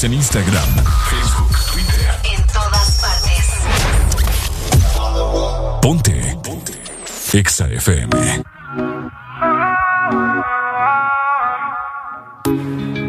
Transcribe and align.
En 0.00 0.12
Instagram, 0.12 0.84
Facebook, 1.10 1.58
Twitter. 1.72 2.20
En 2.32 2.46
todas 2.46 3.00
partes. 3.00 3.46
Ponte. 5.82 6.38
Ponte. 6.44 6.80
Exa 7.32 7.66
FM. 7.66 8.44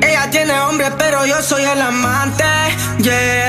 Ella 0.02 0.30
tiene 0.32 0.60
hombre, 0.62 0.92
pero 0.98 1.28
yo 1.28 1.40
soy 1.44 1.62
el 1.64 1.80
amante. 1.80 2.44
Yeah 3.04 3.49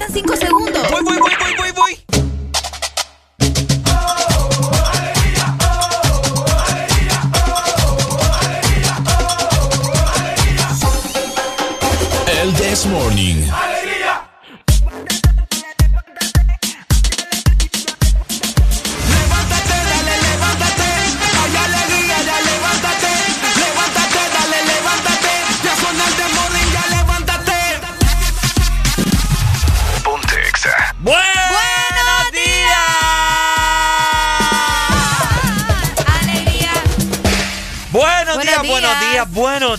cinco 0.11 0.35
segundos. 0.35 1.20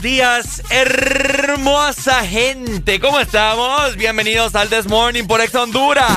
buenos 0.02 0.16
días, 0.16 0.62
hermosa 0.70 2.26
gente. 2.26 2.98
¿Cómo 2.98 3.20
estamos? 3.20 3.96
Bienvenidos 3.96 4.54
al 4.56 4.68
This 4.68 4.86
Morning 4.86 5.24
por 5.24 5.40
Ex 5.40 5.54
Honduras. 5.54 6.10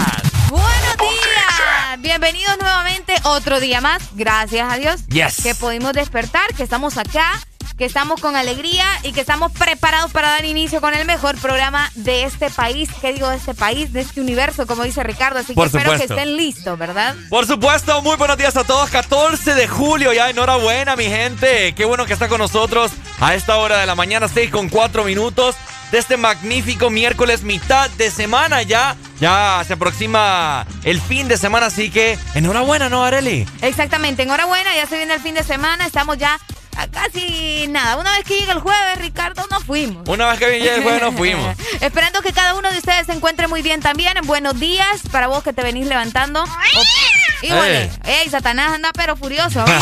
Buenos 0.49 0.97
días, 0.97 1.99
bienvenidos 1.99 2.57
nuevamente 2.59 3.13
otro 3.23 3.59
día 3.59 3.81
más. 3.81 4.01
Gracias 4.13 4.71
a 4.71 4.77
Dios 4.77 5.05
yes. 5.07 5.43
que 5.43 5.53
pudimos 5.53 5.93
despertar, 5.93 6.53
que 6.55 6.63
estamos 6.63 6.97
acá 6.97 7.39
que 7.77 7.86
estamos 7.86 8.22
con 8.22 8.36
alegría 8.36 8.86
y 9.04 9.12
que 9.12 9.22
estamos 9.22 9.51
preparados 9.51 10.12
para 10.12 10.30
dar 10.30 10.45
inicio 10.45 10.80
con 10.80 10.94
el 10.94 11.06
mejor 11.06 11.38
programa 11.38 11.92
de 11.95 12.24
este 12.24 12.50
país. 12.50 12.89
¿Qué 13.01 13.13
digo 13.13 13.30
de 13.30 13.38
este 13.38 13.54
país? 13.54 13.92
De 13.92 14.01
este 14.01 14.22
universo, 14.22 14.66
como 14.66 14.83
dice 14.83 15.04
Ricardo. 15.04 15.39
Así 15.39 15.54
que 15.54 15.63
espero 15.63 15.98
que 15.98 16.04
estén 16.04 16.38
listos, 16.38 16.77
¿verdad? 16.80 17.16
Por 17.30 17.45
supuesto, 17.45 18.01
muy 18.01 18.16
buenos 18.16 18.38
días 18.38 18.56
a 18.56 18.63
todos. 18.63 18.89
14 18.89 19.56
de 19.56 19.68
julio, 19.68 20.13
ya 20.13 20.30
enhorabuena, 20.30 20.95
mi 20.95 21.06
gente. 21.06 21.74
Qué 21.75 21.83
bueno 21.83 22.06
que 22.06 22.13
está 22.13 22.30
con 22.30 22.39
nosotros 22.39 22.92
a 23.19 23.36
esta 23.36 23.57
hora 23.57 23.78
de 23.80 23.86
la 23.86 23.95
mañana, 23.95 24.28
6 24.28 24.51
con 24.51 24.69
4 24.69 25.04
minutos 25.04 25.56
de 25.92 26.00
este 26.00 26.18
magnífico 26.18 26.89
miércoles, 26.89 27.44
mitad 27.44 27.89
de 27.92 28.10
semana 28.10 28.62
ya. 28.62 28.95
Ya 29.19 29.63
se 29.66 29.74
aproxima 29.74 30.66
el 30.83 31.00
fin 31.00 31.28
de 31.28 31.38
semana, 31.38 31.68
así 31.68 31.89
que 31.89 32.18
enhorabuena, 32.33 32.89
¿no, 32.89 33.04
Areli? 33.04 33.48
Exactamente, 33.62 34.24
enhorabuena, 34.24 34.75
ya 34.75 34.88
se 34.88 34.98
viene 34.98 35.13
el 35.13 35.21
fin 35.21 35.36
de 35.36 35.44
semana, 35.44 35.86
estamos 35.86 36.18
ya 36.18 36.38
a 36.75 36.88
casi 36.88 37.68
nada. 37.68 37.98
Una 37.98 38.12
vez 38.12 38.24
que 38.25 38.39
llegue 38.39 38.51
el 38.51 38.60
jueves, 38.60 38.98
Ricardo, 39.00 39.45
no 39.50 39.60
fuimos. 39.62 40.07
Una 40.07 40.27
vez 40.30 40.39
que 40.39 40.51
llegue 40.51 40.75
el 40.75 40.83
jueves, 40.83 41.01
no 41.01 41.12
fuimos. 41.12 41.56
Esperando 41.81 42.22
que 42.22 42.33
cada 42.33 42.56
uno 42.56 42.72
de 42.72 42.77
ustedes 42.77 43.06
se 43.06 43.13
encuentre 43.13 43.48
muy 43.48 43.62
bien 43.62 43.81
también. 43.81 44.13
Buenos 44.24 44.60
días 44.60 45.01
para 45.12 45.27
vos 45.27 45.44
que 45.44 45.54
te 45.54 45.63
venís 45.63 45.88
levantando. 45.88 46.44
Igual, 47.42 47.72
ey, 47.72 47.92
eh. 48.06 48.30
Satanás 48.30 48.74
anda 48.74 48.92
pero 48.94 49.16
furioso. 49.16 49.63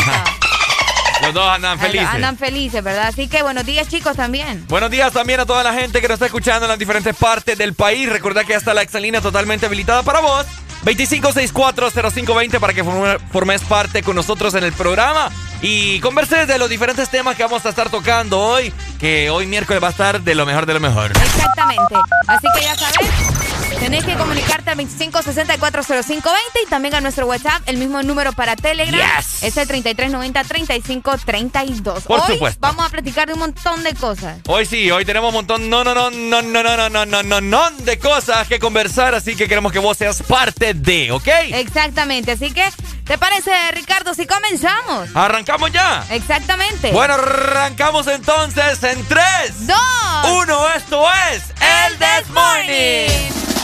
Los 1.22 1.32
dos 1.32 1.48
andan 1.48 1.78
felices. 1.78 2.08
Andan 2.08 2.36
felices, 2.36 2.82
¿verdad? 2.84 3.06
Así 3.06 3.28
que 3.28 3.42
buenos 3.42 3.64
días, 3.64 3.88
chicos, 3.88 4.16
también. 4.16 4.66
Buenos 4.68 4.90
días 4.90 5.12
también 5.12 5.40
a 5.40 5.46
toda 5.46 5.62
la 5.62 5.72
gente 5.72 6.00
que 6.00 6.08
nos 6.08 6.16
está 6.16 6.26
escuchando 6.26 6.66
en 6.66 6.70
las 6.70 6.78
diferentes 6.78 7.16
partes 7.16 7.56
del 7.56 7.74
país. 7.74 8.08
Recuerda 8.08 8.44
que 8.44 8.50
ya 8.50 8.58
está 8.58 8.74
la 8.74 8.82
exalina 8.82 9.20
totalmente 9.20 9.66
habilitada 9.66 10.02
para 10.02 10.20
vos. 10.20 10.44
25640520 10.84 12.60
para 12.60 12.72
que 12.74 12.84
formes 12.84 13.62
parte 13.62 14.02
con 14.02 14.16
nosotros 14.16 14.54
en 14.54 14.64
el 14.64 14.72
programa 14.72 15.30
y 15.62 15.98
converses 16.00 16.46
de 16.46 16.58
los 16.58 16.68
diferentes 16.68 17.08
temas 17.08 17.36
que 17.36 17.42
vamos 17.42 17.64
a 17.64 17.70
estar 17.70 17.88
tocando 17.88 18.38
hoy, 18.38 18.72
que 18.98 19.30
hoy 19.30 19.46
miércoles 19.46 19.82
va 19.82 19.88
a 19.88 19.90
estar 19.90 20.20
de 20.20 20.34
lo 20.34 20.44
mejor 20.44 20.66
de 20.66 20.74
lo 20.74 20.80
mejor. 20.80 21.10
Exactamente. 21.10 21.94
Así 22.26 22.46
que 22.54 22.64
ya 22.64 22.74
sabes, 22.76 23.08
Tenés 23.78 24.04
que 24.04 24.14
comunicarte 24.14 24.70
al 24.70 24.78
25640520 24.78 26.30
y 26.64 26.66
también 26.68 26.94
a 26.94 27.00
nuestro 27.00 27.26
WhatsApp, 27.26 27.62
el 27.66 27.76
mismo 27.76 28.02
número 28.02 28.32
para 28.32 28.56
Telegram. 28.56 29.00
Yes. 29.18 29.42
Es 29.42 29.56
el 29.56 29.68
3390-3532. 29.68 32.02
Por 32.02 32.20
hoy 32.20 32.34
supuesto. 32.34 32.58
Vamos 32.60 32.86
a 32.86 32.88
platicar 32.88 33.28
de 33.28 33.34
un 33.34 33.40
montón 33.40 33.82
de 33.84 33.94
cosas. 33.94 34.38
Hoy 34.46 34.66
sí, 34.66 34.90
hoy 34.90 35.04
tenemos 35.04 35.28
un 35.28 35.34
montón, 35.34 35.68
no, 35.68 35.84
no, 35.84 35.94
no, 35.94 36.10
no, 36.10 36.42
no, 36.42 36.62
no, 36.62 36.76
no, 36.76 36.88
no, 36.88 37.06
no, 37.06 37.22
no, 37.22 37.40
no, 37.40 37.70
de 37.70 37.98
cosas 37.98 38.48
que 38.48 38.58
conversar, 38.58 39.14
así 39.14 39.36
que 39.36 39.48
queremos 39.48 39.72
que 39.72 39.78
vos 39.78 39.96
seas 39.96 40.22
parte 40.22 40.74
de, 40.74 41.12
¿ok? 41.12 41.28
Exactamente, 41.52 42.32
así 42.32 42.50
que, 42.52 42.64
¿te 43.04 43.18
parece, 43.18 43.50
Ricardo, 43.72 44.14
si 44.14 44.26
comenzamos? 44.26 45.08
¿Arrancamos 45.14 45.70
ya? 45.72 46.04
Exactamente. 46.10 46.90
Bueno, 46.92 47.14
arrancamos 47.14 48.06
entonces 48.06 48.82
en 48.82 49.04
3, 49.06 49.66
2, 49.66 49.76
1, 50.42 50.68
esto 50.76 51.04
es 51.32 51.42
El 51.60 51.98
This 51.98 52.28
Morning. 52.30 53.63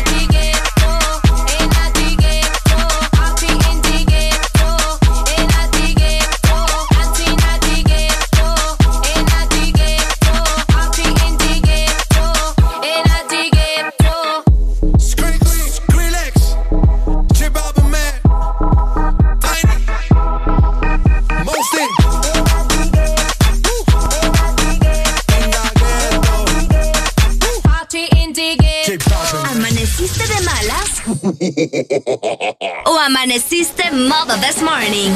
O 32.85 32.97
amaneciste 32.97 33.91
modo 33.91 34.35
this 34.39 34.61
morning. 34.61 35.11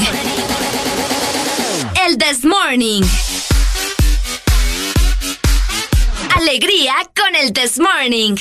El 2.05 2.17
this 2.17 2.43
morning. 2.43 3.03
Alegría 6.35 6.93
con 7.15 7.35
el 7.35 7.53
this 7.53 7.79
morning. 7.79 8.35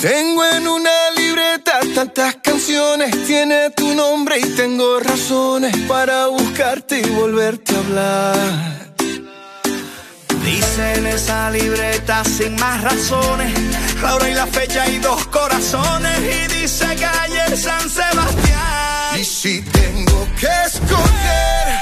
Tengo 0.00 0.44
en 0.44 0.66
una 0.66 1.10
libreta 1.16 1.78
tantas 1.94 2.36
canciones, 2.42 3.26
tiene 3.26 3.70
tu 3.70 3.94
nombre 3.94 4.40
y 4.40 4.42
tengo 4.56 4.98
razones 4.98 5.76
para 5.86 6.26
buscarte 6.26 6.98
y 6.98 7.10
volverte 7.10 7.74
a 7.74 7.78
hablar. 7.78 8.91
Dice 10.44 10.94
en 10.94 11.06
esa 11.06 11.50
libreta 11.50 12.24
sin 12.24 12.54
más 12.56 12.82
razones, 12.82 13.52
la 14.02 14.14
hora 14.14 14.28
y 14.28 14.34
la 14.34 14.46
fecha 14.46 14.88
y 14.88 14.98
dos 14.98 15.26
corazones. 15.28 16.18
Y 16.20 16.60
dice 16.60 16.86
calle 16.96 17.56
San 17.56 17.88
Sebastián. 17.88 19.20
Y 19.20 19.24
si 19.24 19.62
tengo 19.62 20.26
que 20.38 20.48
escoger, 20.66 21.81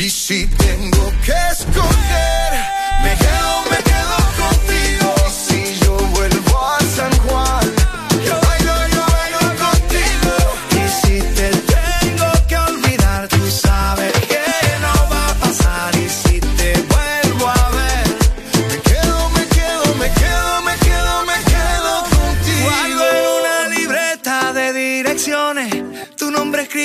Y 0.00 0.08
si 0.08 0.46
tengo 0.46 1.12
que 1.26 1.34
escoger, 1.52 2.69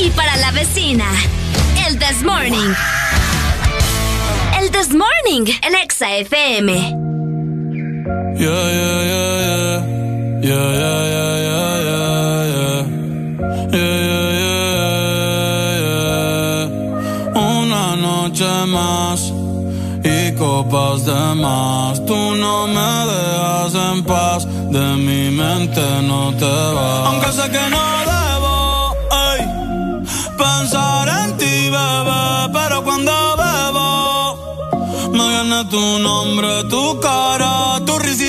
y 0.00 0.10
para 0.10 0.36
la 0.36 0.52
vecina. 0.52 1.06
El 1.86 1.98
This 1.98 2.22
Morning. 2.22 2.72
El 4.60 4.70
This 4.70 4.90
Morning, 4.94 5.52
el 5.62 5.74
Exa 5.74 6.16
FM. 6.18 6.72
Yeah, 8.36 8.70
yeah, 8.78 9.02
yeah, 9.10 9.40
yeah. 9.46 9.82
Yeah, 10.40 10.70
yeah, 10.80 11.00
yeah, 11.14 11.34
yeah, 11.46 11.74
yeah, 11.88 12.06
yeah. 12.54 12.86
Yeah, 13.72 13.96
yeah, 14.08 14.30
yeah, 14.38 15.82
yeah. 15.82 17.40
Una 17.40 17.96
noche 17.96 18.50
más 18.66 19.32
y 20.04 20.32
copas 20.36 21.04
de 21.06 21.34
más. 21.34 22.04
Tú 22.06 22.36
no 22.36 22.68
me 22.68 22.90
dejas 23.12 23.74
en 23.74 24.04
paz, 24.04 24.46
de 24.46 24.96
mi 24.96 25.30
mente 25.30 25.82
no 26.02 26.32
te 26.34 26.44
vas. 26.46 27.06
Aunque 27.08 27.32
sé 27.32 27.50
que 27.50 27.70
no 27.70 28.17
pero 32.68 32.84
cuando 32.84 33.12
bebo 33.36 35.10
me 35.12 35.28
viene 35.28 35.64
tu 35.70 35.98
nombre, 35.98 36.64
tu 36.64 37.00
cara, 37.00 37.80
tu 37.86 37.98
risa 37.98 38.27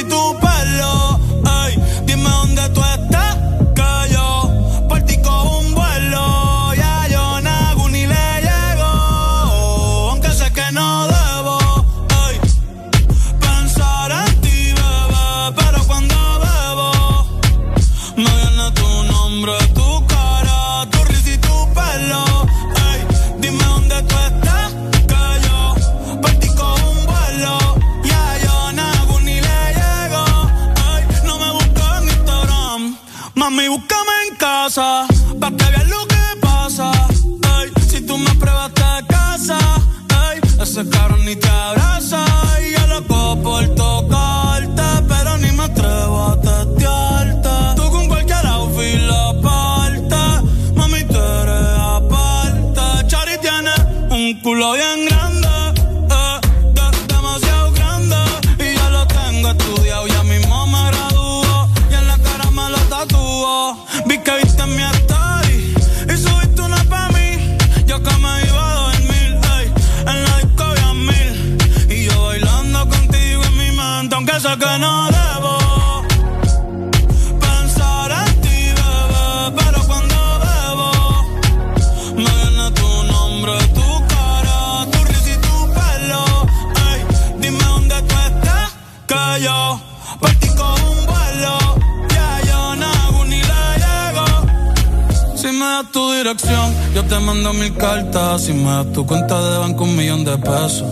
dirección, 96.19 96.73
yo 96.93 97.03
te 97.05 97.17
mando 97.19 97.53
mil 97.53 97.73
cartas. 97.75 98.43
Si 98.43 98.53
me 98.53 98.69
das 98.69 98.91
tu 98.91 99.05
cuenta 99.05 99.41
de 99.41 99.57
banco, 99.57 99.85
un 99.85 99.95
millón 99.95 100.25
de 100.25 100.37
pesos. 100.37 100.87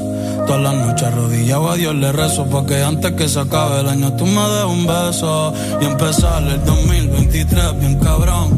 Todas 0.46 0.62
las 0.62 0.76
noches 0.76 1.04
arrodillado 1.04 1.72
a 1.72 1.76
Dios 1.76 1.94
le 1.96 2.10
rezo 2.14 2.46
Porque 2.46 2.82
antes 2.82 3.12
que 3.14 3.28
se 3.28 3.38
acabe 3.38 3.82
el 3.82 3.90
año 3.90 4.14
tú 4.14 4.26
me 4.26 4.40
des 4.48 4.64
un 4.64 4.88
beso 4.88 5.54
Y 5.82 5.86
empezar 5.86 6.42
el 6.44 6.64
2023 6.64 7.80
bien 7.82 8.00
cabrón 8.00 8.57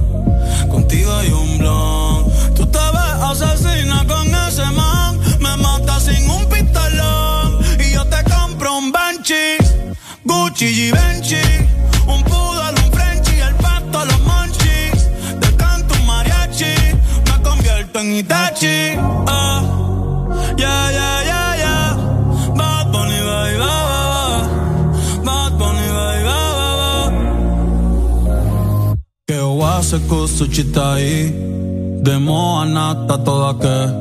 kako 29.99 30.27
su 30.27 30.47
čitaji 30.47 31.31
De 32.01 32.17
moa 32.19 32.65
nata 32.65 33.17
todake 33.17 33.93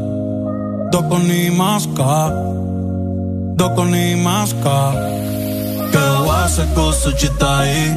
Doko 0.92 1.18
ni 1.18 1.50
maska 1.50 2.30
Doko 3.56 3.84
ni 3.84 4.16
maska 4.16 4.92
Kewa 5.92 6.48
su 6.92 7.10
čitaji 7.20 7.90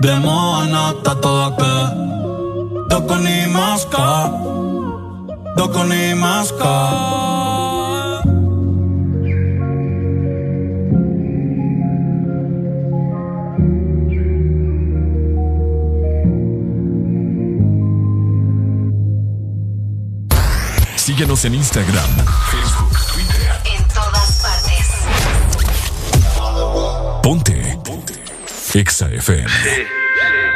De 0.00 0.18
moa 0.18 0.64
nata 0.64 1.14
todake 1.20 1.96
Doko 2.90 3.14
ni 3.16 3.46
maska 3.52 4.30
Doko 5.56 5.84
ni 5.84 6.14
maska 6.14 6.90
Síguenos 21.20 21.44
en 21.44 21.54
Instagram, 21.54 22.10
Facebook, 22.50 22.98
Twitter. 23.12 23.52
En 23.76 23.86
todas 23.88 24.40
partes. 24.40 24.86
Ponte. 27.22 27.78
Ponte. 27.84 28.14
Exa 28.72 29.06
FM. 29.06 29.46
Sí. 29.46 29.84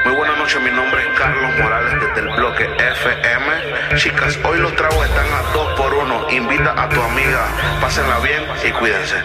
Muy 0.06 0.16
buenas 0.16 0.38
noches, 0.38 0.62
mi 0.62 0.70
nombre 0.70 1.02
es 1.02 1.18
Carlos 1.18 1.50
Morales 1.60 1.92
desde 2.00 2.20
el 2.26 2.34
bloque 2.34 2.64
FM. 2.64 3.96
Chicas, 3.98 4.38
hoy 4.42 4.58
los 4.58 4.74
tragos 4.74 5.06
están 5.06 5.26
a 5.26 5.52
dos 5.52 5.68
por 5.76 5.92
uno. 5.92 6.30
Invita 6.30 6.82
a 6.82 6.88
tu 6.88 6.98
amiga, 6.98 7.46
pásenla 7.82 8.20
bien 8.20 8.44
y 8.66 8.72
cuídense. 8.72 9.16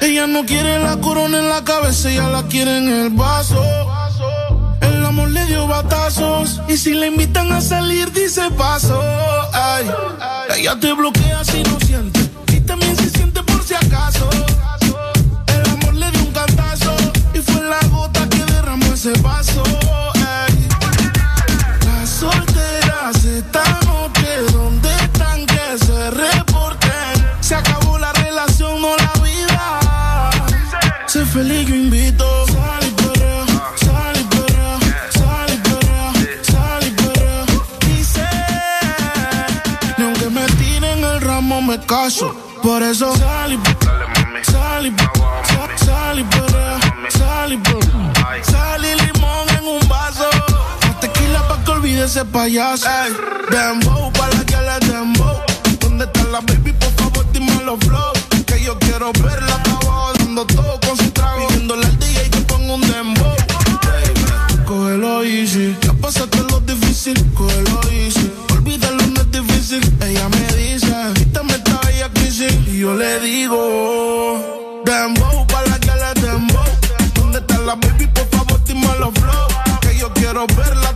Ella 0.00 0.26
no 0.26 0.46
quiere 0.46 0.78
la 0.78 0.96
corona 0.96 1.38
en 1.38 1.50
la 1.50 1.64
cabeza, 1.64 2.08
ella 2.10 2.30
la 2.30 2.44
quiere 2.44 2.78
en 2.78 2.88
el 2.88 3.10
vaso. 3.10 3.62
Y 6.68 6.76
si 6.76 6.92
le 6.92 7.06
invitan 7.06 7.50
a 7.52 7.60
salir 7.60 8.12
dice 8.12 8.50
paso. 8.50 9.00
Ay. 9.52 9.90
Ella 10.56 10.78
te 10.78 10.92
bloquea 10.92 11.44
si 11.44 11.62
no. 11.62 11.78
Y 12.52 12.60
también 12.60 12.96
se 12.96 13.08
siente 13.08 13.42
por 13.42 13.62
si 13.62 13.74
acaso. 13.74 14.28
El 15.46 15.70
amor 15.70 15.94
le 15.94 16.10
dio 16.10 16.20
un 16.22 16.32
cantazo. 16.32 16.94
Y 17.32 17.38
fue 17.38 17.62
la 17.64 17.78
gota 17.88 18.28
que 18.28 18.44
derramó 18.44 18.92
ese 18.92 19.12
vaso. 19.20 19.62
Las 21.84 22.10
solteras 22.10 23.24
esta 23.24 23.64
noche, 23.86 24.28
¿dónde 24.52 24.90
están 25.02 25.46
que 25.46 25.78
se 25.86 26.10
reporten? 26.10 27.26
Se 27.40 27.54
acabó 27.54 27.98
la 27.98 28.12
relación, 28.12 28.80
no 28.80 28.96
la 28.96 29.12
vida. 29.22 30.30
Sé 31.06 31.24
feliz, 31.24 31.66
caso. 41.88 42.34
Por 42.62 42.82
eso 42.82 43.16
sal 43.16 43.52
y 43.54 43.56
sal 44.44 44.86
y 44.86 44.94
sal- 44.96 45.70
y 45.74 45.84
sal 45.84 46.18
y 46.18 46.24
perrea. 46.24 46.78
Sal 48.42 48.84
y 48.84 48.94
limón 49.06 49.48
en 49.58 49.66
un 49.66 49.88
vaso. 49.88 50.28
Más 50.84 51.00
Tequila 51.00 51.48
pa' 51.48 51.64
que 51.64 51.70
olvide 51.70 52.04
ese 52.04 52.24
payaso. 52.24 52.86
Ey, 52.88 53.12
dembow 53.50 54.12
pa' 54.12 54.28
la 54.28 54.44
que 54.44 54.56
le 54.56 54.92
dembow. 54.92 55.36
¿Dónde 55.80 56.04
está 56.04 56.24
la 56.24 56.40
baby? 56.40 56.72
Por 56.72 56.92
favor, 56.92 57.26
dime 57.32 57.62
los 57.64 57.78
flow. 57.80 58.12
Que 58.46 58.62
yo 58.62 58.78
quiero 58.78 59.10
verla 59.22 59.54
abajo 59.54 60.12
dando 60.18 60.46
todo 60.46 60.77
yo 72.88 72.94
le 72.94 73.20
digo, 73.20 74.82
dembow 74.84 75.46
pa' 75.46 75.62
la 75.68 75.78
que 75.78 75.92
le 76.02 76.26
dembow. 76.26 76.64
¿Dónde 77.14 77.38
está 77.38 77.58
la 77.58 77.74
baby? 77.74 78.06
Por 78.06 78.26
favor, 78.28 78.64
dime 78.64 78.88
los 78.98 79.12
flow. 79.14 79.48
Que 79.82 79.98
yo 79.98 80.10
quiero 80.14 80.46
verla 80.56 80.87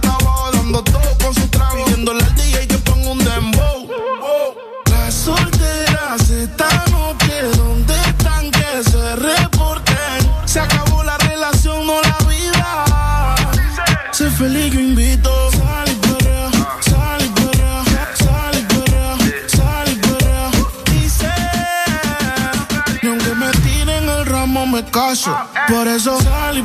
caso. 24.93 25.35
Por 25.69 25.89
eso 25.89 26.21
sal 26.21 26.59
y 26.59 26.65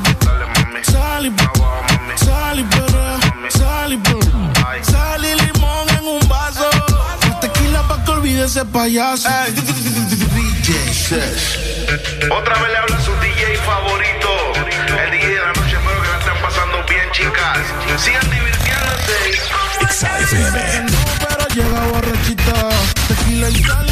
sal 0.84 1.26
y 1.26 1.32
sal 2.26 2.60
y 2.60 2.63
perrea, 2.63 3.18
sal 3.50 3.94
y 3.94 3.98
perrea. 3.98 4.84
Sal 4.84 5.26
y 5.26 5.34
limón 5.34 5.90
en 5.98 6.06
un 6.06 6.28
vaso. 6.28 6.70
Tequila 7.42 7.88
pa' 7.88 8.04
que 8.04 8.12
olvide 8.12 8.46
ese 8.46 8.66
payaso. 8.66 9.30
Otra 12.32 12.56
vez 12.60 12.70
le 12.70 12.78
habla 12.78 13.00
su 13.02 13.13
DJ 13.22 13.58
favorito. 13.66 14.30
El 15.04 15.12
DJ 15.12 15.28
de 15.30 15.40
la 15.40 15.54
noche, 15.54 15.78
espero 15.78 16.02
que 16.02 16.10
la 16.10 16.18
estén 16.20 16.42
pasando 16.42 16.84
bien, 16.90 17.12
chicas. 17.13 17.60
Sigan 17.98 18.30
divirtiéndose. 18.30 19.40
Pero 21.20 21.48
llega 21.56 21.80
borrachita. 21.88 22.70
Tequila 23.08 23.50
y 23.50 23.63
sal 23.63 23.87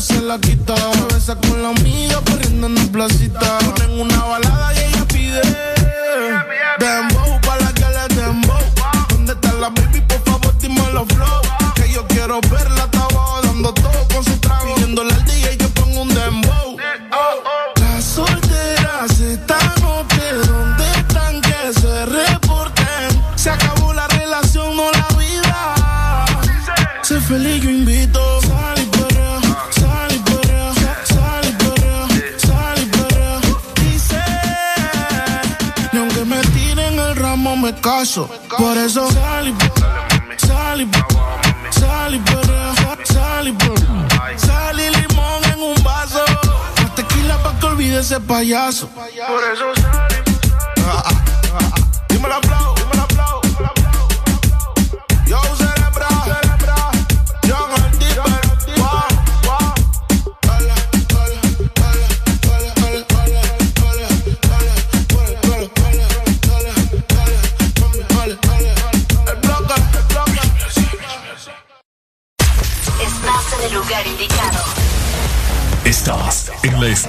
se 0.00 0.20
la 0.22 0.38
quita. 0.38 0.74
Se 0.76 1.14
besa 1.14 1.36
con 1.36 1.62
la 1.62 1.68
amiga 1.68 2.20
corriendo 2.24 2.66
en 2.66 2.74
la 2.74 2.84
placita. 2.92 3.58
Ponen 3.58 4.00
una 4.00 4.24
balada 4.24 4.72
y 4.74 4.78
ella 4.78 5.04
pide. 5.06 5.42
Dembow 6.78 7.40
pa' 7.42 7.56
la 7.58 7.72
que 7.74 7.84
le 7.84 8.14
dembow. 8.14 8.62
¿Dónde 9.10 9.32
está 9.32 9.52
la 9.54 9.68
baby? 9.68 10.00
Por 10.08 10.22
favor, 10.24 10.56
dime 10.58 10.80
los 10.92 11.06
flow. 11.08 11.42
Que 11.74 11.92
yo 11.92 12.06
quiero 12.06 12.40
verla 12.42 12.84
hasta 12.84 13.00
abajo 13.00 13.40
dando 13.42 13.74
todo 13.74 14.08
con 14.12 14.24
su 14.24 14.36
trago. 14.38 14.74
Pidiéndole 14.74 15.12
al 15.12 15.24
DJ 15.24 15.58
que 15.58 15.68
ponga 15.68 16.00
un 16.00 16.08
dembow. 16.08 16.61
Caso. 37.82 38.30
Por 38.56 38.78
eso 38.78 39.10
sal 39.10 39.48
y 39.48 39.54
sal 40.38 40.80
y 40.80 40.88
sal 41.78 42.14
y 42.14 43.12
sal 43.12 43.48
y. 43.48 44.38
Sal 44.38 44.80
y 44.80 44.88
limón 44.90 45.44
en 45.52 45.60
un 45.60 45.82
vaso. 45.82 46.24
Tequila 46.94 47.42
pa' 47.42 47.58
que 47.58 47.66
olvide 47.66 48.00
ese 48.00 48.20
payaso. 48.20 48.88
Por 48.88 49.42
eso 49.52 49.81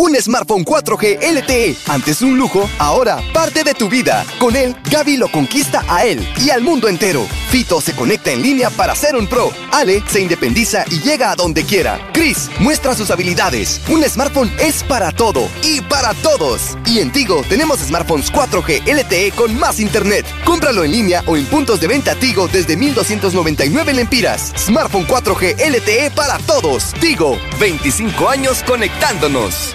Un 0.00 0.14
smartphone 0.14 0.64
4G 0.64 1.18
LTE, 1.20 1.76
antes 1.88 2.22
un 2.22 2.38
lujo, 2.38 2.70
ahora 2.78 3.20
parte 3.32 3.64
de 3.64 3.74
tu 3.74 3.88
vida. 3.88 4.24
Con 4.38 4.54
él, 4.54 4.76
Gaby 4.88 5.16
lo 5.16 5.26
conquista 5.26 5.84
a 5.88 6.04
él 6.04 6.24
y 6.40 6.50
al 6.50 6.62
mundo 6.62 6.86
entero. 6.86 7.26
Fito 7.50 7.80
se 7.80 7.96
conecta 7.96 8.30
en 8.30 8.40
línea 8.40 8.70
para 8.70 8.94
ser 8.94 9.16
un 9.16 9.26
pro. 9.26 9.50
Ale 9.72 10.00
se 10.06 10.20
independiza 10.20 10.84
y 10.88 11.00
llega 11.00 11.32
a 11.32 11.34
donde 11.34 11.64
quiera. 11.64 11.98
Chris 12.12 12.48
muestra 12.60 12.94
sus 12.94 13.10
habilidades. 13.10 13.80
Un 13.88 14.04
smartphone 14.04 14.52
es 14.60 14.84
para 14.84 15.10
todo 15.10 15.48
y 15.64 15.80
para 15.80 16.14
todos. 16.14 16.78
Y 16.86 17.00
en 17.00 17.10
Tigo 17.10 17.42
tenemos 17.48 17.80
smartphones 17.80 18.32
4G 18.32 18.84
LTE 18.86 19.32
con 19.32 19.58
más 19.58 19.80
internet. 19.80 20.24
Cómpralo 20.44 20.84
en 20.84 20.92
línea 20.92 21.24
o 21.26 21.36
en 21.36 21.44
puntos 21.46 21.80
de 21.80 21.88
venta 21.88 22.14
Tigo 22.14 22.46
desde 22.46 22.76
1299 22.76 23.94
lempiras. 23.94 24.52
Smartphone 24.56 25.08
4G 25.08 25.56
LTE 25.56 26.12
para 26.12 26.38
todos. 26.38 26.94
Tigo, 27.00 27.36
25 27.58 28.28
años 28.28 28.62
conectándonos. 28.62 29.74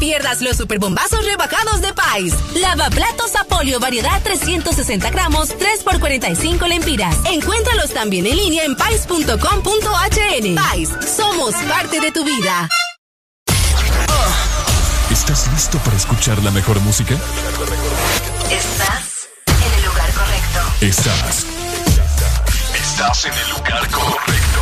pierdas 0.00 0.40
los 0.40 0.56
superbombazos 0.56 1.24
rebajados 1.24 1.80
de 1.82 1.92
Pais. 1.92 2.34
Lavaplatos 2.56 3.36
Apolio 3.36 3.78
variedad 3.78 4.20
360 4.22 5.10
gramos, 5.10 5.50
3 5.56 5.84
por 5.84 6.00
45 6.00 6.66
lempiras. 6.66 7.16
Encuéntralos 7.26 7.90
también 7.90 8.26
en 8.26 8.36
línea 8.36 8.64
en 8.64 8.74
pais.com.hn. 8.74 10.54
Pais, 10.56 10.88
somos 11.16 11.54
parte 11.68 12.00
de 12.00 12.10
tu 12.10 12.24
vida. 12.24 12.68
¿Estás 15.10 15.48
listo 15.52 15.78
para 15.78 15.96
escuchar 15.96 16.42
la 16.42 16.50
mejor 16.50 16.80
música? 16.80 17.14
Estás 18.50 19.28
en 19.46 19.78
el 19.78 19.84
lugar 19.84 20.10
correcto. 20.12 20.60
Estás. 20.80 21.46
Estás 22.74 23.24
en 23.26 23.32
el 23.34 23.50
lugar 23.50 23.90
correcto. 23.90 24.60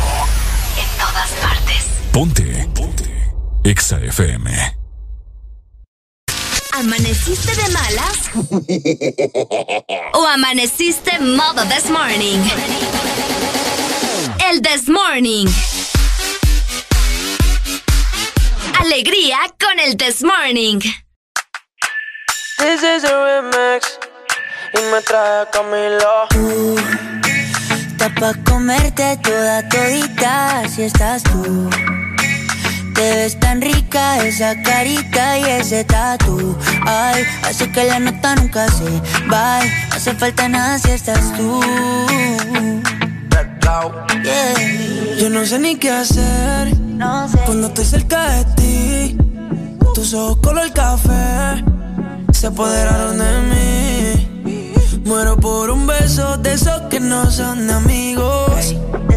En 0.77 0.97
todas 0.97 1.31
partes. 1.41 1.85
Ponte. 2.11 2.69
Ponte. 2.73 3.33
Exa 3.63 3.99
FM. 4.01 4.78
¿Amaneciste 6.71 7.55
de 7.55 7.69
malas? 7.69 8.29
¿O 10.13 10.25
amaneciste 10.25 11.19
modo 11.19 11.63
this 11.65 11.89
morning? 11.89 12.39
El 14.49 14.61
this 14.61 14.87
morning. 14.87 15.47
Alegría 18.79 19.37
con 19.59 19.79
el 19.79 19.97
this 19.97 20.23
morning. 20.23 20.79
This 22.59 22.83
is 22.83 23.03
a 23.03 23.41
remix 23.41 23.99
y 24.73 24.81
me 24.91 25.01
trae 25.01 25.45
Camilo. 25.51 26.27
Tú, 26.29 26.75
está 27.91 28.09
pa' 28.15 28.33
comerte 28.43 29.17
toda 29.23 29.67
todita 29.67 30.63
si 30.69 30.83
estás 30.83 31.23
tú. 31.23 31.69
Te 32.99 33.15
ves 33.15 33.39
tan 33.39 33.61
rica 33.61 34.17
esa 34.25 34.61
carita 34.61 35.39
y 35.39 35.43
ese 35.43 35.85
tatu. 35.85 36.53
Ay, 36.85 37.23
hace 37.43 37.71
que 37.71 37.85
la 37.85 37.97
nota 37.97 38.35
nunca 38.35 38.67
se. 38.69 38.83
No 39.25 39.37
hace 39.95 40.13
falta 40.15 40.49
nada 40.49 40.77
si 40.79 40.91
estás 40.91 41.31
tú. 41.37 41.61
Yo 45.17 45.29
no 45.29 45.45
sé 45.45 45.59
ni 45.59 45.77
qué 45.77 45.91
hacer 45.91 46.75
cuando 47.45 47.67
estoy 47.67 47.85
cerca 47.85 48.31
de 48.31 48.45
ti. 48.57 49.17
Tus 49.95 50.13
ojos 50.13 50.39
color 50.43 50.73
café 50.73 51.63
se 52.33 52.47
apoderaron 52.47 53.17
de 53.17 54.25
mí. 54.43 54.99
Muero 55.05 55.37
por 55.37 55.69
un 55.69 55.87
beso 55.87 56.35
de 56.39 56.53
esos 56.53 56.81
que 56.89 56.99
no 56.99 57.31
son 57.31 57.71
amigos. 57.71 58.75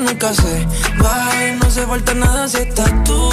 nunca 0.00 0.32
se 0.32 0.66
vaya. 0.98 1.56
No 1.60 1.66
hace 1.66 1.86
falta 1.86 2.14
nada 2.14 2.48
si 2.48 2.58
estás 2.58 2.90
tú. 3.04 3.30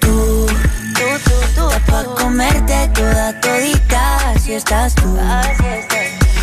Tú, 0.00 0.46
tú, 0.94 1.04
tú, 1.24 1.36
tú, 1.54 1.70
está 1.70 1.80
pa' 1.86 2.04
comerte 2.14 2.88
toda 2.94 3.40
todita, 3.40 4.34
si 4.42 4.54
estás 4.54 4.94
tú. 4.94 5.16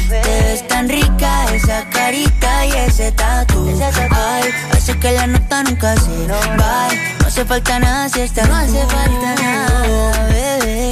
Te 0.10 0.44
ves 0.44 0.68
tan 0.68 0.90
rica 0.90 1.46
esa 1.54 1.90
carita 1.90 2.66
y 2.66 2.72
ese 2.72 3.12
tatu. 3.14 3.70
Ay, 4.12 4.52
hace 4.76 5.00
que 5.00 5.12
la 5.14 5.28
nota 5.28 5.64
nunca 5.64 5.96
se 5.96 6.28
va. 6.28 6.90
No 7.20 7.28
hace 7.28 7.46
falta 7.46 7.80
nada 7.80 8.10
si 8.10 8.22
estás 8.22 8.50
No 8.50 8.56
hace 8.56 8.86
falta 8.88 9.36
nada, 9.42 10.28
bebé. 10.28 10.90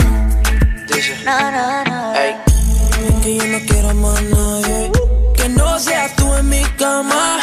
No, 1.25 1.51
no, 1.51 1.83
no. 1.83 2.58
Que 3.29 3.37
yo 3.37 3.45
no 3.45 3.59
quiero 3.67 3.93
más 3.93 4.23
nadie. 4.23 4.91
Que 5.35 5.49
no 5.49 5.79
seas 5.79 6.15
tú 6.15 6.33
en 6.33 6.49
mi 6.49 6.63
cama. 6.79 7.37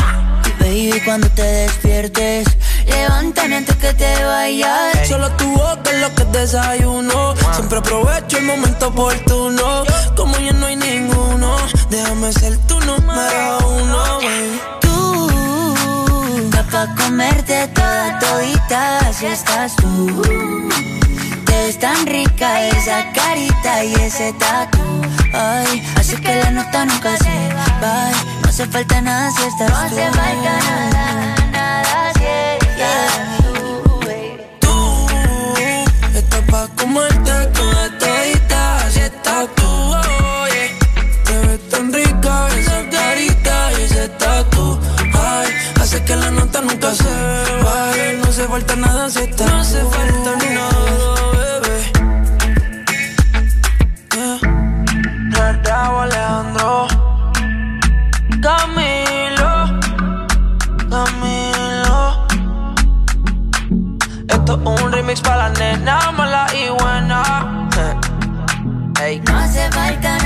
Baby, 0.58 1.00
cuando 1.04 1.28
te 1.28 1.42
despiertes, 1.42 2.48
levántame 2.86 3.58
antes 3.58 3.76
que 3.76 3.92
te 3.94 4.24
vayas. 4.24 5.06
Solo 5.06 5.30
tu 5.36 5.48
boca 5.52 5.88
es 5.92 6.00
lo 6.00 6.12
que 6.12 6.24
desayuno. 6.36 7.36
Siempre 7.54 7.78
aprovecho 7.78 8.38
el 8.38 8.46
momento 8.46 8.88
oportuno. 8.88 9.84
Como 10.16 10.36
ya 10.38 10.52
no 10.54 10.66
hay 10.66 10.74
ninguno, 10.74 11.56
déjame 11.88 12.32
ser 12.32 12.58
tu 12.66 12.80
número 12.80 13.58
uno. 13.68 14.18
baby. 14.18 14.60
Tú, 14.80 15.30
pa' 16.72 16.96
comerte 16.96 17.68
toda 17.68 18.18
todita, 18.18 19.12
si 19.12 19.26
estás 19.26 19.76
tú 19.76 21.05
ves 21.66 21.78
tan 21.80 22.06
rica 22.06 22.68
esa 22.68 23.10
carita 23.12 23.84
y 23.84 23.94
ese 23.94 24.32
tatu. 24.34 24.78
Ay, 25.32 25.82
así 25.98 26.16
que 26.16 26.34
la 26.36 26.50
nota 26.52 26.84
nunca 26.84 27.16
se 27.16 27.36
va. 27.82 28.10
No 28.42 28.48
hace 28.48 28.66
falta 28.66 29.00
nada 29.00 29.30
si 29.32 29.42
estás 29.42 29.70
no 29.70 29.88
tú. 29.88 29.96
No 29.96 30.02
hace 30.02 30.12
falta 30.18 30.52
nada, 30.96 31.34
nada 31.50 32.12
si 32.18 32.26
estás 32.64 33.12
tú. 33.38 34.00
Baby. 34.06 34.44
Tú, 34.60 34.74
estás 36.14 36.42
pa' 36.50 36.68
comerte 36.78 37.32
toda 37.58 37.98
todita 37.98 38.90
si 38.92 39.00
estás 39.00 39.46
tú. 39.56 39.66
Oh. 39.66 40.46
Te 41.26 41.38
ves 41.46 41.68
tan 41.68 41.92
rica 41.92 42.48
esa 42.60 42.78
carita 42.96 43.54
y 43.72 43.82
ese 43.82 44.08
tatu. 44.20 44.78
Ay, 45.14 45.48
hace 45.80 46.04
que 46.04 46.14
la 46.14 46.30
nota 46.30 46.60
nunca 46.60 46.94
se 46.94 47.12
va. 47.64 47.76
No 48.20 48.28
hace 48.28 48.44
falta 48.46 48.76
nada 48.76 49.10
si 49.10 49.20
estás 49.20 49.45
Esto 64.36 64.60
es 64.62 64.82
un 64.84 64.92
remix 64.92 65.20
para 65.22 65.48
la 65.48 65.58
nena 65.58 66.12
mala 66.12 66.46
y 66.54 66.68
buena. 66.68 67.68
Hey. 68.98 69.22
No 69.26 69.36
hace 69.36 69.70
falta 69.72 70.25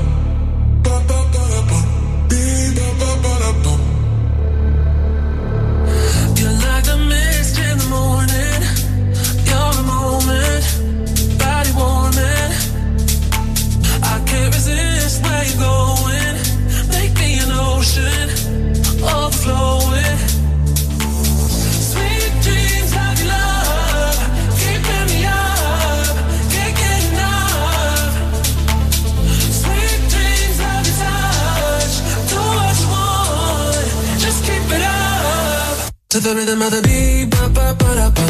To 36.11 36.19
the 36.19 36.35
rhythm 36.35 36.61
of 36.61 36.71
the 36.71 36.81
beat, 36.81 37.29
ba 37.29 37.47
ba 37.55 37.73
ba 37.79 38.11
ba, 38.11 38.27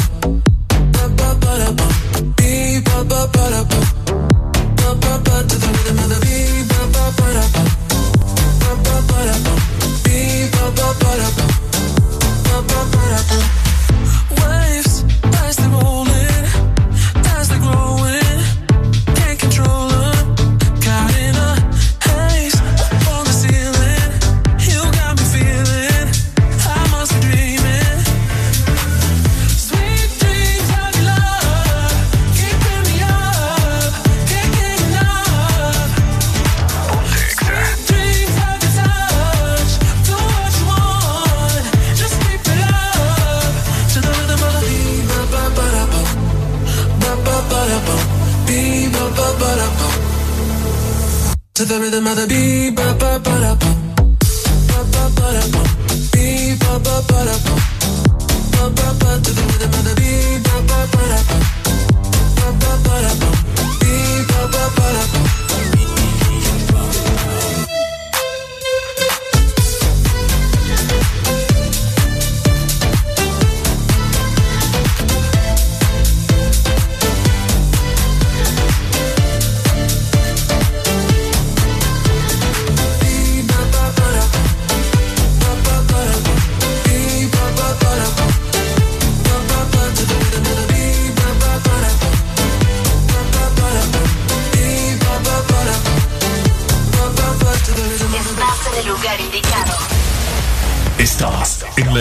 ba 0.93 1.09
ba 1.17 1.33
ba 1.41 1.73
ba, 1.73 1.87
ba 2.37 3.01
ba 3.09 3.25
ba 3.25 3.63
ba, 3.65 3.79
ba 4.77 4.89
ba 5.01 5.17
ba. 5.25 5.35
To 5.49 5.55
the 5.57 5.69
rhythm 5.73 5.97
of 5.97 6.09
the 6.09 6.19
beat, 6.21 6.67
ba 6.69 6.79
ba 6.93 7.05
ba 7.17 7.21
the 51.71 51.79
rhythm 51.79 52.05
of 52.05 52.15
the 52.17 52.27
beat, 52.27 52.75
ba 52.75 52.93
ba 52.99 53.17
ba 53.23 53.39
da 53.39 53.55
ba, 53.55 53.69
ba 54.67 54.79
ba 54.91 55.21
to 63.15 63.50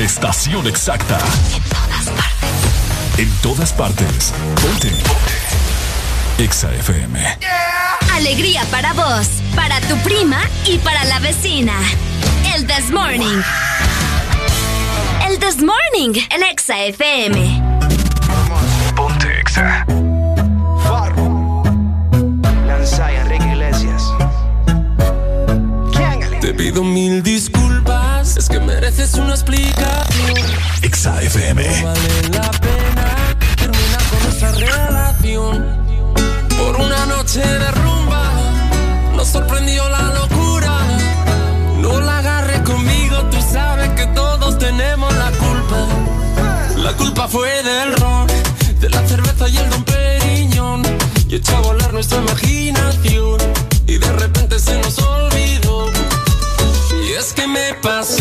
la 0.01 0.07
estación 0.07 0.67
exacta. 0.67 1.19
En 3.19 3.31
todas 3.43 3.71
partes. 3.71 4.33
Ponte. 4.63 4.89
Ponte. 4.89 6.43
Exa 6.43 6.73
FM. 6.75 7.19
Alegría 8.15 8.65
para 8.71 8.95
vos, 8.95 9.29
para 9.55 9.79
tu 9.83 9.97
prima 9.99 10.39
y 10.65 10.79
para 10.79 11.05
la 11.05 11.19
vecina. 11.19 11.75
El 12.55 12.67
This 12.67 12.91
Morning. 12.91 13.43
El 15.29 15.39
This 15.39 15.59
Morning 15.59 16.19
en 16.31 16.43
Exa 16.45 16.83
FM. 16.85 17.63
Ponte 18.97 19.41
Exa. 19.41 19.85
Lanza 22.67 23.13
y 23.13 23.17
Enrique 23.17 23.47
Iglesias. 23.49 24.03
Te 26.41 26.55
pido 26.55 26.83
mil 26.83 27.23
disculpas, 27.23 27.60
mereces 28.71 29.15
una 29.15 29.35
explicación. 29.35 30.35
Exa 30.83 31.23
FM. 31.23 31.63
No 31.63 31.87
vale 31.89 32.29
la 32.39 32.51
pena 32.65 33.07
terminar 33.57 34.03
con 34.11 34.23
nuestra 34.25 34.51
relación. 34.53 35.55
Por 36.59 36.77
una 36.77 37.07
noche 37.07 37.41
de 37.41 37.71
rumba, 37.83 38.25
nos 39.17 39.29
sorprendió 39.29 39.89
la 39.89 40.03
locura. 40.21 40.73
No 41.79 42.01
la 42.01 42.19
agarres 42.19 42.61
conmigo, 42.61 43.17
tú 43.33 43.39
sabes 43.53 43.91
que 43.91 44.07
todos 44.09 44.59
tenemos 44.59 45.13
la 45.17 45.31
culpa. 45.45 45.81
La 46.77 46.93
culpa 46.93 47.29
fue 47.29 47.51
del 47.63 47.95
ron, 47.97 48.27
de 48.81 48.89
la 48.89 49.07
cerveza 49.07 49.49
y 49.49 49.57
el 49.57 49.71
don 49.71 49.85
Periñón. 49.85 50.83
Y 51.29 51.37
echó 51.37 51.57
a 51.57 51.61
volar 51.61 51.93
nuestra 51.93 52.19
imaginación. 52.19 53.39
Y 53.87 53.99
de 53.99 54.13
repente 54.13 54.59
se 54.59 54.79
nos 54.79 54.99
olvidó. 54.99 55.91
Y 57.07 57.13
es 57.13 57.33
que 57.33 57.47
me 57.47 57.75
pasé, 57.83 58.20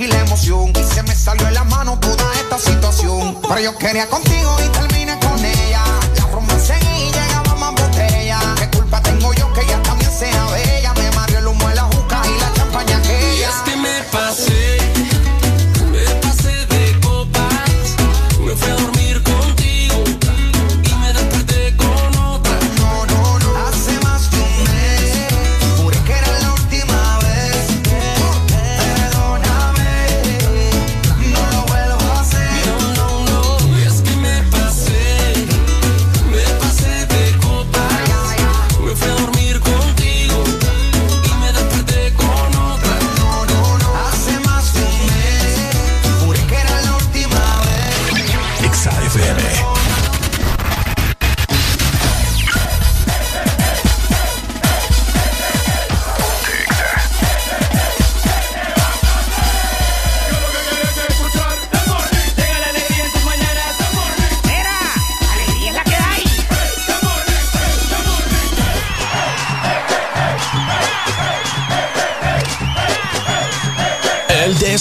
y 0.00 0.06
la 0.06 0.20
emoción. 0.20 0.72
Y 0.78 0.82
se 0.82 1.02
me 1.02 1.14
salió 1.14 1.46
de 1.46 1.52
la 1.52 1.64
mano 1.64 1.98
toda 1.98 2.32
esta 2.34 2.58
situación. 2.58 3.38
Pero 3.42 3.60
yo 3.60 3.78
quería 3.78 4.08
contigo 4.08 4.56
y 4.64 4.68
terminé 4.70 5.18
con 5.20 5.38
ella. 5.44 5.63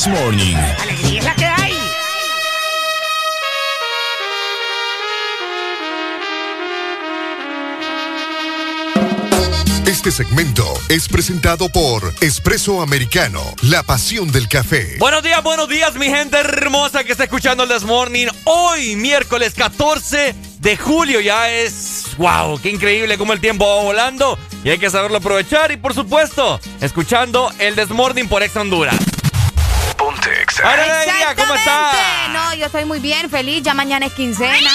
This 0.03 0.11
Morning. 0.11 0.57
Alegría 0.81 1.19
es 1.19 1.25
la 1.25 1.35
que 1.35 1.45
hay. 1.45 1.73
Este 9.85 10.11
segmento 10.11 10.65
es 10.89 11.07
presentado 11.07 11.69
por 11.69 12.13
Espresso 12.19 12.81
Americano, 12.81 13.41
la 13.61 13.83
pasión 13.83 14.29
del 14.33 14.49
café. 14.49 14.97
Buenos 14.99 15.23
días, 15.23 15.41
buenos 15.41 15.69
días, 15.69 15.95
mi 15.95 16.07
gente 16.07 16.37
hermosa 16.37 17.05
que 17.05 17.13
está 17.13 17.23
escuchando 17.23 17.63
el 17.63 17.69
This 17.69 17.83
Morning. 17.83 18.27
Hoy, 18.43 18.97
miércoles 18.97 19.53
14 19.53 20.35
de 20.59 20.77
julio, 20.77 21.21
ya 21.21 21.49
es. 21.49 22.07
¡Wow! 22.17 22.59
¡Qué 22.61 22.69
increíble 22.69 23.17
cómo 23.17 23.31
el 23.31 23.39
tiempo 23.39 23.65
va 23.65 23.83
volando! 23.83 24.37
Y 24.65 24.69
hay 24.69 24.79
que 24.79 24.89
saberlo 24.89 25.17
aprovechar. 25.17 25.71
Y 25.71 25.77
por 25.77 25.93
supuesto, 25.93 26.59
escuchando 26.81 27.53
el 27.59 27.75
This 27.75 27.91
Morning 27.91 28.25
por 28.25 28.43
Ex 28.43 28.53
Honduras. 28.57 29.12
Alegría, 30.61 31.35
¿cómo 31.35 31.55
estás? 31.55 31.95
No, 32.31 32.53
yo 32.53 32.65
estoy 32.65 32.85
muy 32.85 32.99
bien, 32.99 33.29
feliz. 33.29 33.63
Ya 33.63 33.73
mañana 33.73 34.05
es 34.05 34.13
quincena. 34.13 34.69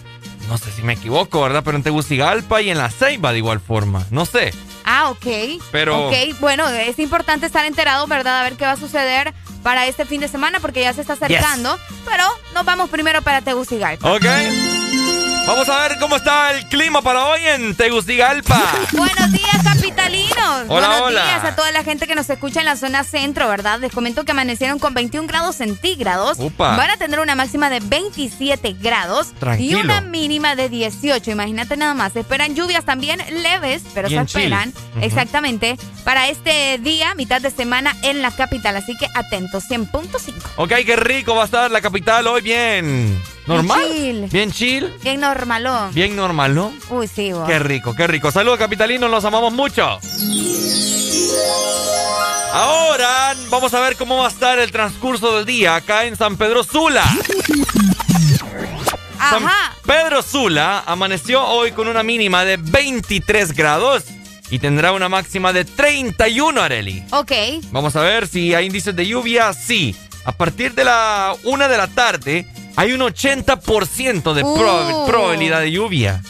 no 0.50 0.58
sé 0.58 0.72
si 0.72 0.82
me 0.82 0.94
equivoco, 0.94 1.42
¿verdad? 1.42 1.62
Pero 1.64 1.78
en 1.78 1.84
Tegucigalpa 1.84 2.62
y 2.62 2.72
en 2.72 2.78
La 2.80 2.90
Ceiba 2.90 3.32
de 3.32 3.38
igual 3.38 3.60
forma, 3.60 4.06
no 4.10 4.26
sé. 4.26 4.54
Ah, 4.84 5.12
ok. 5.12 5.62
Pero- 5.72 6.08
Ok, 6.08 6.14
bueno, 6.40 6.68
es 6.68 6.98
importante 6.98 7.46
estar 7.46 7.66
enterado, 7.66 8.08
¿verdad? 8.08 8.40
A 8.40 8.44
ver 8.44 8.54
qué 8.58 8.66
va 8.66 8.72
a 8.72 8.78
suceder 8.78 9.34
para 9.62 9.88
este 9.88 10.06
fin 10.06 10.22
de 10.22 10.28
semana 10.28 10.60
porque 10.60 10.82
ya 10.82 10.94
se 10.94 11.02
está 11.02 11.14
acercando. 11.14 11.78
Pero 12.06 12.24
nos 12.54 12.66
vamos 12.66 12.90
primero 12.90 13.22
para 13.22 13.42
Tegucigalpa. 13.42 14.12
Ok. 14.14 14.26
Vamos 15.48 15.68
a 15.70 15.88
ver 15.88 15.98
cómo 16.00 16.16
está 16.16 16.52
el 16.52 16.66
clima 16.68 17.02
para 17.02 17.26
hoy 17.26 17.42
en 17.44 17.76
Tegucigalpa. 17.76 18.58
Buenos 18.94 19.32
días, 19.34 19.58
capitalinos. 19.64 20.38
Hola, 20.68 20.88
Buenos 20.88 21.02
hola. 21.02 21.24
días 21.26 21.44
a 21.44 21.56
toda 21.56 21.72
la 21.72 21.84
gente 21.84 22.08
que 22.08 22.16
nos 22.16 22.30
escucha 22.30 22.60
en 22.62 22.66
la 22.68 22.78
zona 22.78 23.04
centro, 23.04 23.50
¿verdad? 23.50 23.80
Les 23.80 23.92
comento 23.92 24.24
que 24.24 24.32
amanecieron 24.32 24.80
con 24.80 24.94
21 24.94 25.28
grados 25.28 25.58
centígrados. 25.58 26.38
Upa. 26.40 26.78
Van 26.78 26.90
a 26.90 26.98
tener 26.98 27.20
una 27.20 27.36
máxima 27.36 27.70
de 27.70 27.80
27 27.82 28.74
grados 28.80 29.34
Tranquilo. 29.40 29.80
y 29.80 29.82
una 29.82 30.00
mínima 30.00 30.56
de 30.56 30.70
18. 30.70 31.32
Imagínate 31.32 31.76
nada 31.76 31.96
más. 31.96 32.14
Se 32.14 32.22
esperan 32.22 32.56
lluvias 32.56 32.86
también 32.86 33.20
leves, 33.42 33.82
pero 33.94 34.08
Bien 34.08 34.28
se 34.28 34.38
esperan 34.40 34.72
chill. 34.72 34.82
Ujú. 34.96 35.06
exactamente 35.06 35.78
para 36.06 36.30
este 36.30 36.78
día, 36.80 37.14
mitad 37.16 37.42
de 37.42 37.52
semana 37.52 37.96
en 38.04 38.22
la 38.22 38.32
capital. 38.32 38.78
Así 38.78 38.96
que 38.98 39.08
atentos, 39.16 39.66
100.5. 39.70 40.34
Ok, 40.58 40.72
qué 40.86 40.96
rico 40.96 41.36
va 41.36 41.42
a 41.42 41.46
estar 41.46 41.70
la 41.72 41.82
capital 41.82 42.26
hoy 42.28 42.42
bien. 42.42 43.22
¿Normal? 43.48 43.82
chill. 43.92 44.28
Bien 44.32 44.52
chill. 44.52 44.94
Bien 45.04 45.20
normalón. 45.34 45.94
Bien 45.94 46.16
normal, 46.16 46.54
¿no? 46.54 46.74
Uy, 46.90 47.08
sí, 47.08 47.32
vos. 47.32 47.48
Qué 47.48 47.60
rico, 47.60 47.96
qué 47.96 48.08
rico. 48.08 48.32
Saludos, 48.32 48.60
capitalinos, 48.60 49.10
los 49.10 49.24
amamos 49.26 49.54
mucho. 49.54 50.00
Ahora 52.54 53.34
vamos 53.50 53.74
a 53.74 53.80
ver 53.80 53.96
cómo 53.96 54.18
va 54.18 54.26
a 54.26 54.30
estar 54.30 54.60
el 54.60 54.72
transcurso 54.72 55.38
del 55.38 55.46
día 55.46 55.76
acá 55.76 56.06
en 56.06 56.18
San 56.18 56.36
Pedro 56.36 56.64
Sula. 56.64 57.04
San 59.18 59.46
Ajá. 59.46 59.76
Pedro 59.86 60.22
Sula 60.22 60.84
amaneció 60.86 61.46
hoy 61.46 61.72
con 61.72 61.88
una 61.88 62.04
mínima 62.04 62.44
de 62.44 62.58
23 62.58 63.54
grados 63.54 64.04
y 64.50 64.60
tendrá 64.60 64.92
una 64.92 65.08
máxima 65.08 65.54
de 65.54 65.64
31, 65.64 66.62
Areli. 66.62 67.06
Ok. 67.12 67.32
Vamos 67.72 67.96
a 67.96 68.02
ver 68.02 68.28
si 68.28 68.54
hay 68.54 68.66
índices 68.66 68.96
de 68.96 69.08
lluvia. 69.08 69.54
Sí. 69.54 69.96
A 70.26 70.34
partir 70.34 70.74
de 70.74 70.84
la 70.84 71.34
una 71.44 71.70
de 71.70 71.78
la 71.78 71.88
tarde 71.88 72.46
hay 72.76 72.94
un 72.94 73.02
80% 73.02 74.34
de 74.34 74.44
prob- 74.44 75.04
Uh. 75.04 75.08
probabilidad 75.08 75.60
de 75.62 75.72
lluvia. 75.72 76.22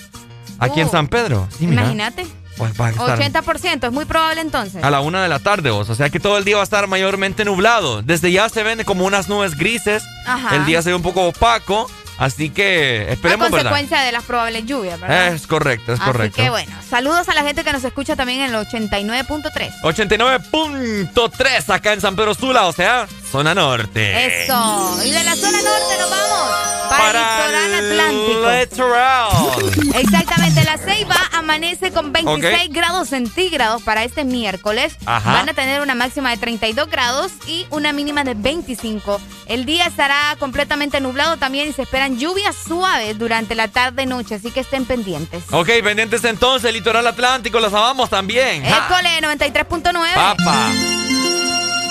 Aquí 0.60 0.80
en 0.82 0.88
Uh. 0.88 0.92
San 0.92 1.08
Pedro. 1.08 1.48
Sí, 1.58 1.66
mira. 1.68 1.82
Imagínate. 1.84 2.28
Pues 2.58 2.74
va 2.80 2.88
a 2.88 2.90
estar 2.92 3.18
80%, 3.18 3.88
es 3.88 3.92
muy 3.94 4.06
probable 4.06 4.42
entonces. 4.42 4.84
a 4.84 4.92
la 4.92 5.00
una 5.00 5.24
de 5.24 5.30
la 5.30 5.40
tarde, 5.40 5.72
vos. 5.72 5.90
O 5.90 5.96
sea 5.96 6.10
que 6.12 6.20
todo 6.20 6.38
el 6.38 6.44
día 6.44 6.58
va 6.58 6.62
a 6.62 6.64
estar 6.66 6.86
mayormente 6.88 7.44
nublado. 7.46 8.02
Desde 8.04 8.32
ya 8.32 8.50
se 8.50 8.62
ven 8.62 8.84
como 8.84 9.06
unas 9.06 9.30
nubes 9.30 9.56
grises. 9.58 10.04
Ajá. 10.28 10.56
El 10.58 10.66
día 10.66 10.82
se 10.84 10.90
ve 10.90 10.96
un 10.96 11.02
poco 11.02 11.26
opaco. 11.28 11.90
Así 12.20 12.52
que 12.52 13.08
a 13.10 13.14
esperemos, 13.14 13.50
¿verdad? 13.50 13.72
consecuencia 13.72 14.02
de 14.06 14.12
las 14.12 14.24
probables 14.26 14.66
lluvias, 14.68 15.00
¿verdad? 15.00 15.34
Es 15.34 15.48
correcto, 15.48 15.94
es 15.94 16.00
Así 16.00 16.12
correcto. 16.12 16.36
que 16.44 16.52
bueno, 16.52 16.72
saludos 16.88 17.28
a 17.30 17.34
la 17.34 17.42
gente 17.42 17.64
que 17.64 17.72
nos 17.74 17.84
escucha 17.84 18.16
también 18.16 18.42
en 18.42 18.54
el 18.54 18.56
89.3. 18.58 19.72
89.3 19.82 21.70
acá 21.74 21.94
en 21.94 22.02
San 22.02 22.16
Pedro 22.16 22.36
Sula, 22.36 22.68
o 22.68 22.74
sea, 22.74 23.08
zona 23.32 23.56
norte. 23.56 24.44
Eso. 24.44 24.98
Y 25.06 25.12
de 25.12 25.24
la 25.24 25.36
zona 25.36 25.58
norte 25.62 25.98
nos 26.00 26.10
vamos 26.10 26.52
para, 26.90 27.46
el 27.46 27.72
litoral 27.72 27.74
Atlántico. 27.92 28.52
Literal. 28.52 29.96
Exactamente, 29.96 30.64
la 30.66 30.78
Ceiba 30.78 31.16
amanece 31.32 31.92
con 31.92 32.12
26 32.12 32.68
Ok. 32.70 32.74
grados 32.76 33.10
centígrados 33.10 33.82
para 33.84 34.04
este 34.04 34.26
miércoles. 34.26 34.98
Ajá. 35.06 35.32
Van 35.34 35.48
a 35.50 35.54
tener 35.54 35.82
una 35.82 35.96
máxima 35.96 36.32
de 36.32 36.38
32 36.38 36.90
grados 36.90 37.32
y 37.48 37.66
una 37.70 37.94
mínima 37.94 38.24
de 38.26 38.34
25. 38.34 39.22
El 39.46 39.66
día 39.66 39.86
estará 39.86 40.36
completamente 40.38 41.00
nublado 41.00 41.38
también 41.38 41.70
y 41.70 41.74
se 41.74 41.84
esperan 41.84 42.20
lluvias 42.20 42.56
suaves 42.68 43.18
durante 43.18 43.56
la 43.56 43.70
tarde-noche, 43.70 44.36
así 44.36 44.52
que 44.52 44.60
estén 44.60 44.86
pendientes. 44.86 45.44
Ok, 45.52 45.70
pendientes 45.84 46.24
entonces, 46.26 46.74
litoral 46.74 47.08
atlántico, 47.08 47.60
los 47.62 47.74
amamos 47.74 48.10
también. 48.10 48.66
École 48.66 49.22
93.9. 49.22 50.14
Papa. 50.14 50.70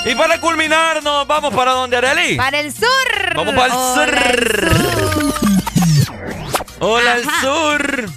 Y 0.04 0.14
para 0.14 0.40
culminar, 0.40 1.02
nos 1.02 1.26
vamos 1.26 1.54
para 1.54 1.72
donde, 1.72 1.96
Areli. 1.96 2.36
Para 2.36 2.60
el 2.60 2.72
sur. 2.72 2.86
Vamos 3.36 3.54
para 3.54 3.66
el 3.66 3.72
sur. 3.94 5.30
Hola, 6.80 7.16
el 7.16 7.24
sur. 7.40 8.10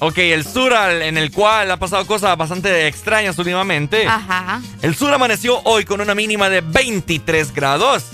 Ok, 0.00 0.18
el 0.18 0.44
sur 0.44 0.72
en 0.72 1.16
el 1.16 1.30
cual 1.30 1.70
ha 1.70 1.76
pasado 1.78 2.04
cosas 2.06 2.36
bastante 2.36 2.86
extrañas 2.86 3.38
últimamente. 3.38 4.06
Ajá. 4.06 4.60
El 4.82 4.94
sur 4.94 5.12
amaneció 5.14 5.60
hoy 5.64 5.84
con 5.84 6.00
una 6.00 6.14
mínima 6.14 6.50
de 6.50 6.60
23 6.60 7.54
grados 7.54 8.04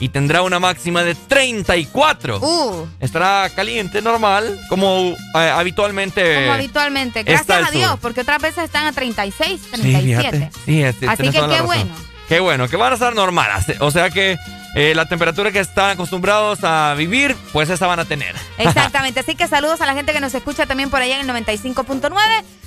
y 0.00 0.10
tendrá 0.10 0.42
una 0.42 0.58
máxima 0.58 1.02
de 1.02 1.14
34. 1.14 2.40
Uh, 2.40 2.86
Estará 3.00 3.48
caliente, 3.54 4.02
normal, 4.02 4.60
como 4.68 5.14
eh, 5.34 5.38
habitualmente. 5.54 6.34
como 6.34 6.52
habitualmente. 6.52 7.22
Gracias 7.22 7.68
a 7.68 7.70
Dios, 7.70 7.96
porque 8.02 8.20
otras 8.20 8.42
veces 8.42 8.64
están 8.64 8.84
a 8.86 8.92
36, 8.92 9.60
Sí, 9.62 9.68
37. 9.70 10.18
fíjate. 10.18 10.50
Sí, 10.66 10.82
este, 10.82 11.08
Así 11.08 11.22
que 11.22 11.30
qué 11.30 11.40
razón. 11.40 11.66
bueno. 11.66 12.15
Qué 12.28 12.40
bueno, 12.40 12.68
que 12.68 12.76
van 12.76 12.92
a 12.92 12.94
estar 12.94 13.14
normales. 13.14 13.66
O 13.80 13.90
sea 13.90 14.10
que 14.10 14.36
eh, 14.74 14.94
la 14.94 15.06
temperatura 15.06 15.52
que 15.52 15.60
están 15.60 15.90
acostumbrados 15.90 16.58
a 16.62 16.92
vivir, 16.94 17.36
pues 17.52 17.70
esa 17.70 17.86
van 17.86 18.00
a 18.00 18.04
tener. 18.04 18.34
Exactamente, 18.58 19.20
así 19.20 19.34
que 19.34 19.48
saludos 19.48 19.80
a 19.80 19.86
la 19.86 19.94
gente 19.94 20.12
que 20.12 20.20
nos 20.20 20.34
escucha 20.34 20.66
también 20.66 20.90
por 20.90 21.00
allá 21.00 21.18
en 21.18 21.28
el 21.28 21.44
95.9, 21.46 22.10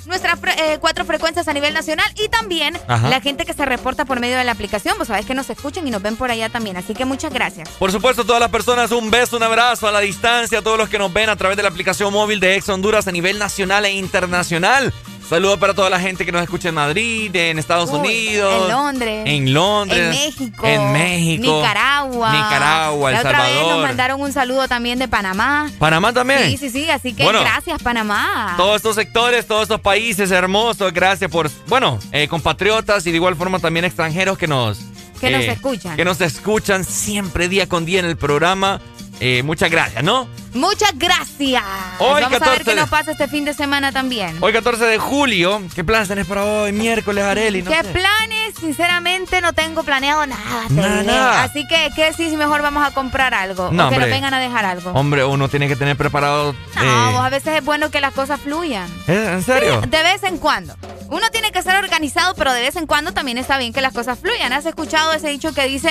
nuestras 0.06 0.38
eh, 0.58 0.78
cuatro 0.80 1.04
frecuencias 1.04 1.46
a 1.46 1.52
nivel 1.52 1.72
nacional 1.72 2.06
y 2.16 2.28
también 2.28 2.76
Ajá. 2.88 3.08
la 3.08 3.20
gente 3.20 3.44
que 3.44 3.52
se 3.52 3.64
reporta 3.64 4.06
por 4.06 4.18
medio 4.18 4.38
de 4.38 4.44
la 4.44 4.52
aplicación, 4.52 4.96
pues 4.96 5.08
sabes 5.08 5.26
que 5.26 5.34
nos 5.34 5.50
escuchan 5.50 5.86
y 5.86 5.90
nos 5.90 6.02
ven 6.02 6.16
por 6.16 6.30
allá 6.30 6.48
también, 6.48 6.76
así 6.76 6.94
que 6.94 7.04
muchas 7.04 7.32
gracias. 7.32 7.68
Por 7.68 7.92
supuesto, 7.92 8.24
todas 8.24 8.40
las 8.40 8.50
personas, 8.50 8.90
un 8.90 9.10
beso, 9.10 9.36
un 9.36 9.42
abrazo 9.42 9.86
a 9.86 9.92
la 9.92 10.00
distancia, 10.00 10.58
a 10.58 10.62
todos 10.62 10.78
los 10.78 10.88
que 10.88 10.98
nos 10.98 11.12
ven 11.12 11.28
a 11.28 11.36
través 11.36 11.56
de 11.56 11.62
la 11.62 11.68
aplicación 11.68 12.12
móvil 12.12 12.40
de 12.40 12.56
Ex 12.56 12.68
Honduras 12.70 13.06
a 13.06 13.12
nivel 13.12 13.38
nacional 13.38 13.84
e 13.84 13.92
internacional. 13.92 14.92
Saludos 15.30 15.60
para 15.60 15.74
toda 15.74 15.88
la 15.88 16.00
gente 16.00 16.26
que 16.26 16.32
nos 16.32 16.42
escucha 16.42 16.70
en 16.70 16.74
Madrid, 16.74 17.30
en 17.36 17.60
Estados 17.60 17.90
Unidos. 17.90 18.64
En 18.64 18.68
Londres. 18.68 19.22
En 19.26 19.54
Londres. 19.54 20.00
En 20.00 20.10
México. 20.10 20.66
En 20.66 20.92
México. 20.92 21.56
Nicaragua. 21.56 22.32
Nicaragua, 22.32 23.10
El 23.10 23.14
la 23.14 23.20
otra 23.20 23.30
Salvador. 23.38 23.64
vez 23.64 23.68
nos 23.68 23.82
mandaron 23.82 24.20
un 24.20 24.32
saludo 24.32 24.66
también 24.66 24.98
de 24.98 25.06
Panamá. 25.06 25.70
Panamá 25.78 26.12
también. 26.12 26.50
Sí, 26.50 26.56
sí, 26.56 26.70
sí. 26.70 26.90
Así 26.90 27.12
que 27.12 27.22
Bueno. 27.22 27.42
gracias, 27.42 27.80
Panamá. 27.80 28.54
Todos 28.56 28.74
estos 28.74 28.96
sectores, 28.96 29.46
todos 29.46 29.62
estos 29.62 29.80
países 29.80 30.32
hermosos, 30.32 30.92
gracias 30.92 31.30
por, 31.30 31.48
bueno, 31.68 32.00
eh, 32.10 32.26
compatriotas 32.26 33.06
y 33.06 33.12
de 33.12 33.16
igual 33.16 33.36
forma 33.36 33.60
también 33.60 33.84
extranjeros 33.84 34.36
que 34.36 34.48
nos... 34.48 34.80
Que 35.20 35.30
nos 35.30 35.42
eh, 35.42 35.52
escuchan. 35.52 35.94
Que 35.94 36.04
nos 36.04 36.20
escuchan 36.22 36.82
siempre 36.84 37.48
día 37.48 37.68
con 37.68 37.84
día 37.84 38.00
en 38.00 38.06
el 38.06 38.16
programa. 38.16 38.80
Eh, 39.22 39.42
muchas 39.42 39.70
gracias, 39.70 40.02
¿no? 40.02 40.26
Muchas 40.54 40.92
gracias. 40.96 41.62
Hoy, 41.98 42.22
Vamos 42.22 42.24
a 42.24 42.28
ver 42.30 42.38
14 42.40 42.64
qué 42.64 42.70
de- 42.70 42.76
nos 42.80 42.88
pasa 42.88 43.12
este 43.12 43.28
fin 43.28 43.44
de 43.44 43.52
semana 43.54 43.92
también. 43.92 44.36
Hoy 44.40 44.52
14 44.52 44.84
de 44.84 44.98
julio, 44.98 45.62
¿qué 45.74 45.84
planes 45.84 46.08
tenés 46.08 46.26
para 46.26 46.44
hoy? 46.44 46.72
Miércoles, 46.72 47.22
Areli, 47.22 47.62
no 47.62 47.70
¿Qué 47.70 47.82
sé. 47.82 47.90
planes? 47.90 48.54
Sinceramente 48.58 49.40
no 49.42 49.52
tengo 49.52 49.82
planeado 49.82 50.26
nada. 50.26 50.64
Nada, 50.70 51.02
nada. 51.02 51.42
Así 51.44 51.66
que, 51.68 51.90
¿qué 51.94 52.12
si 52.14 52.34
mejor 52.36 52.62
vamos 52.62 52.82
a 52.84 52.92
comprar 52.92 53.34
algo? 53.34 53.70
No, 53.70 53.88
o 53.88 53.90
que 53.90 53.98
nos 53.98 54.08
vengan 54.08 54.32
a 54.34 54.40
dejar 54.40 54.64
algo. 54.64 54.90
Hombre, 54.92 55.24
uno 55.24 55.48
tiene 55.48 55.68
que 55.68 55.76
tener 55.76 55.96
preparado... 55.96 56.54
No, 56.76 56.82
eh, 56.82 57.16
a 57.18 57.28
veces 57.30 57.58
es 57.58 57.64
bueno 57.64 57.90
que 57.90 58.00
las 58.00 58.14
cosas 58.14 58.40
fluyan. 58.40 58.88
¿eh? 59.06 59.30
¿En 59.34 59.42
serio? 59.44 59.80
Sí, 59.84 59.88
de 59.90 60.02
vez 60.02 60.22
en 60.24 60.38
cuando. 60.38 60.74
Uno 61.10 61.28
tiene 61.30 61.52
que 61.52 61.62
ser 61.62 61.76
organizado, 61.76 62.34
pero 62.34 62.52
de 62.54 62.62
vez 62.62 62.76
en 62.76 62.86
cuando 62.86 63.12
también 63.12 63.36
está 63.38 63.58
bien 63.58 63.72
que 63.74 63.82
las 63.82 63.92
cosas 63.92 64.18
fluyan. 64.18 64.52
¿Has 64.54 64.64
escuchado 64.66 65.12
ese 65.12 65.28
dicho 65.28 65.52
que 65.54 65.66
dice 65.68 65.90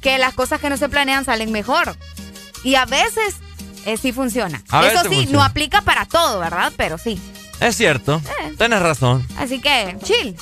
que 0.00 0.16
las 0.18 0.32
cosas 0.34 0.58
que 0.60 0.70
no 0.70 0.76
se 0.78 0.88
planean 0.88 1.24
salen 1.24 1.52
mejor? 1.52 1.94
Y 2.64 2.74
a 2.76 2.84
veces 2.84 3.36
eh, 3.86 3.96
sí 3.96 4.12
funciona. 4.12 4.62
A 4.70 4.86
Eso 4.86 5.00
sí, 5.02 5.08
funciona. 5.08 5.32
no 5.32 5.42
aplica 5.42 5.82
para 5.82 6.06
todo, 6.06 6.38
¿verdad? 6.38 6.72
Pero 6.76 6.98
sí. 6.98 7.20
Es 7.60 7.76
cierto. 7.76 8.20
Eh. 8.42 8.54
Tienes 8.58 8.80
razón. 8.80 9.26
Así 9.36 9.60
que, 9.60 9.96
chill. 10.02 10.36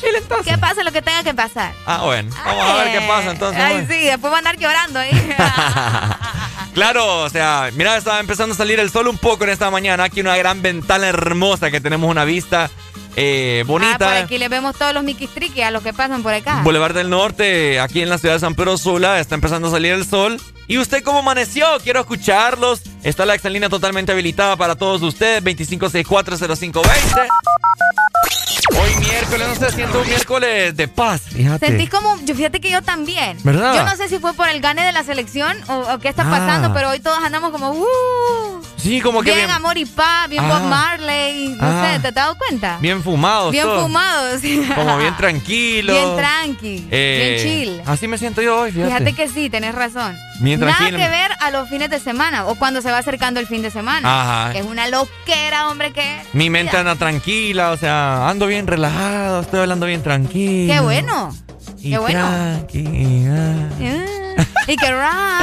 Chill 0.00 0.14
entonces. 0.16 0.52
Que 0.52 0.58
pase 0.58 0.84
lo 0.84 0.92
que 0.92 1.02
tenga 1.02 1.22
que 1.22 1.34
pasar. 1.34 1.72
Ah, 1.86 2.02
bueno. 2.04 2.30
Vamos 2.44 2.64
a 2.70 2.74
ver 2.84 2.98
qué 2.98 3.06
pasa 3.06 3.30
entonces. 3.30 3.62
Ay, 3.62 3.86
sí, 3.88 4.04
después 4.04 4.32
va 4.32 4.36
a 4.36 4.38
andar 4.38 4.56
llorando 4.58 4.98
ahí. 5.00 5.10
Claro, 6.74 7.22
o 7.24 7.28
sea, 7.28 7.70
mira, 7.74 7.96
estaba 7.96 8.20
empezando 8.20 8.54
a 8.54 8.56
salir 8.56 8.78
el 8.78 8.88
sol 8.88 9.08
un 9.08 9.18
poco 9.18 9.42
en 9.42 9.50
esta 9.50 9.68
mañana. 9.68 10.04
Aquí 10.04 10.20
una 10.20 10.36
gran 10.36 10.62
ventana 10.62 11.08
hermosa 11.08 11.72
que 11.72 11.80
tenemos 11.80 12.08
una 12.08 12.24
vista 12.24 12.70
eh, 13.20 13.60
Ah, 13.62 13.66
por 13.66 13.80
bonita. 13.80 14.18
aquí 14.18 14.38
le 14.38 14.48
vemos 14.48 14.76
todos 14.76 14.94
los 14.94 15.02
miquistriquis 15.02 15.64
a 15.64 15.70
los 15.70 15.82
que 15.82 15.92
pasan 15.92 16.22
por 16.22 16.32
acá. 16.32 16.60
Boulevard 16.62 16.94
del 16.94 17.10
Norte, 17.10 17.80
aquí 17.80 18.00
en 18.02 18.08
la 18.08 18.18
ciudad 18.18 18.34
de 18.34 18.40
San 18.40 18.54
Pedro 18.54 18.78
Sula, 18.78 19.18
está 19.20 19.34
empezando 19.34 19.68
a 19.68 19.70
salir 19.72 19.92
el 19.92 20.06
sol. 20.06 20.40
¿Y 20.66 20.78
usted 20.78 21.02
cómo 21.02 21.18
amaneció? 21.20 21.66
Quiero 21.82 22.00
escucharlos. 22.00 22.82
Está 23.02 23.24
la 23.26 23.34
exalina 23.34 23.68
totalmente 23.68 24.12
habilitada 24.12 24.56
para 24.56 24.76
todos 24.76 25.00
ustedes, 25.02 25.42
25640520. 25.42 27.28
Hoy 28.80 28.90
miércoles, 29.00 29.48
no 29.48 29.54
sé, 29.54 29.72
siento 29.74 30.00
un 30.00 30.06
miércoles 30.06 30.76
de 30.76 30.88
paz, 30.88 31.22
fíjate. 31.32 31.66
Sentí 31.66 31.86
como, 31.88 32.16
yo 32.24 32.34
fíjate 32.34 32.60
que 32.60 32.70
yo 32.70 32.82
también. 32.82 33.38
¿Verdad? 33.42 33.74
Yo 33.74 33.84
no 33.84 33.96
sé 33.96 34.08
si 34.08 34.18
fue 34.18 34.34
por 34.34 34.48
el 34.48 34.60
gane 34.60 34.84
de 34.84 34.92
la 34.92 35.02
selección 35.04 35.56
o, 35.68 35.94
o 35.94 35.98
qué 35.98 36.08
está 36.08 36.22
Ah. 36.22 36.30
pasando, 36.30 36.72
pero 36.74 36.90
hoy 36.90 37.00
todos 37.00 37.18
andamos 37.24 37.50
como, 37.50 37.70
uh, 37.72 38.57
Sí, 38.80 39.00
como 39.00 39.20
que 39.22 39.32
bien, 39.32 39.46
bien, 39.46 39.50
amor 39.50 39.76
y 39.76 39.84
paz, 39.84 40.28
bien 40.28 40.44
Ah. 40.44 40.48
Bob 40.48 40.62
Marley, 40.68 41.48
no 41.60 41.66
Ah. 41.66 41.90
sé, 41.94 42.00
¿te 42.00 42.08
has 42.08 42.14
dado 42.14 42.38
cuenta? 42.38 42.78
bien 42.80 43.02
fumados. 43.02 43.50
Bien 43.50 43.64
todos. 43.64 43.82
fumados. 43.82 44.40
Como 44.76 44.96
bien 44.98 45.16
tranquilos. 45.18 45.96
Bien 45.96 46.16
tranqui, 46.16 46.86
Eh, 46.90 47.40
bien 47.42 47.64
chill. 47.76 47.82
Así 47.86 48.06
me 48.06 48.16
siento 48.18 48.40
yo 48.40 48.60
hoy, 48.60 48.70
fíjate. 48.72 48.88
Fíjate 48.92 49.12
que 49.14 49.28
sí, 49.28 49.50
tenés 49.50 49.74
razón. 49.74 50.16
Bien 50.40 50.60
Nada 50.60 50.76
tranquilo. 50.76 50.98
que 50.98 51.08
ver 51.08 51.30
a 51.40 51.50
los 51.50 51.68
fines 51.68 51.90
de 51.90 51.98
semana 51.98 52.46
o 52.46 52.54
cuando 52.54 52.80
se 52.80 52.90
va 52.92 52.98
acercando 52.98 53.40
el 53.40 53.46
fin 53.48 53.62
de 53.62 53.70
semana. 53.72 54.08
Ajá. 54.44 54.52
Que 54.52 54.60
es 54.60 54.64
una 54.66 54.86
loquera, 54.88 55.68
hombre, 55.68 55.92
que... 55.92 56.20
Mi 56.32 56.48
mente 56.48 56.76
anda 56.76 56.94
tranquila, 56.94 57.72
o 57.72 57.76
sea, 57.76 58.28
ando 58.28 58.46
bien 58.46 58.68
relajado, 58.68 59.40
estoy 59.40 59.58
hablando 59.60 59.86
bien 59.86 60.02
tranquilo. 60.04 60.72
Qué 60.72 60.80
bueno. 60.80 61.34
Y 61.80 61.90
Qué 61.90 61.98
bueno. 61.98 62.20
ah. 62.24 62.58
Y 64.68 64.76
que 64.76 64.92
ra. 64.92 65.40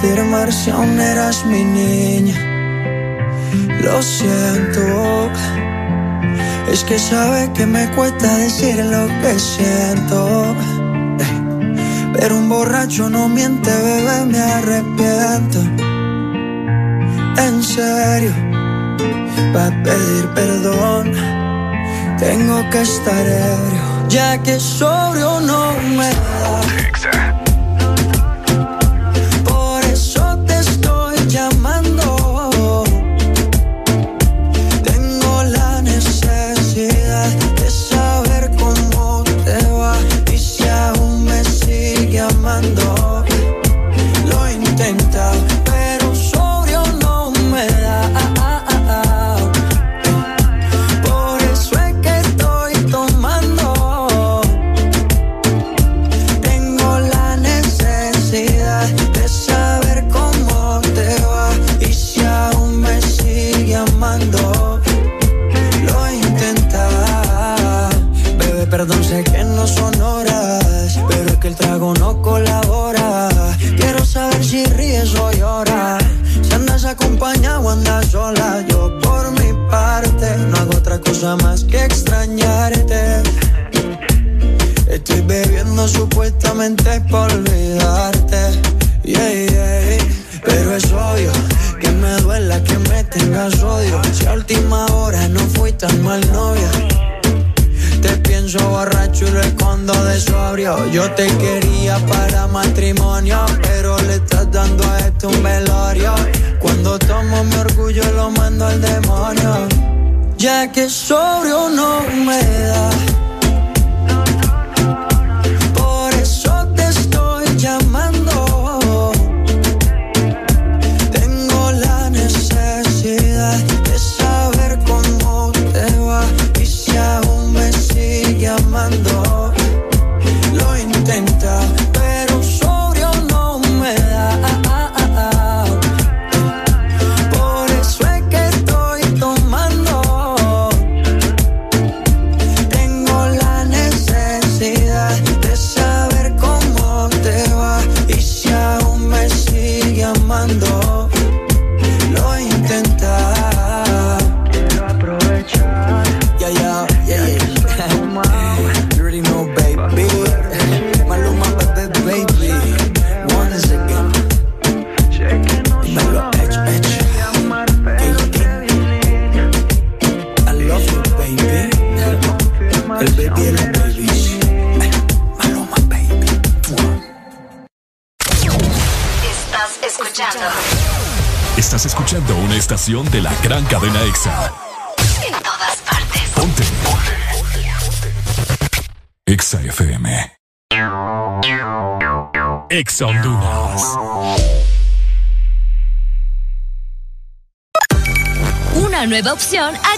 quería 0.01 0.17
confirmar 0.17 0.53
si 0.53 0.71
aún 0.71 0.99
eras 1.01 1.45
mi 1.45 1.65
niña. 1.65 2.35
Lo 3.83 4.03
siento, 4.03 5.31
es 6.71 6.85
que 6.85 6.99
sabe 6.99 7.51
que 7.55 7.67
me 7.67 7.89
cuesta 7.95 8.37
decir 8.39 8.85
lo 8.85 9.07
que 9.21 9.39
siento. 9.39 10.57
Pero 12.15 12.37
un 12.37 12.49
borracho 12.49 13.09
no 13.09 13.29
miente, 13.29 13.71
bebé, 13.71 14.25
me 14.27 14.39
arrepiento. 14.39 15.61
En 17.39 17.63
serio, 17.63 18.33
para 19.53 19.83
pedir 19.83 20.27
perdón, 20.35 21.13
tengo 22.19 22.69
que 22.71 22.83
estar 22.83 23.27
ebrio, 23.27 24.09
ya 24.09 24.39
que 24.43 24.59
sobrio 24.59 25.41
no 25.41 25.73
me 25.97 26.11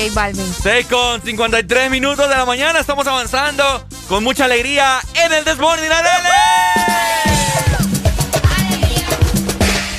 J 0.00 0.14
Balvin. 0.14 0.54
6 0.62 0.86
con 0.86 1.20
53 1.20 1.90
minutos 1.90 2.28
de 2.28 2.34
la 2.34 2.46
mañana. 2.46 2.78
Estamos 2.80 3.06
avanzando 3.06 3.86
con 4.08 4.24
mucha 4.24 4.46
alegría 4.46 4.98
en 5.14 5.32
el 5.32 5.44
Desmorning. 5.44 5.90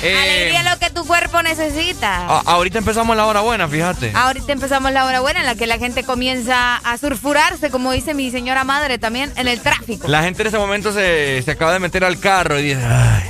Eh, 0.04 0.18
alegría 0.18 0.64
lo 0.74 0.80
que 0.80 0.90
tu 0.90 1.06
cuerpo 1.06 1.44
necesita. 1.44 2.26
ahorita 2.26 2.80
empezamos 2.80 3.16
la 3.16 3.28
hora 3.28 3.42
buena, 3.42 3.68
fíjate. 3.68 4.12
Ahorita 4.16 4.52
empezamos 4.52 4.92
la 4.92 5.06
hora 5.06 5.20
buena 5.20 5.42
en 5.42 5.46
la 5.46 5.54
que 5.54 5.68
la 5.68 5.78
gente 5.78 6.04
comienza 6.04 6.78
a 6.78 6.98
surfurarse, 6.98 7.70
como 7.70 7.92
dice 7.92 8.16
mi 8.16 8.32
señora 8.32 8.64
madre 8.64 8.98
también, 8.98 9.32
en 9.36 9.48
el 9.48 9.62
tráfico. 9.62 10.08
La 10.08 10.24
gente 10.24 10.42
en 10.42 10.48
ese 10.48 10.58
momento 10.58 10.92
se, 10.92 11.44
se 11.44 11.52
acaba 11.52 11.74
de 11.74 11.80
meter 11.80 12.04
al 12.04 12.20
carro 12.20 12.60
y 12.60 12.64
dice. 12.64 12.84
Ay, 12.84 13.21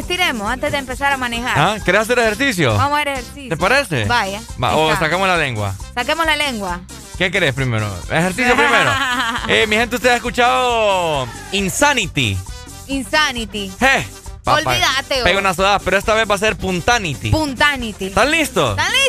Estiremos, 0.00 0.50
antes 0.50 0.72
de 0.72 0.78
empezar 0.78 1.12
a 1.12 1.16
manejar. 1.18 1.58
¿Ah? 1.58 1.76
¿Querés 1.84 2.00
hacer 2.00 2.18
ejercicio? 2.18 2.74
Vamos 2.74 2.98
a 2.98 3.02
hacer 3.02 3.08
ejercicio. 3.08 3.48
¿Te 3.50 3.56
parece? 3.56 4.04
Vaya. 4.06 4.40
o 4.58 4.96
sacamos 4.96 5.28
la 5.28 5.36
lengua. 5.36 5.74
Saquemos 5.94 6.24
la 6.24 6.36
lengua. 6.36 6.80
¿Qué 7.18 7.30
querés 7.30 7.52
primero? 7.52 7.86
Ejercicio 8.10 8.56
primero. 8.56 8.90
Eh, 9.48 9.66
mi 9.66 9.74
gente, 9.74 9.96
usted 9.96 10.10
ha 10.10 10.16
escuchado 10.16 11.26
Insanity. 11.52 12.38
Insanity. 12.86 13.72
Eh. 13.80 14.06
Olvídate. 14.44 15.22
Pega 15.24 15.38
una 15.38 15.54
sudada, 15.54 15.78
pero 15.80 15.96
esta 15.96 16.14
vez 16.14 16.30
va 16.30 16.34
a 16.34 16.38
ser 16.38 16.56
Puntanity. 16.56 17.30
Puntanity. 17.30 18.06
¿Están 18.06 18.30
listos? 18.30 18.70
¿Están 18.78 18.92
listos? 18.92 18.99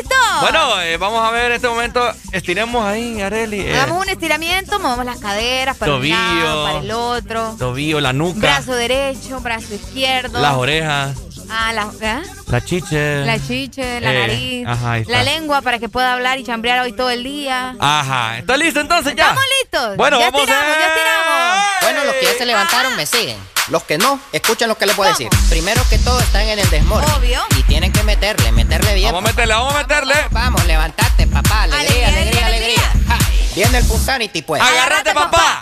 Bueno, 0.42 0.82
eh, 0.82 0.96
vamos 0.96 1.24
a 1.24 1.30
ver 1.30 1.46
en 1.46 1.52
este 1.52 1.68
momento. 1.68 2.12
Estiremos 2.32 2.84
ahí, 2.84 3.20
Areli. 3.22 3.60
Eh. 3.60 3.74
Hagamos 3.74 4.02
un 4.02 4.08
estiramiento, 4.08 4.80
movemos 4.80 5.04
las 5.04 5.18
caderas 5.18 5.76
para 5.76 5.94
un 5.94 6.08
lado, 6.08 6.64
para 6.64 6.78
el 6.78 6.90
otro. 6.90 7.54
Tobillo, 7.58 8.00
la 8.00 8.12
nuca. 8.12 8.40
Brazo 8.40 8.74
derecho, 8.74 9.40
brazo 9.40 9.74
izquierdo. 9.74 10.40
Las 10.40 10.54
orejas. 10.54 11.16
Ah, 11.48 11.72
la, 11.72 11.92
¿eh? 12.00 12.22
la 12.46 12.64
chiche. 12.64 13.24
La 13.24 13.38
chiche, 13.38 14.00
la 14.00 14.12
eh, 14.12 14.18
nariz. 14.18 14.66
Ajá, 14.66 14.98
la 15.06 15.22
lengua 15.22 15.60
para 15.60 15.78
que 15.78 15.88
pueda 15.88 16.14
hablar 16.14 16.40
y 16.40 16.44
chambrear 16.44 16.80
hoy 16.80 16.92
todo 16.92 17.10
el 17.10 17.22
día. 17.22 17.76
Ajá. 17.78 18.38
¿Está 18.38 18.56
listo 18.56 18.80
entonces 18.80 19.14
ya? 19.14 19.24
¿Estamos 19.24 19.44
listos? 19.60 19.96
Bueno, 19.96 20.18
ya 20.18 20.30
vamos 20.30 20.40
estiramos, 20.40 20.76
a... 20.76 20.80
ya 20.80 20.86
estiramos. 20.88 21.64
Bueno, 21.82 22.04
los 22.04 22.14
que 22.16 22.24
ya 22.24 22.32
se 22.38 22.46
levantaron 22.46 22.96
me 22.96 23.06
siguen. 23.06 23.36
Los 23.68 23.84
que 23.84 23.96
no, 23.96 24.18
escuchen 24.32 24.68
lo 24.68 24.76
que 24.76 24.86
les 24.86 24.96
voy 24.96 25.06
a 25.06 25.10
decir. 25.10 25.28
Primero 25.48 25.82
que 25.88 25.98
todo 25.98 26.18
están 26.20 26.48
en 26.48 26.58
el 26.58 26.68
desmor. 26.68 27.04
Obvio. 27.16 27.40
Meterle, 28.22 28.52
meterle 28.52 28.94
bien. 28.94 29.12
Vamos 29.12 29.28
a 29.28 29.32
meterle, 29.32 29.52
vamos 29.52 29.74
a 29.74 29.78
meterle. 29.78 30.14
Vamos, 30.30 30.64
levantate, 30.64 31.26
papá. 31.26 31.64
Alegría, 31.64 32.06
alegría, 32.06 32.46
alegría. 32.46 32.82
Viene 33.56 33.78
el 33.78 33.84
Punsanity, 33.84 34.42
pues. 34.42 34.62
Agárrate, 34.62 35.12
papá. 35.12 35.61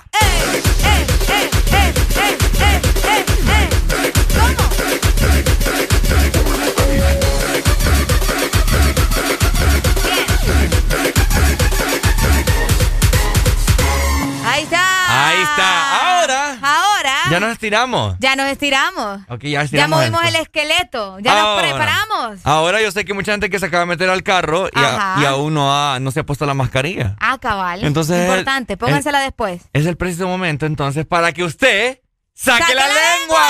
Estiramos. 17.75 18.17
Ya 18.19 18.35
nos 18.37 18.47
estiramos. 18.47 19.21
Ok, 19.29 19.45
ya 19.45 19.63
estiramos. 19.63 20.01
Ya 20.01 20.11
movimos 20.11 20.25
el 20.25 20.37
esqueleto. 20.43 21.19
Ya 21.21 21.35
nos 21.41 21.61
preparamos. 21.61 22.41
Ahora 22.45 22.81
yo 22.83 22.91
sé 22.91 23.05
que 23.05 23.15
mucha 23.15 23.31
gente 23.33 23.49
que 23.49 23.59
se 23.61 23.67
acaba 23.67 23.83
de 23.83 23.87
meter 23.87 24.11
al 24.11 24.23
carro 24.25 24.69
y, 24.75 24.79
a- 24.79 24.97
Ajá. 24.97 25.21
y 25.23 25.25
aún 25.25 25.55
no, 25.55 25.73
ha- 25.73 26.01
no 26.01 26.11
se 26.11 26.21
ha 26.21 26.27
puesto 26.27 26.47
la 26.47 26.55
mascarilla. 26.55 27.15
Ah, 27.21 27.39
cabal. 27.41 27.85
Entonces, 27.85 28.27
Importante, 28.29 28.77
póngansela 28.77 29.21
después. 29.21 29.63
Es 29.73 29.87
el 29.87 29.97
preciso 29.97 30.27
momento 30.27 30.67
entonces 30.67 31.07
para 31.07 31.33
que 31.33 31.45
usted 31.45 32.01
saque, 32.35 32.61
¡Saque 32.63 32.75
la, 32.75 32.89
la 32.89 32.95
lengua. 32.95 33.47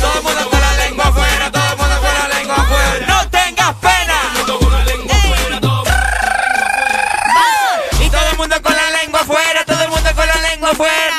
Todo 0.00 0.14
el 0.18 0.22
mundo 0.24 0.50
con 0.50 0.60
la 0.60 0.72
lengua 0.84 1.04
afuera, 1.06 1.50
todo 1.52 1.62
el 1.70 1.76
mundo 1.78 1.96
con 2.00 2.14
la 2.30 2.38
lengua 2.38 2.56
afuera. 2.56 3.06
¡No 3.06 3.30
tengas 3.30 3.74
pena! 3.76 4.14
Y 8.04 8.10
todo 8.10 8.28
el 8.32 8.36
mundo 8.36 8.56
con 8.62 8.74
la 8.74 8.90
lengua 9.02 9.20
afuera, 9.20 9.64
todo 9.64 9.82
el 9.82 9.88
mundo 9.90 10.10
con 10.16 10.26
la 10.26 10.36
lengua 10.50 10.70
afuera. 10.70 11.11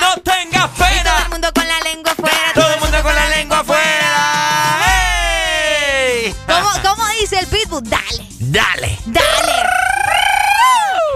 Pitbull? 7.81 7.89
Dale, 7.89 8.27
Dale. 8.39 8.97
dale. 9.05 9.63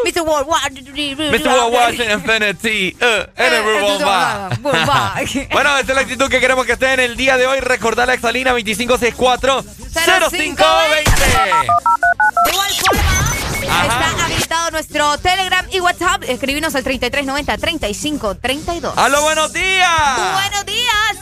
Mr. 0.06 0.22
Worldwide. 0.26 0.82
Mr. 0.94 1.48
Worldwide 1.52 2.00
in 2.06 2.12
Infinity. 2.12 2.96
Uh, 3.02 3.26
and 3.36 3.54
Eh, 3.54 3.58
everyone 3.60 4.04
va. 4.06 4.50
Worldwide. 4.64 5.48
Bueno, 5.52 5.78
esta 5.78 5.92
es 5.92 5.96
la 5.96 6.02
actitud 6.02 6.30
que 6.30 6.40
queremos 6.40 6.66
que 6.66 6.72
esté 6.74 6.94
en 6.94 7.00
el 7.02 7.18
día 7.18 7.36
de 7.38 7.46
hoy. 7.48 7.60
Recordar 7.60 8.08
la 8.08 8.14
exalina 8.14 8.54
2564-0520. 8.54 9.66
De 12.46 12.52
igual 12.52 12.72
forma, 12.74 13.02
está 13.84 14.26
habilitado 14.26 14.72
nuestro 14.72 15.18
Telegram 15.18 15.66
y 15.72 15.80
WhatsApp. 15.82 16.24
Escribinos 16.28 16.74
al 16.76 16.84
3390-3532. 16.86 18.94
¡Aló, 18.96 19.22
buenos 19.24 19.52
días! 19.52 19.90
Buenos 20.34 20.66
días. 20.66 21.18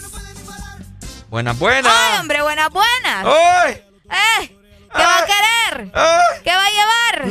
Buenas, 1.30 1.58
buenas. 1.58 1.92
Ay, 1.94 2.20
hombre, 2.20 2.42
buenas, 2.44 2.70
buenas. 2.70 3.26
¡Ay! 4.10 4.55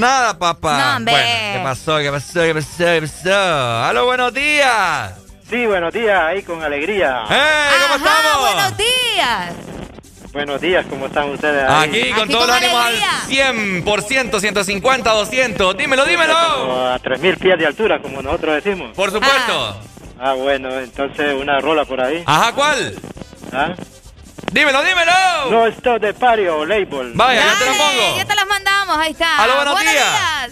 Nada, 0.04 0.38
papá. 0.38 0.78
No, 0.78 0.96
hombre. 0.96 1.14
Bueno, 1.14 1.58
¿qué 1.58 1.60
pasó? 1.62 1.98
¿Qué 1.98 2.10
pasó? 2.10 2.40
¿Qué 2.42 2.54
pasó? 2.54 2.84
¿Qué 2.84 3.00
pasó? 3.00 3.84
¡Aló, 3.84 4.04
buenos 4.06 4.34
días! 4.34 5.14
Sí, 5.48 5.66
buenos 5.66 5.92
días, 5.92 6.20
ahí 6.20 6.42
con 6.42 6.62
alegría. 6.62 7.24
¡Eh! 7.30 7.68
¿Cómo 7.82 7.96
estamos? 7.96 8.40
buenos 8.40 8.76
días. 8.76 9.54
Buenos 10.32 10.60
días, 10.60 10.84
¿cómo 10.90 11.06
están 11.06 11.30
ustedes? 11.30 11.64
ahí? 11.68 11.88
Aquí 11.88 12.12
con 12.12 12.28
todos 12.28 12.48
los 12.48 12.56
ánimos 12.56 12.84
al 12.84 12.96
100%, 13.28 14.40
150, 14.40 15.10
200. 15.12 15.76
Dímelo, 15.76 16.04
dímelo. 16.04 16.34
Como 16.58 16.86
a 16.88 16.98
3.000 16.98 17.38
pies 17.38 17.58
de 17.58 17.66
altura, 17.66 18.02
como 18.02 18.20
nosotros 18.20 18.62
decimos. 18.62 18.96
Por 18.96 19.12
supuesto. 19.12 19.80
Ah, 20.18 20.32
bueno, 20.32 20.70
entonces 20.80 21.34
una 21.40 21.60
rola 21.60 21.84
por 21.84 22.00
ahí. 22.00 22.24
Ajá, 22.26 22.52
¿cuál? 22.52 22.96
¿Ah? 23.52 23.74
Dímelo, 24.52 24.82
dímelo. 24.82 25.12
No 25.50 25.66
stop 25.66 26.00
de 26.00 26.14
party 26.14 26.46
o 26.46 26.64
label. 26.64 27.12
Vaya, 27.14 27.40
ya 27.44 27.58
te 27.58 27.66
lo 27.66 27.72
pongo. 27.72 28.16
Ya 28.16 28.24
te 28.24 28.34
las 28.34 28.46
mandamos, 28.46 28.98
ahí 28.98 29.12
está. 29.12 29.42
Aló, 29.42 29.54
buenos 29.56 29.80
días. 29.80 30.50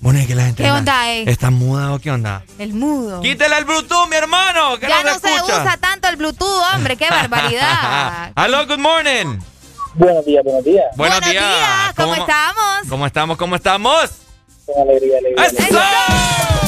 Bueno, 0.00 0.18
es 0.18 0.26
que 0.26 0.34
la 0.34 0.42
gente 0.44 0.62
¿Qué 0.62 0.70
onda, 0.70 1.10
eh? 1.12 1.24
¿Está 1.26 1.50
muda 1.50 1.94
o 1.94 1.98
qué 1.98 2.10
onda? 2.10 2.42
El 2.58 2.74
mudo. 2.74 3.22
Quítele 3.22 3.56
el 3.56 3.64
Bluetooth, 3.64 4.06
mi 4.10 4.16
hermano, 4.16 4.78
que 4.78 4.86
ya 4.86 5.02
no, 5.02 5.14
no 5.14 5.18
se 5.18 5.34
escucha. 5.34 5.62
usa 5.62 5.76
tanto 5.78 6.08
el 6.08 6.16
Bluetooth, 6.16 6.62
hombre, 6.74 6.96
qué 6.98 7.08
barbaridad. 7.08 8.30
Aló, 8.34 8.66
good 8.66 8.78
morning. 8.78 9.38
Buenos 9.94 10.24
días, 10.26 10.44
buenos 10.44 10.62
días. 10.64 10.84
Buenos, 10.96 11.20
Buenos 11.20 11.30
días, 11.30 11.94
¿cómo 11.96 12.14
estamos? 12.14 12.88
¿Cómo 12.90 13.06
estamos? 13.06 13.36
¿Cómo 13.38 13.56
estamos? 13.56 14.10
Con 14.66 14.82
alegría, 14.82 15.18
alegría. 15.18 15.46
¡Eso! 15.46 16.63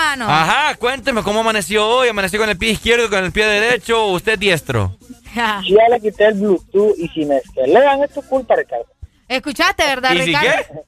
Ajá, 0.00 0.16
mi 0.16 0.22
hermano. 0.22 0.32
Ajá, 0.32 0.74
cuénteme 0.76 1.22
cómo 1.22 1.40
amaneció 1.40 1.86
hoy. 1.86 2.08
¿Amaneció 2.08 2.38
con 2.40 2.48
el 2.48 2.56
pie 2.58 2.70
izquierdo, 2.70 3.08
con 3.10 3.24
el 3.24 3.32
pie 3.32 3.44
derecho 3.46 4.04
o 4.06 4.12
usted 4.12 4.38
diestro? 4.38 4.96
Ya 5.34 5.62
le 5.90 6.00
quité 6.00 6.26
el 6.26 6.34
Bluetooth 6.34 6.94
y 6.98 7.08
si 7.08 7.24
me 7.24 7.36
esquelean, 7.36 8.02
esto 8.02 8.20
es 8.20 8.26
culpa, 8.26 8.56
Ricardo. 8.56 8.86
¿Escuchaste, 9.28 9.84
verdad, 9.84 10.12
¿Y 10.14 10.18
si 10.18 10.24
Ricardo? 10.26 10.50
qué? 10.50 10.80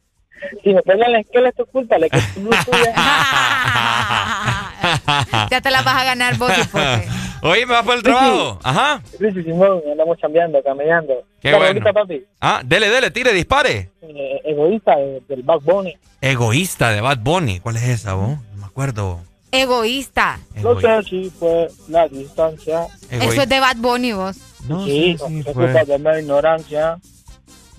Si 0.64 0.74
me 0.74 0.82
pegan 0.82 1.12
la 1.12 1.20
esquela, 1.20 1.48
esto 1.50 1.62
es 1.62 1.68
culpa, 1.70 1.96
le 1.98 2.10
quité 2.10 2.24
el 2.36 2.42
Bluetooth. 2.42 2.74
Ya 5.50 5.60
te 5.60 5.70
las 5.70 5.84
vas 5.84 5.94
a 5.94 6.04
ganar 6.04 6.36
vos, 6.38 6.50
hipote. 6.58 7.08
Oye, 7.42 7.66
¿me 7.66 7.72
vas 7.74 7.84
por 7.84 7.94
el 7.96 8.02
trabajo? 8.02 8.58
Ajá. 8.64 9.00
Sí, 9.18 9.26
sí, 9.32 9.42
Simón, 9.44 9.80
andamos 9.90 10.18
chambeando, 10.18 10.60
camellando. 10.62 11.14
Qué 11.40 11.50
La 11.52 11.58
bueno. 11.58 11.92
papi, 11.92 12.24
Ah, 12.40 12.62
dele, 12.64 12.88
dele, 12.88 13.10
tire, 13.10 13.32
dispare. 13.32 13.90
eh, 14.02 14.40
egoísta 14.44 14.94
eh, 14.98 15.20
del 15.28 15.42
Back 15.44 15.62
Bunny. 15.62 15.96
Egoísta 16.20 16.90
de 16.90 17.00
Bad 17.00 17.18
Bunny. 17.18 17.60
¿Cuál 17.60 17.76
es 17.76 17.82
esa, 17.84 18.14
vos? 18.14 18.38
No 18.74 18.82
acuerdo. 18.82 19.20
Egoísta. 19.50 20.38
No 20.56 20.80
sé 20.80 21.02
si 21.02 21.30
fue 21.38 21.68
la 21.88 22.08
distancia. 22.08 22.86
Eso 23.10 23.42
es 23.42 23.48
de 23.48 23.60
Bad 23.60 23.76
Bunny, 23.76 24.12
vos. 24.14 24.36
No 24.66 24.86
sí, 24.86 25.16
sé 25.18 25.28
si 25.28 25.38
es 25.40 25.44
fue. 25.44 25.52
culpa 25.54 25.84
de 25.84 25.98
mi 25.98 26.18
ignorancia. 26.20 26.96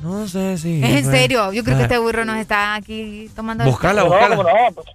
No 0.03 0.27
sé 0.27 0.57
si. 0.59 0.83
Es 0.83 0.89
en 0.97 1.03
fue. 1.05 1.13
serio. 1.13 1.51
Yo 1.51 1.63
creo 1.63 1.77
que 1.77 1.83
Ah, 1.83 1.85
este 1.85 1.97
burro 1.97 2.25
nos 2.25 2.37
está 2.37 2.75
aquí 2.75 3.31
tomando. 3.35 3.63
Buscala, 3.63 4.03
No, 4.03 4.09
buscala. 4.09 4.35
no, 4.35 4.43
pues 4.75 4.87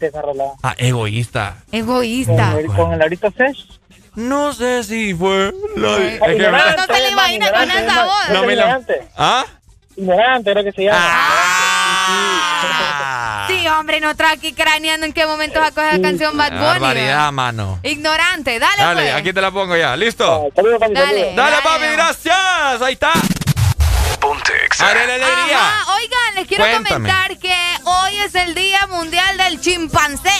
esa 0.00 0.20
rola. 0.20 0.44
Ah, 0.62 0.74
egoísta. 0.76 1.56
Egoísta. 1.72 2.50
Con 2.50 2.58
el, 2.60 2.66
con 2.66 2.92
el 2.92 3.00
arito 3.02 3.30
Sesh. 3.30 3.80
No 4.14 4.52
sé 4.52 4.84
si 4.84 5.14
fue. 5.14 5.54
la- 5.76 5.96
es 5.96 6.20
que- 6.20 6.32
ignorante, 6.34 6.76
No 6.76 6.86
te 6.86 6.92
la 6.92 6.98
hermano, 7.08 7.34
imaginas 7.34 7.50
con 7.52 7.70
esa 7.70 8.04
voz. 8.04 8.28
No 8.30 8.42
me 8.44 8.56
la-. 8.56 8.80
¿Ah? 9.16 9.44
Ignorante, 9.96 10.52
creo 10.52 10.64
que 10.64 10.72
se 10.72 10.84
llama. 10.84 10.98
Ah. 11.02 12.98
Hombre, 13.78 14.00
no 14.00 14.14
trae 14.14 14.34
aquí 14.34 14.52
craneando 14.52 15.06
en 15.06 15.12
qué 15.12 15.26
momento 15.26 15.60
sacó 15.60 15.80
esa 15.80 16.00
canción 16.00 16.36
Bad 16.36 16.50
Bunny. 16.52 16.62
Barbaridad, 16.64 17.32
mano. 17.32 17.80
Ignorante, 17.82 18.58
dale, 18.58 18.82
Dale, 18.82 19.02
pues. 19.02 19.14
aquí 19.14 19.32
te 19.32 19.40
la 19.40 19.50
pongo 19.50 19.76
ya. 19.76 19.96
¿Listo? 19.96 20.48
Saludos, 20.54 20.78
papi, 20.78 20.94
Dale. 20.94 21.06
saludos. 21.08 21.36
Dale, 21.36 21.50
Dale, 21.50 21.62
papi, 21.62 21.86
gracias. 21.92 22.82
Ahí 22.82 22.92
está. 22.94 23.12
La. 24.78 24.86
Ajá, 24.86 25.94
oigan, 25.94 26.34
les 26.36 26.46
quiero 26.46 26.64
Cuéntame. 26.64 26.88
comentar 26.88 27.38
que 27.38 27.54
hoy 27.84 28.18
es 28.20 28.34
el 28.34 28.54
Día 28.54 28.86
Mundial 28.88 29.36
del 29.36 29.60
Chimpancé. 29.60 30.30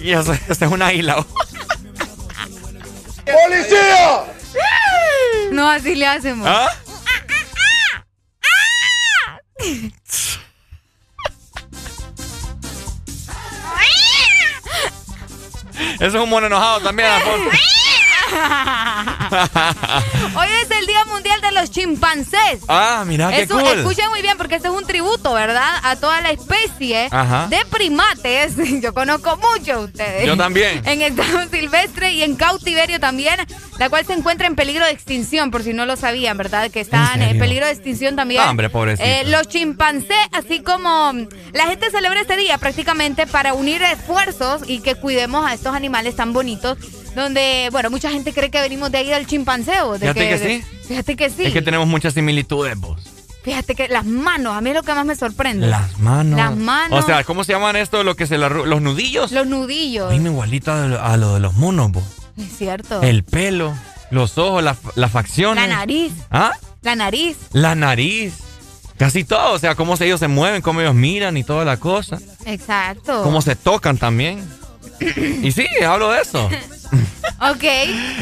Y 0.00 0.12
eso, 0.12 0.32
eso 0.32 0.64
es 0.64 0.70
un 0.70 0.82
águila. 0.82 1.24
¡Policía! 3.24 4.24
No, 5.50 5.68
así 5.68 5.94
le 5.94 6.06
hacemos. 6.06 6.46
¿Ah? 6.48 6.68
Eso 16.00 16.16
es 16.18 16.24
un 16.24 16.28
mono 16.28 16.48
enojado 16.48 16.80
también, 16.80 17.08
Alfonso. 17.08 17.50
Hoy 20.36 20.46
es 20.62 20.70
el 20.70 20.86
Día 20.86 21.04
Mundial 21.06 21.40
de 21.40 21.52
los 21.52 21.70
Chimpancés. 21.70 22.60
Ah, 22.68 23.04
mira 23.06 23.30
qué 23.30 23.42
Eso, 23.42 23.58
cool. 23.58 23.78
Escuchen 23.78 24.08
muy 24.10 24.22
bien 24.22 24.36
porque 24.36 24.56
este 24.56 24.68
es 24.68 24.74
un 24.74 24.86
tributo, 24.86 25.34
¿verdad? 25.34 25.78
A 25.82 25.96
toda 25.96 26.20
la 26.20 26.30
especie 26.30 27.08
Ajá. 27.10 27.46
de 27.48 27.58
primates. 27.70 28.54
Yo 28.82 28.94
conozco 28.94 29.36
mucho 29.36 29.78
de 29.78 29.84
ustedes. 29.84 30.26
Yo 30.26 30.36
también. 30.36 30.82
En 30.86 31.02
estado 31.02 31.48
silvestre 31.50 32.12
y 32.12 32.22
en 32.22 32.36
cautiverio 32.36 33.00
también, 33.00 33.36
la 33.78 33.88
cual 33.90 34.06
se 34.06 34.12
encuentra 34.12 34.46
en 34.46 34.54
peligro 34.54 34.84
de 34.84 34.92
extinción, 34.92 35.50
por 35.50 35.62
si 35.62 35.72
no 35.72 35.86
lo 35.86 35.96
sabían, 35.96 36.36
¿verdad? 36.36 36.70
Que 36.70 36.80
están 36.80 37.20
en, 37.20 37.28
serio? 37.28 37.42
peligro 37.42 37.66
de 37.66 37.72
extinción 37.72 38.16
también. 38.16 38.42
Hombre, 38.42 38.70
pobrecito. 38.70 39.08
Eh, 39.08 39.24
los 39.26 39.48
chimpancés, 39.48 40.16
así 40.32 40.62
como 40.62 41.12
la 41.52 41.66
gente 41.66 41.90
celebra 41.90 42.20
este 42.20 42.36
día 42.36 42.58
prácticamente 42.58 43.26
para 43.26 43.54
unir 43.54 43.82
esfuerzos 43.82 44.62
y 44.66 44.80
que 44.80 44.94
cuidemos 44.94 45.46
a 45.46 45.54
estos 45.54 45.74
animales 45.74 46.16
tan 46.16 46.32
bonitos. 46.32 46.78
Donde, 47.14 47.68
bueno, 47.70 47.90
mucha 47.90 48.10
gente 48.10 48.21
cree 48.32 48.50
que 48.50 48.60
venimos 48.60 48.92
de 48.92 48.98
ahí 48.98 49.08
del 49.08 49.26
chimpanceo. 49.26 49.92
De 49.94 49.98
Fíjate 50.00 50.28
que 50.28 50.38
sí. 50.38 50.44
de- 50.44 50.64
fíjate 50.88 51.16
que 51.16 51.30
sí. 51.30 51.44
Es 51.46 51.52
que 51.52 51.62
tenemos 51.62 51.88
muchas 51.88 52.14
similitudes, 52.14 52.76
vos. 52.78 53.00
Fíjate 53.42 53.74
que 53.74 53.88
las 53.88 54.04
manos, 54.04 54.54
a 54.56 54.60
mí 54.60 54.70
es 54.70 54.76
lo 54.76 54.84
que 54.84 54.94
más 54.94 55.04
me 55.04 55.16
sorprende. 55.16 55.66
Las 55.66 55.98
manos. 55.98 56.38
Las 56.38 56.56
manos. 56.56 57.02
O 57.02 57.06
sea, 57.06 57.24
¿cómo 57.24 57.42
se 57.42 57.52
llaman 57.52 57.74
esto? 57.74 58.04
Lo 58.04 58.14
que 58.14 58.28
se 58.28 58.38
la 58.38 58.48
los 58.48 58.80
nudillos. 58.80 59.32
Los 59.32 59.48
nudillos. 59.48 60.12
Dime 60.12 60.30
igualito 60.30 60.72
a 60.72 60.86
lo, 60.86 61.02
a 61.02 61.16
lo 61.16 61.34
de 61.34 61.40
los 61.40 61.54
monos, 61.54 61.90
vos. 61.90 62.04
Es 62.38 62.56
cierto. 62.56 63.02
El 63.02 63.24
pelo, 63.24 63.74
los 64.10 64.38
ojos, 64.38 64.62
las 64.62 64.76
las 64.94 65.10
facciones. 65.10 65.68
La 65.68 65.74
nariz. 65.76 66.12
¿Ah? 66.30 66.52
La 66.82 66.94
nariz. 66.94 67.36
La 67.52 67.74
nariz. 67.74 68.34
Casi 68.96 69.24
todo. 69.24 69.54
O 69.54 69.58
sea, 69.58 69.74
cómo 69.74 69.96
ellos 69.98 70.20
se 70.20 70.28
mueven, 70.28 70.62
cómo 70.62 70.80
ellos 70.80 70.94
miran 70.94 71.36
y 71.36 71.42
toda 71.42 71.64
la 71.64 71.78
cosa. 71.78 72.20
Exacto. 72.46 73.22
Cómo 73.24 73.42
se 73.42 73.56
tocan 73.56 73.98
también. 73.98 74.46
Y 75.42 75.52
sí, 75.52 75.66
hablo 75.86 76.10
de 76.10 76.20
eso. 76.22 76.48
Ok. 77.40 77.64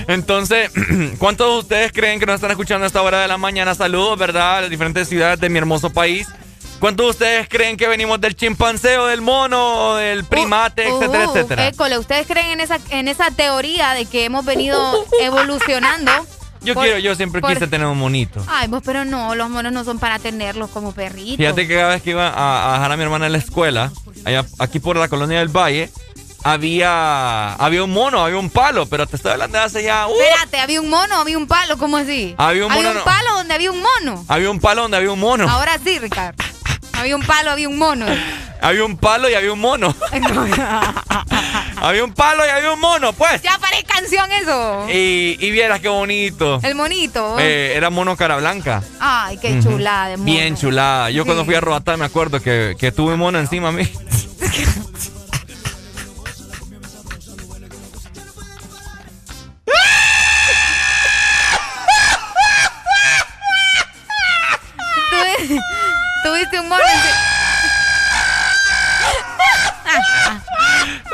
Entonces, 0.08 0.70
¿cuántos 1.18 1.52
de 1.52 1.58
ustedes 1.58 1.92
creen 1.92 2.18
que 2.20 2.26
nos 2.26 2.36
están 2.36 2.50
escuchando 2.52 2.84
a 2.84 2.86
esta 2.86 3.02
hora 3.02 3.20
de 3.20 3.28
la 3.28 3.36
mañana? 3.36 3.74
Saludos, 3.74 4.18
¿verdad? 4.18 4.58
A 4.58 4.60
las 4.62 4.70
diferentes 4.70 5.08
ciudades 5.08 5.38
de 5.40 5.48
mi 5.50 5.58
hermoso 5.58 5.90
país. 5.90 6.26
¿Cuántos 6.78 7.04
de 7.06 7.10
ustedes 7.10 7.48
creen 7.48 7.76
que 7.76 7.86
venimos 7.88 8.18
del 8.20 8.34
chimpanceo, 8.34 9.06
del 9.06 9.20
mono, 9.20 9.96
del 9.96 10.24
primate, 10.24 10.88
etcétera, 10.88 11.28
Uh, 11.28 11.30
etcétera? 11.36 11.68
école, 11.68 11.98
¿ustedes 11.98 12.26
creen 12.26 12.46
en 12.52 12.60
esa, 12.60 12.78
en 12.88 13.08
esa 13.08 13.30
teoría 13.30 13.92
de 13.92 14.06
que 14.06 14.24
hemos 14.24 14.44
venido 14.46 15.04
evolucionando? 15.20 16.10
Yo 16.62 16.72
por- 16.74 16.84
quiero, 16.84 16.98
yo 16.98 17.14
siempre 17.14 17.42
por- 17.42 17.52
quise 17.52 17.66
tener 17.66 17.86
un 17.86 17.98
monito. 17.98 18.42
Ay, 18.48 18.68
vos, 18.68 18.82
pero 18.84 19.04
no, 19.04 19.34
los 19.34 19.50
monos 19.50 19.72
no 19.72 19.84
son 19.84 19.98
para 19.98 20.18
tenerlos 20.18 20.70
como 20.70 20.92
perritos. 20.92 21.36
Fíjate 21.36 21.66
que 21.68 21.74
cada 21.74 21.90
vez 21.90 22.02
que 22.02 22.10
iba 22.10 22.28
a, 22.28 22.70
a 22.70 22.74
dejar 22.74 22.92
a 22.92 22.96
mi 22.96 23.02
hermana 23.02 23.26
en 23.26 23.32
la 23.32 23.38
escuela, 23.38 23.92
allá, 24.24 24.46
aquí 24.58 24.78
por 24.78 24.96
la 24.96 25.08
colonia 25.08 25.40
del 25.40 25.48
Valle, 25.48 25.90
había, 26.42 27.52
había 27.54 27.84
un 27.84 27.92
mono, 27.92 28.24
había 28.24 28.38
un 28.38 28.50
palo, 28.50 28.86
pero 28.86 29.06
te 29.06 29.16
estoy 29.16 29.32
hablando 29.32 29.58
de 29.58 29.64
hace 29.64 29.82
ya... 29.82 30.06
uh, 30.06 30.12
Espérate, 30.12 30.58
¿había 30.60 30.80
un 30.80 30.88
mono 30.90 31.16
había 31.16 31.38
un 31.38 31.46
palo? 31.46 31.76
¿Cómo 31.78 31.96
así? 31.96 32.34
Había 32.38 32.66
un 32.66 32.72
mono, 32.72 32.90
un 32.90 32.96
no. 32.96 33.04
palo 33.04 33.34
donde 33.36 33.54
había 33.54 33.70
un 33.70 33.80
mono. 33.82 34.24
había 34.28 34.50
un 34.50 34.60
palo 34.60 34.82
donde 34.82 34.96
había 34.96 35.12
un 35.12 35.20
mono. 35.20 35.48
Ahora 35.48 35.78
sí, 35.84 35.98
Ricardo. 35.98 36.42
Había 36.92 37.16
un 37.16 37.22
palo, 37.22 37.50
había 37.50 37.68
un 37.68 37.78
mono. 37.78 38.04
Había 38.60 38.84
un 38.84 38.98
palo 38.98 39.30
y 39.30 39.34
había 39.34 39.52
un 39.52 39.60
mono. 39.60 39.94
había 41.80 42.04
un 42.04 42.12
palo 42.12 42.44
y 42.44 42.48
había 42.50 42.72
un 42.72 42.80
mono, 42.80 43.12
pues. 43.14 43.40
ya 43.40 43.58
paré 43.58 43.82
canción 43.84 44.30
eso. 44.32 44.86
Y, 44.90 45.36
y 45.40 45.50
vieras 45.50 45.80
qué 45.80 45.88
bonito. 45.88 46.60
El 46.62 46.74
monito. 46.74 47.36
Eh, 47.38 47.72
era 47.74 47.88
mono 47.88 48.16
cara 48.16 48.36
blanca. 48.36 48.82
Ay, 48.98 49.38
qué 49.38 49.58
chulada 49.62 50.08
de 50.08 50.16
mono. 50.18 50.30
Bien 50.30 50.56
chulada. 50.56 51.10
Yo 51.10 51.24
cuando 51.24 51.44
fui 51.46 51.54
a 51.54 51.60
Roatán 51.60 51.98
me 52.00 52.04
acuerdo 52.04 52.40
que, 52.42 52.76
que 52.78 52.92
tuve 52.92 53.16
mono 53.16 53.38
encima 53.38 53.68
a 53.68 53.72
mí. 53.72 53.88
Mono. 66.58 66.82
en- 66.82 67.30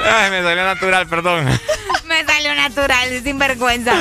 Ay, 0.08 0.30
me 0.30 0.42
salió 0.42 0.64
natural, 0.64 1.06
perdón. 1.08 1.46
Me 2.06 2.24
salió 2.24 2.54
natural, 2.54 3.08
sin 3.22 3.38
vergüenza. 3.38 3.92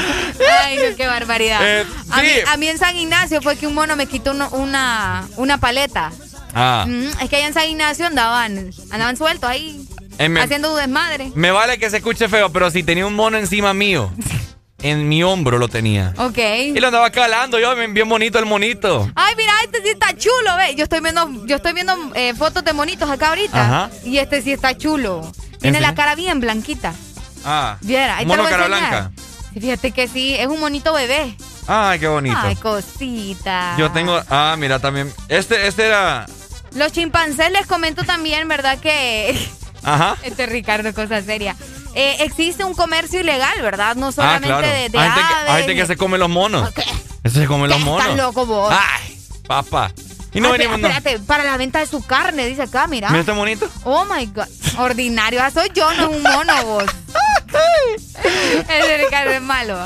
Ay, 0.64 0.78
no, 0.78 0.96
qué 0.96 1.08
barbaridad. 1.08 1.60
Eh, 1.64 1.86
a, 2.12 2.22
mí, 2.22 2.28
a 2.48 2.58
mí 2.58 2.68
en 2.68 2.78
San 2.78 2.96
Ignacio 2.96 3.42
fue 3.42 3.58
que 3.58 3.66
un 3.68 3.74
mono 3.74 3.96
me 3.96 4.06
quitó 4.06 4.32
uno- 4.32 4.50
una, 4.52 5.26
una 5.38 5.58
paleta. 5.58 6.12
Ah. 6.54 6.86
Mm, 6.88 7.08
es 7.22 7.30
que 7.30 7.38
allá 7.38 7.48
en 7.48 7.54
San 7.54 7.68
Ignacio 7.68 8.06
andaban, 8.06 8.72
andaban 8.92 9.18
sueltos 9.18 9.50
ahí, 9.50 9.86
Eh, 10.20 10.30
me, 10.30 10.42
haciendo 10.42 10.76
desmadre. 10.76 11.32
me 11.36 11.52
vale 11.52 11.78
que 11.78 11.90
se 11.90 11.98
escuche 11.98 12.30
feo, 12.30 12.52
pero 12.52 12.70
si 12.72 12.84
tenía 12.84 13.06
un 13.06 13.16
mono 13.16 13.38
encima 13.38 13.74
mío, 13.74 14.12
en 14.82 15.08
mi 15.08 15.24
hombro 15.24 15.58
lo 15.58 15.68
tenía. 15.68 16.14
Ok. 16.18 16.38
Y 16.38 16.80
lo 16.80 16.88
andaba 16.88 17.10
calando 17.10 17.60
yo, 17.60 17.76
bien 17.76 18.10
bonito 18.10 18.40
el 18.40 18.46
monito. 18.46 19.10
Ay, 19.16 19.34
mira, 19.36 19.54
este 19.64 19.82
sí 19.82 19.90
está 19.90 20.16
chulo, 20.16 20.56
ve. 20.58 20.76
Yo 20.76 20.84
estoy 20.84 21.02
viendo, 21.02 21.46
yo 21.46 21.56
estoy 21.56 21.74
viendo 21.74 21.94
eh, 22.14 22.34
fotos 22.36 22.64
de 22.64 22.74
monitos 22.74 23.10
acá 23.10 23.30
ahorita. 23.30 23.62
Ajá. 23.66 23.90
Y 24.04 24.18
este 24.18 24.42
sí 24.42 24.52
está 24.52 24.78
chulo. 24.78 25.32
Tiene 25.60 25.82
la 25.82 25.96
cara 25.96 26.16
bien 26.16 26.40
blanquita. 26.40 26.94
Ah. 27.44 27.78
Viera, 27.82 28.18
ahí 28.18 28.26
te 28.26 28.28
mono 28.28 28.44
lo 28.44 28.50
voy 28.50 28.54
a 28.54 28.58
cara 28.58 28.66
enseñar. 28.68 28.90
blanca. 28.90 29.22
Fíjate 29.60 29.92
que 29.92 30.08
sí, 30.08 30.36
es 30.36 30.48
un 30.48 30.60
monito 30.60 30.94
bebé. 30.94 31.36
Ay, 31.68 32.00
qué 32.00 32.08
bonito. 32.08 32.38
Ay, 32.40 32.56
cosita. 32.56 33.76
Yo 33.78 33.90
tengo, 33.92 34.22
ah, 34.30 34.56
mira 34.58 34.80
también. 34.80 35.12
Este, 35.30 35.68
este 35.68 35.88
era, 35.88 36.26
Los 36.76 36.92
chimpancés 36.92 37.52
les 37.52 37.66
comento 37.66 38.04
también, 38.04 38.48
¿verdad? 38.48 38.80
Que 38.80 39.36
ajá. 39.84 40.18
este 40.24 40.46
Ricardo, 40.46 40.94
cosa 40.94 41.22
seria. 41.22 41.56
Eh, 41.96 42.18
existe 42.20 42.64
un 42.64 42.74
comercio 42.74 43.20
ilegal, 43.22 43.62
¿verdad? 43.62 43.96
No 43.96 44.08
Ah, 44.08 44.12
solamente 44.12 44.48
claro. 44.50 44.68
de, 44.68 44.90
de 44.90 44.98
hay, 45.00 45.10
gente 45.12 45.22
que, 45.28 45.34
hay 45.36 45.48
aves, 45.50 45.66
gente 45.66 45.76
que 45.76 45.86
se 45.88 45.98
come 45.98 46.18
los 46.18 46.30
monos. 46.30 46.72
¿Qué? 46.74 46.84
Ese 47.24 47.42
se 47.42 47.48
come 47.48 47.68
los 47.68 47.80
monos. 47.80 48.02
Estás 48.04 48.18
loco 48.18 48.46
vos. 48.46 48.74
Ay, 48.78 49.18
papá. 49.48 49.92
Y 50.34 50.42
no 50.42 50.48
Ay, 50.52 50.58
venimos, 50.60 50.80
no. 50.82 50.88
espérate, 50.90 51.20
para 51.26 51.46
la 51.46 51.56
venta 51.56 51.80
de 51.80 51.86
su 51.88 52.06
carne, 52.06 52.46
dice 52.46 52.64
acá, 52.64 52.88
mira. 52.88 53.08
Mira 53.10 53.22
este 53.22 53.32
monito. 53.34 53.70
Oh 53.86 54.04
my 54.06 54.26
god. 54.26 54.46
Ordinario. 54.78 55.42
Ah, 55.42 55.50
soy 55.50 55.70
yo, 55.74 55.90
no 55.94 56.10
es 56.12 56.18
un 56.18 56.24
mono 56.24 56.66
vos. 56.66 56.84
Ese 58.70 58.98
Ricardo 58.98 59.32
es 59.32 59.42
malo. 59.42 59.78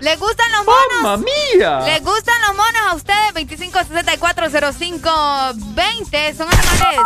¿Les 0.00 0.18
gustan 0.18 0.50
los 0.52 0.64
monos? 0.66 1.02
¡Mamma 1.02 1.16
mía! 1.18 1.80
¿Les 1.86 2.02
gustan 2.02 2.34
los 2.46 2.56
monos 2.56 2.82
a 2.90 2.94
ustedes? 2.94 3.34
25640520. 3.34 6.34
Son 6.36 6.48
animales 6.48 7.00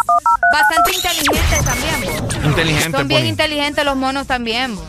bastante 0.52 0.92
inteligentes 0.94 1.64
también. 1.64 2.00
vos. 2.22 2.34
Inteligente, 2.44 2.98
Son 2.98 3.08
bien 3.08 3.20
Pony. 3.22 3.28
inteligentes 3.28 3.84
los 3.84 3.96
monos 3.96 4.26
también. 4.26 4.76
vos. 4.76 4.84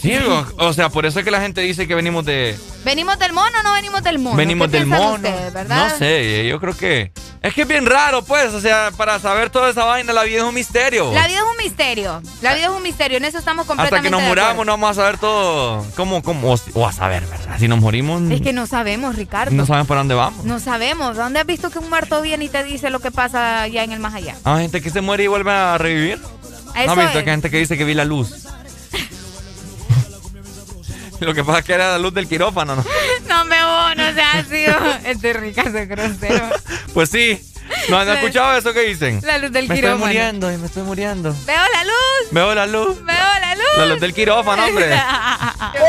Sí, 0.00 0.14
o, 0.16 0.46
o 0.58 0.72
sea, 0.72 0.88
por 0.88 1.06
eso 1.06 1.18
es 1.20 1.24
que 1.24 1.30
la 1.30 1.40
gente 1.40 1.60
dice 1.60 1.86
que 1.88 1.94
venimos 1.94 2.24
de. 2.24 2.58
¿Venimos 2.84 3.18
del 3.18 3.32
mono 3.32 3.50
o 3.60 3.62
no 3.62 3.72
venimos 3.72 4.02
del 4.02 4.18
mono? 4.18 4.36
venimos 4.36 4.68
¿Qué 4.70 4.78
del 4.78 4.86
mono. 4.86 5.18
verdad? 5.52 5.90
No 5.90 5.98
sé, 5.98 6.46
yo 6.48 6.60
creo 6.60 6.76
que. 6.76 7.12
Es 7.42 7.54
que 7.54 7.62
es 7.62 7.68
bien 7.68 7.86
raro, 7.86 8.22
pues. 8.24 8.52
O 8.54 8.60
sea, 8.60 8.90
para 8.96 9.18
saber 9.20 9.50
toda 9.50 9.70
esa 9.70 9.84
vaina, 9.84 10.12
la 10.12 10.24
vida 10.24 10.38
es 10.38 10.42
un 10.44 10.54
misterio. 10.54 11.12
La 11.12 11.26
vida 11.28 11.38
es 11.38 11.44
un 11.44 11.56
misterio. 11.64 12.22
La 12.42 12.54
vida 12.54 12.64
es 12.66 12.70
un 12.72 12.82
misterio. 12.82 13.18
En 13.18 13.24
eso 13.24 13.38
estamos 13.38 13.62
Hasta 13.62 13.74
completamente 13.76 14.06
que 14.08 14.10
nos 14.10 14.20
de 14.20 14.26
acuerdo. 14.26 14.42
muramos, 14.44 14.66
no 14.66 14.72
vamos 14.72 14.90
a 14.90 14.94
saber 14.94 15.18
todo. 15.18 15.84
¿Cómo, 15.96 16.22
cómo? 16.22 16.52
O, 16.52 16.58
o 16.74 16.86
a 16.86 16.92
saber, 16.92 17.24
¿verdad? 17.26 17.56
Si 17.58 17.68
nos 17.68 17.78
morimos. 17.80 18.22
Es 18.30 18.40
que 18.40 18.52
no 18.52 18.66
sabemos, 18.66 19.16
Ricardo. 19.16 19.54
no 19.54 19.64
sabemos 19.66 19.86
para 19.88 20.00
dónde 20.00 20.14
vamos. 20.14 20.44
No 20.44 20.58
sabemos. 20.60 21.16
¿Dónde 21.16 21.40
has 21.40 21.46
visto 21.46 21.70
que 21.70 21.78
un 21.78 21.88
muerto 21.88 22.20
viene 22.22 22.46
y 22.46 22.48
te 22.48 22.64
dice 22.64 22.90
lo 22.90 22.98
que 23.00 23.10
pasa 23.10 23.62
allá 23.62 23.84
en 23.84 23.92
el 23.92 24.00
más 24.00 24.14
allá? 24.14 24.34
Hay 24.44 24.62
gente 24.62 24.82
que 24.82 24.90
se 24.90 25.00
muere 25.00 25.24
y 25.24 25.26
vuelve 25.28 25.52
a 25.52 25.78
revivir. 25.78 26.18
Eso 26.76 26.86
¿No 26.86 26.92
has 26.92 26.98
visto 26.98 27.18
es. 27.18 27.24
que 27.24 27.30
hay 27.30 27.34
gente 27.36 27.50
que 27.50 27.58
dice 27.58 27.78
que 27.78 27.84
vi 27.84 27.94
la 27.94 28.04
luz? 28.04 28.46
Lo 31.20 31.34
que 31.34 31.44
pasa 31.44 31.58
es 31.60 31.64
que 31.64 31.72
era 31.74 31.92
la 31.92 31.98
luz 31.98 32.12
del 32.14 32.28
quirófano, 32.28 32.76
¿no? 32.76 32.84
No 33.28 33.44
me 33.44 33.62
voy, 33.62 33.96
no 33.96 34.14
sea 34.14 34.32
así. 34.38 34.64
Este 35.04 35.32
Ricardo 35.32 35.78
es 35.78 35.88
grosero. 35.88 36.48
Pues 36.94 37.10
sí. 37.10 37.40
¿No 37.88 37.98
han 37.98 38.08
escuchado 38.08 38.56
eso 38.56 38.72
que 38.72 38.82
dicen? 38.82 39.20
La 39.24 39.38
luz 39.38 39.50
del 39.50 39.66
me 39.68 39.74
quirófano. 39.74 39.96
estoy 40.06 40.08
muriendo 40.14 40.52
y 40.52 40.56
me 40.56 40.66
estoy 40.66 40.82
muriendo. 40.84 41.34
Veo 41.46 41.56
la 41.72 41.84
luz. 41.84 42.30
Veo 42.30 42.54
la 42.54 42.66
luz. 42.66 43.04
Veo 43.04 43.16
la 43.40 43.54
luz. 43.56 43.64
La 43.78 43.86
luz 43.86 44.00
del 44.00 44.14
quirófano, 44.14 44.64
hombre. 44.66 44.96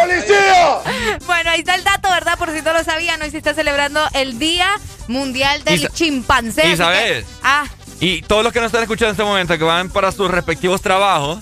¡Policía! 0.01 0.79
Bueno, 1.25 1.51
ahí 1.51 1.59
está 1.59 1.75
el 1.75 1.83
dato, 1.83 2.09
¿verdad? 2.09 2.37
Por 2.37 2.51
si 2.51 2.61
no 2.61 2.73
lo 2.73 2.83
sabían, 2.83 3.21
hoy 3.21 3.29
se 3.31 3.37
está 3.37 3.53
celebrando 3.53 4.01
el 4.13 4.39
Día 4.39 4.69
Mundial 5.07 5.63
del 5.63 5.75
Y 5.75 5.83
sa- 5.83 5.89
Chimpancé. 5.93 6.61
y 6.61 6.65
así 6.65 6.71
que- 6.71 6.77
sabes. 6.77 7.25
Ah, 7.43 7.65
Y 7.99 8.21
todos 8.23 8.43
los 8.43 8.51
que 8.53 8.59
nos 8.59 8.67
están 8.67 8.81
escuchando 8.83 9.09
en 9.09 9.13
este 9.13 9.23
momento, 9.23 9.57
que 9.57 9.63
van 9.63 9.89
para 9.89 10.11
sus 10.11 10.29
respectivos 10.29 10.81
trabajos, 10.81 11.39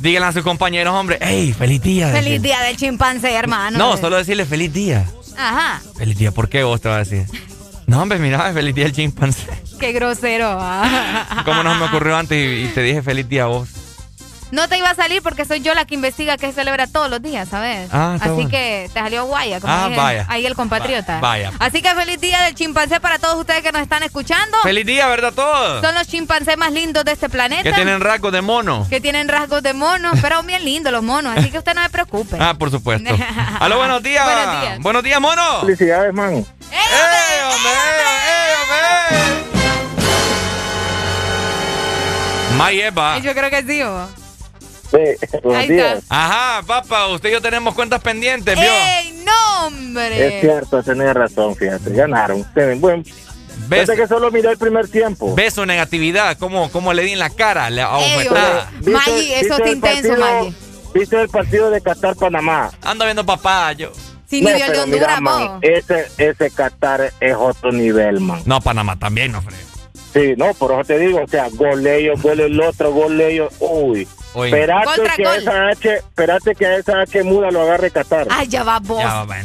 díganle 0.00 0.28
a 0.28 0.32
sus 0.32 0.42
compañeros, 0.42 0.94
hombre, 0.94 1.18
¡Ey, 1.20 1.52
feliz 1.52 1.80
día! 1.82 2.08
feliz 2.12 2.40
día 2.42 2.60
del 2.62 2.76
chimpancé, 2.76 3.32
hermano. 3.34 3.78
No, 3.78 3.96
solo 3.96 4.16
decirle 4.16 4.44
feliz 4.44 4.72
día. 4.72 5.06
Ajá, 5.36 5.80
Feliz 5.98 6.16
día, 6.16 6.30
¿por 6.30 6.48
qué 6.48 6.62
vos 6.62 6.80
te 6.80 6.88
vas 6.88 6.96
a 6.96 7.10
decir? 7.10 7.26
No, 7.86 8.00
hombre, 8.00 8.18
mira, 8.18 8.52
feliz 8.52 8.74
día 8.74 8.86
el 8.86 8.92
chimpancé. 8.92 9.46
qué 9.80 9.92
grosero. 9.92 10.58
¿Cómo 11.44 11.62
no 11.62 11.74
me 11.74 11.84
ocurrió 11.86 12.16
antes 12.16 12.38
y, 12.38 12.64
y 12.64 12.68
te 12.68 12.82
dije 12.82 13.02
feliz 13.02 13.28
día 13.28 13.42
a 13.44 13.46
vos? 13.46 13.68
No 14.54 14.68
te 14.68 14.78
iba 14.78 14.88
a 14.88 14.94
salir 14.94 15.20
porque 15.20 15.44
soy 15.44 15.62
yo 15.62 15.74
la 15.74 15.84
que 15.84 15.96
investiga 15.96 16.36
que 16.36 16.46
se 16.46 16.52
celebra 16.52 16.86
todos 16.86 17.10
los 17.10 17.20
días, 17.20 17.48
¿sabes? 17.48 17.88
Ah, 17.92 18.12
está 18.14 18.26
Así 18.26 18.34
bueno. 18.34 18.50
que 18.50 18.88
te 18.94 19.00
salió 19.00 19.24
guaya, 19.24 19.58
como 19.60 19.72
Ah, 19.72 19.88
dije 19.88 20.00
vaya. 20.00 20.26
ahí 20.28 20.46
el 20.46 20.54
compatriota. 20.54 21.14
Va- 21.14 21.20
vaya. 21.20 21.50
Así 21.58 21.82
que 21.82 21.92
feliz 21.92 22.20
día 22.20 22.40
del 22.42 22.54
chimpancé 22.54 23.00
para 23.00 23.18
todos 23.18 23.34
ustedes 23.36 23.62
que 23.64 23.72
nos 23.72 23.82
están 23.82 24.04
escuchando. 24.04 24.56
¡Feliz 24.62 24.86
día, 24.86 25.08
verdad, 25.08 25.32
todos! 25.34 25.82
Son 25.84 25.92
los 25.96 26.06
chimpancés 26.06 26.56
más 26.56 26.70
lindos 26.70 27.04
de 27.04 27.10
este 27.10 27.28
planeta. 27.28 27.64
Que 27.64 27.72
tienen 27.72 28.00
rasgos 28.00 28.30
de 28.32 28.42
mono. 28.42 28.86
que 28.88 29.00
tienen 29.00 29.26
rasgos 29.28 29.60
de 29.60 29.74
monos, 29.74 30.20
pero 30.22 30.40
bien 30.44 30.64
lindos 30.64 30.92
los 30.92 31.02
monos, 31.02 31.36
así 31.36 31.50
que 31.50 31.58
usted 31.58 31.74
no 31.74 31.82
se 31.82 31.88
preocupe. 31.90 32.36
Ah, 32.38 32.54
por 32.56 32.70
supuesto. 32.70 33.12
Aló, 33.58 33.78
buenos 33.78 34.04
días. 34.04 34.24
Buenos 34.24 34.60
días. 34.60 34.78
Buenos 34.78 35.02
días, 35.02 35.20
mono. 35.20 35.60
Felicidades, 35.62 36.14
man. 36.14 36.32
¡Ey, 36.34 36.44
hombre! 36.44 37.72
¡Ey, 38.30 38.54
hombre! 38.62 39.44
Mayeva. 42.56 43.18
Yo 43.18 43.34
creo 43.34 43.50
que 43.50 43.62
sí, 43.64 43.82
¿o? 43.82 44.08
Sí, 44.94 45.26
buenos 45.42 45.68
días. 45.68 46.04
Ajá, 46.08 46.62
papá, 46.66 47.08
usted 47.08 47.30
y 47.30 47.32
yo 47.32 47.42
tenemos 47.42 47.74
cuentas 47.74 48.00
pendientes, 48.00 48.54
¿vio? 48.54 48.70
¡Ey, 48.70 49.22
no, 49.24 49.66
hombre! 49.66 50.36
Es 50.36 50.40
cierto, 50.40 50.82
tenés 50.82 51.14
razón, 51.14 51.56
fíjate. 51.56 51.90
Ganaron. 51.90 52.44
Tienen 52.54 52.80
buen. 52.80 53.04
¿Ves? 53.68 53.86
Desde 53.86 54.02
que 54.02 54.06
solo 54.06 54.30
miré 54.30 54.50
el 54.50 54.58
primer 54.58 54.88
tiempo. 54.88 55.34
¿Ves 55.34 55.54
su 55.54 55.64
negatividad? 55.64 56.36
¿Cómo, 56.38 56.70
cómo 56.70 56.92
le 56.92 57.02
di 57.02 57.12
en 57.12 57.18
la 57.18 57.30
cara? 57.30 57.66
Abofetada. 57.66 58.70
hombre. 58.76 58.92
Maggi, 58.92 59.32
eso 59.32 59.54
está 59.54 59.64
el 59.64 59.74
intenso, 59.74 60.16
Maggi. 60.16 60.54
¿Viste 60.94 61.20
el 61.20 61.28
partido 61.28 61.70
de 61.70 61.80
Qatar-Panamá? 61.80 62.70
Ando 62.82 63.04
viendo 63.04 63.26
papá, 63.26 63.72
yo. 63.72 63.90
Sí, 64.28 64.42
No, 64.42 64.50
ni 64.50 64.56
vio 64.56 64.66
el 64.66 64.72
de 64.72 64.80
Honduras, 64.80 65.20
mira, 65.20 65.20
man, 65.20 65.58
ese, 65.62 66.06
ese 66.18 66.50
Qatar 66.50 67.12
es 67.20 67.34
otro 67.36 67.72
nivel, 67.72 68.20
man. 68.20 68.42
No, 68.46 68.60
Panamá 68.60 68.96
también, 68.98 69.32
no, 69.32 69.42
Fred. 69.42 69.56
Sí, 70.12 70.34
no, 70.36 70.54
por 70.54 70.72
eso 70.72 70.84
te 70.84 70.98
digo, 70.98 71.20
o 71.22 71.28
sea, 71.28 71.48
gol 71.50 71.84
ellos, 71.86 72.22
gol 72.22 72.38
el 72.40 72.60
otro, 72.60 72.92
gol 72.92 73.20
ellos, 73.20 73.52
uy. 73.58 74.06
Contra 74.34 75.14
que, 75.16 75.22
esa 75.22 75.68
H, 75.68 75.94
espérate 75.94 76.54
que 76.56 76.66
a 76.66 76.76
esa 76.76 77.00
H 77.02 77.22
muda 77.22 77.50
lo 77.52 77.62
agarre 77.62 77.90
Qatar. 77.90 78.26
Ay, 78.30 78.48
ya 78.48 78.64
va 78.64 78.80
vos. 78.80 78.98
Ya 79.00 79.22
va, 79.24 79.36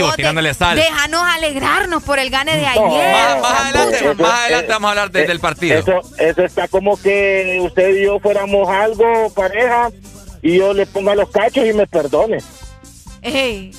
vos, 0.00 0.16
tirándole 0.16 0.52
sal. 0.52 0.76
Déjanos 0.76 1.22
alegrarnos 1.22 2.02
por 2.02 2.18
el 2.18 2.28
gane 2.30 2.54
de 2.56 2.62
No, 2.62 2.86
ayer. 2.86 3.40
Más, 3.40 3.60
adelante. 3.60 3.96
Eso- 3.96 4.14
más 4.22 4.32
adelante 4.40 4.66
eh, 4.66 4.72
vamos 4.74 4.86
a 4.88 4.90
hablar 4.90 5.10
de- 5.10 5.22
eh, 5.22 5.26
del 5.26 5.40
partido. 5.40 5.78
Eso, 5.78 6.00
eso 6.18 6.42
está 6.44 6.68
como 6.68 7.00
que 7.00 7.58
usted 7.62 7.96
y 7.96 8.04
yo 8.04 8.20
fuéramos 8.20 8.68
algo, 8.68 9.32
pareja, 9.34 9.90
y 10.42 10.58
yo 10.58 10.74
le 10.74 10.84
ponga 10.86 11.14
los 11.14 11.30
cachos 11.30 11.64
y 11.66 11.72
me 11.72 11.86
perdone. 11.86 12.38
Ey. 13.22 13.74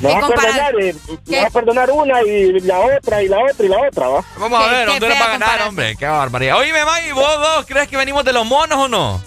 Me 0.00 0.08
¿Qué 0.08 0.14
va 0.20 0.26
a 0.26 0.30
perdonar, 0.30 0.74
eh, 0.80 0.94
me 1.26 1.40
va 1.40 1.46
a 1.46 1.50
perdonar 1.50 1.90
una 1.90 2.22
y 2.22 2.60
la 2.60 2.78
otra 2.80 3.22
y 3.22 3.28
la 3.28 3.38
otra 3.38 3.66
y 3.66 3.68
la 3.68 3.78
otra, 3.86 4.08
¿va? 4.08 4.24
Vamos 4.38 4.64
a 4.64 4.66
ver, 4.72 4.88
Honduras 4.88 5.20
va 5.20 5.24
a 5.26 5.28
ganar, 5.32 5.62
hombre. 5.68 5.94
Qué 5.96 6.06
barbaridad. 6.06 6.56
Oíme, 6.58 6.84
Maggie, 6.86 7.12
¿vos, 7.12 7.38
vos 7.38 7.66
crees 7.66 7.86
que 7.88 7.98
venimos 7.98 8.24
de 8.24 8.32
los 8.32 8.46
monos 8.46 8.78
o 8.78 8.88
no? 8.88 9.22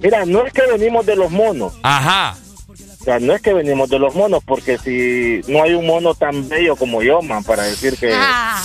Mira, 0.00 0.24
no 0.26 0.44
es 0.46 0.52
que 0.52 0.62
venimos 0.70 1.06
de 1.06 1.16
los 1.16 1.30
monos, 1.30 1.72
Ajá. 1.82 2.36
o 3.00 3.04
sea, 3.04 3.18
no 3.18 3.32
es 3.34 3.40
que 3.42 3.52
venimos 3.54 3.88
de 3.88 3.98
los 3.98 4.14
monos, 4.14 4.42
porque 4.44 4.76
si 4.78 5.40
no 5.50 5.62
hay 5.62 5.72
un 5.74 5.86
mono 5.86 6.14
tan 6.14 6.48
bello 6.48 6.76
como 6.76 7.02
yo, 7.02 7.22
man, 7.22 7.42
para 7.44 7.62
decir 7.64 7.96
que... 7.98 8.12
Ah, 8.14 8.62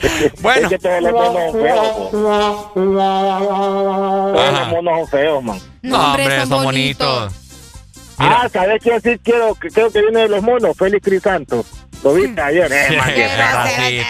Bueno. 0.40 0.62
Es 0.62 0.68
que 0.68 0.78
todos 0.78 1.02
los 1.02 1.12
monos 1.12 1.52
son 1.52 1.62
feos, 1.62 1.86
po. 1.86 2.08
Todos 2.10 2.74
los 4.52 4.68
monos 4.70 4.98
son 4.98 5.08
feos, 5.08 5.44
man. 5.44 5.58
no, 5.82 6.12
hombre, 6.14 6.46
son, 6.46 6.64
bonitos. 6.64 7.32
Ah, 8.18 8.48
¿sabes 8.52 8.82
quién 8.82 9.00
sí 9.00 9.18
quiero, 9.22 9.54
que 9.54 9.70
creo 9.70 9.90
que 9.90 10.02
viene 10.02 10.20
de 10.20 10.28
los 10.28 10.42
monos? 10.42 10.76
Félix 10.76 11.02
Crisanto. 11.04 11.64
¿Lo 12.02 12.14
viste 12.14 12.40
ayer? 12.40 12.72
Eh, 12.72 12.86
Qué 12.88 13.14
qué. 13.14 14.06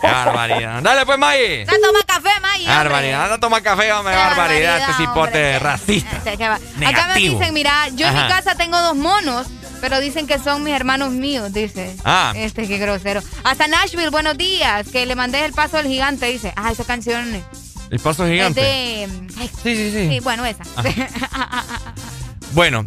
Qué 0.00 0.06
barbaridad. 0.06 0.82
Dale, 0.82 1.04
pues, 1.04 1.18
Maggie. 1.18 1.66
Ya 1.66 1.72
toma 1.82 2.00
café, 2.06 2.40
Maggie. 2.40 2.66
Barbaridad. 2.66 3.22
Anda 3.24 3.34
a 3.34 3.40
tomar 3.40 3.62
café, 3.62 3.92
hombre. 3.92 4.14
Barbaridad. 4.16 4.78
Este 4.80 4.92
cipote 4.94 5.20
hombre. 5.22 5.58
racista. 5.58 6.16
Este, 6.16 6.30
Acá 6.44 6.58
me 6.78 6.86
Negativo. 6.86 7.38
dicen, 7.38 7.54
mira, 7.54 7.88
yo 7.94 8.06
en 8.06 8.14
mi 8.14 8.28
casa 8.28 8.54
tengo 8.54 8.80
dos 8.80 8.96
monos, 8.96 9.48
pero 9.82 10.00
dicen 10.00 10.26
que 10.26 10.38
son 10.38 10.62
mis 10.64 10.74
hermanos 10.74 11.10
míos, 11.10 11.52
dice. 11.52 11.94
Ah. 12.04 12.32
Este, 12.34 12.66
qué 12.66 12.78
grosero. 12.78 13.20
Hasta 13.44 13.68
Nashville, 13.68 14.08
buenos 14.10 14.38
días, 14.38 14.88
que 14.88 15.04
le 15.04 15.14
mandé 15.14 15.44
el 15.44 15.52
paso 15.52 15.76
del 15.76 15.88
gigante, 15.88 16.26
dice. 16.26 16.54
Ah, 16.56 16.70
esa 16.72 16.84
canción 16.84 17.34
es 17.34 17.42
El 17.90 17.98
paso 18.00 18.26
gigante. 18.26 18.60
de... 18.62 19.08
ay, 19.40 19.50
Sí, 19.62 19.76
sí, 19.76 19.90
sí. 19.92 20.08
sí, 20.10 20.20
bueno, 20.20 20.46
esa. 20.46 20.62
Bueno, 22.52 22.84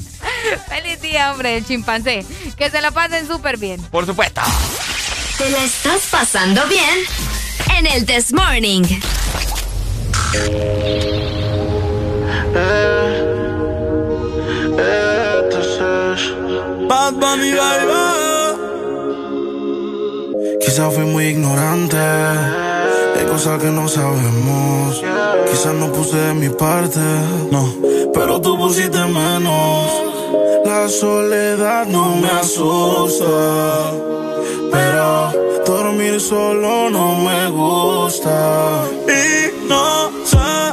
Feliz 0.68 1.02
día, 1.02 1.32
hombre, 1.32 1.58
el 1.58 1.66
chimpancé. 1.66 2.26
Que 2.58 2.70
se 2.70 2.82
la 2.82 2.92
pasen 2.92 3.28
súper 3.28 3.58
bien. 3.58 3.82
por 3.92 4.06
supuesto. 4.06 4.42
¿Te 5.38 5.50
la 5.50 5.64
estás 5.64 6.02
pasando 6.12 6.62
bien? 6.68 7.00
En 7.78 7.88
el 7.88 8.06
This 8.06 8.34
Morning. 8.34 8.84
Bad 16.90 17.14
Bunny, 17.14 17.52
baby. 17.54 18.02
Quizás 20.62 20.94
fui 20.94 21.06
muy 21.06 21.26
ignorante. 21.28 21.98
Hay 21.98 23.26
cosas 23.28 23.62
que 23.62 23.68
no 23.70 23.88
sabemos. 23.88 25.04
Quizás 25.50 25.74
no 25.74 25.92
puse 25.92 26.18
de 26.18 26.34
mi 26.34 26.50
parte. 26.50 27.00
No, 27.52 27.74
pero 28.14 28.40
tú 28.40 28.58
pusiste 28.58 29.00
menos. 29.06 30.04
La 30.66 30.88
soledad 30.88 31.86
no 31.88 32.16
me 32.16 32.30
asusta. 32.30 33.92
Pero 34.72 35.32
dormir 35.66 36.20
solo 36.20 36.90
no 36.90 37.16
me 37.16 37.50
gusta. 37.50 38.84
Y 39.08 39.68
no 39.68 40.12
sé 40.26 40.73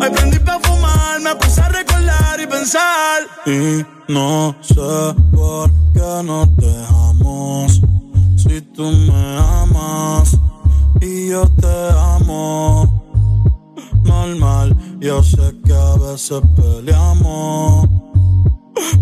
Hoy 0.00 0.10
prendí 0.10 0.38
para 0.38 0.60
fumar, 0.60 1.20
me 1.20 1.34
puse 1.36 1.60
a 1.60 1.68
recordar 1.68 2.40
y 2.40 2.46
pensar. 2.46 3.22
Y 3.46 3.84
no 4.08 4.54
sé 4.60 5.14
por 5.32 5.70
qué 5.92 6.22
nos 6.24 6.56
dejamos. 6.56 7.80
Si 8.36 8.60
tú 8.74 8.90
me 8.90 9.38
amas 9.38 10.36
y 11.00 11.28
yo 11.28 11.48
te 11.60 11.90
amo 11.96 13.00
normal. 14.04 14.76
Yo 15.00 15.22
sé 15.22 15.54
que 15.64 15.72
a 15.72 15.94
veces 15.96 16.40
peleamos. 16.56 17.88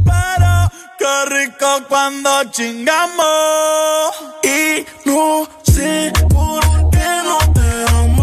Pero 0.04 0.52
qué 0.98 1.14
rico 1.36 1.66
cuando 1.88 2.30
chingamos. 2.50 4.12
Y 4.42 4.84
no 5.08 5.46
sé 5.62 6.12
por 6.28 6.60
qué 6.90 7.08
no 7.28 7.38
te 7.52 7.68
amo. 7.96 8.17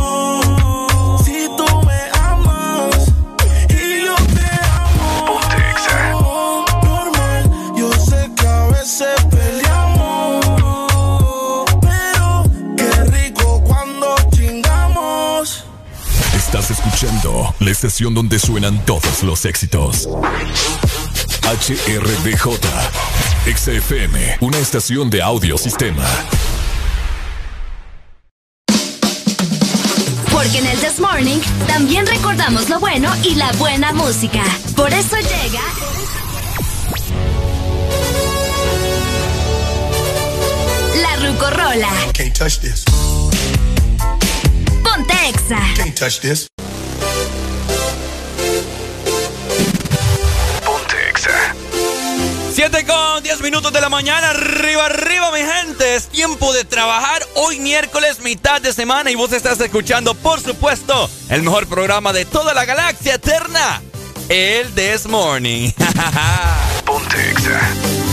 Escuchando 16.95 17.53
la 17.59 17.71
estación 17.71 18.13
donde 18.13 18.39
suenan 18.39 18.85
todos 18.85 19.21
los 19.23 19.43
éxitos. 19.43 20.07
HRDJ, 21.43 22.57
XFM, 23.53 24.37
una 24.39 24.57
estación 24.59 25.09
de 25.09 25.21
audio 25.21 25.57
sistema. 25.57 26.05
Porque 30.31 30.57
en 30.57 30.67
el 30.67 30.77
This 30.77 31.01
Morning 31.01 31.39
también 31.67 32.07
recordamos 32.07 32.69
lo 32.69 32.79
bueno 32.79 33.11
y 33.23 33.35
la 33.35 33.51
buena 33.53 33.91
música. 33.91 34.43
Por 34.77 34.93
eso 34.93 35.17
llega. 35.17 35.61
La 41.01 41.27
Rucorola. 41.27 41.89
Can't 42.13 42.33
touch 42.37 42.59
this. 42.59 42.85
Ponte 44.81 45.13
Exa. 45.27 45.59
Can't 45.75 45.93
touch 45.97 46.21
this. 46.21 46.47
7 52.55 52.85
con 52.85 53.21
10 53.21 53.41
minutos 53.41 53.73
de 53.73 53.81
la 53.81 53.89
mañana, 53.89 54.29
arriba, 54.29 54.85
arriba, 54.85 55.29
mi 55.33 55.39
gente. 55.39 55.95
Es 55.95 56.07
tiempo 56.07 56.53
de 56.53 56.63
trabajar 56.63 57.21
hoy 57.35 57.59
miércoles, 57.59 58.21
mitad 58.21 58.61
de 58.61 58.71
semana. 58.71 59.11
Y 59.11 59.15
vos 59.15 59.33
estás 59.33 59.59
escuchando, 59.59 60.13
por 60.13 60.39
supuesto, 60.39 61.09
el 61.27 61.43
mejor 61.43 61.67
programa 61.67 62.13
de 62.13 62.23
toda 62.23 62.53
la 62.53 62.63
galaxia 62.63 63.15
eterna: 63.15 63.81
el 64.29 64.73
This 64.73 65.05
Morning. 65.05 65.71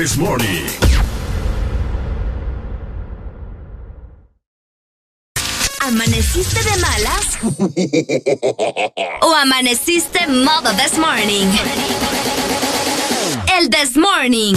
This 0.00 0.16
Morning. 0.16 0.64
¿Amaneciste 5.80 6.64
de 6.64 6.76
malas? 6.78 7.38
¿O 9.20 9.34
amaneciste 9.34 10.26
modo 10.26 10.72
This 10.72 10.96
Morning? 10.96 11.48
El 13.58 13.68
This 13.68 13.98
Morning. 13.98 14.56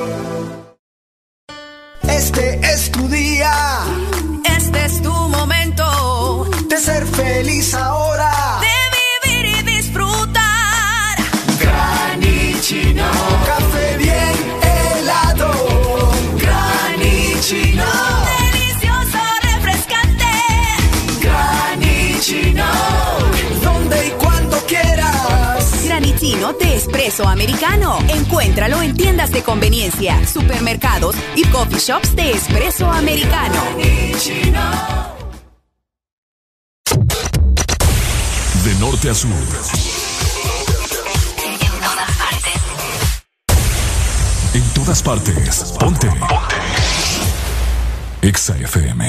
Exa 48.41 48.55
FM. 48.57 49.00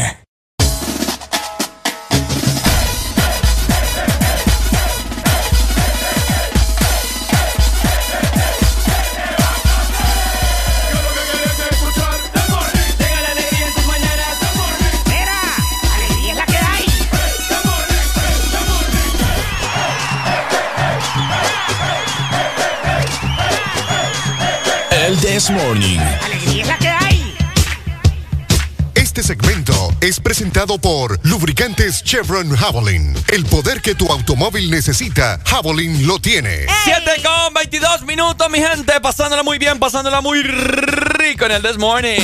Chevron 32.00 32.56
Javelin. 32.56 33.14
El 33.28 33.44
poder 33.44 33.82
que 33.82 33.94
tu 33.94 34.10
automóvil 34.10 34.70
necesita, 34.70 35.38
Javelin 35.44 36.06
lo 36.06 36.18
tiene. 36.18 36.66
7 36.84 37.22
con 37.22 37.52
22 37.54 38.02
minutos, 38.02 38.48
mi 38.50 38.58
gente. 38.60 39.00
Pasándola 39.00 39.42
muy 39.42 39.58
bien, 39.58 39.78
pasándola 39.78 40.20
muy 40.22 40.42
rico 40.42 41.44
en 41.44 41.52
el 41.52 41.62
This 41.62 41.76
Morning. 41.76 42.20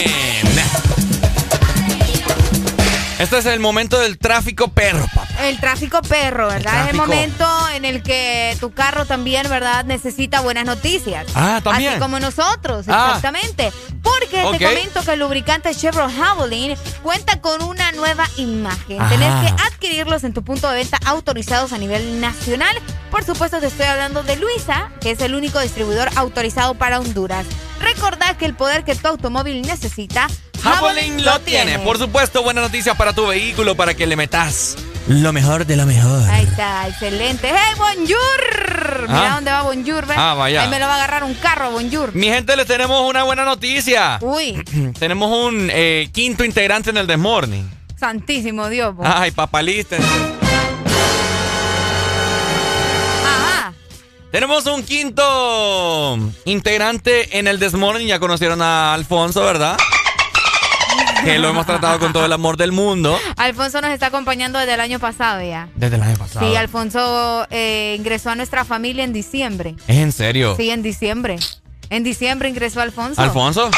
Este 3.18 3.38
es 3.38 3.46
el 3.46 3.58
momento 3.58 3.98
del 3.98 4.16
tráfico 4.16 4.68
perro, 4.68 5.04
papá. 5.12 5.26
El 5.42 5.58
tráfico 5.58 6.02
perro, 6.02 6.46
¿verdad? 6.46 6.84
es 6.84 6.90
el 6.90 6.96
momento 6.96 7.46
en 7.74 7.84
el 7.84 8.02
que 8.02 8.56
tu 8.60 8.72
carro 8.72 9.06
también, 9.06 9.48
¿verdad? 9.48 9.84
Necesita 9.84 10.40
buenas 10.40 10.64
noticias. 10.64 11.26
Ah, 11.34 11.60
también. 11.62 11.92
Así 11.92 12.00
como 12.00 12.20
nosotros, 12.20 12.86
ah. 12.88 13.06
exactamente. 13.08 13.72
Porque 14.02 14.36
te 14.36 14.64
comento 14.64 15.02
que 15.04 15.12
el 15.12 15.18
lubricante 15.18 15.74
Chevron 15.74 16.14
Javelin 16.16 16.76
cuenta 17.02 17.40
con 17.40 17.62
una 17.62 17.77
nueva 17.98 18.26
imagen. 18.36 19.00
Ah. 19.00 19.08
Tenés 19.10 19.34
que 19.42 19.62
adquirirlos 19.64 20.24
en 20.24 20.32
tu 20.32 20.42
punto 20.42 20.68
de 20.70 20.76
venta 20.76 20.98
autorizados 21.04 21.72
a 21.72 21.78
nivel 21.78 22.20
nacional. 22.20 22.74
Por 23.10 23.24
supuesto, 23.24 23.60
te 23.60 23.66
estoy 23.66 23.86
hablando 23.86 24.22
de 24.22 24.36
Luisa, 24.36 24.90
que 25.00 25.10
es 25.10 25.20
el 25.20 25.34
único 25.34 25.60
distribuidor 25.60 26.08
autorizado 26.16 26.74
para 26.74 26.98
Honduras. 27.00 27.44
Recordad 27.80 28.36
que 28.36 28.46
el 28.46 28.54
poder 28.54 28.84
que 28.84 28.94
tu 28.94 29.06
automóvil 29.08 29.62
necesita 29.62 30.28
Javelin 30.62 31.24
lo 31.24 31.38
tiene. 31.40 31.78
Por 31.78 31.98
supuesto, 31.98 32.42
buena 32.42 32.60
noticia 32.60 32.94
para 32.94 33.12
tu 33.12 33.26
vehículo, 33.26 33.76
para 33.76 33.94
que 33.94 34.06
le 34.06 34.16
metas 34.16 34.76
Lo 35.06 35.32
mejor 35.32 35.64
de 35.64 35.76
lo 35.76 35.86
mejor. 35.86 36.28
Ahí 36.28 36.44
está, 36.44 36.86
excelente. 36.88 37.48
¡Hey, 37.48 37.74
bonjour! 37.78 39.02
Mira 39.08 39.32
Ah. 39.32 39.34
dónde 39.36 39.50
va 39.52 39.62
bonjour, 39.62 40.06
¿ves? 40.06 40.16
Ah, 40.18 40.34
vaya. 40.34 40.62
Ahí 40.62 40.68
me 40.68 40.78
lo 40.78 40.86
va 40.86 40.94
a 40.94 40.96
agarrar 40.96 41.24
un 41.24 41.34
carro, 41.34 41.70
bonjour. 41.70 42.14
Mi 42.14 42.26
gente, 42.26 42.54
les 42.56 42.66
tenemos 42.66 43.08
una 43.08 43.22
buena 43.22 43.44
noticia. 43.44 44.18
Uy, 44.20 44.62
tenemos 44.98 45.30
un 45.30 45.70
eh, 45.72 46.10
quinto 46.12 46.44
integrante 46.44 46.90
en 46.90 46.98
el 46.98 47.06
Desmorning. 47.06 47.77
Santísimo 47.98 48.68
Dios. 48.68 48.94
Ay, 49.02 49.30
papalístense. 49.30 50.06
Ajá. 53.24 53.72
Tenemos 54.30 54.66
un 54.66 54.82
quinto 54.82 56.18
integrante 56.44 57.38
en 57.38 57.46
el 57.46 57.58
Desmorning. 57.58 58.06
Ya 58.06 58.18
conocieron 58.18 58.62
a 58.62 58.94
Alfonso, 58.94 59.44
¿verdad? 59.44 59.76
que 61.24 61.38
lo 61.38 61.48
hemos 61.48 61.66
tratado 61.66 61.98
con 61.98 62.12
todo 62.12 62.24
el 62.24 62.32
amor 62.32 62.56
del 62.56 62.72
mundo. 62.72 63.18
Alfonso 63.36 63.80
nos 63.80 63.90
está 63.90 64.06
acompañando 64.06 64.58
desde 64.58 64.74
el 64.74 64.80
año 64.80 64.98
pasado 64.98 65.42
ya. 65.42 65.68
Desde 65.74 65.96
el 65.96 66.02
año 66.02 66.16
pasado. 66.16 66.48
Sí, 66.48 66.56
Alfonso 66.56 67.46
eh, 67.50 67.96
ingresó 67.98 68.30
a 68.30 68.34
nuestra 68.36 68.64
familia 68.64 69.04
en 69.04 69.12
diciembre. 69.12 69.74
¿Es 69.88 69.96
en 69.96 70.12
serio? 70.12 70.54
Sí, 70.56 70.70
en 70.70 70.82
diciembre. 70.82 71.36
En 71.90 72.04
diciembre 72.04 72.48
ingresó 72.48 72.80
Alfonso. 72.80 73.20
¿Alfonso? 73.20 73.70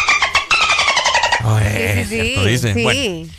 Sí, 1.41 2.05
sí, 2.05 2.05
cierto, 2.07 2.45
dice. 2.45 2.75
sí. 2.75 2.83
Bueno. 2.83 3.33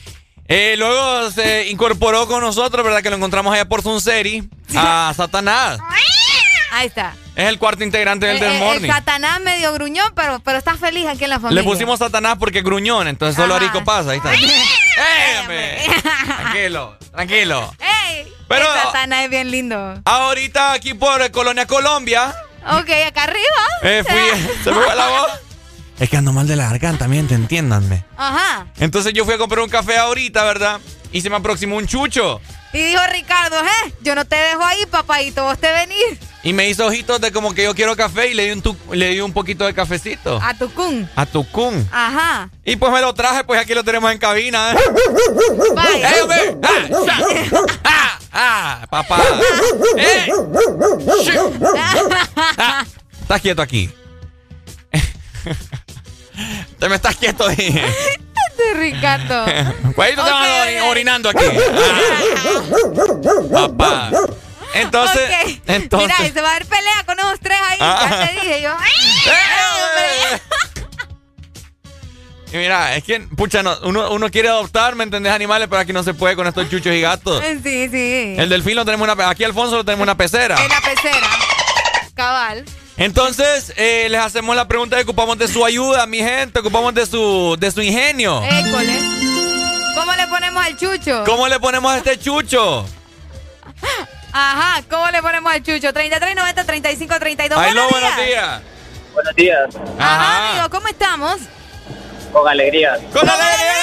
Eh, 0.53 0.75
luego 0.77 1.31
se 1.31 1.69
incorporó 1.69 2.27
con 2.27 2.41
nosotros, 2.41 2.83
¿verdad? 2.83 3.01
Que 3.01 3.09
lo 3.09 3.15
encontramos 3.15 3.53
allá 3.53 3.65
por 3.65 3.81
Sunseri. 3.81 4.49
A 4.75 5.13
Satanás. 5.15 5.79
Ahí 6.73 6.87
está. 6.87 7.13
Es 7.35 7.47
el 7.47 7.57
cuarto 7.57 7.83
integrante 7.83 8.25
del 8.25 8.37
Eh, 8.37 8.39
eh, 8.39 8.45
el 8.45 8.51
Desmorning. 8.59 8.91
Satanás 8.91 9.39
medio 9.41 9.71
gruñón, 9.73 10.11
pero, 10.15 10.39
pero 10.39 10.57
está 10.57 10.75
feliz 10.77 11.05
aquí 11.07 11.23
en 11.23 11.29
la 11.29 11.39
familia. 11.39 11.61
Le 11.61 11.67
pusimos 11.67 11.99
Satanás 11.99 12.35
porque 12.39 12.59
es 12.59 12.63
gruñón, 12.65 13.07
entonces 13.07 13.35
solo 13.35 13.55
Ajá. 13.55 13.63
Arico 13.65 13.83
pasa. 13.85 14.11
Ahí 14.11 14.17
está. 14.17 14.33
¡Eh! 14.33 15.87
Tranquilo, 16.25 16.97
tranquilo. 17.13 17.73
¡Ey! 17.79 18.27
Pero- 18.47 18.65
El 18.73 18.81
Satanás 18.81 19.23
es 19.25 19.29
bien 19.29 19.51
lindo. 19.51 19.95
Ahorita 20.05 20.73
aquí 20.73 20.93
por 20.93 21.29
Colonia 21.31 21.65
Colombia. 21.65 22.35
Ok, 22.65 22.89
acá 23.07 23.23
arriba. 23.23 23.65
eh, 23.83 24.03
fui, 24.07 24.53
se 24.63 24.71
me 24.71 24.81
fue 24.81 24.95
la 24.95 25.07
voz. 25.07 25.29
Es 26.01 26.09
que 26.09 26.17
ando 26.17 26.33
mal 26.33 26.47
de 26.47 26.55
la 26.55 26.63
garganta, 26.65 27.07
miente, 27.07 27.35
entiéndanme. 27.35 28.03
Ajá. 28.17 28.65
Entonces 28.79 29.13
yo 29.13 29.23
fui 29.23 29.35
a 29.35 29.37
comprar 29.37 29.61
un 29.63 29.69
café 29.69 29.97
ahorita, 29.97 30.43
¿verdad? 30.43 30.79
Y 31.11 31.21
se 31.21 31.29
me 31.29 31.35
aproximó 31.35 31.75
un 31.77 31.85
chucho. 31.85 32.41
Y 32.73 32.79
dijo 32.79 33.01
Ricardo, 33.11 33.57
¿eh? 33.59 33.93
Yo 34.01 34.15
no 34.15 34.25
te 34.25 34.35
dejo 34.35 34.63
ahí, 34.63 34.83
papadito, 34.87 35.43
vos 35.43 35.57
te 35.59 35.69
venís 35.73 36.17
Y 36.41 36.53
me 36.53 36.69
hizo 36.69 36.87
ojitos 36.87 37.19
de 37.21 37.31
como 37.33 37.53
que 37.53 37.65
yo 37.65 37.75
quiero 37.75 37.95
café 37.97 38.29
y 38.29 38.33
le 38.33 38.45
di 38.45 38.51
un, 38.51 38.61
tu- 38.63 38.77
le 38.93 39.09
di 39.09 39.19
un 39.21 39.31
poquito 39.33 39.65
de 39.65 39.73
cafecito. 39.75 40.39
a 40.41 40.53
tu 40.55 40.73
cun. 40.73 41.07
A 41.15 41.25
Tucún. 41.27 41.87
Ajá. 41.91 42.49
Y 42.65 42.77
pues 42.77 42.91
me 42.91 43.01
lo 43.01 43.13
traje, 43.13 43.43
pues 43.43 43.59
aquí 43.61 43.73
lo 43.75 43.83
tenemos 43.83 44.11
en 44.11 44.17
cabina, 44.17 44.71
¿eh? 44.71 44.77
Vaya. 45.75 46.17
¡Eh, 46.17 46.21
hombre! 46.23 46.57
¡Ah! 46.63 46.79
¡Ah! 47.83 47.83
¡Ah! 47.83 48.19
¡Ah! 48.33 48.87
¡Papá! 48.89 49.21
¡Eh! 49.97 50.31
¡Shh! 51.23 51.31
¡Ah! 52.57 52.85
Estás 53.21 53.41
quieto 53.41 53.61
aquí. 53.61 53.91
Te 56.81 56.89
me 56.89 56.95
estás 56.95 57.15
quieto, 57.15 57.47
dije. 57.47 57.85
Ricardo. 58.75 59.45
Cuidado, 59.93 60.25
te 60.25 60.31
van 60.31 60.89
orinando 60.89 61.29
aquí. 61.29 61.45
Ah. 63.53 63.67
Papá. 63.67 64.11
Entonces, 64.73 65.29
Ok. 65.29 65.61
entonces. 65.67 66.09
Mira, 66.17 66.27
y 66.27 66.31
se 66.33 66.41
va 66.41 66.49
a 66.49 66.53
dar 66.53 66.65
pelea 66.65 67.03
con 67.05 67.19
esos 67.19 67.39
tres 67.39 67.57
ahí. 67.69 67.77
Ah. 67.79 68.07
Ya 68.09 68.27
te 68.27 68.33
dije 68.33 68.61
yo. 68.63 68.75
Y 72.53 72.57
mira, 72.57 72.97
es 72.97 73.05
que, 73.05 73.17
pucha, 73.37 73.63
no, 73.63 73.77
uno, 73.83 74.11
uno 74.11 74.29
quiere 74.29 74.49
adoptar, 74.49 74.93
¿me 74.95 75.05
entendés? 75.05 75.31
Animales, 75.31 75.69
pero 75.69 75.79
aquí 75.79 75.93
no 75.93 76.03
se 76.03 76.13
puede 76.13 76.35
con 76.35 76.45
estos 76.47 76.69
chuchos 76.69 76.93
y 76.93 76.99
gatos. 76.99 77.41
Sí, 77.63 77.87
sí. 77.89 78.35
El 78.37 78.49
delfín 78.49 78.75
lo 78.75 78.83
tenemos 78.83 79.07
una, 79.07 79.29
aquí 79.29 79.45
Alfonso 79.45 79.77
lo 79.77 79.85
tenemos 79.85 80.03
una 80.03 80.17
pecera. 80.17 80.61
En 80.61 80.67
la 80.67 80.81
pecera. 80.81 81.29
Cabal. 82.13 82.65
Entonces, 82.97 83.73
eh, 83.77 84.07
les 84.09 84.21
hacemos 84.21 84.55
la 84.55 84.67
pregunta 84.67 84.99
y 84.99 85.03
ocupamos 85.03 85.37
de 85.37 85.47
su 85.47 85.65
ayuda, 85.65 86.05
mi 86.05 86.17
gente, 86.19 86.59
ocupamos 86.59 86.93
de 86.93 87.05
su, 87.05 87.55
de 87.59 87.71
su 87.71 87.81
ingenio. 87.81 88.43
École. 88.43 88.99
¿Cómo 89.95 90.13
le 90.15 90.27
ponemos 90.27 90.65
al 90.65 90.77
chucho? 90.77 91.23
¿Cómo 91.25 91.47
le 91.47 91.59
ponemos 91.59 91.91
a 91.91 91.97
este 91.97 92.19
chucho? 92.19 92.85
Ajá, 94.33 94.81
¿cómo 94.89 95.09
le 95.09 95.21
ponemos 95.21 95.51
al 95.51 95.63
chucho? 95.63 95.91
33, 95.91 96.35
90, 96.35 96.63
35, 96.63 97.19
32. 97.19 97.59
Ay, 97.59 97.73
no, 97.73 97.89
buenos 97.89 98.09
buenos 98.11 98.25
días. 98.25 98.61
Buenos 99.13 99.35
días. 99.35 99.69
Ajá, 99.99 100.51
amigo, 100.51 100.69
¿cómo 100.69 100.87
estamos? 100.87 101.37
Con 102.31 102.47
alegría. 102.47 102.97
¡Con 103.11 103.27
alegría! 103.27 103.73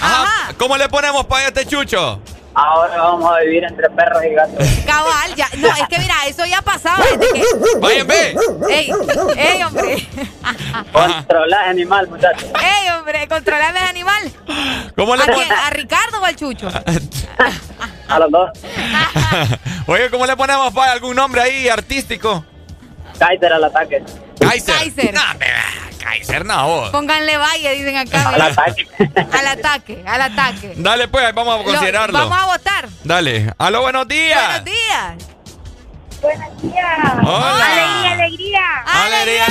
Ajá. 0.00 0.52
¿Cómo 0.58 0.76
le 0.76 0.88
ponemos 0.88 1.24
para 1.26 1.48
este 1.48 1.64
chucho? 1.66 2.20
Ahora 2.54 2.96
vamos 2.98 3.34
a 3.34 3.40
vivir 3.40 3.64
entre 3.64 3.88
perros 3.90 4.22
y 4.24 4.34
gatos. 4.34 4.66
Cabal, 4.86 5.34
ya. 5.34 5.48
No, 5.56 5.68
es 5.68 5.88
que 5.88 5.98
mira, 5.98 6.14
eso 6.26 6.44
ya 6.44 6.60
pasaba 6.62 7.02
desde 7.04 7.32
que. 7.32 7.42
Vayan, 7.80 8.06
ve. 8.06 8.36
¡Ey! 8.70 8.92
¡Ey, 9.38 9.62
hombre! 9.62 10.08
Controlar 10.92 11.68
animal, 11.68 12.08
muchachos. 12.08 12.50
¡Ey, 12.62 12.90
hombre! 12.90 13.26
¡Controlame 13.28 13.78
animal! 13.80 14.32
¿Cómo 14.96 15.16
le 15.16 15.22
¿A 15.22 15.26
quién? 15.26 15.50
¿A 15.50 15.70
Ricardo 15.70 16.20
o 16.20 16.24
al 16.24 16.36
chucho? 16.36 16.68
A 18.08 18.18
los 18.18 18.30
dos. 18.30 18.50
Oye, 19.86 20.10
¿cómo 20.10 20.26
le 20.26 20.36
ponemos 20.36 20.72
para 20.74 20.92
algún 20.92 21.16
nombre 21.16 21.40
ahí 21.40 21.68
artístico? 21.68 22.44
Kaiser 23.18 23.52
al 23.52 23.64
ataque. 23.64 24.02
Kaiser. 24.38 24.74
Kaiser. 24.76 25.14
No, 25.14 25.20
me- 25.38 25.91
Kaiser, 26.02 26.44
no. 26.44 26.66
vos. 26.66 26.90
Pónganle 26.90 27.36
valle, 27.36 27.72
dicen 27.74 27.96
acá. 27.96 28.28
Al 28.28 28.40
ataque. 28.42 28.88
Al 29.32 29.46
ataque, 29.46 30.02
al 30.06 30.20
ataque. 30.22 30.74
Dale, 30.76 31.08
pues, 31.08 31.34
vamos 31.34 31.54
a 31.54 31.58
Lo- 31.58 31.64
considerarlo. 31.64 32.18
vamos 32.18 32.38
a 32.38 32.46
votar. 32.46 32.88
Dale. 33.04 33.52
Aló, 33.58 33.82
buenos 33.82 34.06
días. 34.08 34.40
Buenos 34.62 34.64
días. 34.64 35.28
Buenos 36.20 36.62
días. 36.62 36.98
Hola. 37.22 37.66
Alegría, 37.66 38.12
alegría. 38.12 38.60
Alegría, 38.86 39.46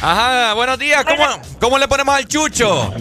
Ajá, 0.00 0.54
buenos 0.54 0.78
días. 0.78 1.04
¿Cómo, 1.04 1.24
¿Cómo 1.60 1.78
le 1.78 1.88
ponemos 1.88 2.14
al 2.14 2.26
chucho? 2.26 2.92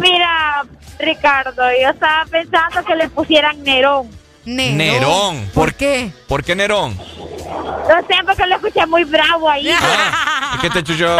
Mira, 0.00 0.62
Ricardo, 0.98 1.62
yo 1.80 1.90
estaba 1.90 2.24
pensando 2.26 2.84
que 2.84 2.96
le 2.96 3.08
pusieran 3.08 3.62
Nerón. 3.62 4.10
Nerón. 4.44 5.48
¿Por 5.54 5.74
qué? 5.74 6.10
¿Por 6.28 6.42
qué 6.44 6.54
Nerón? 6.56 6.96
No 6.96 7.98
sé, 8.06 8.14
porque 8.24 8.46
lo 8.46 8.56
escuché 8.56 8.86
muy 8.86 9.04
bravo 9.04 9.48
ahí. 9.50 9.68
Es 9.68 10.60
que 10.60 10.66
este 10.68 10.82
chucho. 10.84 11.16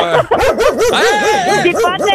Chipote, 1.63 2.13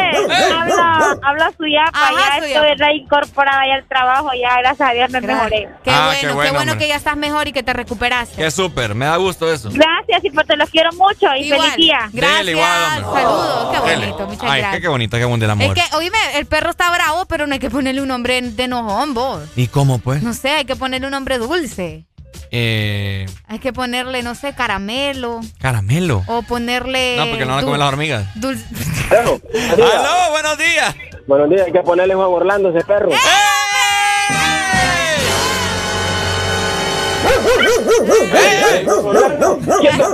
habla, 0.54 1.18
habla 1.24 1.52
su 1.58 1.66
yapa, 1.66 1.92
Ajá, 1.94 2.12
ya 2.18 2.40
su 2.40 2.46
estoy 2.46 2.76
reincorporada 2.78 3.62
ya 3.68 3.76
al 3.76 3.84
trabajo, 3.88 4.30
ya 4.40 4.58
gracias 4.60 4.90
a 4.90 4.94
Dios 4.94 5.10
me 5.10 5.22
mejoré. 5.22 5.70
Qué 5.84 5.90
Ah, 5.92 6.06
bueno, 6.08 6.20
qué 6.22 6.28
qué 6.28 6.34
bueno, 6.34 6.54
bueno, 6.54 6.72
hombre. 6.74 6.86
que 6.86 6.90
ya 6.90 6.96
estás 6.96 7.18
mejor 7.18 7.48
y 7.48 7.52
que 7.54 7.64
te 7.64 7.74
recuperaste. 7.74 8.36
Qué 8.36 8.52
súper, 8.52 8.96
me 8.96 9.06
da 9.06 9.16
gusto 9.18 9.52
eso. 9.52 9.70
Gracias, 9.72 10.22
Chipote, 10.22 10.56
los 10.58 10.70
quiero 10.70 10.92
mucho 10.94 11.28
y 11.38 11.46
Igual. 11.48 11.62
feliz 11.72 11.76
día. 11.78 12.10
Dele, 12.12 12.52
igual, 12.52 13.04
hombre. 13.04 13.22
Saludos, 13.24 13.70
qué 13.84 13.90
Dele. 13.90 14.06
bonito, 14.08 14.28
muchas 14.28 14.44
Ay, 14.44 14.50
qué, 14.56 14.60
gracias. 14.62 14.82
qué 14.82 14.88
bonito, 14.88 15.18
qué 15.18 15.26
bonito 15.26 15.46
el 15.46 15.52
Es 15.52 15.64
amor. 15.64 15.76
que, 15.76 15.84
oíme, 15.96 16.18
el 16.36 16.46
perro 16.46 16.70
está 16.72 16.90
bravo, 16.92 17.26
pero 17.26 17.48
no 17.48 17.54
hay 17.54 17.60
que 17.60 17.70
ponerle 17.70 18.02
un 18.02 18.08
nombre 18.08 18.42
de 18.42 18.64
enojón, 18.64 19.14
vos. 19.14 19.42
¿Y 19.56 19.68
cómo, 19.68 20.00
pues? 20.00 20.22
No 20.24 20.34
sé, 20.34 20.50
hay 20.52 20.66
que 20.66 20.76
ponerle 20.98 21.08
un 21.08 21.12
nombre 21.12 21.38
dulce. 21.38 22.06
Eh, 22.52 23.26
Hay 23.48 23.60
que 23.60 23.72
ponerle, 23.74 24.24
no 24.24 24.34
sé, 24.36 24.54
caramelo. 24.56 25.42
caramelo. 25.60 26.24
O 26.28 26.42
ponerle. 26.42 27.16
No, 27.18 27.28
porque 27.28 27.46
no 27.46 27.52
van 27.56 27.60
a 27.60 27.64
comer 27.66 27.80
las 27.80 27.88
hormigas. 27.90 28.26
Dulce. 28.36 28.66
Perro. 29.10 29.40
¡Aló, 29.74 30.32
buenos 30.32 30.58
días! 30.58 30.96
Buenos 31.28 31.50
días, 31.50 31.64
hay 31.68 31.72
que 31.74 31.82
ponerle 31.82 32.16
Juan 32.16 32.28
Orlando 32.30 32.70
a 32.70 32.72
ese 32.72 32.84
perro. 32.86 33.10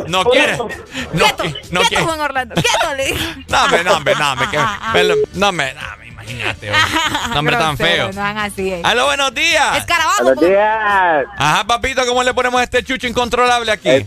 No 0.07 0.23
quiere. 0.25 0.57
No, 0.57 0.67
qui- 0.67 1.55
no 1.71 1.79
Quieto, 1.81 1.89
quiere. 1.89 2.03
Juan 2.03 2.19
Orlando. 2.19 2.55
Quieto, 2.55 2.95
le 2.95 3.05
dije. 3.07 3.45
No, 3.47 3.63
hombre, 3.63 3.83
no, 3.83 3.97
hombre, 3.97 4.15
no, 4.15 4.51
que- 4.51 4.57
pero- 4.93 5.15
no, 5.33 5.49
hombre, 5.49 5.73
no, 5.73 5.81
hombre, 5.89 6.02
imagínate. 6.23 6.69
hombre. 6.71 6.81
No, 7.33 7.39
hombre, 7.39 7.55
tan 7.57 7.77
feo. 7.77 8.11
No 8.13 8.21
hagan 8.21 8.37
así. 8.37 8.71
eh. 8.71 8.81
¡Aló, 8.83 9.05
buenos 9.05 9.33
días! 9.33 9.77
Escarabajo. 9.77 10.23
Buenos 10.23 10.43
días. 10.43 11.25
Ajá, 11.37 11.63
papito, 11.65 12.05
¿cómo 12.05 12.23
le 12.23 12.33
ponemos 12.33 12.59
a 12.61 12.63
este 12.63 12.83
chucho 12.83 13.07
incontrolable 13.07 13.71
aquí? 13.71 14.05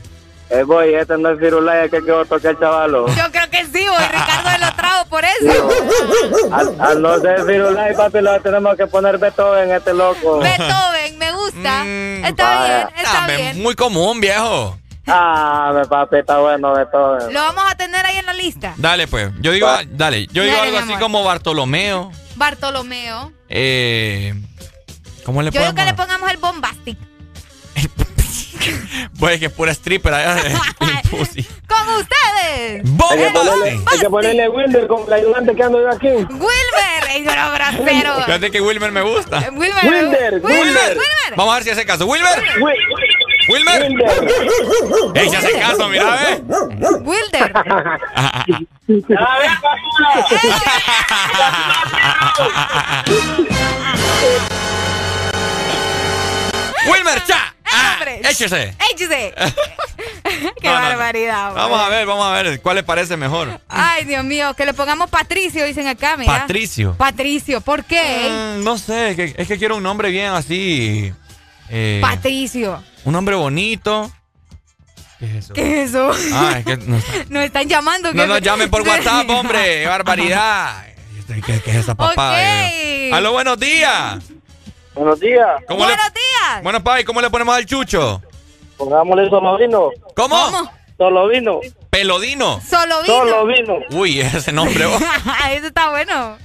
Eh, 0.49 0.63
voy, 0.65 0.95
este 0.95 1.19
no 1.19 1.31
es 1.31 1.41
Firulaya 1.41 1.89
que 1.89 1.99
quedó 2.05 2.25
tocar 2.25 2.53
el 2.53 2.59
chavalo. 2.61 3.09
Yo 3.09 3.33
creo 3.33 3.51
que 3.51 3.65
sí, 3.65 3.85
voy. 3.89 4.05
Ricardo 4.05 4.49
me 4.51 4.59
lo 4.65 4.73
trajo 4.77 5.07
por 5.07 5.25
eso. 5.25 5.69
Al, 6.53 6.81
al 6.81 7.03
no 7.03 7.19
ser 7.19 7.45
Firulaya, 7.45 7.97
papi, 7.97 8.21
lo 8.21 8.41
tenemos 8.41 8.77
que 8.77 8.87
poner 8.87 9.19
Beethoven, 9.19 9.73
este 9.73 9.93
loco. 9.93 10.39
Beethoven, 10.39 11.19
me 11.19 11.33
gusta. 11.33 11.85
está 12.29 12.45
vaya. 12.59 12.77
bien, 12.95 13.05
está 13.05 13.21
Mm, 13.23 13.27
bien. 13.37 13.63
Muy 13.63 13.75
común, 13.75 14.21
viejo. 14.21 14.79
Ah, 15.07 15.73
mi 15.75 15.87
papi, 15.89 16.17
está 16.17 16.39
bueno 16.39 16.75
Beethoven. 16.75 17.33
Lo 17.33 17.41
vamos 17.41 17.65
a 17.71 17.75
tener 17.77 18.05
ahí 18.05 18.17
en 18.19 18.27
la 18.27 18.33
lista. 18.33 18.75
Dale, 18.77 19.07
pues. 19.07 19.31
Yo 19.41 19.53
digo, 19.53 19.69
dale, 19.91 20.27
yo 20.29 20.43
digo 20.43 20.57
Dale, 20.57 20.67
algo 20.69 20.79
así 20.79 20.89
amor. 20.89 21.01
como 21.01 21.23
Bartolomeo. 21.25 22.11
Bartolomeo. 22.35 23.33
Eh, 23.49 24.35
¿Cómo 25.25 25.43
le 25.43 25.51
Yo 25.51 25.61
digo 25.61 25.73
podemos? 25.73 25.75
que 25.75 25.85
le 25.85 25.95
pongamos 25.95 26.31
el 26.31 26.37
bombastic. 26.39 26.99
Pues 29.21 29.39
que 29.39 29.47
es 29.47 29.53
pura 29.53 29.71
stripper 29.73 30.13
allá 30.13 30.35
de 30.43 30.51
Pussy. 31.11 31.47
Con 31.69 31.89
ustedes. 31.97 32.83
Hay 32.85 33.19
que, 33.19 33.31
ponerle, 33.31 33.81
hay 33.87 33.99
que 34.01 34.11
ponerle 34.11 34.49
Wilder 34.49 34.87
como 34.89 35.07
el 35.07 35.13
ayudante 35.13 35.55
que 35.55 35.63
ando 35.63 35.81
yo 35.81 35.91
aquí. 35.91 36.09
Wilmer. 36.09 37.11
Ey, 37.11 37.25
pero 37.25 37.53
grosero. 37.53 38.15
Fíjate 38.25 38.51
que 38.51 38.61
Wilmer 38.61 38.91
me 38.91 39.03
gusta. 39.03 39.39
Wilmer. 39.53 39.85
Wilder, 39.85 40.35
Wilmer. 40.43 40.65
Wilder. 40.65 40.99
Vamos 41.37 41.53
a 41.53 41.55
ver 41.57 41.65
si 41.65 41.71
hace 41.71 41.87
caso. 41.87 42.07
Wilmer. 42.07 42.43
Wilmer. 43.49 43.83
Ey, 45.15 45.29
si 45.31 45.37
hace 45.37 45.53
caso, 45.59 45.89
mira, 45.89 46.17
ve. 46.17 46.43
Wilder. 47.05 47.53
Wilmer, 56.89 57.25
cha. 57.27 57.53
Ah, 57.73 57.95
hombre. 57.99 58.21
échese. 58.31 58.75
Échese. 58.93 59.35
Qué 60.61 60.69
No, 60.69 60.75
no, 60.75 60.81
no. 60.81 60.89
barbaridad. 60.89 61.53
Vamos 61.55 61.81
a 61.81 61.89
ver, 61.89 62.07
vamos 62.07 62.27
a 62.27 62.31
ver 62.43 62.61
cuál 62.61 62.77
le 62.77 62.83
parece 62.85 63.17
mejor. 63.17 63.61
Ay, 63.69 64.05
Dios 64.05 64.25
mío, 64.25 64.55
que 64.55 64.65
le 64.65 64.73
pongamos 64.73 65.11
Patricio, 65.11 65.65
dicen 65.65 65.87
acá, 65.89 66.17
mira. 66.17 66.41
Patricio. 66.41 66.95
Patricio, 66.97 67.61
¿por 67.61 67.85
qué? 67.85 68.57
Mm, 68.59 68.65
no 68.65 68.79
sé, 68.79 69.11
es 69.11 69.17
que, 69.17 69.35
es 69.37 69.49
que 69.49 69.59
quiero 69.59 69.77
un 69.77 69.83
nombre 69.83 70.11
bien 70.11 70.29
así. 70.33 71.13
eh, 71.71 71.99
Patricio. 72.01 72.83
Un 73.07 73.13
nombre 73.13 73.35
bonito. 73.37 74.11
¿Qué 75.19 75.25
es 75.27 75.35
eso? 75.37 75.55
¿Qué 75.55 75.83
es 75.83 75.89
eso? 75.91 76.11
Ah, 76.35 76.57
es 76.59 76.65
que 76.67 76.77
no, 76.87 76.99
Nos 77.31 77.43
están 77.45 77.67
llamando. 77.69 78.13
no 78.13 78.27
nos 78.27 78.41
llamen 78.43 78.69
por 78.71 78.83
WhatsApp, 78.87 79.29
hombre. 79.31 79.81
¡Qué 79.83 79.87
barbaridad! 79.87 80.85
¿Qué, 81.27 81.61
qué 81.61 81.71
es 81.71 81.77
esa 81.77 81.95
papá? 81.95 82.33
Ok. 82.35 83.13
Aló, 83.15 83.33
buenos 83.33 83.59
días. 83.59 84.19
Buenos 84.95 85.19
días. 85.19 85.47
¿Cómo 85.67 85.81
le- 85.81 85.87
Buenos 85.95 86.13
días. 86.15 86.63
Bueno, 86.63 86.85
pa, 86.85 87.01
¿y 87.01 87.05
cómo 87.05 87.21
le 87.21 87.31
ponemos 87.31 87.57
al 87.57 87.67
chucho? 87.67 88.23
Pongámosle 88.77 89.29
solo 89.31 89.57
vino. 89.59 89.91
¿Cómo? 90.15 90.71
Solo 90.99 91.29
vino. 91.29 91.61
Pelodino. 91.91 92.61
Solo 92.69 93.03
vino. 93.03 93.15
Solo 93.15 93.47
vino. 93.47 93.75
Uy, 93.91 94.21
ese 94.21 94.53
nombre. 94.53 94.85
oh. 94.87 94.99
Eso 95.51 95.67
está 95.67 95.91
bueno. 95.91 96.39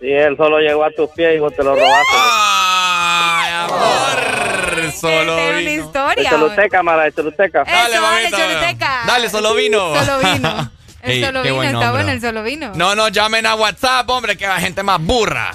Y 0.00 0.12
él 0.12 0.36
solo 0.36 0.58
llegó 0.60 0.84
a 0.84 0.90
tus 0.90 1.10
pies 1.10 1.36
y 1.36 1.38
vos 1.40 1.52
te 1.54 1.62
lo 1.64 1.74
robaste. 1.74 2.14
Ay, 2.14 3.52
amor. 3.52 4.45
Solo 4.92 5.36
Tengo 5.36 5.48
una 5.50 5.58
vino. 5.58 5.70
historia. 5.70 6.30
Choluteca, 6.30 6.68
cámara, 6.68 7.10
choluteca. 7.12 7.62
Eso, 7.62 7.70
dale, 7.72 8.00
mamita. 8.00 8.36
Choluteca. 8.36 9.02
Dale, 9.06 9.30
solo 9.30 9.54
vino. 9.54 10.04
Solo 10.04 10.18
vino. 10.32 10.70
El 11.02 11.12
Ey, 11.12 11.24
solo 11.24 11.42
vino, 11.42 11.54
buen 11.54 11.74
está 11.74 11.90
bueno 11.92 12.10
el 12.10 12.20
solo 12.20 12.42
vino. 12.42 12.72
No 12.74 12.96
nos 12.96 13.12
llamen 13.12 13.46
a 13.46 13.54
WhatsApp, 13.54 14.08
hombre, 14.10 14.36
que 14.36 14.46
la 14.46 14.58
gente 14.58 14.82
más 14.82 15.00
burra. 15.00 15.54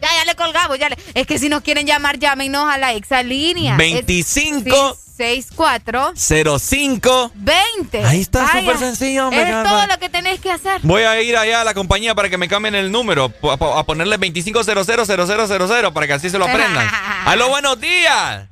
Ya, 0.00 0.08
ya 0.18 0.24
le 0.24 0.34
colgamos, 0.34 0.78
ya 0.78 0.88
le... 0.88 0.96
Es 1.14 1.26
que 1.26 1.38
si 1.38 1.48
nos 1.48 1.62
quieren 1.62 1.86
llamar, 1.86 2.18
llámenos 2.18 2.70
a 2.70 2.78
la 2.78 2.92
exalínea. 2.92 3.76
25 3.76 4.98
64 5.16 6.12
05 6.14 7.30
20. 7.34 8.04
Ahí 8.04 8.20
está, 8.20 8.46
súper 8.52 8.76
sencillo, 8.76 9.24
hombre, 9.28 9.40
Es 9.42 9.48
caramba. 9.48 9.70
todo 9.70 9.86
lo 9.86 9.98
que 9.98 10.08
tenés 10.10 10.40
que 10.40 10.52
hacer. 10.52 10.80
Voy 10.82 11.02
a 11.04 11.20
ir 11.22 11.36
allá 11.36 11.62
a 11.62 11.64
la 11.64 11.72
compañía 11.72 12.14
para 12.14 12.28
que 12.28 12.36
me 12.36 12.48
cambien 12.48 12.74
el 12.74 12.92
número, 12.92 13.32
a, 13.42 13.78
a 13.78 13.84
ponerle 13.84 14.18
25000000 14.18 15.92
para 15.94 16.06
que 16.06 16.12
así 16.12 16.28
se 16.28 16.38
lo 16.38 16.44
aprendan. 16.44 16.86
¡Aló, 17.24 17.48
buenos 17.48 17.80
días! 17.80 18.46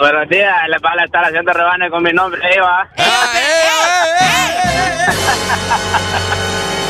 Buenos 0.00 0.28
días, 0.28 0.52
le 0.68 0.78
van 0.80 0.98
a 0.98 1.04
estar 1.04 1.24
haciendo 1.24 1.52
rebane 1.52 1.88
con 1.88 2.02
mi 2.02 2.12
nombre, 2.12 2.40
Eva. 2.52 2.88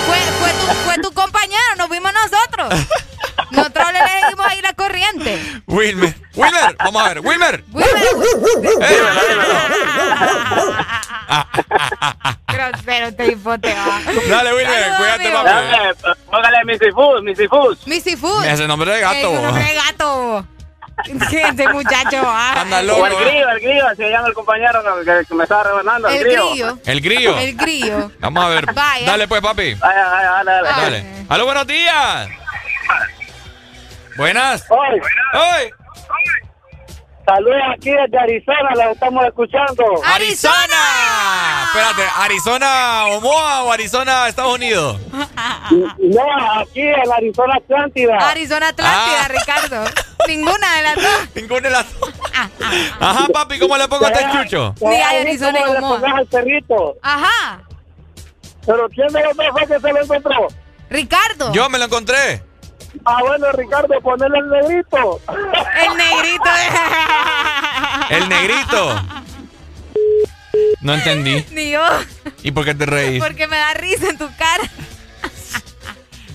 Fue, 0.07 0.17
fue, 0.41 0.51
tu, 0.53 0.67
fue 0.85 0.99
tu 1.03 1.13
compañero, 1.13 1.77
nos 1.77 1.91
vimos 1.91 2.11
nosotros. 2.13 2.89
Nosotros 3.51 3.87
le 3.93 4.29
dimos 4.29 4.47
ahí 4.47 4.61
la 4.63 4.73
corriente. 4.73 5.41
Wilmer, 5.67 6.15
Wilmer, 6.35 6.77
vamos 6.79 7.03
a 7.03 7.09
ver, 7.09 7.21
Wilmer. 7.21 7.65
Grosero, 12.49 13.13
te 13.15 13.27
hipoteo. 13.33 13.75
Dale, 14.29 14.55
Wilmer, 14.55 14.85
Saludos, 14.85 14.99
cuídate, 14.99 15.31
papi. 15.31 16.21
Póngale 16.31 16.65
Missy 16.65 16.91
Food, 16.93 17.23
Missy 17.23 17.49
Food. 17.49 17.79
Missy 17.87 18.17
Food. 18.17 18.45
Ese 18.45 18.67
nombre 18.67 18.91
de 18.93 19.01
gato. 19.01 19.17
Ese 19.17 19.43
nombre 19.43 19.65
de 19.65 19.75
gato. 19.75 20.47
Ese 21.05 21.69
muchacho. 21.69 22.23
ah. 22.25 22.55
Anda 22.63 22.79
O 22.79 22.81
el 22.81 22.87
loco. 22.87 23.05
grillo, 23.21 23.51
el 23.51 23.61
grillo, 23.61 23.85
se 23.97 24.11
llama 24.11 24.29
el 24.29 24.35
compañero 24.35 24.83
que, 25.05 25.27
que 25.27 25.35
me 25.35 25.43
estaba 25.43 25.65
rebanando, 25.65 26.09
el, 26.09 26.17
El 26.17 26.25
grillo. 26.25 26.49
grillo. 26.51 26.79
El 26.87 27.01
grillo. 27.01 27.39
El 27.39 27.57
grillo. 27.57 28.11
Vamos 28.21 28.45
a 28.45 28.49
ver. 28.49 28.73
Vaya. 28.73 29.07
Dale, 29.07 29.29
pues, 29.29 29.41
papi. 29.43 29.75
Vaya, 29.75 30.05
vaya, 30.09 30.31
dale, 30.31 30.51
dale. 30.53 30.83
Dale. 30.83 31.07
¡Aló, 31.29 31.45
buenos 31.45 31.67
días! 31.67 32.29
Buenas. 34.17 34.65
Hoy, 34.71 35.01
¡Hoy! 35.35 35.71
saludos 37.27 37.57
aquí 37.77 37.91
desde 37.91 38.19
Arizona, 38.19 38.71
los 38.75 38.95
estamos 38.95 39.25
escuchando. 39.27 39.85
¡Arizona! 40.05 41.65
Espérate, 41.67 42.03
¿Arizona 42.19 43.07
Omoa 43.07 43.65
o 43.65 43.73
Arizona 43.73 44.29
Estados 44.29 44.55
Unidos? 44.55 44.99
No, 45.11 46.61
aquí 46.61 46.81
en 46.83 47.13
Arizona 47.13 47.55
Atlántida. 47.57 48.17
Arizona 48.31 48.69
Atlántida, 48.69 49.25
Ah. 49.25 49.29
Ricardo. 49.29 49.85
Ninguna 50.29 50.77
de 50.77 50.83
las 50.83 50.95
dos. 50.97 51.29
Ninguna 51.35 51.61
de 51.61 51.71
las 51.71 52.01
dos. 52.01 52.11
Ajá, 53.01 53.27
papi, 53.33 53.59
¿cómo 53.59 53.77
le 53.77 53.89
pongo 53.89 54.07
a 54.07 54.11
este 54.11 54.25
chucho? 54.33 54.75
Hay 54.87 55.21
Arizona 55.21 55.59
¿Cómo 55.61 55.69
y 55.69 55.73
le 55.73 55.79
Omoa. 55.79 55.97
pongas 56.01 56.15
al 56.19 56.27
perrito? 56.27 56.95
Ajá. 57.03 57.61
Pero 58.65 58.89
¿quién 58.89 59.09
de 59.09 59.23
los 59.25 59.37
dos 59.37 59.47
fue 59.53 59.67
que 59.67 59.81
se 59.81 59.93
lo 59.93 60.01
encontró? 60.03 60.47
Ricardo. 60.91 61.53
Yo 61.53 61.69
me 61.69 61.79
lo 61.79 61.85
encontré. 61.87 62.43
Ah, 63.05 63.19
bueno, 63.27 63.53
Ricardo, 63.53 64.01
ponele 64.01 64.39
el 64.39 64.49
negrito. 64.49 65.21
El 65.29 65.97
negrito. 65.97 66.51
El 68.11 68.29
negrito. 68.29 69.03
No 70.81 70.95
entendí. 70.95 71.45
Ni 71.51 71.71
yo. 71.71 71.83
¿Y 72.43 72.51
por 72.53 72.65
qué 72.65 72.75
te 72.75 72.87
reís? 72.87 73.23
Porque 73.23 73.47
me 73.47 73.57
da 73.57 73.75
risa 73.75 74.09
en 74.09 74.19
tu 74.19 74.29
cara. 74.37 74.65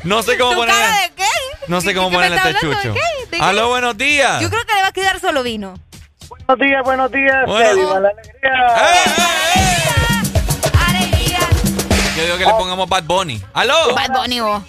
No 0.04 0.24
sé 0.24 0.38
cómo 0.38 0.52
¿Tu 0.52 0.58
poner. 0.60 0.74
cara 0.76 1.02
de 1.02 1.12
qué? 1.16 1.24
No 1.68 1.80
sé 1.80 1.90
¿De 1.90 1.96
cómo 1.96 2.12
ponerle 2.12 2.38
este 2.38 2.54
chucho. 2.56 2.70
¿De 2.70 2.94
qué? 2.94 3.26
¿De 3.32 3.38
qué? 3.38 3.44
Aló, 3.44 3.70
buenos 3.70 3.96
días. 3.98 4.42
Yo 4.42 4.50
creo 4.50 4.66
que 4.66 4.74
le 4.74 4.82
va 4.82 4.88
a 4.88 4.92
quedar 4.92 5.20
solo 5.20 5.44
vino. 5.44 5.76
Buenos 6.48 6.60
días, 6.68 6.84
buenos 6.84 7.12
días. 7.12 7.46
Bueno. 7.46 7.70
que 7.70 7.76
viva 7.76 8.00
la 8.00 8.10
alegría. 8.10 9.38
Alegría. 10.88 11.40
Yo 12.18 12.24
digo 12.24 12.38
que 12.38 12.46
le 12.46 12.52
pongamos 12.52 12.90
Bad 12.90 13.04
Bunny. 13.04 13.42
¡Aló! 13.54 13.94
Bad 13.96 14.10
Bunny, 14.10 14.40
vos. 14.40 14.64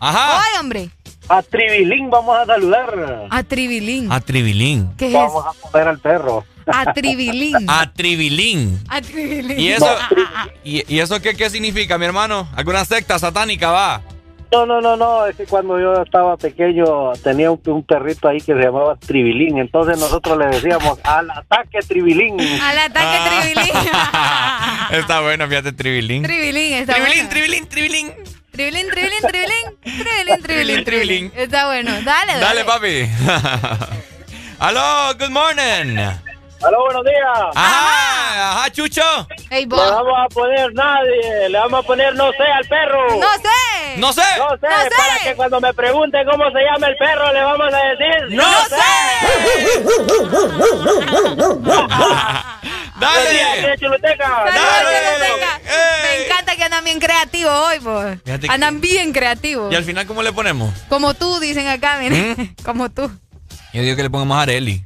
Ajá. 0.00 0.38
Ay, 0.40 0.60
hombre. 0.60 0.90
A 1.28 1.42
Tribilín 1.42 2.08
vamos 2.08 2.38
a 2.38 2.46
saludar. 2.46 3.26
A 3.30 3.42
Tribilín. 3.42 4.10
A 4.10 4.20
Tribilín. 4.20 4.90
¿Qué 4.96 5.08
es 5.08 5.12
Vamos 5.12 5.44
eso? 5.44 5.66
a 5.66 5.70
poner 5.70 5.88
al 5.88 5.98
perro. 5.98 6.44
A 6.66 6.92
Tribilín. 6.92 7.54
A 7.68 7.92
Tribilín. 7.92 8.80
A 8.88 9.00
Tribilín. 9.02 9.58
¿Y 9.58 9.68
eso, 9.68 9.88
y, 10.64 10.94
y 10.94 11.00
eso 11.00 11.20
qué, 11.20 11.34
qué 11.34 11.50
significa, 11.50 11.98
mi 11.98 12.06
hermano? 12.06 12.48
¿Alguna 12.56 12.84
secta 12.84 13.18
satánica 13.18 13.70
va? 13.70 14.02
No, 14.50 14.64
no, 14.64 14.80
no, 14.80 14.96
no, 14.96 15.26
es 15.26 15.36
que 15.36 15.44
cuando 15.44 15.78
yo 15.78 16.02
estaba 16.02 16.38
pequeño 16.38 17.12
tenía 17.22 17.50
un, 17.50 17.60
un 17.66 17.82
perrito 17.82 18.28
ahí 18.28 18.38
que 18.38 18.54
se 18.54 18.58
llamaba 18.58 18.96
Tribilín, 18.96 19.58
entonces 19.58 19.98
nosotros 19.98 20.38
le 20.38 20.46
decíamos 20.46 20.98
al 21.04 21.30
ataque 21.30 21.80
Tribilín. 21.86 22.40
Al 22.40 22.78
ataque 22.78 23.18
Tribilín. 23.52 23.74
Está 24.92 25.20
bueno, 25.20 25.46
fíjate, 25.48 25.72
Tribilín. 25.72 26.22
Tribilín, 26.22 26.72
está 26.72 26.94
Tribilín, 26.94 27.14
bueno. 27.26 27.30
Tribilín, 27.30 27.66
Tribilín. 27.66 28.06
Tribilín, 28.12 28.27
tribilín, 28.58 28.88
tribilín. 28.90 29.22
Tribilín, 29.22 29.78
tribilín, 29.82 30.42
Tribilín. 30.42 30.84
tribilín. 30.84 31.32
Está 31.36 31.66
bueno. 31.66 31.92
Dale, 32.02 32.32
dale. 32.38 32.40
Dale, 32.40 32.64
papi. 32.64 33.08
Aló, 34.58 35.14
good 35.16 35.30
morning. 35.30 35.96
Aló, 36.60 36.84
buenos 36.86 37.04
días. 37.04 37.54
Ajá, 37.54 38.50
ajá, 38.62 38.70
Chucho. 38.72 39.28
Ey, 39.50 39.64
Le 39.64 39.76
vamos 39.76 40.12
a 40.18 40.28
poner 40.28 40.74
nadie, 40.74 41.48
le 41.48 41.56
vamos 41.58 41.84
a 41.84 41.86
poner 41.86 42.16
no 42.16 42.32
sé 42.32 42.42
al 42.52 42.64
perro. 42.66 43.06
No 43.20 43.32
sé. 43.34 43.96
No 43.98 44.12
sé. 44.12 44.22
No 44.38 44.48
sé, 44.50 44.66
No 44.68 44.82
sé. 44.82 44.90
para 44.96 45.18
que 45.22 45.34
cuando 45.36 45.60
me 45.60 45.72
pregunten 45.72 46.26
cómo 46.28 46.50
se 46.50 46.58
llama 46.58 46.88
el 46.88 46.96
perro 46.96 47.32
le 47.32 47.42
vamos 47.42 47.72
a 47.72 47.78
decir 47.78 48.36
No 48.36 48.42
Buenos 48.42 48.70
días, 48.70 48.82
aquí 52.58 52.77
Dale. 53.00 53.68
de 53.68 53.78
Choluteca. 53.78 54.44
Me 56.02 56.24
encanta 56.24 56.56
que 56.56 56.64
andan 56.64 56.84
bien 56.84 56.98
creativos 56.98 57.52
hoy, 57.52 57.78
pues. 57.80 58.18
Andan 58.48 58.80
bien 58.80 59.12
creativos. 59.12 59.72
¿Y 59.72 59.76
al 59.76 59.84
final 59.84 60.06
cómo 60.06 60.22
le 60.22 60.32
ponemos? 60.32 60.72
Como 60.88 61.14
tú, 61.14 61.38
dicen 61.40 61.68
acá, 61.68 61.98
miren. 61.98 62.34
¿Mm? 62.36 62.54
Como 62.64 62.90
tú. 62.90 63.10
Yo 63.72 63.82
digo 63.82 63.96
que 63.96 64.02
le 64.02 64.10
pongamos 64.10 64.36
a 64.38 64.42
Areli. 64.42 64.84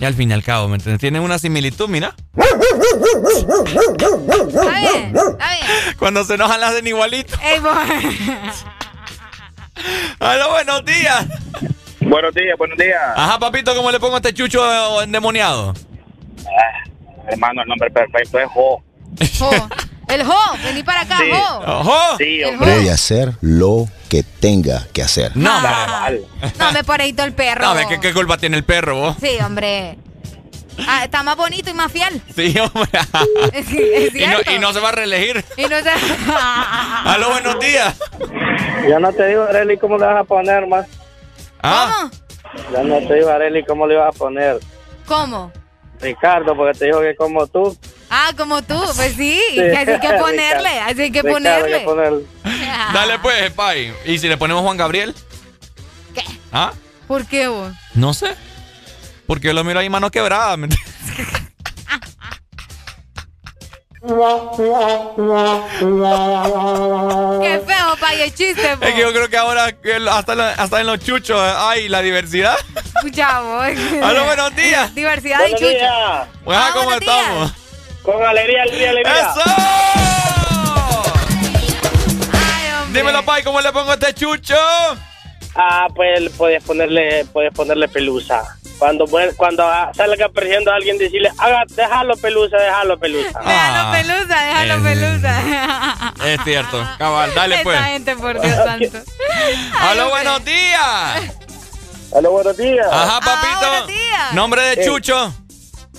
Y 0.00 0.04
al 0.04 0.14
fin 0.14 0.30
y 0.30 0.32
al 0.32 0.42
cabo, 0.42 0.68
¿me 0.68 0.76
entiendes? 0.76 1.00
Tienen 1.00 1.22
una 1.22 1.38
similitud, 1.38 1.88
mira. 1.88 2.14
Está 2.36 2.56
bien, 4.80 5.14
está 5.14 5.50
bien. 5.54 5.96
Cuando 5.98 6.24
se 6.24 6.34
enojan 6.34 6.60
las 6.60 6.70
hacen 6.70 6.86
igualito. 6.86 7.36
Ey, 7.42 7.60
vos. 7.60 7.76
Aló, 10.18 10.50
buenos 10.50 10.84
días. 10.84 11.26
Buenos 12.00 12.34
días, 12.34 12.58
buenos 12.58 12.78
días. 12.78 13.00
Ajá, 13.14 13.38
papito, 13.38 13.74
¿cómo 13.76 13.90
le 13.92 14.00
pongo 14.00 14.14
a 14.14 14.18
este 14.18 14.34
chucho 14.34 15.02
endemoniado? 15.02 15.72
Hermano, 17.28 17.62
el 17.62 17.68
nombre 17.68 17.90
perfecto 17.90 18.38
es 18.38 18.48
Jo. 18.52 18.82
Jo. 19.38 19.50
El 20.08 20.24
Jo, 20.24 20.36
vení 20.64 20.82
para 20.82 21.02
acá, 21.02 21.18
Sí. 21.18 21.30
Jo. 21.30 21.58
Ojo. 21.80 22.16
Sí, 22.18 22.42
hombre. 22.44 22.74
Jo. 22.76 22.82
y 22.82 22.88
hacer 22.88 23.32
lo 23.40 23.86
que 24.08 24.22
tenga 24.22 24.86
que 24.92 25.02
hacer. 25.02 25.36
No. 25.36 25.50
No, 26.58 26.72
me 26.72 26.84
ponedito 26.84 27.22
el 27.24 27.32
perro. 27.32 27.64
No, 27.66 27.74
ve, 27.74 27.86
¿qué, 27.88 28.00
¿qué 28.00 28.12
culpa 28.12 28.36
tiene 28.36 28.56
el 28.58 28.64
perro, 28.64 28.96
vos? 28.96 29.16
Sí, 29.20 29.38
hombre. 29.44 29.96
Ah, 30.88 31.04
está 31.04 31.22
más 31.22 31.36
bonito 31.36 31.70
y 31.70 31.74
más 31.74 31.92
fiel. 31.92 32.20
Sí, 32.34 32.54
hombre. 32.58 32.90
Es, 33.52 33.68
es 33.70 34.14
Y 34.14 34.26
no, 34.26 34.38
y 34.54 34.58
no 34.58 34.72
se 34.72 34.80
va 34.80 34.88
a 34.88 34.92
reelegir. 34.92 35.44
Y 35.56 35.62
no 35.62 35.76
se... 35.80 35.90
Aló, 37.04 37.30
buenos 37.30 37.58
días. 37.60 37.94
Ya 38.88 38.98
no 38.98 39.12
te 39.12 39.26
digo, 39.28 39.42
Areli, 39.44 39.76
cómo 39.78 39.98
le 39.98 40.06
vas 40.06 40.20
a 40.20 40.24
poner 40.24 40.66
más. 40.66 40.86
¿Ah? 41.62 42.10
Ya 42.72 42.82
no 42.82 42.98
te 43.06 43.14
digo, 43.14 43.30
Areli, 43.30 43.64
cómo 43.64 43.86
le 43.86 43.96
vas 43.96 44.14
a 44.14 44.18
poner. 44.18 44.58
¿Cómo? 45.06 45.52
Ricardo, 46.02 46.56
porque 46.56 46.78
te 46.78 46.86
dijo 46.86 47.00
que 47.00 47.14
como 47.16 47.46
tú. 47.46 47.76
Ah, 48.10 48.32
como 48.36 48.60
tú, 48.62 48.78
pues 48.96 49.14
sí, 49.14 49.40
así 49.76 50.00
que 50.00 50.12
ponerle, 50.18 50.80
así 50.80 51.02
hay 51.02 51.12
que 51.12 51.22
Ricardo, 51.22 51.32
ponerle. 51.38 51.78
que 51.78 51.84
ponerle. 51.84 52.24
Dale 52.92 53.18
pues, 53.20 53.50
Pai. 53.52 53.92
¿Y 54.04 54.18
si 54.18 54.28
le 54.28 54.36
ponemos 54.36 54.62
Juan 54.62 54.76
Gabriel? 54.76 55.14
¿Qué? 56.14 56.22
¿Ah? 56.52 56.72
¿Por 57.06 57.24
qué 57.26 57.48
vos? 57.48 57.72
No 57.94 58.12
sé. 58.12 58.34
Porque 59.26 59.46
yo 59.48 59.52
lo 59.54 59.64
miro 59.64 59.78
ahí 59.80 59.88
mano 59.88 60.10
quebrada. 60.10 60.56
Qué 64.02 64.08
feo, 67.66 67.96
pa, 68.00 68.14
y 68.14 68.22
el 68.22 68.34
chiste, 68.34 68.76
po. 68.76 68.84
Es 68.84 68.94
que 68.94 69.00
yo 69.00 69.12
creo 69.12 69.28
que 69.28 69.36
ahora 69.36 69.68
hasta, 70.10 70.34
la- 70.34 70.50
hasta 70.52 70.80
en 70.80 70.86
los 70.88 70.98
chuchos 71.00 71.38
hay 71.40 71.88
la 71.88 72.02
diversidad. 72.02 72.56
Escucha, 72.96 73.40
vos. 73.40 73.64
Aló, 74.02 74.24
buenos 74.24 74.54
días. 74.56 74.92
Diversidad 74.94 75.38
Buenos 75.38 75.60
y 75.60 75.64
chucho. 75.64 75.76
días. 75.78 76.28
Pues, 76.44 76.58
ah, 76.60 76.70
¿cómo 76.74 76.92
estamos? 76.94 77.52
Con 78.02 78.22
alegría, 78.24 78.62
alegría, 78.62 78.90
alegría. 78.90 79.20
¡Eso! 79.20 79.40
Dímelo, 82.92 83.24
Pai, 83.24 83.42
¿cómo 83.44 83.60
le 83.60 83.72
pongo 83.72 83.92
a 83.92 83.94
este 83.94 84.14
chucho? 84.14 84.56
Ah, 85.54 85.86
pues 85.94 86.28
puedes 86.36 86.62
ponerle, 86.64 87.24
puedes 87.32 87.52
ponerle 87.54 87.88
pelusa. 87.88 88.56
Cuando 88.78 89.06
cuando 89.36 89.64
salga 89.94 90.28
persiguiendo 90.28 90.72
a 90.72 90.76
alguien, 90.76 90.98
decirle, 90.98 91.30
haga, 91.38 91.62
déjalo 91.68 92.16
pelusa, 92.16 92.56
déjalo 92.56 92.98
pelusa. 92.98 93.40
Ah, 93.44 93.92
Déjalo 93.92 93.92
pelusa, 93.92 94.40
déjalo 94.44 94.74
eh. 94.74 94.80
pelusa. 94.82 96.14
Es 96.26 96.40
cierto. 96.44 96.88
Cabal, 96.98 97.34
dale 97.34 97.60
pues. 97.62 97.80
Gente, 97.84 98.16
por 98.16 98.40
Dios 98.40 98.56
santo. 98.64 98.98
Aló, 99.80 100.08
buenos 100.10 100.44
días. 100.44 101.32
Aló, 102.14 102.30
buenos 102.32 102.56
días. 102.56 102.86
Ajá, 102.90 103.20
papito. 103.20 103.56
Ah, 103.60 103.68
buenos 103.70 103.86
días. 103.88 104.32
Nombre 104.34 104.62
de 104.62 104.72
Eh. 104.82 104.84
Chucho. 104.86 105.34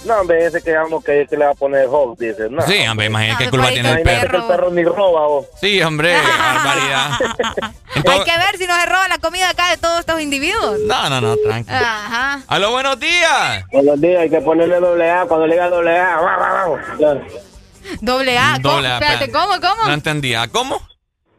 No, 0.05 0.19
hombre, 0.19 0.45
ese 0.45 0.61
que 0.61 0.73
vamos 0.73 1.03
que, 1.03 1.25
que 1.29 1.37
le 1.37 1.45
va 1.45 1.51
a 1.51 1.55
poner 1.55 1.87
Hulk, 1.87 2.19
dice. 2.19 2.49
No. 2.49 2.61
Sí, 2.63 2.85
hombre, 2.87 3.05
imagínate 3.05 3.43
qué 3.43 3.47
Ah, 3.47 3.51
culpa 3.51 3.69
tiene 3.69 3.91
el 3.91 4.01
perro. 4.03 4.29
que 4.31 4.37
el 4.37 4.43
perro 4.43 4.69
ni 4.71 4.83
roba, 4.83 5.27
vos. 5.27 5.45
Sí, 5.61 5.81
hombre, 5.81 6.13
barbaridad. 6.39 7.11
Hay 8.09 8.23
que 8.23 8.37
ver 8.37 8.57
si 8.57 8.67
no 8.67 8.75
se 8.79 8.85
roba 8.85 9.07
la 9.07 9.17
comida 9.19 9.49
acá 9.49 9.69
de 9.69 9.77
todos 9.77 9.99
estos 10.01 10.19
individuos. 10.19 10.79
No, 10.87 11.09
no, 11.09 11.21
no, 11.21 11.37
tranquilo. 11.37 11.77
Ajá. 11.77 12.41
Aló, 12.47 12.71
buenos 12.71 12.99
días. 12.99 13.63
Buenos 13.71 14.01
días, 14.01 14.21
hay 14.23 14.29
que 14.29 14.41
ponerle 14.41 14.79
doble 14.79 15.09
A. 15.09 15.25
Cuando 15.25 15.47
le 15.47 15.53
diga 15.55 15.69
doble 15.69 15.97
A. 15.97 16.17
Doble 18.01 18.37
A. 18.37 18.59
¿cómo? 18.61 18.75
Doble 18.75 18.87
A, 18.87 18.93
Espérate. 18.99 19.31
¿cómo, 19.31 19.53
cómo? 19.61 19.83
No 19.87 19.93
entendía. 19.93 20.47
¿Cómo? 20.51 20.81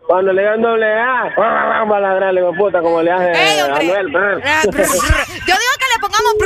Cuando 0.06 0.32
le 0.34 0.42
digan 0.42 0.60
doble 0.60 0.86
A, 1.00 1.32
va 1.38 1.96
a 1.96 2.00
ladrarle, 2.00 2.42
puta, 2.58 2.80
como 2.82 3.00
le 3.02 3.10
hace 3.10 3.32
Ey, 3.32 3.58
a. 3.60 3.64
Anuel. 3.76 4.16
Ah. 4.44 4.60
Yo 4.64 4.70
digo 4.70 4.84
que 4.84 5.86
le 5.92 6.00
pongamos. 6.00 6.34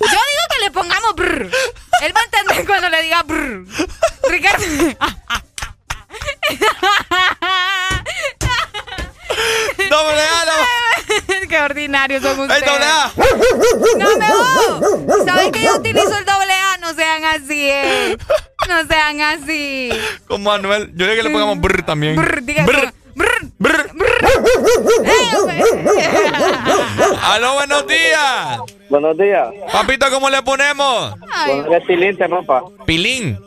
Yo 0.00 0.06
digo 0.06 0.44
le 0.60 0.70
pongamos 0.70 1.14
brr. 1.14 1.50
Él 2.02 2.12
va 2.16 2.20
a 2.20 2.24
entender 2.24 2.66
cuando 2.66 2.88
le 2.88 3.02
diga 3.02 3.22
brr. 3.22 3.64
Ricardo. 4.28 4.64
Doble 9.90 10.20
A, 10.22 10.44
no. 10.46 11.48
Qué 11.48 11.60
ordinarios 11.60 12.22
son 12.22 12.38
¡Ey, 12.50 12.58
ustedes. 12.58 12.64
doble 12.66 12.84
A! 12.84 13.12
No 13.98 14.18
me 14.18 15.06
voy. 15.06 15.24
¿Saben 15.26 15.52
que 15.52 15.62
yo 15.62 15.76
utilizo 15.76 16.18
el 16.18 16.24
doble 16.24 16.52
A? 16.52 16.76
No 16.78 16.92
sean 16.94 17.24
así, 17.24 17.70
eh. 17.70 18.16
No 18.68 18.86
sean 18.86 19.20
así. 19.20 19.90
Como 20.26 20.50
Manuel. 20.50 20.90
Yo 20.94 21.06
digo 21.06 21.16
que 21.16 21.22
le 21.22 21.30
pongamos 21.30 21.60
brr 21.60 21.82
también. 21.84 22.16
Brr, 22.16 22.42
diga 22.42 22.64
Brr. 22.64 22.92
Aló, 27.22 27.54
buenos 27.54 27.86
días. 27.86 28.58
Buenos 28.88 29.16
días. 29.18 29.48
Papito, 29.72 30.06
¿cómo 30.10 30.30
le 30.30 30.42
ponemos? 30.42 31.14
Ay, 31.32 31.60
Ponle 31.62 31.80
tilinte, 31.82 32.28
papá. 32.28 32.62
Pilín. 32.86 33.38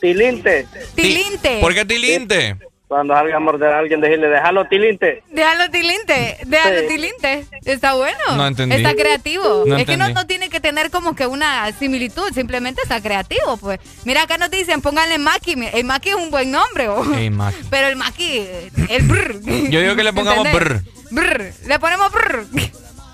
Tilinte. 0.00 0.66
tilinte. 0.94 1.60
¿Por 1.60 1.74
qué 1.74 1.84
tilinte? 1.84 2.56
Cuando 2.94 3.12
salga 3.12 3.36
a 3.38 3.40
morder 3.40 3.72
a 3.72 3.78
alguien, 3.80 4.00
decirle, 4.00 4.28
déjalo 4.28 4.66
tilinte. 4.66 5.24
Déjalo 5.28 5.68
tilinte, 5.68 6.38
déjalo 6.46 6.80
Sí. 6.82 6.86
tilinte. 6.86 7.44
Está 7.64 7.94
bueno. 7.94 8.16
No 8.36 8.46
entendí. 8.46 8.76
Está 8.76 8.94
creativo. 8.94 9.64
No 9.66 9.76
es 9.76 9.84
que 9.84 9.96
no, 9.96 10.10
no 10.10 10.28
tiene 10.28 10.48
que 10.48 10.60
tener 10.60 10.92
como 10.92 11.16
que 11.16 11.26
una 11.26 11.72
similitud, 11.72 12.32
simplemente 12.32 12.82
está 12.82 13.02
creativo, 13.02 13.56
pues. 13.56 13.80
Mira, 14.04 14.22
acá 14.22 14.38
nos 14.38 14.48
dicen, 14.48 14.80
pónganle 14.80 15.18
Maki. 15.18 15.56
El 15.72 15.82
Maki 15.82 16.10
es 16.10 16.14
un 16.14 16.30
buen 16.30 16.52
nombre, 16.52 16.88
oh. 16.88 17.02
Mac. 17.32 17.52
Pero 17.68 17.88
el 17.88 17.96
Maki, 17.96 18.46
el 18.88 19.02
brr. 19.02 19.40
Yo 19.70 19.80
digo 19.80 19.96
que 19.96 20.04
le 20.04 20.12
pongamos 20.12 20.46
¿Entendés? 20.46 20.84
Brr. 21.10 21.52
Le 21.66 21.78
ponemos 21.80 22.12
brr. 22.12 22.46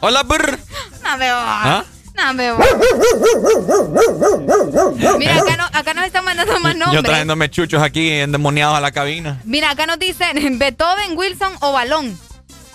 Hola, 0.00 0.24
brr. 0.24 0.58
No 1.02 1.18
va. 1.18 1.78
¿Ah? 1.78 1.84
No 2.26 2.34
me 2.34 2.50
va. 2.50 2.64
Mira, 5.18 5.36
acá, 5.36 5.56
no, 5.56 5.64
acá 5.72 5.94
nos 5.94 6.04
están 6.04 6.24
mandando 6.24 6.58
más 6.60 6.74
Yo 6.74 6.78
nombres. 6.78 7.04
trayéndome 7.04 7.50
chuchos 7.50 7.82
aquí 7.82 8.10
endemoniados 8.10 8.76
a 8.76 8.80
la 8.80 8.92
cabina. 8.92 9.40
Mira, 9.44 9.70
acá 9.70 9.86
nos 9.86 9.98
dicen 9.98 10.58
Beethoven, 10.58 11.16
Wilson 11.16 11.52
o 11.60 11.72
Balón. 11.72 12.18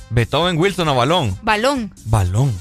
Beethoven, 0.10 0.58
Wilson 0.58 0.88
o 0.90 0.96
Balón. 0.96 1.38
Balón. 1.42 1.94
Balón. 2.06 2.58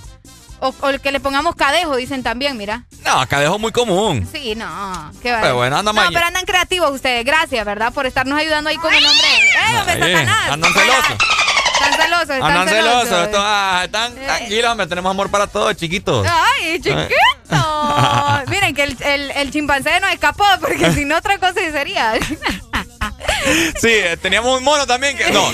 O, 0.61 0.75
o 0.81 0.89
el 0.89 1.01
que 1.01 1.13
le 1.13 1.21
pongamos 1.21 1.57
cadejo, 1.57 1.97
dicen 1.97 2.23
también, 2.23 2.57
mira. 2.57 2.85
No, 3.05 3.21
acá 3.21 3.39
dejo 3.41 3.59
muy 3.59 3.71
común. 3.73 4.27
Sí, 4.33 4.55
no. 4.55 5.11
Qué 5.23 5.31
va. 5.33 5.41
Pero 5.43 5.57
bueno, 5.57 5.77
anda 5.77 5.93
No, 5.93 6.03
pero 6.13 6.25
andan 6.27 6.45
creativos 6.47 6.91
ustedes. 6.91 7.25
Gracias, 7.25 7.65
¿verdad? 7.67 7.93
Por 7.93 8.07
estarnos 8.07 8.39
ayudando 8.39 8.71
ahí 8.71 8.77
con 8.77 8.93
el 8.95 9.03
nombre. 9.03 9.27
¡Eh, 9.27 9.79
hombre, 9.79 9.95
Satanás! 10.13 10.51
Andan 10.53 10.73
celosos. 10.73 11.17
Están 11.91 12.03
celosos, 12.03 12.31
están 12.31 12.43
Andan 12.51 12.69
celosos. 12.69 13.03
celosos. 13.09 13.27
Esto, 13.27 13.39
ah, 13.41 13.83
están 13.85 14.15
tranquilos, 14.15 14.71
hombre. 14.71 14.87
Tenemos 14.87 15.11
amor 15.11 15.31
para 15.31 15.47
todos, 15.47 15.77
chiquitos. 15.77 16.27
¡Ay, 16.29 16.81
chiquito! 16.81 17.15
Miren 18.49 18.75
que 18.75 18.85
el, 18.85 18.97
el, 19.03 19.31
el 19.33 19.51
chimpancé 19.51 20.01
nos 20.01 20.13
escapó, 20.13 20.45
porque 20.61 20.93
si 20.93 21.05
no, 21.05 21.17
otra 21.17 21.39
cosa 21.39 21.55
sería. 21.73 22.15
Sí, 23.79 23.89
eh, 23.91 24.17
teníamos 24.17 24.57
un 24.57 24.65
mono 24.65 24.87
también 24.87 25.19
que. 25.19 25.31
No. 25.31 25.47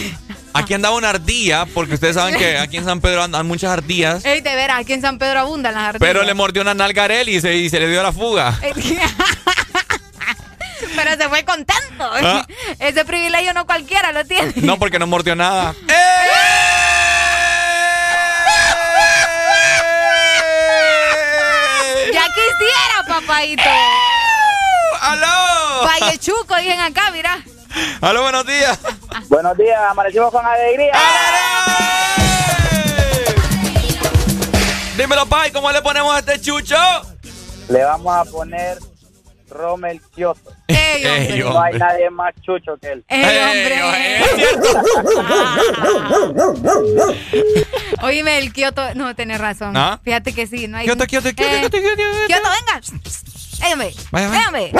Aquí 0.52 0.74
andaba 0.74 0.96
una 0.96 1.10
ardilla, 1.10 1.66
porque 1.66 1.94
ustedes 1.94 2.14
saben 2.14 2.36
que 2.36 2.58
aquí 2.58 2.76
en 2.76 2.84
San 2.84 3.00
Pedro 3.00 3.22
andan 3.22 3.46
muchas 3.46 3.70
ardillas. 3.70 4.24
Ey, 4.24 4.40
de 4.40 4.54
veras, 4.56 4.80
aquí 4.80 4.92
en 4.92 5.00
San 5.00 5.18
Pedro 5.18 5.40
abundan 5.40 5.74
las 5.74 5.84
ardillas. 5.90 6.00
Pero 6.00 6.24
le 6.24 6.34
mordió 6.34 6.62
una 6.62 6.74
nalga 6.74 7.04
a 7.04 7.22
y 7.22 7.40
se, 7.40 7.54
y 7.56 7.70
se 7.70 7.78
le 7.78 7.88
dio 7.88 8.02
la 8.02 8.12
fuga. 8.12 8.58
Pero 10.96 11.10
se 11.16 11.28
fue 11.28 11.44
contento. 11.44 12.10
Ah. 12.10 12.46
Ese 12.78 13.04
privilegio 13.04 13.52
no 13.54 13.66
cualquiera 13.66 14.12
lo 14.12 14.24
tiene. 14.24 14.52
No, 14.56 14.78
porque 14.78 14.98
no 14.98 15.06
mordió 15.06 15.36
nada. 15.36 15.74
Ya 22.12 22.24
quisiera, 22.34 23.06
papadito. 23.06 23.70
¡Aló! 25.00 25.86
Valle 25.86 26.18
Chuco, 26.18 26.56
dicen 26.56 26.80
acá, 26.80 27.10
mira. 27.12 27.38
¡Aló, 28.00 28.22
buenos 28.22 28.44
días! 28.46 28.78
Buenos 29.28 29.56
días, 29.56 29.78
amanecimos 29.88 30.32
con 30.32 30.44
alegría. 30.44 30.92
Dímelo, 34.96 35.24
Pai, 35.26 35.52
¿cómo 35.52 35.70
le 35.70 35.80
ponemos 35.82 36.14
a 36.14 36.18
este 36.18 36.40
chucho? 36.40 36.76
Le 37.68 37.84
vamos 37.84 38.14
a 38.14 38.24
poner 38.30 38.78
Rommel 39.50 40.00
Kioto. 40.14 40.50
Ey, 40.68 41.04
hombre. 41.06 41.34
Ey, 41.34 41.40
No 41.42 41.60
hay 41.60 41.74
nadie 41.78 42.10
más 42.10 42.32
chucho 42.42 42.76
que 42.80 42.92
él. 42.92 43.04
Ey, 43.08 43.38
hombre. 43.38 44.24
Cierto. 44.36 44.68
Oíme, 48.02 48.38
el 48.38 48.52
Kioto. 48.52 48.94
No, 48.94 49.14
tenés 49.14 49.40
razón. 49.40 49.76
¿Ah? 49.76 50.00
Fíjate 50.02 50.32
que 50.32 50.46
sí, 50.46 50.68
no 50.68 50.78
hay. 50.78 50.86
Kioto, 50.86 51.06
Kioto, 51.06 51.28
Kioto, 51.34 51.42
Eh, 51.54 51.60
Kioto, 51.60 51.78
Kioto, 51.78 51.96
Kioto. 51.96 52.26
Kioto, 52.26 52.48
venga. 52.48 52.80
Ey, 53.62 53.72
hombre. 53.74 53.92
Vaya, 54.10 54.28
vaya. 54.28 54.40
Ey, 54.40 54.46
hombre. 54.46 54.72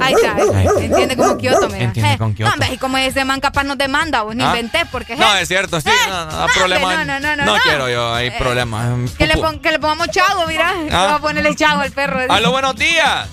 Ahí 0.00 0.14
está. 0.14 0.34
Ahí. 0.36 0.84
Entiende 0.86 1.16
como 1.16 1.36
Kioto, 1.36 1.68
mira. 1.68 1.84
Entiende 1.84 2.12
Eh, 2.14 2.18
con 2.18 2.34
Kioto. 2.34 2.56
No, 2.56 2.72
y 2.72 2.78
como 2.78 2.96
ese 2.98 3.24
man 3.24 3.40
capaz 3.40 3.64
nos 3.64 3.76
demanda, 3.76 4.22
vos 4.22 4.34
ni 4.34 4.42
¿Ah? 4.42 4.46
inventé, 4.46 4.86
porque. 4.90 5.14
No, 5.16 5.36
eh, 5.36 5.42
es 5.42 5.48
cierto, 5.48 5.80
sí. 5.80 5.88
Eh, 5.88 5.92
No, 6.08 6.24
no, 6.26 6.40
no, 6.40 6.46
problemas. 6.54 6.84
hombre, 6.98 7.04
no, 7.06 7.20
no, 7.20 7.36
no, 7.36 7.44
no. 7.44 7.60
quiero 7.62 7.88
yo, 7.90 8.14
hay 8.14 8.28
Eh, 8.28 8.34
problemas. 8.38 9.10
Que 9.12 9.26
le, 9.26 9.34
que 9.34 9.78
pongamos 9.78 10.08
chavo, 10.08 10.46
mira. 10.46 10.72
Vamos 10.90 11.18
a 11.18 11.18
ponerle 11.20 11.54
chavo 11.54 11.82
al 11.82 11.92
perro. 11.92 12.20
¡Aló, 12.32 12.50
buenos 12.50 12.76
días! 12.76 13.28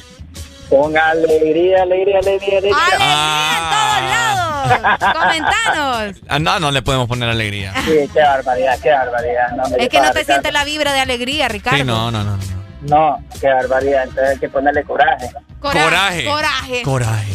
Con 0.70 0.98
alegría, 0.98 1.84
alegría, 1.84 2.20
alegría, 2.20 2.58
alegría. 2.58 2.76
¡Alegría 2.76 3.58
en 3.58 3.70
todos 3.72 4.10
lados! 4.10 5.14
¡Comentanos! 5.14 6.16
Ah, 6.30 6.40
no, 6.40 6.60
no 6.60 6.72
le 6.72 6.82
podemos 6.82 7.08
poner 7.08 7.30
alegría. 7.30 7.74
Sí, 7.86 7.92
qué 8.14 8.20
barbaridad, 8.22 8.78
qué 8.82 8.90
barbaridad. 8.92 9.50
No, 9.56 9.64
Es 9.78 9.90
que 9.90 9.98
no 10.00 10.12
te 10.12 10.20
Ricardo. 10.20 10.24
siente 10.26 10.52
la 10.52 10.64
vibra 10.66 10.94
de 10.94 11.00
alegría, 11.00 11.48
Ricardo. 11.48 11.78
Sí, 11.78 11.84
no, 11.86 12.12
no, 12.12 12.24
no. 12.24 12.38
no. 12.38 12.48
No, 12.82 13.18
qué 13.40 13.48
barbaridad. 13.48 14.04
Entonces 14.04 14.30
hay 14.34 14.38
que 14.40 14.50
ponerle 14.50 14.84
coraje. 14.84 15.30
Coraje. 15.60 15.86
Coraje. 15.86 16.26
Coraje. 16.26 16.82
Coraje. 16.84 17.34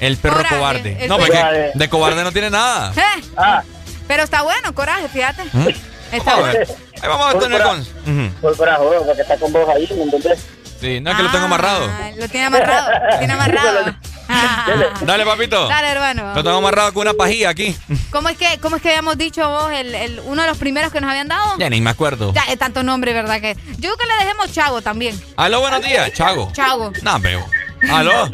El 0.00 0.16
perro 0.16 0.36
Coraje, 0.38 0.56
cobarde. 0.56 0.96
el 1.00 1.08
No, 1.08 1.16
perro- 1.16 1.26
porque 1.26 1.38
Cobarde. 1.38 1.70
de 1.74 1.88
cobarde 1.88 2.24
no 2.24 2.32
tiene 2.32 2.50
nada. 2.50 2.92
Eh, 2.96 3.22
Ah, 3.36 3.62
Pero 4.08 4.24
está 4.24 4.42
bueno, 4.42 4.74
coraje, 4.74 5.08
fíjate. 5.08 5.42
¿Mm? 5.52 5.68
Está 6.12 6.36
bueno. 6.36 6.58
Ahí 7.00 7.08
vamos 7.08 7.34
a 7.34 7.38
tener 7.38 7.62
con. 7.62 7.84
coraje. 7.84 8.10
Ujú. 8.10 8.34
por 8.40 8.56
coraje, 8.56 8.82
porque 9.06 9.22
está 9.22 9.36
con 9.36 9.52
vos 9.52 9.68
ahí, 9.74 9.88
¿me 9.96 10.02
entendés? 10.02 10.46
Sí, 10.82 11.00
no 11.00 11.10
es 11.12 11.16
que 11.16 11.22
lo 11.22 11.30
tengo 11.30 11.44
amarrado. 11.46 11.86
Ah, 11.88 12.10
Lo 12.16 12.28
tiene 12.28 12.46
amarrado. 12.46 12.90
Lo 13.12 13.18
tiene 13.18 13.32
amarrado. 13.32 13.94
Ah. 14.34 14.64
Dale, 15.02 15.26
papito. 15.26 15.68
Dale, 15.68 15.88
hermano. 15.88 16.34
Lo 16.34 16.42
tengo 16.42 16.56
amarrado 16.56 16.94
con 16.94 17.02
una 17.02 17.12
pajilla 17.12 17.50
aquí. 17.50 17.76
¿Cómo 18.10 18.30
es 18.30 18.38
que, 18.38 18.46
cómo 18.62 18.76
es 18.76 18.82
que 18.82 18.88
habíamos 18.88 19.18
dicho 19.18 19.46
vos 19.46 19.70
el, 19.72 19.94
el- 19.94 20.20
uno 20.24 20.40
de 20.40 20.48
los 20.48 20.56
primeros 20.56 20.90
que 20.90 21.02
nos 21.02 21.10
habían 21.10 21.28
dado? 21.28 21.58
Ya 21.58 21.68
ni 21.68 21.82
me 21.82 21.90
acuerdo. 21.90 22.32
Ya, 22.32 22.40
es 22.48 22.58
tanto 22.58 22.82
nombre, 22.82 23.12
¿verdad? 23.12 23.42
que 23.42 23.54
Yo 23.78 23.94
creo 23.94 23.96
que 23.98 24.06
le 24.06 24.24
dejemos 24.24 24.50
Chago 24.52 24.80
también. 24.80 25.20
Aló, 25.36 25.60
buenos 25.60 25.82
días, 25.84 26.12
Chago. 26.14 26.50
Chago. 26.54 26.92
No, 27.02 27.20
veo. 27.20 27.44
Aló. 27.92 28.30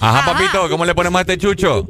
Ajá, 0.00 0.30
papito, 0.30 0.68
¿cómo 0.68 0.84
le 0.84 0.94
ponemos 0.94 1.18
a 1.18 1.22
este 1.22 1.38
chucho? 1.38 1.86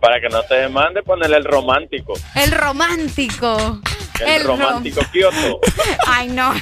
Para 0.00 0.20
que 0.20 0.28
no 0.28 0.42
se 0.48 0.54
demande, 0.54 1.04
ponerle 1.04 1.36
el 1.36 1.44
romántico. 1.44 2.14
El 2.34 2.50
romántico. 2.50 3.80
El, 4.26 4.42
romántico 4.42 5.02
Kioto. 5.12 5.60
Ay, 6.08 6.28
no. 6.28 6.52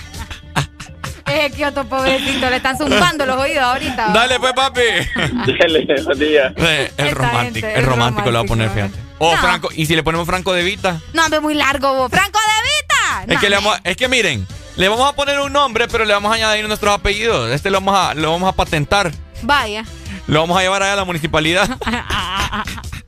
Es 1.26 1.52
Kioto, 1.54 1.84
pobrecito. 1.86 2.48
Le 2.50 2.56
están 2.56 2.76
zumbando 2.76 3.24
los 3.26 3.36
oídos 3.36 3.62
ahorita. 3.62 4.08
Dale, 4.12 4.38
pues, 4.40 4.52
papi. 4.52 4.80
Dale, 5.58 6.02
buen 6.04 6.18
día. 6.18 6.52
Eh, 6.56 6.90
el 6.96 7.06
Esta 7.08 7.18
romántico, 7.18 7.66
el 7.66 7.84
romántico 7.86 8.30
lo 8.30 8.38
va 8.38 8.44
a 8.44 8.48
poner, 8.48 8.70
fíjate. 8.70 8.94
O 9.18 9.32
No. 9.34 9.38
Franco, 9.40 9.68
y 9.74 9.86
si 9.86 9.94
le 9.94 10.02
ponemos 10.02 10.26
Franco 10.26 10.52
de 10.52 10.62
Vita, 10.62 10.98
No, 11.12 11.24
hombre, 11.24 11.40
muy 11.40 11.54
largo 11.54 11.94
vos. 11.94 12.10
¡Franco 12.10 12.38
de 12.38 13.24
Vita! 13.26 13.34
es 13.34 13.40
que 13.40 13.50
le 13.50 13.56
vamos 13.56 13.76
a- 13.76 13.80
es 13.84 13.96
que 13.96 14.08
miren, 14.08 14.46
le 14.76 14.88
vamos 14.88 15.06
a 15.08 15.14
poner 15.14 15.38
un 15.40 15.52
nombre, 15.52 15.88
pero 15.88 16.04
le 16.04 16.14
vamos 16.14 16.32
a 16.32 16.36
añadir 16.36 16.66
nuestros 16.66 16.94
apellidos. 16.94 17.50
Este 17.50 17.70
lo 17.70 17.80
vamos 17.80 17.94
a, 17.98 18.14
lo 18.14 18.30
vamos 18.32 18.48
a 18.48 18.52
patentar. 18.56 19.10
Vaya. 19.42 19.84
Lo 20.26 20.40
vamos 20.40 20.56
a 20.58 20.62
llevar 20.62 20.82
allá 20.82 20.94
a 20.94 20.96
la 20.96 21.04
municipalidad. 21.04 21.68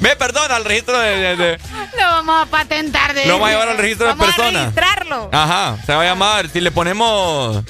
Ve, 0.00 0.16
perdón, 0.16 0.50
al 0.52 0.64
registro 0.64 0.98
de, 0.98 1.16
de- 1.16 1.36
de- 1.36 1.58
Lo 1.98 2.04
vamos 2.04 2.42
a 2.42 2.50
patentar 2.50 3.14
de 3.14 3.26
Lo 3.26 3.34
vamos 3.34 3.48
a 3.48 3.52
llevar 3.52 3.68
al 3.68 3.78
registro 3.78 4.06
de 4.06 4.12
Vamos 4.12 4.26
personas. 4.26 4.54
a 4.54 4.64
registrarlo. 4.66 5.28
Ajá, 5.32 5.76
se 5.86 5.94
va 5.94 6.02
a 6.02 6.04
llamar, 6.04 6.48
si 6.48 6.60
le 6.60 6.70
ponemos 6.70 7.62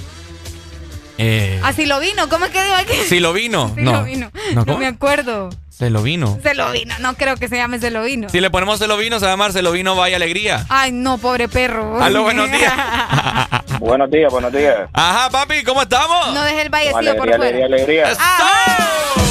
eh, 1.18 1.60
Así 1.64 1.86
lo 1.86 1.98
vino. 2.00 2.28
¿Cómo 2.28 2.44
es 2.46 2.50
que 2.50 2.62
digo 2.62 2.74
aquí? 2.76 2.92
si 3.08 3.20
lo 3.20 3.32
vino. 3.32 3.72
Sí 3.76 3.82
no. 3.82 3.92
lo 3.92 4.04
vino. 4.04 4.30
No, 4.54 4.78
me 4.78 4.86
acuerdo. 4.86 5.50
Se 5.70 5.90
lo 5.90 6.02
vino. 6.02 6.38
Se 6.42 6.54
lo 6.54 6.70
vino. 6.72 6.94
No 7.00 7.14
creo 7.16 7.36
que 7.36 7.48
se 7.48 7.56
llame 7.56 7.78
se 7.78 7.90
lo 7.90 8.02
vino. 8.02 8.28
Si 8.30 8.40
le 8.40 8.50
ponemos 8.50 8.78
se 8.78 8.86
lo 8.86 8.96
vino, 8.96 9.18
se 9.18 9.26
va 9.26 9.32
a 9.32 9.34
llamar 9.34 9.52
se 9.52 9.60
lo 9.62 9.72
vino 9.72 9.94
vaya 9.94 10.16
alegría. 10.16 10.64
Ay, 10.70 10.90
no, 10.92 11.18
pobre 11.18 11.48
perro. 11.48 12.02
Aló, 12.02 12.22
buenos 12.22 12.50
días. 12.50 12.72
buenos 13.80 14.10
días, 14.10 14.30
buenos 14.32 14.52
días. 14.52 14.88
Ajá, 14.94 15.28
papi, 15.30 15.62
¿cómo 15.64 15.82
estamos? 15.82 16.32
No 16.32 16.42
deje 16.44 16.62
el 16.62 16.70
vallecillo 16.70 17.16
por 17.16 17.28
Alegría, 17.28 17.36
fuera. 17.36 17.66
alegría, 17.66 18.06
alegría. 18.06 19.25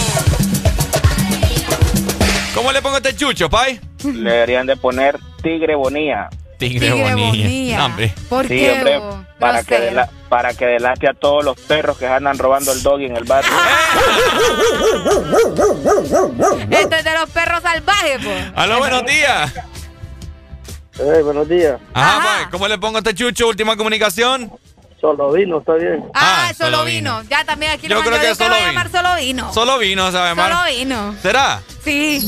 ¿Cómo 2.55 2.71
le 2.71 2.81
pongo 2.81 2.97
este 2.97 3.15
chucho, 3.15 3.49
pai? 3.49 3.79
Le 4.03 4.31
deberían 4.31 4.65
de 4.65 4.77
poner 4.77 5.19
Tigre 5.43 5.75
Bonía. 5.75 6.29
Tigre, 6.57 6.89
Tigre 6.89 7.03
bonilla. 7.03 7.15
bonilla. 7.27 7.77
No, 7.77 7.85
hombre. 7.85 8.13
¿Por 8.29 8.47
Sí, 8.47 8.57
qué? 8.57 8.71
hombre, 8.71 9.01
para 9.39 9.61
que, 9.63 9.77
dela- 9.77 10.09
para 10.29 10.53
que 10.53 10.65
delate 10.65 11.09
a 11.09 11.13
todos 11.13 11.43
los 11.43 11.59
perros 11.59 11.97
que 11.97 12.07
andan 12.07 12.37
robando 12.37 12.71
el 12.71 12.81
doggy 12.81 13.05
en 13.07 13.17
el 13.17 13.25
barrio. 13.25 13.51
Este 16.69 16.97
es 16.97 17.03
de 17.03 17.13
los 17.19 17.29
perros 17.29 17.61
salvajes, 17.61 18.19
pues. 18.23 18.45
Aló, 18.55 18.77
buenos 18.79 19.05
días. 19.05 19.53
Hey, 20.97 21.21
buenos 21.23 21.49
días. 21.49 21.77
Ajá, 21.93 22.23
pai, 22.23 22.45
¿cómo 22.51 22.69
le 22.69 22.77
pongo 22.77 22.99
este 22.99 23.13
chucho? 23.13 23.49
Última 23.49 23.75
comunicación. 23.75 24.49
Solo 25.05 25.31
vino, 25.33 25.59
está 25.59 25.73
bien. 25.75 26.03
Ah, 26.15 26.51
solo, 26.57 26.77
solo 26.77 26.85
vino. 26.85 27.21
Ya 27.29 27.45
también 27.45 27.73
aquí 27.73 27.87
Yo 27.87 27.95
lo 27.97 28.01
creo 28.03 28.19
que 28.19 28.25
Yo 28.27 28.33
solo 28.35 28.55
vino. 28.55 28.67
llamar 28.67 28.89
solo 28.89 29.15
vino. 29.17 29.53
Solo 29.53 29.77
vino, 29.77 30.11
¿sabe, 30.11 30.33
Mar? 30.33 30.51
Solo 30.51 30.65
vino. 30.75 31.15
¿Será? 31.21 31.61
Sí. 31.83 32.19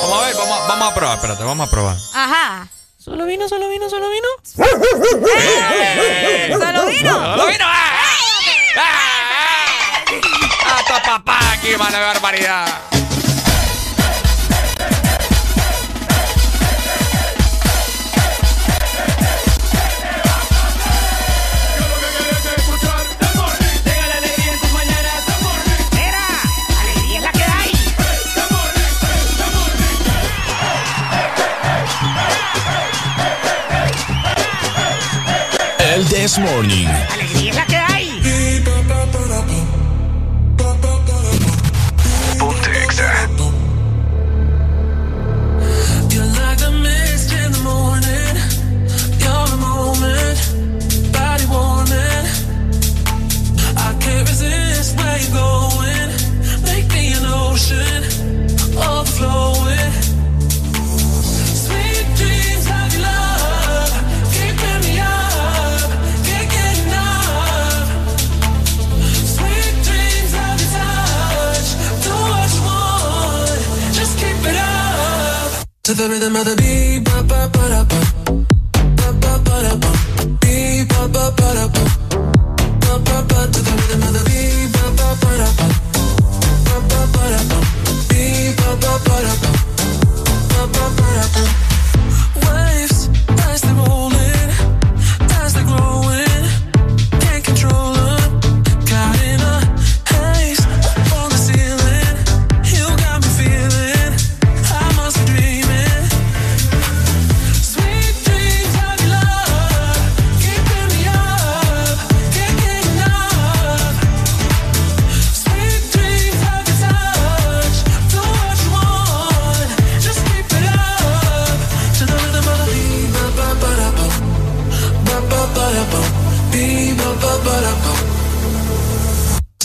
Vamos 0.00 0.22
a 0.22 0.26
ver, 0.26 0.34
vamos 0.36 0.58
a, 0.60 0.66
vamos 0.68 0.90
a 0.90 0.94
probar, 0.94 1.16
espérate, 1.16 1.44
vamos 1.44 1.68
a 1.68 1.70
probar. 1.70 1.96
Ajá. 2.14 2.68
¿Solo 2.96 3.26
vino, 3.26 3.48
solo 3.50 3.68
vino, 3.68 3.90
solo 3.90 4.08
vino? 4.08 4.28
¡Eh! 5.36 6.56
¡Solo 6.58 6.86
vino! 6.86 7.12
¡Solo 7.12 7.46
vino! 7.48 7.64
¡Hasta 10.74 11.02
papá! 11.02 11.38
¡Qué 11.62 11.76
mala 11.76 12.00
barbaridad! 12.00 12.66
El 36.12 36.20
This 36.20 36.38
Morning. 36.38 37.11
To 75.92 75.98
the 75.98 76.08
rhythm 76.08 76.36
of 76.36 76.44
the 76.46 76.56
beat, 76.56 77.04
ba 77.04 77.22
ba 77.22 77.50
ba 77.52 77.68
da 77.68 77.84
ba, 77.84 78.00
ba 78.96 79.12
ba 79.20 79.32
ba 79.44 79.56
da 79.60 79.74
ba, 79.76 79.90
ba 80.88 81.04
ba 81.12 81.24
ba 81.36 81.52
ba, 81.68 81.84
ba 82.80 82.94
ba 83.04 83.16
ba. 83.28 83.38
To 83.52 83.60
the 83.60 83.72
rhythm 83.76 84.02
of 84.02 84.12
the 84.16 84.22
beat, 84.24 84.72
ba 84.72 84.84
ba 84.96 85.08
ba 85.20 85.30
ba, 85.36 85.68
ba 86.64 86.76
ba 86.88 87.00
ba 87.12 87.28
ba, 87.50 87.60
ba 88.56 88.68
ba 88.80 88.92
ba, 89.04 89.32
ba 89.42 89.51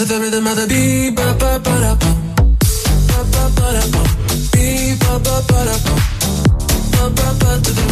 the 0.07 0.19
rhythm 0.21 0.45
the 0.45 0.65
beat, 0.67 1.15
ba 1.15 1.33
ba 1.39 1.59
ba 1.59 1.73
da 1.81 1.95
ba, 1.95 2.11
ba 3.07 3.43
ba 3.57 3.67
da 3.75 3.83
beat 4.53 4.99
ba 4.99 5.19
ba 5.19 5.35
ba 5.49 5.59
ba. 5.85 5.95
Ba 6.91 7.09
ba 7.09 7.86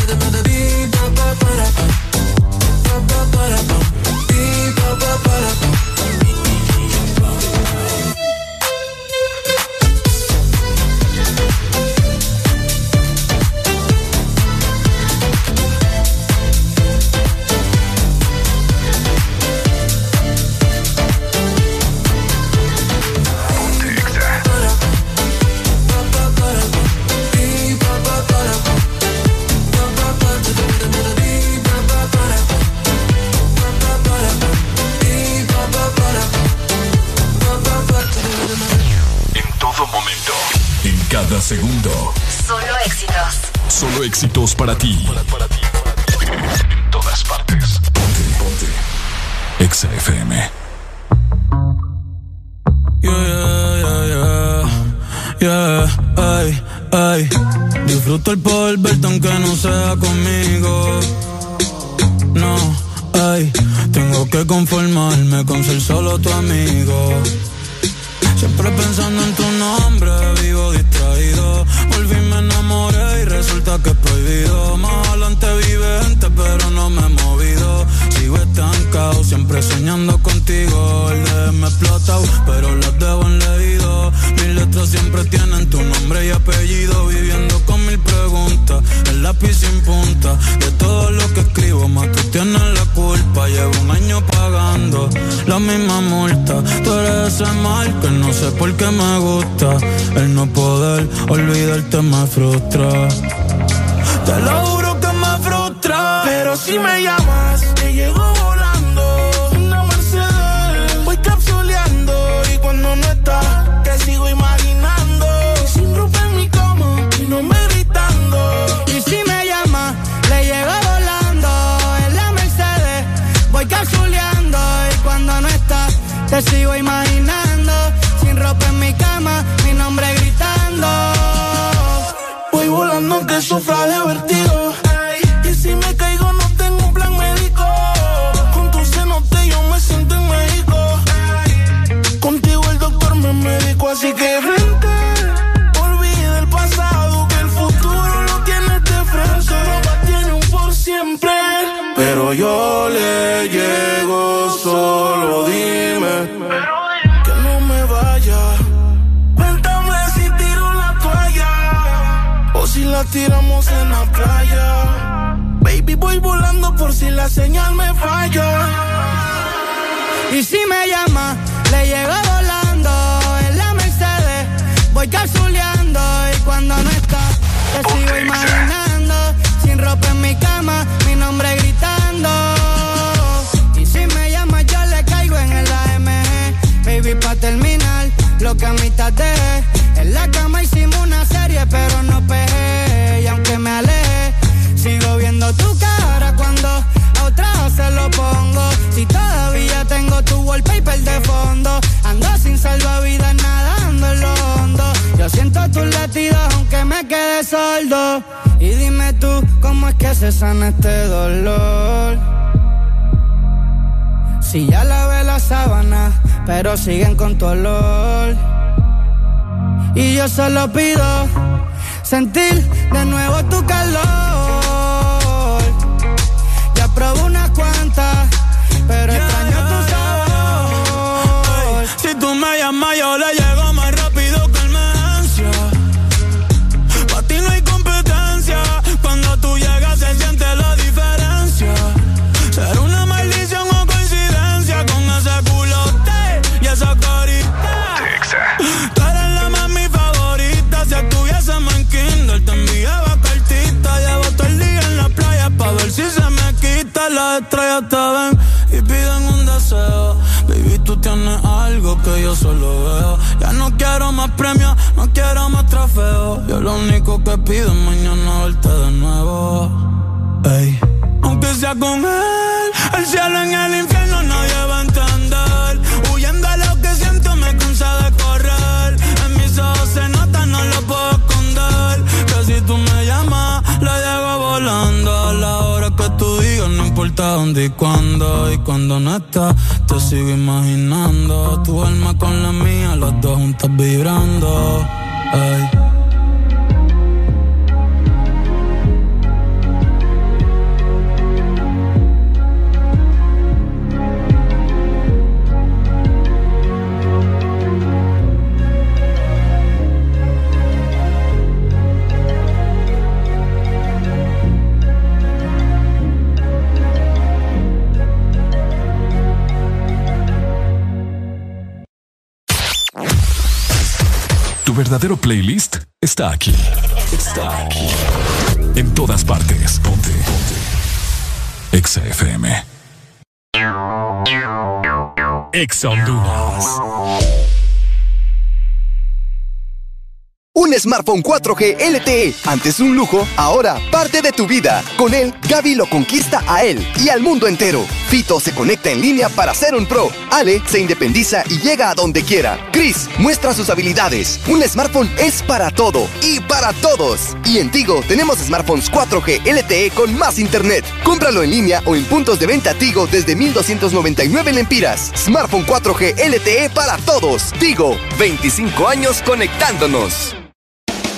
smartphone 340.86 341.24
4G 341.24 341.78
LTE, 341.80 342.36
antes 342.46 342.80
un 342.80 342.96
lujo, 342.96 343.28
ahora 343.38 343.80
parte 343.92 344.22
de 344.22 344.32
tu 344.32 344.46
vida. 344.46 344.84
Con 344.98 345.16
él, 345.16 345.34
Gaby 345.50 345.74
lo 345.74 345.90
conquista 345.90 346.44
a 346.48 346.64
él 346.64 346.88
y 347.04 347.10
al 347.10 347.22
mundo 347.22 347.48
entero. 347.48 347.84
Fito 348.08 348.40
se 348.40 348.54
conecta 348.54 348.92
en 348.92 349.02
línea 349.02 349.30
para 349.30 349.56
ser 349.56 349.74
un 349.74 349.88
pro. 349.88 350.12
Ale 350.30 350.62
se 350.68 350.80
independiza 350.80 351.44
y 351.50 351.58
llega 351.58 351.90
a 351.90 351.96
donde 351.96 352.22
quiera. 352.22 352.60
Chris 352.72 353.10
muestra 353.18 353.56
sus 353.56 353.72
habilidades. 353.72 354.40
Un 354.48 354.62
smartphone 354.62 355.10
es 355.18 355.42
para 355.42 355.72
todo 355.72 356.08
y 356.22 356.40
para 356.42 356.72
todos. 356.74 357.36
Y 357.46 357.58
en 357.58 357.72
Tigo 357.72 358.04
tenemos 358.08 358.38
smartphones 358.38 358.92
4G 358.92 359.42
LTE 359.44 359.90
con 359.90 360.16
más 360.16 360.38
internet. 360.38 360.86
Cómpralo 361.04 361.42
en 361.42 361.50
línea 361.50 361.82
o 361.86 361.96
en 361.96 362.06
puntos 362.06 362.38
de 362.38 362.46
venta 362.46 362.76
Tigo 362.76 363.08
desde 363.08 363.36
1299 363.36 364.54
lempiras. 364.54 365.12
Smartphone 365.16 365.66
4G 365.66 366.14
LTE 366.30 366.70
para 366.70 366.98
todos. 366.98 367.54
Tigo, 367.54 367.98
25 368.20 368.88
años 368.88 369.24
conectándonos. 369.26 370.35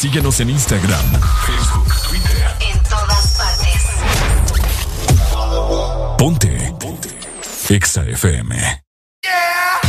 Síguenos 0.00 0.40
en 0.40 0.48
Instagram, 0.48 1.20
Facebook, 1.46 1.94
Twitter. 2.08 2.56
En 2.60 2.82
todas 2.84 3.36
partes. 3.36 3.82
Ponte. 6.16 6.74
Ponte. 6.80 7.10
Exa 7.68 8.04
FM. 8.06 8.82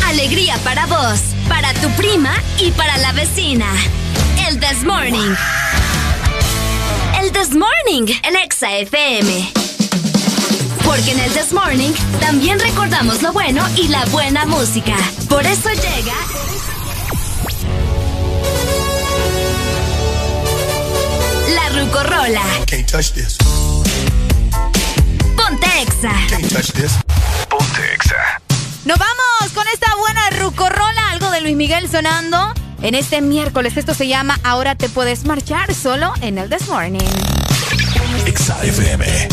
Alegría 0.07 0.57
para 0.65 0.85
vos, 0.87 1.21
para 1.47 1.73
tu 1.75 1.89
prima 1.91 2.33
y 2.59 2.71
para 2.71 2.97
la 2.97 3.13
vecina. 3.13 3.67
El 4.49 4.59
This 4.59 4.83
Morning. 4.83 5.33
El 7.21 7.31
This 7.31 7.55
Morning, 7.55 8.13
el 8.23 8.35
Exa 8.35 8.69
FM. 8.79 9.53
Porque 10.83 11.11
en 11.11 11.21
el 11.21 11.31
This 11.31 11.53
Morning 11.53 11.93
también 12.19 12.59
recordamos 12.59 13.21
lo 13.21 13.31
bueno 13.31 13.65
y 13.77 13.87
la 13.87 14.03
buena 14.07 14.45
música. 14.45 14.97
Por 15.29 15.45
eso 15.45 15.69
llega 15.69 16.15
Can't 22.71 22.87
touch 22.87 23.11
this. 23.11 23.37
Ponte 25.35 25.67
Exa. 25.81 26.13
Can't 26.29 26.49
touch 26.49 26.71
this. 26.71 26.93
Ponte 27.49 27.93
Exa. 27.93 28.41
Nos 28.85 28.97
vamos 28.97 29.51
con 29.53 29.67
esta 29.67 29.93
buena 29.97 30.29
Rucorola, 30.39 31.09
algo 31.11 31.29
de 31.31 31.41
Luis 31.41 31.57
Miguel 31.57 31.89
sonando 31.89 32.53
en 32.81 32.95
este 32.95 33.19
miércoles. 33.19 33.75
Esto 33.75 33.93
se 33.93 34.07
llama 34.07 34.39
Ahora 34.45 34.75
te 34.75 34.87
puedes 34.87 35.25
marchar 35.25 35.75
solo 35.75 36.13
en 36.21 36.37
el 36.37 36.49
This 36.49 36.69
Morning. 36.69 37.01
Exa 38.25 38.63
FM. 38.63 39.27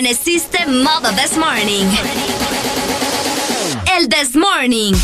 Amaneciste 0.00 0.66
modo 0.66 1.10
this 1.14 1.36
morning? 1.36 1.86
El 3.94 4.08
this 4.08 4.34
morning. 4.34 4.94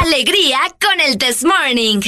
Alegría 0.00 0.58
con 0.80 1.00
el 1.00 1.18
this 1.18 1.44
morning. 1.44 2.00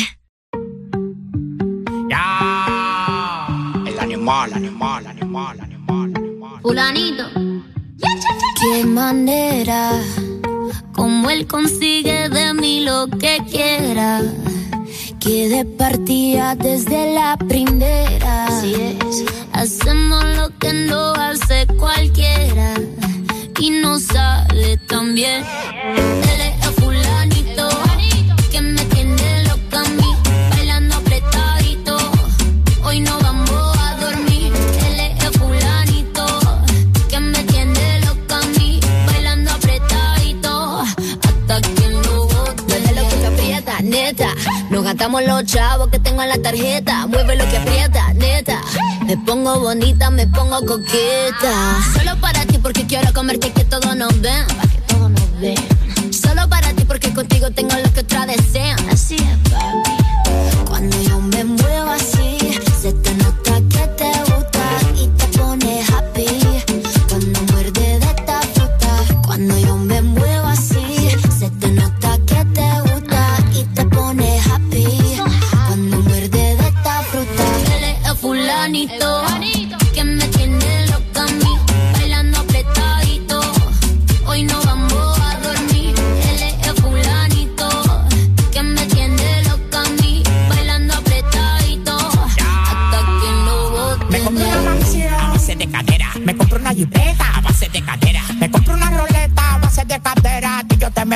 Ya. 2.08 3.48
El 3.88 3.98
animal, 3.98 4.52
animal, 4.54 5.04
animal, 5.04 5.60
animal, 5.60 6.12
animal. 6.14 6.60
Fulanito. 6.62 7.24
Qué 8.60 8.84
manera, 8.84 10.00
como 10.92 11.28
él 11.28 11.48
consigue 11.48 12.28
de 12.28 12.54
mí 12.54 12.84
lo 12.84 13.08
que 13.08 13.42
quiera. 13.50 14.22
Que 15.26 15.48
de 15.48 15.64
partida 15.64 16.54
desde 16.54 17.12
la 17.12 17.36
primera. 17.36 18.46
Así 18.46 18.74
es. 18.74 19.24
Hacemos 19.52 20.24
lo 20.36 20.56
que 20.56 20.72
no 20.72 21.14
hace 21.14 21.66
cualquiera. 21.66 22.74
Y 23.58 23.70
no 23.70 23.98
sabe 23.98 24.76
tan 24.86 25.16
bien. 25.16 25.42
Nos 44.96 45.00
gastamos 45.00 45.26
los 45.26 45.44
chavos 45.44 45.88
que 45.88 45.98
tengo 45.98 46.22
en 46.22 46.30
la 46.30 46.38
tarjeta. 46.38 47.06
Mueve 47.06 47.36
lo 47.36 47.46
que 47.50 47.58
aprieta, 47.58 48.14
neta. 48.14 48.62
Me 49.04 49.14
pongo 49.18 49.60
bonita, 49.60 50.08
me 50.08 50.26
pongo 50.26 50.64
coqueta. 50.64 51.76
Solo 51.92 52.18
para 52.18 52.46
ti 52.46 52.56
porque 52.56 52.86
quiero 52.86 53.12
comerte 53.12 53.52
que 53.52 53.64
todo 53.64 53.94
nos 53.94 54.18
ven. 54.22 54.46
Pa' 54.46 54.66
que 54.68 54.96
nos 54.96 55.38
ven. 55.38 56.14
Solo 56.14 56.48
para 56.48 56.72
ti 56.72 56.84
porque 56.86 57.12
contigo 57.12 57.50
tengo 57.50 57.76
lo 57.76 57.92
que 57.92 58.00
otra 58.00 58.24
desean. 58.24 58.78
Así 58.88 59.16
es, 59.16 59.52
papi. 59.52 60.64
Cuando 60.66 61.02
yo 61.02 61.20
me 61.20 61.44
muevo 61.44 61.90
así, 61.90 62.05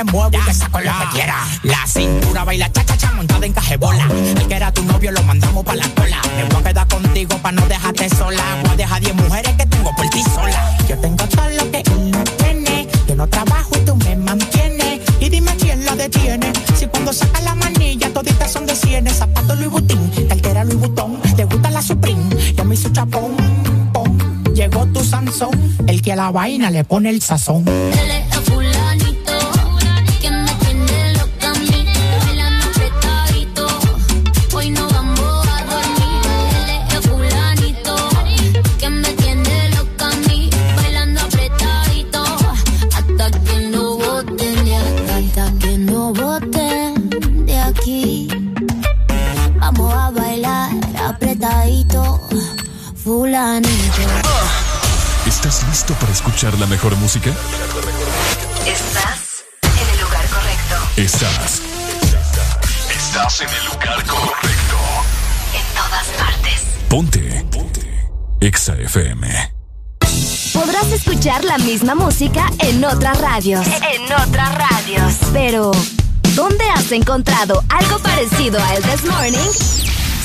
me 0.05 0.13
muevo 0.13 0.31
y 0.33 0.45
te 0.45 0.55
saco 0.55 0.81
lo 0.81 0.91
que 0.91 1.07
quiera. 1.13 1.37
La 1.63 1.87
cintura 1.87 2.45
baila 2.45 2.71
cha 2.73 2.85
cha 2.85 2.97
cha 2.97 3.13
montada 3.13 3.45
en 3.45 3.53
cajebola. 3.53 4.07
El 4.37 4.49
que 4.49 4.55
era 4.55 4.73
tu 4.73 4.83
novio 4.85 5.13
lo 5.13 5.23
mandamos 5.23 5.65
pa' 5.65 5.75
la 5.75 5.89
cola. 5.91 6.21
Me 6.37 6.45
voy 6.45 6.61
a 6.61 6.65
quedar 6.65 6.89
contigo 6.89 7.37
pa' 7.39 7.53
no 7.53 7.67
dejarte 7.67 8.09
sola. 8.09 8.43
Voy 8.63 8.73
a 8.73 8.77
dejar 8.77 9.01
10 9.01 9.15
mujeres 9.17 9.55
que 9.57 9.67
tengo 9.67 9.95
por 9.95 10.09
ti 10.09 10.23
sola. 10.23 10.77
Yo 10.89 10.97
tengo 10.99 11.25
todo 11.27 11.49
lo 11.51 11.71
que 11.71 11.79
él 11.79 12.11
no 12.11 12.25
tiene. 12.25 12.89
Yo 13.09 13.15
no 13.15 13.27
trabajo 13.27 13.71
y 13.77 13.81
tú 13.81 13.97
me 13.97 14.17
mantienes. 14.17 15.01
Y 15.21 15.29
dime 15.29 15.55
quién 15.57 15.85
lo 15.85 15.95
detiene. 15.97 16.53
Si 16.75 16.87
cuando 16.87 17.13
saca 17.13 17.41
la 17.43 17.55
manilla 17.55 18.11
toditas 18.13 18.51
son 18.51 18.67
de 18.67 18.75
cienes. 18.75 19.19
Zapato 19.19 19.55
Louis 19.55 19.71
Vuitton, 19.71 20.11
cartera 20.29 20.65
Louis 20.65 20.79
Vuitton. 20.79 21.21
Te 21.37 21.45
gusta 21.45 21.71
la 21.71 21.83
Supreme, 21.83 22.25
yo 22.57 22.65
me 22.65 22.75
hice 22.75 22.91
chapón. 22.93 23.37
Llegó 24.55 24.85
tu 24.87 25.03
Sansón, 25.03 25.51
el 25.87 26.03
que 26.03 26.13
a 26.13 26.17
la 26.17 26.31
vaina 26.31 26.71
le 26.71 26.85
pone 26.85 27.09
el 27.11 27.23
sazón. 27.23 27.65
Escuchar 56.41 56.59
la 56.59 56.67
mejor 56.69 56.97
música? 56.97 57.31
Estás 58.67 59.45
en 59.63 59.89
el 59.91 60.01
lugar 60.01 60.27
correcto. 60.31 60.75
Estás. 60.97 61.61
Estás 62.91 63.41
en 63.43 63.49
el 63.51 63.65
lugar 63.67 64.07
correcto. 64.07 64.77
En 65.53 65.75
todas 65.75 66.07
partes. 66.17 66.63
Ponte. 66.89 67.45
Ponte. 67.51 68.09
Exa 68.41 68.75
FM. 68.75 69.53
Podrás 70.55 70.87
escuchar 70.93 71.45
la 71.45 71.59
misma 71.59 71.95
música 71.95 72.51
en 72.61 72.83
otras 72.87 73.21
radios. 73.21 73.67
En 73.67 74.11
otras 74.11 74.55
radios. 74.55 75.13
Pero, 75.35 75.73
¿dónde 76.35 76.65
has 76.71 76.91
encontrado 76.91 77.63
algo 77.69 77.99
parecido 77.99 78.59
a 78.65 78.77
El 78.77 78.83
This 78.85 79.05
Morning? 79.05 79.51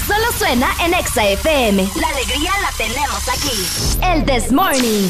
Solo 0.08 0.32
suena 0.38 0.70
en 0.82 0.94
Exa 0.94 1.26
FM. 1.26 1.90
La 2.00 2.08
alegría 2.08 2.52
la 2.62 2.72
tenemos 2.78 3.28
aquí. 3.28 4.02
El 4.02 4.24
This 4.24 4.54
Morning. 4.54 5.10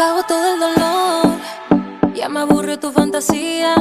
Acabó 0.00 0.22
todo 0.22 0.54
el 0.54 0.60
dolor, 0.60 2.14
ya 2.14 2.30
me 2.30 2.40
aburrió 2.40 2.78
tu 2.78 2.90
fantasía. 2.90 3.74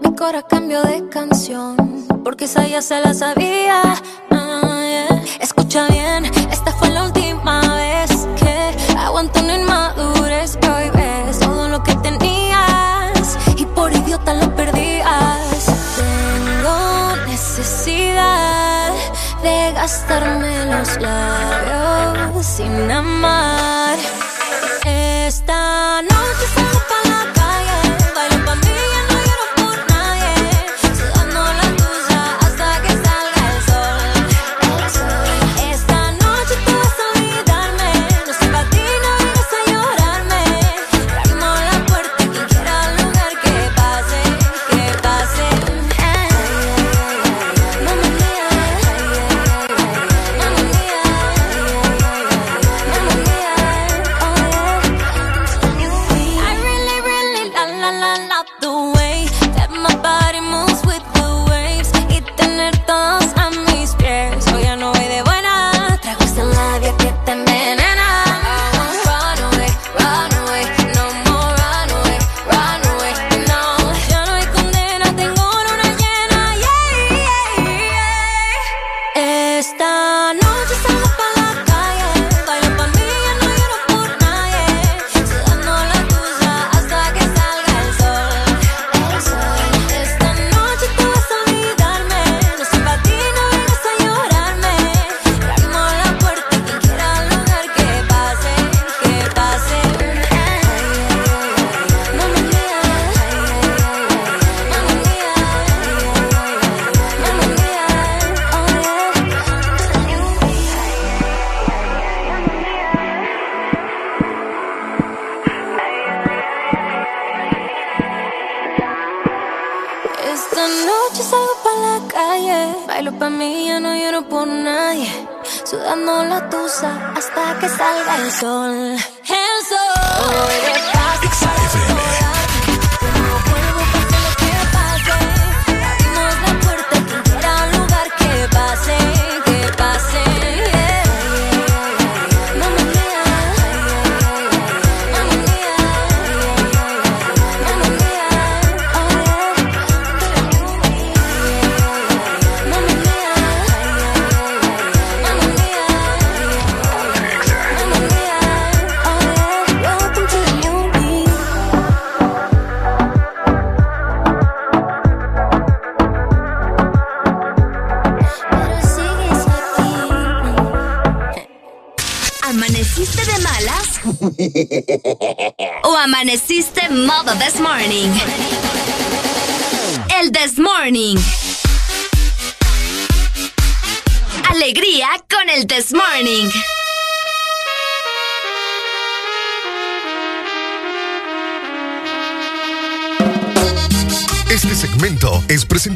Mi 0.00 0.14
cora 0.14 0.42
cambió 0.42 0.80
de 0.82 1.08
canción, 1.08 2.06
porque 2.22 2.44
esa 2.44 2.68
ya 2.68 2.80
se 2.82 3.00
la 3.00 3.12
sabía. 3.12 3.82
Ah. 4.30 5.08
Escucha 5.40 5.88
bien, 5.88 6.26
esta 6.52 6.70
fue 6.72 6.90
la 6.90 7.06
última 7.06 7.60
vez 7.74 8.28
que 8.36 8.96
aguanto 8.96 9.40
una 9.40 9.56
inmadurez. 9.56 10.56
Que 10.58 10.68
hoy 10.70 10.90
ves 10.90 11.40
todo 11.40 11.68
lo 11.68 11.82
que 11.82 11.96
tenías 11.96 13.36
y 13.56 13.66
por 13.66 13.92
idiota 13.92 14.34
lo 14.34 14.54
perdías. 14.54 15.66
Tengo 15.96 17.16
necesidad 17.26 18.92
de 19.42 19.72
gastarme 19.72 20.66
los 20.66 21.00
labios 21.00 22.46
sin 22.46 22.88
amar. 22.88 23.98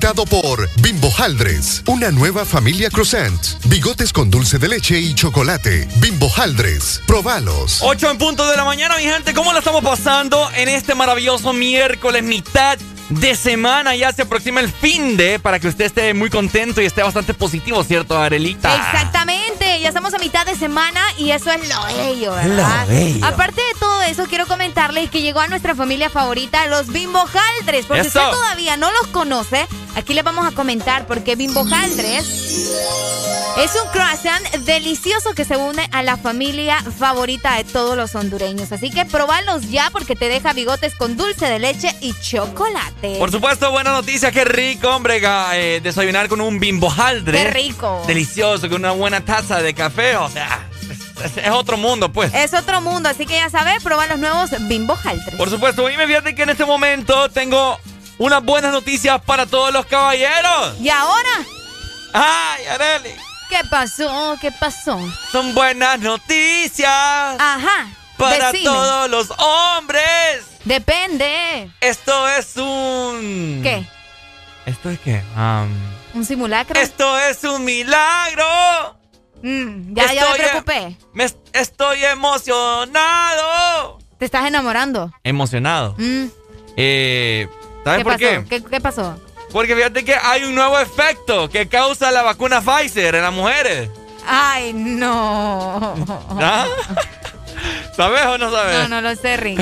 Presentado 0.06 0.26
por 0.26 0.70
Bimbo 0.82 1.10
Haldres, 1.18 1.82
una 1.86 2.12
nueva 2.12 2.44
familia 2.44 2.90
croissant, 2.90 3.40
bigotes 3.64 4.12
con 4.12 4.30
dulce 4.30 4.58
de 4.58 4.68
leche 4.68 5.00
y 5.00 5.14
chocolate. 5.14 5.88
Bimbo 5.96 6.30
Haldres, 6.36 7.02
probalos. 7.06 7.78
8 7.82 8.10
en 8.12 8.18
punto 8.18 8.48
de 8.48 8.56
la 8.56 8.64
mañana, 8.64 8.96
mi 8.98 9.02
gente. 9.02 9.34
¿Cómo 9.34 9.52
la 9.52 9.58
estamos 9.58 9.82
pasando 9.82 10.48
en 10.54 10.68
este 10.68 10.94
maravilloso 10.94 11.52
miércoles, 11.52 12.22
mitad 12.22 12.78
de 13.08 13.34
semana? 13.34 13.96
Ya 13.96 14.12
se 14.12 14.22
aproxima 14.22 14.60
el 14.60 14.70
fin 14.70 15.16
de 15.16 15.40
para 15.40 15.58
que 15.58 15.66
usted 15.66 15.86
esté 15.86 16.14
muy 16.14 16.30
contento 16.30 16.80
y 16.80 16.84
esté 16.84 17.02
bastante 17.02 17.34
positivo, 17.34 17.82
¿cierto, 17.82 18.16
Arelita? 18.16 18.76
Exactamente, 18.76 19.80
ya 19.80 19.88
estamos 19.88 20.14
a 20.14 20.18
mitad 20.18 20.46
de 20.46 20.54
semana 20.54 21.00
y 21.18 21.30
eso 21.30 21.50
es 21.50 21.68
lo 21.68 21.84
bello, 21.84 22.32
¿verdad? 22.32 22.82
Lo 22.82 22.94
bello. 22.94 23.26
Aparte 23.26 23.60
de 23.60 23.80
todo 23.80 24.02
eso, 24.04 24.26
quiero 24.26 24.46
comentarles 24.46 25.10
que 25.10 25.22
llegó 25.22 25.40
a 25.40 25.48
nuestra 25.48 25.74
familia 25.74 26.10
favorita, 26.10 26.66
los 26.66 26.88
Bimbo 26.88 27.26
Jaldres. 27.26 27.86
Por 27.86 27.96
si 28.00 28.06
Eso. 28.06 28.20
usted 28.20 28.30
todavía 28.30 28.76
no 28.76 28.92
los 28.92 29.08
conoce, 29.08 29.66
aquí 29.96 30.14
les 30.14 30.22
vamos 30.22 30.46
a 30.46 30.52
comentar 30.52 31.06
porque 31.06 31.34
Bimbo 31.34 31.64
Jaldres 31.64 32.24
es 33.58 33.74
un 33.82 33.90
croissant 33.90 34.44
delicioso 34.66 35.32
que 35.34 35.44
se 35.46 35.56
une 35.56 35.88
a 35.90 36.02
la 36.02 36.18
familia 36.18 36.82
favorita 36.98 37.56
de 37.56 37.64
todos 37.64 37.96
los 37.96 38.14
hondureños. 38.14 38.70
Así 38.70 38.90
que 38.90 39.06
probalos 39.06 39.70
ya 39.70 39.88
porque 39.90 40.14
te 40.14 40.28
deja 40.28 40.52
bigotes 40.52 40.94
con 40.94 41.16
dulce 41.16 41.46
de 41.46 41.58
leche 41.58 41.96
y 42.02 42.12
chocolate. 42.20 43.16
Por 43.18 43.30
supuesto, 43.30 43.70
buena 43.70 43.92
noticia, 43.92 44.30
qué 44.30 44.44
rico, 44.44 44.90
hombre, 44.90 45.22
eh, 45.54 45.80
desayunar 45.82 46.28
con 46.28 46.42
un 46.42 46.60
bimbo 46.60 46.92
haldre. 46.92 47.44
Qué 47.44 47.50
rico. 47.50 48.02
Delicioso, 48.06 48.68
con 48.68 48.82
una 48.82 48.92
buena 48.92 49.22
taza 49.22 49.62
de 49.62 49.72
café, 49.72 50.16
o 50.16 50.28
sea, 50.28 50.68
es, 51.24 51.50
otro 51.50 51.78
mundo, 51.78 52.12
pues. 52.12 52.32
Es 52.34 52.52
otro 52.52 52.82
mundo, 52.82 53.08
así 53.08 53.24
que 53.24 53.36
ya 53.36 53.48
sabes, 53.48 53.82
prueba 53.82 54.06
los 54.06 54.18
nuevos 54.18 54.50
Bimbo 54.68 54.96
Jaldres. 54.96 55.34
Por 55.34 55.48
supuesto, 55.48 55.88
y 55.88 55.96
me 55.96 56.06
fíjate 56.06 56.34
que 56.34 56.42
en 56.42 56.50
este 56.50 56.66
momento 56.66 57.30
tengo 57.30 57.78
unas 58.18 58.42
buenas 58.44 58.72
noticias 58.72 59.20
para 59.22 59.46
todos 59.46 59.72
los 59.72 59.86
caballeros. 59.86 60.78
¿Y 60.80 60.88
ahora? 60.88 61.44
¡Ay, 62.12 62.64
Areli! 62.66 63.10
¿Qué 63.48 63.60
pasó? 63.70 64.36
¿Qué 64.40 64.50
pasó? 64.52 64.98
Son 65.30 65.54
buenas 65.54 66.00
noticias. 66.00 66.90
Ajá. 67.38 67.88
Para 68.16 68.50
decime. 68.52 68.64
todos 68.64 69.10
los 69.10 69.30
hombres. 69.38 70.44
Depende. 70.64 71.70
Esto 71.80 72.28
es 72.30 72.56
un. 72.56 73.60
¿Qué? 73.62 73.86
¿Esto 74.64 74.90
es 74.90 74.98
qué? 75.00 75.22
¿Un 76.14 76.24
simulacro? 76.24 76.80
Esto 76.80 77.18
es 77.20 77.44
un 77.44 77.64
milagro. 77.64 78.98
Mm, 79.42 79.94
ya, 79.94 80.12
ya 80.12 80.22
me 80.24 80.30
Estoy- 80.30 80.38
preocupé. 80.40 80.96
Me 81.12 81.24
es- 81.24 81.36
estoy 81.52 82.02
emocionado. 82.04 83.98
¿Te 84.18 84.24
estás 84.24 84.46
enamorando? 84.46 85.12
Emocionado. 85.22 85.94
Mm, 85.98 86.26
Eh, 86.78 87.48
¿Sabes 87.86 87.98
¿Qué 87.98 88.04
por 88.04 88.12
pasó? 88.14 88.18
qué? 88.18 88.44
¿Qué, 88.48 88.64
qué 88.68 88.80
pasó? 88.80 89.16
Porque 89.52 89.76
fíjate 89.76 90.04
que 90.04 90.16
hay 90.16 90.42
un 90.42 90.56
nuevo 90.56 90.76
efecto 90.80 91.48
que 91.48 91.68
causa 91.68 92.10
la 92.10 92.22
vacuna 92.22 92.60
Pfizer 92.60 93.14
en 93.14 93.22
las 93.22 93.32
mujeres. 93.32 93.90
Ay, 94.26 94.72
no. 94.72 95.94
¿Ah? 96.40 96.66
¿Sabes 97.96 98.26
o 98.26 98.38
no 98.38 98.50
sabes? 98.50 98.74
No, 98.76 98.88
no 98.88 99.00
lo 99.08 99.14
sé, 99.14 99.36
Rick. 99.36 99.58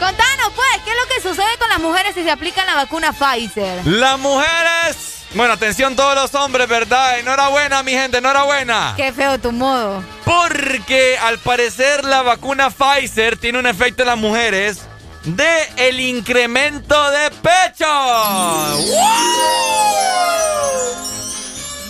Contanos, 0.00 0.52
pues, 0.54 0.82
¿qué 0.86 0.90
es 0.90 0.96
lo 0.96 1.06
que 1.14 1.20
sucede 1.20 1.58
con 1.58 1.68
las 1.68 1.80
mujeres 1.80 2.14
si 2.14 2.22
se 2.22 2.30
aplican 2.30 2.64
la 2.64 2.76
vacuna 2.76 3.12
Pfizer? 3.12 3.86
Las 3.86 4.18
mujeres. 4.18 5.26
Bueno, 5.34 5.52
atención 5.52 5.96
todos 5.96 6.14
los 6.14 6.34
hombres, 6.34 6.66
¿verdad? 6.66 7.18
Enhorabuena, 7.18 7.82
mi 7.82 7.92
gente, 7.92 8.18
enhorabuena. 8.18 8.94
Qué 8.96 9.12
feo 9.12 9.38
tu 9.38 9.52
modo. 9.52 10.02
Porque 10.24 11.18
al 11.18 11.38
parecer 11.40 12.06
la 12.06 12.22
vacuna 12.22 12.70
Pfizer 12.70 13.36
tiene 13.36 13.58
un 13.58 13.66
efecto 13.66 14.02
en 14.02 14.08
las 14.08 14.16
mujeres 14.18 14.80
de 15.26 15.68
el 15.88 16.00
incremento 16.00 17.10
de 17.10 17.30
pecho. 17.30 17.86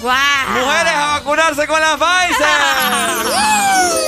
¡Guau! 0.02 0.50
Mujeres 0.52 0.92
a 0.94 1.06
vacunarse 1.18 1.66
con 1.66 1.80
la 1.80 1.96
Pfizer. 1.96 2.46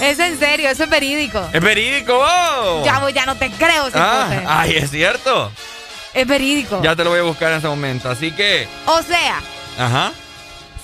Es 0.00 0.18
en 0.18 0.38
serio, 0.38 0.68
eso 0.68 0.84
es 0.84 0.90
verídico. 0.90 1.42
es 1.54 1.60
verídico. 1.62 2.22
Ya, 2.84 2.98
voy, 2.98 3.14
ya 3.14 3.24
no 3.24 3.34
te 3.36 3.50
creo, 3.50 3.84
Ah, 3.94 4.26
cipote. 4.28 4.44
ay, 4.46 4.76
es 4.76 4.90
cierto. 4.90 5.50
Es 6.12 6.26
verídico. 6.26 6.82
Ya 6.82 6.94
te 6.94 7.02
lo 7.02 7.10
voy 7.10 7.20
a 7.20 7.22
buscar 7.22 7.50
en 7.52 7.58
ese 7.58 7.66
momento. 7.68 8.10
Así 8.10 8.30
que, 8.32 8.68
O 8.84 9.00
sea, 9.02 9.40
ajá. 9.78 10.12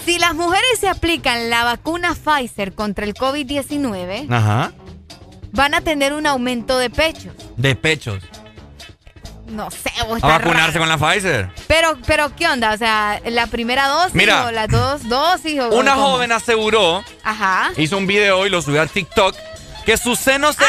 si 0.06 0.18
las 0.18 0.34
mujeres 0.34 0.78
se 0.80 0.88
aplican 0.88 1.50
la 1.50 1.62
vacuna 1.64 2.14
Pfizer 2.14 2.74
contra 2.74 3.04
el 3.04 3.12
COVID-19, 3.14 4.32
Ajá. 4.32 4.72
Van 5.52 5.74
a 5.74 5.80
tener 5.80 6.12
un 6.12 6.26
aumento 6.26 6.78
de 6.78 6.90
pechos. 6.90 7.32
De 7.56 7.74
pechos. 7.76 8.22
No 9.46 9.70
sé, 9.70 9.90
vos 10.08 10.22
A 10.24 10.28
vacunarse 10.28 10.78
con 10.78 10.88
la 10.88 10.96
Pfizer. 10.96 11.50
Pero, 11.66 11.98
pero, 12.06 12.34
¿qué 12.34 12.48
onda? 12.48 12.72
O 12.72 12.76
sea, 12.78 13.20
¿la 13.26 13.46
primera 13.48 13.86
dosis 13.88 14.14
Mira. 14.14 14.46
o 14.46 14.50
las 14.50 14.68
dos 14.68 15.06
dosis? 15.08 15.60
O, 15.60 15.68
Una 15.76 15.94
cómo? 15.94 16.12
joven 16.12 16.32
aseguró, 16.32 17.04
Ajá. 17.22 17.70
hizo 17.76 17.98
un 17.98 18.06
video 18.06 18.46
y 18.46 18.50
lo 18.50 18.62
subió 18.62 18.80
a 18.82 18.86
TikTok, 18.86 19.36
que 19.84 19.96
sus 19.98 20.18
senos 20.18 20.56
se, 20.56 20.64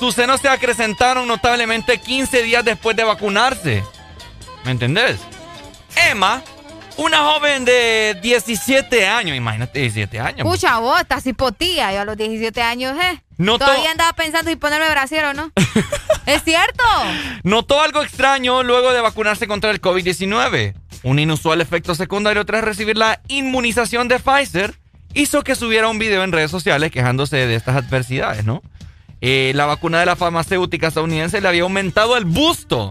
sus 0.00 0.14
senos 0.16 0.40
se 0.40 0.48
acrecentaron 0.48 1.28
notablemente 1.28 1.98
15 2.00 2.42
días 2.42 2.64
después 2.64 2.96
de 2.96 3.04
vacunarse. 3.04 3.84
¿Me 4.64 4.72
entendés? 4.72 5.18
Emma, 6.10 6.42
una 6.96 7.18
joven 7.18 7.64
de 7.64 8.18
17 8.22 9.06
años, 9.06 9.36
imagínate 9.36 9.80
17 9.80 10.20
años. 10.20 10.46
Pucha, 10.48 10.78
vos, 10.78 11.00
estás 11.00 11.26
hipotía. 11.26 11.92
Yo 11.92 12.00
a 12.02 12.04
los 12.04 12.16
17 12.16 12.62
años, 12.62 12.96
¿eh? 13.02 13.22
No 13.38 13.58
to- 13.58 13.64
Todavía 13.64 13.90
andaba 13.90 14.12
pensando 14.12 14.50
en 14.50 14.58
ponerme 14.58 14.88
brasier 14.90 15.24
o 15.26 15.34
no. 15.34 15.50
¿Es 16.26 16.42
cierto? 16.44 16.84
Notó 17.42 17.80
algo 17.80 18.02
extraño 18.02 18.62
luego 18.62 18.92
de 18.92 19.00
vacunarse 19.00 19.46
contra 19.48 19.70
el 19.70 19.80
COVID-19. 19.80 20.74
Un 21.02 21.18
inusual 21.18 21.60
efecto 21.60 21.94
secundario 21.94 22.44
tras 22.46 22.62
recibir 22.62 22.96
la 22.96 23.20
inmunización 23.28 24.06
de 24.08 24.18
Pfizer 24.20 24.74
hizo 25.14 25.42
que 25.42 25.54
subiera 25.56 25.88
un 25.88 25.98
video 25.98 26.22
en 26.22 26.32
redes 26.32 26.50
sociales 26.50 26.90
quejándose 26.92 27.36
de 27.36 27.54
estas 27.56 27.76
adversidades, 27.76 28.44
¿no? 28.44 28.62
Eh, 29.20 29.52
la 29.54 29.66
vacuna 29.66 30.00
de 30.00 30.06
la 30.06 30.16
farmacéutica 30.16 30.88
estadounidense 30.88 31.40
le 31.40 31.48
había 31.48 31.62
aumentado 31.62 32.16
el 32.16 32.24
busto. 32.24 32.90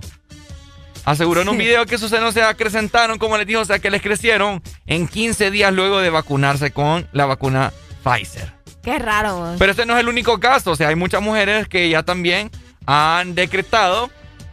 Aseguró 1.06 1.42
en 1.42 1.50
un 1.50 1.58
video 1.58 1.86
que 1.86 1.98
sus 1.98 2.10
senos 2.12 2.34
se 2.34 2.44
acrecentaron, 2.44 3.18
como 3.18 3.38
les 3.38 3.48
dijo, 3.48 3.62
o 3.62 3.66
sea 3.66 3.80
que 3.80 3.90
les 3.90 4.02
crecieron 4.02 4.62
en 4.86 5.08
15 5.08 5.50
días 5.52 5.74
luego 5.74 6.00
de 6.00 6.10
vacunarse 6.10 6.72
con 6.72 7.08
la 7.12 7.26
vacuna 7.26 7.74
Pfizer. 8.04 8.54
Qué 8.84 8.98
raro, 9.00 9.38
vos. 9.38 9.56
Pero 9.60 9.72
este 9.72 9.86
no 9.86 9.94
es 9.94 10.00
el 10.00 10.10
único 10.10 10.40
caso, 10.40 10.72
o 10.72 10.76
sea, 10.76 10.90
hay 10.90 10.96
muchas 10.96 11.22
mujeres 11.22 11.68
que 11.68 11.90
ya 11.90 12.04
también 12.04 12.50
han 12.86 13.36
decretado 13.36 14.10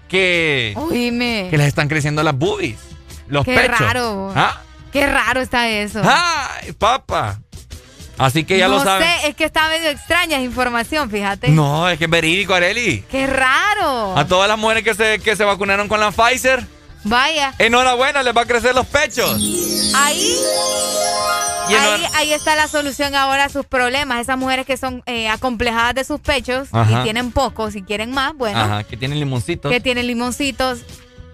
que, 0.09 0.73
Oíme. 0.77 1.49
que 1.51 1.59
les 1.59 1.67
están 1.67 1.89
creciendo 1.89 2.23
las 2.23 2.35
boobies, 2.37 2.79
los 3.27 3.45
Qué 3.45 3.55
pechos. 3.55 3.79
raro. 3.81 4.33
¿Ah? 4.35 4.61
Qué 4.93 5.07
raro 5.07 5.41
está 5.41 5.69
eso. 5.69 6.01
¡Ay, 6.03 6.73
papa! 6.73 7.41
Así 8.19 8.45
que 8.45 8.59
ya 8.59 8.69
no 8.69 8.75
lo 8.79 8.85
saben. 8.85 9.09
sé, 9.21 9.29
es 9.29 9.37
que 9.37 9.45
está 9.45 9.69
medio 9.69 9.89
extraña 9.91 10.37
esa 10.37 10.45
información, 10.45 11.09
fíjate. 11.11 11.49
No, 11.51 11.89
es 11.89 11.99
que 11.99 12.05
es 12.05 12.11
verídico, 12.11 12.53
Areli. 12.55 13.05
Qué 13.11 13.27
raro. 13.27 14.17
A 14.19 14.27
todas 14.27 14.49
las 14.49 14.59
mujeres 14.59 14.83
que 14.85 14.95
se, 14.95 15.19
que 15.21 15.37
se 15.37 15.45
vacunaron 15.45 15.87
con 15.89 16.01
la 16.01 16.11
Pfizer, 16.11 16.65
Vaya. 17.05 17.55
enhorabuena, 17.59 18.23
les 18.23 18.37
va 18.37 18.43
a 18.43 18.47
crecer 18.47 18.75
los 18.75 18.87
pechos. 18.87 19.31
Ahí, 19.95 20.35
ahí, 21.69 22.05
ahí 22.15 22.33
está 22.33 22.57
la 22.57 22.67
solución 22.69 23.15
ahora 23.15 23.45
a 23.45 23.49
sus 23.49 23.67
problemas. 23.67 24.21
Esas 24.21 24.37
mujeres 24.39 24.67
que 24.67 24.77
son 24.77 25.03
eh, 25.07 25.29
acomplejadas 25.29 25.95
de 25.95 26.05
sus 26.05 26.21
pechos 26.21 26.69
Ajá. 26.73 27.01
y 27.01 27.03
tienen 27.05 27.31
pocos 27.31 27.77
y 27.77 27.83
quieren 27.83 28.11
más, 28.11 28.35
bueno, 28.35 28.59
Ajá, 28.59 28.85
que 28.85 28.97
tienen 28.97 29.19
limoncitos. 29.21 29.71
que 29.71 29.81
tienen 29.81 30.07
limoncitos, 30.07 30.81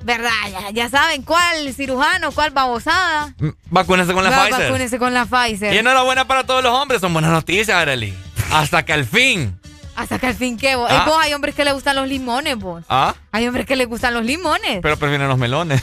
¿verdad? 0.05 0.31
Ya, 0.53 0.71
ya 0.71 0.89
saben 0.89 1.23
cuál 1.23 1.73
cirujano, 1.75 2.31
cuál 2.33 2.51
babosada. 2.51 3.35
Mm, 3.39 3.49
Vacúnense 3.71 4.13
con 4.13 4.23
la 4.25 4.31
Va, 4.31 4.45
Pfizer. 4.45 4.63
Vacúnense 4.67 4.99
con 4.99 5.15
la 5.15 5.25
Pfizer. 5.27 5.75
Y 5.75 5.79
enhorabuena 5.79 6.27
para 6.27 6.45
todos 6.45 6.63
los 6.63 6.73
hombres, 6.73 7.01
son 7.01 7.13
buenas 7.13 7.31
noticias, 7.33 7.71
Areli. 7.77 8.15
Hasta 8.53 8.85
que 8.85 8.93
al 8.93 9.05
fin. 9.07 9.59
Hasta 9.97 10.19
que 10.19 10.27
al 10.27 10.35
fin 10.35 10.57
que 10.57 10.77
vos. 10.77 10.89
Ah. 10.91 11.05
Ey, 11.05 11.11
vos, 11.11 11.19
hay 11.23 11.33
hombres 11.35 11.55
que 11.55 11.65
les 11.65 11.73
gustan 11.73 11.97
los 11.97 12.07
limones, 12.09 12.57
vos. 12.57 12.85
Ah, 12.89 13.15
Hay 13.33 13.47
hombres 13.47 13.65
que 13.67 13.77
les 13.77 13.89
gustan 13.89 14.13
los 14.15 14.25
limones. 14.25 14.81
pero 14.83 14.97
prefieren 14.97 15.29
los 15.29 15.39
melones. 15.39 15.83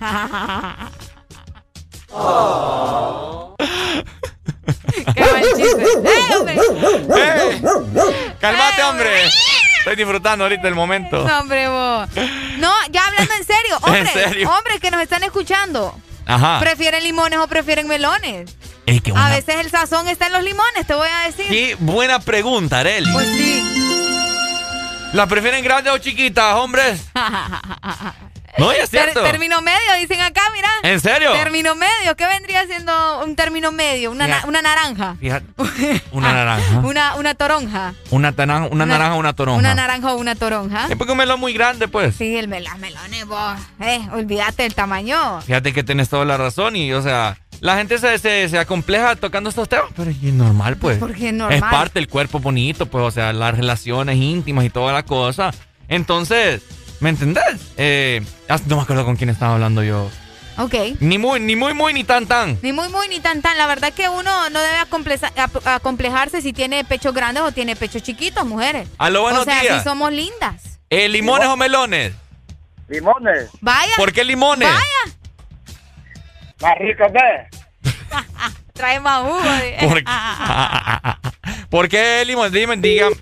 Qué 5.14 5.20
mal 5.20 5.42
chiste. 5.56 5.84
¡Eh, 6.04 6.36
hombre! 6.36 6.54
¡Eh! 7.16 7.62
¡Cálmate, 8.40 8.82
hombre! 8.84 9.10
Estoy 9.84 9.96
disfrutando 9.96 10.44
ahorita 10.46 10.66
el 10.66 10.74
momento. 10.74 11.26
No, 11.28 11.40
hombre, 11.40 11.68
vos. 11.68 12.08
No, 12.58 12.72
ya 12.90 13.04
hablando 13.04 13.34
en 13.34 13.44
serio. 13.44 13.78
¿En 13.86 13.92
Hombres, 13.94 14.12
serio? 14.12 14.50
hombres 14.50 14.80
que 14.80 14.90
nos 14.90 15.02
están 15.02 15.22
escuchando. 15.24 15.94
Ajá. 16.24 16.58
¿Prefieren 16.58 17.02
limones 17.02 17.38
o 17.38 17.46
prefieren 17.48 17.86
melones? 17.86 18.56
Ey, 18.86 19.00
qué, 19.00 19.10
A 19.10 19.14
buena, 19.14 19.28
veces 19.30 19.56
el 19.56 19.70
sazón 19.70 20.08
está 20.08 20.28
en 20.28 20.32
los 20.32 20.42
limones, 20.42 20.86
te 20.86 20.94
voy 20.94 21.08
a 21.08 21.26
decir. 21.26 21.46
qué 21.48 21.76
buena 21.78 22.18
pregunta, 22.18 22.80
Areli. 22.80 23.12
Pues 23.12 23.26
sí. 23.28 23.62
¿La 25.12 25.26
prefieren 25.26 25.62
grandes 25.62 25.92
o 25.92 25.98
chiquitas, 25.98 26.54
hombres? 26.54 27.02
No, 28.58 28.70
es 28.72 28.88
Ter- 28.90 29.02
cierto. 29.04 29.22
término 29.22 29.60
medio, 29.62 29.94
dicen 29.98 30.20
acá, 30.20 30.42
mira. 30.54 30.68
¿En 30.84 31.00
serio? 31.00 31.32
Término 31.32 31.74
medio, 31.74 32.14
¿qué 32.16 32.26
vendría 32.26 32.64
siendo 32.66 33.24
un 33.24 33.34
término 33.36 33.72
medio? 33.72 34.10
Una, 34.12 34.26
na- 34.28 34.44
una 34.46 34.62
naranja. 34.62 35.16
Fíjate, 35.18 35.46
una 36.12 36.32
naranja. 36.32 36.78
Una, 36.80 37.14
una 37.16 37.34
toronja. 37.34 37.94
Una, 38.10 38.32
tana- 38.32 38.68
una 38.70 38.86
naranja 38.86 39.14
o 39.14 39.18
una 39.18 39.32
toronja. 39.32 39.58
Una 39.58 39.74
naranja 39.74 40.12
o 40.14 40.16
una 40.16 40.34
toronja. 40.36 40.86
Es 40.88 40.96
porque 40.96 41.12
un 41.12 41.18
melón 41.18 41.40
muy 41.40 41.52
grande, 41.52 41.88
pues. 41.88 42.14
Sí, 42.16 42.36
el 42.36 42.46
mel- 42.48 42.64
las 42.64 42.78
melones, 42.78 43.26
vos. 43.26 43.58
Eh, 43.80 44.00
olvídate 44.12 44.62
del 44.64 44.74
tamaño. 44.74 45.40
Fíjate 45.42 45.72
que 45.72 45.82
tienes 45.82 46.08
toda 46.08 46.24
la 46.24 46.36
razón 46.36 46.76
y, 46.76 46.92
o 46.92 47.02
sea, 47.02 47.36
la 47.60 47.76
gente 47.76 47.98
se, 47.98 48.18
se, 48.18 48.48
se 48.48 48.58
acompleja 48.58 49.16
tocando 49.16 49.50
estos 49.50 49.68
temas, 49.68 49.86
pero 49.96 50.10
es 50.10 50.22
normal, 50.22 50.76
pues. 50.76 50.98
Porque 50.98 51.28
es 51.28 51.34
normal. 51.34 51.56
Es 51.58 51.60
parte 51.62 51.98
del 51.98 52.08
cuerpo 52.08 52.38
bonito, 52.38 52.86
pues, 52.86 53.02
o 53.04 53.10
sea, 53.10 53.32
las 53.32 53.56
relaciones 53.56 54.16
íntimas 54.16 54.64
y 54.64 54.70
toda 54.70 54.92
la 54.92 55.02
cosa. 55.02 55.52
Entonces, 55.88 56.62
¿me 57.00 57.10
entendés? 57.10 57.72
Eh, 57.76 58.22
ah, 58.48 58.58
no 58.66 58.76
me 58.76 58.82
acuerdo 58.82 59.04
con 59.04 59.16
quién 59.16 59.30
estaba 59.30 59.54
hablando 59.54 59.82
yo. 59.82 60.10
Ok. 60.56 60.74
Ni 61.00 61.18
muy, 61.18 61.40
ni 61.40 61.56
muy, 61.56 61.74
muy, 61.74 61.92
ni 61.92 62.04
tan, 62.04 62.26
tan. 62.26 62.58
Ni 62.62 62.72
muy, 62.72 62.88
muy, 62.88 63.08
ni 63.08 63.18
tan, 63.20 63.42
tan. 63.42 63.58
La 63.58 63.66
verdad 63.66 63.92
que 63.92 64.08
uno 64.08 64.50
no 64.50 64.60
debe 64.60 64.76
acomplejarse 65.66 66.40
si 66.42 66.52
tiene 66.52 66.84
pechos 66.84 67.12
grandes 67.12 67.42
o 67.42 67.50
tiene 67.52 67.74
pechos 67.74 68.02
chiquitos, 68.02 68.46
mujeres. 68.46 68.88
Aló, 68.98 69.22
buenos 69.22 69.42
o 69.42 69.44
sea, 69.44 69.60
días. 69.62 69.78
si 69.78 69.84
somos 69.88 70.12
lindas. 70.12 70.78
Eh, 70.90 71.08
¿Limones 71.08 71.48
o 71.48 71.56
melones? 71.56 72.12
Limones. 72.88 73.48
Vaya. 73.60 73.94
¿Por 73.96 74.12
qué 74.12 74.22
limones? 74.22 74.68
Vaya. 74.68 75.16
Más 76.60 76.78
ricos 76.78 77.12
de. 77.12 77.90
Trae 78.74 79.00
más 79.00 79.22
jugo. 79.22 79.40
de- 79.42 79.76
¿Por 79.80 80.04
qué? 80.04 80.12
¿Por 81.70 81.88
qué 81.88 82.24
limones? 82.24 82.52
Dime, 82.52 82.76
digan. 82.76 83.12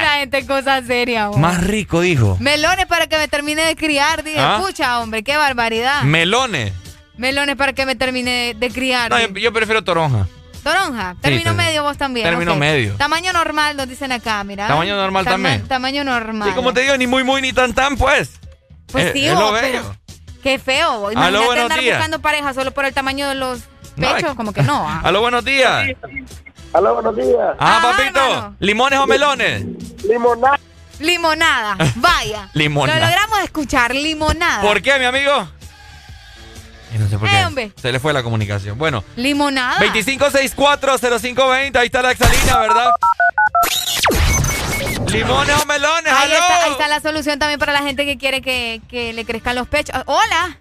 La 0.00 0.12
gente 0.20 0.46
cosa 0.46 0.82
seria. 0.82 1.28
vos. 1.28 1.36
Más 1.38 1.62
rico, 1.62 2.00
dijo. 2.00 2.36
Melones 2.40 2.86
para 2.86 3.06
que 3.06 3.16
me 3.18 3.28
termine 3.28 3.62
de 3.64 3.76
criar. 3.76 4.22
Dije, 4.22 4.38
¿Ah? 4.40 4.58
escucha, 4.60 5.00
hombre, 5.00 5.22
qué 5.22 5.36
barbaridad. 5.36 6.02
Melones. 6.02 6.72
Melones 7.16 7.56
para 7.56 7.72
que 7.72 7.84
me 7.86 7.96
termine 7.96 8.30
de, 8.30 8.54
de 8.54 8.70
criar. 8.70 9.10
No, 9.10 9.18
yo, 9.20 9.28
yo 9.34 9.52
prefiero 9.52 9.82
toronja. 9.82 10.26
Toronja. 10.62 11.16
Término 11.20 11.50
sí. 11.52 11.56
medio 11.56 11.82
vos 11.82 11.96
también. 11.96 12.26
Término 12.26 12.52
ok. 12.52 12.58
medio. 12.58 12.94
Tamaño 12.94 13.32
normal, 13.32 13.76
nos 13.76 13.88
dicen 13.88 14.12
acá, 14.12 14.42
mira. 14.44 14.66
Tamaño 14.68 14.96
normal 14.96 15.24
Tama- 15.24 15.34
también. 15.34 15.68
Tamaño 15.68 16.04
normal. 16.04 16.48
Sí, 16.48 16.54
como 16.54 16.72
te 16.74 16.82
digo, 16.82 16.96
ni 16.96 17.06
muy, 17.06 17.24
muy, 17.24 17.40
ni 17.42 17.52
tan, 17.52 17.72
tan, 17.74 17.96
pues. 17.96 18.32
Pues 18.92 19.06
Es- 19.06 19.12
sí, 19.12 19.26
es 19.26 19.34
vos, 19.34 19.42
lo 19.44 19.52
bello. 19.52 19.82
pero 19.82 19.96
qué 20.42 20.58
feo. 20.58 21.00
vos. 21.00 21.10
Aló, 21.16 21.18
Imagínate 21.20 21.46
buenos 21.46 21.62
andar 21.64 21.80
días. 21.80 21.96
buscando 21.96 22.18
pareja 22.20 22.54
solo 22.54 22.70
por 22.72 22.84
el 22.84 22.92
tamaño 22.94 23.28
de 23.28 23.34
los 23.34 23.60
pechos, 23.96 24.34
como 24.34 24.52
que 24.52 24.62
no. 24.62 24.88
ah. 24.88 25.00
Aló, 25.04 25.20
buenos 25.20 25.44
días. 25.44 25.88
Aló, 26.72 26.94
buenos 26.94 27.16
días. 27.16 27.56
Ah, 27.58 27.78
Ajá, 27.78 27.90
papito. 27.96 28.20
hermano. 28.20 28.56
¿Limones 28.60 28.98
o 28.98 29.06
melones? 29.06 29.64
Limonada. 30.04 30.58
Limonada, 31.00 31.76
vaya. 31.96 32.48
Limonada. 32.54 32.98
Lo 33.00 33.06
logramos 33.06 33.38
escuchar, 33.40 33.94
limonada. 33.94 34.62
¿Por 34.62 34.82
qué, 34.82 34.98
mi 34.98 35.04
amigo? 35.04 35.48
Y 36.94 36.98
no 36.98 37.08
sé 37.08 37.18
por 37.18 37.28
qué. 37.28 37.62
Eh. 37.62 37.72
Se 37.80 37.92
le 37.92 38.00
fue 38.00 38.12
la 38.12 38.22
comunicación. 38.22 38.76
Bueno, 38.78 39.04
Limonada. 39.16 39.78
25640520, 39.80 41.76
ahí 41.76 41.86
está 41.86 42.02
la 42.02 42.12
exalina, 42.12 42.58
¿verdad? 42.58 42.90
¿Limones 45.06 45.62
o 45.62 45.66
melones? 45.66 46.12
Ahí 46.12 46.32
está, 46.32 46.64
ahí 46.64 46.70
está 46.72 46.88
la 46.88 47.00
solución 47.00 47.38
también 47.38 47.58
para 47.58 47.72
la 47.72 47.82
gente 47.82 48.04
que 48.04 48.18
quiere 48.18 48.42
que, 48.42 48.80
que 48.88 49.12
le 49.12 49.24
crezcan 49.24 49.54
los 49.56 49.68
pechos. 49.68 49.94
Ah, 49.96 50.02
Hola, 50.06 50.58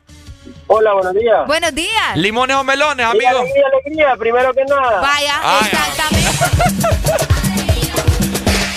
Hola, 0.68 0.94
buenos 0.94 1.14
días. 1.14 1.48
buenos 1.48 1.74
días. 1.76 2.15
¿Limones 2.15 2.56
o 2.57 2.64
melones, 2.64 3.06
Y 3.06 3.10
amigo? 3.10 3.40
alegría, 3.40 3.64
alegría, 3.74 4.15
primero 4.18 4.53
que 4.53 4.64
nada. 4.65 5.02
Vaya, 5.02 5.40
Ay, 5.44 5.69
exactamente. 5.72 7.28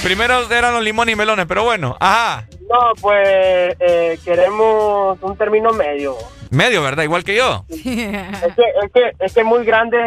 Primero 0.02 0.50
eran 0.50 0.72
los 0.72 0.82
limones 0.82 1.12
y 1.12 1.16
melones, 1.16 1.44
pero 1.46 1.62
bueno. 1.64 1.94
Ajá. 2.00 2.46
No, 2.70 2.94
pues 3.00 3.76
eh, 3.80 4.18
queremos 4.24 5.18
un 5.20 5.36
término 5.36 5.72
medio. 5.72 6.16
Medio, 6.50 6.82
¿verdad? 6.82 7.02
Igual 7.02 7.22
que 7.22 7.36
yo. 7.36 7.64
Es 7.68 7.82
que, 7.82 8.62
es 8.82 8.92
que, 8.94 9.10
es 9.18 9.34
que 9.34 9.44
muy 9.44 9.64
grande 9.64 9.98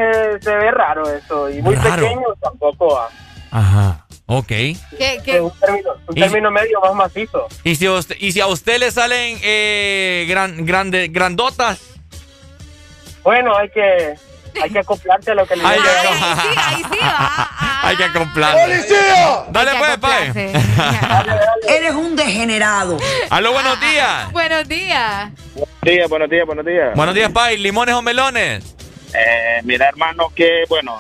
se 0.42 0.56
ve 0.56 0.72
raro 0.72 1.08
eso 1.10 1.50
y 1.50 1.62
muy 1.62 1.76
Raro. 1.76 2.02
pequeño 2.08 2.26
tampoco 2.42 2.96
va. 2.96 3.10
Ajá. 3.52 4.03
Ok. 4.36 4.48
¿Qué, 4.48 4.76
Es 4.98 5.24
qué? 5.24 5.40
un 5.42 5.52
término, 5.60 6.48
un 6.50 6.54
medio 6.54 6.80
más 6.82 6.94
macizo. 6.96 7.48
¿Y 7.64 7.76
si, 7.76 7.86
a 7.86 7.92
usted- 7.94 8.16
y 8.20 8.32
si 8.32 8.40
a 8.42 8.48
usted 8.48 8.80
le 8.80 8.90
salen 8.92 9.38
eh, 9.44 10.26
gran, 10.28 10.66
grande, 10.66 11.08
grandotas? 11.10 11.80
Bueno, 13.24 13.56
hay 13.56 13.70
que, 13.70 14.16
hay 14.62 14.70
que 14.72 14.80
acoplarse 14.80 15.32
a 15.32 15.36
lo 15.36 15.46
que 15.46 15.56
le 15.56 15.64
Ay, 15.66 15.78
diga. 15.80 16.04
ya. 16.04 16.10
Ay, 16.12 16.18
ahí 16.18 16.44
sí, 16.54 16.58
ahí 16.58 16.84
sí 16.92 16.98
va. 17.02 17.50
Hay 17.86 17.98
que 17.98 18.04
acoplarse. 18.06 18.88
Dale 19.52 19.72
Hay 19.72 19.78
que 19.78 19.84
pues, 19.84 19.98
pai. 19.98 20.28
acoplarse. 20.30 20.52
Eres 21.68 21.92
un 21.92 22.16
degenerado. 22.16 22.98
Aló, 23.30 23.52
buenos 23.54 23.80
días. 23.82 24.32
Buenos 24.32 24.68
días. 24.70 25.32
Buenos 25.54 25.70
días, 25.84 26.10
buenos 26.10 26.30
días, 26.30 26.46
buenos 26.46 26.66
días. 26.66 26.96
Buenos 26.96 27.14
días, 27.14 27.30
pai. 27.32 27.58
¿Limones 27.58 27.94
o 27.94 28.02
melones? 28.02 28.76
Eh, 29.14 29.60
mira, 29.64 29.90
hermano, 29.90 30.32
que 30.36 30.64
bueno, 30.70 31.00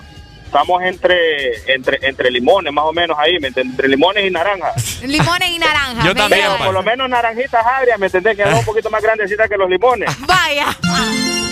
estamos 0.53 0.83
entre, 0.83 1.73
entre, 1.73 1.97
entre 2.07 2.29
limones, 2.29 2.71
más 2.71 2.85
o 2.85 2.93
menos 2.93 3.17
ahí, 3.19 3.39
¿me 3.39 3.47
entiendes? 3.47 3.73
Entre 3.73 3.87
limones 3.87 4.27
y 4.27 4.29
naranjas. 4.29 5.01
Limones 5.01 5.49
y 5.49 5.57
naranjas. 5.57 6.05
Yo 6.05 6.13
también. 6.13 6.45
Por 6.63 6.73
lo 6.73 6.83
menos 6.83 7.09
naranjitas 7.09 7.65
agrias, 7.65 7.97
¿me 7.97 8.05
entendés? 8.05 8.37
Que 8.37 8.43
son 8.43 8.53
un 8.53 8.65
poquito 8.65 8.91
más 8.91 9.01
grandecitas 9.01 9.49
que 9.49 9.57
los 9.57 9.67
limones. 9.67 10.09
Vaya. 10.27 10.67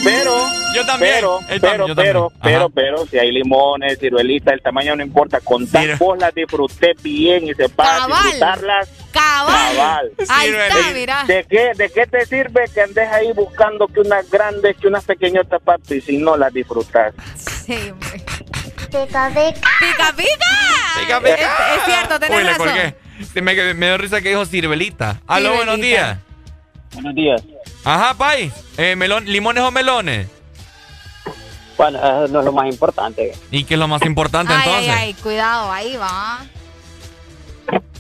Pero, 0.04 0.34
Yo 0.76 0.86
también. 0.86 1.14
pero, 1.16 1.40
pero, 1.48 1.60
también, 1.62 1.88
yo 1.88 1.96
pero, 1.96 2.30
también. 2.42 2.72
pero, 2.74 3.06
si 3.08 3.18
hay 3.20 3.32
limones, 3.32 4.00
ciruelitas, 4.00 4.54
el 4.54 4.62
tamaño 4.62 4.96
no 4.96 5.04
importa. 5.04 5.40
Con 5.42 5.68
tal 5.68 5.84
Mira. 5.84 5.98
vos 5.98 6.18
las 6.20 6.34
disfruté 6.34 6.94
bien 7.02 7.48
y 7.48 7.54
sepas 7.54 8.02
Cabal. 8.02 8.24
disfrutarlas. 8.24 8.90
Cabal. 9.12 9.76
Cabal. 9.76 10.12
Ahí 10.30 10.50
está, 10.50 10.94
mira. 10.94 11.24
¿De 11.26 11.44
qué, 11.50 11.72
¿De 11.76 11.90
qué 11.90 12.06
te 12.08 12.26
sirve 12.26 12.66
que 12.74 12.82
andes 12.82 13.10
ahí 13.12 13.32
buscando 13.34 13.88
que 13.88 14.00
unas 14.00 14.30
grandes, 14.30 14.78
que 14.78 14.88
unas 14.88 15.04
pequeñotas, 15.06 15.62
papi, 15.62 16.02
si 16.02 16.18
no 16.18 16.38
las 16.38 16.54
disfrutas? 16.54 17.14
Sí, 17.36 17.78
hombre. 17.92 18.24
Pica, 18.92 19.30
pica. 19.30 19.70
Pica, 19.80 20.14
pica. 20.16 21.00
Pica, 21.00 21.20
pica. 21.20 21.36
Es, 21.36 21.78
es 21.78 21.86
cierto, 21.86 22.20
tenés 22.20 22.38
Uy, 22.38 22.44
le 22.44 22.52
razón. 22.52 22.68
colgué. 22.68 22.96
Sí, 23.34 23.42
me, 23.42 23.74
me 23.74 23.86
dio 23.88 23.98
risa 23.98 24.22
que 24.22 24.30
dijo 24.30 24.46
cirbelita. 24.46 25.22
Aló, 25.28 25.56
buenos 25.56 25.78
días. 25.78 26.18
Buenos 26.94 27.16
días. 27.16 27.42
Ajá, 27.86 28.14
pai. 28.16 28.52
Eh, 28.78 28.96
melón, 28.96 29.26
¿Limones 29.26 29.64
o 29.64 29.72
melones? 29.72 30.28
Bueno, 31.78 31.98
eso 32.00 32.28
no 32.34 32.40
es 32.40 32.46
lo 32.46 32.52
más 32.52 32.68
importante. 32.68 33.32
¿Y 33.50 33.64
qué 33.64 33.76
es 33.76 33.80
lo 33.80 33.88
más 33.88 34.02
importante 34.04 34.52
Ay, 34.54 34.60
entonces? 34.66 34.90
ay, 34.94 35.00
ay, 35.00 35.14
cuidado, 35.16 35.72
ahí 35.72 35.96
va. 35.98 36.40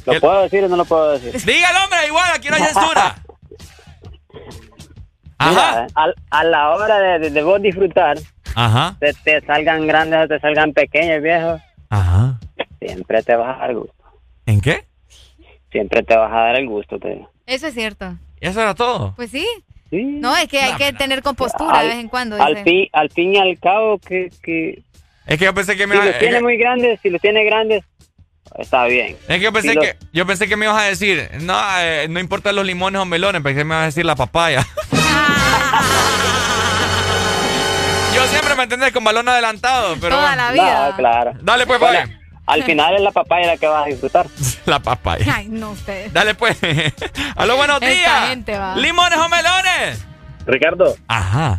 ¿Lo 0.05 0.19
puedo 0.19 0.41
decir 0.43 0.63
o 0.65 0.67
no 0.67 0.75
lo 0.75 0.85
puedo 0.85 1.11
decir? 1.17 1.41
Dígalo, 1.45 1.83
hombre, 1.85 2.05
igual, 2.07 2.31
aquí 2.35 2.49
no 2.49 2.55
hay 2.57 2.63
censura. 2.63 3.15
Ajá. 5.37 5.87
Mira, 5.95 6.13
a, 6.29 6.43
la 6.43 6.69
hora 6.71 6.97
de, 6.99 7.19
de- 7.19 7.29
de 7.31 7.43
vos 7.43 7.61
disfrutar, 7.61 8.17
Ajá. 8.55 8.95
te, 8.99 9.13
te 9.23 9.41
salgan 9.45 9.87
grandes 9.87 10.25
o 10.25 10.27
te 10.27 10.39
salgan 10.39 10.73
pequeños, 10.73 11.21
viejos, 11.21 11.61
Ajá. 11.89 12.39
siempre 12.79 13.21
te 13.23 13.35
vas 13.35 13.55
a 13.55 13.59
dar 13.61 13.69
el 13.71 13.77
gusto. 13.79 14.03
¿En 14.45 14.61
qué? 14.61 14.85
Siempre 15.71 16.03
te 16.03 16.15
vas 16.15 16.31
a 16.31 16.35
dar 16.35 16.55
el 16.57 16.67
gusto, 16.67 16.99
te 16.99 17.09
digo. 17.09 17.31
Eso 17.45 17.67
es 17.67 17.73
cierto. 17.73 18.17
Eso 18.39 18.61
era 18.61 18.73
todo. 18.75 19.13
Pues 19.15 19.29
sí. 19.31 19.47
Sí. 19.89 20.03
No, 20.03 20.35
es 20.37 20.47
que 20.47 20.59
hay 20.61 20.75
que 20.75 20.93
tener 20.93 21.21
compostura 21.21 21.81
de 21.81 21.87
vez 21.89 21.97
en 21.97 22.07
cuando. 22.07 22.41
al, 22.41 22.63
fin, 22.63 22.87
al 22.93 23.09
fin 23.09 23.35
y 23.35 23.37
al 23.37 23.59
cabo, 23.59 23.97
que, 23.99 24.29
que 24.41 24.81
Es 25.27 25.37
que 25.37 25.45
yo 25.45 25.53
pensé 25.53 25.75
que 25.75 25.85
me 25.85 25.95
Si 25.97 26.05
los 26.07 26.17
tiene 26.19 26.41
muy 26.41 26.57
grandes, 26.57 26.99
si 27.01 27.09
los 27.09 27.19
tiene 27.21 27.43
grandes, 27.43 27.83
está 28.57 28.85
bien. 28.85 29.17
Es 29.27 29.37
que 29.37 29.41
yo 29.41 29.51
pensé 29.51 29.69
Si 29.69 29.75
los- 29.75 29.85
que 29.85 29.97
yo 30.13 30.25
pensé 30.25 30.47
que 30.47 30.55
me 30.55 30.65
ibas 30.65 30.81
a 30.81 30.85
decir, 30.85 31.29
no, 31.41 31.59
eh, 31.81 32.07
no 32.09 32.19
importa 32.21 32.51
los 32.53 32.65
limones 32.65 33.01
o 33.01 33.05
melones, 33.05 33.41
pensé 33.41 33.59
que 33.59 33.65
me 33.65 33.75
ibas 33.75 33.83
a 33.83 33.85
decir 33.87 34.05
la 34.05 34.15
papaya. 34.15 34.65
yo 38.21 38.27
siempre 38.27 38.55
me 38.55 38.63
entendés 38.63 38.91
con 38.91 39.03
balón 39.03 39.27
adelantado, 39.27 39.95
pero 39.99 40.15
Toda 40.15 40.35
la 40.35 40.51
vida. 40.51 40.89
No, 40.89 40.95
claro. 40.97 41.31
Dale 41.41 41.65
pues, 41.65 41.79
Bueno, 41.79 41.99
Fabi. 41.99 42.17
Al 42.47 42.63
final 42.63 42.95
es 42.95 43.01
la 43.01 43.11
papaya 43.11 43.47
la 43.47 43.57
que 43.57 43.67
vas 43.67 43.85
a 43.85 43.89
disfrutar. 43.89 44.25
La 44.65 44.79
papaya. 44.79 45.33
Ay, 45.37 45.47
no 45.49 45.71
ustedes. 45.71 46.11
Dale 46.13 46.35
pues. 46.35 46.57
Aló, 47.35 47.55
buenos 47.57 47.81
Esta 47.81 47.87
días. 47.95 48.29
gente 48.29 48.57
va. 48.57 48.75
¿Limones 48.75 49.17
o 49.17 49.27
melones? 49.29 50.05
Ricardo, 50.45 50.95
Ajá. 51.07 51.57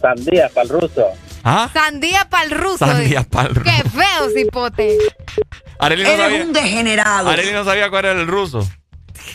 sandía 0.00 0.48
para 0.50 0.62
el 0.64 0.68
ruso. 0.70 1.06
¿Ah? 1.44 1.70
Sandía 1.72 2.28
para 2.28 2.44
el 2.44 2.50
ruso. 2.50 2.78
Sandía 2.84 3.22
pa'l 3.22 3.54
ruso. 3.54 3.62
Qué 3.64 3.88
feo, 3.88 4.30
cipote. 4.34 4.98
Arely 5.78 6.02
no 6.02 6.08
Eres 6.10 6.20
sabía. 6.20 6.42
un 6.44 6.52
degenerado. 6.52 7.28
Arely 7.30 7.52
no 7.52 7.64
sabía 7.64 7.88
cuál 7.90 8.04
era 8.06 8.20
el 8.20 8.26
ruso. 8.26 8.66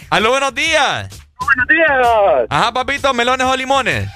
Aló, 0.10 0.30
buenos 0.32 0.54
días. 0.54 1.08
Buenos 1.40 1.68
días. 1.68 2.48
Ajá, 2.50 2.74
papito, 2.74 3.14
melones 3.14 3.48
o 3.48 3.56
limones. 3.56 4.10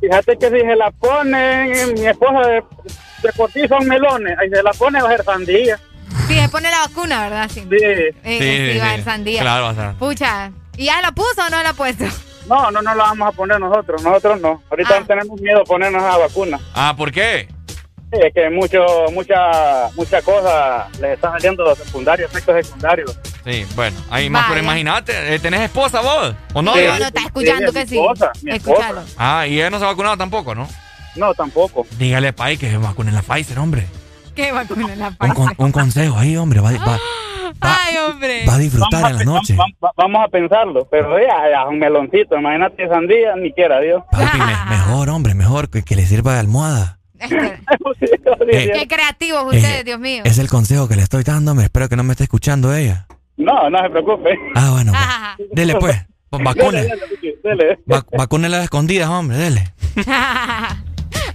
Fíjate 0.00 0.36
que 0.38 0.46
si 0.50 0.60
se 0.60 0.76
la 0.76 0.90
ponen, 0.90 1.94
mi 1.94 2.06
esposa 2.06 2.40
de, 2.48 2.62
de 3.22 3.32
por 3.36 3.50
sí 3.52 3.60
son 3.68 3.86
melones. 3.86 4.36
Ahí 4.38 4.48
se 4.50 4.62
la 4.62 4.72
pone 4.72 5.00
va 5.02 5.08
a 5.08 5.12
ser 5.16 5.24
sandía. 5.24 5.78
Sí, 6.28 6.38
se 6.40 6.48
pone 6.48 6.70
la 6.70 6.80
vacuna, 6.80 7.22
¿verdad? 7.22 7.48
Sí. 7.52 7.60
Sí. 7.60 7.76
Eh, 7.80 8.72
sí, 8.72 8.78
va 8.78 8.86
a 8.86 8.94
ser 8.96 9.04
sandía. 9.04 9.40
Claro, 9.42 9.64
va 9.64 9.70
a 9.70 9.74
ser. 9.74 9.94
Pucha. 9.98 10.50
¿Y 10.76 10.86
ya 10.86 11.00
la 11.02 11.12
puso 11.12 11.42
o 11.46 11.50
no 11.50 11.62
la 11.62 11.70
ha 11.70 11.74
puesto? 11.74 12.04
No, 12.48 12.70
no, 12.70 12.82
no 12.82 12.94
la 12.94 13.04
vamos 13.04 13.28
a 13.28 13.32
poner 13.32 13.60
nosotros. 13.60 14.02
Nosotros 14.02 14.40
no. 14.40 14.62
Ahorita 14.70 14.96
Ah. 14.98 15.04
tenemos 15.06 15.40
miedo 15.40 15.60
de 15.60 15.64
ponernos 15.64 16.02
la 16.02 16.16
vacuna. 16.16 16.58
Ah, 16.74 16.94
¿por 16.96 17.12
qué? 17.12 17.48
Sí, 18.12 18.18
es 18.22 18.34
que 18.34 18.50
mucho, 18.50 18.84
mucha, 19.12 19.88
mucha 19.96 20.20
cosa 20.22 20.86
les 21.00 21.12
está 21.14 21.30
saliendo 21.32 21.64
los 21.64 21.78
secundarios, 21.78 22.30
efectos 22.30 22.66
secundarios. 22.66 23.18
Sí, 23.44 23.64
bueno, 23.74 23.96
ahí 24.10 24.28
más, 24.28 24.46
pero 24.48 24.60
imagínate, 24.60 25.34
eh, 25.34 25.38
¿tenés 25.38 25.62
esposa 25.62 26.00
vos? 26.02 26.34
¿O 26.52 26.60
no? 26.62 26.74
Sí. 26.74 26.80
No, 26.86 26.98
no, 26.98 27.04
está 27.06 27.20
escuchando 27.22 27.68
Sí, 27.68 27.72
que 27.74 27.80
mi 27.84 27.86
sí. 27.88 27.96
esposa, 27.98 28.32
mi 28.42 28.50
esposa. 28.52 28.80
Escúchalo. 28.80 29.02
Ah, 29.16 29.46
y 29.46 29.54
ella 29.58 29.70
no 29.70 29.78
se 29.78 29.84
ha 29.84 29.88
vacunado 29.88 30.16
tampoco, 30.18 30.54
¿no? 30.54 30.68
No, 31.16 31.32
tampoco. 31.34 31.86
Dígale, 31.98 32.32
Pai, 32.34 32.56
que 32.58 32.70
se 32.70 32.76
vacune 32.76 33.12
la 33.12 33.22
Pfizer, 33.22 33.58
hombre. 33.58 33.86
¿Qué 34.34 34.52
vacuna 34.52 34.94
la 34.94 35.08
Un, 35.08 35.16
Pfizer? 35.16 35.34
con- 35.36 35.54
un 35.56 35.72
consejo 35.72 36.18
ahí, 36.18 36.36
hombre. 36.36 36.60
Va, 36.60 36.70
va- 36.72 36.98
Ay, 37.60 37.96
hombre. 37.96 38.44
va 38.46 38.54
a 38.54 38.58
disfrutar 38.58 39.10
en 39.10 39.18
la 39.18 39.24
noche. 39.24 39.54
Vamos, 39.56 39.74
vamos- 39.80 39.94
vamos 39.96 40.24
a 40.24 40.28
pensarlo, 40.28 40.86
pero 40.90 41.18
ya, 41.18 41.50
ya, 41.50 41.64
un 41.66 41.78
meloncito, 41.78 42.36
imagínate 42.38 42.86
sandía, 42.88 43.34
ni 43.36 43.52
quiera 43.52 43.80
Dios. 43.80 44.02
Papi, 44.10 44.38
me- 44.38 44.64
mejor, 44.70 45.08
hombre, 45.10 45.34
mejor 45.34 45.70
que, 45.70 45.82
que 45.82 45.96
le 45.96 46.04
sirva 46.06 46.34
de 46.34 46.40
almohada. 46.40 46.98
Eh, 48.54 48.70
Qué 48.74 48.88
creativos 48.88 49.44
ustedes, 49.44 49.80
eh, 49.80 49.84
Dios 49.84 49.98
mío. 50.00 50.22
Es 50.26 50.38
el 50.38 50.48
consejo 50.48 50.88
que 50.88 50.96
le 50.96 51.02
estoy 51.02 51.22
dando, 51.22 51.52
hombre. 51.52 51.64
Espero 51.66 51.88
que 51.88 51.96
no 51.96 52.02
me 52.02 52.12
esté 52.12 52.24
escuchando 52.24 52.74
ella. 52.74 53.06
No, 53.36 53.70
no 53.70 53.78
se 53.82 53.90
preocupe. 53.90 54.30
Ah, 54.54 54.70
bueno. 54.72 54.92
pues, 55.36 55.48
dele, 55.52 55.74
pues. 55.76 55.96
Pues, 56.28 56.42
Vacune. 56.44 56.82
Dele, 56.82 56.94
dele, 57.42 57.56
dele. 57.64 57.78
Va- 57.90 58.04
vacúnela 58.16 58.56
a 58.56 58.60
las 58.60 58.64
escondidas, 58.64 59.08
hombre. 59.08 59.36
Dele. 59.38 59.72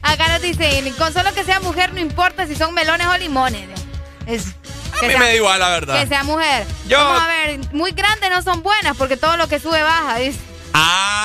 Acá 0.02 0.28
nos 0.32 0.42
dicen, 0.42 0.92
con 0.98 1.12
solo 1.14 1.34
que 1.34 1.44
sea 1.44 1.60
mujer 1.60 1.94
no 1.94 2.00
importa 2.00 2.46
si 2.48 2.56
son 2.56 2.74
melones 2.74 3.08
o 3.08 3.18
limones. 3.18 3.68
Es, 4.26 4.48
A 5.02 5.06
mí 5.06 5.10
sea- 5.10 5.20
me 5.20 5.26
da 5.26 5.36
igual, 5.36 5.60
la 5.60 5.70
verdad. 5.70 6.02
Que 6.02 6.08
sea 6.08 6.24
mujer. 6.24 6.66
Yo- 6.88 6.98
Vamos 6.98 7.22
a 7.24 7.28
ver, 7.28 7.60
muy 7.74 7.92
grandes 7.92 8.30
no 8.30 8.42
son 8.42 8.62
buenas 8.64 8.96
porque 8.98 9.18
todo 9.18 9.38
lo 9.38 9.48
que 9.48 9.60
sube 9.60 9.82
baja. 9.82 10.18
dice. 10.18 10.40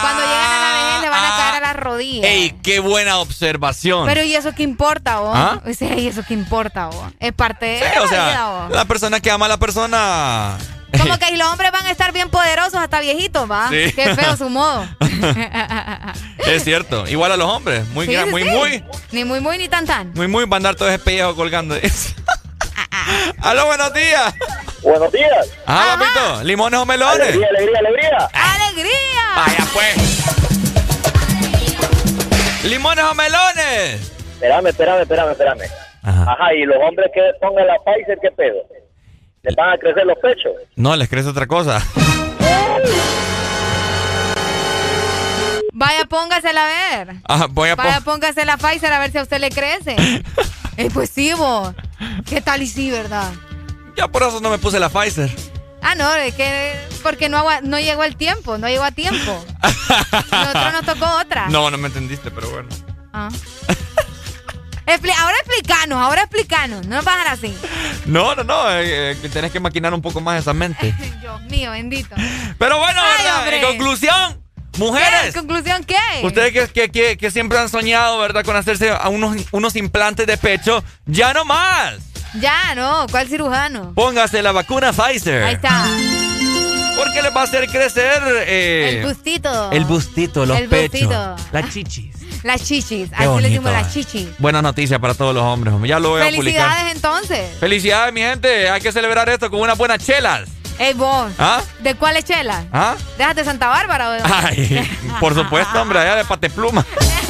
Cuando 0.00 0.22
llegan 0.22 0.52
a 0.52 0.60
la 0.60 0.84
vejez 0.84 1.00
le 1.02 1.08
van 1.08 1.24
a 1.24 1.36
caer 1.36 1.54
a 1.56 1.60
las 1.60 1.76
rodillas. 1.76 2.24
Ah, 2.24 2.32
Ey, 2.32 2.50
qué 2.62 2.80
buena 2.80 3.18
observación. 3.18 4.06
Pero 4.06 4.22
¿y 4.22 4.34
eso 4.34 4.52
qué 4.54 4.62
importa, 4.62 5.18
vos? 5.18 5.32
¿Ah? 5.36 5.60
O 5.68 5.72
sea, 5.74 5.94
¿y 5.98 6.06
eso 6.08 6.22
qué 6.26 6.34
importa, 6.34 6.86
vos? 6.86 7.12
Es 7.20 7.32
parte 7.32 7.66
de 7.66 7.78
Sí, 7.78 7.84
la 7.94 8.00
o 8.02 8.08
vida, 8.08 8.32
sea, 8.32 8.46
vos. 8.46 8.70
la 8.72 8.84
persona 8.84 9.20
que 9.20 9.30
ama 9.30 9.46
a 9.46 9.48
la 9.50 9.56
persona. 9.58 10.56
Como 10.98 11.18
que 11.18 11.36
los 11.36 11.48
hombres 11.48 11.72
van 11.72 11.86
a 11.86 11.90
estar 11.90 12.12
bien 12.12 12.28
poderosos 12.30 12.74
hasta 12.74 13.00
viejitos, 13.00 13.50
¿va? 13.50 13.68
Sí. 13.70 13.92
Qué 13.94 14.14
feo 14.14 14.36
su 14.36 14.48
modo. 14.50 14.86
Es 16.46 16.64
cierto. 16.64 17.06
Igual 17.08 17.32
a 17.32 17.36
los 17.36 17.48
hombres. 17.48 17.86
Muy, 17.88 18.06
Sí, 18.06 18.12
gran- 18.12 18.30
muy, 18.30 18.42
sí. 18.42 18.48
muy, 18.50 18.84
Ni 19.12 19.24
muy, 19.24 19.40
muy, 19.40 19.58
ni 19.58 19.68
tan, 19.68 19.86
tan. 19.86 20.12
muy, 20.14 20.26
muy, 20.28 20.44
va 20.44 20.56
a 20.56 20.58
andar 20.58 20.74
todo 20.74 20.88
ese 20.88 20.98
pellejo 20.98 21.34
colgando. 21.36 21.76
Aló, 23.40 23.66
buenos 23.66 23.92
días. 23.94 24.34
Buenos 24.82 25.12
días. 25.12 25.46
Ah, 25.66 25.96
papito, 25.98 26.42
limones 26.44 26.80
o 26.80 26.84
melones. 26.86 27.20
Alegría, 27.28 27.46
alegría, 27.56 27.78
alegría. 27.78 28.28
¡Alegría! 28.32 29.21
Vaya, 29.36 29.66
pues. 29.72 29.96
Limones 32.64 33.04
o 33.04 33.14
melones. 33.14 34.12
Espérame, 34.34 34.66
espérame, 34.68 35.02
espérame, 35.02 35.30
espérame. 35.32 35.62
Ajá. 36.04 36.54
y 36.54 36.64
los 36.64 36.76
hombres 36.78 37.10
que 37.14 37.20
pongan 37.40 37.66
la 37.66 37.76
Pfizer, 37.84 38.18
¿qué 38.20 38.30
pedo? 38.32 38.58
¿Les 39.42 39.54
van 39.54 39.70
a 39.70 39.78
crecer 39.78 40.04
los 40.04 40.18
pechos? 40.18 40.52
No, 40.76 40.96
les 40.96 41.08
crece 41.08 41.28
otra 41.28 41.46
cosa. 41.46 41.80
Vaya, 45.72 46.04
póngasela 46.08 46.62
a 46.64 46.66
ver. 47.04 47.16
Ah, 47.28 47.46
voy 47.50 47.70
a 47.70 47.74
Vaya, 47.74 48.00
póngase 48.00 48.44
la 48.44 48.56
Pfizer 48.56 48.92
a 48.92 48.98
ver 48.98 49.10
si 49.10 49.18
a 49.18 49.22
usted 49.22 49.40
le 49.40 49.50
crece. 49.50 49.96
Eh, 50.78 50.88
pues 50.90 51.10
sí, 51.10 51.34
vos. 51.34 51.74
¿Qué 52.26 52.40
tal 52.40 52.62
y 52.62 52.66
sí, 52.66 52.90
verdad? 52.90 53.30
Ya 53.94 54.08
por 54.08 54.22
eso 54.22 54.40
no 54.40 54.48
me 54.48 54.56
puse 54.56 54.80
la 54.80 54.88
Pfizer. 54.88 55.28
Ah, 55.82 55.94
no, 55.96 56.14
es 56.14 56.34
que 56.34 56.78
porque 57.02 57.28
no, 57.28 57.44
no 57.62 57.80
llegó 57.80 58.04
el 58.04 58.16
tiempo, 58.16 58.56
no 58.58 58.68
llegó 58.68 58.84
a 58.84 58.92
tiempo. 58.92 59.44
Nosotros 60.32 60.72
nos 60.72 60.86
tocó 60.86 61.06
otra. 61.20 61.48
No, 61.48 61.70
no 61.70 61.76
me 61.78 61.88
entendiste, 61.88 62.30
pero 62.30 62.48
bueno. 62.50 62.68
Ah. 63.12 63.28
Expli- 64.86 65.14
ahora 65.16 65.36
explícanos, 65.44 65.98
ahora 66.00 66.22
explícanos. 66.22 66.86
No 66.86 66.96
nos 66.96 67.04
dejar 67.04 67.28
así. 67.28 67.56
No, 68.06 68.34
no, 68.34 68.42
no. 68.42 68.70
eh, 68.72 69.12
eh, 69.12 69.28
tenés 69.32 69.52
que 69.52 69.60
maquinar 69.60 69.94
un 69.94 70.02
poco 70.02 70.20
más 70.20 70.40
esa 70.40 70.52
mente. 70.52 70.92
Dios 71.20 71.40
mío, 71.42 71.70
bendito. 71.70 72.14
Pero 72.58 72.78
bueno, 72.78 73.00
Ay, 73.00 73.24
¿verdad? 73.44 73.54
En 73.54 73.62
conclusión, 73.62 74.42
mujeres. 74.78 75.34
¿Conclusión 75.34 75.84
qué? 75.84 75.96
Ustedes 76.24 76.52
que, 76.52 76.68
que, 76.68 76.88
que, 76.90 77.16
que 77.16 77.30
siempre 77.30 77.58
han 77.58 77.68
soñado, 77.68 78.18
¿verdad? 78.18 78.44
Con 78.44 78.56
hacerse 78.56 78.90
a 78.90 79.08
unos, 79.08 79.36
unos 79.52 79.76
implantes 79.76 80.26
de 80.26 80.36
pecho, 80.36 80.82
ya 81.06 81.32
no 81.32 81.44
más. 81.44 81.94
Ya, 82.34 82.74
no. 82.74 83.06
¿Cuál 83.10 83.28
cirujano? 83.28 83.92
Póngase 83.94 84.42
la 84.42 84.52
vacuna 84.52 84.92
Pfizer. 84.92 85.42
Ahí 85.42 85.54
está. 85.54 85.84
Porque 86.96 87.22
les 87.22 87.34
va 87.34 87.40
a 87.40 87.44
hacer 87.44 87.68
crecer 87.68 88.22
eh, 88.46 88.98
el 89.00 89.06
bustito. 89.06 89.70
el 89.72 89.84
bustito, 89.84 90.46
los 90.46 90.58
El 90.58 90.68
pechos, 90.68 91.00
bustito. 91.00 91.36
las 91.52 91.70
chichis. 91.70 92.14
Las 92.42 92.60
chichis. 92.64 93.08
Qué 93.10 93.14
Aquí 93.24 93.40
le 93.40 93.48
decimos 93.50 93.70
las 93.70 93.92
chichis. 93.92 94.28
Buena 94.38 94.60
noticia 94.60 94.98
para 94.98 95.14
todos 95.14 95.32
los 95.32 95.44
hombres, 95.44 95.72
hombre. 95.72 95.88
Ya 95.90 96.00
lo 96.00 96.08
voy 96.10 96.22
a 96.22 96.24
publicar. 96.24 96.42
Felicidades 96.70 96.96
entonces. 96.96 97.58
Felicidades, 97.60 98.12
mi 98.12 98.20
gente. 98.20 98.68
Hay 98.68 98.80
que 98.80 98.90
celebrar 98.90 99.28
esto 99.28 99.48
con 99.48 99.60
unas 99.60 99.78
buenas 99.78 100.04
chelas. 100.04 100.48
Ey, 100.76 100.92
vos. 100.94 101.30
¿Ah? 101.38 101.60
¿De 101.78 101.94
cuál 101.94 102.20
chela? 102.24 102.64
¿Ah? 102.72 102.96
Déjate 103.16 103.44
Santa 103.44 103.68
Bárbara. 103.68 104.08
¿o 104.08 104.12
de? 104.12 104.20
Ay, 104.24 104.90
por 105.20 105.34
supuesto, 105.34 105.80
hombre, 105.80 106.00
allá 106.00 106.16
de 106.16 106.24
patepluma. 106.24 106.84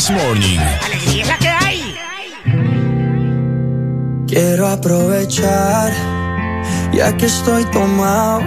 This 0.00 0.12
Morning. 0.12 0.58
Alegría 0.86 1.22
es 1.22 1.28
la 1.28 1.36
que 1.36 1.48
hay. 1.48 1.94
Quiero 4.26 4.66
aprovechar, 4.68 5.92
ya 6.90 7.14
que 7.18 7.26
estoy 7.26 7.66
tomado, 7.66 8.40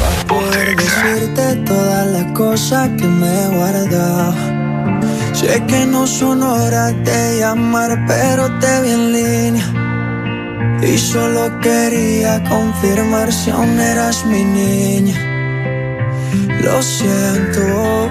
para 0.00 0.26
poder 0.26 0.76
decirte 0.76 1.56
todas 1.66 2.06
las 2.06 2.32
cosas 2.32 2.88
que 2.88 3.06
me 3.06 3.28
he 3.28 3.48
guardado. 3.48 4.34
Sé 5.34 5.62
que 5.66 5.84
no 5.84 6.06
son 6.06 6.42
horas 6.42 6.94
de 7.04 7.40
llamar, 7.40 8.02
pero 8.08 8.48
te 8.60 8.80
vi 8.80 8.92
en 8.92 9.12
línea. 9.12 9.68
Y 10.80 10.96
solo 10.96 11.60
quería 11.60 12.42
confirmar 12.44 13.30
si 13.30 13.50
aún 13.50 13.78
eras 13.78 14.24
mi 14.24 14.42
niña. 14.42 15.18
Lo 16.62 16.82
siento, 16.82 18.10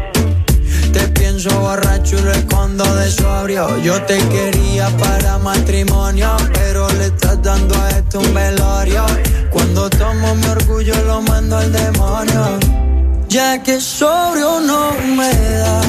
Te 0.93 1.07
pienso 1.09 1.49
borracho 1.59 2.17
y 2.17 2.21
lo 2.21 2.31
escondo 2.31 2.83
de 2.95 3.09
sobrio. 3.09 3.77
Yo 3.81 4.01
te 4.03 4.17
quería 4.29 4.89
para 4.97 5.37
matrimonio, 5.37 6.35
pero 6.53 6.87
le 6.93 7.05
estás 7.05 7.41
dando 7.41 7.75
a 7.75 7.89
esto 7.89 8.19
un 8.19 8.33
velorio. 8.33 9.05
Cuando 9.51 9.89
tomo 9.89 10.35
mi 10.35 10.45
orgullo 10.47 10.93
lo 11.05 11.21
mando 11.21 11.57
al 11.57 11.71
demonio. 11.71 12.59
Ya 13.29 13.63
que 13.63 13.79
sobrio 13.79 14.59
no 14.59 14.91
me 15.15 15.33
da 15.33 15.81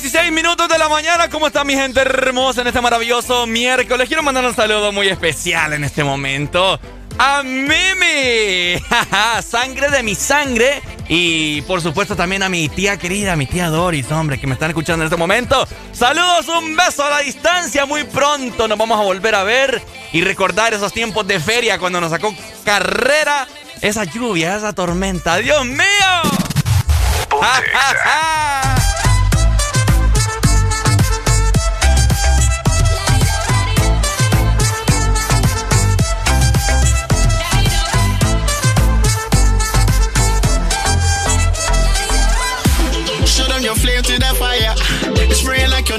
16 0.00 0.30
minutos 0.30 0.68
de 0.68 0.78
la 0.78 0.88
mañana. 0.88 1.28
¿Cómo 1.28 1.48
está 1.48 1.64
mi 1.64 1.74
gente 1.74 2.00
hermosa 2.00 2.60
en 2.60 2.68
este 2.68 2.80
maravilloso 2.80 3.48
miércoles? 3.48 4.06
Quiero 4.06 4.22
mandar 4.22 4.44
un 4.44 4.54
saludo 4.54 4.92
muy 4.92 5.08
especial 5.08 5.72
en 5.72 5.82
este 5.82 6.04
momento 6.04 6.78
a 7.18 7.42
Mimi. 7.42 8.80
sangre 9.42 9.90
de 9.90 10.04
mi 10.04 10.14
sangre. 10.14 10.80
Y 11.08 11.62
por 11.62 11.80
supuesto 11.80 12.14
también 12.14 12.44
a 12.44 12.48
mi 12.48 12.68
tía 12.68 12.96
querida, 12.96 13.34
mi 13.34 13.46
tía 13.46 13.70
Doris, 13.70 14.08
hombre, 14.12 14.38
que 14.38 14.46
me 14.46 14.52
están 14.52 14.70
escuchando 14.70 15.02
en 15.02 15.06
este 15.06 15.16
momento. 15.16 15.66
Saludos, 15.90 16.46
un 16.46 16.76
beso 16.76 17.02
a 17.04 17.10
la 17.10 17.18
distancia. 17.18 17.84
Muy 17.84 18.04
pronto 18.04 18.68
nos 18.68 18.78
vamos 18.78 19.00
a 19.00 19.02
volver 19.02 19.34
a 19.34 19.42
ver 19.42 19.82
y 20.12 20.20
recordar 20.20 20.74
esos 20.74 20.92
tiempos 20.92 21.26
de 21.26 21.40
feria 21.40 21.76
cuando 21.80 22.00
nos 22.00 22.10
sacó 22.10 22.32
carrera 22.64 23.48
esa 23.80 24.04
lluvia, 24.04 24.56
esa 24.56 24.72
tormenta. 24.72 25.38
¡Dios 25.38 25.66
mío! 25.66 25.82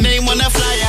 Name 0.01 0.27
on 0.27 0.39
a 0.39 0.49
flyer. 0.49 0.88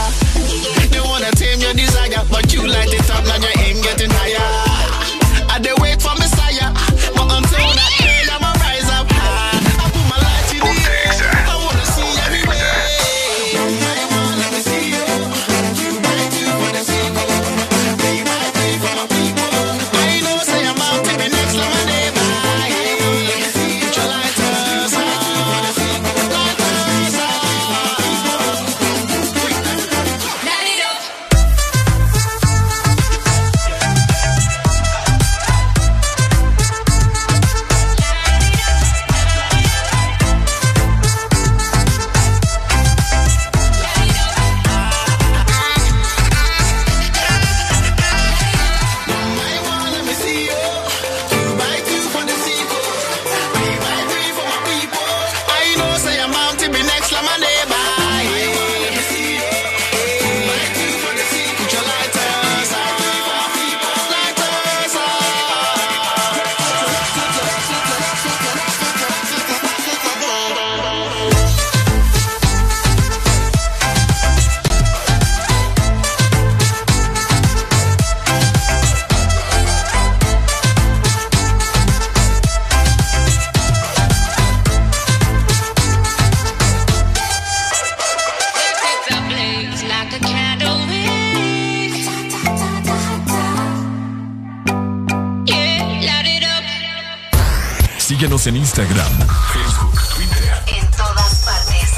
Síguenos 98.40 98.46
en 98.46 98.56
Instagram, 98.56 99.12
Facebook, 99.52 100.00
Twitter. 100.14 100.52
En 100.66 100.90
todas 100.92 101.44
partes. 101.44 101.90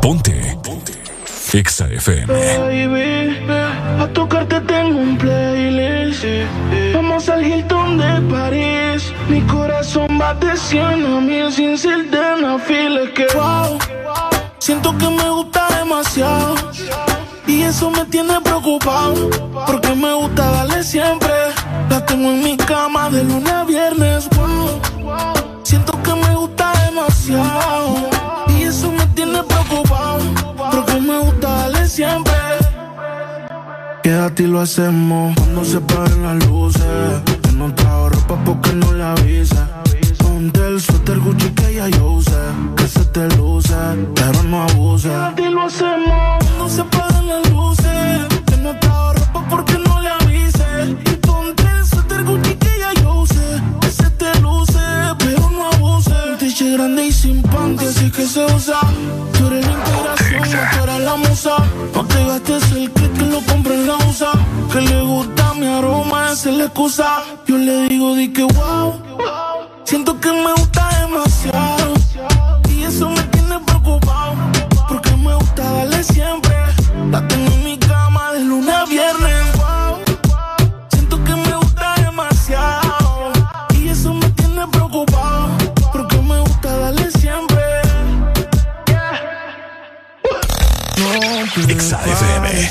Ponte. 0.00 0.58
Ponte. 0.62 0.92
XAFM. 1.64 2.26
Baby, 2.26 3.46
a 4.00 4.06
tocarte 4.14 4.60
tengo 4.62 5.00
un 5.00 5.18
playlist. 5.18 6.24
Vamos 6.94 7.28
al 7.28 7.46
Hilton 7.46 7.98
de 7.98 8.20
París. 8.34 9.12
Mi 9.28 9.42
corazón 9.42 10.08
va 10.20 10.32
de 10.34 10.56
100 10.56 10.82
a 10.82 11.20
mil 11.20 11.52
sin 11.52 11.76
ser 11.76 12.10
de 12.10 12.34
una 12.38 12.58
fila. 12.58 13.12
Que 13.14 13.26
wow, 13.34 13.78
siento 14.58 14.96
que 14.96 15.10
me 15.10 15.28
gusta 15.28 15.68
demasiado. 15.78 16.54
Y 17.46 17.62
eso 17.62 17.90
me 17.90 18.04
tiene 18.06 18.40
preocupado. 18.40 19.28
Porque 19.66 19.94
me 19.94 20.14
gusta 20.14 20.50
darle 20.50 20.82
siempre 20.82 21.45
la 21.96 22.04
tengo 22.04 22.30
en 22.30 22.42
mi 22.42 22.56
cama 22.58 23.08
de 23.08 23.24
lunes 23.24 23.52
a 23.52 23.64
viernes. 23.64 24.28
Wow, 24.36 24.80
siento 25.62 25.92
que 26.02 26.14
me 26.14 26.36
gusta 26.36 26.72
demasiado. 26.84 28.10
Y 28.48 28.64
eso 28.64 28.92
me 28.92 29.06
tiene 29.18 29.42
preocupado. 29.42 30.20
Porque 30.72 31.00
me 31.00 31.18
gusta 31.20 31.48
darle 31.48 31.88
siempre. 31.88 32.34
Quédate 34.02 34.42
y 34.42 34.46
lo 34.46 34.60
hacemos 34.60 35.34
cuando 35.36 35.64
se 35.64 35.80
paren 35.80 36.22
las 36.22 36.46
luces. 36.46 37.22
Yo 37.44 37.52
no 37.52 37.74
trajo 37.74 38.10
ropa 38.10 38.36
porque 38.44 38.72
no 38.74 38.92
la 38.92 39.12
avisa. 39.12 39.66
Ponte 40.18 40.60
el 40.66 40.78
suéter 40.78 41.18
Gucci 41.18 41.48
que 41.50 41.74
ya 41.76 41.88
yo 41.88 42.06
usé. 42.18 42.42
Que 42.76 42.86
se 42.88 43.04
te 43.06 43.26
luce, 43.36 43.74
pero 44.14 44.42
no 44.42 44.64
abuse. 44.64 45.08
Quédate 45.08 45.42
y 45.42 45.50
lo 45.50 45.62
hacemos 45.62 46.44
cuando 46.44 46.68
se 46.68 46.84
paren 46.84 47.26
las 47.26 47.50
luces. 47.50 48.28
Yo 48.50 48.56
no 48.58 48.78
trajo 48.80 49.15
se 58.26 58.44
usa. 58.44 58.80
Tú 59.38 59.46
eres 59.46 59.66
la 59.66 59.72
inspiración, 59.72 60.42
tú 60.72 60.82
eres 60.82 61.00
la 61.00 61.16
musa. 61.16 61.56
No 61.94 62.04
te 62.04 62.24
gastes 62.26 62.72
el 62.72 62.90
que 62.90 63.24
lo 63.24 63.40
compres 63.42 63.86
la 63.86 63.96
usa. 64.08 64.30
Que 64.72 64.80
le 64.80 65.00
gusta 65.02 65.54
mi 65.54 65.66
aroma, 65.66 66.32
esa 66.32 66.50
es 66.50 66.56
la 66.56 66.64
excusa. 66.64 67.22
Yo 67.46 67.56
le 67.56 67.88
digo, 67.88 68.14
di 68.14 68.32
que 68.32 68.42
wow. 68.42 68.94
Siento 69.84 70.18
que 70.20 70.32
me 70.32 70.52
gusta 70.52 70.88
demasiado. 71.00 71.55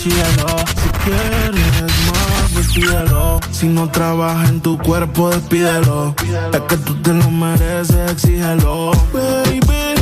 Si 0.06 0.12
quieres 0.12 1.92
más, 2.06 2.52
pues 2.54 2.68
pídelo. 2.76 3.40
Si 3.50 3.66
no 3.66 3.90
trabaja 3.90 4.48
en 4.50 4.62
tu 4.62 4.78
cuerpo, 4.78 5.32
despídelo. 5.32 6.14
Es 6.54 6.60
que 6.62 6.78
tú 6.78 6.94
te 7.02 7.12
lo 7.12 7.32
mereces, 7.32 8.12
exígelo. 8.12 8.92
Baby, 9.12 9.96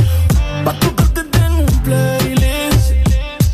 pa' 0.62 0.78
tocarte 0.78 1.24
tengo 1.24 1.60
un 1.60 1.82
playlist. 1.84 2.92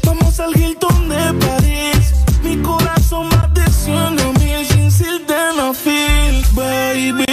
Vamos 0.04 0.40
al 0.40 0.56
Hilton 0.56 1.08
de 1.08 1.32
París. 1.46 2.14
Mi 2.42 2.56
corazón 2.56 3.28
más 3.28 3.54
de 3.54 3.70
100 3.70 4.16
mil 4.40 4.66
sin 4.66 4.90
feel, 5.72 6.44
baby. 6.54 7.26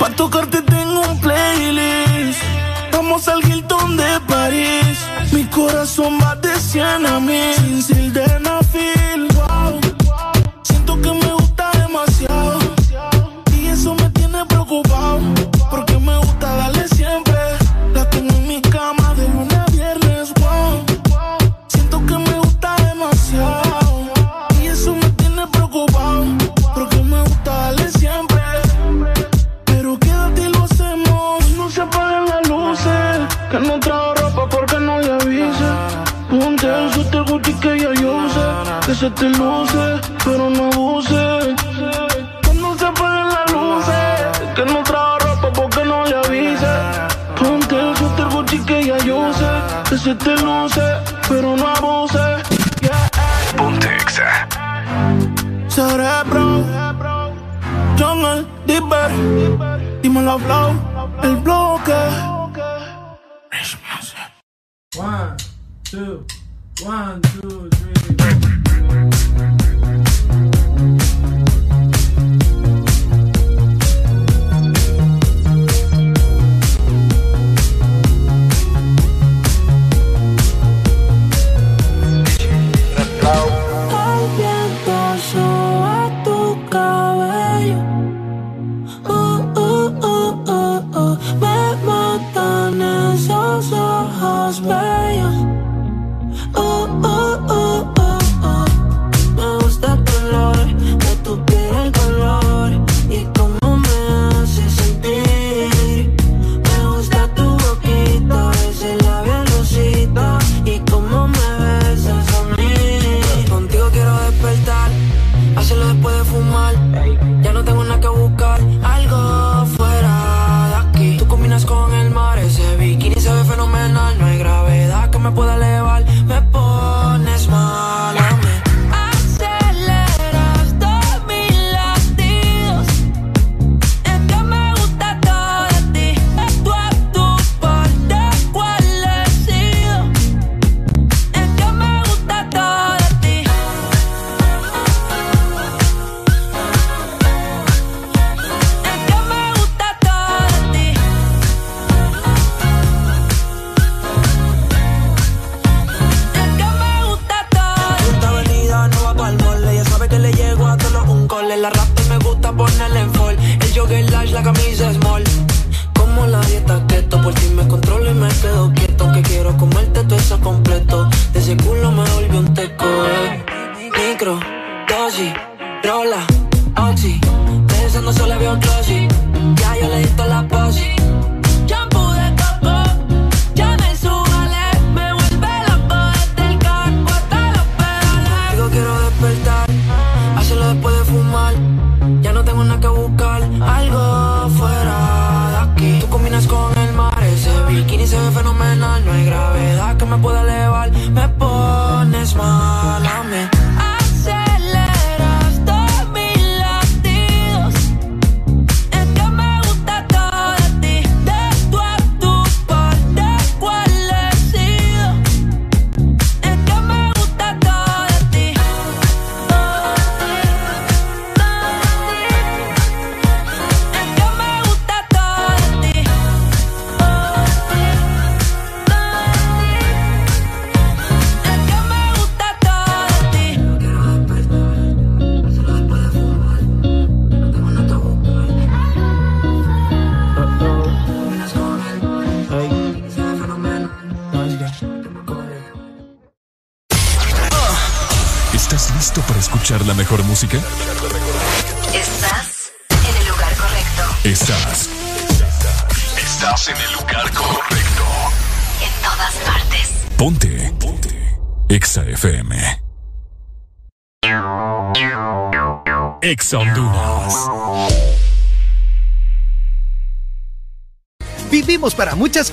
Pa' 0.00 0.08
tocarte 0.16 0.62
tengo 0.62 1.02
un 1.02 1.20
playlist. 1.20 2.40
Vamos 2.92 3.28
al 3.28 3.44
Hilton 3.46 3.98
de 3.98 4.20
París. 4.26 4.98
Mi 5.32 5.44
corazón 5.44 6.16
más 6.16 6.40
de 6.40 6.58
100 6.58 7.06
a 7.06 7.20
mí. 7.20 7.61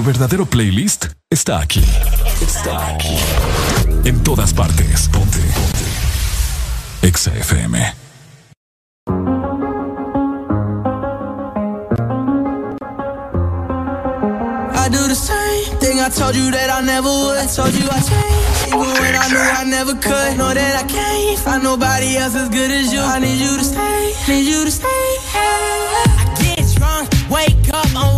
Tu 0.00 0.06
verdadero 0.06 0.46
playlist 0.46 1.08
está 1.28 1.60
aquí. 1.60 1.84
Está 2.40 2.94
aquí. 2.94 3.18
En 4.06 4.22
todas 4.22 4.54
partes. 4.54 5.10
Ponte. 5.12 5.38
Ponte. 5.38 5.84
Exa 7.02 7.30
FM. 7.36 7.76
I 14.72 14.88
do 14.88 15.06
the 15.06 15.14
same 15.14 15.78
thing 15.80 16.00
I 16.00 16.08
told 16.08 16.34
you 16.34 16.50
that 16.50 16.70
I 16.70 16.80
never 16.80 17.10
would. 17.10 17.36
I 17.36 17.46
told 17.46 17.74
you 17.74 17.86
I 17.90 18.00
changed, 18.00 18.68
even 18.68 18.80
when 19.02 19.14
I 19.14 19.28
knew 19.28 19.38
I 19.38 19.64
never 19.66 19.92
could. 19.96 20.38
Know 20.38 20.54
that 20.54 20.82
I 20.82 20.84
can't 20.88 21.38
find 21.40 21.62
nobody 21.62 22.16
else 22.16 22.34
as 22.34 22.48
good 22.48 22.70
as 22.70 22.90
you. 22.90 23.00
I 23.00 23.18
need 23.18 23.38
you 23.38 23.54
to 23.54 23.64
stay, 23.64 24.14
need 24.28 24.48
you 24.48 24.64
to 24.64 24.70
stay. 24.70 24.88
I 25.34 26.24
get 26.40 26.64
drunk, 26.74 27.10
wake 27.28 27.68
up, 27.74 27.94
I'm 27.94 28.09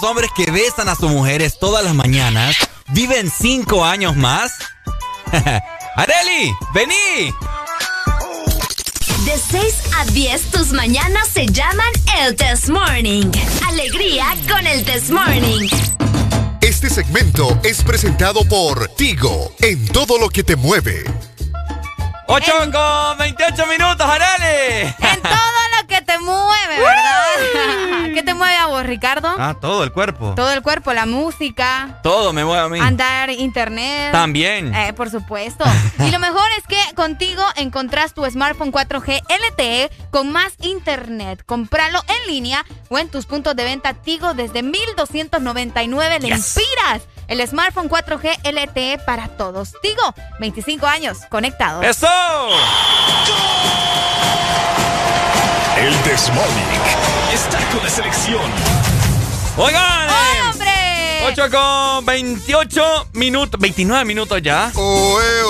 los 0.00 0.10
hombres 0.10 0.30
que 0.34 0.50
besan 0.50 0.88
a 0.88 0.94
sus 0.94 1.10
mujeres 1.10 1.58
todas 1.58 1.84
las 1.84 1.94
mañanas 1.94 2.56
viven 2.88 3.30
cinco 3.30 3.84
años 3.84 4.16
más? 4.16 4.52
¡Areli! 5.96 6.52
¡Vení! 6.74 7.34
De 9.24 9.38
6 9.38 9.74
a 9.98 10.04
10 10.06 10.50
tus 10.50 10.72
mañanas 10.72 11.28
se 11.28 11.46
llaman 11.46 11.90
el 12.20 12.36
Test 12.36 12.68
Morning. 12.68 13.30
Alegría 13.68 14.26
con 14.48 14.66
el 14.66 14.84
Test 14.84 15.10
Morning. 15.10 15.68
Este 16.60 16.88
segmento 16.88 17.58
es 17.62 17.82
presentado 17.82 18.44
por 18.44 18.88
Tigo, 18.88 19.52
en 19.60 19.86
todo 19.88 20.18
lo 20.18 20.28
que 20.28 20.42
te 20.42 20.56
mueve. 20.56 21.04
8 22.26 22.52
con 22.72 23.18
28 23.18 23.66
minutos, 23.66 24.06
Areli. 24.06 24.94
En 25.00 25.22
todo 25.22 25.59
Ricardo? 28.90 29.28
Ah, 29.38 29.54
todo 29.60 29.84
el 29.84 29.92
cuerpo. 29.92 30.34
Todo 30.34 30.52
el 30.52 30.62
cuerpo, 30.62 30.92
la 30.92 31.06
música, 31.06 32.00
Todo 32.02 32.32
me 32.32 32.44
mueve 32.44 32.62
a 32.64 32.68
mí. 32.68 32.80
andar 32.80 33.30
internet. 33.30 34.10
También. 34.12 34.74
Eh, 34.74 34.92
por 34.92 35.08
supuesto. 35.10 35.64
Y 36.00 36.10
lo 36.10 36.18
mejor 36.18 36.42
es 36.58 36.66
que 36.66 36.94
contigo 36.94 37.42
encontrás 37.56 38.14
tu 38.14 38.24
smartphone 38.28 38.72
4G 38.72 39.22
LTE 39.50 39.90
con 40.10 40.32
más 40.32 40.52
internet. 40.60 41.42
Compralo 41.46 42.02
en 42.08 42.26
línea 42.32 42.64
o 42.88 42.98
en 42.98 43.08
tus 43.08 43.26
puntos 43.26 43.54
de 43.54 43.64
venta 43.64 43.94
Tigo 43.94 44.34
desde 44.34 44.62
1299 44.62 46.18
lempiras. 46.20 47.02
El 47.28 47.46
smartphone 47.46 47.88
4G 47.88 48.38
LTE 48.52 48.98
para 49.06 49.28
todos. 49.28 49.72
Tigo, 49.82 50.14
25 50.40 50.86
años 50.86 51.18
conectados. 51.28 51.84
¡Eso! 51.84 52.08
El 55.76 56.02
Desmorning 56.02 56.80
está 57.32 57.58
con 57.70 57.82
la 57.82 57.88
selección. 57.88 58.42
Oigan. 59.56 60.08
eh, 60.08 60.50
¡Hombre! 60.50 60.66
8 61.26 61.50
con 61.50 62.06
28 62.06 63.08
minutos. 63.14 63.60
29 63.60 64.04
minutos 64.04 64.40
ya. 64.42 64.72
Oh, 64.74 65.18
eh, 65.20 65.42
oh, 65.44 65.49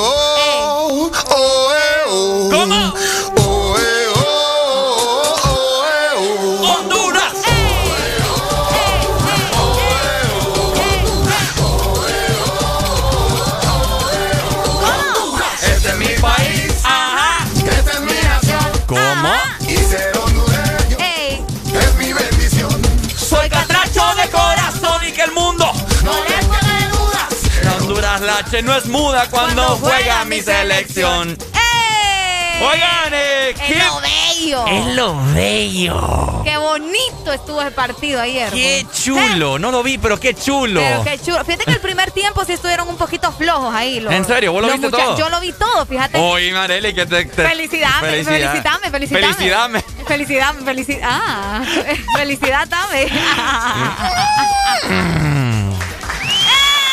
no 28.62 28.75
es 28.77 28.86
muda 28.86 29.27
cuando, 29.31 29.62
juega, 29.77 30.25
mi 30.25 30.41
selección. 30.41 31.36
¡Eh! 31.55 32.60
Oigan, 32.62 33.12
eh, 33.12 33.55
Es 33.69 33.77
lo 33.77 34.01
bello. 34.01 34.67
Es 34.67 34.86
lo 34.97 35.17
bello. 35.35 36.43
Qué 36.44 36.57
bonito 36.59 37.33
estuvo 37.33 37.60
ese 37.62 37.70
partido 37.70 38.20
ayer. 38.20 38.51
Qué 38.52 38.85
chulo. 39.02 39.59
No 39.59 39.70
lo 39.70 39.83
vi, 39.83 39.97
pero 39.99 40.19
qué 40.20 40.35
chulo. 40.35 40.81
Pero 40.81 41.02
qué 41.05 41.19
chulo. 41.19 41.43
Fíjate 41.44 41.65
que 41.65 41.73
el 41.73 41.81
primer 41.81 42.10
tiempo 42.10 42.44
sí 42.44 42.52
estuvieron 42.52 42.89
un 42.89 42.97
poquito 42.97 43.33
flojos 43.33 43.75
ahí. 43.75 44.01
los- 44.01 44.12
¿En 44.12 44.25
serio? 44.27 44.52
¿Vos 44.52 44.62
lo 44.62 44.70
viste 44.73 44.91
todo? 44.91 45.17
Yo 45.17 45.28
lo 45.31 45.41
vi 45.41 45.52
todo, 45.52 45.86
fíjate. 45.86 46.19
Oye, 46.19 46.52
Marely, 46.52 46.94
que 46.94 47.07
te... 47.07 47.25
te- 47.27 47.49
Felicidame, 47.49 48.09
Felicidad. 48.10 48.51
felicitame, 48.52 48.91
felicitame. 48.91 49.35
Felicidame. 49.35 49.83
Felicidad, 50.07 50.55
felicidad. 50.65 51.09
Ah, 51.10 51.62
felicidad, 52.17 52.69
dame. 52.69 53.05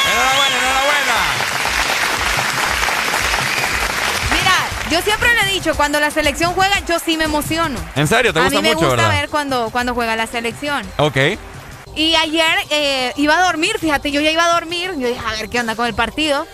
Enhorabuena. 0.08 1.19
Mira, 4.32 4.58
yo 4.90 5.01
siempre 5.01 5.30
le 5.35 5.49
he 5.49 5.53
dicho, 5.53 5.75
cuando 5.75 5.99
la 5.99 6.11
selección 6.11 6.53
juega, 6.53 6.80
yo 6.88 6.99
sí 6.99 7.17
me 7.17 7.25
emociono. 7.25 7.80
¿En 7.95 8.07
serio? 8.07 8.33
¿Te 8.33 8.40
a 8.40 8.43
gusta 8.43 8.61
mí 8.61 8.67
me 8.67 8.75
mucho, 8.75 8.88
gusta 8.88 9.03
verdad? 9.03 9.22
ver 9.22 9.30
cuando, 9.30 9.69
cuando 9.72 9.93
juega 9.93 10.16
la 10.16 10.27
selección. 10.27 10.85
Ok. 10.98 11.17
Y 11.95 12.16
ayer 12.16 12.56
eh, 12.69 13.11
iba 13.17 13.38
a 13.38 13.45
dormir, 13.48 13.77
fíjate, 13.80 14.11
yo 14.11 14.22
ya 14.22 14.32
iba 14.32 14.45
a 14.45 14.53
dormir. 14.53 14.91
Yo 14.98 15.07
dije, 15.07 15.19
a 15.25 15.32
ver 15.32 15.49
qué 15.49 15.59
onda 15.59 15.75
con 15.75 15.88
el 15.88 15.93
partido. 15.95 16.45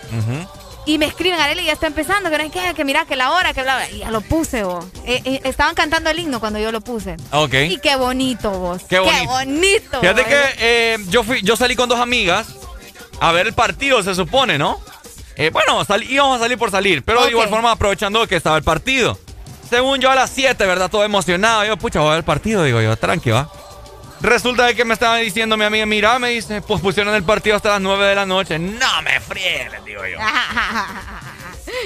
Y 0.85 0.97
me 0.97 1.05
escriben, 1.05 1.39
Arely, 1.39 1.63
ya 1.63 1.71
está 1.73 1.87
empezando, 1.87 2.29
que 2.29 2.37
no 2.37 2.43
hay 2.43 2.49
que, 2.49 2.73
que 2.73 2.83
mira, 2.83 3.05
que 3.05 3.15
la 3.15 3.31
hora, 3.31 3.53
que 3.53 3.61
bla, 3.61 3.77
bla. 3.77 3.89
Y 3.89 3.99
ya 3.99 4.11
lo 4.11 4.19
puse, 4.21 4.63
vos. 4.63 4.85
Eh, 5.05 5.21
eh, 5.23 5.41
estaban 5.45 5.75
cantando 5.75 6.09
el 6.09 6.19
himno 6.19 6.39
cuando 6.41 6.59
yo 6.59 6.71
lo 6.73 6.81
puse. 6.81 7.15
Ok. 7.31 7.53
Y 7.69 7.77
qué 7.79 7.95
bonito, 7.95 8.51
vos. 8.51 8.81
Qué 8.89 8.99
bonito. 8.99 9.29
bonito. 9.31 9.99
Fíjate 10.01 10.21
vos. 10.23 10.29
que 10.31 10.99
yo, 11.07 11.23
fui, 11.23 11.41
yo 11.41 11.55
salí 11.55 11.75
con 11.75 11.87
dos 11.87 11.99
amigas 11.99 12.47
a 13.21 13.31
ver 13.31 13.47
el 13.47 13.53
partido, 13.53 14.03
se 14.03 14.13
supone, 14.15 14.57
¿no? 14.57 14.79
Eh, 15.35 15.49
bueno, 15.51 15.81
íbamos 16.09 16.37
a 16.37 16.39
salir 16.39 16.57
por 16.57 16.71
salir, 16.71 17.03
pero 17.03 17.23
de 17.23 17.31
igual 17.31 17.49
forma 17.49 17.71
aprovechando 17.71 18.27
que 18.27 18.35
estaba 18.35 18.57
el 18.57 18.63
partido. 18.63 19.19
Según 19.69 19.99
yo 19.99 20.11
a 20.11 20.15
las 20.15 20.29
7, 20.29 20.65
¿verdad? 20.65 20.89
Todo 20.91 21.03
emocionado. 21.03 21.65
Yo, 21.65 21.77
pucha, 21.77 21.99
voy 21.99 22.09
a 22.09 22.11
ver 22.11 22.19
el 22.19 22.25
partido, 22.25 22.63
digo 22.63 22.81
yo, 22.81 22.95
tranqui, 22.95 23.31
va. 23.31 23.49
Resulta 24.21 24.67
de 24.67 24.75
que 24.75 24.85
me 24.85 24.93
estaba 24.93 25.17
diciendo 25.17 25.57
mi 25.57 25.65
amiga, 25.65 25.85
mira, 25.85 26.17
me 26.19 26.29
dice, 26.29 26.61
pues 26.61 26.79
pusieron 26.79 27.13
el 27.13 27.23
partido 27.23 27.55
hasta 27.55 27.69
las 27.69 27.81
9 27.81 28.05
de 28.05 28.15
la 28.15 28.25
noche. 28.25 28.59
No 28.59 29.01
me 29.01 29.19
friegues, 29.19 29.83
digo 29.83 30.05
yo. 30.05 30.17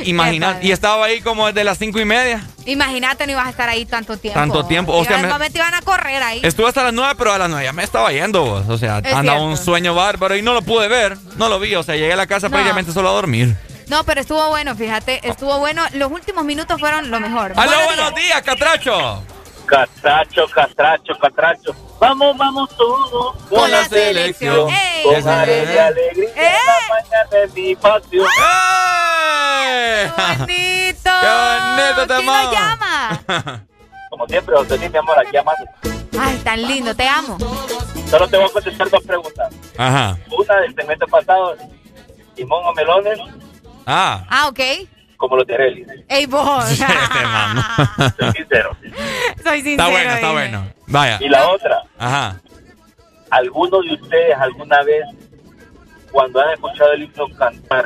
Imagínate, 0.05 0.65
y 0.65 0.71
estaba 0.71 1.05
ahí 1.05 1.21
como 1.21 1.47
desde 1.47 1.63
las 1.63 1.77
5 1.77 1.99
y 1.99 2.05
media. 2.05 2.43
Imagínate, 2.65 3.25
no 3.25 3.31
ibas 3.33 3.47
a 3.47 3.49
estar 3.49 3.69
ahí 3.69 3.85
tanto 3.85 4.17
tiempo. 4.17 4.39
Tanto 4.39 4.65
tiempo, 4.65 4.93
o 4.93 5.03
sea, 5.05 5.17
me- 5.19 5.47
iban 5.53 5.73
a 5.73 5.81
correr 5.81 6.21
ahí. 6.21 6.41
Estuve 6.43 6.67
hasta 6.67 6.83
las 6.83 6.93
9, 6.93 7.15
pero 7.17 7.33
a 7.33 7.37
las 7.37 7.49
9 7.49 7.63
ya 7.65 7.73
me 7.73 7.83
estaba 7.83 8.11
yendo, 8.11 8.43
vos. 8.43 8.65
O 8.69 8.77
sea, 8.77 8.99
Es 8.99 9.05
andaba 9.13 9.39
cierto. 9.39 9.45
un 9.45 9.57
sueño 9.57 9.95
bárbaro 9.95 10.35
y 10.35 10.41
no 10.41 10.53
lo 10.53 10.61
pude 10.61 10.87
ver, 10.87 11.17
no 11.37 11.49
lo 11.49 11.59
vi. 11.59 11.75
O 11.75 11.83
sea, 11.83 11.95
llegué 11.95 12.13
a 12.13 12.17
la 12.17 12.27
casa 12.27 12.47
No. 12.47 12.51
prácticamente 12.51 12.91
solo 12.91 13.09
a 13.09 13.13
dormir. 13.13 13.55
No, 13.87 14.03
pero 14.03 14.19
estuvo 14.21 14.49
bueno, 14.49 14.75
fíjate, 14.75 15.21
estuvo 15.27 15.59
bueno. 15.59 15.81
Los 15.93 16.11
últimos 16.11 16.43
minutos 16.43 16.77
fueron 16.79 17.09
lo 17.09 17.19
mejor. 17.21 17.53
¡Aló, 17.55 17.71
Buenos 17.71 17.85
buenos 17.95 18.15
días, 18.15 18.41
Catracho! 18.41 19.23
Catracho, 19.67 20.47
catracho, 20.47 21.13
catracho. 21.19 21.75
Vamos, 21.99 22.37
vamos 22.37 22.69
todos 22.77 23.35
Con 23.49 23.69
la 23.69 23.83
selección. 23.83 24.69
¡Ey! 24.69 25.03
Con 25.03 25.13
y 25.13 25.27
alegría 25.27 25.89
en 25.89 25.95
la 25.95 26.89
mañana 26.89 27.29
de 27.31 27.47
mi 27.53 27.75
patio. 27.75 28.23
¡Eh! 28.23 30.09
¡Bonito! 30.39 31.11
¡Qué 31.21 31.27
bonito 31.75 32.07
te 32.07 32.15
¿Quién 32.15 32.29
amaba. 32.29 32.43
nos 32.43 32.53
llama? 32.53 33.65
Como 34.09 34.25
siempre, 34.27 34.55
José, 34.55 34.89
mi 34.89 34.97
amor, 34.97 35.19
aquí 35.19 35.37
amando. 35.37 35.65
Ay, 36.19 36.37
tan 36.37 36.61
lindo, 36.61 36.95
te 36.95 37.07
amo. 37.07 37.37
Solo 38.09 38.27
te 38.29 38.37
voy 38.37 38.45
a 38.45 38.49
contestar 38.53 38.89
dos 38.89 39.03
preguntas. 39.03 39.53
Ajá. 39.77 40.17
Una 40.31 40.55
del 40.61 40.73
segmento 40.75 41.05
pasado, 41.07 41.55
limón 42.37 42.65
o 42.65 42.73
melones, 42.73 43.19
Ah. 43.85 44.23
Ah, 44.29 44.47
ok. 44.49 44.59
Como 45.17 45.35
los 45.35 45.45
de 45.47 45.53
Arely. 45.55 45.85
Ey, 46.07 46.25
vos. 46.25 46.65
Este. 46.71 46.85
Soy 48.23 48.31
sincero. 48.33 48.77
Soy 49.43 49.61
sincero. 49.61 49.71
Está 49.71 49.87
bueno, 49.89 50.11
está 50.13 50.31
bueno. 50.31 50.67
Vaya. 50.87 51.17
Y 51.21 51.27
la 51.29 51.49
otra, 51.49 51.81
Ajá. 51.97 52.39
¿alguno 53.29 53.81
de 53.81 53.93
ustedes 53.93 54.35
alguna 54.39 54.81
vez, 54.83 55.03
cuando 56.11 56.39
han 56.41 56.51
escuchado 56.53 56.93
el 56.93 57.03
himno 57.03 57.27
cantar 57.37 57.85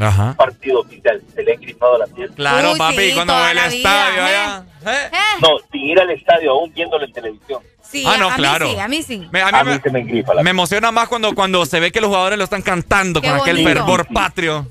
Ajá. 0.00 0.24
un 0.24 0.34
partido 0.34 0.80
oficial, 0.80 1.22
se 1.34 1.42
le 1.42 1.54
han 1.54 1.60
gritado 1.60 1.98
la 1.98 2.06
piel? 2.06 2.30
Claro, 2.32 2.72
Uy, 2.72 2.78
papi, 2.78 2.96
sí, 3.08 3.12
cuando 3.14 3.34
ve 3.36 3.50
el 3.52 3.58
estadio 3.58 4.20
¿eh? 4.20 4.24
allá. 4.24 4.64
¿Eh? 4.86 5.10
¿Eh? 5.12 5.16
No, 5.40 5.48
sin 5.72 5.80
ir 5.82 6.00
al 6.00 6.10
estadio, 6.10 6.50
aún 6.52 6.72
viéndolo 6.74 7.04
en 7.04 7.12
televisión. 7.12 7.62
Sí, 7.82 8.04
Ah, 8.06 8.16
no, 8.18 8.30
a 8.30 8.34
claro. 8.34 8.66
mí 8.66 8.72
sí, 8.74 8.78
a 8.80 8.88
mí 8.88 9.02
sí. 9.02 9.28
Me, 9.32 9.40
a 9.40 9.46
mí 9.46 9.58
A 9.58 9.64
mí 9.64 9.70
me, 9.70 9.80
se 9.80 9.90
me 9.90 10.00
engripa 10.00 10.34
la 10.34 10.42
me 10.42 10.50
emociona 10.50 10.92
más 10.92 11.08
cuando, 11.08 11.34
cuando 11.34 11.64
se 11.64 11.80
ve 11.80 11.90
que 11.90 12.02
los 12.02 12.08
jugadores 12.08 12.36
lo 12.36 12.44
están 12.44 12.60
cantando 12.60 13.22
Qué 13.22 13.28
con 13.30 13.40
aquel 13.40 13.64
fervor 13.64 14.06
patrio. 14.12 14.70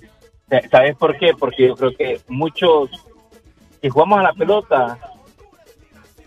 ¿Sabes 0.72 0.96
por 0.96 1.18
qué? 1.18 1.34
Porque 1.38 1.68
yo 1.68 1.76
creo 1.76 1.96
que 1.96 2.22
muchos, 2.28 2.90
si 3.82 3.90
jugamos 3.90 4.20
a 4.20 4.24
la 4.24 4.34
pelota, 4.34 4.98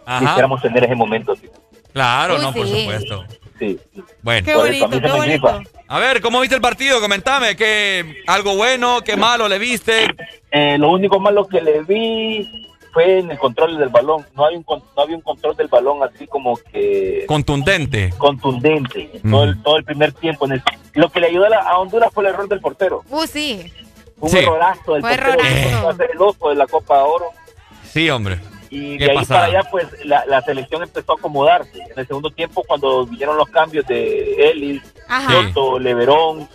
Ajá. 0.05 0.21
quisiéramos 0.27 0.61
tener 0.63 0.85
ese 0.85 0.95
momento. 0.95 1.35
tío. 1.37 1.51
Claro, 1.93 2.37
Uy, 2.37 2.41
no, 2.43 2.53
por 2.53 2.67
supuesto. 2.67 3.25
Sí. 3.59 3.79
Bueno. 4.23 4.45
Qué 4.47 4.55
Por 4.55 4.69
eso, 4.69 4.85
a 4.87 4.91
qué 4.91 5.11
bonito. 5.11 5.63
ver, 5.99 6.21
¿cómo 6.23 6.41
viste 6.41 6.55
el 6.55 6.61
partido? 6.63 7.01
Comentame, 7.01 7.57
¿qué, 7.57 8.23
algo 8.27 8.57
bueno, 8.57 9.01
qué 9.05 9.17
malo 9.17 9.49
le 9.49 9.59
viste? 9.59 10.07
Eh, 10.51 10.79
lo 10.79 10.91
único 10.91 11.19
malo 11.21 11.47
que 11.47 11.61
le 11.61 11.83
vi 11.83 12.49
fue 12.93 13.19
en 13.19 13.31
el 13.31 13.39
control 13.39 13.77
del 13.79 13.89
balón. 13.91 14.25
No, 14.35 14.47
hay 14.47 14.57
un, 14.57 14.65
no 14.69 15.03
había 15.03 15.17
un 15.17 15.23
control 15.23 15.57
del 15.57 15.69
balón 15.69 15.99
así 16.03 16.27
como 16.27 16.57
que 16.57 17.25
Contundente. 17.27 18.11
contundente. 18.19 19.11
Mm. 19.23 19.31
Todo, 19.31 19.45
el, 19.45 19.63
todo 19.63 19.77
el 19.77 19.85
primer 19.85 20.13
tiempo. 20.13 20.47
En 20.47 20.53
el- 20.53 20.63
lo 20.95 21.11
que 21.11 21.21
le 21.21 21.27
ayudó 21.29 21.47
a, 21.47 21.51
la- 21.51 21.59
a 21.63 21.79
Honduras 21.79 22.11
fue 22.15 22.25
el 22.25 22.31
error 22.31 22.49
del 22.49 22.61
portero. 22.61 23.03
Uh, 23.11 23.27
sí. 23.27 23.71
Un 24.21 24.29
Sí. 24.29 24.39
errorazo 24.39 24.95
del 24.95 25.03
portero. 25.03 25.91
el 26.13 26.21
oso 26.23 26.49
de 26.51 26.55
la 26.55 26.67
Copa 26.67 26.99
de 26.99 27.03
Oro. 27.05 27.27
Sí, 27.85 28.09
hombre. 28.11 28.39
Y 28.69 28.99
de 28.99 29.11
ahí 29.11 29.17
pasada. 29.17 29.47
para 29.47 29.59
allá, 29.61 29.71
pues, 29.71 29.87
la, 30.05 30.25
la 30.27 30.43
selección 30.43 30.83
empezó 30.83 31.13
a 31.13 31.15
acomodarse. 31.17 31.79
En 31.91 31.99
el 31.99 32.07
segundo 32.07 32.31
tiempo, 32.31 32.63
cuando 32.67 33.05
vinieron 33.07 33.37
los 33.37 33.49
cambios 33.49 33.85
de 33.87 34.51
Ellis. 34.51 34.83
Soto, 35.29 35.79
Leverón, 35.81 36.49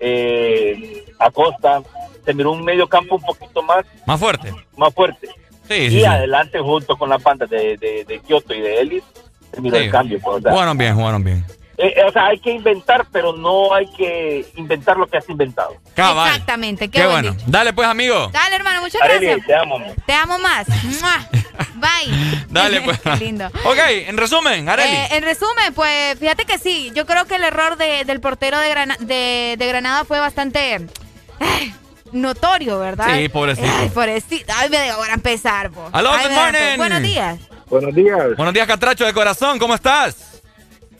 eh, 0.00 1.04
Acosta, 1.18 1.82
se 2.24 2.32
miró 2.34 2.52
un 2.52 2.64
medio 2.64 2.88
campo 2.88 3.16
un 3.16 3.22
poquito 3.22 3.62
más, 3.62 3.84
Más 4.06 4.18
fuerte. 4.18 4.52
más 4.76 4.94
fuerte. 4.94 5.28
Sí, 5.68 5.74
y 5.74 5.90
sí, 5.90 6.04
adelante, 6.04 6.58
junto 6.60 6.96
con 6.96 7.10
las 7.10 7.22
bandas 7.22 7.50
de, 7.50 7.76
de, 7.76 8.04
de 8.04 8.18
Kioto 8.20 8.54
y 8.54 8.60
de 8.62 8.80
Ellis, 8.80 9.02
se 9.52 9.60
miró 9.60 9.76
Sí. 9.76 9.84
el 9.84 9.90
cambio. 9.90 10.18
pues, 10.20 10.42
Jugaron 10.42 10.78
bien, 10.78 10.94
jugaron 10.94 11.22
bien. 11.24 11.44
Eh, 11.78 11.94
eh, 11.96 12.04
o 12.04 12.12
sea, 12.12 12.26
hay 12.26 12.38
que 12.40 12.50
inventar, 12.50 13.06
pero 13.12 13.32
no 13.32 13.72
hay 13.72 13.86
que 13.96 14.44
inventar 14.56 14.96
lo 14.96 15.06
que 15.06 15.16
has 15.18 15.28
inventado. 15.28 15.76
Cabal. 15.94 16.28
Exactamente, 16.28 16.88
qué, 16.90 16.98
Qué 17.00 17.06
buen 17.06 17.22
bueno. 17.22 17.32
dicho. 17.32 17.44
Dale 17.48 17.72
pues, 17.72 17.88
amigo. 17.88 18.28
Dale, 18.32 18.56
hermano, 18.56 18.80
muchas 18.80 19.00
Arely, 19.00 19.26
gracias. 19.26 19.46
te 19.46 19.54
amo. 19.54 19.78
man. 19.78 19.94
Te 20.06 20.12
amo 20.12 20.38
más. 20.38 20.66
Bye. 21.74 22.44
Dale 22.50 22.80
pues. 22.82 22.98
Qué 23.02 23.16
lindo. 23.16 23.46
Ok, 23.64 23.78
en 24.06 24.16
resumen, 24.16 24.68
Areli. 24.68 24.92
Eh, 24.96 25.08
en 25.12 25.22
resumen, 25.22 25.72
pues 25.74 26.18
fíjate 26.18 26.44
que 26.44 26.58
sí, 26.58 26.90
yo 26.94 27.06
creo 27.06 27.24
que 27.26 27.36
el 27.36 27.44
error 27.44 27.76
de- 27.76 28.04
del 28.04 28.20
portero 28.20 28.58
de, 28.58 28.68
Grana- 28.70 28.96
de, 29.00 29.54
de 29.58 29.66
Granada 29.68 30.04
fue 30.04 30.18
bastante 30.20 30.74
eh, 30.74 31.72
notorio, 32.12 32.78
¿verdad? 32.78 33.06
Sí, 33.16 33.28
pobrecito. 33.28 33.68
Ay, 33.78 33.88
pobrecito. 33.90 34.52
Ay, 34.56 34.68
me 34.70 34.82
digo, 34.82 35.02
a 35.02 35.12
empezar, 35.14 35.70
po. 35.70 35.88
Aló, 35.92 36.10
Ay, 36.12 36.26
good 36.26 36.34
morning. 36.34 36.76
Buenos 36.76 37.02
días. 37.02 37.38
Buenos 37.66 37.94
días. 37.94 38.36
Buenos 38.36 38.54
días, 38.54 38.66
Catracho 38.66 39.04
de 39.04 39.12
corazón, 39.12 39.58
¿cómo 39.58 39.74
estás? 39.74 40.37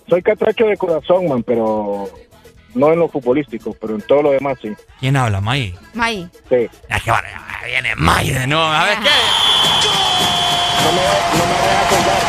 Soy 0.08 0.22
catracho 0.22 0.66
de 0.66 0.76
corazón, 0.76 1.28
man, 1.28 1.42
pero 1.42 2.08
no 2.74 2.92
en 2.92 2.98
lo 2.98 3.08
futbolístico, 3.08 3.76
pero 3.80 3.94
en 3.94 4.02
todo 4.02 4.22
lo 4.22 4.30
demás 4.30 4.58
sí. 4.62 4.72
¿Quién 5.00 5.16
habla, 5.16 5.40
May? 5.40 5.74
May. 5.94 6.28
Sí. 6.48 6.68
Es 6.88 7.02
que 7.02 7.10
ahora 7.10 7.28
viene 7.66 7.94
May 7.96 8.30
de 8.30 8.46
nuevo. 8.46 8.64
A 8.64 8.84
ver 8.84 8.98
qué. 8.98 9.08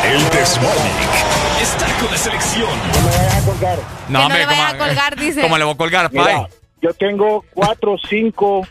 El 0.07 0.29
Desmonic 0.29 1.61
está 1.61 1.85
con 1.99 2.11
la 2.11 2.17
selección. 2.17 2.69
No 2.69 2.99
me 3.01 3.17
vayas 3.17 3.35
a 3.35 3.45
colgar. 3.45 3.79
No, 4.09 4.19
no 4.19 4.25
hombre, 4.25 4.39
le 4.39 4.45
vaya 4.45 4.67
¿cómo, 4.71 4.83
a 4.83 4.87
colgar, 4.87 5.15
dice. 5.15 5.41
¿Cómo 5.41 5.57
le 5.57 5.63
voy 5.63 5.73
a 5.73 5.77
colgar, 5.77 6.11
Pai? 6.11 6.19
Mira, 6.19 6.49
yo 6.81 6.93
tengo 6.93 7.45
cuatro 7.53 7.93
o 7.93 7.97
cinco 8.09 8.67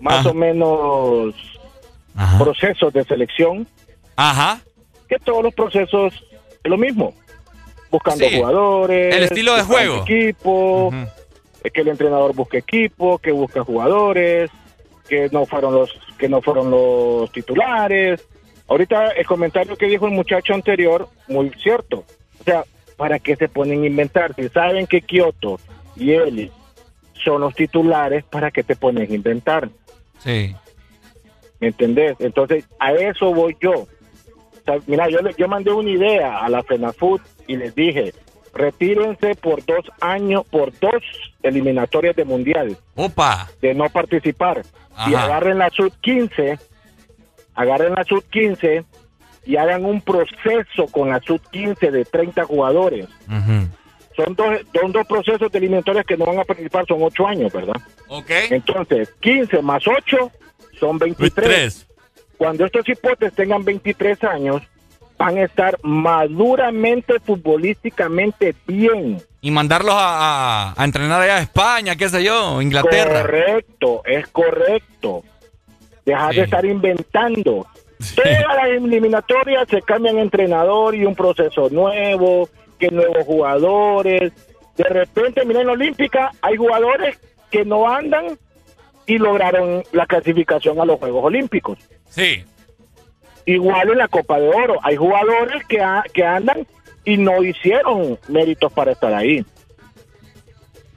más 0.00 0.20
Ajá. 0.20 0.30
o 0.30 0.34
menos 0.34 1.34
Ajá. 2.16 2.38
procesos 2.38 2.92
de 2.92 3.04
selección, 3.04 3.66
Ajá. 4.16 4.60
que 5.08 5.18
todos 5.18 5.42
los 5.42 5.54
procesos 5.54 6.14
es 6.14 6.70
lo 6.70 6.78
mismo. 6.78 7.14
Buscando 7.94 8.28
Sí. 8.28 8.36
jugadores. 8.38 9.14
El 9.14 9.22
estilo 9.22 9.54
de 9.54 9.62
juego. 9.62 10.02
Equipo, 10.02 10.92
es 11.62 11.72
que 11.72 11.80
el 11.82 11.88
entrenador 11.88 12.34
busque 12.34 12.58
equipo, 12.58 13.18
que 13.18 13.30
busca 13.30 13.62
jugadores, 13.62 14.50
que 15.08 15.28
no 15.30 15.46
fueron 15.46 15.74
los 15.74 15.90
que 16.18 16.28
no 16.28 16.42
fueron 16.42 16.72
los 16.72 17.30
titulares. 17.30 18.20
Ahorita 18.66 19.10
el 19.10 19.24
comentario 19.26 19.76
que 19.76 19.86
dijo 19.86 20.06
el 20.06 20.12
muchacho 20.12 20.54
anterior, 20.54 21.08
muy 21.28 21.50
cierto. 21.62 22.04
O 22.40 22.44
sea, 22.44 22.64
¿para 22.96 23.20
qué 23.20 23.36
se 23.36 23.48
ponen 23.48 23.84
a 23.84 23.86
inventar? 23.86 24.34
Si 24.34 24.48
saben 24.48 24.88
que 24.88 25.00
Kioto 25.00 25.60
y 25.94 26.12
Eli 26.14 26.50
son 27.24 27.42
los 27.42 27.54
titulares, 27.54 28.24
¿para 28.24 28.50
qué 28.50 28.64
te 28.64 28.74
pones 28.74 29.08
a 29.08 29.14
inventar? 29.14 29.68
Sí. 30.18 30.52
¿Me 31.60 31.68
entendés? 31.68 32.16
Entonces, 32.18 32.64
a 32.80 32.92
eso 32.92 33.32
voy 33.32 33.56
yo. 33.60 33.70
O 33.72 33.88
sea, 34.64 34.78
mira, 34.88 35.08
yo, 35.08 35.20
le- 35.20 35.34
yo 35.38 35.46
mandé 35.46 35.70
una 35.70 35.90
idea 35.90 36.38
a 36.38 36.48
la 36.48 36.62
FENAFUT 36.64 37.20
y 37.46 37.56
les 37.56 37.74
dije, 37.74 38.14
retírense 38.54 39.34
por 39.34 39.64
dos 39.64 39.84
años, 40.00 40.44
por 40.50 40.72
dos 40.78 41.02
eliminatorias 41.42 42.16
de 42.16 42.24
mundial. 42.24 42.76
Opa. 42.94 43.50
De 43.60 43.74
no 43.74 43.88
participar. 43.90 44.62
Y 45.06 45.14
Ajá. 45.14 45.24
agarren 45.24 45.58
la 45.58 45.70
sub 45.70 45.92
15, 46.00 46.58
agarren 47.54 47.94
la 47.94 48.04
sub 48.04 48.24
15 48.30 48.84
y 49.46 49.56
hagan 49.56 49.84
un 49.84 50.00
proceso 50.00 50.86
con 50.90 51.10
la 51.10 51.20
sub 51.20 51.40
15 51.50 51.90
de 51.90 52.04
30 52.04 52.44
jugadores. 52.44 53.06
Son 54.16 54.34
dos, 54.36 54.58
son 54.72 54.92
dos 54.92 55.06
procesos 55.06 55.50
de 55.50 55.58
eliminatorias 55.58 56.06
que 56.06 56.16
no 56.16 56.26
van 56.26 56.38
a 56.38 56.44
participar, 56.44 56.86
son 56.86 57.02
ocho 57.02 57.26
años, 57.26 57.52
¿verdad? 57.52 57.74
Ok. 58.08 58.30
Entonces, 58.50 59.12
15 59.20 59.60
más 59.62 59.82
8 59.86 60.30
son 60.78 60.98
23. 60.98 61.86
Cuando 62.36 62.64
estos 62.64 62.88
hipotes 62.88 63.32
tengan 63.34 63.64
23 63.64 64.22
años, 64.24 64.62
van 65.18 65.38
a 65.38 65.44
estar 65.44 65.78
maduramente 65.82 67.20
futbolísticamente 67.20 68.54
bien. 68.66 69.22
Y 69.40 69.50
mandarlos 69.50 69.94
a, 69.94 70.70
a- 70.70 70.74
a 70.76 70.84
entrenar 70.84 71.20
allá 71.20 71.36
a 71.36 71.40
España, 71.42 71.96
qué 71.96 72.08
sé 72.08 72.24
yo, 72.24 72.60
Inglaterra. 72.62 73.22
Correcto, 73.22 74.02
es 74.04 74.26
correcto. 74.28 75.22
Dejar 76.04 76.30
Sí. 76.32 76.36
de 76.38 76.44
estar 76.44 76.64
inventando. 76.64 77.66
Todas 78.16 78.56
las 78.56 78.66
eliminatorias 78.68 79.66
se 79.68 79.80
cambian 79.82 80.18
entrenador 80.18 80.94
y 80.94 81.04
un 81.04 81.14
proceso 81.14 81.70
nuevo, 81.70 82.48
que 82.78 82.88
nuevos 82.88 83.24
jugadores. 83.24 84.32
De 84.76 84.84
repente, 84.84 85.44
miren, 85.44 85.62
en 85.62 85.66
la 85.68 85.72
Olímpica 85.74 86.30
hay 86.42 86.56
jugadores 86.56 87.18
que 87.50 87.64
no 87.64 87.88
andan 87.88 88.36
y 89.06 89.18
lograron 89.18 89.82
la 89.92 90.06
clasificación 90.06 90.80
a 90.80 90.84
los 90.84 90.98
Juegos 90.98 91.24
Olímpicos. 91.24 91.78
Sí. 92.08 92.44
Igual 93.46 93.90
en 93.90 93.98
la 93.98 94.08
Copa 94.08 94.38
de 94.40 94.48
Oro, 94.48 94.78
hay 94.82 94.96
jugadores 94.96 95.64
que, 95.66 95.80
a- 95.80 96.04
que 96.12 96.24
andan 96.24 96.66
y 97.04 97.16
no 97.18 97.42
hicieron 97.42 98.18
méritos 98.28 98.72
para 98.72 98.92
estar 98.92 99.12
ahí. 99.12 99.44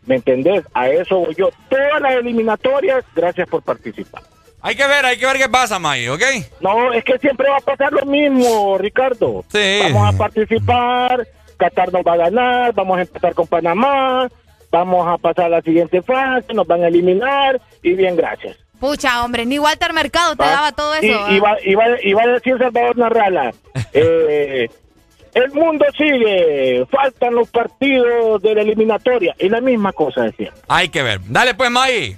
¿Me 0.06 0.16
entendés? 0.16 0.64
A 0.74 0.88
eso 0.90 1.17
voy 1.19 1.35
yo. 1.35 1.50
Todas 1.69 2.01
las 2.01 2.14
eliminatorias, 2.14 3.03
gracias 3.14 3.50
por 3.50 3.61
participar. 3.61 4.24
Hay 4.61 4.76
que 4.76 4.88
ver, 4.88 5.06
hay 5.06 5.17
que 5.17 5.26
ver 5.26 5.38
qué 5.38 5.50
pasa, 5.50 5.80
May, 5.80 6.08
¿ok? 6.08 6.22
No, 6.61 6.93
es 6.93 7.03
que 7.03 7.17
siempre 7.19 7.50
va 7.50 7.58
a 7.58 7.61
pasar 7.61 7.92
lo 7.93 8.06
mismo, 8.06 8.77
Ricardo. 8.77 9.43
Sí. 9.51 9.80
Vamos 9.84 10.16
a 10.16 10.17
participar, 10.17 11.27
Qatar 11.58 11.92
nos 11.92 12.03
va 12.03 12.14
a 12.14 12.17
ganar, 12.17 12.74
vamos 12.74 12.98
a 12.98 13.01
empezar 13.01 13.34
con 13.34 13.48
Panamá, 13.48 14.30
vamos 14.72 15.08
a 15.08 15.17
pasar 15.17 15.45
a 15.45 15.50
la 15.50 15.61
siguiente 15.61 16.01
fase, 16.01 16.53
nos 16.53 16.66
van 16.66 16.84
a 16.84 16.88
eliminar 16.88 17.61
y 17.84 17.93
bien, 17.93 18.16
gracias. 18.16 18.58
Pucha, 18.80 19.24
hombre, 19.24 19.46
ni 19.46 19.58
Walter 19.60 19.94
Mercado 19.94 20.36
te 20.36 20.44
daba 20.44 20.72
todo 20.72 20.94
eso. 20.96 21.06
Y, 21.06 21.12
¿ah? 21.12 21.32
iba, 21.32 21.58
iba, 21.64 21.84
iba 22.04 22.22
a 22.24 22.28
decir 22.28 22.58
Salvador 22.58 22.98
Narrala, 22.98 23.54
eh, 23.94 24.70
el 25.34 25.52
mundo 25.52 25.86
sigue, 25.98 26.86
faltan 26.90 27.36
los 27.36 27.50
partidos 27.50 28.42
de 28.42 28.56
la 28.56 28.62
eliminatoria, 28.62 29.36
y 29.40 29.50
la 29.50 29.62
misma 29.62 29.94
cosa 29.94 30.24
decía. 30.24 30.52
Hay 30.68 30.90
que 30.90 31.04
ver. 31.04 31.20
Dale 31.26 31.54
pues, 31.54 31.70
May. 31.70 32.18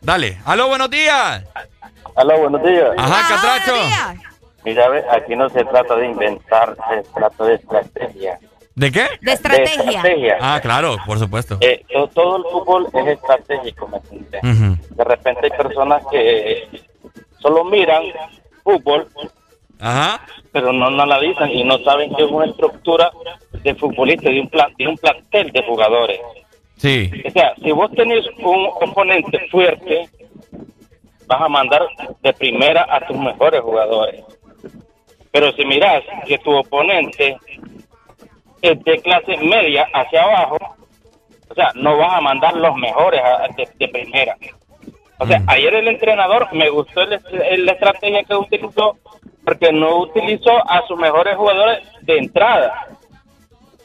Dale. 0.00 0.38
Aló, 0.44 0.68
buenos 0.68 0.90
días. 0.90 1.44
Aló, 2.14 2.38
buenos 2.38 2.62
días. 2.62 2.90
Ajá, 2.96 3.34
Catracho. 3.34 3.74
Mira, 4.64 4.88
ve, 4.88 5.04
aquí 5.10 5.36
no 5.36 5.48
se 5.48 5.64
trata 5.64 5.96
de 5.96 6.06
inventar, 6.06 6.76
se 6.88 7.02
trata 7.12 7.44
de 7.44 7.54
estrategia. 7.54 8.38
¿De 8.76 8.92
qué? 8.92 9.06
De 9.22 9.32
estrategia. 9.32 9.82
De 9.84 9.90
estrategia. 9.90 10.38
Ah, 10.40 10.60
claro, 10.62 10.96
por 11.06 11.18
supuesto. 11.18 11.56
Eh, 11.62 11.82
to- 11.92 12.08
todo 12.08 12.36
el 12.36 12.42
fútbol 12.44 12.86
es 12.92 13.06
estratégico, 13.06 13.88
¿me 13.88 13.96
entiendes? 13.96 14.96
De 14.96 15.04
repente 15.04 15.40
hay 15.44 15.50
personas 15.50 16.02
que 16.10 16.68
solo 17.40 17.64
miran 17.64 18.02
fútbol, 18.62 19.08
Ajá. 19.80 20.20
pero 20.52 20.72
no, 20.74 20.90
no 20.90 21.02
analizan 21.04 21.50
y 21.50 21.64
no 21.64 21.78
saben 21.78 22.14
que 22.14 22.24
es 22.24 22.30
una 22.30 22.46
estructura 22.46 23.10
de 23.62 23.74
futbolistas, 23.74 24.30
de 24.30 24.40
un, 24.40 24.48
plan, 24.50 24.72
de 24.78 24.86
un 24.88 24.98
plantel 24.98 25.50
de 25.52 25.62
jugadores. 25.62 26.20
Sí. 26.76 27.10
O 27.26 27.30
sea, 27.30 27.54
si 27.62 27.72
vos 27.72 27.90
tenés 27.92 28.26
un 28.44 28.68
oponente 28.82 29.38
fuerte, 29.50 30.06
vas 31.26 31.40
a 31.40 31.48
mandar 31.48 31.82
de 32.22 32.32
primera 32.34 32.86
a 32.90 33.00
tus 33.06 33.16
mejores 33.16 33.62
jugadores. 33.62 34.22
Pero 35.32 35.50
si 35.52 35.64
miras 35.64 36.02
que 36.26 36.36
tu 36.38 36.50
oponente 36.54 37.36
de 38.62 38.98
clase 39.02 39.36
media 39.38 39.86
hacia 39.92 40.22
abajo, 40.22 40.58
o 41.48 41.54
sea, 41.54 41.70
no 41.74 41.96
vas 41.96 42.14
a 42.14 42.20
mandar 42.20 42.54
los 42.56 42.74
mejores 42.76 43.20
a- 43.22 43.46
de, 43.56 43.68
de 43.78 43.88
primera. 43.88 44.36
O 45.18 45.26
sea, 45.26 45.42
ayer 45.46 45.74
el 45.74 45.88
entrenador 45.88 46.48
me 46.52 46.68
gustó 46.68 47.02
el- 47.02 47.20
el- 47.50 47.64
la 47.66 47.72
estrategia 47.72 48.22
que 48.24 48.34
utilizó 48.34 48.96
porque 49.44 49.72
no 49.72 49.98
utilizó 49.98 50.50
a 50.68 50.84
sus 50.86 50.98
mejores 50.98 51.36
jugadores 51.36 51.78
de 52.02 52.18
entrada, 52.18 52.88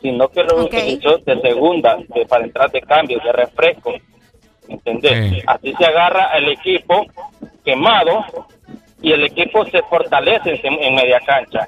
sino 0.01 0.27
que 0.29 0.43
lo 0.43 0.63
utilizó 0.65 1.17
de 1.19 1.39
segunda, 1.41 1.97
de, 2.15 2.25
para 2.25 2.43
entrar 2.45 2.71
de 2.71 2.81
cambio, 2.81 3.19
de 3.23 3.31
refresco. 3.31 3.93
¿Entendés? 4.67 5.43
Así 5.47 5.73
se 5.77 5.85
agarra 5.85 6.31
el 6.37 6.49
equipo 6.49 7.05
quemado 7.63 8.25
y 9.01 9.11
el 9.11 9.23
equipo 9.25 9.65
se 9.65 9.81
fortalece 9.83 10.59
en, 10.63 10.73
en 10.81 10.95
media 10.95 11.19
cancha. 11.19 11.67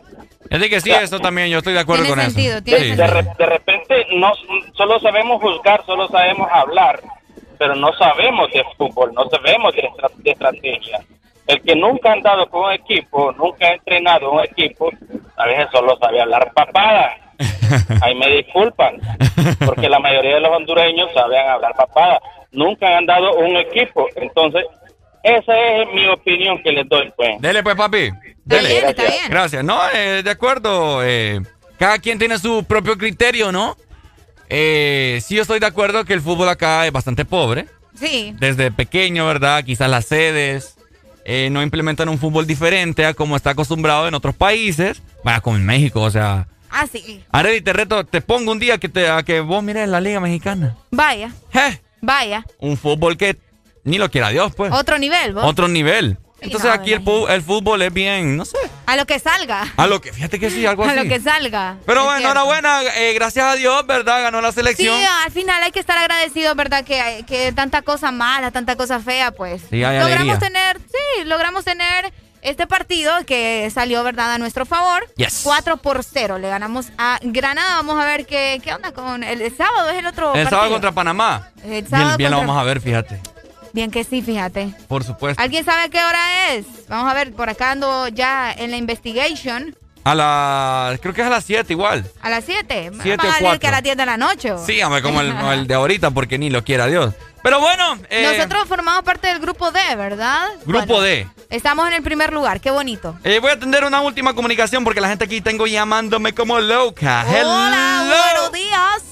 Es 0.49 0.59
de 0.59 0.69
que 0.69 0.81
sí, 0.81 0.91
eso 0.91 1.19
también, 1.19 1.49
yo 1.49 1.59
estoy 1.59 1.73
de 1.73 1.80
acuerdo 1.80 2.03
con 2.09 2.19
eso. 2.19 2.35
De, 2.61 2.95
de 2.95 3.07
re- 3.07 3.23
de 3.38 3.45
repente 3.45 4.05
no 4.15 4.31
solo 4.75 4.99
sabemos 4.99 5.41
juzgar, 5.41 5.83
solo 5.85 6.07
sabemos 6.09 6.47
hablar, 6.51 6.99
pero 7.57 7.75
no 7.75 7.91
sabemos 7.93 8.51
de 8.51 8.63
fútbol, 8.77 9.13
no 9.13 9.27
sabemos 9.30 9.73
de, 9.75 9.81
estra- 9.81 10.09
de 10.17 10.31
estrategia. 10.31 10.99
El 11.47 11.61
que 11.61 11.75
nunca 11.75 12.09
ha 12.09 12.13
andado 12.13 12.47
con 12.49 12.65
un 12.65 12.72
equipo, 12.73 13.31
nunca 13.33 13.67
ha 13.67 13.73
entrenado 13.73 14.31
un 14.31 14.43
equipo, 14.43 14.89
a 15.38 15.45
veces 15.45 15.67
solo 15.72 15.97
sabe 15.97 16.22
hablar 16.22 16.51
papada. 16.53 17.17
Ahí 18.01 18.13
me 18.15 18.30
disculpan, 18.30 18.97
porque 19.65 19.89
la 19.89 19.99
mayoría 19.99 20.35
de 20.35 20.39
los 20.41 20.51
hondureños 20.55 21.09
saben 21.13 21.47
hablar 21.47 21.73
papada. 21.75 22.19
Nunca 22.51 22.88
han 22.88 22.93
andado 22.99 23.33
un 23.38 23.57
equipo, 23.57 24.07
entonces 24.15 24.63
esa 25.23 25.57
es 25.57 25.87
mi 25.93 26.05
opinión 26.07 26.61
que 26.61 26.71
les 26.71 26.87
doy, 26.87 27.11
pues. 27.15 27.41
Dele 27.41 27.63
pues, 27.63 27.75
papi. 27.75 28.09
Dele. 28.45 28.93
Gracias. 29.29 29.63
No, 29.63 29.79
eh, 29.93 30.21
de 30.23 30.29
acuerdo. 30.29 31.01
eh, 31.03 31.41
cada 31.79 31.97
quien 31.99 32.19
tiene 32.19 32.37
su 32.39 32.63
propio 32.63 32.97
criterio, 32.97 33.51
¿no? 33.51 33.75
Eh, 34.49 35.19
sí, 35.25 35.35
yo 35.35 35.41
estoy 35.41 35.59
de 35.59 35.65
acuerdo 35.65 36.05
que 36.05 36.13
el 36.13 36.21
fútbol 36.21 36.47
acá 36.49 36.85
es 36.85 36.91
bastante 36.91 37.25
pobre. 37.25 37.65
Sí. 37.95 38.35
Desde 38.39 38.71
pequeño, 38.71 39.25
¿verdad? 39.25 39.63
Quizás 39.63 39.89
las 39.89 40.05
sedes 40.05 40.77
eh, 41.25 41.49
no 41.51 41.61
implementan 41.63 42.09
un 42.09 42.19
fútbol 42.19 42.45
diferente 42.45 43.05
a 43.05 43.13
como 43.13 43.35
está 43.35 43.51
acostumbrado 43.51 44.07
en 44.07 44.13
otros 44.13 44.35
países. 44.35 45.01
Vaya, 45.23 45.41
como 45.41 45.57
en 45.57 45.65
México, 45.65 46.01
o 46.01 46.11
sea. 46.11 46.47
Ah, 46.69 46.85
sí. 46.91 47.23
Areli, 47.31 47.61
te 47.61 47.73
reto, 47.73 48.03
te 48.03 48.21
pongo 48.21 48.51
un 48.51 48.59
día 48.59 48.77
que, 48.77 48.89
te, 48.89 49.07
a 49.09 49.23
que 49.23 49.39
vos 49.41 49.63
mires 49.63 49.87
la 49.87 50.01
Liga 50.01 50.19
Mexicana. 50.19 50.75
Vaya. 50.91 51.31
Vaya. 52.01 52.45
Un 52.59 52.77
fútbol 52.77 53.15
que 53.17 53.37
ni 53.83 53.97
lo 53.97 54.09
quiera 54.11 54.29
Dios, 54.29 54.53
pues. 54.55 54.71
Otro 54.73 54.97
nivel, 54.97 55.33
vos. 55.33 55.43
Otro 55.45 55.67
nivel. 55.67 56.17
Entonces 56.41 56.67
no, 56.67 56.73
aquí 56.75 56.91
el, 56.91 57.01
el 57.29 57.41
fútbol 57.41 57.81
es 57.83 57.93
bien, 57.93 58.35
no 58.35 58.43
sé. 58.43 58.57
A 58.85 58.97
lo 58.97 59.05
que 59.05 59.17
salga. 59.17 59.65
A 59.77 59.87
lo 59.87 60.01
que, 60.01 60.11
fíjate 60.11 60.41
que 60.41 60.49
sí, 60.49 60.65
algo 60.65 60.83
A 60.83 60.87
así. 60.87 60.97
lo 60.97 61.03
que 61.03 61.21
salga. 61.21 61.77
Pero 61.85 62.01
Es 62.01 62.05
bueno, 62.05 62.19
cierto. 62.19 62.31
enhorabuena, 62.39 62.81
eh, 62.97 63.13
gracias 63.13 63.45
a 63.45 63.55
Dios, 63.55 63.87
¿verdad? 63.87 64.23
Ganó 64.23 64.41
la 64.41 64.49
Sí, 64.51 64.55
selección. 64.55 64.97
al 65.25 65.31
final 65.31 65.63
hay 65.63 65.71
que 65.71 65.79
estar 65.79 65.97
agradecidos, 65.97 66.53
¿verdad? 66.57 66.83
Que, 66.83 67.23
que 67.25 67.53
tanta 67.53 67.81
cosa 67.81 68.11
mala, 68.11 68.51
tanta 68.51 68.75
cosa 68.75 68.99
fea, 68.99 69.31
pues. 69.31 69.61
Sí, 69.69 69.85
hay 69.85 69.99
logramos 69.99 70.35
alegría. 70.35 70.39
tener, 70.39 70.77
sí, 70.79 71.23
logramos 71.23 71.63
tener 71.63 72.11
este 72.41 72.67
partido 72.67 73.13
que 73.25 73.71
salió, 73.73 74.03
¿verdad? 74.03 74.33
A 74.33 74.37
nuestro 74.37 74.65
favor. 74.65 75.07
Yes. 75.15 75.41
4 75.45 75.77
por 75.77 76.03
0. 76.03 76.39
Le 76.39 76.49
ganamos 76.49 76.87
a 76.97 77.19
Granada. 77.21 77.75
Vamos 77.77 77.97
a 77.97 78.05
ver 78.05 78.25
qué, 78.25 78.59
qué 78.61 78.73
onda 78.73 78.91
con 78.91 79.23
el, 79.23 79.39
el 79.41 79.55
sábado. 79.55 79.89
Es 79.91 79.97
el 79.99 80.05
otro 80.07 80.33
El 80.35 80.49
sábado 80.49 80.71
contra 80.71 80.91
Panamá. 80.91 81.51
El 81.63 81.87
sábado 81.87 82.07
bien 82.09 82.17
bien 82.17 82.31
lo 82.31 82.37
vamos 82.39 82.57
a 82.57 82.63
ver, 82.63 82.81
fíjate. 82.81 83.21
Bien 83.73 83.91
que 83.91 84.03
sí, 84.03 84.21
fíjate. 84.21 84.73
Por 84.87 85.03
supuesto. 85.03 85.41
¿Alguien 85.41 85.65
sabe 85.65 85.89
qué 85.89 85.97
hora 86.03 86.51
es? 86.53 86.65
Vamos 86.87 87.11
a 87.11 87.13
ver, 87.15 87.33
por 87.33 87.49
acá 87.49 87.71
ando 87.71 88.07
ya 88.07 88.51
en 88.53 88.71
la 88.71 88.77
investigation. 88.77 89.75
A 90.05 90.13
las. 90.15 90.99
Creo 90.99 91.13
que 91.13 91.21
es 91.21 91.27
a 91.27 91.29
las 91.29 91.45
7 91.45 91.71
igual. 91.73 92.05
A 92.21 92.29
las 92.29 92.43
7. 92.43 92.91
Siete 93.01 93.17
Vamos 93.17 93.25
o 93.25 93.29
a 93.29 93.31
salir 93.31 93.41
cuatro. 93.41 93.59
que 93.61 93.67
a 93.67 93.71
las 93.71 93.83
10 93.83 93.97
de 93.97 94.05
la 94.05 94.17
noche. 94.17 94.53
Sí, 94.65 94.81
hombre, 94.83 95.01
como 95.01 95.21
el, 95.21 95.31
el 95.53 95.65
de 95.67 95.73
ahorita, 95.75 96.11
porque 96.11 96.37
ni 96.37 96.49
lo 96.49 96.63
quiera 96.63 96.87
Dios. 96.87 97.13
Pero 97.41 97.59
bueno, 97.61 97.97
eh, 98.09 98.29
Nosotros 98.35 98.67
formamos 98.67 99.03
parte 99.03 99.27
del 99.27 99.39
grupo 99.39 99.71
D, 99.71 99.79
¿verdad? 99.95 100.47
grupo 100.65 100.85
Bueno, 100.85 101.01
D. 101.01 101.27
Estamos 101.49 101.87
en 101.87 101.93
el 101.93 102.03
primer 102.03 102.31
lugar, 102.33 102.59
qué 102.61 102.69
bonito. 102.71 103.17
Eh, 103.23 103.39
voy 103.39 103.49
a 103.51 103.53
atender 103.53 103.83
una 103.85 104.01
última 104.01 104.33
comunicación 104.33 104.83
porque 104.83 105.01
la 105.01 105.09
gente 105.09 105.25
aquí 105.25 105.41
tengo 105.41 105.67
llamándome 105.67 106.33
como 106.33 106.59
loca. 106.59 107.25
Hola, 107.27 108.03
Hello. 108.05 108.13
buenos 108.43 108.51
días. 108.51 109.03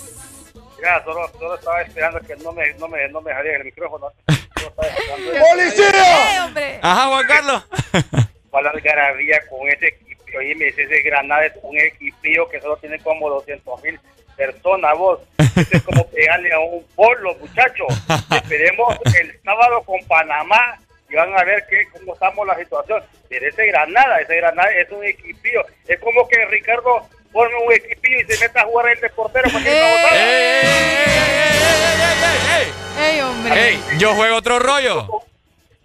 Ya, 0.81 1.03
solo, 1.03 1.27
solo 1.37 1.55
estaba 1.55 1.81
esperando 1.81 2.19
que 2.21 2.35
no 2.37 2.53
me, 2.53 2.73
no 2.73 2.87
me, 2.87 3.07
no 3.09 3.21
me 3.21 3.31
el 3.31 3.65
micrófono. 3.65 4.11
¡Eh, 4.27 5.41
hombre! 6.43 6.79
Ajá, 6.81 7.07
Juan 7.07 7.27
Carlos. 7.27 7.63
La 8.61 8.69
algarabía 8.69 9.39
con 9.49 9.67
ese 9.69 9.87
equipo. 9.87 10.21
Oye, 10.37 10.55
me 10.55 10.65
dice 10.65 10.83
ese 10.83 11.01
Granada 11.01 11.45
es 11.45 11.53
un 11.61 11.77
equipillo 11.77 12.47
que 12.47 12.61
solo 12.61 12.77
tiene 12.77 12.99
como 12.99 13.29
200 13.29 13.83
mil 13.83 13.99
personas, 14.35 14.97
vos. 14.97 15.19
Eso 15.37 15.67
es 15.71 15.83
como 15.83 16.07
pegarle 16.07 16.53
a 16.53 16.59
un 16.59 16.83
pueblo, 16.95 17.35
muchachos. 17.35 17.87
Esperemos 18.35 18.97
el 19.19 19.39
sábado 19.43 19.83
con 19.83 19.99
Panamá 20.07 20.79
y 21.09 21.15
van 21.15 21.37
a 21.37 21.43
ver 21.43 21.65
qué, 21.69 21.87
cómo 21.91 22.13
estamos 22.13 22.47
la 22.47 22.57
situación. 22.57 23.03
Pero 23.29 23.47
ese 23.47 23.67
Granada, 23.67 24.19
ese 24.19 24.37
Granada 24.37 24.71
es 24.71 24.89
un 24.91 25.03
equipillo. 25.03 25.65
Es 25.87 25.99
como 25.99 26.27
que 26.27 26.45
Ricardo 26.45 27.07
forme 27.31 27.55
un 27.65 27.73
equipillo 27.73 28.17
y 28.19 28.25
se 28.33 28.39
meta 28.39 28.61
a 28.61 28.65
jugar 28.65 28.89
el 28.89 28.99
de 29.01 29.09
portero 29.09 29.49
para 29.51 29.63
que 29.63 29.71
¡Ey, 29.71 29.77
no 32.95 33.01
¡Ey, 33.03 33.21
hombre! 33.21 33.69
¡Ey! 33.69 33.79
Yo 33.97 34.13
juego 34.15 34.35
otro 34.37 34.59
rollo. 34.59 35.07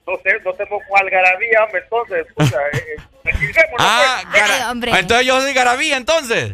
No 0.07 0.16
sé, 0.23 0.31
no 0.44 0.52
con 0.52 1.00
algarabía, 1.00 1.65
hombre, 1.65 1.83
entonces, 1.83 2.26
pucha, 2.36 2.57
eh, 2.73 2.97
eh, 3.25 3.33
Ah, 3.78 4.23
pues. 4.31 4.41
gara- 4.42 4.70
hombre. 4.70 4.92
entonces 4.99 5.26
yo 5.26 5.41
soy 5.41 5.52
garabía, 5.52 5.97
entonces. 5.97 6.52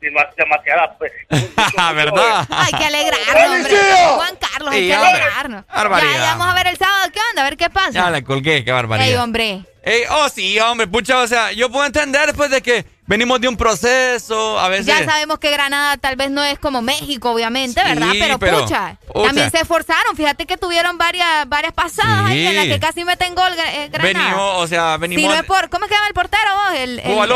Demas- 0.00 0.34
demasiada, 0.36 0.94
pues. 0.98 1.10
¿Verdad? 1.94 2.46
Hay 2.50 2.72
que 2.74 2.84
alegrarnos, 2.84 3.46
hombre. 3.56 3.76
Juan 4.16 4.36
Carlos, 4.36 4.74
hay 4.74 4.80
Sí, 4.82 4.88
que 4.88 4.94
alegrarnos. 4.94 5.66
Barbaridad. 5.68 6.12
Ya, 6.12 6.18
ya 6.18 6.24
vamos 6.36 6.48
a 6.48 6.54
ver 6.54 6.66
el 6.66 6.76
sábado 6.76 7.10
qué 7.12 7.20
onda, 7.30 7.42
a 7.42 7.44
ver 7.44 7.56
qué 7.56 7.70
pasa. 7.70 7.90
Ya 7.92 8.10
la 8.10 8.22
colgué, 8.22 8.62
qué 8.64 8.72
barbaridad. 8.72 9.08
Ey, 9.08 9.14
hombre. 9.14 9.60
Ey, 9.82 10.02
oh, 10.10 10.28
sí, 10.28 10.58
hombre, 10.60 10.86
pucha, 10.86 11.20
o 11.20 11.26
sea, 11.26 11.52
yo 11.52 11.70
puedo 11.70 11.86
entender 11.86 12.26
después 12.26 12.50
de 12.50 12.60
que 12.60 12.84
venimos 13.06 13.40
de 13.40 13.48
un 13.48 13.56
proceso, 13.56 14.58
a 14.58 14.68
veces... 14.68 14.86
Ya 14.86 15.04
sabemos 15.04 15.38
que 15.38 15.50
Granada 15.50 15.96
tal 15.96 16.16
vez 16.16 16.30
no 16.30 16.42
es 16.44 16.58
como 16.58 16.82
México, 16.82 17.30
obviamente, 17.30 17.82
¿verdad? 17.82 18.08
Pero, 18.12 18.38
pero, 18.38 18.62
pucha, 18.62 18.96
pucha. 19.12 19.26
también 19.26 19.50
se 19.50 19.58
esforzaron. 19.58 20.16
Fíjate 20.16 20.46
que 20.46 20.56
tuvieron 20.56 20.98
varias 20.98 21.48
varias 21.48 21.72
pasadas 21.72 22.26
ahí 22.26 22.46
en 22.46 22.56
las 22.56 22.66
que 22.66 22.80
casi 22.80 23.04
meten 23.04 23.34
gol 23.34 23.52
eh, 23.52 23.88
Granada. 23.92 24.24
Venimos, 24.24 24.62
o 24.62 24.66
sea, 24.66 24.96
venimos... 24.96 25.22
Si 25.22 25.28
no 25.28 25.34
es 25.34 25.44
por, 25.44 25.68
¿cómo 25.68 25.84
es 25.84 25.90
que 25.90 25.94
llama 25.96 26.08
el 26.08 26.14
portero 26.14 26.50
vos? 26.54 26.78
El, 26.78 26.98
el, 27.00 27.28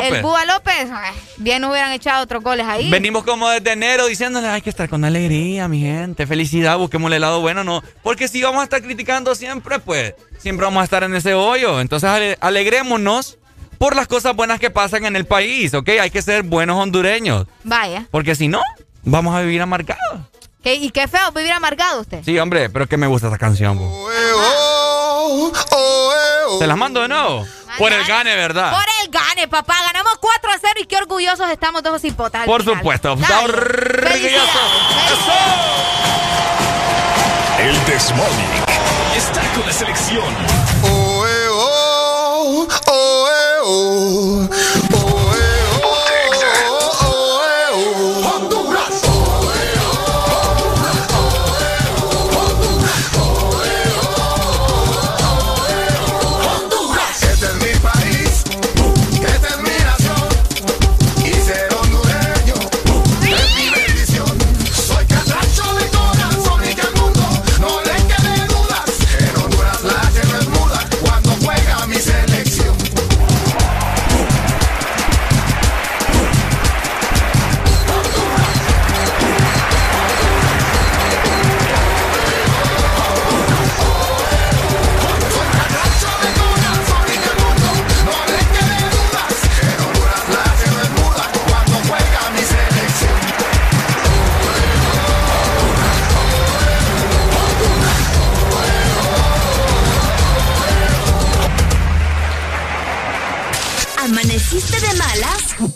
López. 0.46 0.86
el 0.86 0.88
Bien 1.38 1.64
hubieran 1.64 1.92
echado 1.92 2.22
otros 2.24 2.42
goles 2.42 2.66
ahí. 2.66 2.90
Venimos 2.90 3.24
como 3.24 3.48
desde 3.48 3.72
enero 3.72 4.06
diciéndole, 4.06 4.48
hay 4.48 4.62
que 4.62 4.70
estar 4.70 4.88
con 4.88 5.04
alegría, 5.04 5.68
mi 5.68 5.80
gente, 5.80 6.26
felicidad, 6.26 6.78
busquemos 6.78 7.12
el 7.12 7.20
lado 7.20 7.40
bueno, 7.40 7.64
no. 7.64 7.82
Porque 8.02 8.28
si 8.28 8.42
vamos 8.42 8.60
a 8.60 8.64
estar 8.64 8.82
criticando 8.82 9.34
siempre, 9.34 9.78
pues 9.78 10.14
siempre 10.38 10.64
vamos 10.64 10.80
a 10.80 10.84
estar 10.84 11.02
en 11.04 11.14
ese 11.14 11.34
hoyo. 11.34 11.80
Entonces 11.80 12.08
ale- 12.08 12.38
alegrémonos 12.40 13.38
por 13.78 13.94
las 13.96 14.06
cosas 14.08 14.34
buenas 14.34 14.58
que 14.60 14.70
pasan 14.70 15.04
en 15.04 15.16
el 15.16 15.24
país, 15.26 15.72
¿ok? 15.74 15.88
Hay 16.00 16.10
que 16.10 16.20
ser 16.22 16.42
buenos 16.42 16.76
hondureños. 16.76 17.46
Vaya. 17.64 18.06
Porque 18.10 18.34
si 18.34 18.48
no, 18.48 18.60
vamos 19.04 19.34
a 19.34 19.40
vivir 19.40 19.60
amargados. 19.62 20.20
¿Qué- 20.62 20.74
y 20.74 20.90
qué 20.90 21.06
feo 21.06 21.30
vivir 21.32 21.52
amargado 21.52 22.00
usted. 22.00 22.22
Sí, 22.24 22.36
hombre, 22.38 22.68
pero 22.68 22.86
que 22.88 22.96
me 22.96 23.06
gusta 23.06 23.28
esa 23.28 23.38
canción. 23.38 23.78
bo. 23.78 24.08
¿Se 26.58 26.66
las 26.66 26.76
mando 26.76 27.00
de 27.02 27.08
nuevo? 27.08 27.46
Por 27.78 27.92
el 27.92 28.04
gane, 28.06 28.34
¿verdad? 28.34 28.72
Por 28.72 28.84
el 29.04 29.10
gane, 29.10 29.46
papá. 29.46 29.76
Ganamos 29.86 30.14
4 30.20 30.50
a 30.50 30.58
0 30.60 30.72
y 30.82 30.86
qué 30.86 30.96
orgullosos 30.96 31.48
estamos 31.50 31.82
de 31.82 31.90
esos 31.90 32.04
hipotas. 32.04 32.44
Por 32.44 32.62
final. 32.62 32.78
supuesto. 32.78 33.14
Dale. 33.16 33.44
Orgulloso. 33.44 34.58
El 37.60 37.84
Desmonic 37.86 38.68
está 39.16 39.40
con 39.54 39.66
la 39.66 39.72
selección. 39.72 40.24
Oh, 40.84 41.24
eh, 41.26 41.48
oh, 41.50 42.66
oh, 42.86 43.28
eh, 43.28 43.32
oh. 43.44 43.47
Oh, 43.70 44.48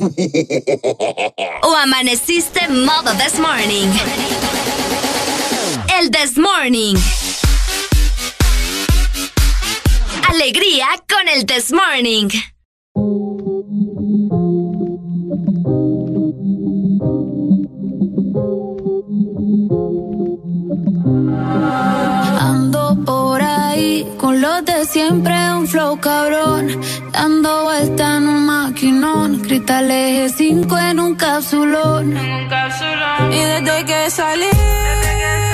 ¿O 1.63 1.77
amaneciste 1.77 2.69
modo 2.69 3.13
this 3.15 3.39
morning? 3.39 3.89
El 6.01 6.11
this 6.11 6.37
morning. 6.37 6.97
Alegría 10.29 10.89
con 11.09 11.29
el 11.29 11.47
this 11.47 11.71
morning. 11.71 12.29
Ahí 23.73 24.07
con 24.19 24.39
los 24.43 24.63
de 24.67 24.85
siempre, 24.85 25.35
un 25.55 25.67
flow 25.67 25.99
cabrón. 25.99 26.79
Dando 27.11 27.63
vuelta 27.63 28.19
en 28.19 28.29
un 28.29 28.45
maquinón. 28.45 29.41
Cristales 29.41 30.35
5 30.37 30.79
en 30.79 31.01
un 31.01 31.15
capsulón. 31.15 32.15
Y 33.33 33.39
desde 33.39 33.85
que 33.87 34.11
salí, 34.11 34.51
todos 34.51 35.52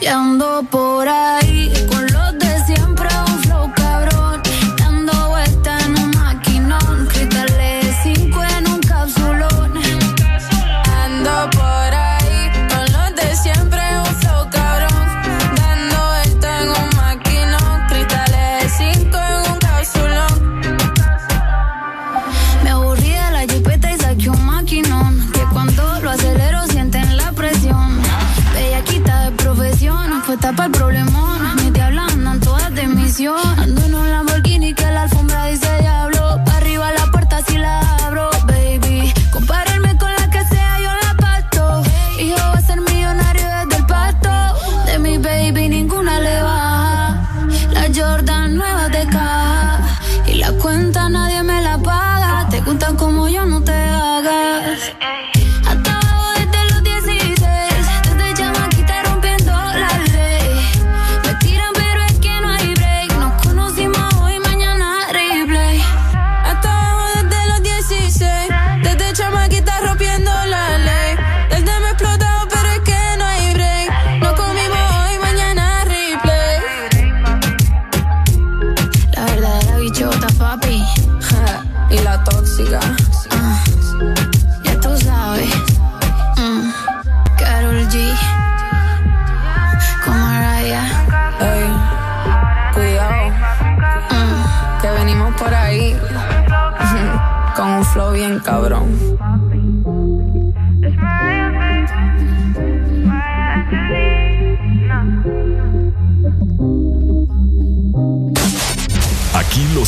Y 0.00 0.06
ando 0.06 0.62
por 0.70 1.06
ahí 1.06 1.49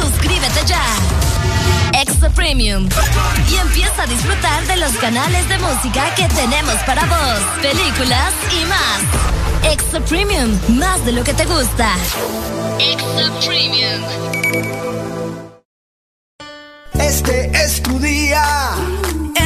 Suscríbete 0.00 0.66
ya. 0.66 0.82
Extra 2.00 2.28
Premium. 2.30 2.88
Y 3.50 3.54
empieza 3.56 4.02
a 4.02 4.06
disfrutar 4.06 4.66
de 4.66 4.76
los 4.76 4.92
canales 4.96 5.48
de 5.48 5.58
música 5.58 6.14
que 6.14 6.28
tenemos 6.28 6.74
para 6.86 7.04
vos, 7.06 7.40
películas 7.62 8.32
y 8.52 8.64
más. 8.66 9.72
Extra 9.72 10.00
Premium, 10.00 10.58
más 10.78 11.04
de 11.04 11.12
lo 11.12 11.24
que 11.24 11.34
te 11.34 11.44
gusta. 11.46 11.94
Extra 12.78 13.30
Premium. 13.46 14.02
Este 16.94 17.50
es 17.64 17.82
tu 17.82 17.98
día. 17.98 18.70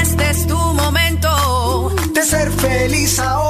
Este 0.03 0.31
es 0.31 0.47
tu 0.47 0.57
momento. 0.57 1.95
De 2.12 2.23
ser 2.25 2.51
feliz 2.53 3.19
ahora. 3.19 3.50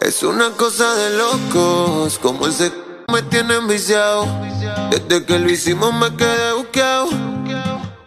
Es 0.00 0.22
una 0.22 0.50
cosa 0.52 0.94
de 0.94 1.10
locos, 1.18 2.18
como 2.18 2.46
ese 2.46 2.72
me 3.12 3.20
tiene 3.22 3.56
enviciado. 3.56 4.26
Desde 4.90 5.26
que 5.26 5.38
lo 5.38 5.50
hicimos 5.50 5.92
me 5.92 6.16
quedé 6.16 6.54
buqueado. 6.54 7.10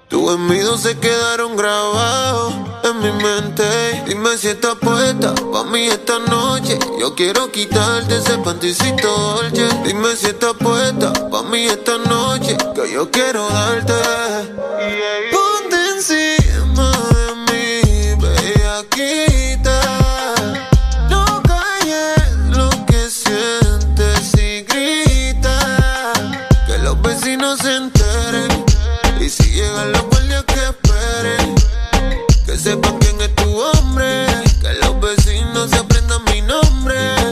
Tus 0.08 0.34
envidios 0.34 0.82
se 0.82 0.98
quedaron 0.98 1.56
grabados 1.56 2.54
en 2.84 3.00
mi 3.00 3.12
mente. 3.24 3.64
Dime 4.08 4.38
si 4.38 4.48
estás 4.48 4.76
puesta 4.82 5.36
pa' 5.36 5.66
mí 5.66 5.86
esta 5.86 6.18
noche. 6.18 6.80
Yo 7.00 7.14
quiero 7.14 7.52
quitarte 7.52 8.18
ese 8.18 8.40
panticito 8.40 9.08
dolce. 9.08 9.68
Dime 9.86 10.16
si 10.16 10.28
estás 10.28 10.54
puesta 10.54 11.14
pa' 11.30 11.44
mí 11.44 11.66
esta 11.66 12.00
noche. 12.00 12.58
Que 12.74 12.92
yo 12.92 13.12
quiero 13.12 13.48
darte. 13.50 13.94
Ponte 15.32 16.43
que 30.42 30.64
esperen. 30.64 31.56
Que 32.45 32.58
sepan 32.58 32.98
quién 33.00 33.22
es 33.22 33.36
tu 33.36 33.62
hombre. 33.62 34.26
Que 34.62 34.74
los 34.82 35.00
vecinos 35.00 35.70
se 35.70 35.78
aprendan 35.78 36.24
mi 36.26 36.42
nombre. 36.42 37.23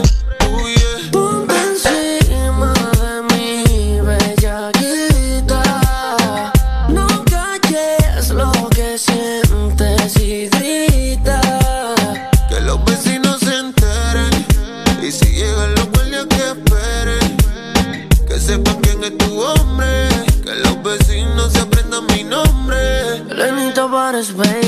Lenita 24.22 24.34
pares, 24.34 24.61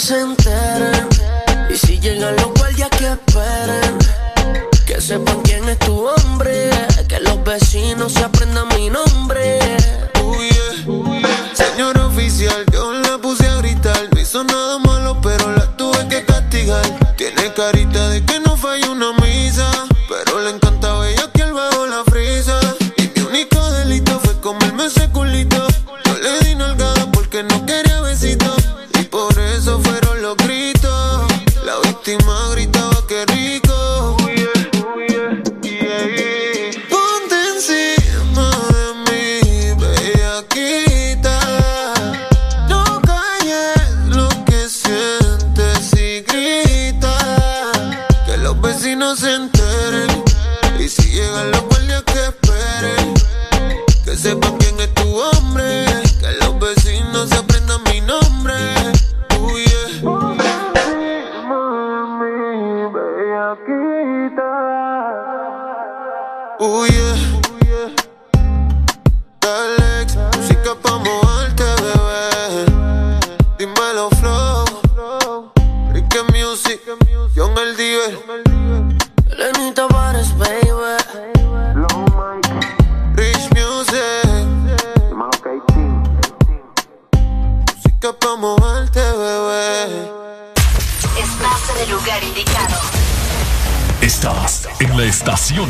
se 0.00 0.20
enteren. 0.20 1.08
Y 1.70 1.76
si 1.76 1.98
llegan 1.98 2.36
los 2.36 2.52
guardias 2.54 2.88
que 2.90 3.06
esperen. 3.08 3.98
Que 4.86 5.00
sepan 5.00 5.40
quién 5.42 5.68
es 5.68 5.78
tu 5.80 6.06
hombre. 6.06 6.70
Que 7.08 7.20
los 7.20 7.42
vecinos 7.42 8.12
se 8.12 8.24
aprendan 8.24 8.68
mi 8.76 8.90
nombre. 8.90 9.58
Uh, 10.22 10.36
yeah. 10.42 11.54
Señor 11.54 11.98
oficial, 11.98 12.64
yo 12.72 12.92
la 12.92 13.18
puse 13.18 13.46
a 13.46 13.56
gritar. 13.56 14.08
No 14.12 14.20
hizo 14.20 14.44
nada 14.44 14.78
malo, 14.78 15.20
pero 15.20 15.52
la 15.52 15.66
tuve 15.76 16.06
que 16.08 16.24
castigar. 16.24 16.84
Tiene 17.16 17.52
carita 17.54 18.07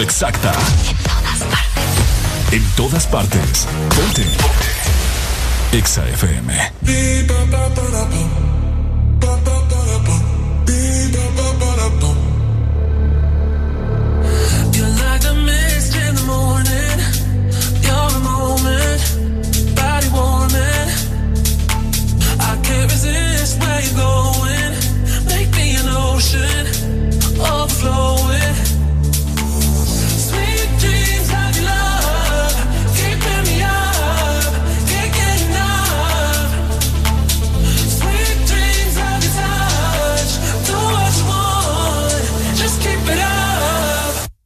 exacta. 0.01 0.53
En 2.51 2.65
todas 2.77 3.07
partes. 3.07 3.67
Ponte. 3.95 4.27
Exa 5.73 6.03
FM. 6.07 6.51
You're 14.73 14.89
like 14.89 15.25
a 15.25 15.35
mist 15.35 15.97
in 15.97 16.15
the 16.15 16.25
morning. 16.27 16.99
You're 17.83 18.13
a 18.17 18.21
moment, 18.21 19.01
body 19.75 20.09
warming. 20.13 20.89
I 22.41 22.57
can't 22.63 22.91
resist 22.91 23.61
where 23.61 23.83
going. 23.97 24.73
Make 25.27 25.51
me 25.57 25.77
an 25.77 25.89
ocean, 25.89 26.67
overflowing. 27.41 28.68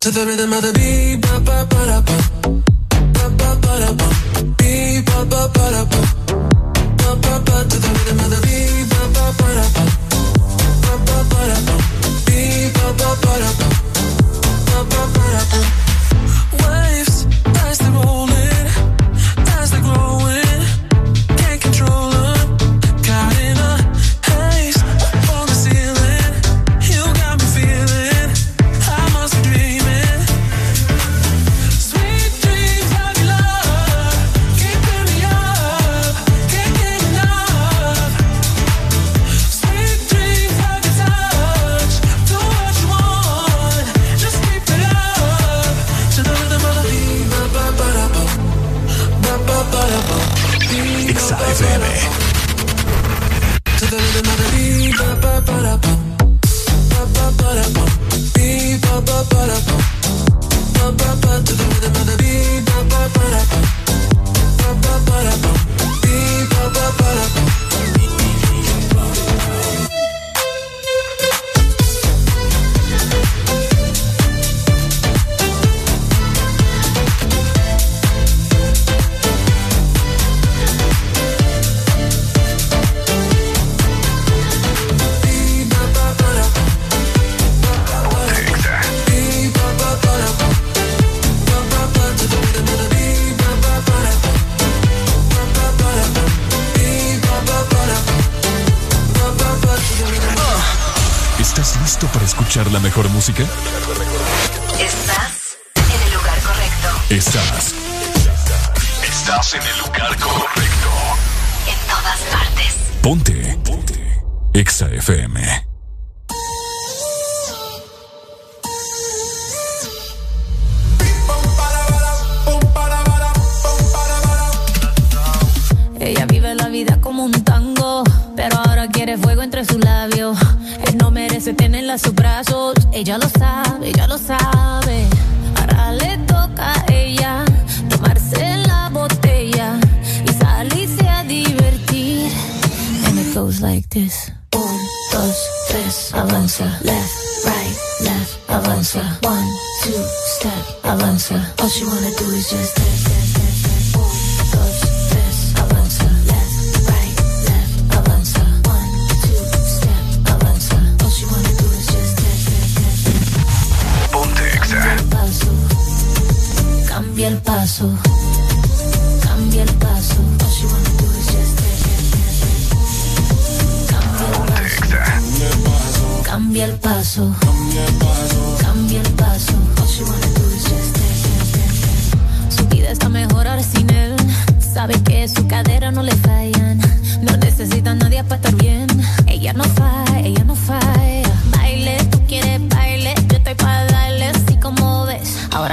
To 0.02 0.10
the 0.10 0.26
rhythm 0.26 0.52
of 0.52 0.62
the 0.62 0.72
beat, 0.72 1.20
ba 1.22 1.38
ba 1.46 1.64
ba 1.70 1.80
da 1.86 2.00
ba, 2.02 2.18
ba 3.14 3.24
ba 3.38 3.50
ba 3.62 3.72
ba, 3.94 4.08
ba 4.58 5.22
ba 5.30 5.46
ba 5.46 5.70
ba, 5.86 6.00
ba 6.98 7.10
ba 7.22 7.34
ba. 7.46 7.56
To 7.70 7.76
the 7.78 7.90
rhythm 7.94 8.18
of 8.18 8.30
the 8.34 8.40
beat, 8.42 8.88
ba 8.90 9.00
ba 9.14 9.24
ba 9.38 9.48
da 9.54 9.66
ba, 9.76 9.84
ba 10.82 10.94
ba 11.06 11.18
ba 11.30 11.40
da 11.50 11.58
ba, 11.66 11.76
beat 12.26 12.72
ba 12.74 12.86
ba 12.98 13.10
ba, 13.22 13.32
ba 13.58 13.71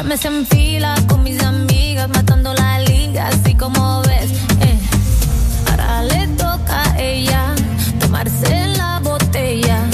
mes 0.09 0.25
en 0.25 0.43
fila 0.47 0.95
con 1.07 1.21
mis 1.23 1.39
amigas, 1.43 2.09
matando 2.09 2.51
la 2.55 2.79
liga, 2.79 3.27
así 3.27 3.53
como 3.53 4.01
ves. 4.01 4.31
Eh. 4.59 4.79
Ahora 5.69 6.01
le 6.01 6.27
toca 6.29 6.81
a 6.93 6.99
ella 6.99 7.53
tomarse 7.99 8.67
la 8.75 8.99
botella 9.03 9.85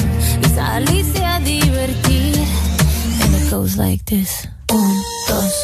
y 0.41 0.55
salirse 0.55 1.25
a 1.25 1.39
divertir. 1.41 2.37
And 3.23 3.35
it 3.35 3.51
goes 3.51 3.75
like 3.75 4.05
this: 4.05 4.47
Un, 4.71 5.03
dos, 5.27 5.54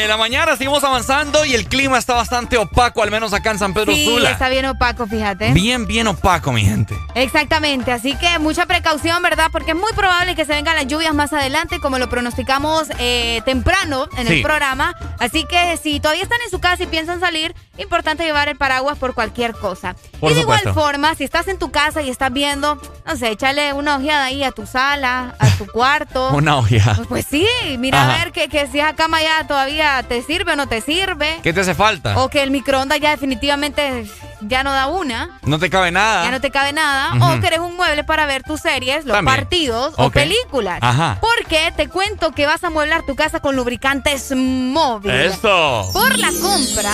de 0.00 0.08
la 0.08 0.16
mañana, 0.16 0.56
seguimos 0.56 0.82
avanzando 0.84 1.44
y 1.44 1.54
el 1.54 1.66
clima 1.66 1.98
está 1.98 2.14
bastante 2.14 2.56
opaco, 2.56 3.02
al 3.02 3.10
menos 3.10 3.32
acá 3.32 3.50
en 3.50 3.58
San 3.58 3.74
Pedro 3.74 3.92
Sí, 3.94 4.04
Sula. 4.06 4.30
está 4.30 4.48
bien 4.48 4.66
opaco, 4.66 5.06
fíjate. 5.06 5.52
Bien, 5.52 5.86
bien 5.86 6.06
opaco, 6.06 6.52
mi 6.52 6.62
gente. 6.64 6.96
Exactamente, 7.14 7.92
así 7.92 8.14
que 8.16 8.38
mucha 8.38 8.66
precaución, 8.66 9.22
¿verdad? 9.22 9.48
Porque 9.52 9.72
es 9.72 9.76
muy 9.76 9.92
probable 9.92 10.34
que 10.34 10.44
se 10.44 10.52
vengan 10.52 10.74
las 10.76 10.86
lluvias 10.86 11.14
más 11.14 11.32
adelante, 11.32 11.78
como 11.80 11.98
lo 11.98 12.08
pronosticamos 12.08 12.88
eh, 12.98 13.42
temprano 13.44 14.08
en 14.16 14.26
Sí. 14.26 14.34
el 14.36 14.42
programa. 14.42 14.94
Así 15.18 15.44
que 15.44 15.76
si 15.76 16.00
todavía 16.00 16.22
están 16.22 16.40
en 16.44 16.50
su 16.50 16.60
casa 16.60 16.82
y 16.82 16.86
piensan 16.86 17.20
salir, 17.20 17.54
importante 17.78 18.24
llevar 18.24 18.48
el 18.48 18.56
paraguas 18.56 18.98
por 18.98 19.14
cualquier 19.14 19.52
cosa. 19.54 19.94
Por 20.20 20.32
y 20.32 20.34
de 20.34 20.40
igual 20.40 20.62
forma, 20.74 21.14
si 21.14 21.24
estás 21.24 21.48
en 21.48 21.58
tu 21.58 21.70
casa 21.70 22.02
y 22.02 22.10
estás 22.10 22.32
viendo, 22.32 22.80
no 23.06 23.16
sé, 23.16 23.30
échale 23.30 23.72
una 23.72 23.96
ojeada 23.96 24.24
ahí 24.24 24.42
a 24.44 24.50
tu 24.52 24.66
sala, 24.66 25.34
a 25.38 25.49
tu 25.60 25.66
cuarto. 25.70 26.30
Una 26.30 26.56
ojeada. 26.56 27.02
Pues 27.08 27.26
sí, 27.28 27.46
mira 27.78 28.02
Ajá. 28.02 28.14
a 28.14 28.18
ver 28.24 28.32
que, 28.32 28.48
que 28.48 28.66
si 28.66 28.80
esa 28.80 28.94
cama 28.94 29.20
ya 29.22 29.46
todavía 29.46 30.02
te 30.08 30.22
sirve 30.22 30.52
o 30.52 30.56
no 30.56 30.66
te 30.68 30.80
sirve. 30.80 31.38
¿Qué 31.42 31.52
te 31.52 31.60
hace 31.60 31.74
falta? 31.74 32.18
O 32.18 32.30
que 32.30 32.42
el 32.42 32.50
microondas 32.50 32.98
ya 32.98 33.10
definitivamente 33.10 34.06
ya 34.40 34.62
no 34.62 34.72
da 34.72 34.86
una. 34.86 35.38
No 35.42 35.58
te 35.58 35.68
cabe 35.68 35.90
nada. 35.90 36.24
Ya 36.24 36.30
no 36.30 36.40
te 36.40 36.50
cabe 36.50 36.72
nada. 36.72 37.12
O 37.20 37.40
querés 37.40 37.58
un 37.58 37.76
mueble 37.76 38.04
para 38.04 38.24
ver 38.24 38.42
tus 38.42 38.60
series, 38.60 39.04
los 39.04 39.14
También. 39.16 39.36
partidos 39.36 39.92
o 39.98 40.08
películas. 40.10 40.78
Ajá. 40.80 41.18
Porque 41.20 41.72
te 41.76 41.88
cuento 41.88 42.32
que 42.32 42.46
vas 42.46 42.64
a 42.64 42.70
mueblar 42.70 43.04
tu 43.04 43.14
casa 43.14 43.40
con 43.40 43.54
lubricantes 43.54 44.32
móvil. 44.34 45.10
Eso. 45.10 45.90
Por 45.92 46.18
la 46.18 46.30
compra 46.40 46.92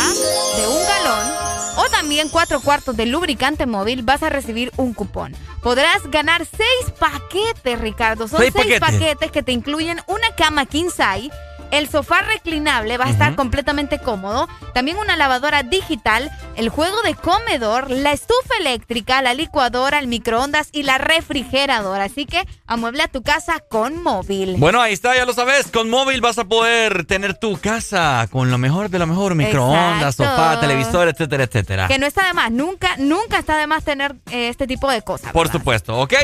de 0.56 0.66
un 0.66 0.82
galón 0.88 1.45
o 1.76 1.88
también 1.90 2.28
cuatro 2.28 2.60
cuartos 2.60 2.96
de 2.96 3.06
lubricante 3.06 3.66
móvil 3.66 4.02
vas 4.02 4.22
a 4.22 4.28
recibir 4.30 4.72
un 4.76 4.92
cupón. 4.94 5.34
Podrás 5.62 6.02
ganar 6.10 6.46
seis 6.46 6.92
paquetes, 6.98 7.80
Ricardo. 7.80 8.28
Son 8.28 8.40
Seis 8.40 8.52
seis, 8.54 8.78
paquetes. 8.80 8.80
paquetes 9.00 9.30
que 9.32 9.42
te 9.42 9.52
incluyen 9.52 10.00
una 10.06 10.34
cama 10.36 10.66
king 10.66 10.88
size. 10.90 11.30
El 11.70 11.88
sofá 11.88 12.22
reclinable 12.22 12.96
va 12.96 13.06
a 13.06 13.10
estar 13.10 13.34
completamente 13.34 13.98
cómodo. 13.98 14.48
También 14.72 14.98
una 14.98 15.16
lavadora 15.16 15.62
digital, 15.62 16.30
el 16.56 16.68
juego 16.68 17.02
de 17.02 17.14
comedor, 17.14 17.90
la 17.90 18.12
estufa 18.12 18.56
eléctrica, 18.60 19.20
la 19.22 19.34
licuadora, 19.34 19.98
el 19.98 20.06
microondas 20.06 20.68
y 20.72 20.84
la 20.84 20.98
refrigeradora. 20.98 22.04
Así 22.04 22.24
que 22.26 22.46
amuebla 22.66 23.08
tu 23.08 23.22
casa 23.22 23.60
con 23.68 24.02
móvil. 24.02 24.56
Bueno, 24.58 24.80
ahí 24.80 24.92
está, 24.92 25.16
ya 25.16 25.24
lo 25.26 25.32
sabes. 25.32 25.66
Con 25.68 25.90
móvil 25.90 26.20
vas 26.20 26.38
a 26.38 26.44
poder 26.44 27.04
tener 27.04 27.34
tu 27.34 27.58
casa 27.58 28.28
con 28.30 28.50
lo 28.50 28.58
mejor 28.58 28.88
de 28.88 28.98
lo 28.98 29.06
mejor: 29.06 29.34
microondas, 29.34 30.14
Exacto. 30.14 30.24
sofá, 30.24 30.60
televisor, 30.60 31.08
etcétera, 31.08 31.44
etcétera. 31.44 31.88
Que 31.88 31.98
no 31.98 32.06
está 32.06 32.26
de 32.26 32.32
más, 32.32 32.50
nunca, 32.50 32.96
nunca 32.98 33.38
está 33.38 33.56
de 33.56 33.66
más 33.66 33.84
tener 33.84 34.14
eh, 34.30 34.48
este 34.48 34.66
tipo 34.66 34.90
de 34.90 35.02
cosas. 35.02 35.32
Por 35.32 35.48
supuesto, 35.50 35.98
ok. 35.98 36.14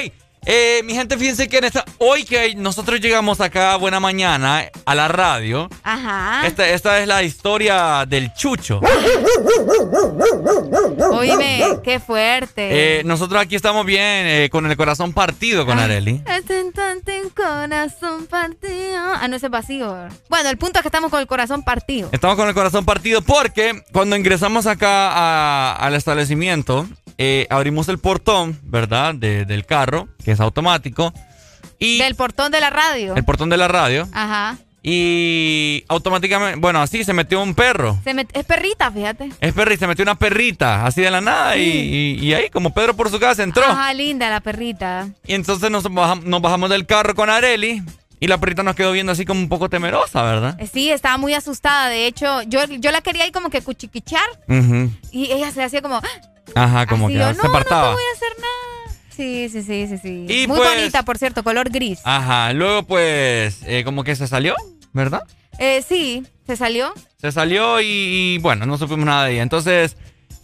Eh, 0.44 0.82
mi 0.84 0.92
gente, 0.94 1.16
fíjense 1.16 1.48
que 1.48 1.58
en 1.58 1.64
esta, 1.64 1.84
hoy 1.98 2.24
que 2.24 2.54
nosotros 2.56 3.00
llegamos 3.00 3.40
acá, 3.40 3.76
buena 3.76 4.00
mañana, 4.00 4.64
a 4.84 4.94
la 4.96 5.06
radio, 5.06 5.68
Ajá. 5.84 6.44
esta, 6.46 6.68
esta 6.68 6.98
es 7.00 7.06
la 7.06 7.22
historia 7.22 8.04
del 8.08 8.32
Chucho. 8.34 8.80
Oíme, 11.12 11.62
qué 11.84 12.00
fuerte. 12.00 12.98
Eh, 12.98 13.04
nosotros 13.04 13.40
aquí 13.40 13.54
estamos 13.54 13.86
bien, 13.86 14.00
eh, 14.26 14.48
con 14.50 14.68
el 14.68 14.76
corazón 14.76 15.12
partido 15.12 15.64
con 15.64 15.78
Areli. 15.78 16.22
Este 16.26 16.60
instante 16.60 17.16
en 17.18 17.28
corazón 17.30 18.26
partido. 18.26 18.98
Ah, 18.98 19.26
no, 19.28 19.36
ese 19.36 19.46
es 19.46 19.52
vacío. 19.52 19.96
Bueno, 20.28 20.50
el 20.50 20.56
punto 20.58 20.78
es 20.78 20.82
que 20.82 20.88
estamos 20.88 21.10
con 21.10 21.20
el 21.20 21.26
corazón 21.26 21.62
partido. 21.62 22.08
Estamos 22.12 22.36
con 22.36 22.48
el 22.48 22.54
corazón 22.54 22.84
partido 22.84 23.22
porque 23.22 23.82
cuando 23.92 24.16
ingresamos 24.16 24.66
acá 24.66 25.12
a- 25.12 25.72
al 25.76 25.94
establecimiento, 25.94 26.88
eh, 27.18 27.46
abrimos 27.50 27.88
el 27.88 27.98
portón, 27.98 28.58
¿verdad? 28.64 29.14
De- 29.14 29.44
del 29.44 29.66
carro, 29.66 30.08
que 30.22 30.32
es 30.32 30.40
automático, 30.40 31.12
y 31.78 31.98
Del 31.98 32.14
portón 32.14 32.50
de 32.52 32.60
la 32.60 32.70
radio. 32.70 33.14
el 33.16 33.24
portón 33.24 33.48
de 33.50 33.56
la 33.56 33.68
radio, 33.68 34.08
Ajá. 34.12 34.56
y 34.82 35.84
automáticamente, 35.88 36.58
bueno, 36.60 36.80
así 36.82 37.04
se 37.04 37.12
metió 37.12 37.40
un 37.42 37.54
perro. 37.54 37.98
Se 38.04 38.14
met- 38.14 38.28
es 38.32 38.44
perrita, 38.44 38.90
fíjate. 38.90 39.30
Es 39.40 39.52
perrita, 39.52 39.80
se 39.80 39.86
metió 39.86 40.02
una 40.02 40.14
perrita, 40.16 40.84
así 40.86 41.00
de 41.02 41.10
la 41.10 41.20
nada, 41.20 41.56
y, 41.56 41.62
y- 41.62 42.18
y 42.24 42.34
ahí, 42.34 42.50
como 42.50 42.72
Pedro 42.74 42.94
por 42.94 43.10
su 43.10 43.18
casa, 43.18 43.42
entró. 43.42 43.64
Ajá, 43.64 43.92
linda 43.94 44.28
la 44.30 44.40
perrita. 44.40 45.08
Y 45.26 45.34
entonces 45.34 45.70
nos 45.70 45.84
bajamos, 45.92 46.24
nos 46.24 46.40
bajamos 46.42 46.70
del 46.70 46.86
carro 46.86 47.14
con 47.14 47.30
Areli, 47.30 47.82
y 48.20 48.26
la 48.28 48.38
perrita 48.38 48.62
nos 48.62 48.76
quedó 48.76 48.92
viendo 48.92 49.10
así 49.12 49.24
como 49.24 49.40
un 49.40 49.48
poco 49.48 49.68
temerosa, 49.68 50.22
¿verdad? 50.22 50.56
Eh, 50.60 50.68
Sí, 50.72 50.90
estaba 50.90 51.16
muy 51.16 51.34
asustada. 51.34 51.88
De 51.88 52.06
hecho, 52.06 52.42
yo, 52.42 52.64
yo 52.66 52.92
la 52.92 53.00
quería 53.00 53.24
ahí 53.24 53.32
como 53.32 53.50
que 53.50 53.62
cuchiquichar 53.62 54.22
y 55.10 55.32
ella 55.32 55.50
se 55.50 55.62
hacía 55.64 55.82
como, 55.82 55.96
"Ah", 55.96 56.02
Ajá, 56.54 56.86
como 56.86 57.06
así, 57.06 57.14
que 57.14 57.18
yo, 57.20 57.26
se 57.28 57.32
no, 57.34 57.36
no 57.38 57.42
te 57.42 57.48
apartaba. 57.48 57.92
voy 57.94 58.02
a 58.12 58.16
hacer 58.16 58.28
nada. 58.38 58.52
Sí, 59.14 59.48
sí, 59.48 59.62
sí, 59.62 59.86
sí, 59.88 59.98
sí. 59.98 60.26
Y 60.28 60.46
muy 60.46 60.58
pues- 60.58 60.74
bonita, 60.74 61.02
por 61.04 61.18
cierto, 61.18 61.42
color 61.44 61.70
gris. 61.70 62.00
Ajá, 62.04 62.52
luego 62.52 62.84
pues 62.84 63.60
eh, 63.66 63.82
como 63.84 64.04
que 64.04 64.16
se 64.16 64.26
salió, 64.26 64.54
¿verdad? 64.92 65.22
Eh, 65.58 65.84
sí, 65.86 66.26
se 66.46 66.56
salió. 66.56 66.92
Se 67.18 67.30
salió 67.30 67.80
y, 67.80 67.86
y, 67.86 68.38
bueno, 68.38 68.66
no 68.66 68.78
supimos 68.78 69.04
nada 69.04 69.26
de 69.26 69.34
ella. 69.34 69.42
Entonces, 69.42 69.96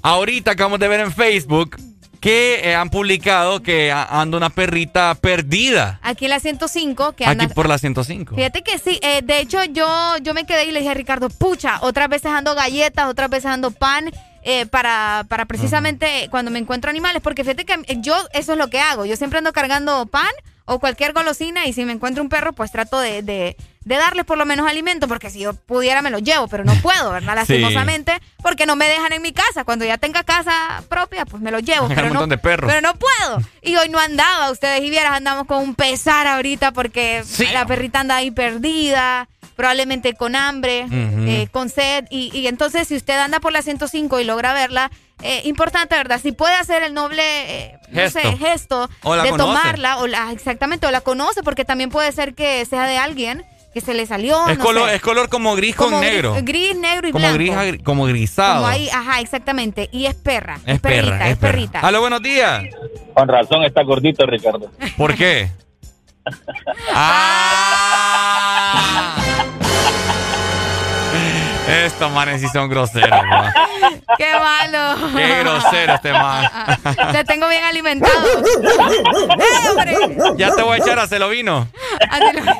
ahorita 0.03 0.53
acabamos 0.53 0.79
de 0.79 0.89
ver 0.89 1.01
en 1.01 1.13
Facebook 1.13 1.77
que 2.21 2.61
eh, 2.69 2.75
han 2.75 2.91
publicado 2.91 3.63
que 3.63 3.93
anda 3.93 4.37
una 4.37 4.51
perrita 4.51 5.15
perdida 5.15 6.01
Aquí 6.03 6.25
en 6.25 6.31
la 6.31 6.41
105, 6.41 7.13
que 7.13 7.25
anda... 7.25 7.45
aquí 7.45 7.55
por 7.55 7.69
la 7.69 7.79
105. 7.79 8.35
Fíjate 8.35 8.63
que 8.63 8.79
sí, 8.79 8.99
eh, 9.03 9.23
de 9.23 9.41
hecho 9.41 9.63
yo, 9.65 10.17
yo 10.23 10.35
me 10.35 10.45
quedé 10.45 10.67
y 10.67 10.73
le 10.73 10.81
dije 10.81 10.91
a 10.91 10.95
Ricardo, 10.95 11.29
pucha, 11.31 11.79
otras 11.83 12.09
veces 12.09 12.31
ando 12.33 12.55
galletas, 12.55 13.09
otras 13.09 13.31
veces 13.31 13.47
ando 13.47 13.71
pan, 13.71 14.11
eh, 14.51 14.65
para, 14.65 15.27
para 15.29 15.45
precisamente 15.45 16.29
cuando 16.31 16.51
me 16.51 16.59
encuentro 16.59 16.89
animales, 16.89 17.21
porque 17.21 17.45
fíjate 17.45 17.67
que 17.67 17.77
yo 18.01 18.17
eso 18.33 18.53
es 18.53 18.59
lo 18.59 18.69
que 18.71 18.81
hago, 18.81 19.05
yo 19.05 19.15
siempre 19.15 19.37
ando 19.39 19.53
cargando 19.53 20.07
pan 20.07 20.31
o 20.65 20.79
cualquier 20.79 21.13
golosina 21.13 21.67
y 21.67 21.75
si 21.75 21.85
me 21.85 21.93
encuentro 21.93 22.23
un 22.23 22.31
perro 22.31 22.55
pues 22.55 22.73
trato 22.73 22.99
de, 22.99 23.23
de, 23.23 23.57
de 23.85 23.95
darles 23.97 24.25
por 24.25 24.39
lo 24.39 24.47
menos 24.47 24.67
alimento, 24.67 25.07
porque 25.07 25.29
si 25.29 25.41
yo 25.41 25.53
pudiera 25.53 26.01
me 26.01 26.09
lo 26.11 26.19
llevo, 26.19 26.49
pero 26.49 26.65
no 26.65 26.75
puedo, 26.77 27.11
¿verdad? 27.13 27.35
Sí. 27.47 27.59
Lastimosamente, 27.59 28.13
porque 28.43 28.65
no 28.65 28.75
me 28.75 28.89
dejan 28.89 29.13
en 29.13 29.21
mi 29.21 29.33
casa, 29.33 29.65
cuando 29.65 29.85
ya 29.85 29.99
tenga 29.99 30.25
casa 30.25 30.83
propia 30.89 31.27
pues 31.27 31.43
me 31.43 31.51
lo 31.51 31.59
llevo, 31.59 31.85
Hay 31.85 31.91
un 31.91 31.95
pero 31.97 32.11
no, 32.15 32.27
de 32.27 32.39
perros. 32.39 32.71
pero 32.71 32.81
no 32.81 32.95
puedo. 32.99 33.43
Y 33.61 33.77
hoy 33.77 33.91
no 33.91 33.99
andaba, 33.99 34.51
ustedes 34.51 34.83
y 34.83 34.89
vieras, 34.89 35.13
andamos 35.13 35.47
con 35.47 35.63
un 35.63 35.75
pesar 35.75 36.27
ahorita 36.27 36.73
porque 36.73 37.23
la 37.53 37.67
perrita 37.67 38.01
anda 38.01 38.17
ahí 38.17 38.31
perdida, 38.31 39.29
probablemente 39.59 40.15
con 40.15 40.37
hambre, 40.37 40.87
eh, 40.91 41.49
con 41.51 41.69
sed. 41.69 42.05
Y, 42.11 42.31
y 42.33 42.47
entonces, 42.47 42.87
si 42.87 42.95
usted 42.95 43.19
anda 43.19 43.41
por 43.41 43.53
la 43.53 43.61
105 43.61 44.21
y 44.21 44.25
logra 44.25 44.53
verla, 44.55 44.89
eh, 45.21 45.43
importante, 45.47 45.97
¿verdad? 45.97 46.21
Si 46.23 46.31
puede 46.31 46.55
hacer 46.55 46.85
el 46.85 46.95
noble, 46.95 47.23
eh, 47.25 47.79
no 47.91 48.01
Gesto. 48.03 48.21
sé, 48.21 48.37
gesto 48.37 48.89
O 49.03 49.17
la 49.17 49.25
de 49.25 49.31
conoce. 49.31 49.49
tomarla, 49.53 49.99
o 49.99 50.07
la, 50.07 50.31
exactamente, 50.31 50.87
o 50.87 50.93
la 50.93 51.01
conoce, 51.01 51.43
porque 51.43 51.65
también 51.65 51.91
puede 51.91 52.13
ser 52.13 52.35
que 52.35 52.65
sea 52.67 52.85
de 52.87 52.99
alguien 52.99 53.45
que 53.75 53.81
se 53.81 53.95
le 53.95 54.07
salió. 54.07 54.49
es, 54.49 54.59
no 54.59 54.65
color, 54.65 54.89
sé, 54.91 54.95
es 54.95 55.03
color 55.03 55.29
como 55.29 55.57
gris 55.57 55.75
como 55.75 55.91
con 55.97 56.03
gris- 56.03 56.11
negro. 56.13 56.37
Gris, 56.43 56.77
negro 56.77 57.09
y 57.09 57.11
como 57.13 57.35
blanco. 57.35 57.61
gris, 57.61 57.83
como 57.83 58.05
grisado. 58.07 58.55
Como 58.63 58.69
ahí, 58.69 58.89
ajá, 58.91 59.19
exactamente. 59.21 59.89
Y 59.93 60.07
es 60.07 60.15
perra. 60.15 60.61
es 60.65 60.79
perrita, 60.81 61.03
perra, 61.13 61.29
es, 61.31 61.37
perrita. 61.37 61.81
Aló, 61.81 62.01
buenos 62.01 62.23
días. 62.23 62.63
Con 63.13 63.27
razón 63.27 63.65
está 63.65 63.83
gordito, 63.83 64.25
Ricardo. 64.25 64.71
¿Por 64.97 65.17
qué? 65.17 65.51
Ah. 66.95 67.39
Estos 71.69 72.11
manes 72.13 72.41
sí 72.41 72.49
son 72.53 72.69
groseros, 72.69 73.11
man. 73.27 73.53
¡Qué 74.19 74.33
malo! 74.33 74.97
Qué 75.17 75.39
grosero 75.41 75.95
este 75.95 76.13
man. 76.13 76.51
Te 77.13 77.25
tengo 77.25 77.49
bien 77.49 77.63
alimentado. 77.65 78.27
¡Eh, 78.29 79.69
hombre! 79.71 79.97
Ya 80.37 80.55
te 80.55 80.63
voy 80.63 80.75
a 80.81 80.83
echar 80.83 80.99
a 80.99 81.07
se 81.07 81.19
lo 81.19 81.29
vino. 81.29 81.69
Así 82.11 82.37
lo- 82.37 82.53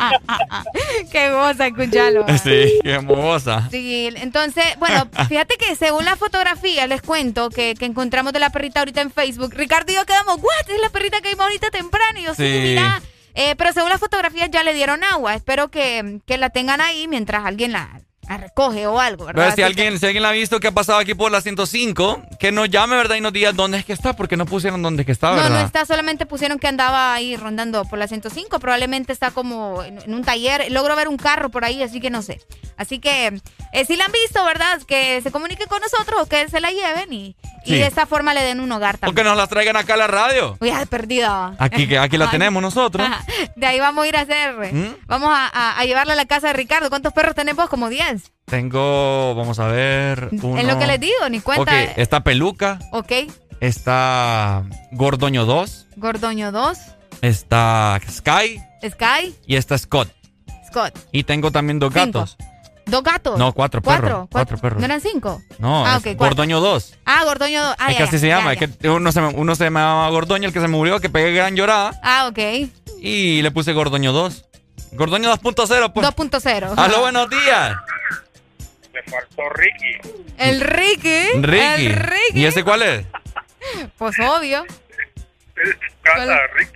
Ah, 0.00 0.12
ah, 0.28 0.38
ah. 0.50 0.64
¡Qué 1.10 1.30
goza 1.32 1.66
escucharlo! 1.68 2.26
Sí, 2.42 2.78
qué 2.84 2.98
mohosa. 3.00 3.68
Sí, 3.70 4.10
entonces, 4.16 4.64
bueno, 4.78 5.08
fíjate 5.28 5.56
que 5.56 5.74
según 5.76 6.04
la 6.04 6.16
fotografía, 6.16 6.86
les 6.86 7.00
cuento 7.02 7.48
que, 7.50 7.74
que 7.74 7.86
encontramos 7.86 8.32
de 8.32 8.38
la 8.38 8.50
perrita 8.50 8.80
ahorita 8.80 9.00
en 9.00 9.10
Facebook, 9.10 9.54
Ricardo 9.54 9.90
y 9.92 9.96
yo 9.96 10.04
quedamos, 10.04 10.36
¿what? 10.36 10.68
Es 10.74 10.80
la 10.80 10.90
perrita 10.90 11.20
que 11.20 11.30
vimos 11.30 11.44
ahorita 11.46 11.70
temprano. 11.70 12.18
Y 12.18 12.24
yo, 12.24 12.34
sí, 12.34 12.42
Sí. 12.44 12.58
mira. 12.68 13.00
Eh, 13.34 13.54
pero 13.56 13.72
según 13.72 13.88
las 13.90 14.00
fotografías 14.00 14.50
ya 14.50 14.62
le 14.64 14.74
dieron 14.74 15.02
agua. 15.04 15.34
Espero 15.34 15.68
que, 15.68 16.20
que 16.26 16.38
la 16.38 16.50
tengan 16.50 16.80
ahí 16.80 17.06
mientras 17.08 17.44
alguien 17.46 17.72
la 17.72 18.00
recoge 18.36 18.86
o 18.86 19.00
algo, 19.00 19.24
¿verdad? 19.24 19.44
Pero 19.44 19.56
si 19.56 19.62
alguien, 19.62 19.98
si 19.98 20.04
alguien 20.06 20.22
la 20.22 20.28
ha 20.28 20.32
visto 20.32 20.60
que 20.60 20.68
ha 20.68 20.72
pasado 20.72 20.98
aquí 20.98 21.14
por 21.14 21.32
la 21.32 21.40
105, 21.40 22.22
que 22.38 22.52
nos 22.52 22.68
llame, 22.68 22.96
¿verdad? 22.96 23.16
Y 23.16 23.20
nos 23.20 23.32
diga 23.32 23.52
dónde 23.52 23.78
es 23.78 23.84
que 23.84 23.92
está, 23.94 24.12
porque 24.14 24.36
no 24.36 24.44
pusieron 24.44 24.82
dónde 24.82 25.02
es 25.02 25.06
que 25.06 25.12
está, 25.12 25.30
No, 25.30 25.36
¿verdad? 25.36 25.50
no 25.50 25.58
está, 25.60 25.86
solamente 25.86 26.26
pusieron 26.26 26.58
que 26.58 26.68
andaba 26.68 27.14
ahí 27.14 27.36
rondando 27.36 27.84
por 27.86 27.98
la 27.98 28.06
105, 28.08 28.58
probablemente 28.60 29.12
está 29.12 29.30
como 29.30 29.82
en, 29.82 30.12
un 30.12 30.22
taller, 30.24 30.70
logro 30.70 30.94
ver 30.96 31.08
un 31.08 31.16
carro 31.16 31.48
por 31.48 31.64
ahí, 31.64 31.82
así 31.82 32.00
que 32.00 32.10
no 32.10 32.20
sé. 32.22 32.40
Así 32.76 32.98
que 33.00 33.40
eh, 33.72 33.84
si 33.86 33.96
la 33.96 34.04
han 34.04 34.12
visto, 34.12 34.44
¿verdad? 34.44 34.80
Que 34.86 35.20
se 35.22 35.30
comunique 35.32 35.66
con 35.66 35.80
nosotros 35.80 36.20
o 36.22 36.26
que 36.26 36.48
se 36.48 36.60
la 36.60 36.70
lleven 36.70 37.12
y, 37.12 37.36
de 37.66 37.86
esta 37.86 38.06
forma 38.06 38.32
le 38.32 38.40
den 38.42 38.60
un 38.60 38.72
hogar 38.72 38.94
O 38.94 38.98
también. 38.98 39.16
que 39.16 39.24
nos 39.24 39.36
las 39.36 39.48
traigan 39.50 39.76
acá 39.76 39.92
a 39.94 39.96
la 39.98 40.06
radio. 40.06 40.56
Uy, 40.60 40.70
perdida. 40.88 41.54
Aquí, 41.58 41.94
aquí 41.96 42.16
la 42.16 42.30
tenemos 42.30 42.62
nosotros. 42.62 43.06
Ajá. 43.06 43.22
De 43.56 43.66
ahí 43.66 43.78
vamos 43.78 44.04
a 44.04 44.08
ir 44.08 44.16
a 44.16 44.20
hacer, 44.22 44.72
¿Mm? 44.72 44.94
vamos 45.06 45.28
a, 45.30 45.46
a- 45.48 45.78
a 45.78 45.84
llevarla 45.84 46.14
a 46.14 46.16
la 46.16 46.24
casa 46.24 46.46
de 46.46 46.52
Ricardo. 46.54 46.88
¿Cuántos 46.88 47.12
perros 47.12 47.34
tenemos? 47.34 47.68
Como 47.68 47.88
10. 47.90 48.17
Tengo, 48.46 49.34
vamos 49.34 49.58
a 49.58 49.66
ver. 49.68 50.28
Uno. 50.42 50.58
En 50.58 50.66
lo 50.66 50.78
que 50.78 50.86
les 50.86 51.00
digo, 51.00 51.28
ni 51.30 51.40
cuenta. 51.40 51.62
Ok, 51.62 51.70
está 51.96 52.24
Peluca, 52.24 52.78
Ok. 52.92 53.12
está 53.60 54.64
Gordoño 54.92 55.44
2, 55.44 55.86
Gordoño 55.96 56.52
2, 56.52 56.78
está 57.22 57.98
Sky 58.10 58.60
Sky, 58.88 59.34
y 59.46 59.56
está 59.56 59.76
Scott. 59.76 60.08
Scott. 60.66 60.98
Y 61.12 61.24
tengo 61.24 61.50
también 61.50 61.78
dos 61.78 61.92
Cinco. 61.92 62.06
gatos. 62.20 62.36
Dos 62.86 63.02
gatos. 63.02 63.38
No, 63.38 63.52
cuatro 63.52 63.82
¿Cuatro? 63.82 64.02
perros. 64.06 64.28
Cuatro 64.30 64.56
perros. 64.58 64.78
¿No 64.80 64.86
eran 64.86 65.00
cinco? 65.02 65.42
No, 65.58 65.84
Ah, 65.86 65.92
es 65.92 65.96
ok, 65.98 66.04
cuatro. 66.04 66.26
Gordoño 66.36 66.60
2. 66.60 66.94
Ah, 67.04 67.22
Gordoño 67.24 67.62
2. 67.62 67.76
Ah, 67.78 67.90
es 67.90 67.96
que 67.98 68.02
así 68.04 68.18
se 68.18 68.28
llama. 68.28 68.54
ya. 68.54 68.64
Es 68.64 68.76
que 68.78 68.88
uno 68.88 69.12
se, 69.12 69.20
uno 69.20 69.54
se 69.54 69.64
llamaba 69.64 70.08
Gordoño, 70.08 70.46
el 70.48 70.54
que 70.54 70.60
se 70.60 70.68
murió, 70.68 70.98
que 70.98 71.10
pegué 71.10 71.32
gran 71.34 71.54
llorada. 71.54 71.98
Ah, 72.02 72.28
ok. 72.30 72.38
Y 73.02 73.42
le 73.42 73.50
puse 73.50 73.74
Gordoño 73.74 74.12
2. 74.12 74.44
Gordoño 74.92 75.32
2.0, 75.36 75.92
pues. 75.92 76.06
2.0. 76.06 76.74
Aló, 76.76 77.00
buenos 77.00 77.28
días. 77.30 77.76
Me 78.92 79.02
faltó 79.02 79.48
Ricky. 79.50 80.24
El 80.38 80.60
Ricky. 80.60 81.26
Ricky. 81.40 81.86
El 81.86 81.96
Ricky. 81.96 82.40
¿Y 82.40 82.44
ese 82.46 82.64
cuál 82.64 82.82
es? 82.82 83.06
Pues 83.96 84.16
obvio. 84.20 84.64
Casa, 86.02 86.38
Ricky. 86.54 86.72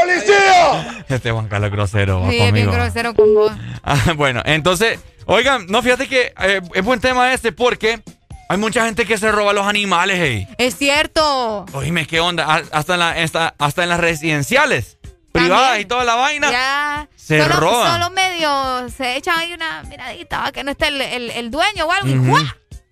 ¡Policía! 0.00 1.04
Este 1.08 1.30
Juan 1.30 1.46
Carlos 1.48 1.70
grosero 1.70 2.20
va 2.22 2.30
Sí, 2.30 2.38
es 2.40 2.52
bien 2.52 2.66
conmigo. 2.66 2.72
grosero 2.82 3.14
con 3.14 3.34
vos. 3.34 3.52
Ah, 3.84 4.14
bueno, 4.16 4.42
entonces, 4.44 4.98
oigan, 5.26 5.66
no, 5.68 5.80
fíjate 5.80 6.08
que 6.08 6.32
eh, 6.40 6.60
es 6.74 6.82
buen 6.84 7.00
tema 7.00 7.32
este 7.32 7.52
porque 7.52 8.02
hay 8.48 8.58
mucha 8.58 8.84
gente 8.84 9.06
que 9.06 9.16
se 9.16 9.30
roba 9.30 9.52
los 9.52 9.64
animales, 9.64 10.16
hey. 10.20 10.48
Es 10.58 10.76
cierto. 10.76 11.66
Oíme, 11.72 12.04
¿qué 12.08 12.18
onda? 12.18 12.44
Ha- 12.52 12.62
Hasta 12.72 12.94
en, 12.94 12.98
la- 13.00 13.10
hasta, 13.12 13.54
hasta 13.58 13.82
en 13.84 13.90
las 13.90 14.00
residenciales, 14.00 14.98
privadas 15.30 15.66
También. 15.68 15.82
y 15.82 15.84
toda 15.88 16.02
la 16.04 16.14
vaina. 16.16 16.50
Ya. 16.50 17.08
Se 17.26 17.42
solo, 17.42 17.56
roban. 17.60 17.92
Solo 18.00 18.10
medio 18.14 18.88
se 18.96 19.16
echan 19.16 19.36
ahí 19.38 19.52
una 19.52 19.82
miradita, 19.84 20.52
que 20.52 20.62
no 20.62 20.70
esté 20.70 20.88
el, 20.88 21.00
el- 21.00 21.30
el 21.30 21.50
dueño 21.50 21.86
o 21.86 21.92
algo. 21.92 22.08
y. 22.08 22.16
¡guau! 22.18 22.44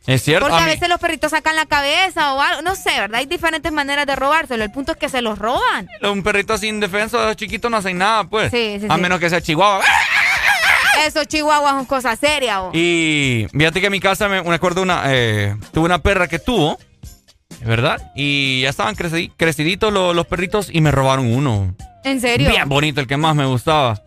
Es 0.07 0.23
cierto. 0.23 0.47
Porque 0.47 0.61
a, 0.61 0.65
a 0.65 0.67
mí- 0.67 0.73
veces 0.73 0.89
los 0.89 0.99
perritos 1.01 1.31
sacan 1.31 1.57
la 1.57 1.67
cabeza 1.67 2.35
o 2.35 2.41
algo. 2.41 2.61
No 2.63 2.75
sé, 2.77 2.91
¿verdad? 3.01 3.21
Hay 3.21 3.27
diferentes 3.27 3.71
maneras 3.73 4.07
de 4.07 4.15
robárselo. 4.17 4.63
El 4.65 4.71
punto 4.73 4.93
es 4.93 4.99
que 4.99 5.09
se 5.09 5.23
los 5.23 5.39
roban. 5.39 5.89
un 6.03 6.23
perrito 6.23 6.59
sin 6.59 6.79
defensa, 6.81 7.35
chiquito, 7.37 7.71
no 7.71 7.77
hacen 7.79 7.97
nada, 7.97 8.25
pues. 8.25 8.51
Sí, 8.51 8.77
sí, 8.81 8.87
a 8.89 8.97
sí. 8.97 9.01
menos 9.01 9.19
que 9.21 9.31
sea 9.31 9.41
chihuahua. 9.41 9.83
Esos 11.07 11.27
chihuahuas 11.27 11.73
son 11.73 11.85
cosas 11.87 12.19
serias. 12.19 12.59
¿o? 12.59 12.71
Y 12.75 13.47
fíjate 13.53 13.81
que 13.81 13.87
en 13.87 13.93
mi 13.93 14.01
casa 14.01 14.29
me, 14.29 14.43
me 14.43 14.55
acuerdo 14.55 14.83
una, 14.83 15.03
eh, 15.07 15.57
tuve 15.73 15.85
una 15.87 15.99
perra 16.01 16.29
que 16.29 16.39
tuvo, 16.39 16.79
¿verdad? 17.65 18.13
Y 18.15 18.63
ya 18.63 18.71
estaban 18.71 18.95
creci- 18.97 19.33
creciditos 19.37 19.93
los, 19.93 20.15
los 20.15 20.27
perritos 20.27 20.69
y 20.71 20.81
me 20.81 20.91
robaron 20.91 21.33
uno. 21.33 21.75
¿En 22.05 22.21
serio? 22.21 22.51
Bien 22.51 22.69
bonito, 22.69 23.01
el 23.01 23.07
que 23.07 23.17
más 23.17 23.35
me 23.35 23.45
gustaba. 23.47 24.01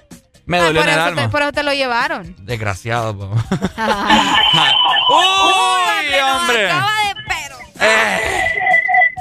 Me 0.48 0.58
Ah, 0.59 0.64
dolió 0.64 0.82
en 0.82 0.90
el 0.90 1.00
alma. 1.00 1.22
te, 1.24 1.30
por 1.30 1.42
eso 1.43 1.51
te 1.51 1.61
lo 1.64 1.74
llevaron. 1.74 2.35
Desgraciado, 2.40 3.16
po. 3.17 3.26
¡Uy, 5.09 6.19
hombre! 6.24 6.72
Acaba 6.72 6.92
de 6.92 7.16
pero. 7.27 7.58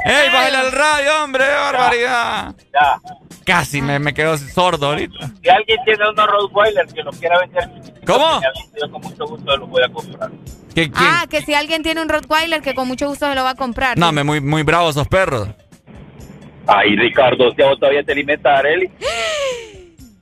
¡Ey, 0.05 0.29
bájale 0.33 0.57
al 0.57 0.73
radio, 0.73 1.25
hombre! 1.25 1.45
¡Qué 1.45 1.51
barbaridad! 1.53 2.55
Casi 3.45 3.83
me, 3.83 3.99
me 3.99 4.15
quedo 4.15 4.37
sordo 4.39 4.87
ahorita. 4.87 5.31
Si 5.43 5.49
alguien 5.49 5.79
tiene 5.85 6.09
unos 6.11 6.27
Rottweiler 6.27 6.87
que 6.87 7.03
los 7.03 7.17
quiera 7.19 7.39
vender, 7.41 7.69
¿Cómo? 8.07 8.41
yo 8.81 8.91
con 8.91 9.01
mucho 9.03 9.27
gusto 9.27 9.57
los 9.57 9.69
voy 9.69 9.83
a 9.85 9.89
comprar. 9.93 10.31
Ah, 10.95 11.27
que 11.31 11.43
si 11.43 11.55
alguien 11.55 11.83
tiene 11.83 12.03
un 12.03 12.09
Rottweiler 12.09 12.61
que 12.63 12.75
con 12.75 12.87
mucho 12.89 13.09
gusto 13.09 13.29
se 13.29 13.35
lo 13.35 13.43
va 13.45 13.51
a 13.51 13.55
comprar. 13.55 13.97
No, 13.99 14.13
me 14.13 14.23
muy, 14.25 14.41
muy 14.41 14.63
bravos 14.63 14.97
esos 14.97 15.09
perros. 15.09 15.49
Ay, 16.69 16.97
Ricardo, 16.97 17.53
si 17.55 17.63
a 17.63 17.67
vos 17.67 17.79
todavía 17.81 18.03
te 18.05 18.13
alimenta 18.13 18.59
Areli. 18.59 18.91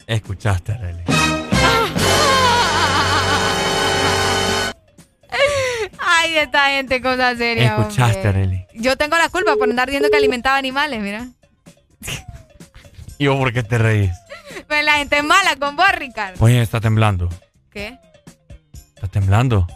Escuchaste, 0.07 0.73
Arely. 0.73 1.05
Ay, 6.07 6.37
esta 6.39 6.69
gente, 6.71 7.01
cosa 7.01 7.35
seria. 7.37 7.77
Escuchaste. 7.77 8.29
Arely. 8.29 8.67
Yo 8.75 8.97
tengo 8.97 9.17
la 9.17 9.29
culpa 9.29 9.57
por 9.57 9.69
andar 9.69 9.89
diciendo 9.89 10.09
que 10.11 10.17
alimentaba 10.17 10.57
animales, 10.57 11.01
mira. 11.01 11.27
¿Y 13.19 13.27
vos 13.29 13.39
por 13.39 13.53
qué 13.53 13.63
te 13.63 13.79
reís? 13.79 14.11
Pues 14.69 14.85
la 14.85 14.95
gente 14.95 15.19
es 15.19 15.25
mala 15.25 15.57
con 15.57 15.77
vos, 15.77 15.91
Ricardo. 15.93 16.45
Oye, 16.45 16.61
está 16.61 16.81
temblando. 16.81 17.29
¿Qué? 17.71 17.99
Está 18.95 19.07
temblando. 19.09 19.67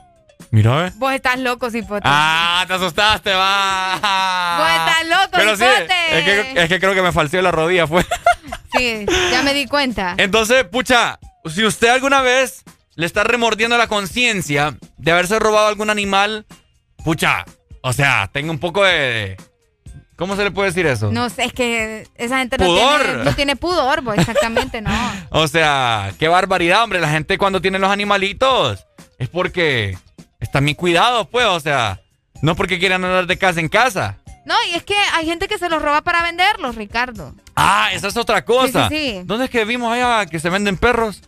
Mira, 0.50 0.86
eh. 0.86 0.92
Vos 0.96 1.12
estás 1.12 1.38
loco, 1.38 1.70
cipote. 1.70 2.02
Ah, 2.04 2.64
te 2.66 2.74
asustaste, 2.74 3.34
va. 3.34 4.56
Vos 4.58 4.70
estás 4.70 5.06
loco, 5.08 5.30
Pero 5.32 5.56
sí, 5.56 5.64
cipote. 5.64 6.18
es 6.18 6.24
que, 6.24 6.62
es 6.62 6.68
que 6.68 6.80
creo 6.80 6.94
que 6.94 7.02
me 7.02 7.12
falseó 7.12 7.42
la 7.42 7.50
rodilla, 7.50 7.86
fue. 7.86 8.04
Sí, 8.78 9.06
ya 9.30 9.42
me 9.42 9.54
di 9.54 9.66
cuenta. 9.66 10.14
Entonces, 10.16 10.64
pucha, 10.64 11.18
si 11.46 11.64
usted 11.64 11.88
alguna 11.88 12.22
vez 12.22 12.62
le 12.94 13.06
está 13.06 13.24
remordiendo 13.24 13.76
la 13.76 13.86
conciencia 13.86 14.76
de 14.96 15.12
haberse 15.12 15.38
robado 15.38 15.68
algún 15.68 15.90
animal, 15.90 16.46
pucha, 17.04 17.44
o 17.82 17.92
sea, 17.92 18.28
tenga 18.32 18.50
un 18.50 18.58
poco 18.58 18.84
de... 18.84 19.36
¿Cómo 20.16 20.34
se 20.34 20.42
le 20.42 20.50
puede 20.50 20.70
decir 20.70 20.84
eso? 20.84 21.12
No 21.12 21.30
sé, 21.30 21.44
es 21.44 21.52
que 21.52 22.08
esa 22.16 22.38
gente 22.38 22.58
no 22.58 22.66
Pudor. 22.66 23.02
tiene, 23.04 23.24
no 23.24 23.34
tiene 23.36 23.54
pudor, 23.54 24.02
pues, 24.02 24.18
exactamente, 24.18 24.80
no. 24.80 24.90
O 25.30 25.46
sea, 25.46 26.12
qué 26.18 26.26
barbaridad, 26.26 26.82
hombre. 26.82 27.00
La 27.00 27.08
gente 27.08 27.38
cuando 27.38 27.60
tiene 27.60 27.78
los 27.78 27.88
animalitos 27.90 28.84
es 29.18 29.28
porque 29.28 29.96
están 30.40 30.64
bien 30.64 30.74
cuidados, 30.74 31.28
pues. 31.28 31.46
O 31.46 31.60
sea, 31.60 32.00
no 32.42 32.56
porque 32.56 32.80
quieran 32.80 33.04
andar 33.04 33.28
de 33.28 33.38
casa 33.38 33.60
en 33.60 33.68
casa. 33.68 34.17
No, 34.48 34.54
y 34.72 34.76
es 34.76 34.82
que 34.82 34.94
hay 35.12 35.26
gente 35.26 35.46
que 35.46 35.58
se 35.58 35.68
los 35.68 35.82
roba 35.82 36.00
para 36.00 36.22
venderlos, 36.22 36.74
Ricardo. 36.74 37.34
Ah, 37.54 37.90
esa 37.92 38.08
es 38.08 38.16
otra 38.16 38.46
cosa. 38.46 38.88
Sí, 38.88 38.96
sí, 38.96 39.10
sí. 39.18 39.20
¿Dónde 39.26 39.44
es 39.44 39.50
que 39.50 39.66
vimos 39.66 39.92
allá 39.92 40.24
que 40.24 40.40
se 40.40 40.48
venden 40.48 40.78
perros? 40.78 41.20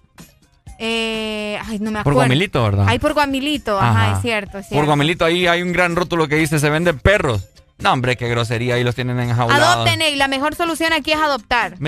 Eh, 0.79 1.59
ay, 1.69 1.79
no 1.81 1.91
me 1.91 1.99
Por 2.03 2.13
acuerdo. 2.13 2.21
Guamilito, 2.21 2.63
¿verdad? 2.65 2.87
Ay, 2.89 2.99
por 2.99 3.13
Guamilito, 3.13 3.79
ajá, 3.79 3.91
Ajá. 4.07 4.17
es 4.17 4.23
cierto, 4.23 4.57
es 4.57 4.69
Por. 4.69 4.87
Guamilito 4.87 5.27
ahí 5.27 5.47
hay 5.47 5.61
un 5.61 5.73
gran 5.75 5.97
rótulo 5.97 6.29
que 6.29 6.37
dice 6.37 6.59
se 6.59 6.71
venden 6.71 6.99
perros. 6.99 7.47
No, 7.77 7.93
hombre, 7.93 8.17
qué 8.17 8.27
grosería. 8.29 8.77
Ahí 8.77 8.85
los 8.85 8.95
tienen 8.95 9.21
enjaulados. 9.21 9.63
Adopten, 9.63 10.01
y 10.01 10.17
la 10.17 10.27
mejor 10.29 10.55
solución 10.55 10.95
aquí 10.95 11.13
es 11.13 11.19
adoptar. 11.19 11.75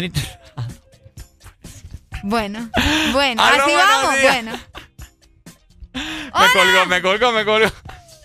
Bueno, 2.25 2.71
bueno, 3.13 3.43
Aló, 3.43 3.65
así 3.65 3.73
vamos, 3.75 4.21
días. 4.21 4.45
bueno. 4.45 4.59
Me 5.93 6.53
colgó, 6.53 6.87
me 6.87 7.03
colgó, 7.03 7.33
me 7.33 7.45
colgó. 7.45 7.73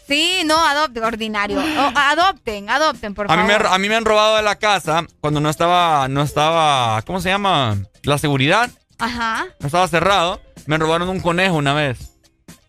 Sí, 0.08 0.44
no, 0.46 0.58
adopten, 0.66 1.04
ordinario. 1.04 1.60
Adopten, 1.96 2.70
adopten, 2.70 3.14
por 3.14 3.30
A 3.32 3.36
mí, 3.36 3.44
favor. 3.52 3.64
me, 3.70 3.76
a 3.76 3.78
mí 3.78 3.90
me 3.90 3.96
han 3.96 4.06
robado 4.06 4.38
de 4.38 4.42
la 4.44 4.56
casa 4.56 5.06
cuando 5.20 5.40
no 5.42 5.50
estaba, 5.50 6.08
no 6.08 6.22
estaba, 6.22 7.02
¿cómo 7.02 7.20
se 7.20 7.30
llama? 7.30 7.78
La 8.04 8.18
seguridad. 8.18 8.70
Ajá. 9.00 9.46
No 9.60 9.66
estaba 9.68 9.88
cerrado. 9.88 10.40
Me 10.66 10.78
robaron 10.78 11.10
un 11.10 11.20
conejo 11.20 11.56
una 11.56 11.74
vez. 11.74 12.14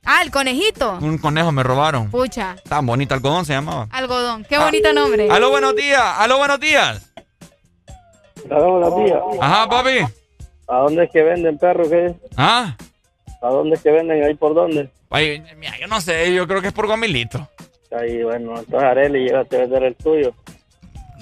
Ah, 0.04 0.22
el 0.22 0.30
conejito. 0.30 0.98
Un 1.00 1.18
conejo 1.18 1.52
me 1.52 1.62
robaron. 1.62 2.10
Pucha, 2.10 2.56
Tan 2.68 2.86
bonito 2.86 3.14
algodón 3.14 3.44
se 3.44 3.52
llamaba. 3.52 3.86
algodón. 3.92 4.44
Qué 4.48 4.58
bonito 4.58 4.92
nombre. 4.92 5.28
Ah. 5.30 5.34
Aló, 5.36 5.50
buenos 5.50 5.76
días. 5.76 6.02
Aló, 6.18 6.38
buenos 6.38 6.58
días. 6.60 7.10
Aló, 8.50 8.72
buenos 8.78 8.96
días. 9.04 9.20
Ajá, 9.40 9.68
papi. 9.68 9.98
¿A 10.68 10.76
dónde 10.78 11.04
es 11.04 11.10
que 11.12 11.22
venden 11.22 11.58
perros? 11.58 11.88
¿Qué? 11.88 12.14
Ah. 12.36 12.74
¿A 13.42 13.48
dónde 13.48 13.76
es 13.76 13.82
que 13.82 13.90
venden? 13.90 14.24
¿Ahí 14.24 14.34
por 14.34 14.54
dónde? 14.54 14.90
Ay, 15.10 15.42
mira, 15.56 15.78
yo 15.78 15.86
no 15.86 16.00
sé, 16.00 16.32
yo 16.34 16.46
creo 16.46 16.60
que 16.60 16.68
es 16.68 16.72
por 16.72 16.86
Guamilito. 16.86 17.48
Ahí, 17.90 18.22
bueno, 18.22 18.58
entonces 18.58 18.82
Areli, 18.82 19.24
llévate 19.24 19.56
a 19.56 19.60
vender 19.60 19.82
el 19.84 19.96
tuyo. 19.96 20.34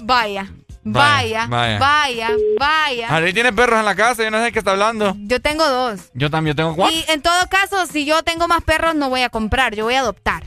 Vaya, 0.02 0.50
vaya, 0.82 1.46
Vaya, 1.46 1.78
vaya, 1.78 2.30
vaya. 2.58 3.08
Ari 3.14 3.32
tiene 3.32 3.52
perros 3.52 3.78
en 3.78 3.84
la 3.84 3.94
casa, 3.94 4.24
yo 4.24 4.30
no 4.30 4.38
sé 4.38 4.44
de 4.44 4.52
qué 4.52 4.58
está 4.58 4.72
hablando. 4.72 5.14
Yo 5.20 5.40
tengo 5.40 5.68
dos. 5.68 6.00
Yo 6.14 6.30
también 6.30 6.56
tengo 6.56 6.74
cuatro. 6.74 6.96
Y 6.96 7.04
en 7.10 7.22
todo 7.22 7.48
caso, 7.48 7.86
si 7.86 8.04
yo 8.04 8.22
tengo 8.22 8.48
más 8.48 8.62
perros, 8.62 8.94
no 8.94 9.08
voy 9.08 9.22
a 9.22 9.28
comprar, 9.28 9.74
yo 9.74 9.84
voy 9.84 9.94
a 9.94 10.00
adoptar. 10.00 10.44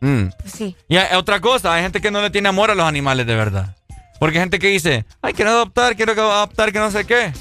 Mm. 0.00 0.26
Pues 0.40 0.52
sí. 0.52 0.76
Y 0.88 0.96
hay 0.96 1.16
otra 1.16 1.40
cosa, 1.40 1.72
hay 1.74 1.82
gente 1.82 2.00
que 2.00 2.10
no 2.10 2.20
le 2.20 2.30
tiene 2.30 2.48
amor 2.48 2.70
a 2.70 2.74
los 2.74 2.86
animales 2.86 3.26
de 3.26 3.34
verdad. 3.34 3.76
Porque 4.18 4.38
hay 4.38 4.42
gente 4.42 4.58
que 4.58 4.68
dice, 4.68 5.04
ay, 5.22 5.32
quiero 5.32 5.50
adoptar, 5.52 5.94
quiero 5.94 6.14
que 6.14 6.20
adoptar, 6.20 6.72
que 6.72 6.78
no 6.78 6.90
sé 6.90 7.06
qué. 7.06 7.32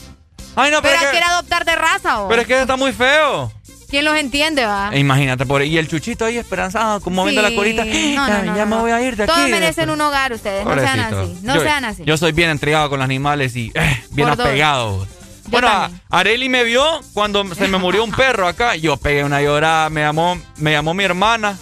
Ay, 0.56 0.72
no, 0.72 0.82
pero, 0.82 0.94
Pero 0.94 0.96
es 0.96 1.02
que, 1.02 1.12
quiere 1.12 1.26
adoptar 1.26 1.66
de 1.66 1.76
raza 1.76 2.22
o. 2.22 2.30
pero 2.30 2.42
es 2.42 2.48
que 2.48 2.62
está 2.62 2.76
muy 2.76 2.94
feo. 2.94 3.52
¿Quién 3.90 4.04
los 4.06 4.18
entiende, 4.18 4.66
va? 4.66 4.90
E 4.92 5.00
imagínate, 5.00 5.46
pobre. 5.46 5.68
Y 5.68 5.78
el 5.78 5.88
chuchito 5.88 6.26
ahí 6.26 6.38
esperanzado, 6.38 7.00
como 7.02 7.28
Sí. 7.30 7.36
la 7.36 7.54
colita. 7.56 7.86
No, 7.86 7.92
ya 7.92 8.28
no, 8.40 8.44
no, 8.44 8.56
ya 8.58 8.66
me 8.66 8.76
no. 8.76 8.82
voy 8.82 8.92
a 8.92 9.02
ir 9.02 9.16
de 9.16 9.26
Todos 9.26 9.40
aquí. 9.40 9.52
merecen 9.52 9.90
un 9.90 10.02
hogar 10.02 10.34
ustedes, 10.34 10.66
no 10.66 10.74
sean 10.76 11.00
así. 11.00 11.38
No 11.44 11.56
Yo- 11.56 11.62
sean 11.62 11.86
así. 11.86 12.04
Yo 12.06 12.18
soy 12.18 12.32
bien 12.32 12.50
entregado 12.50 12.90
con 12.90 13.00
los 13.00 13.06
animales 13.06 13.56
y 13.56 13.72
eh, 13.76 14.04
bien 14.12 14.28
Por 14.30 14.38
dos. 14.38 14.46
apegado. 14.48 15.08
Bueno, 15.48 15.70
Areli 16.10 16.50
me 16.50 16.64
vio 16.64 16.84
cuando 17.14 17.46
se 17.54 17.68
me 17.68 17.78
murió 17.78 18.04
un 18.04 18.12
perro 18.16 18.48
acá. 18.48 18.76
Yo 18.76 18.98
pegué 18.98 19.24
una 19.24 19.42
llorada, 19.42 19.90
me 19.92 20.02
llamó, 20.02 20.40
me 20.58 20.72
llamó 20.72 20.94
mi 20.96 21.04
hermana, 21.04 21.56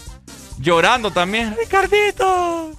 llorando 0.59 1.11
también. 1.11 1.55
¡Ricardito! 1.59 2.71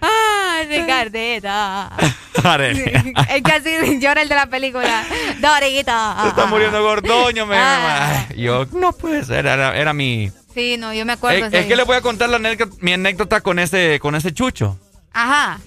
Ay, 0.00 0.66
Ricardita. 0.66 1.90
Es 2.38 3.42
que 3.42 3.52
así 3.52 3.98
llora 4.00 4.22
el 4.22 4.28
de 4.28 4.34
la 4.34 4.46
película. 4.46 5.04
Dorita. 5.40 6.18
Se 6.22 6.28
está 6.28 6.46
muriendo 6.46 6.82
gordoño, 6.82 7.46
me 7.46 7.56
Ah. 7.58 8.26
Yo, 8.36 8.64
no 8.72 8.92
puede 8.92 9.24
ser, 9.24 9.46
era, 9.46 9.76
era 9.76 9.92
mi... 9.92 10.30
Sí, 10.54 10.76
no, 10.78 10.94
yo 10.94 11.04
me 11.04 11.12
acuerdo. 11.14 11.38
Es, 11.38 11.46
ese 11.48 11.60
es 11.60 11.66
que 11.66 11.76
le 11.76 11.82
voy 11.84 11.96
a 11.96 12.00
contar 12.00 12.28
la 12.30 12.36
anécdota- 12.38 12.76
mi 12.80 12.92
anécdota 12.92 13.40
con 13.40 13.58
ese, 13.58 13.98
con 14.00 14.14
ese 14.14 14.32
chucho. 14.32 14.78
Ajá. 15.12 15.58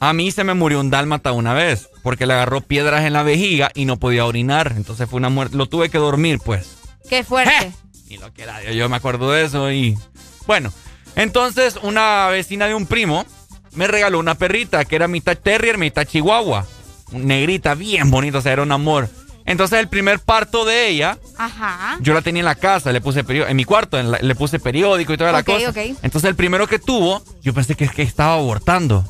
A 0.00 0.12
mí 0.12 0.30
se 0.30 0.44
me 0.44 0.54
murió 0.54 0.80
un 0.80 0.90
dálmata 0.90 1.32
una 1.32 1.54
vez, 1.54 1.88
porque 2.02 2.24
le 2.26 2.34
agarró 2.34 2.60
piedras 2.60 3.04
en 3.04 3.12
la 3.14 3.22
vejiga 3.22 3.70
y 3.74 3.84
no 3.84 3.96
podía 3.98 4.24
orinar. 4.26 4.74
Entonces 4.76 5.08
fue 5.08 5.16
una 5.18 5.28
muerte. 5.28 5.56
Lo 5.56 5.66
tuve 5.66 5.88
que 5.90 5.98
dormir, 5.98 6.38
pues. 6.44 6.76
Qué 7.08 7.24
fuerte. 7.24 7.72
Ni 8.08 8.16
lo 8.18 8.32
que 8.32 8.42
era, 8.42 8.62
yo, 8.62 8.70
yo 8.72 8.88
me 8.88 8.96
acuerdo 8.96 9.32
de 9.32 9.44
eso 9.44 9.72
y. 9.72 9.98
Bueno, 10.46 10.72
entonces 11.16 11.78
una 11.82 12.28
vecina 12.28 12.66
de 12.66 12.74
un 12.74 12.86
primo 12.86 13.26
me 13.74 13.86
regaló 13.86 14.18
una 14.18 14.34
perrita 14.36 14.84
que 14.84 14.96
era 14.96 15.08
mitad 15.08 15.36
terrier, 15.36 15.78
mitad 15.78 16.04
chihuahua. 16.04 16.66
Negrita, 17.12 17.74
bien 17.74 18.10
bonita, 18.10 18.38
o 18.38 18.40
sea, 18.42 18.52
era 18.52 18.62
un 18.62 18.72
amor. 18.72 19.08
Entonces 19.46 19.78
el 19.78 19.88
primer 19.88 20.18
parto 20.18 20.66
de 20.66 20.88
ella, 20.88 21.16
Ajá. 21.38 21.96
yo 22.00 22.12
la 22.12 22.20
tenía 22.20 22.40
en 22.40 22.44
la 22.44 22.54
casa, 22.54 22.92
le 22.92 23.00
puse 23.00 23.24
periódico, 23.24 23.50
en 23.50 23.56
mi 23.56 23.64
cuarto, 23.64 23.98
en 23.98 24.10
la- 24.10 24.18
le 24.18 24.34
puse 24.34 24.58
periódico 24.58 25.14
y 25.14 25.16
toda 25.16 25.32
la 25.32 25.38
Ok, 25.38 25.46
cosa. 25.46 25.72
Entonces 26.02 26.24
el 26.24 26.34
primero 26.36 26.66
que 26.66 26.78
tuvo, 26.78 27.22
yo 27.40 27.54
pensé 27.54 27.74
que, 27.74 27.88
que 27.88 28.02
estaba 28.02 28.34
abortando. 28.34 29.04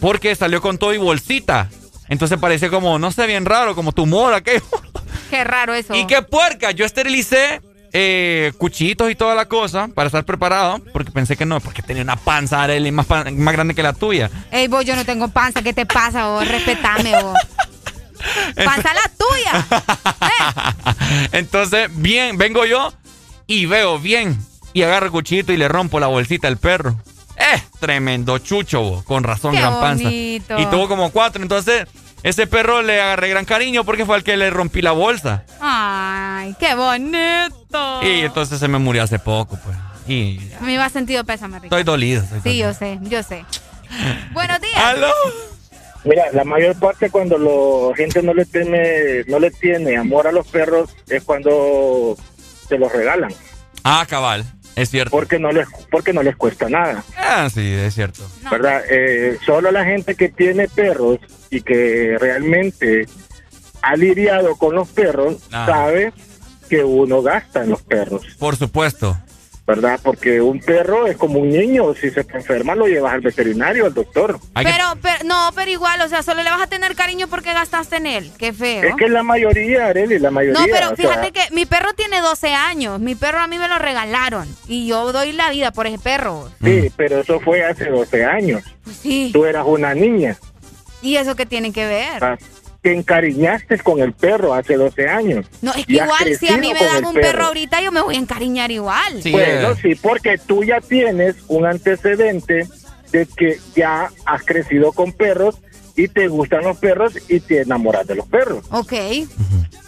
Porque 0.00 0.34
salió 0.34 0.60
con 0.60 0.76
todo 0.78 0.92
y 0.92 0.98
bolsita. 0.98 1.68
Entonces 2.08 2.36
parecía 2.40 2.68
como, 2.68 2.98
no 2.98 3.12
sé, 3.12 3.26
bien 3.28 3.44
raro, 3.44 3.76
como 3.76 3.92
tumor 3.92 4.34
aquello. 4.34 4.64
Qué 5.30 5.44
raro 5.44 5.72
eso. 5.74 5.94
Y 5.94 6.04
qué 6.08 6.22
puerca, 6.22 6.72
yo 6.72 6.84
esterilicé 6.84 7.60
eh, 7.92 8.52
cuchillitos 8.58 9.10
y 9.10 9.14
toda 9.14 9.34
la 9.34 9.46
cosa 9.46 9.88
para 9.88 10.06
estar 10.06 10.24
preparado, 10.24 10.80
porque 10.92 11.10
pensé 11.10 11.36
que 11.36 11.44
no, 11.46 11.60
porque 11.60 11.82
tenía 11.82 12.02
una 12.02 12.16
panza, 12.16 12.62
Arely, 12.62 12.90
más, 12.92 13.06
pan- 13.06 13.36
más 13.38 13.52
grande 13.54 13.74
que 13.74 13.82
la 13.82 13.92
tuya. 13.92 14.30
Ey, 14.50 14.68
vos, 14.68 14.84
yo 14.84 14.94
no 14.96 15.04
tengo 15.04 15.28
panza. 15.28 15.62
¿Qué 15.62 15.72
te 15.72 15.86
pasa, 15.86 16.26
vos? 16.28 16.46
Respetame, 16.46 17.12
vos. 17.22 17.34
Panza 18.64 18.90
la 18.92 19.10
tuya. 19.16 19.66
Entonces, 21.32 21.88
bien, 21.94 22.36
vengo 22.38 22.64
yo 22.66 22.92
y 23.46 23.66
veo 23.66 23.98
bien. 23.98 24.38
Y 24.72 24.82
agarro 24.82 25.06
el 25.06 25.12
cuchillito 25.12 25.52
y 25.52 25.56
le 25.56 25.68
rompo 25.68 25.98
la 25.98 26.06
bolsita 26.06 26.46
al 26.46 26.56
perro. 26.58 26.96
¡Eh! 27.36 27.62
Tremendo 27.80 28.38
chucho, 28.38 28.82
bo, 28.82 29.04
con 29.04 29.24
razón, 29.24 29.52
Qué 29.52 29.60
gran 29.60 29.80
panza. 29.80 30.04
bonito. 30.04 30.58
Y 30.60 30.66
tuvo 30.66 30.86
como 30.86 31.10
cuatro. 31.10 31.42
Entonces, 31.42 31.86
ese 32.22 32.46
perro 32.46 32.82
le 32.82 33.00
agarré 33.00 33.28
gran 33.30 33.44
cariño 33.44 33.84
porque 33.84 34.04
fue 34.04 34.16
al 34.16 34.24
que 34.24 34.36
le 34.36 34.50
rompí 34.50 34.82
la 34.82 34.92
bolsa. 34.92 35.44
Ay, 35.60 36.54
qué 36.58 36.74
bonito. 36.74 38.00
Y 38.02 38.20
entonces 38.20 38.58
se 38.58 38.68
me 38.68 38.78
murió 38.78 39.02
hace 39.02 39.18
poco, 39.18 39.58
pues. 39.64 39.76
Y 40.06 40.40
Me 40.60 40.74
iba 40.74 40.88
sentido 40.88 41.24
pésame, 41.24 41.58
Ricardo. 41.58 41.76
estoy 41.76 41.82
dolido. 41.84 42.22
estoy 42.22 42.40
Sí, 42.40 42.48
dolido. 42.62 42.68
yo 42.70 42.74
sé, 42.74 42.98
yo 43.02 43.22
sé. 43.22 43.44
Buenos 44.32 44.60
días. 44.60 44.76
¡Aló! 44.76 45.12
Mira, 46.04 46.24
la 46.32 46.44
mayor 46.44 46.74
parte 46.78 47.10
cuando 47.10 47.36
la 47.38 47.94
gente 47.96 48.22
no 48.22 48.32
le 48.32 48.46
tiene, 48.46 49.22
no 49.28 49.38
le 49.38 49.50
tiene 49.50 49.96
amor 49.98 50.26
a 50.26 50.32
los 50.32 50.46
perros 50.48 50.90
es 51.08 51.22
cuando 51.24 52.16
se 52.68 52.78
los 52.78 52.90
regalan. 52.90 53.32
Ah, 53.84 54.06
cabal. 54.08 54.44
Es 54.76 54.88
cierto. 54.90 55.10
Porque 55.10 55.38
no 55.38 55.52
les, 55.52 55.68
porque 55.90 56.12
no 56.14 56.22
les 56.22 56.36
cuesta 56.36 56.68
nada. 56.70 57.04
Ah, 57.18 57.48
sí, 57.52 57.60
es 57.72 57.94
cierto. 57.94 58.22
¿verdad? 58.50 58.82
Eh, 58.90 59.36
solo 59.44 59.70
la 59.70 59.84
gente 59.84 60.14
que 60.14 60.28
tiene 60.30 60.68
perros 60.68 61.18
y 61.50 61.60
que 61.62 62.16
realmente 62.18 63.06
ha 63.82 63.96
lidiado 63.96 64.56
con 64.56 64.74
los 64.74 64.88
perros 64.88 65.36
Ah. 65.52 65.66
sabe 65.66 66.12
que 66.68 66.84
uno 66.84 67.22
gasta 67.22 67.62
en 67.64 67.70
los 67.70 67.82
perros, 67.82 68.22
Por 68.38 68.56
supuesto. 68.56 69.16
¿verdad? 69.66 70.00
Porque 70.02 70.40
un 70.40 70.58
perro 70.58 71.06
es 71.06 71.16
como 71.16 71.38
un 71.38 71.48
niño, 71.50 71.94
si 71.94 72.10
se 72.10 72.24
te 72.24 72.38
enferma 72.38 72.74
lo 72.74 72.88
llevas 72.88 73.12
al 73.12 73.20
veterinario, 73.20 73.86
al 73.86 73.94
doctor. 73.94 74.40
Pero, 74.52 74.84
pero, 75.00 75.22
no, 75.24 75.50
pero 75.54 75.70
igual, 75.70 76.00
o 76.00 76.08
sea, 76.08 76.24
solo 76.24 76.42
le 76.42 76.50
vas 76.50 76.60
a 76.62 76.66
tener 76.66 76.96
cariño 76.96 77.28
porque 77.28 77.52
gastaste 77.52 77.98
en 77.98 78.06
él. 78.06 78.32
Qué 78.36 78.52
feo. 78.52 78.82
Es 78.82 78.96
que 78.96 79.08
la 79.08 79.22
mayoría, 79.22 79.86
Arely, 79.86 80.18
la 80.18 80.32
mayoría. 80.32 80.58
No, 80.60 80.66
pero 80.66 80.88
sea, 80.88 80.96
fíjate 80.96 81.30
que 81.30 81.54
mi 81.54 81.66
perro 81.66 81.92
tiene 81.94 82.20
12 82.20 82.52
años. 82.52 82.98
Mi 82.98 83.14
perro 83.14 83.38
a 83.38 83.46
mí 83.46 83.58
me 83.60 83.68
lo 83.68 83.78
regalaron. 83.78 84.48
Y 84.66 84.88
yo 84.88 85.12
doy 85.12 85.30
la 85.30 85.50
vida 85.50 85.70
por 85.70 85.86
ese 85.86 86.00
perro. 86.00 86.50
Sí, 86.64 86.90
pero 86.96 87.20
eso 87.20 87.38
fue 87.38 87.64
hace 87.64 87.90
12 87.90 88.24
años. 88.24 88.64
Pues 88.82 88.96
sí. 88.96 89.30
Tú 89.32 89.44
eras 89.44 89.64
una 89.68 89.94
niña. 89.94 90.36
¿Y 91.02 91.16
eso 91.16 91.34
qué 91.36 91.46
tiene 91.46 91.72
que 91.72 91.86
ver? 91.86 92.22
ah, 92.22 92.38
Te 92.82 92.92
encariñaste 92.94 93.78
con 93.78 94.00
el 94.00 94.12
perro 94.12 94.54
hace 94.54 94.74
12 94.76 95.08
años. 95.08 95.46
No, 95.62 95.72
es 95.74 95.86
que 95.86 95.94
igual, 95.94 96.36
si 96.38 96.48
a 96.48 96.56
mí 96.56 96.72
me 96.72 96.84
dan 96.84 97.04
un 97.04 97.14
perro. 97.14 97.26
perro. 97.30 97.44
ahorita, 97.46 97.82
yo 97.82 97.92
me 97.92 98.00
voy 98.00 98.16
a 98.16 98.18
encariñar 98.18 98.70
igual. 98.70 99.20
bueno, 99.30 99.74
sí, 99.76 99.94
porque 99.94 100.38
tú 100.38 100.64
ya 100.64 100.80
tienes 100.80 101.36
un 101.48 101.66
antecedente 101.66 102.66
de 103.12 103.26
que 103.26 103.58
ya 103.74 104.10
has 104.24 104.42
crecido 104.44 104.92
con 104.92 105.12
perros 105.12 105.58
y 105.96 106.08
te 106.08 106.28
gustan 106.28 106.64
los 106.64 106.78
perros 106.78 107.14
y 107.28 107.40
te 107.40 107.60
enamoras 107.62 108.06
de 108.06 108.14
los 108.14 108.26
perros. 108.28 108.64
Ok. 108.70 108.92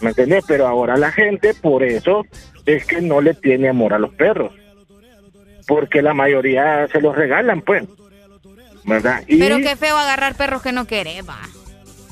¿Me 0.01 0.09
entiendes? 0.09 0.43
Pero 0.47 0.67
ahora 0.67 0.97
la 0.97 1.11
gente, 1.11 1.53
por 1.53 1.83
eso, 1.83 2.25
es 2.65 2.85
que 2.85 3.01
no 3.01 3.21
le 3.21 3.33
tiene 3.33 3.69
amor 3.69 3.93
a 3.93 3.99
los 3.99 4.13
perros. 4.13 4.51
Porque 5.65 6.01
la 6.01 6.13
mayoría 6.13 6.87
se 6.91 6.99
los 7.01 7.15
regalan, 7.15 7.61
pues. 7.61 7.83
¿Verdad? 8.85 9.23
Y 9.27 9.37
Pero 9.37 9.57
qué 9.57 9.75
feo 9.75 9.97
agarrar 9.97 10.35
perros 10.35 10.61
que 10.61 10.71
no 10.71 10.85
querés, 10.85 11.27
va. 11.27 11.39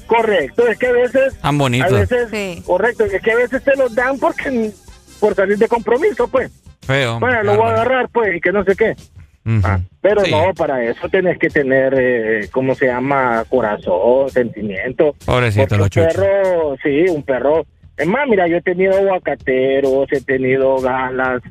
correcto, 0.07 0.67
es 0.67 0.77
que 0.77 0.87
a 0.87 0.91
veces 0.91 1.35
Tan 1.41 1.57
bonito. 1.57 1.85
A 1.85 1.89
veces, 1.89 2.63
correcto, 2.65 3.05
es 3.05 3.21
que 3.21 3.31
a 3.31 3.35
veces 3.35 3.63
te 3.63 3.75
los 3.75 3.93
dan 3.95 4.17
porque 4.19 4.71
por 5.19 5.35
salir 5.35 5.57
de 5.57 5.67
compromiso, 5.67 6.27
pues. 6.27 6.51
Feo. 6.81 7.19
Bueno, 7.19 7.43
lo 7.43 7.55
voy 7.57 7.67
a 7.69 7.73
agarrar, 7.73 8.09
pues, 8.09 8.35
y 8.35 8.41
que 8.41 8.51
no 8.51 8.63
sé 8.63 8.75
qué. 8.75 8.95
Ah, 9.63 9.79
pero 10.01 10.21
no, 10.27 10.53
para 10.53 10.83
eso 10.83 11.09
tenés 11.09 11.37
que 11.39 11.49
tener, 11.49 11.93
eh, 11.97 12.47
¿cómo 12.51 12.75
se 12.75 12.85
llama? 12.87 13.43
Corazón, 13.49 14.29
sentimiento. 14.29 15.15
Pobrecito, 15.25 15.67
Porque 15.77 15.77
los 15.77 15.87
un 15.97 16.13
perro, 16.21 16.75
sí, 16.83 17.05
un 17.09 17.23
perro. 17.23 17.65
Es 17.97 18.07
más, 18.07 18.27
mira, 18.27 18.47
yo 18.47 18.57
he 18.57 18.61
tenido 18.61 18.95
aguacateros, 18.97 20.07
he 20.11 20.21
tenido 20.21 20.77
galas. 20.77 21.41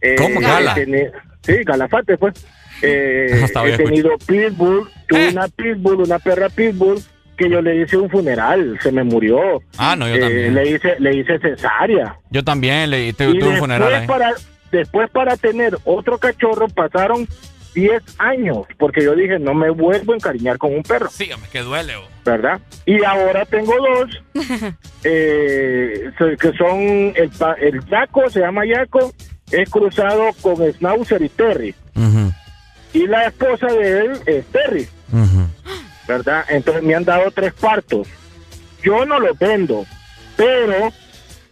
eh, 0.00 0.14
¿Cómo, 0.16 0.40
he 0.40 0.42
gala? 0.42 0.74
teni- 0.74 1.10
sí, 1.42 1.52
galafates, 1.64 2.18
pues. 2.18 2.34
Eh, 2.82 3.44
he 3.66 3.76
tenido 3.76 4.10
pitbull, 4.26 4.88
tuve 5.08 5.28
una 5.28 5.48
pitbull, 5.48 6.00
una 6.02 6.18
perra 6.18 6.48
pitbull 6.48 7.02
que 7.36 7.48
yo 7.48 7.62
le 7.62 7.82
hice 7.82 7.96
un 7.96 8.10
funeral, 8.10 8.78
se 8.82 8.90
me 8.90 9.04
murió. 9.04 9.62
Ah, 9.76 9.94
no, 9.96 10.08
yo 10.08 10.14
Eh, 10.16 10.20
también. 10.20 10.54
Le 10.54 10.70
hice, 10.70 10.96
le 10.98 11.16
hice 11.16 11.38
cesárea. 11.38 12.16
Yo 12.30 12.42
también 12.42 12.90
le 12.90 13.12
tuve 13.12 13.44
un 13.44 13.56
funeral 13.58 13.94
ahí. 13.94 14.06
para, 14.08 14.32
después 14.72 15.08
para 15.10 15.36
tener 15.36 15.76
otro 15.84 16.18
cachorro 16.18 16.66
pasaron 16.68 17.28
10 17.74 18.02
años, 18.18 18.66
porque 18.76 19.04
yo 19.04 19.14
dije, 19.14 19.38
no 19.38 19.54
me 19.54 19.70
vuelvo 19.70 20.12
a 20.12 20.16
encariñar 20.16 20.58
con 20.58 20.74
un 20.74 20.82
perro, 20.82 21.08
Sí, 21.10 21.30
hombre, 21.32 21.48
que 21.52 21.60
duele. 21.60 21.94
oh. 21.96 22.08
¿verdad? 22.24 22.60
Y 22.86 23.04
ahora 23.04 23.44
tengo 23.46 23.72
dos, 23.76 24.22
eh, 25.04 26.10
que 26.40 26.52
son, 26.54 26.78
el, 27.14 27.30
el 27.60 27.84
Yaco, 27.86 28.28
se 28.30 28.40
llama 28.40 28.66
Yaco, 28.66 29.12
es 29.52 29.70
cruzado 29.70 30.30
con 30.40 30.56
Schnauzer 30.72 31.22
y 31.22 31.28
Terry. 31.28 31.74
Y 32.92 33.06
la 33.06 33.26
esposa 33.26 33.66
de 33.66 34.00
él 34.00 34.12
es 34.26 34.46
Terry, 34.46 34.88
¿verdad? 36.06 36.44
Entonces 36.48 36.82
me 36.82 36.94
han 36.94 37.04
dado 37.04 37.30
tres 37.30 37.52
partos. 37.54 38.08
Yo 38.82 39.04
no 39.04 39.18
los 39.20 39.38
vendo, 39.38 39.84
pero 40.36 40.90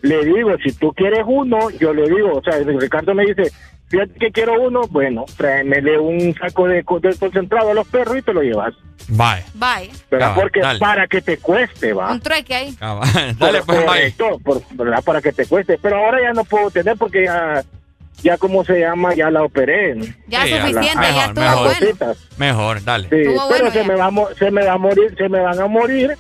le 0.03 0.25
digo, 0.25 0.57
si 0.63 0.73
tú 0.73 0.93
quieres 0.93 1.25
uno, 1.27 1.71
yo 1.71 1.93
le 1.93 2.03
digo, 2.09 2.35
o 2.39 2.43
sea, 2.43 2.59
Ricardo 2.65 3.15
me 3.15 3.27
dice, 3.27 3.53
fíjate 3.89 4.13
que 4.19 4.31
quiero 4.31 4.61
uno, 4.63 4.83
bueno, 4.89 5.25
tráemele 5.37 5.99
un 5.99 6.35
saco 6.35 6.69
de, 6.69 6.85
co- 6.85 7.01
de 7.01 7.15
concentrado 7.17 7.71
a 7.71 7.75
los 7.75 7.87
perros 7.89 8.17
y 8.19 8.23
te 8.23 8.33
lo 8.33 8.43
llevas. 8.43 8.75
Bye. 9.09 9.45
Bye. 9.55 9.91
¿Verdad? 10.11 10.29
Cabal, 10.31 10.41
Porque 10.43 10.61
dale. 10.61 10.79
para 10.79 11.07
que 11.07 11.21
te 11.21 11.39
cueste, 11.39 11.93
va. 11.93 12.11
Un 12.13 12.21
trueque 12.21 12.55
ahí. 12.55 12.73
Cabal. 12.75 13.09
Dale, 13.39 13.63
Por- 13.63 13.85
pues, 13.85 13.87
bye. 13.87 14.39
por- 14.43 14.63
¿verdad? 14.73 15.05
Para 15.05 15.21
que 15.21 15.33
te 15.33 15.47
cueste. 15.47 15.79
Pero 15.81 15.97
ahora 15.97 16.21
ya 16.23 16.33
no 16.33 16.45
puedo 16.45 16.71
tener 16.71 16.97
porque 16.97 17.25
ya, 17.25 17.63
ya 18.23 18.37
como 18.39 18.65
se 18.65 18.81
llama, 18.81 19.15
ya 19.15 19.31
la 19.31 19.43
operé. 19.43 19.95
Ya 20.27 20.43
Sí, 20.45 20.51
suficiente, 20.57 20.97
mejor, 20.99 21.15
ya 21.15 21.25
estuvo 21.27 21.45
mejor. 21.45 21.77
bueno. 21.99 22.15
Mejor, 22.39 22.85
dale. 22.85 23.09
Sí, 23.09 23.17
Estuvo 23.17 23.49
pero 23.49 23.65
bueno 23.65 23.71
se 23.71 23.79
ya. 23.79 23.85
me, 23.85 23.95
va 23.95 24.11
se 24.39 24.51
me 24.51 24.65
va 24.65 24.73
a 24.73 24.79
morir, 24.79 25.15
se 25.17 25.29
me 25.29 25.41
van 25.41 25.61
a 25.61 25.67
morir 25.67 26.17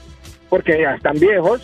porque 0.48 0.80
ya 0.80 0.92
están 0.94 1.18
viejos, 1.18 1.62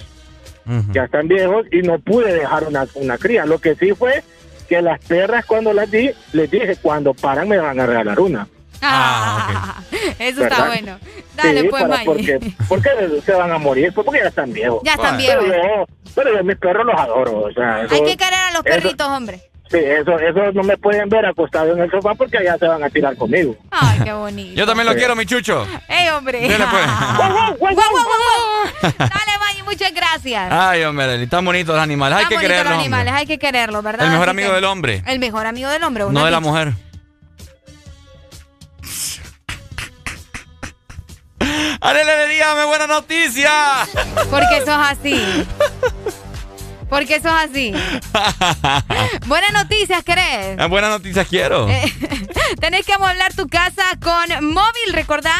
ya 0.92 1.04
están 1.04 1.28
viejos 1.28 1.66
y 1.72 1.82
no 1.82 1.98
pude 1.98 2.32
dejar 2.32 2.64
una, 2.64 2.86
una 2.94 3.18
cría. 3.18 3.44
Lo 3.46 3.58
que 3.58 3.74
sí 3.76 3.92
fue 3.92 4.22
que 4.68 4.80
las 4.82 4.98
perras 5.04 5.44
cuando 5.46 5.72
las 5.72 5.90
di, 5.90 6.10
les 6.32 6.50
dije, 6.50 6.76
cuando 6.80 7.12
paran 7.14 7.48
me 7.48 7.58
van 7.58 7.78
a 7.78 7.86
regalar 7.86 8.18
una. 8.20 8.46
Ah, 8.80 9.80
Eso 10.18 10.42
está 10.44 10.66
bueno. 10.66 10.98
Dale, 11.36 11.60
Sí, 11.62 11.68
pues, 11.70 11.84
porque, 12.04 12.40
porque 12.68 12.88
se 13.24 13.32
van 13.32 13.52
a 13.52 13.58
morir, 13.58 13.92
pues 13.94 14.04
porque 14.04 14.20
ya 14.20 14.28
están 14.28 14.52
viejos. 14.52 14.80
Ya 14.84 14.94
están 14.94 15.16
Pero 15.16 15.42
viejos. 15.44 15.56
yo, 15.56 15.86
pero 16.14 16.36
yo 16.36 16.44
mis 16.44 16.56
perros 16.58 16.84
los 16.86 17.00
adoro, 17.00 17.40
o 17.42 17.52
sea, 17.52 17.82
eso- 17.84 17.94
Hay 17.94 18.02
que 18.04 18.16
querer 18.16 18.34
a 18.34 18.50
los 18.52 18.64
eso- 18.66 18.74
perritos, 18.82 19.06
hombre. 19.08 19.40
Sí, 19.72 19.78
eso, 19.78 20.18
eso 20.18 20.52
no 20.52 20.62
me 20.62 20.76
pueden 20.76 21.08
ver 21.08 21.24
acostado 21.24 21.72
en 21.72 21.80
el 21.80 21.90
sofá 21.90 22.14
porque 22.14 22.36
allá 22.38 22.58
se 22.58 22.66
van 22.68 22.84
a 22.84 22.90
tirar 22.90 23.16
conmigo. 23.16 23.56
Ay, 23.70 24.00
qué 24.04 24.12
bonito. 24.12 24.54
Yo 24.54 24.66
también 24.66 24.86
lo 24.86 24.94
quiero, 24.94 25.16
mi 25.16 25.24
chucho. 25.24 25.66
¡Ey, 25.88 26.10
hombre! 26.10 26.40
Dele, 26.40 26.64
pues. 26.70 26.84
Guau, 27.16 27.56
guau, 27.56 27.74
guau, 27.74 28.04
guau. 28.04 28.92
Dale, 28.98 29.38
May, 29.40 29.62
muchas 29.64 29.94
gracias. 29.94 30.52
Ay, 30.52 30.82
hombre, 30.84 31.22
están 31.22 31.42
bonitos 31.44 31.74
los 31.74 31.82
animales. 31.82 32.18
Hay 32.18 32.26
que 32.26 32.36
quererlos. 32.36 32.72
los 32.74 32.80
animales, 32.80 33.14
hay 33.14 33.26
que 33.26 33.38
quererlos, 33.38 33.82
¿verdad? 33.82 34.04
El 34.06 34.12
mejor 34.12 34.28
Así 34.28 34.36
amigo 34.36 34.48
que- 34.50 34.54
del 34.56 34.64
hombre, 34.66 35.02
El 35.06 35.18
mejor 35.18 35.46
amigo 35.46 35.70
del 35.70 35.82
hombre. 35.84 36.04
no 36.10 36.24
de 36.24 36.30
la 36.30 36.40
mujer. 36.40 36.72
Arely, 41.80 42.32
dígame 42.32 42.64
buena 42.66 42.86
noticia. 42.86 43.50
Porque 44.30 44.60
sos 44.60 44.68
así. 44.78 45.46
Porque 46.92 47.22
sos 47.22 47.32
así. 47.32 47.72
Buenas 49.26 49.52
noticias, 49.54 50.04
¿querés? 50.04 50.58
Eh, 50.58 50.66
Buenas 50.68 50.90
noticias 50.90 51.26
quiero. 51.26 51.66
Eh, 51.66 51.90
Tenés 52.60 52.84
que 52.84 52.92
amueblar 52.92 53.32
tu 53.32 53.48
casa 53.48 53.82
con 53.98 54.28
móvil. 54.52 54.92
Recordá 54.92 55.32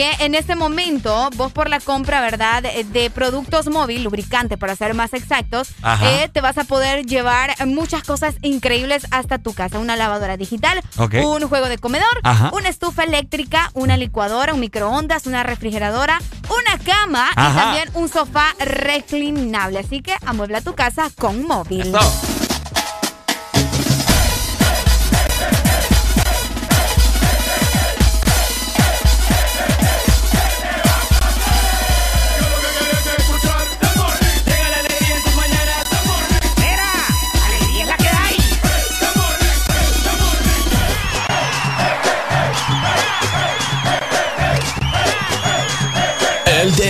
que 0.00 0.24
en 0.24 0.34
este 0.34 0.56
momento 0.56 1.28
vos 1.36 1.52
por 1.52 1.68
la 1.68 1.78
compra, 1.78 2.22
¿verdad? 2.22 2.64
eh, 2.64 2.84
De 2.84 3.10
productos 3.10 3.68
móvil, 3.68 4.02
lubricante 4.02 4.56
para 4.56 4.74
ser 4.74 4.94
más 4.94 5.12
exactos, 5.12 5.68
eh, 6.02 6.30
te 6.32 6.40
vas 6.40 6.56
a 6.56 6.64
poder 6.64 7.04
llevar 7.04 7.54
muchas 7.66 8.02
cosas 8.04 8.36
increíbles 8.40 9.06
hasta 9.10 9.36
tu 9.36 9.52
casa. 9.52 9.78
Una 9.78 9.96
lavadora 9.96 10.38
digital, 10.38 10.80
un 10.96 11.46
juego 11.46 11.68
de 11.68 11.76
comedor, 11.76 12.08
Ajá. 12.22 12.48
una 12.54 12.70
estufa 12.70 13.04
eléctrica, 13.04 13.70
una 13.74 13.98
licuadora, 13.98 14.54
un 14.54 14.60
microondas, 14.60 15.26
una 15.26 15.42
refrigeradora, 15.42 16.18
una 16.48 16.82
cama 16.82 17.28
y 17.32 17.34
también 17.34 17.90
un 17.92 18.08
sofá 18.08 18.54
reclinable. 18.58 19.80
Así 19.80 20.00
que 20.00 20.14
amuebla 20.24 20.62
tu 20.62 20.74
casa 20.74 21.10
con 21.18 21.46
móvil. 21.46 21.92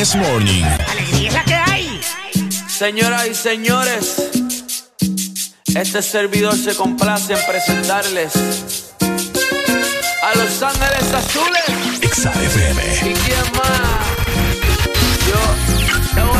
This 0.00 0.16
Morning. 0.16 0.64
Alegría 0.88 1.28
es 1.28 1.34
la 1.34 1.44
que 1.44 1.54
hay. 1.54 2.00
Señoras 2.68 3.26
y 3.26 3.34
señores, 3.34 4.30
este 5.74 6.00
servidor 6.00 6.56
se 6.56 6.74
complace 6.74 7.34
en 7.34 7.38
presentarles 7.46 8.32
a 10.22 10.38
Los 10.38 10.62
Ángeles 10.62 11.12
Azules. 11.12 11.64
XAFM. 12.14 13.10
¿Y 13.10 13.12
quién 13.12 13.52
más? 13.52 14.00
Yo, 15.28 16.16
yo 16.16 16.39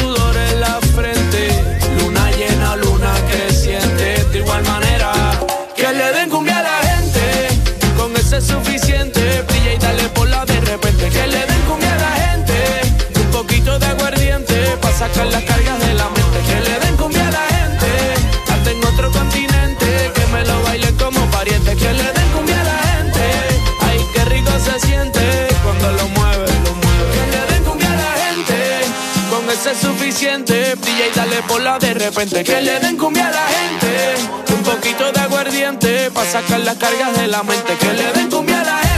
suficiente. 29.81 30.75
Brilla 30.75 31.07
y 31.07 31.15
dale 31.15 31.41
por 31.47 31.61
la 31.61 31.79
de 31.79 31.93
repente. 31.93 32.43
Que 32.43 32.61
le 32.61 32.79
den 32.79 32.97
cumbia 32.97 33.27
a 33.27 33.31
la 33.31 33.45
gente, 33.47 34.53
un 34.53 34.63
poquito 34.63 35.11
de 35.11 35.19
aguardiente, 35.19 36.11
para 36.11 36.29
sacar 36.29 36.59
las 36.61 36.77
cargas 36.77 37.17
de 37.17 37.27
la 37.27 37.43
mente. 37.43 37.73
Que 37.79 37.93
le 37.93 38.11
den 38.13 38.29
cumbia 38.29 38.61
a 38.61 38.63
la 38.63 38.77
gente, 38.77 38.90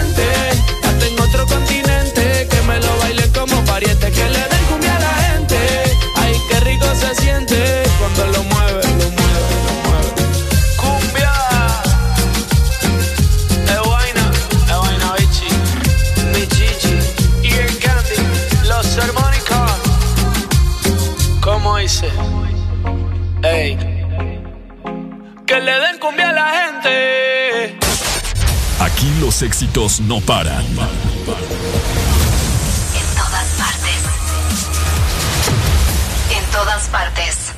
que 25.53 25.59
le 25.59 25.79
den 25.79 25.99
cumbia 25.99 26.29
a 26.29 26.33
la 26.33 26.49
gente. 26.49 27.77
Aquí 28.79 29.13
los 29.19 29.43
éxitos 29.43 29.99
no 29.99 30.19
paran. 30.19 30.65
En 30.65 30.77
todas 33.21 33.47
partes. 33.61 33.99
En 36.37 36.43
todas 36.51 36.87
partes. 36.89 37.53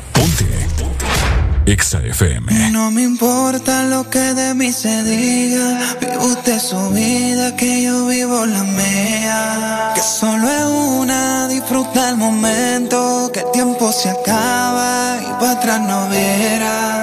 Exa 1.66 2.00
FM. 2.00 2.70
No 2.72 2.92
me 2.92 3.02
importa 3.02 3.84
lo 3.84 4.08
que 4.10 4.20
de 4.20 4.54
mí 4.54 4.72
se 4.72 5.04
diga. 5.04 5.96
Vive 6.00 6.18
usted 6.18 6.60
su 6.60 6.90
vida, 6.90 7.56
que 7.56 7.84
yo 7.84 8.06
vivo 8.08 8.46
la 8.46 8.64
mía. 8.64 9.92
Que 9.96 10.02
solo 10.02 10.48
es 10.48 10.66
una, 10.66 11.48
disfruta 11.48 12.10
el 12.10 12.18
momento. 12.18 13.32
Que 13.34 13.40
el 13.40 13.52
tiempo 13.52 13.92
se 13.92 14.10
acaba 14.10 15.18
y 15.22 15.32
para 15.40 15.52
atrás 15.54 15.82
no 15.82 16.08
viera. 16.10 16.96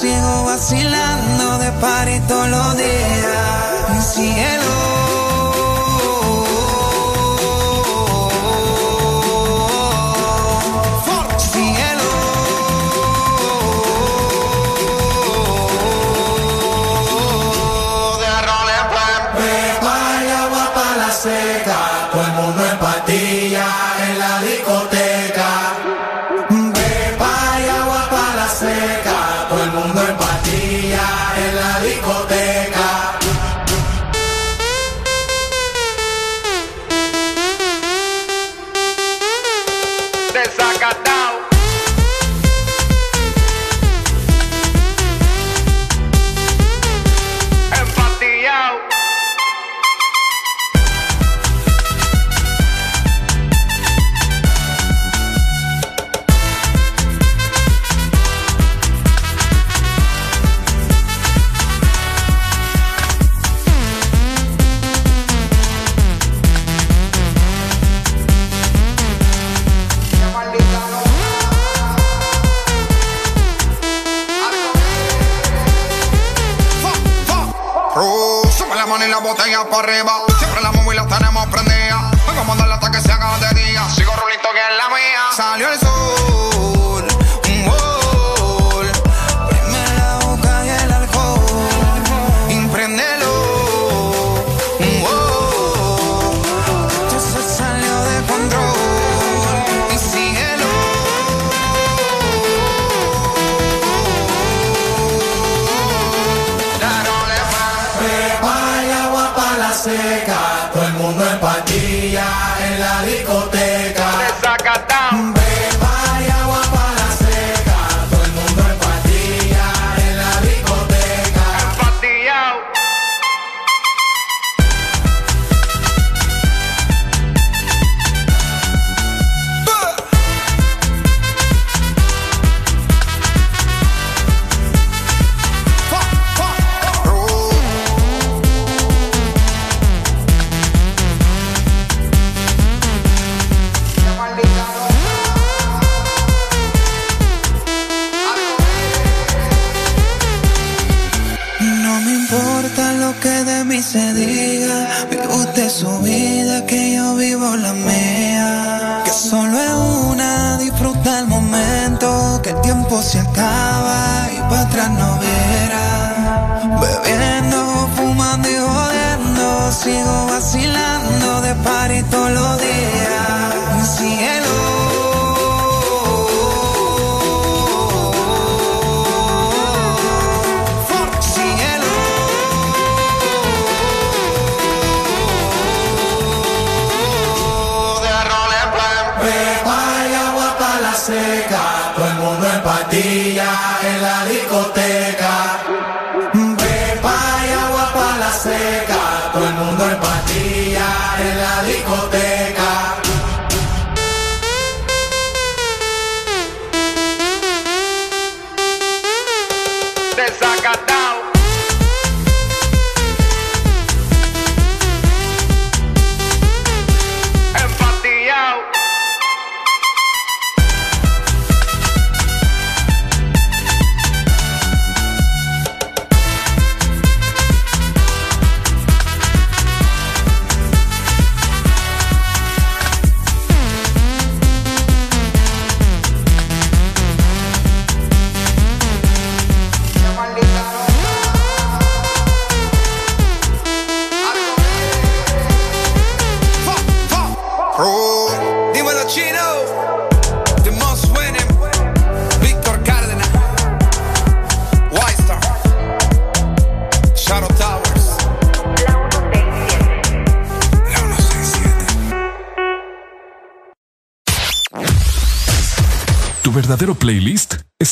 Sigo 0.00 0.44
vacilando 0.44 1.58
de 1.58 1.70
party 1.72 2.20
todos 2.26 2.48
los 2.48 2.76
días. 2.78 3.71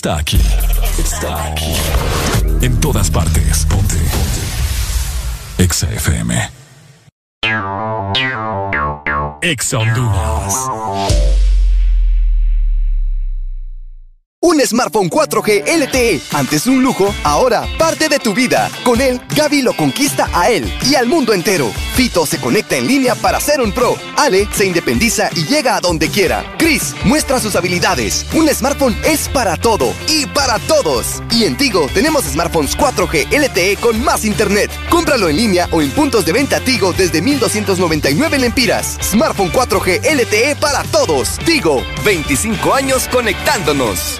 destaque. 0.00 0.39
smartphone 14.80 15.10
4G 15.10 15.62
LTE. 15.66 16.22
Antes 16.32 16.66
un 16.66 16.82
lujo, 16.82 17.14
ahora 17.22 17.68
parte 17.76 18.08
de 18.08 18.18
tu 18.18 18.32
vida. 18.32 18.70
Con 18.82 19.02
él, 19.02 19.20
Gaby 19.36 19.60
lo 19.60 19.76
conquista 19.76 20.30
a 20.32 20.48
él 20.48 20.72
y 20.88 20.94
al 20.94 21.06
mundo 21.06 21.34
entero. 21.34 21.70
Fito 21.96 22.24
se 22.24 22.40
conecta 22.40 22.78
en 22.78 22.86
línea 22.86 23.14
para 23.14 23.40
ser 23.40 23.60
un 23.60 23.72
pro. 23.72 23.96
Ale 24.16 24.48
se 24.54 24.64
independiza 24.64 25.28
y 25.36 25.44
llega 25.44 25.76
a 25.76 25.80
donde 25.82 26.08
quiera. 26.08 26.46
Chris 26.56 26.94
muestra 27.04 27.38
sus 27.40 27.56
habilidades. 27.56 28.24
Un 28.32 28.48
smartphone 28.48 28.96
es 29.04 29.28
para 29.28 29.58
todo 29.58 29.92
y 30.08 30.24
para 30.24 30.58
todos. 30.60 31.22
Y 31.30 31.44
en 31.44 31.58
Tigo 31.58 31.86
tenemos 31.92 32.24
smartphones 32.24 32.74
4G 32.78 33.26
LTE 33.38 33.76
con 33.82 34.02
más 34.02 34.24
internet. 34.24 34.70
Cómpralo 34.88 35.28
en 35.28 35.36
línea 35.36 35.68
o 35.72 35.82
en 35.82 35.90
puntos 35.90 36.24
de 36.24 36.32
venta 36.32 36.58
Tigo 36.58 36.94
desde 36.94 37.20
1299 37.20 38.38
lempiras. 38.38 38.96
Smartphone 39.02 39.52
4G 39.52 40.00
LTE 40.14 40.56
para 40.56 40.84
todos. 40.84 41.38
Tigo, 41.44 41.82
25 42.02 42.72
años 42.72 43.06
conectándonos. 43.12 44.19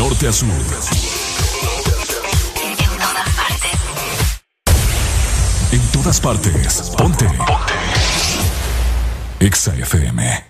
norte 0.00 0.26
a 0.28 0.32
sur. 0.32 0.48
En 0.48 0.54
todas 2.96 3.28
partes. 3.36 3.76
En 5.72 5.80
todas 5.92 6.20
partes. 6.20 6.92
Ponte. 6.96 7.26
Ponte. 7.26 7.74
Exa 9.40 9.74
FM. 9.74 10.49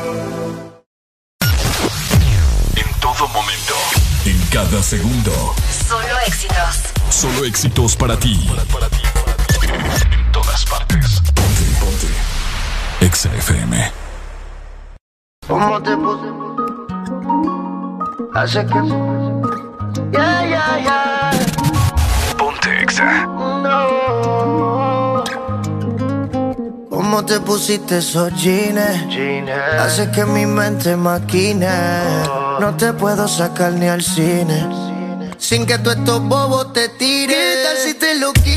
Segundo. 4.91 5.31
Solo 5.87 6.19
éxitos. 6.27 6.73
Solo 7.09 7.45
éxitos 7.45 7.95
para 7.95 8.17
ti. 8.17 8.35
En 9.63 10.31
todas 10.33 10.65
partes. 10.65 11.21
Ponte, 11.33 11.65
ponte. 11.79 12.07
Exa 12.99 13.29
FM. 13.35 13.89
¿Cómo 15.47 15.81
te 15.81 15.95
puse? 15.95 16.27
Hace 18.33 18.65
que. 18.65 18.79
Ya, 20.11 20.45
ya, 20.53 20.65
ya. 20.87 21.31
Ponte 22.37 22.83
Exa. 22.83 23.25
No. 23.63 25.23
¿Cómo 26.89 27.23
te 27.23 27.39
pusiste 27.39 27.99
esos 27.99 28.33
jeans? 28.35 28.81
Hace 29.79 30.11
que 30.11 30.25
mi 30.25 30.45
mente 30.45 30.97
maquine. 30.97 32.40
No 32.61 32.77
te 32.77 32.93
puedo 32.93 33.27
sacar 33.27 33.73
ni 33.73 33.87
al 33.87 34.03
cine. 34.03 34.63
Sin 35.39 35.65
que 35.65 35.79
tú 35.79 35.89
estos 35.89 36.21
bobos 36.21 36.73
te 36.73 36.89
tires. 36.89 37.35
¿Qué 37.35 37.63
tal 37.63 37.77
si 37.77 37.93
te 37.95 38.19
lo 38.19 38.31
quito? 38.33 38.50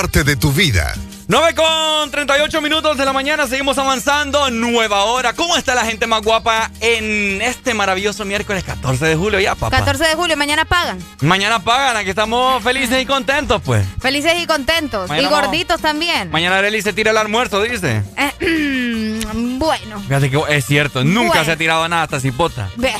Parte 0.00 0.24
de 0.24 0.34
tu 0.34 0.50
vida. 0.50 0.94
9 1.28 1.54
con 1.54 2.10
38 2.10 2.62
minutos 2.62 2.96
de 2.96 3.04
la 3.04 3.12
mañana, 3.12 3.46
seguimos 3.46 3.76
avanzando, 3.76 4.50
nueva 4.50 5.04
hora. 5.04 5.34
¿Cómo 5.34 5.58
está 5.58 5.74
la 5.74 5.84
gente 5.84 6.06
más 6.06 6.22
guapa 6.22 6.70
en 6.80 7.42
este 7.42 7.74
maravilloso 7.74 8.24
miércoles 8.24 8.64
14 8.64 9.04
de 9.04 9.14
julio 9.14 9.38
ya, 9.40 9.54
papá? 9.56 9.76
14 9.76 10.02
de 10.04 10.14
julio, 10.14 10.38
mañana 10.38 10.64
pagan. 10.64 10.98
Mañana 11.20 11.62
pagan, 11.62 11.98
aquí 11.98 12.08
estamos 12.08 12.62
felices 12.64 13.02
y 13.02 13.04
contentos, 13.04 13.60
pues. 13.62 13.86
Felices 14.00 14.32
y 14.40 14.46
contentos. 14.46 15.06
Mañana 15.10 15.28
y 15.28 15.30
vamos- 15.30 15.48
gorditos 15.50 15.82
también. 15.82 16.30
Mañana 16.30 16.56
Arely 16.56 16.80
se 16.80 16.94
tira 16.94 17.10
el 17.10 17.18
almuerzo, 17.18 17.60
dice. 17.60 18.02
Eh, 18.16 19.20
bueno, 19.34 20.00
Fíjate 20.08 20.30
que 20.30 20.40
es 20.48 20.64
cierto, 20.64 21.04
nunca 21.04 21.28
Bueno. 21.28 21.44
se 21.44 21.52
ha 21.52 21.56
tirado 21.56 21.86
nada 21.88 22.04
hasta 22.04 22.20
cipota. 22.20 22.70
ve. 22.76 22.94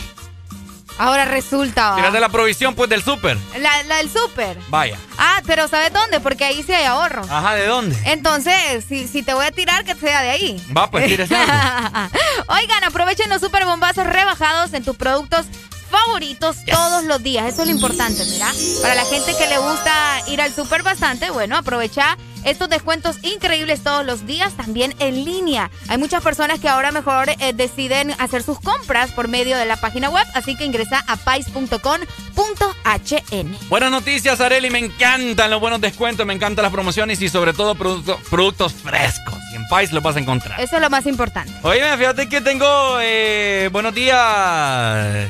Ahora 0.99 1.25
resulta. 1.25 1.95
Tírate 1.97 2.21
la 2.21 2.29
provisión, 2.29 2.75
pues, 2.75 2.91
del 2.91 3.03
súper. 3.03 3.39
La, 3.59 3.83
la 3.85 3.97
del 3.97 4.11
súper. 4.11 4.59
Vaya. 4.69 4.99
Ah, 5.17 5.30
pero 5.51 5.67
¿sabes 5.67 5.93
dónde? 5.93 6.21
Porque 6.21 6.45
ahí 6.45 6.63
sí 6.63 6.73
hay 6.73 6.85
ahorro. 6.85 7.25
Ajá, 7.29 7.57
¿de 7.57 7.67
dónde? 7.67 7.97
Entonces, 8.05 8.85
si, 8.89 9.09
si 9.09 9.25
te 9.25 9.35
voy 9.35 9.45
a 9.45 9.51
tirar, 9.51 9.85
que 9.85 9.97
sea 9.97 10.23
de 10.23 10.31
ahí. 10.31 10.65
Va, 10.77 10.89
pues, 10.89 11.11
algo. 11.11 11.25
Oigan, 12.47 12.85
aprovechen 12.85 13.29
los 13.29 13.41
super 13.41 13.65
bombazos 13.65 14.07
rebajados 14.07 14.73
en 14.75 14.85
tus 14.85 14.95
productos 14.95 15.47
favoritos 15.91 16.59
todos 16.65 17.03
los 17.03 17.21
días. 17.25 17.53
Eso 17.53 17.63
es 17.63 17.69
lo 17.69 17.75
importante, 17.75 18.25
mira. 18.27 18.47
Para 18.81 18.95
la 18.95 19.05
gente 19.05 19.37
que 19.37 19.49
le 19.49 19.59
gusta 19.59 20.21
ir 20.29 20.41
al 20.41 20.55
super 20.55 20.85
bastante, 20.85 21.31
bueno, 21.31 21.57
aprovecha 21.57 22.17
estos 22.45 22.69
descuentos 22.69 23.17
increíbles 23.23 23.83
todos 23.83 24.05
los 24.07 24.27
días, 24.27 24.53
también 24.55 24.95
en 24.99 25.25
línea. 25.25 25.71
Hay 25.89 25.99
muchas 25.99 26.23
personas 26.23 26.61
que 26.61 26.69
ahora 26.69 26.93
mejor 26.93 27.29
eh, 27.31 27.53
deciden 27.55 28.15
hacer 28.19 28.43
sus 28.43 28.59
compras 28.61 29.11
por 29.13 29.29
medio 29.29 29.57
de 29.57 29.65
la 29.67 29.77
página 29.77 30.11
web, 30.11 30.27
así 30.35 30.57
que 30.57 30.65
ingresa 30.65 31.05
a 31.07 31.17
pais.com.hn. 31.17 31.79
Buenas 33.69 33.91
noticias, 33.91 34.41
Areli. 34.41 34.71
Me 34.71 34.79
encantan 34.79 35.51
los 35.51 35.61
buenos 35.61 35.81
descuentos, 35.81 36.27
me 36.27 36.35
encantan 36.35 36.63
las 36.63 36.73
promociones 36.73 37.21
y 37.23 37.29
sobre 37.29 37.53
todo 37.53 37.75
producto- 37.75 38.19
productos 38.31 38.73
frescos. 38.73 39.35
Y 39.53 39.57
en 39.57 39.67
Pais 39.69 39.93
los 39.93 40.03
vas 40.03 40.17
a 40.17 40.21
encontrar. 40.21 40.61
Eso 40.61 40.77
es 40.77 40.83
lo 40.83 40.91
más 40.91 41.07
importante. 41.07 41.53
Oye, 41.63 41.97
fíjate 41.97 42.29
que 42.29 42.41
tengo. 42.41 42.99
eh, 43.01 43.69
buenos 43.73 43.95
días. 43.95 45.29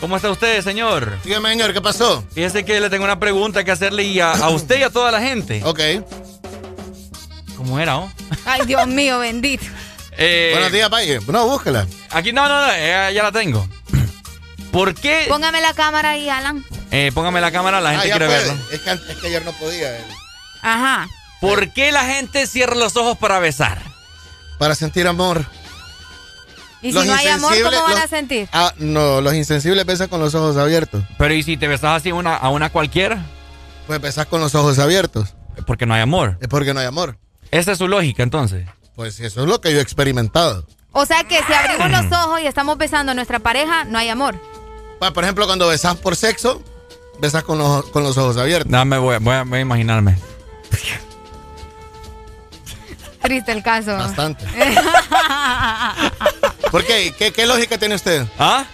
¿Cómo 0.00 0.16
está 0.16 0.30
usted, 0.30 0.62
señor? 0.62 1.18
Dígame, 1.24 1.50
señor, 1.50 1.74
¿qué 1.74 1.80
pasó? 1.82 2.24
Fíjese 2.32 2.64
que 2.64 2.80
le 2.80 2.88
tengo 2.88 3.04
una 3.04 3.20
pregunta 3.20 3.64
que 3.64 3.70
hacerle 3.70 4.04
y 4.04 4.18
a, 4.20 4.32
a 4.32 4.48
usted 4.48 4.80
y 4.80 4.82
a 4.82 4.90
toda 4.90 5.10
la 5.12 5.20
gente. 5.20 5.60
Ok. 5.64 5.80
¿Cómo 7.60 7.78
era, 7.78 7.98
oh? 7.98 8.10
Ay, 8.46 8.62
Dios 8.64 8.86
mío, 8.86 9.18
bendito. 9.18 9.64
Eh, 10.22 10.50
Buenos 10.52 10.72
días, 10.72 10.90
Valle. 10.90 11.20
No, 11.28 11.46
búscala. 11.46 11.86
Aquí 12.10 12.32
no, 12.32 12.46
no, 12.48 12.66
no, 12.66 12.72
eh, 12.74 13.10
ya 13.14 13.22
la 13.22 13.32
tengo. 13.32 13.66
¿Por 14.72 14.94
qué? 14.94 15.26
Póngame 15.28 15.60
la 15.62 15.72
cámara 15.72 16.10
ahí, 16.10 16.28
Alan. 16.28 16.62
Eh, 16.90 17.10
póngame 17.14 17.40
la 17.40 17.50
cámara, 17.52 17.80
la 17.80 17.90
Ah, 17.90 17.92
gente 17.92 18.10
quiere 18.10 18.26
puede. 18.26 18.38
verlo. 18.44 18.62
Es 18.72 18.80
que, 18.80 18.90
es 18.90 19.18
que 19.18 19.26
ayer 19.28 19.44
no 19.44 19.52
podía. 19.52 19.96
eh. 19.98 20.04
Ajá. 20.62 21.08
¿Por 21.40 21.70
qué 21.72 21.90
la 21.92 22.04
gente 22.04 22.46
cierra 22.46 22.74
los 22.74 22.96
ojos 22.96 23.16
para 23.18 23.38
besar? 23.38 23.80
Para 24.58 24.74
sentir 24.74 25.06
amor. 25.06 25.46
Y 26.82 26.92
Los 26.92 27.04
si 27.04 27.08
no 27.08 27.14
hay 27.16 27.28
amor, 27.28 27.54
¿cómo 27.62 27.82
van 27.82 27.98
a 27.98 28.06
sentir? 28.08 28.48
Ah, 28.52 28.74
no, 28.78 29.20
los 29.22 29.32
insensibles 29.34 29.86
besan 29.86 30.08
con 30.08 30.20
los 30.20 30.34
ojos 30.34 30.56
abiertos. 30.58 31.02
Pero 31.18 31.32
¿y 31.32 31.42
si 31.42 31.56
te 31.56 31.66
besas 31.68 31.96
así 31.98 32.10
una, 32.12 32.36
a 32.36 32.50
una 32.50 32.68
cualquiera? 32.70 33.24
Pues 33.86 34.00
besas 34.02 34.26
con 34.26 34.40
los 34.42 34.54
ojos 34.54 34.78
abiertos. 34.80 35.34
Porque 35.66 35.86
no 35.86 35.94
hay 35.94 36.02
amor. 36.02 36.36
Es 36.42 36.48
porque 36.48 36.74
no 36.74 36.80
hay 36.80 36.86
amor. 36.86 37.16
Esa 37.50 37.72
es 37.72 37.78
su 37.78 37.88
lógica, 37.88 38.22
entonces. 38.22 38.66
Pues 38.94 39.18
eso 39.20 39.42
es 39.42 39.48
lo 39.48 39.60
que 39.60 39.72
yo 39.72 39.78
he 39.78 39.82
experimentado. 39.82 40.66
O 40.92 41.06
sea 41.06 41.24
que 41.24 41.38
si 41.44 41.52
abrimos 41.52 41.90
los 41.90 42.12
ojos 42.24 42.40
y 42.40 42.46
estamos 42.46 42.76
besando 42.78 43.12
a 43.12 43.14
nuestra 43.14 43.38
pareja, 43.38 43.84
no 43.84 43.98
hay 43.98 44.08
amor. 44.08 44.36
Bueno, 44.98 45.12
por 45.14 45.24
ejemplo, 45.24 45.46
cuando 45.46 45.66
besas 45.68 45.96
por 45.96 46.16
sexo, 46.16 46.62
besas 47.20 47.42
con 47.44 47.58
los, 47.58 47.86
con 47.86 48.02
los 48.02 48.16
ojos 48.18 48.36
abiertos. 48.36 48.70
Dame, 48.70 48.98
voy, 48.98 49.16
a- 49.16 49.18
voy 49.18 49.34
a, 49.34 49.42
voy 49.44 49.58
a 49.58 49.62
imaginarme. 49.62 50.16
Triste 53.22 53.52
el 53.52 53.62
caso. 53.62 53.96
Bastante. 53.96 54.44
¿Por 56.70 56.84
qué? 56.84 57.14
¿Qué, 57.18 57.32
qué 57.32 57.46
lógica 57.46 57.78
tiene 57.78 57.94
usted? 57.94 58.26
¿Ah? 58.38 58.64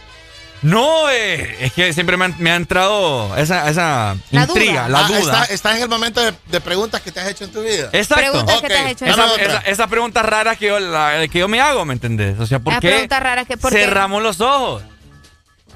No, 0.63 1.09
eh, 1.11 1.57
es 1.61 1.73
que 1.73 1.93
siempre 1.93 2.17
me, 2.17 2.25
han- 2.27 2.35
me 2.39 2.51
ha 2.51 2.57
entrado 2.57 3.37
esa, 3.37 3.69
esa 3.71 4.17
La 4.31 4.43
intriga, 4.45 4.87
duda. 4.87 4.89
la 4.89 4.99
Ah, 5.01 5.09
duda. 5.09 5.19
está- 5.19 5.45
estás 5.45 5.77
en 5.77 5.83
el 5.83 5.89
momento 5.89 6.21
de, 6.23 6.33
de 6.47 6.61
preguntas 6.61 7.01
que 7.03 7.13
te 7.13 7.21
has 7.21 7.29
hecho 7.29 7.45
en 7.45 7.53
tu 7.53 7.63
vida. 7.63 7.89
Exacto. 7.93 8.31
Preguntas 8.31 8.61
que 8.63 8.69
te 8.69 8.79
has 8.79 8.91
hecho 8.91 9.05
en 9.05 9.11
Esa- 9.13 9.29
tu 9.29 9.35
vida. 9.37 9.45
esa- 9.59 9.59
Esas 9.71 9.89
preguntas 9.89 10.25
raras 10.25 10.57
que 10.59 10.67
yo, 10.67 10.79
la- 10.81 11.29
que 11.31 11.39
yo 11.39 11.47
me 11.49 11.61
hago, 11.61 11.85
¿me 11.85 11.93
entendés? 11.95 12.39
O 12.41 12.47
sea, 12.47 12.59
¿por 12.59 12.73
Las 12.73 12.81
qué 12.81 12.89
preguntas 12.89 13.23
raras 13.23 13.47
que- 13.47 13.57
¿por 13.57 13.73
qué? 13.73 13.81
cerramos 13.81 14.23
los 14.23 14.41
ojos? 14.41 14.83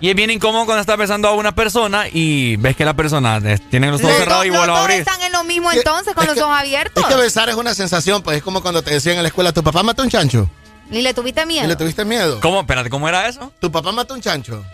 Y 0.02 0.09
es 0.09 0.17
bien 0.17 0.31
incómodo 0.31 0.65
cuando 0.65 0.81
estás 0.81 0.97
besando 0.97 1.28
a 1.28 1.33
una 1.33 1.55
persona 1.55 2.07
y 2.10 2.57
ves 2.57 2.75
que 2.75 2.86
la 2.86 2.94
persona 2.94 3.39
tiene 3.68 3.91
los 3.91 4.00
ojos 4.00 4.12
Los 4.12 4.18
cerrados 4.20 4.47
y 4.47 4.49
los 4.49 4.57
vuelve 4.57 4.73
a 4.75 4.81
abrir. 4.81 4.99
están 5.00 5.20
en 5.20 5.31
lo 5.33 5.44
mismo 5.44 5.70
entonces 5.70 6.15
con 6.15 6.23
es 6.25 6.28
los 6.28 6.36
que- 6.36 6.42
ojos 6.42 6.59
abiertos. 6.59 7.05
Es 7.05 7.09
que 7.15 7.20
besar 7.20 7.50
es 7.50 7.55
una 7.55 7.75
sensación, 7.75 8.23
pues 8.23 8.39
es 8.39 8.42
como 8.42 8.62
cuando 8.62 8.83
te 8.83 8.92
decían 8.92 9.17
en 9.18 9.23
la 9.25 9.28
escuela, 9.28 9.52
tu 9.52 9.62
papá 9.62 9.83
mató 9.83 10.02
un 10.02 10.09
chancho. 10.09 10.49
¿Y 10.91 11.02
le 11.02 11.15
tuviste 11.15 11.47
miedo? 11.47 11.65
¿Y 11.65 11.69
le 11.69 11.77
tuviste 11.77 12.05
miedo? 12.05 12.41
¿Cómo? 12.41 12.60
Espérate, 12.60 12.91
¿cómo 12.91 13.09
era 13.09 13.28
eso? 13.28 13.52
Tu 13.60 13.70
papá 13.70 13.93
mató 13.93 14.15
un 14.15 14.20
chancho. 14.20 14.65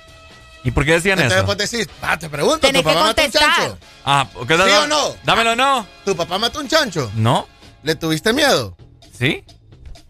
¿Y 0.65 0.71
por 0.73 0.85
qué 0.85 0.93
decían 0.93 1.19
Entonces 1.21 1.39
eso? 1.45 1.47
después 1.55 1.71
decís, 1.71 1.89
ah, 2.03 2.19
te 2.19 2.29
pregunto, 2.29 2.59
Tenés 2.59 2.83
¿tu 2.83 2.89
que 2.89 2.95
papá 2.95 3.07
mató 3.07 3.23
un 3.23 3.31
contestar. 3.31 3.55
chancho? 3.57 3.79
Ah, 4.05 4.27
¿qué 4.49 4.57
¿Sí 4.57 4.63
o 4.63 4.87
no? 4.89 5.17
Dámelo, 5.23 5.55
no. 5.55 5.87
¿Tu 6.05 6.17
papá 6.17 6.39
mató 6.39 6.59
un 6.61 6.69
chancho? 6.69 7.11
¿No? 7.15 7.47
¿Le 7.83 7.95
tuviste 7.95 8.33
miedo? 8.33 8.77
¿Sí? 9.17 9.45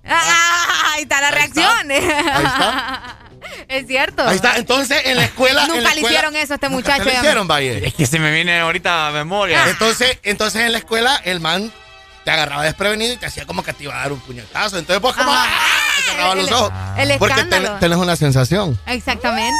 Ah, 0.04 0.92
ahí 0.94 1.02
está 1.02 1.20
la 1.20 1.30
reacción. 1.30 1.90
Ahí 1.90 1.98
está. 1.98 3.18
es 3.68 3.86
cierto. 3.86 4.26
Ahí 4.26 4.36
está. 4.36 4.56
Entonces, 4.56 5.02
en 5.04 5.16
la 5.16 5.24
escuela. 5.24 5.62
en 5.62 5.68
Nunca 5.68 5.80
la 5.82 5.88
le 5.90 5.96
escuela- 6.00 6.08
hicieron 6.18 6.36
eso 6.36 6.52
a 6.52 6.56
este 6.56 6.68
Nunca 6.70 6.76
muchacho. 6.92 7.04
lo 7.04 7.10
ya. 7.12 7.18
hicieron, 7.18 7.48
Valle. 7.48 7.86
Es 7.88 7.94
que 7.94 8.06
se 8.06 8.18
me 8.18 8.30
viene 8.32 8.58
ahorita 8.60 9.08
a 9.08 9.10
memoria. 9.10 9.68
Entonces, 9.68 10.18
entonces 10.22 10.62
en 10.62 10.72
la 10.72 10.78
escuela, 10.78 11.20
el 11.24 11.40
man 11.40 11.72
te 12.26 12.32
agarraba 12.32 12.64
desprevenido 12.64 13.14
y 13.14 13.16
te 13.18 13.24
hacía 13.26 13.46
como 13.46 13.62
que 13.62 13.72
te 13.72 13.84
iba 13.84 13.94
a 13.94 14.00
dar 14.00 14.12
un 14.12 14.18
puñetazo. 14.18 14.78
Entonces, 14.78 15.00
pues, 15.00 15.14
como. 15.14 15.30
¡ah! 15.32 15.46
El- 16.32 16.38
los 16.42 16.50
ojos. 16.52 16.72
el 16.98 17.18
Porque 17.18 17.44
ten- 17.44 17.78
tenés 17.78 17.98
una 17.98 18.16
sensación. 18.16 18.76
Exactamente. 18.86 19.54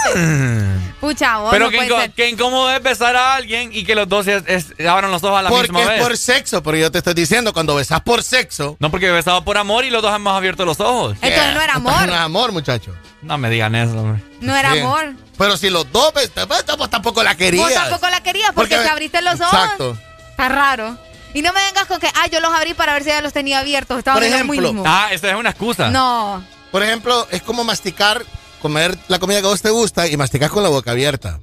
Pucha, 1.00 1.38
vos 1.38 1.50
Pero 1.52 1.70
no 1.70 1.76
inco- 1.78 2.12
ser. 2.16 2.28
incómodo 2.28 2.70
es 2.72 2.82
besar 2.82 3.14
a 3.14 3.34
alguien 3.36 3.70
y 3.72 3.84
que 3.84 3.94
los 3.94 4.08
dos 4.08 4.26
es- 4.26 4.42
es- 4.46 4.86
abran 4.86 5.10
los 5.12 5.22
ojos 5.22 5.38
a 5.38 5.42
la 5.42 5.48
Porque 5.50 5.68
misma 5.70 5.82
es 5.82 5.88
vez. 5.88 6.02
por 6.02 6.16
sexo, 6.18 6.62
pero 6.62 6.76
yo 6.76 6.90
te 6.90 6.98
estoy 6.98 7.14
diciendo, 7.14 7.52
cuando 7.52 7.74
besas 7.76 8.00
por 8.00 8.22
sexo. 8.24 8.76
No, 8.80 8.90
porque 8.90 9.06
he 9.06 9.12
besado 9.12 9.44
por 9.44 9.58
amor 9.58 9.84
y 9.84 9.90
los 9.90 10.02
dos 10.02 10.14
hemos 10.14 10.34
abierto 10.36 10.64
los 10.64 10.80
ojos. 10.80 11.16
Entonces 11.22 11.54
no 11.54 11.60
era 11.62 11.74
Entonces 11.74 11.92
amor. 11.94 12.06
No 12.08 12.14
es 12.14 12.20
amor, 12.20 12.52
muchacho. 12.52 12.94
No 13.22 13.38
me 13.38 13.48
digan 13.48 13.74
eso, 13.76 13.96
hombre. 14.00 14.22
No 14.40 14.56
era 14.56 14.72
Sí. 14.72 14.80
amor. 14.80 15.14
Pero 15.38 15.56
si 15.56 15.70
los 15.70 15.90
dos 15.92 16.12
pues, 16.12 16.30
pues, 16.30 16.64
tampoco 16.90 17.22
la 17.22 17.36
querías. 17.36 17.64
Vos 17.64 17.74
tampoco 17.74 18.08
la 18.10 18.20
querías 18.22 18.50
porque, 18.54 18.74
Porque- 18.74 18.84
te 18.88 18.90
abriste 18.92 19.22
los 19.22 19.40
ojos. 19.40 19.52
Exacto. 19.54 19.96
Está 20.30 20.48
raro. 20.48 20.96
Y 21.36 21.42
no 21.42 21.52
me 21.52 21.60
vengas 21.66 21.84
con 21.86 22.00
que, 22.00 22.06
ah, 22.06 22.28
yo 22.32 22.40
los 22.40 22.50
abrí 22.50 22.72
para 22.72 22.94
ver 22.94 23.02
si 23.02 23.10
ya 23.10 23.20
los 23.20 23.34
tenía 23.34 23.58
abiertos. 23.58 23.98
Estaban 23.98 24.20
Por 24.20 24.26
ejemplo, 24.26 24.62
mismo. 24.72 24.82
Ah, 24.86 25.08
esa 25.12 25.28
es 25.28 25.34
una 25.36 25.50
excusa. 25.50 25.90
No. 25.90 26.42
Por 26.72 26.82
ejemplo, 26.82 27.26
es 27.30 27.42
como 27.42 27.62
masticar, 27.62 28.24
comer 28.62 28.96
la 29.08 29.18
comida 29.18 29.40
que 29.40 29.46
a 29.46 29.50
vos 29.50 29.60
te 29.60 29.68
gusta 29.68 30.06
y 30.08 30.16
masticar 30.16 30.48
con 30.48 30.62
la 30.62 30.70
boca 30.70 30.92
abierta. 30.92 31.40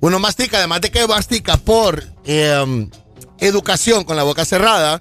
Uno 0.00 0.18
mastica, 0.18 0.58
además 0.58 0.80
de 0.80 0.90
que 0.90 1.06
mastica 1.06 1.56
por 1.56 2.02
eh, 2.24 2.88
educación 3.38 4.02
con 4.02 4.16
la 4.16 4.24
boca 4.24 4.44
cerrada, 4.44 5.00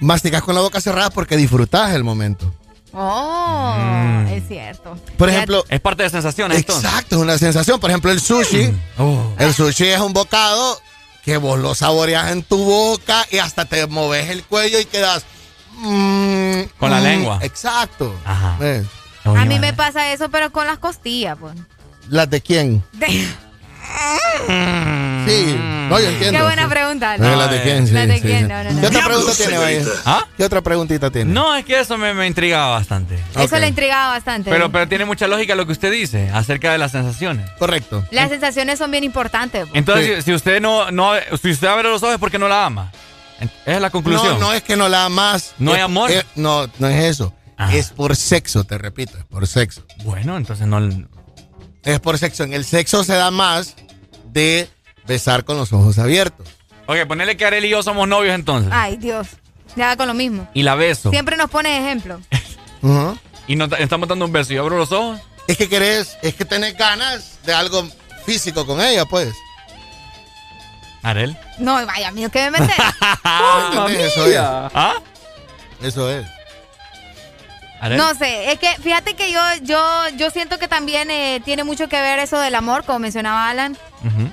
masticas 0.00 0.42
con 0.42 0.56
la 0.56 0.62
boca 0.62 0.80
cerrada 0.80 1.10
porque 1.10 1.36
disfrutas 1.36 1.94
el 1.94 2.02
momento. 2.02 2.52
Oh, 2.92 3.74
Mm. 3.78 4.26
es 4.28 4.48
cierto. 4.48 4.98
Por 5.16 5.28
ejemplo, 5.28 5.64
Es 5.68 5.80
parte 5.80 6.02
de 6.02 6.10
sensaciones, 6.10 6.58
exacto, 6.58 7.16
es 7.16 7.22
una 7.22 7.38
sensación. 7.38 7.78
Por 7.78 7.90
ejemplo, 7.90 8.10
el 8.10 8.20
sushi. 8.20 8.72
Oh. 8.98 9.32
El 9.38 9.54
sushi 9.54 9.86
es 9.88 10.00
un 10.00 10.12
bocado 10.12 10.80
que 11.26 11.38
vos 11.38 11.58
lo 11.58 11.74
saboreas 11.74 12.30
en 12.30 12.44
tu 12.44 12.56
boca 12.64 13.26
y 13.32 13.38
hasta 13.38 13.64
te 13.64 13.84
moves 13.88 14.30
el 14.30 14.44
cuello 14.44 14.78
y 14.78 14.84
quedas. 14.84 15.24
mm, 15.72 16.62
Con 16.78 16.92
la 16.92 17.00
mm, 17.00 17.02
lengua. 17.02 17.38
Exacto. 17.42 18.14
Ajá. 18.24 18.56
¿Ves? 18.60 18.86
a 19.24 19.44
mí 19.44 19.58
me 19.58 19.72
pasa 19.72 20.12
eso, 20.12 20.28
pero 20.28 20.52
con 20.52 20.68
las 20.68 20.78
costillas, 20.78 21.36
pues. 21.38 21.52
¿Las 22.08 22.30
de 22.30 22.40
quién? 22.40 22.84
De- 22.92 23.26
Sí, 25.26 25.56
no, 25.88 25.98
yo 25.98 26.08
entiendo. 26.08 26.38
Qué 26.38 26.44
buena 26.44 26.68
pregunta. 26.68 27.18
No, 27.18 27.36
la 27.36 27.48
de 27.48 27.62
quién, 27.62 27.86
sí, 27.86 27.92
La 27.92 28.06
de 28.06 28.20
quién, 28.20 28.42
sí. 28.46 28.48
no, 28.52 28.62
no, 28.64 28.70
no. 28.70 28.80
¿Qué 28.80 28.86
otra 28.86 29.04
pregunta 29.04 29.32
tiene, 29.36 29.58
Valle? 29.58 29.84
¿Ah? 30.04 30.24
¿Qué 30.36 30.44
otra 30.44 30.60
preguntita 30.60 31.10
tiene? 31.10 31.32
No, 31.32 31.54
es 31.56 31.64
que 31.64 31.80
eso 31.80 31.96
me, 31.98 32.14
me 32.14 32.26
intrigaba 32.26 32.70
bastante. 32.70 33.18
Eso 33.38 33.58
le 33.58 33.68
intrigaba 33.68 34.08
bastante. 34.12 34.50
Pero, 34.50 34.70
pero 34.70 34.86
tiene 34.88 35.04
mucha 35.04 35.26
lógica 35.26 35.54
lo 35.54 35.66
que 35.66 35.72
usted 35.72 35.90
dice 35.90 36.30
acerca 36.32 36.70
de 36.72 36.78
las 36.78 36.92
sensaciones. 36.92 37.50
Correcto. 37.58 38.04
Las 38.10 38.28
sensaciones 38.30 38.78
son 38.78 38.90
bien 38.90 39.04
importantes. 39.04 39.66
po. 39.66 39.70
Entonces, 39.74 40.16
si, 40.24 40.30
si 40.30 40.34
usted 40.34 40.60
no, 40.60 40.90
no, 40.90 41.12
si 41.42 41.50
usted 41.50 41.66
abre 41.68 41.88
los 41.88 42.02
ojos 42.02 42.14
es 42.14 42.20
porque 42.20 42.38
no 42.38 42.48
la 42.48 42.66
ama. 42.66 42.92
Esa 43.40 43.50
es 43.76 43.80
la 43.80 43.90
conclusión. 43.90 44.38
No, 44.38 44.46
no 44.46 44.52
es 44.52 44.62
que 44.62 44.76
no 44.76 44.88
la 44.88 45.04
amas. 45.06 45.54
¿No 45.58 45.72
hay 45.74 45.80
amor? 45.80 46.10
es- 46.10 46.24
no, 46.36 46.68
no 46.78 46.88
es 46.88 47.04
eso. 47.04 47.34
Es 47.72 47.90
por 47.90 48.14
sexo, 48.16 48.64
te 48.64 48.76
repito, 48.78 49.16
es 49.18 49.24
por 49.24 49.46
sexo. 49.46 49.82
Bueno, 50.04 50.36
entonces 50.36 50.66
no. 50.66 50.78
Es 51.86 52.00
por 52.00 52.18
sexo. 52.18 52.42
En 52.44 52.52
el 52.52 52.64
sexo 52.64 53.04
se 53.04 53.14
da 53.14 53.30
más 53.30 53.74
de 54.24 54.68
besar 55.06 55.44
con 55.44 55.56
los 55.56 55.72
ojos 55.72 55.98
abiertos. 55.98 56.46
Ok, 56.86 56.96
ponele 57.06 57.36
que 57.36 57.46
Arel 57.46 57.64
y 57.64 57.70
yo 57.70 57.82
somos 57.82 58.06
novios 58.08 58.34
entonces. 58.34 58.70
Ay, 58.74 58.96
Dios. 58.96 59.28
Ya 59.76 59.96
con 59.96 60.08
lo 60.08 60.14
mismo. 60.14 60.48
Y 60.52 60.62
la 60.62 60.74
beso. 60.74 61.10
Siempre 61.10 61.36
nos 61.36 61.48
pone 61.48 61.78
ejemplo. 61.78 62.20
Y 63.48 63.54
nos 63.54 63.70
estamos 63.78 64.08
dando 64.08 64.24
un 64.24 64.32
beso 64.32 64.52
y 64.52 64.56
abro 64.56 64.76
los 64.76 64.90
ojos. 64.90 65.20
Es 65.46 65.56
que 65.56 65.68
querés, 65.68 66.16
es 66.22 66.34
que 66.34 66.44
tenés 66.44 66.76
ganas 66.76 67.38
de 67.44 67.54
algo 67.54 67.88
físico 68.24 68.66
con 68.66 68.80
ella, 68.80 69.04
pues. 69.04 69.34
Arel. 71.02 71.36
No, 71.58 71.74
vaya, 71.86 72.10
mío, 72.10 72.28
que 72.28 72.50
me 72.50 72.58
metes. 72.58 72.76
Eso 73.98 74.26
es. 74.26 74.36
¿Ah? 74.38 74.94
Eso 75.80 76.10
es. 76.10 76.26
No 77.96 78.14
sé, 78.14 78.52
es 78.52 78.58
que 78.58 78.68
fíjate 78.82 79.14
que 79.14 79.30
yo, 79.30 79.40
yo, 79.62 80.08
yo 80.16 80.30
siento 80.30 80.58
que 80.58 80.66
también 80.68 81.10
eh, 81.10 81.40
tiene 81.44 81.62
mucho 81.64 81.88
que 81.88 82.00
ver 82.00 82.18
eso 82.18 82.38
del 82.38 82.54
amor, 82.54 82.84
como 82.84 83.00
mencionaba 83.00 83.48
Alan, 83.50 83.76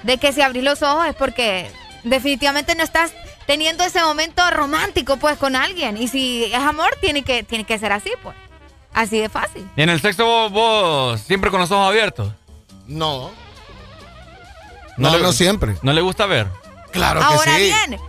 de 0.04 0.18
que 0.18 0.32
si 0.34 0.42
abrís 0.42 0.64
los 0.64 0.82
ojos 0.82 1.08
es 1.08 1.16
porque 1.16 1.70
definitivamente 2.04 2.74
no 2.76 2.84
estás 2.84 3.12
teniendo 3.46 3.84
ese 3.84 4.02
momento 4.02 4.42
romántico 4.52 5.18
pues 5.18 5.38
con 5.38 5.56
alguien. 5.56 5.98
Y 5.98 6.08
si 6.08 6.46
es 6.46 6.54
amor, 6.54 6.98
tiene 7.02 7.24
que, 7.24 7.44
tiene 7.44 7.66
que 7.66 7.78
ser 7.80 7.92
así, 7.92 8.12
pues. 8.22 8.36
Así 8.94 9.20
de 9.20 9.28
fácil. 9.28 9.68
¿Y 9.76 9.82
en 9.82 9.90
el 9.90 10.00
sexo 10.02 10.26
vos, 10.26 10.52
vos 10.52 11.22
siempre 11.22 11.50
con 11.52 11.60
los 11.60 11.70
ojos 11.72 11.88
abiertos? 11.90 12.32
No. 12.88 13.32
No, 14.98 15.18
le- 15.18 15.24
no 15.24 15.34
siempre. 15.34 15.76
¿No 15.82 15.92
le 15.94 16.02
gusta 16.02 16.26
ver? 16.28 16.48
Claro 16.92 17.20
que 17.20 17.26
Ahora 17.26 17.56
sí. 17.56 17.62
bien, 17.64 18.00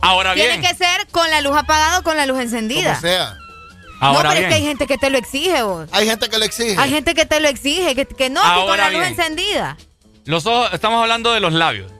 Ahora 0.00 0.34
tiene 0.34 0.58
bien. 0.58 0.62
que 0.62 0.74
ser 0.76 1.06
con 1.10 1.28
la 1.30 1.40
luz 1.40 1.56
apagada 1.56 1.98
o 1.98 2.02
con 2.02 2.16
la 2.16 2.26
luz 2.26 2.38
encendida. 2.40 2.90
Como 2.90 3.00
sea. 3.00 3.36
Ahora 4.00 4.22
no, 4.22 4.28
pero 4.30 4.40
bien. 4.40 4.44
es 4.44 4.48
que 4.48 4.54
hay 4.54 4.62
gente 4.66 4.86
que 4.86 4.98
te 4.98 5.10
lo 5.10 5.18
exige 5.18 5.62
vos. 5.62 5.88
Hay 5.92 6.06
gente 6.06 6.28
que 6.28 6.38
lo 6.38 6.44
exige. 6.44 6.76
Hay 6.80 6.90
gente 6.90 7.14
que 7.14 7.26
te 7.26 7.38
lo 7.40 7.48
exige, 7.48 7.94
que, 7.94 8.06
que 8.06 8.30
no, 8.30 8.40
que 8.40 8.46
con 8.48 8.58
Ahora 8.58 8.84
la 8.84 8.90
luz 8.90 9.00
bien. 9.00 9.12
encendida. 9.12 9.76
Los 10.24 10.46
ojos, 10.46 10.70
estamos 10.72 11.00
hablando 11.02 11.32
de 11.32 11.40
los 11.40 11.52
labios. 11.52 11.92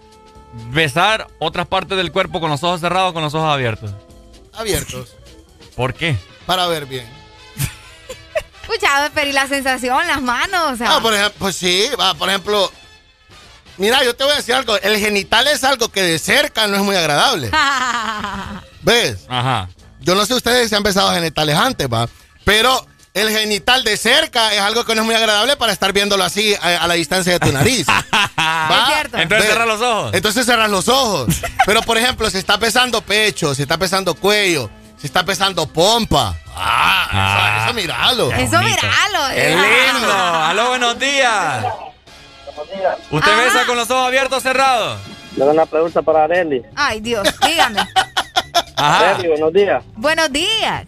Besar 0.72 1.28
otras 1.38 1.66
partes 1.68 1.96
del 1.96 2.10
cuerpo 2.10 2.40
con 2.40 2.50
los 2.50 2.62
ojos 2.64 2.80
cerrados 2.80 3.10
o 3.10 3.14
con 3.14 3.22
los 3.22 3.34
ojos 3.34 3.52
abiertos. 3.52 3.92
Abiertos. 4.52 5.14
¿Por 5.76 5.94
qué? 5.94 6.16
Para 6.46 6.66
ver 6.66 6.86
bien. 6.86 7.08
Escuchado, 8.62 9.10
pero 9.14 9.28
y 9.28 9.32
la 9.32 9.48
sensación, 9.48 10.06
las 10.06 10.22
manos, 10.22 10.72
o 10.72 10.76
sea. 10.76 10.96
Ah, 10.96 11.00
por 11.00 11.12
ejemplo, 11.14 11.34
pues 11.38 11.56
sí, 11.56 11.86
va, 11.98 12.14
por 12.14 12.28
ejemplo. 12.28 12.70
Mira, 13.78 14.04
yo 14.04 14.14
te 14.14 14.24
voy 14.24 14.32
a 14.32 14.36
decir 14.36 14.54
algo. 14.54 14.76
El 14.76 14.98
genital 14.98 15.46
es 15.48 15.64
algo 15.64 15.88
que 15.88 16.02
de 16.02 16.18
cerca 16.18 16.66
no 16.66 16.76
es 16.76 16.82
muy 16.82 16.94
agradable. 16.96 17.50
¿Ves? 18.82 19.24
Ajá. 19.28 19.68
Yo 20.00 20.14
no 20.14 20.24
sé 20.26 20.34
ustedes 20.34 20.68
si 20.68 20.74
han 20.74 20.82
besado 20.82 21.12
genitales 21.12 21.56
antes, 21.56 21.88
va. 21.88 22.08
Pero 22.44 22.86
el 23.12 23.30
genital 23.30 23.84
de 23.84 23.96
cerca 23.96 24.52
es 24.54 24.60
algo 24.60 24.84
que 24.84 24.94
no 24.94 25.02
es 25.02 25.06
muy 25.06 25.14
agradable 25.14 25.56
para 25.56 25.72
estar 25.72 25.92
viéndolo 25.92 26.24
así 26.24 26.54
a, 26.60 26.82
a 26.82 26.86
la 26.86 26.94
distancia 26.94 27.32
de 27.32 27.40
tu 27.40 27.52
nariz. 27.52 27.86
¿Va? 28.38 28.86
Es 28.88 28.94
cierto. 28.94 29.18
Entonces 29.18 29.48
cerrar 29.50 29.66
los 29.66 29.80
ojos. 29.80 30.14
Entonces 30.14 30.46
cerras 30.46 30.70
los 30.70 30.88
ojos. 30.88 31.34
Pero 31.66 31.82
por 31.82 31.98
ejemplo, 31.98 32.30
si 32.30 32.38
está 32.38 32.58
pesando 32.58 33.02
pecho, 33.02 33.54
si 33.54 33.62
está 33.62 33.76
pesando 33.78 34.14
cuello, 34.14 34.70
si 34.98 35.06
está 35.06 35.24
pesando 35.24 35.66
pompa. 35.66 36.36
Ah, 36.54 37.64
eso, 37.64 37.64
eso 37.64 37.74
míralo. 37.74 38.32
Eso 38.32 38.58
míralo. 38.58 39.34
¡Qué 39.34 39.48
lindo! 39.56 40.12
¡Aló, 40.12 40.68
buenos 40.68 40.98
días! 40.98 41.64
¿Usted 43.10 43.32
Ajá. 43.32 43.42
besa 43.42 43.66
con 43.66 43.76
los 43.76 43.90
ojos 43.90 44.06
abiertos 44.06 44.38
o 44.38 44.40
cerrados? 44.40 45.00
Tengo 45.36 45.50
una 45.50 45.64
pregunta 45.66 46.02
para 46.02 46.24
Areli. 46.24 46.62
Ay, 46.76 47.00
Dios, 47.00 47.26
dígame. 47.46 47.80
Ajá. 48.76 49.10
Areli, 49.10 49.28
buenos 49.28 49.52
días. 49.52 49.84
Buenos 49.97 50.32
días. 50.32 50.84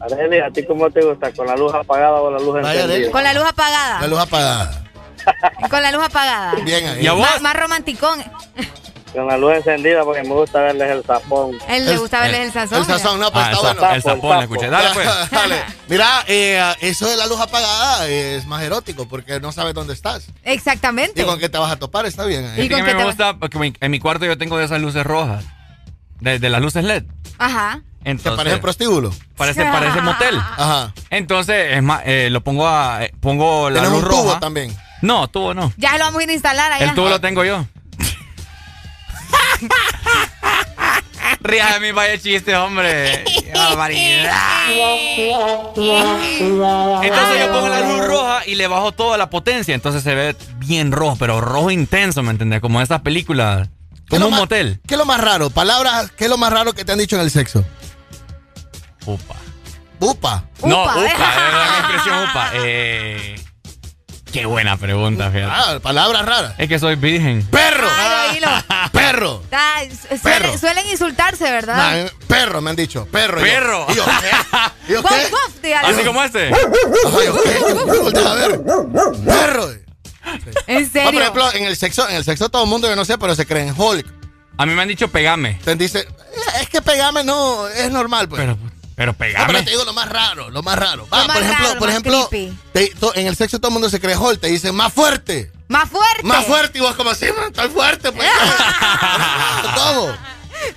Areli, 0.00 0.38
¿a 0.40 0.50
ti 0.50 0.64
cómo 0.66 0.90
te 0.90 1.00
gusta? 1.04 1.32
¿Con 1.32 1.46
la 1.46 1.56
luz 1.56 1.72
apagada 1.74 2.14
o 2.20 2.30
la 2.30 2.38
luz 2.38 2.62
Vaya, 2.62 2.82
encendida? 2.84 3.10
Con 3.10 3.22
la 3.24 3.32
luz 3.34 3.44
apagada. 3.44 4.00
La 4.00 4.06
luz 4.06 4.18
apagada. 4.18 4.82
Con 5.70 5.82
la 5.82 5.90
luz 5.90 6.04
apagada. 6.04 6.54
Bien 6.62 6.86
ahí. 6.86 7.02
¿Y 7.04 7.06
a 7.08 7.12
vos? 7.12 7.22
Más, 7.28 7.42
más 7.42 7.56
romanticón. 7.56 8.22
Con 9.12 9.26
la 9.26 9.36
luz 9.38 9.54
encendida 9.54 10.04
porque 10.04 10.22
me 10.22 10.34
gusta 10.34 10.60
verles 10.60 10.88
el 10.90 11.02
zapón. 11.02 11.58
Él 11.68 11.86
le 11.86 11.96
gusta 11.96 12.20
verles 12.20 12.40
el 12.42 12.52
sazón. 12.52 12.78
El 12.78 12.84
sazón, 12.84 13.18
no, 13.18 13.32
pues 13.32 13.44
Ah, 13.44 13.48
el, 13.48 13.54
está 13.56 13.68
zap- 13.72 13.76
bueno. 13.78 13.94
el 13.94 14.02
zapón, 14.02 14.36
le 14.36 14.42
escuché. 14.44 14.68
Dale, 14.70 14.88
pues. 14.94 15.08
Dale. 15.30 15.56
Mira, 15.88 16.06
eh, 16.28 16.62
eso 16.80 17.08
de 17.08 17.16
la 17.16 17.26
luz 17.26 17.40
apagada 17.40 18.06
es 18.06 18.46
más 18.46 18.62
erótico 18.62 19.08
porque 19.08 19.40
no 19.40 19.50
sabes 19.52 19.74
dónde 19.74 19.94
estás. 19.94 20.26
Exactamente. 20.44 21.22
Y 21.22 21.24
con 21.24 21.38
qué 21.40 21.48
te 21.48 21.58
vas 21.58 21.72
a 21.72 21.76
topar, 21.78 22.06
está 22.06 22.24
bien. 22.24 22.44
¿Y. 22.56 22.62
Fíjate 22.62 22.68
que 22.68 22.74
con 22.74 22.84
mí 22.84 22.92
me 22.92 22.98
te- 23.00 23.04
gusta 23.04 23.34
porque 23.38 23.58
mi- 23.58 23.72
en 23.80 23.90
mi 23.90 23.98
cuarto 23.98 24.26
yo 24.26 24.36
tengo 24.38 24.58
de 24.58 24.66
esas 24.66 24.80
luces 24.80 25.02
rojas. 25.04 25.44
De, 26.20 26.38
de 26.38 26.50
las 26.50 26.60
luces 26.60 26.84
LED. 26.84 27.04
Ajá. 27.38 27.80
¿Te 28.02 28.10
Entonces, 28.10 28.36
parece 28.36 28.58
prostíbulo? 28.58 29.12
parece, 29.36 29.64
parece 29.64 30.00
motel. 30.02 30.36
Ajá. 30.38 30.92
Entonces, 31.10 31.72
es 31.76 31.82
más, 31.82 32.02
eh, 32.06 32.28
lo 32.30 32.40
pongo 32.42 32.68
a. 32.68 33.04
eh, 33.04 33.12
pongo 33.20 33.68
la 33.70 33.80
¿Tienes 33.80 33.90
luz 33.92 34.02
un 34.04 34.10
tubo 34.10 34.22
roja. 34.28 34.40
también? 34.40 34.76
No, 35.02 35.28
tubo 35.28 35.52
no. 35.54 35.72
Ya 35.76 35.92
lo 35.98 36.04
vamos 36.04 36.20
a 36.20 36.24
ir 36.24 36.30
a 36.30 36.32
instalar 36.32 36.72
allá. 36.72 36.84
El 36.86 36.94
tubo 36.94 37.08
lo 37.08 37.20
tengo 37.20 37.44
yo. 37.44 37.66
Ría 41.40 41.74
de 41.74 41.80
mi 41.80 41.92
vaya 41.92 42.18
chiste, 42.18 42.56
hombre. 42.56 43.24
Qué 43.24 43.52
barbaridad. 43.54 44.32
Entonces 47.02 47.40
yo 47.40 47.52
pongo 47.52 47.68
la 47.68 47.80
luz 47.80 48.06
roja 48.06 48.46
y 48.46 48.54
le 48.54 48.66
bajo 48.66 48.92
toda 48.92 49.16
la 49.18 49.30
potencia. 49.30 49.74
Entonces 49.74 50.02
se 50.02 50.14
ve 50.14 50.36
bien 50.58 50.92
rojo, 50.92 51.16
pero 51.18 51.40
rojo 51.40 51.70
intenso, 51.70 52.22
¿me 52.22 52.30
entiendes? 52.30 52.60
Como 52.60 52.80
esas 52.80 53.00
películas. 53.02 53.68
¿Qué 54.08 54.16
Como 54.16 54.26
un 54.26 54.30
más- 54.32 54.40
motel. 54.40 54.80
¿Qué 54.86 54.94
es 54.94 54.98
lo 54.98 55.04
más 55.04 55.20
raro? 55.20 55.50
Palabras, 55.50 56.10
¿qué 56.16 56.24
es 56.24 56.30
lo 56.30 56.36
más 56.38 56.52
raro 56.52 56.72
que 56.74 56.84
te 56.84 56.92
han 56.92 56.98
dicho 56.98 57.16
en 57.16 57.22
el 57.22 57.30
sexo? 57.30 57.64
Upa. 59.04 59.34
Upa. 59.98 60.44
No, 60.62 60.82
Upa, 60.82 60.92
upa, 60.96 61.04
¿eh? 61.04 61.12
es 61.12 61.18
la 61.18 61.78
expresión 61.78 62.22
upa. 62.30 62.50
Eh, 62.54 63.40
qué 64.32 64.46
buena 64.46 64.76
pregunta, 64.76 65.30
fíjate. 65.30 65.50
Ah, 65.52 65.78
palabras 65.80 66.24
raras. 66.26 66.54
Es 66.58 66.68
que 66.68 66.78
soy 66.78 66.96
virgen. 66.96 67.44
Perro. 67.46 67.88
Ay, 67.98 68.30
oílo. 68.36 68.48
Perro. 68.92 69.42
Perro. 70.22 70.58
suelen, 70.58 70.86
insultarse, 70.88 71.44
¿verdad? 71.44 71.76
Nah, 71.76 71.96
eh, 71.96 72.12
perro, 72.28 72.60
me 72.60 72.70
han 72.70 72.76
dicho. 72.76 73.06
Perro. 73.10 73.38
Yo- 73.40 73.46
Perro. 73.46 73.86
¿Y 73.88 73.94
yo 73.94 74.04
qué? 74.04 74.30
¿Y 74.88 74.92
yo 74.92 75.02
Guau, 75.02 75.14
qué? 75.14 75.66
dígalo. 75.68 75.88
Así 75.88 76.04
como 76.04 76.22
este. 76.22 76.50
Yo, 76.50 76.56
¿qué? 77.42 77.98
Voltea 77.98 78.30
a 78.30 78.34
ver. 78.34 78.60
Perro. 79.24 79.70
En 80.66 80.82
No, 80.84 80.90
serio. 80.90 81.10
por 81.12 81.20
ejemplo, 81.22 81.52
en 81.54 81.64
el 81.64 81.76
sexo, 81.76 82.08
en 82.08 82.16
el 82.16 82.24
sexo 82.24 82.48
todo 82.48 82.64
el 82.64 82.68
mundo, 82.68 82.88
yo 82.88 82.96
no 82.96 83.04
sé, 83.04 83.16
pero 83.18 83.34
se 83.34 83.46
creen 83.46 83.74
Hulk. 83.76 84.06
A 84.58 84.66
mí 84.66 84.74
me 84.74 84.82
han 84.82 84.88
dicho 84.88 85.08
pegame. 85.08 85.60
Te 85.64 85.74
dice, 85.76 86.00
"Eh, 86.00 86.06
es 86.62 86.68
que 86.68 86.80
pegame 86.82 87.22
no, 87.24 87.68
es 87.68 87.90
normal, 87.90 88.28
pues. 88.28 88.40
Pero, 88.40 88.56
pero 88.56 89.12
No, 89.12 89.18
pero 89.18 89.18
pegame. 89.18 89.62
te 89.62 89.70
digo 89.70 89.84
lo 89.84 89.92
más 89.92 90.08
raro, 90.08 90.48
lo 90.50 90.62
más 90.62 90.78
raro. 90.78 91.06
Va, 91.12 91.20
Lo 91.22 91.26
más 91.28 91.36
por 91.36 91.44
ejemplo, 91.44 91.66
raro, 91.68 91.78
por 91.78 91.88
ejemplo, 91.90 92.28
creepy. 92.30 92.58
te- 92.72 92.94
to- 92.98 93.14
en 93.14 93.26
el 93.26 93.36
sexo 93.36 93.58
todo 93.58 93.68
el 93.68 93.72
mundo 93.74 93.90
se 93.90 94.00
cree 94.00 94.16
Hulk, 94.16 94.40
te 94.40 94.48
dicen 94.48 94.74
más 94.74 94.92
fuerte. 94.92 95.52
Más 95.68 95.88
fuerte. 95.90 96.22
Más 96.22 96.46
fuerte 96.46 96.78
y 96.78 96.80
vos 96.80 96.94
como 96.96 97.10
así, 97.10 97.26
"Man, 97.36 97.46
estoy 97.48 97.68
fuerte, 97.68 98.12
pues. 98.12 98.28
¿Cómo? 99.76 100.06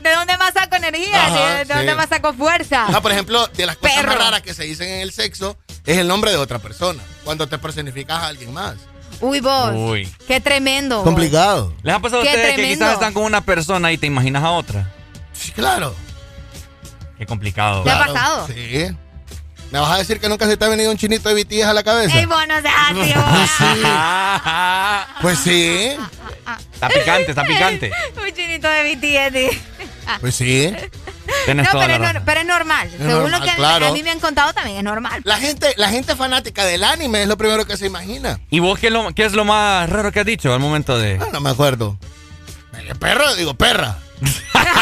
¿De 0.01 0.11
dónde 0.13 0.37
más 0.37 0.53
saco 0.53 0.75
energía? 0.75 1.25
Ajá, 1.25 1.53
¿De, 1.59 1.65
de 1.65 1.73
dónde 1.73 1.91
sí. 1.91 1.97
más 1.97 2.09
saco 2.09 2.33
fuerza? 2.33 2.87
No, 2.89 3.01
por 3.01 3.11
ejemplo, 3.13 3.47
de 3.47 3.65
las 3.65 3.77
cosas 3.77 3.95
Perro. 3.95 4.09
más 4.09 4.17
raras 4.17 4.41
que 4.41 4.53
se 4.53 4.63
dicen 4.65 4.89
en 4.89 4.99
el 5.01 5.13
sexo 5.13 5.57
es 5.85 5.97
el 5.97 6.07
nombre 6.07 6.31
de 6.31 6.37
otra 6.37 6.59
persona. 6.59 7.01
Cuando 7.23 7.47
te 7.47 7.57
personificas 7.57 8.17
a 8.21 8.27
alguien 8.27 8.53
más. 8.53 8.75
Uy, 9.21 9.39
vos. 9.41 9.71
Uy. 9.75 10.07
Qué 10.27 10.39
tremendo. 10.39 10.97
vos. 10.97 11.03
Complicado. 11.05 11.73
¿Les 11.83 11.93
ha 11.93 11.99
pasado 11.99 12.21
a 12.21 12.25
ustedes 12.25 12.55
que 12.55 12.67
quizás 12.69 12.93
están 12.93 13.13
con 13.13 13.23
una 13.23 13.41
persona 13.41 13.91
y 13.91 13.97
te 13.97 14.07
imaginas 14.07 14.43
a 14.43 14.51
otra? 14.51 14.91
Sí, 15.33 15.51
claro. 15.51 15.95
Qué 17.17 17.25
complicado. 17.25 17.83
¿Te 17.83 17.91
ha 17.91 17.97
Claro, 17.97 18.13
pasado? 18.13 18.47
Sí. 18.47 18.87
¿Me 19.71 19.77
vas 19.79 19.91
a 19.91 19.97
decir 19.97 20.19
que 20.19 20.29
nunca 20.29 20.47
se 20.47 20.57
te 20.57 20.65
ha 20.65 20.69
venido 20.69 20.89
un 20.89 20.97
chinito 20.97 21.29
de 21.29 21.43
BTS 21.43 21.65
a 21.65 21.73
la 21.73 21.83
cabeza? 21.83 22.17
Ey, 22.17 22.25
vos 22.25 22.41
no 22.47 22.61
seas 22.61 22.75
así. 22.91 23.83
Pues 25.21 25.37
sí. 25.39 25.91
está 26.73 26.87
picante, 26.87 27.31
está 27.31 27.43
picante. 27.43 27.91
Un 28.25 28.33
chinito 28.33 28.67
de 28.69 28.95
BTS. 28.95 29.57
Pues 30.21 30.33
sí. 30.35 30.73
Tienes 31.45 31.65
No, 31.65 31.71
toda 31.71 31.85
pero 31.87 31.99
la 31.99 32.05
es, 32.07 32.13
razón. 32.13 32.21
nor- 32.21 32.25
pero 32.25 32.39
es 32.41 32.45
normal. 32.47 32.89
Según 32.91 33.07
normal, 33.07 33.31
lo 33.31 33.41
que 33.41 33.49
a 33.49 33.53
mí- 33.53 33.57
claro. 33.57 33.87
a 33.87 33.91
mí 33.91 34.03
me 34.03 34.11
han 34.11 34.19
contado 34.19 34.53
también 34.53 34.77
es 34.77 34.83
normal. 34.83 35.21
La 35.23 35.37
gente, 35.37 35.73
la 35.77 35.89
gente 35.89 36.15
fanática 36.15 36.65
del 36.65 36.83
anime 36.83 37.23
es 37.23 37.27
lo 37.27 37.37
primero 37.37 37.65
que 37.65 37.75
se 37.77 37.87
imagina. 37.87 38.39
¿Y 38.49 38.59
vos 38.59 38.79
qué 38.79 38.87
es, 38.87 38.93
lo, 38.93 39.11
qué 39.13 39.25
es 39.25 39.33
lo 39.33 39.45
más 39.45 39.89
raro 39.89 40.11
que 40.11 40.19
has 40.21 40.25
dicho 40.25 40.53
al 40.53 40.59
momento 40.59 40.97
de...? 40.97 41.19
Ah, 41.21 41.27
no 41.33 41.39
me 41.41 41.49
acuerdo. 41.49 41.97
Eh, 42.77 42.93
Perro, 42.99 43.35
digo 43.35 43.53
perra. 43.55 43.97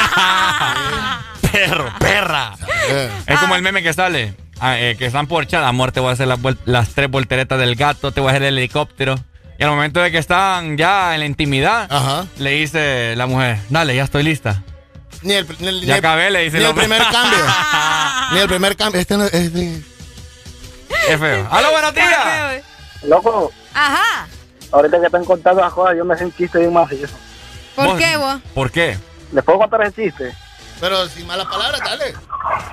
Perro, 1.52 1.92
perra. 2.00 2.54
Eh, 2.90 3.10
Es 3.28 3.40
como 3.40 3.56
el 3.56 3.62
meme 3.62 3.84
que 3.84 3.94
sale. 3.94 4.34
ah, 4.60 4.78
eh, 4.80 4.96
que 4.98 5.06
están 5.06 5.28
por 5.28 5.46
chat. 5.48 5.64
Amor, 5.64 5.92
te 5.92 6.00
voy 6.00 6.10
a 6.10 6.14
hacer 6.14 6.28
las, 6.28 6.40
las 6.66 6.90
tres 6.90 7.10
volteretas 7.10 7.60
del 7.60 7.76
gato. 7.76 8.12
Te 8.12 8.20
voy 8.22 8.30
a 8.30 8.32
hacer 8.32 8.44
el 8.44 8.58
helicóptero. 8.58 9.16
Y 9.60 9.64
al 9.64 9.70
momento 9.72 10.00
de 10.02 10.12
que 10.12 10.18
están 10.20 10.78
ya 10.78 11.14
en 11.16 11.22
la 11.22 11.26
intimidad, 11.26 11.90
le 12.38 12.52
dice 12.52 13.16
la 13.16 13.26
mujer, 13.26 13.58
dale, 13.70 13.96
ya 13.96 14.04
estoy 14.04 14.22
lista. 14.24 14.62
Ni 15.24 15.34
el, 15.34 15.48
ni 15.60 15.68
el- 15.68 15.82
Ya 15.82 15.94
ni 15.94 16.00
acabé, 16.00 16.30
le 16.30 16.44
dice 16.44 16.60
Ni 16.60 16.66
el 16.66 16.76
primer 16.76 17.02
cambio. 17.12 17.40
ni 18.34 18.40
el 18.40 18.48
primer 18.48 18.76
cambio. 18.76 19.02
Este 19.02 19.18
no 19.18 19.26
es 19.26 19.54
de- 19.54 19.82
Es 21.10 21.20
feo. 21.20 21.48
¡Aló, 21.52 21.72
buenos 21.72 21.94
días! 21.94 22.64
Loco, 23.04 23.52
Ajá. 23.74 24.28
ahorita 24.72 25.00
que 25.00 25.06
están 25.06 25.24
contando 25.26 25.62
las 25.62 25.72
cosas, 25.74 25.96
yo 25.98 26.04
me 26.06 26.16
hice 26.16 26.26
un 26.26 26.34
chiste 26.36 26.60
bien 26.60 26.74
macizo. 26.74 27.16
¿Por 27.76 27.86
Vos- 27.88 27.98
qué 28.00 28.18
vos? 28.18 28.40
¿Por 28.54 28.72
qué? 28.72 28.98
¿Les 29.32 29.44
puedo 29.44 29.60
contar 29.60 29.82
ese 29.84 30.04
chiste? 30.06 30.34
Pero 30.80 31.08
sin 31.08 31.26
malas 31.28 31.46
palabras, 31.48 31.80
dale. 31.84 32.14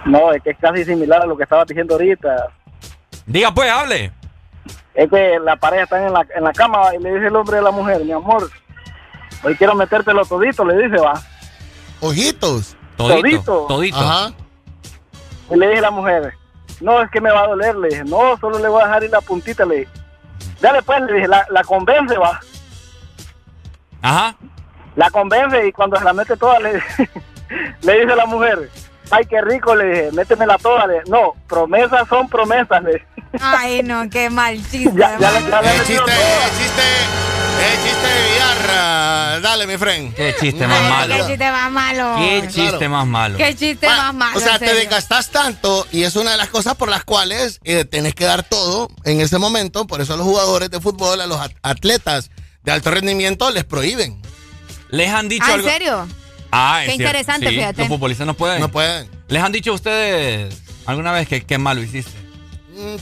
No, 0.06 0.32
es 0.32 0.42
que 0.42 0.50
es 0.50 0.58
casi 0.60 0.84
similar 0.84 1.22
a 1.22 1.26
lo 1.26 1.36
que 1.36 1.42
estaba 1.44 1.64
diciendo 1.64 1.94
ahorita. 1.94 2.48
Diga 3.26 3.52
pues, 3.52 3.70
hable. 3.70 4.12
Es 4.94 5.10
que 5.10 5.38
la 5.42 5.56
pareja 5.56 5.84
está 5.84 6.06
en 6.06 6.12
la, 6.12 6.24
en 6.36 6.44
la 6.44 6.52
cama 6.52 6.94
y 6.98 7.02
le 7.02 7.14
dice 7.14 7.26
el 7.26 7.36
hombre 7.36 7.58
a 7.58 7.62
la 7.62 7.70
mujer, 7.70 8.04
mi 8.04 8.12
amor, 8.12 8.48
hoy 9.42 9.56
quiero 9.56 9.74
metértelo 9.74 10.24
todito, 10.24 10.64
le 10.64 10.84
dice, 10.86 10.96
va. 11.02 11.20
Ojitos. 12.00 12.76
Todito. 12.96 13.20
Todito. 13.20 13.66
Todito. 13.68 13.98
Ajá. 13.98 14.32
Y 15.50 15.56
le 15.56 15.66
dije 15.68 15.78
a 15.78 15.82
la 15.82 15.90
mujer, 15.90 16.34
no, 16.80 17.02
es 17.02 17.10
que 17.10 17.20
me 17.20 17.30
va 17.30 17.42
a 17.42 17.48
doler, 17.48 17.74
le 17.76 17.88
dije, 17.88 18.04
no, 18.04 18.36
solo 18.38 18.58
le 18.58 18.68
voy 18.68 18.82
a 18.82 18.86
dejar 18.86 19.04
ir 19.04 19.10
la 19.10 19.20
puntita, 19.20 19.64
le 19.64 19.80
dije. 19.80 19.90
Dale 20.60 20.82
pues, 20.82 21.00
le 21.02 21.12
dije, 21.14 21.28
la, 21.28 21.46
la 21.50 21.62
convence, 21.64 22.16
va. 22.16 22.40
Ajá. 24.02 24.36
La 24.96 25.10
convence 25.10 25.66
y 25.66 25.72
cuando 25.72 25.98
se 25.98 26.04
la 26.04 26.12
mete 26.12 26.36
toda, 26.36 26.60
le, 26.60 26.74
le 27.82 28.00
dice 28.00 28.12
a 28.12 28.16
la 28.16 28.26
mujer, 28.26 28.70
ay, 29.10 29.24
qué 29.26 29.40
rico, 29.42 29.74
le 29.74 29.84
dije, 29.86 30.12
métemela 30.12 30.56
toda, 30.58 30.86
le 30.86 30.94
dije, 30.94 31.10
no, 31.10 31.34
promesas 31.48 32.08
son 32.08 32.28
promesas, 32.28 32.82
le 32.82 32.92
dije. 32.94 33.06
Ay, 33.40 33.82
no, 33.82 34.08
qué 34.08 34.30
mal 34.30 34.56
chiste. 34.70 34.92
Ya, 34.96 35.18
ya 35.18 35.40
ya 35.40 35.62
metido 35.62 36.04
chiste, 36.04 36.12
chiste, 36.58 36.82
el 37.60 37.82
chiste 37.82 38.06
de 38.06 38.32
Villarra. 38.32 39.40
Dale, 39.40 39.66
mi 39.66 39.76
friend. 39.76 40.14
Qué 40.14 40.34
chiste 40.40 40.66
más 40.66 40.82
malo. 40.90 41.14
Qué 41.16 41.22
chiste 41.26 41.50
más 41.50 41.70
malo. 41.70 42.16
Qué 42.18 42.48
chiste 42.48 42.88
más 42.88 43.06
malo. 43.06 43.38
Qué 43.38 43.54
chiste 43.56 43.86
más 43.88 44.14
malo. 44.14 44.36
O 44.38 44.40
sea, 44.40 44.54
en 44.54 44.60
te 44.60 44.74
desgastas 44.74 45.30
tanto 45.30 45.86
y 45.92 46.02
es 46.04 46.16
una 46.16 46.32
de 46.32 46.36
las 46.36 46.48
cosas 46.48 46.74
por 46.76 46.88
las 46.88 47.04
cuales 47.04 47.60
eh, 47.64 47.84
tenés 47.84 48.14
que 48.14 48.24
dar 48.24 48.42
todo 48.42 48.88
en 49.04 49.20
ese 49.20 49.38
momento. 49.38 49.86
Por 49.86 50.00
eso 50.00 50.14
a 50.14 50.16
los 50.16 50.26
jugadores 50.26 50.70
de 50.70 50.80
fútbol, 50.80 51.20
a 51.20 51.26
los 51.26 51.40
at- 51.40 51.52
atletas 51.62 52.30
de 52.62 52.72
alto 52.72 52.90
rendimiento 52.90 53.50
les 53.50 53.64
prohíben. 53.64 54.20
¿Les 54.88 55.10
han 55.10 55.28
dicho 55.28 55.44
Ah, 55.46 55.50
¿en 55.50 55.54
algo? 55.56 55.68
serio? 55.68 56.08
Ah, 56.50 56.78
es 56.82 56.90
Qué 56.90 56.96
cierto. 56.96 57.02
interesante, 57.10 57.48
Sí, 57.48 57.54
fíjate. 57.56 57.78
Los 57.80 57.88
futbolistas 57.88 58.26
no 58.26 58.34
pueden. 58.34 58.60
No 58.60 58.70
pueden. 58.70 59.08
¿Les 59.28 59.42
han 59.42 59.50
dicho 59.52 59.72
a 59.72 59.74
ustedes 59.74 60.54
alguna 60.86 61.10
vez 61.12 61.26
que 61.28 61.44
qué 61.44 61.58
malo 61.58 61.82
hiciste? 61.82 62.12
Mm, 62.76 62.94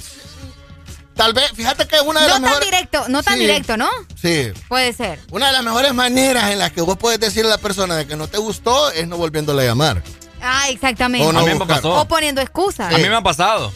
Tal 1.15 1.35
vez, 1.35 1.51
fíjate 1.55 1.87
que 1.87 2.01
una 2.01 2.21
de 2.21 2.27
No 2.27 2.33
las 2.35 2.41
tan 2.41 2.43
mejores... 2.43 2.71
directo, 2.71 3.05
no 3.09 3.23
tan 3.23 3.35
Sí. 3.35 3.41
directo, 3.41 3.77
¿no? 3.77 3.89
Sí. 4.21 4.51
Puede 4.69 4.93
ser. 4.93 5.19
Una 5.31 5.49
de 5.49 5.53
las 5.53 5.63
mejores 5.63 5.93
maneras 5.95 6.51
en 6.51 6.59
las 6.59 6.73
que 6.73 6.81
vos 6.81 6.97
puedes 6.97 7.21
decirle 7.21 7.49
a 7.53 7.57
la 7.57 7.59
persona 7.63 7.97
de 7.97 8.07
que 8.07 8.17
no 8.17 8.29
te 8.29 8.39
gustó 8.39 8.91
es 8.93 9.07
no 9.07 9.17
volviéndole 9.19 9.63
a 9.63 9.67
llamar. 9.67 10.03
Ah, 10.41 10.69
exactamente. 10.71 11.27
O 11.27 11.33
no 11.33 11.41
a 11.41 11.43
mí 11.45 11.55
me 11.55 11.67
pasó. 11.67 11.95
O 12.01 12.09
poniendo 12.09 12.41
excusas. 12.41 12.93
A 12.93 12.99
mí 12.99 13.09
me 13.09 13.15
ha 13.17 13.21
pasado. 13.23 13.73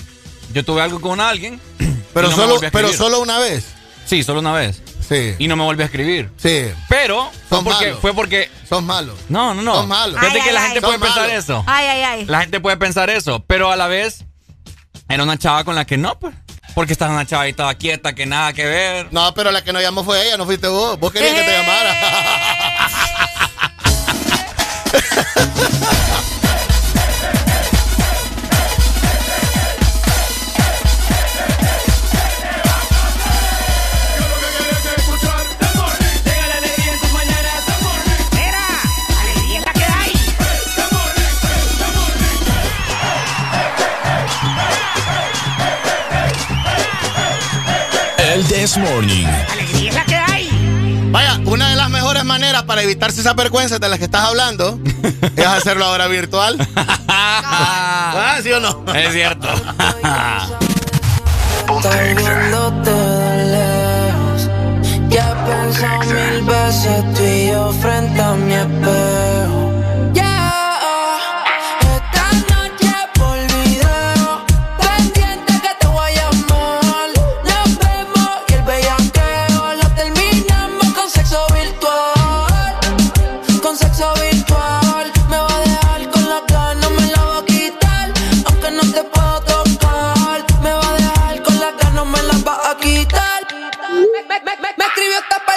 Yo 0.53 0.65
tuve 0.65 0.81
algo 0.83 1.01
con 1.01 1.21
alguien. 1.21 1.61
Pero 2.15 2.31
no 2.31 2.37
solo, 2.37 2.59
pero 2.73 2.91
solo 2.95 3.21
una 3.21 3.39
vez. 3.39 3.67
Sí, 4.07 4.23
solo 4.23 4.41
una 4.41 4.53
vez. 4.55 4.81
Sí. 5.07 5.35
Y 5.39 5.49
no 5.49 5.57
me 5.57 5.65
volvió 5.65 5.83
a 5.85 5.87
escribir. 5.87 6.31
Sí. 6.39 6.65
Pero 6.89 7.31
fue 7.49 7.59
Son 7.59 7.65
porque, 7.65 7.95
fue 8.01 8.15
porque. 8.15 8.51
Son 8.67 8.85
malos. 8.87 9.19
No, 9.29 9.55
no, 9.55 9.61
no. 9.61 9.75
Son 9.75 9.89
malos. 9.89 10.19
Fíjate 10.19 10.39
Ay, 10.39 10.43
que 10.45 10.49
ay, 10.49 10.55
la 10.55 10.61
ay. 10.63 10.67
gente 10.69 10.81
Son 10.81 10.89
puede 10.89 10.99
pensar 11.13 11.31
eso. 11.31 11.65
Ay, 11.67 11.87
ay, 11.87 12.03
ay. 12.03 12.25
La 12.25 12.41
gente 12.41 12.59
puede 12.61 12.77
pensar 12.79 13.11
eso. 13.11 13.45
Pero 13.47 13.71
a 13.71 13.77
la 13.77 13.87
vez, 13.87 14.25
era 15.11 15.23
una 15.25 15.37
chava 15.39 15.63
con 15.65 15.75
la 15.75 15.85
que 15.85 15.99
no, 15.99 16.19
pues. 16.19 16.35
Porque 16.77 16.93
estaba 16.93 17.15
una 17.15 17.25
chava 17.25 17.47
y 17.47 17.51
estaba 17.53 17.75
quieta, 17.75 18.15
que 18.15 18.27
nada 18.27 18.53
que 18.53 18.67
ver. 18.67 19.09
No, 19.11 19.33
pero 19.33 19.51
la 19.51 19.65
que 19.65 19.73
nos 19.73 19.81
llamó 19.81 20.05
fue 20.05 20.27
ella, 20.27 20.37
no 20.37 20.45
fuiste 20.45 20.69
vos. 20.69 21.01
Vos 21.01 21.11
querías 21.11 21.33
que 21.33 21.41
te 21.43 21.57
Eh. 21.57 21.63
llamara. 21.63 21.97
This 48.67 48.79
Morning. 48.79 49.29
Vaya, 51.13 51.41
una 51.45 51.69
de 51.69 51.77
las 51.77 51.89
mejores 51.89 52.25
maneras 52.25 52.65
para 52.65 52.83
evitarse 52.83 53.21
esas 53.21 53.37
vergüenzas 53.37 53.79
de 53.79 53.89
las 53.89 53.97
que 54.01 54.07
estás 54.07 54.23
hablando 54.23 54.81
es 55.37 55.47
hacerlo 55.47 55.85
ahora 55.85 56.09
virtual. 56.09 56.57
¿Ah, 57.07 58.39
¿Sí 58.43 58.51
o 58.51 58.59
no? 58.59 58.85
Es 58.93 59.13
cierto. 59.13 59.47
Estoy 61.77 62.15
viéndote 62.17 62.91
de 62.91 63.45
lejos. 63.55 64.51
Ya 65.11 65.31
he 65.31 65.35
pensado 65.49 66.01
mil 66.01 66.43
veces 66.43 67.15
tú 67.15 67.23
y 67.23 67.47
yo 67.47 67.73
frente 67.81 68.21
a 68.21 68.33
mi 68.33 68.55
espejo. 68.55 69.36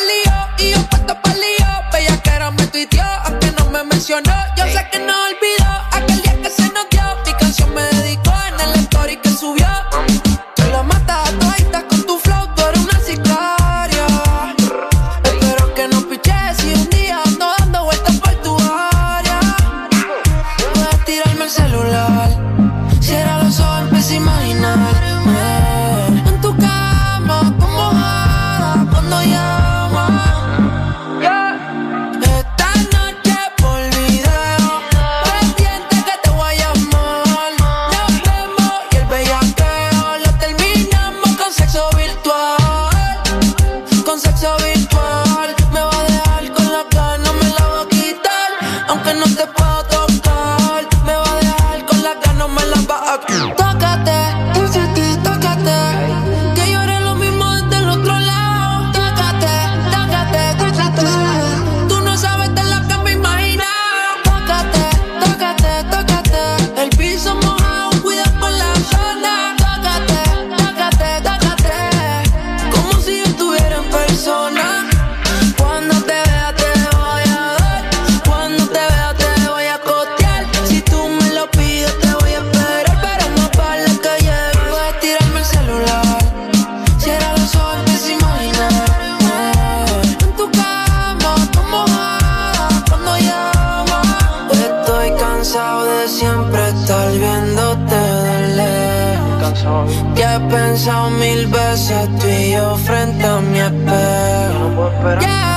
Lío 0.07 0.31
y 0.57 0.71
yo 0.71 0.98
espejo. 104.99 105.21
Yeah, 105.21 105.48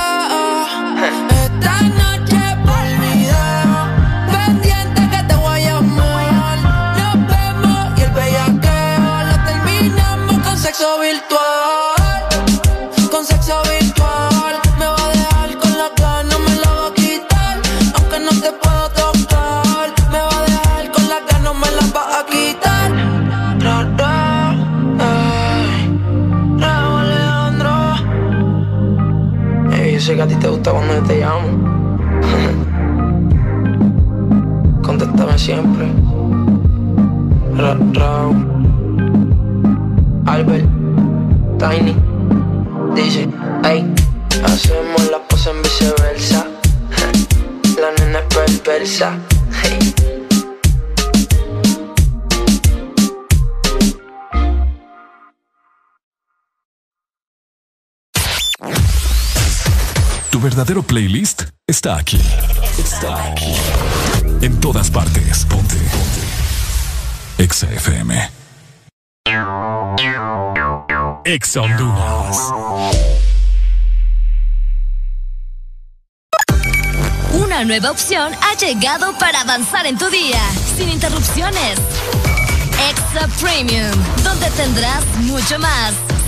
está 61.73 61.97
aquí. 61.97 62.21
Está 62.77 63.31
aquí. 63.31 63.51
En 64.41 64.59
todas 64.59 64.91
partes. 64.91 65.43
Ponte. 65.45 65.75
Ponte. 65.75 67.43
Exa 67.43 67.67
FM. 67.71 68.29
Exa 71.25 71.61
Honduras. 71.61 72.37
Una 77.33 77.65
nueva 77.65 77.89
opción 77.89 78.31
ha 78.43 78.55
llegado 78.55 79.17
para 79.17 79.41
avanzar 79.41 79.87
en 79.87 79.97
tu 79.97 80.07
día, 80.11 80.41
sin 80.77 80.89
interrupciones. 80.89 81.79
Extra 82.91 83.27
Premium, 83.41 83.91
donde 84.23 84.47
tendrás 84.51 85.03
mucho 85.21 85.57
más, 85.57 85.93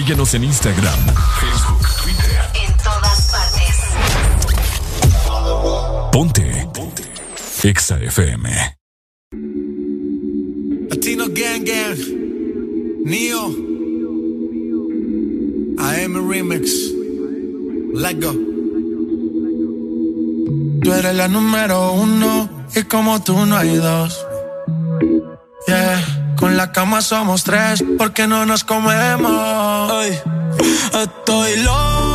Síguenos 0.00 0.32
en 0.32 0.44
Instagram, 0.44 0.98
Facebook, 1.38 1.86
Twitter. 2.02 2.40
En 2.54 2.74
todas 2.78 3.30
partes. 3.30 3.76
Ponte. 6.10 6.68
Ponte. 6.72 7.02
Exa 7.64 7.98
FM. 7.98 8.48
Latino 10.88 11.26
Gang 11.28 11.64
Gang, 11.66 11.98
Neo, 13.04 13.44
AM 15.80 16.30
Remix, 16.30 16.70
Let 17.92 18.22
go. 18.22 18.32
Tú 20.82 20.92
eres 20.94 21.14
la 21.14 21.28
número 21.28 21.92
uno 21.92 22.48
y 22.74 22.84
como 22.84 23.22
tú 23.22 23.44
no 23.44 23.54
hay 23.54 23.76
dos. 23.76 24.29
Con 26.50 26.56
la 26.56 26.72
cama 26.72 27.00
somos 27.00 27.44
tres 27.44 27.84
porque 27.96 28.26
no 28.26 28.44
nos 28.44 28.64
comemos. 28.64 29.92
Ay, 29.92 30.18
estoy 31.00 31.56
loco 31.58 32.09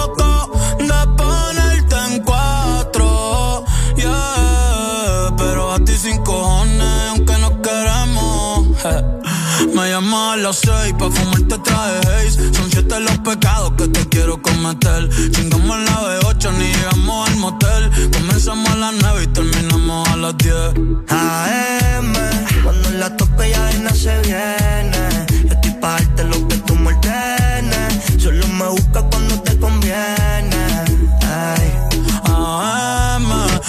las 10.45 10.57
seis 10.57 10.93
pa' 10.99 11.09
fumarte 11.09 11.57
traje 11.57 11.99
haze. 12.07 12.53
Son 12.53 12.69
siete 12.69 12.99
los 12.99 13.17
pecados 13.19 13.71
que 13.77 13.87
te 13.87 14.07
quiero 14.09 14.39
cometer. 14.39 15.09
Chingamos 15.31 15.79
la 15.87 15.95
B8 16.05 16.51
ni 16.59 16.67
llegamos 16.71 17.29
al 17.29 17.35
motel. 17.37 17.83
Comenzamos 18.13 18.69
a 18.69 18.75
las 18.75 18.93
nueve 19.01 19.23
y 19.23 19.27
terminamos 19.27 20.07
a 20.09 20.15
las 20.17 20.37
diez. 20.37 20.69
AM, 21.09 22.13
cuando 22.63 22.89
la 22.91 23.17
toque 23.17 23.49
ya 23.49 23.71
nada 23.79 23.95
se 23.95 24.13
viene. 24.21 25.01
Yo 25.47 25.53
estoy 25.55 25.71
pa' 25.81 25.97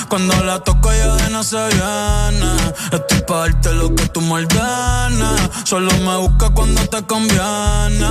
cuando 0.09 0.45
la 0.45 0.59
toco 0.61 0.93
ya 0.93 1.15
de 1.17 1.31
no 1.31 1.43
se 1.43 1.57
viene 1.57 2.51
Estoy 2.93 3.21
pa' 3.27 3.41
darte 3.41 3.73
lo 3.73 3.95
que 3.95 4.07
tú 4.09 4.21
me 4.21 4.47
Solo 5.65 5.91
me 5.99 6.17
busca 6.17 6.51
cuando 6.51 6.87
te 6.89 7.03
conviene 7.03 8.09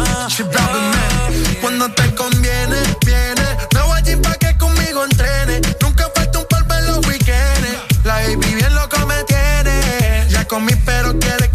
Cuando 1.61 1.89
te 1.89 2.13
conviene, 2.15 2.77
viene. 3.05 3.45
Me 3.73 3.81
voy 3.81 3.97
allí 3.97 4.15
pa' 4.17 4.35
que 4.35 4.57
conmigo 4.57 5.03
entrene. 5.03 5.61
Nunca 5.81 6.09
falta 6.13 6.39
un 6.39 6.45
polvo 6.45 6.73
en 6.73 6.87
los 6.87 7.07
weekends. 7.07 7.77
La 8.03 8.15
baby 8.15 8.55
bien 8.55 8.75
loco 8.75 8.97
me 9.05 9.23
tiene. 9.23 10.27
Ya 10.29 10.45
comí, 10.45 10.73
pero 10.85 11.17
quiere 11.19 11.49
que 11.49 11.54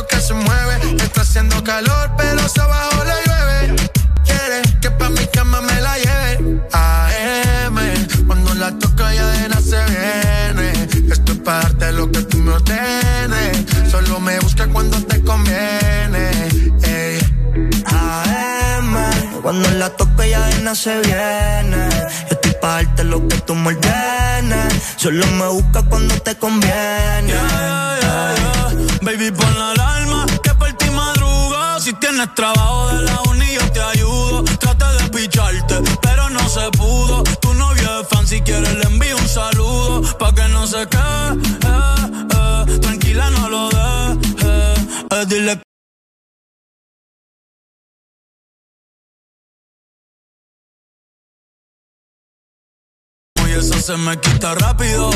Que 0.00 0.20
se 0.20 0.34
mueve. 0.34 0.96
Está 0.96 1.20
haciendo 1.20 1.62
calor, 1.62 2.10
pero 2.16 2.48
se 2.48 2.60
abajo 2.60 3.04
le 3.04 3.16
llueve. 3.26 3.90
Quiere 4.24 4.62
que 4.80 4.90
pa' 4.90 5.10
mi 5.10 5.26
cama 5.26 5.60
me 5.60 5.80
la 5.80 5.96
lleve. 5.98 6.60
AM, 6.72 7.76
cuando 8.26 8.54
la 8.54 8.70
toco 8.78 9.04
ya 9.10 9.26
de 9.26 9.62
se 9.62 9.80
viene. 9.92 10.72
Esto 11.12 11.32
es 11.32 11.38
para 11.38 11.62
darte 11.62 11.92
lo 11.92 12.10
que 12.10 12.22
tú 12.22 12.38
me 12.38 12.52
ordenes. 12.52 13.66
Solo 13.90 14.20
me 14.20 14.38
busca 14.40 14.66
cuando 14.68 15.02
te 15.04 15.22
conviene. 15.22 16.30
Ey. 16.84 17.18
AM, 17.86 18.94
cuando 19.42 19.70
la 19.72 19.90
toque 19.90 20.30
ya 20.30 20.46
de 20.46 20.74
se 20.74 21.00
viene. 21.00 21.88
Estoy 22.30 22.54
pa' 22.60 22.82
darte 22.82 23.04
lo 23.04 23.26
que 23.28 23.36
tú 23.42 23.54
me 23.54 23.68
ordenes. 23.68 24.74
Solo 24.96 25.26
me 25.38 25.48
busca 25.48 25.82
cuando 25.82 26.14
te 26.22 26.34
conviene. 26.36 27.34
Baby, 29.02 29.32
pon 29.32 29.58
la 29.58 29.81
tienes 32.22 32.34
trabajo 32.34 32.88
de 32.88 33.02
la 33.02 33.20
uni, 33.30 33.54
yo 33.54 33.72
te 33.72 33.80
ayudo. 33.80 34.44
Traté 34.58 34.84
de 34.98 35.08
picharte, 35.10 35.74
pero 36.00 36.28
no 36.30 36.48
se 36.48 36.70
pudo. 36.72 37.22
Tu 37.40 37.54
novio 37.54 38.00
es 38.00 38.08
fan, 38.08 38.26
si 38.26 38.40
quieres 38.40 38.74
le 38.74 38.84
envío 38.84 39.16
un 39.16 39.28
saludo. 39.28 40.02
Pa' 40.18 40.34
que 40.34 40.48
no 40.48 40.66
se 40.66 40.86
quede, 40.88 41.32
eh, 41.66 42.66
eh. 42.66 42.78
tranquila 42.80 43.30
no 43.30 43.48
lo 43.48 43.68
dejes. 43.70 44.78
Eh, 45.10 45.24
dile 45.26 45.71
y 53.52 53.58
eso 53.58 53.78
se 53.80 53.96
me 53.96 54.18
quita 54.18 54.54
rápido. 54.54 55.10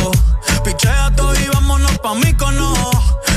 Pichea 0.65 1.12
todo 1.16 1.34
y 1.34 1.48
vámonos 1.48 1.98
pa' 1.98 2.15
mí 2.15 2.32
cono. 2.34 2.74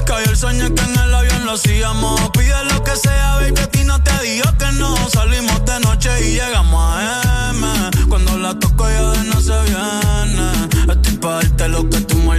Cayó 0.05 0.29
el 0.31 0.37
sueño 0.37 0.73
que 0.73 0.83
en 0.83 0.99
el 0.99 1.13
avión 1.13 1.45
lo 1.45 1.53
hacíamos. 1.53 2.29
Pide 2.31 2.63
lo 2.71 2.83
que 2.83 2.95
sea, 2.95 3.35
baby, 3.35 3.59
a 3.61 3.67
ti 3.67 3.83
no 3.83 4.01
te 4.01 4.11
digo 4.23 4.49
que 4.57 4.71
no. 4.73 4.95
Salimos 5.09 5.63
de 5.65 5.79
noche 5.81 6.09
y 6.27 6.33
llegamos 6.33 6.81
a 6.81 7.51
M. 7.51 8.07
Cuando 8.09 8.37
la 8.37 8.57
toco 8.59 8.89
ya 8.89 9.11
de 9.11 9.23
no 9.29 9.41
se 9.41 9.57
viene. 9.63 10.93
Estoy 10.93 11.17
pa' 11.17 11.35
darte 11.35 11.69
lo 11.69 11.89
que 11.89 12.01
tú 12.01 12.17
me. 12.17 12.29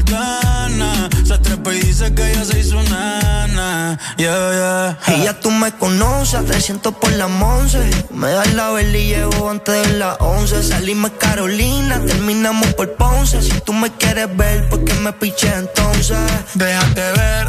Trepa 1.63 1.75
y 1.75 1.81
dice 1.81 2.15
que 2.15 2.31
ella 2.31 2.45
se 2.45 2.59
hizo 2.61 2.83
nana. 2.85 3.99
Yeah, 4.17 4.97
yeah. 5.07 5.17
Y 5.17 5.25
ya 5.25 5.39
tú 5.39 5.51
me 5.51 5.73
conoces, 5.73 6.45
300 6.47 6.95
por 6.95 7.13
la 7.13 7.27
11. 7.27 7.79
Me 8.11 8.31
das 8.31 8.55
la 8.55 8.71
vela 8.71 8.97
y 8.97 9.09
llevo 9.09 9.51
antes 9.51 9.89
de 9.89 9.99
las 9.99 10.17
11. 10.21 10.63
Salimos 10.63 11.13
Carolina, 11.19 12.01
terminamos 12.07 12.73
por 12.75 12.95
Ponce. 12.97 13.43
Si 13.43 13.61
tú 13.61 13.73
me 13.73 13.91
quieres 13.93 14.35
ver, 14.37 14.69
¿por 14.69 14.85
qué 14.85 14.95
me 14.95 15.13
piché 15.13 15.53
entonces? 15.55 16.19
Déjate 16.55 17.13
ver, 17.13 17.49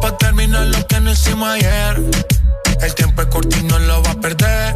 pa' 0.00 0.16
terminar 0.18 0.66
lo 0.66 0.86
que 0.86 1.00
no 1.00 1.10
hicimos 1.10 1.48
ayer. 1.48 2.02
El 2.80 2.94
tiempo 2.94 3.22
es 3.22 3.28
corto 3.28 3.56
y 3.58 3.62
no 3.64 3.78
lo 3.78 4.02
va 4.02 4.10
a 4.10 4.20
perder. 4.20 4.74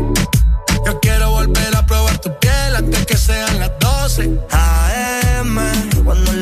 Yo 0.86 0.98
quiero 1.00 1.30
volver 1.30 1.76
a 1.76 1.86
probar 1.86 2.18
tu 2.18 2.36
piel 2.38 2.76
antes 2.76 3.06
que 3.06 3.16
sean 3.16 3.58
las 3.60 3.70
12. 3.78 4.30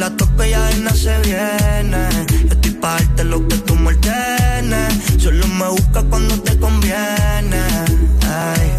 La 0.08 0.16
toco 0.16 0.42
ya 0.42 0.64
de 0.68 0.76
no 0.78 0.90
se 0.94 1.18
viene. 1.18 2.08
Yo 2.46 2.52
estoy 2.54 2.70
pa' 2.80 2.92
darte 2.92 3.24
lo 3.24 3.46
que 3.46 3.56
tú 3.58 3.76
me 3.76 3.88
ordenes. 3.88 4.94
Solo 5.22 5.46
me 5.48 5.68
busca 5.68 6.02
cuando 6.02 6.40
te 6.40 6.58
conviene. 6.58 7.62
Ay. 8.26 8.72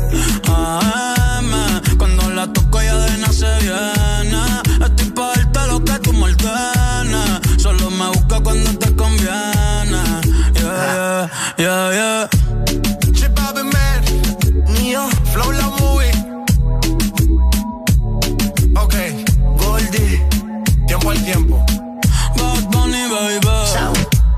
AM, 0.48 1.52
cuando 2.00 2.32
la 2.32 2.52
toco 2.52 2.82
ya 2.82 2.96
de 2.96 3.18
no 3.20 3.32
se 3.32 3.46
viene. 3.60 4.42
Estoy 4.84 5.12
pa' 5.12 5.34
darte 5.36 5.68
lo 5.68 5.84
que 5.84 6.00
tú 6.00 6.14
me 6.14 6.24
ordenes. 6.24 7.62
Solo 7.62 7.92
me 7.92 8.08
busca 8.08 8.40
cuando 8.42 8.72
te 8.80 8.96
conviene. 8.96 10.02
Yeah, 10.56 11.30
yeah, 11.60 11.92
yeah, 11.94 11.94
yeah. 11.94 12.30
Flow 15.32 15.52
La 15.52 15.70
Movie. 15.78 16.12
Ok, 18.76 18.96
Goldie, 18.96 19.19
tiempo 21.00 21.12
al 21.12 21.24
tiempo. 21.24 21.66
Bad 22.36 22.64
Bunny, 22.72 23.08
baby. 23.10 23.48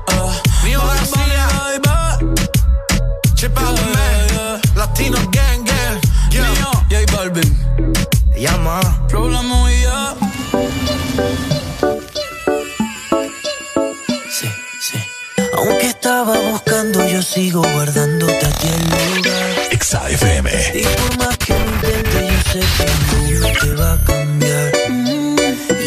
Ah, 0.08 0.32
Mío 0.64 0.80
Bad 0.80 0.96
García, 0.96 1.48
Bunny, 1.58 1.78
baby. 1.84 2.34
Chip 3.34 3.54
Bobby 3.54 3.80
Man, 3.92 4.60
Latino 4.76 5.18
Gang 5.32 5.64
Gang. 5.64 6.00
Yeah. 6.30 6.50
Mío, 6.50 6.70
J 6.90 7.16
Balvin. 7.16 7.56
llama. 8.36 8.80
Problema 9.08 9.72
y 9.72 9.82
ya. 9.82 10.14
Sí, 14.30 14.48
sí. 14.80 14.98
Aunque 15.56 15.86
estaba 15.86 16.38
buscando, 16.50 17.06
yo 17.06 17.22
sigo 17.22 17.62
guardándote 17.62 18.46
a 18.46 18.50
ti 18.50 18.68
el 18.68 19.16
lugar. 19.16 19.50
Exa 19.70 20.08
FM. 20.10 20.50
Y 20.74 20.82
por 20.82 21.18
más 21.18 21.36
que 21.38 21.54
lo 21.54 21.64
intente, 21.66 22.28
yo 22.28 22.52
sé 22.52 22.60
que 22.76 23.32
no 23.40 23.48
te 23.60 23.70
va 23.74 23.92
a 23.94 23.98
cambiar. 24.04 24.72
Mm, 24.88 25.21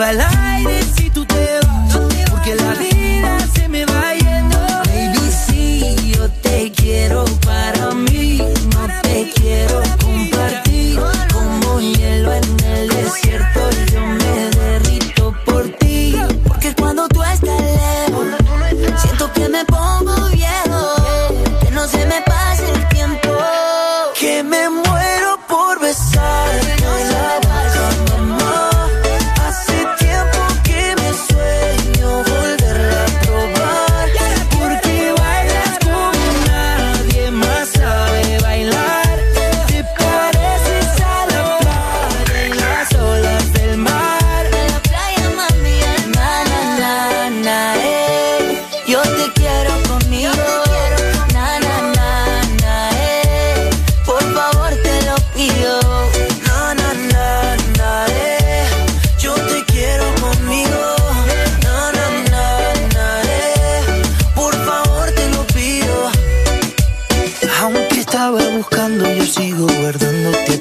Va 0.00 0.10
el 0.12 0.39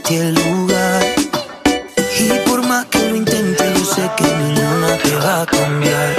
ti 0.10 0.16
el 0.16 0.34
lugar. 0.34 1.04
Y 2.20 2.30
por 2.48 2.62
más 2.64 2.86
que 2.88 3.00
lo 3.10 3.16
intente, 3.16 3.64
yo 3.76 3.86
sé 3.86 4.10
que 4.18 4.24
ninguna 4.24 4.98
te 5.04 5.16
va 5.16 5.42
a 5.44 5.46
cambiar. 5.46 6.16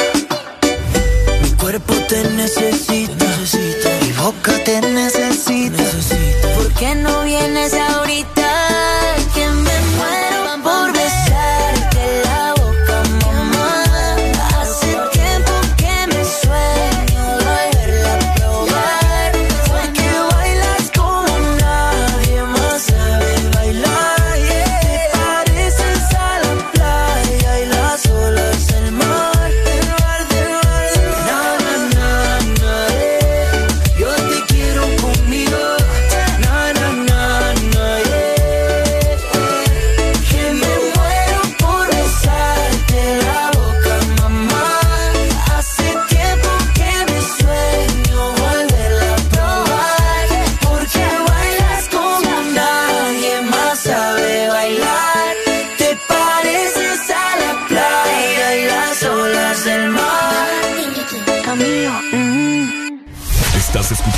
Mi 1.42 1.50
cuerpo 1.62 1.94
te 2.08 2.22
necesita, 2.30 3.26
mi 4.02 4.12
boca 4.12 4.52
te 4.64 4.80
necesita. 4.80 5.82
¿Por 6.54 6.72
qué 6.74 6.94
no 6.94 7.24
vienes 7.24 7.72
ahorita? 7.74 7.89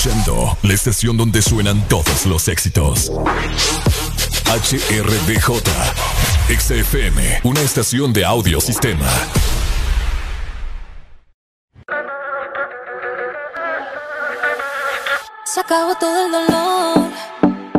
La 0.05 0.75
estación 0.75 1.17
donde 1.17 1.41
suenan 1.43 1.87
todos 1.87 2.27
los 2.27 2.49
éxitos. 2.49 3.13
HRDJ. 4.47 5.63
XFM, 6.49 7.41
una 7.45 7.61
estación 7.61 8.13
de 8.13 8.25
audio 8.25 8.61
sistema. 8.61 9.07
Se 15.45 15.61
acabó 15.61 15.95
todo 15.95 16.27
el 16.27 16.33
dolor, 16.33 17.13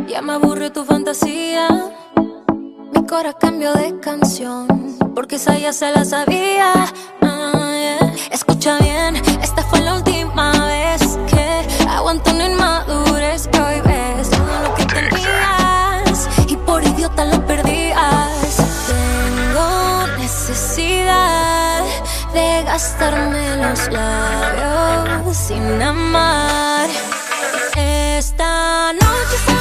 ya 0.08 0.22
me 0.22 0.34
aburrió 0.34 0.72
tu 0.72 0.86
fantasía. 0.86 1.68
Mi 2.94 3.06
corazón 3.06 3.40
cambió 3.42 3.74
de 3.74 4.00
canción, 4.00 4.96
porque 5.14 5.36
esa 5.36 5.58
ya 5.58 5.74
se 5.74 5.92
la 5.92 6.06
sabía. 6.06 6.72
Ah. 7.22 8.14
Escucha 8.32 8.78
bien, 8.80 9.18
esta 9.42 9.62
fue 9.64 9.82
la 9.82 9.96
última 9.96 10.52
vez 10.68 11.03
aguanto 12.04 12.32
una 12.32 12.48
inmadurez 12.48 13.48
que 13.48 13.62
hoy 13.62 13.80
ves 13.80 14.30
todo 14.30 14.62
lo 14.64 14.76
que 14.76 14.86
tenías 14.88 16.28
y 16.50 16.58
por 16.58 16.84
idiota 16.84 17.24
lo 17.24 17.46
perdías. 17.46 18.58
Tengo 18.88 20.08
necesidad 20.18 21.82
de 22.34 22.64
gastarme 22.66 23.56
los 23.56 23.90
labios 23.90 25.38
sin 25.38 25.82
amar. 25.82 26.90
Esta 27.78 28.92
noche 28.92 29.53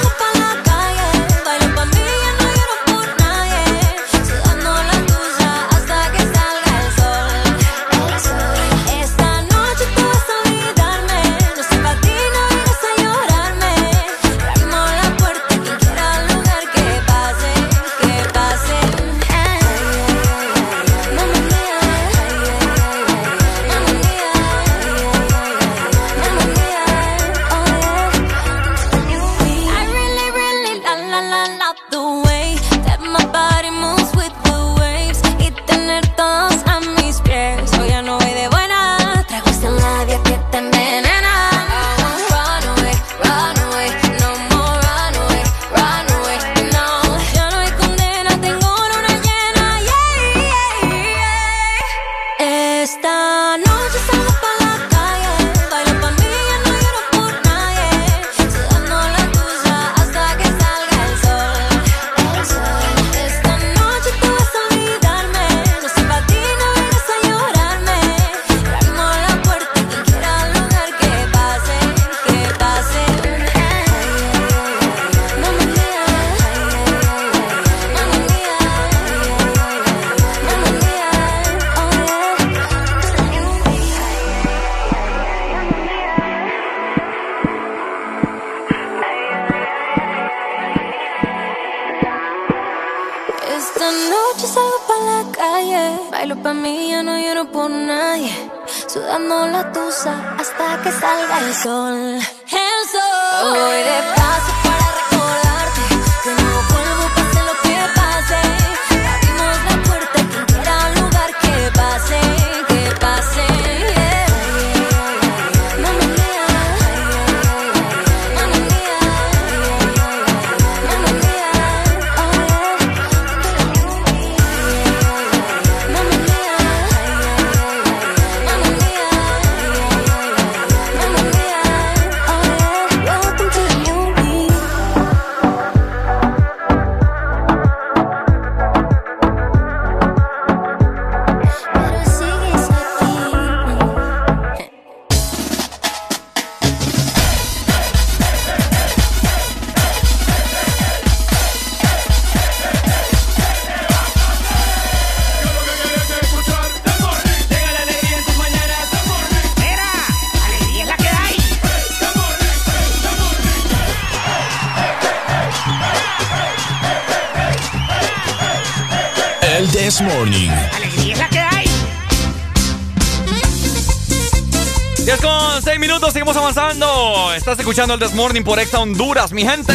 Estás 177.37 177.59
escuchando 177.59 177.95
el 177.95 178.01
This 178.01 178.13
Morning 178.13 178.43
por 178.43 178.59
Exa 178.61 178.79
Honduras, 178.79 179.33
mi 179.33 179.43
gente. 179.43 179.73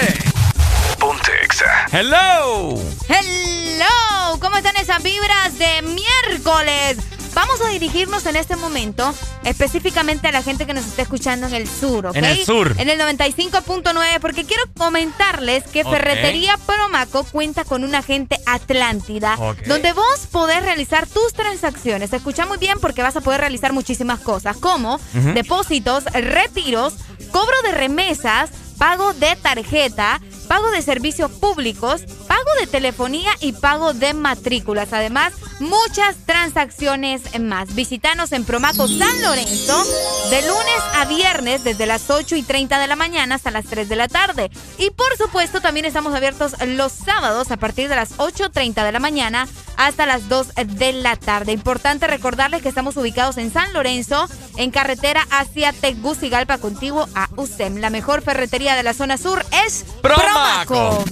Ponte 0.99 1.31
Exa. 1.43 1.87
Hello. 1.91 2.79
Hello, 3.09 4.39
¿cómo 4.39 4.57
están 4.57 4.75
esas 4.77 5.01
vibras 5.01 5.57
de 5.57 5.81
miércoles? 5.81 6.97
Vamos 7.33 7.61
a 7.61 7.69
dirigirnos 7.69 8.25
en 8.25 8.35
este 8.35 8.55
momento 8.55 9.13
específicamente 9.43 10.27
a 10.27 10.31
la 10.31 10.41
gente 10.41 10.65
que 10.65 10.73
nos 10.73 10.85
está 10.85 11.03
escuchando 11.03 11.45
en 11.45 11.53
el 11.53 11.67
sur, 11.67 12.07
¿ok? 12.07 12.15
En 12.15 12.25
el 12.25 12.43
sur. 12.43 12.73
En 12.79 12.89
el 12.89 12.99
95.9, 12.99 14.19
porque 14.19 14.43
quiero 14.43 14.63
comentarles 14.75 15.63
que. 15.65 15.83
Ferretería 15.83 16.57
Promaco 16.65 17.23
cuenta 17.25 17.63
con 17.63 17.83
un 17.83 17.93
agente 17.95 18.39
Atlántida, 18.47 19.37
donde 19.67 19.93
vos 19.93 20.27
podés 20.31 20.63
realizar 20.63 21.07
tus 21.07 21.33
transacciones. 21.33 22.11
Escucha 22.11 22.45
muy 22.45 22.57
bien 22.57 22.79
porque 22.79 23.03
vas 23.03 23.15
a 23.15 23.21
poder 23.21 23.39
realizar 23.39 23.71
muchísimas 23.71 24.19
cosas, 24.19 24.57
como 24.57 24.99
depósitos, 25.13 26.05
retiros, 26.05 26.95
cobro 27.37 27.61
de 27.65 27.71
remesas, 27.71 28.49
pago 28.79 29.13
de 29.13 29.35
tarjeta, 29.35 30.19
pago 30.47 30.71
de 30.71 30.81
servicios 30.81 31.29
públicos, 31.29 32.01
pago 32.27 32.49
de 32.59 32.65
telefonía 32.65 33.29
y 33.39 33.51
pago 33.51 33.93
de 33.93 34.15
matrículas. 34.15 34.91
Además, 34.91 35.33
muchas 35.59 36.15
transacciones 36.37 37.39
más. 37.39 37.73
Visítanos 37.73 38.31
en 38.31 38.45
Promaco 38.45 38.87
San 38.87 39.21
Lorenzo 39.23 39.83
de 40.29 40.43
lunes 40.43 40.83
a 40.93 41.05
viernes 41.05 41.63
desde 41.63 41.87
las 41.87 42.11
8 42.11 42.35
y 42.35 42.43
30 42.43 42.77
de 42.77 42.85
la 42.85 42.95
mañana 42.95 43.35
hasta 43.35 43.49
las 43.49 43.65
3 43.65 43.89
de 43.89 43.95
la 43.95 44.07
tarde. 44.07 44.51
Y 44.77 44.91
por 44.91 45.17
supuesto, 45.17 45.61
también 45.61 45.87
estamos 45.87 46.13
abiertos 46.13 46.53
los 46.67 46.91
sábados 46.91 47.49
a 47.49 47.57
partir 47.57 47.89
de 47.89 47.95
las 47.95 48.17
8.30 48.17 48.85
de 48.85 48.91
la 48.91 48.99
mañana 48.99 49.47
hasta 49.77 50.05
las 50.05 50.29
2 50.29 50.53
de 50.63 50.93
la 50.93 51.15
tarde. 51.15 51.53
Importante 51.53 52.05
recordarles 52.05 52.61
que 52.61 52.69
estamos 52.69 52.97
ubicados 52.97 53.37
en 53.37 53.51
San 53.51 53.73
Lorenzo, 53.73 54.29
en 54.57 54.69
carretera 54.69 55.25
hacia 55.31 55.73
Tegucigalpa, 55.73 56.59
contiguo 56.59 57.09
a 57.15 57.29
USEM. 57.35 57.77
La 57.77 57.89
mejor 57.89 58.21
ferretería 58.21 58.75
de 58.75 58.83
la 58.83 58.93
zona 58.93 59.17
sur 59.17 59.43
es 59.65 59.85
Promaco. 60.03 61.03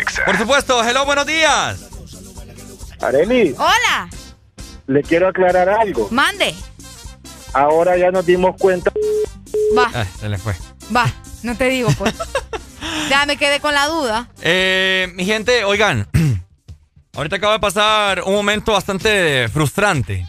Exa. 0.00 0.24
Por 0.26 0.36
supuesto, 0.36 0.84
hello, 0.84 1.06
buenos 1.06 1.24
días. 1.24 1.95
Areli, 3.00 3.54
Hola, 3.58 4.08
le 4.86 5.02
quiero 5.02 5.28
aclarar 5.28 5.68
algo. 5.68 6.08
mande. 6.10 6.54
Ahora 7.52 7.96
ya 7.96 8.10
nos 8.10 8.26
dimos 8.26 8.56
cuenta. 8.58 8.90
Va, 9.76 9.90
Eh, 10.02 10.06
se 10.20 10.28
le 10.28 10.38
fue. 10.38 10.54
va, 10.94 11.10
no 11.42 11.56
te 11.56 11.68
digo 11.68 11.88
pues. 11.98 12.14
Ya 13.10 13.24
me 13.26 13.36
quedé 13.36 13.60
con 13.60 13.72
la 13.74 13.86
duda. 13.86 14.28
Eh, 14.42 15.08
mi 15.14 15.24
gente, 15.24 15.64
oigan, 15.64 16.08
ahorita 17.14 17.36
acaba 17.36 17.52
de 17.54 17.58
pasar 17.60 18.22
un 18.22 18.32
momento 18.34 18.72
bastante 18.72 19.48
frustrante. 19.48 20.26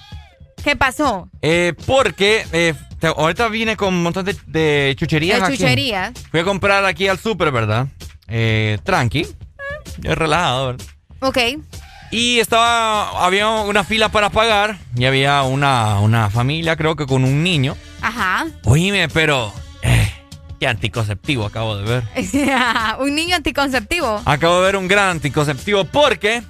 ¿Qué 0.63 0.75
pasó? 0.75 1.27
Eh, 1.41 1.73
porque 1.85 2.45
eh, 2.51 2.73
te- 2.99 3.07
ahorita 3.07 3.47
vine 3.47 3.75
con 3.77 3.93
un 3.93 4.03
montón 4.03 4.25
de, 4.25 4.35
de 4.45 4.95
chucherías. 4.97 5.39
De 5.39 5.45
aquí. 5.45 5.57
chucherías. 5.57 6.11
Fui 6.29 6.39
a 6.39 6.43
comprar 6.43 6.85
aquí 6.85 7.07
al 7.07 7.17
súper, 7.17 7.51
¿verdad? 7.51 7.87
Eh, 8.27 8.77
tranqui. 8.83 9.25
Eh, 10.03 10.13
relajado, 10.15 10.67
¿verdad? 10.67 10.85
Ok. 11.21 11.37
Y 12.11 12.39
estaba, 12.39 13.25
había 13.25 13.49
una 13.49 13.83
fila 13.83 14.09
para 14.09 14.29
pagar 14.29 14.77
y 14.95 15.05
había 15.05 15.41
una, 15.43 15.99
una 15.99 16.29
familia, 16.29 16.75
creo 16.77 16.95
que 16.95 17.05
con 17.05 17.23
un 17.23 17.43
niño. 17.43 17.75
Ajá. 18.01 18.45
Oíme, 18.63 19.09
pero... 19.09 19.53
eh, 19.81 20.11
qué 20.59 20.67
anticonceptivo 20.67 21.45
acabo 21.45 21.75
de 21.77 21.83
ver. 21.83 22.03
un 22.99 23.13
niño 23.13 23.35
anticonceptivo. 23.35 24.21
Acabo 24.25 24.57
de 24.59 24.65
ver 24.65 24.75
un 24.77 24.87
gran 24.87 25.09
anticonceptivo 25.09 25.83
porque... 25.85 26.43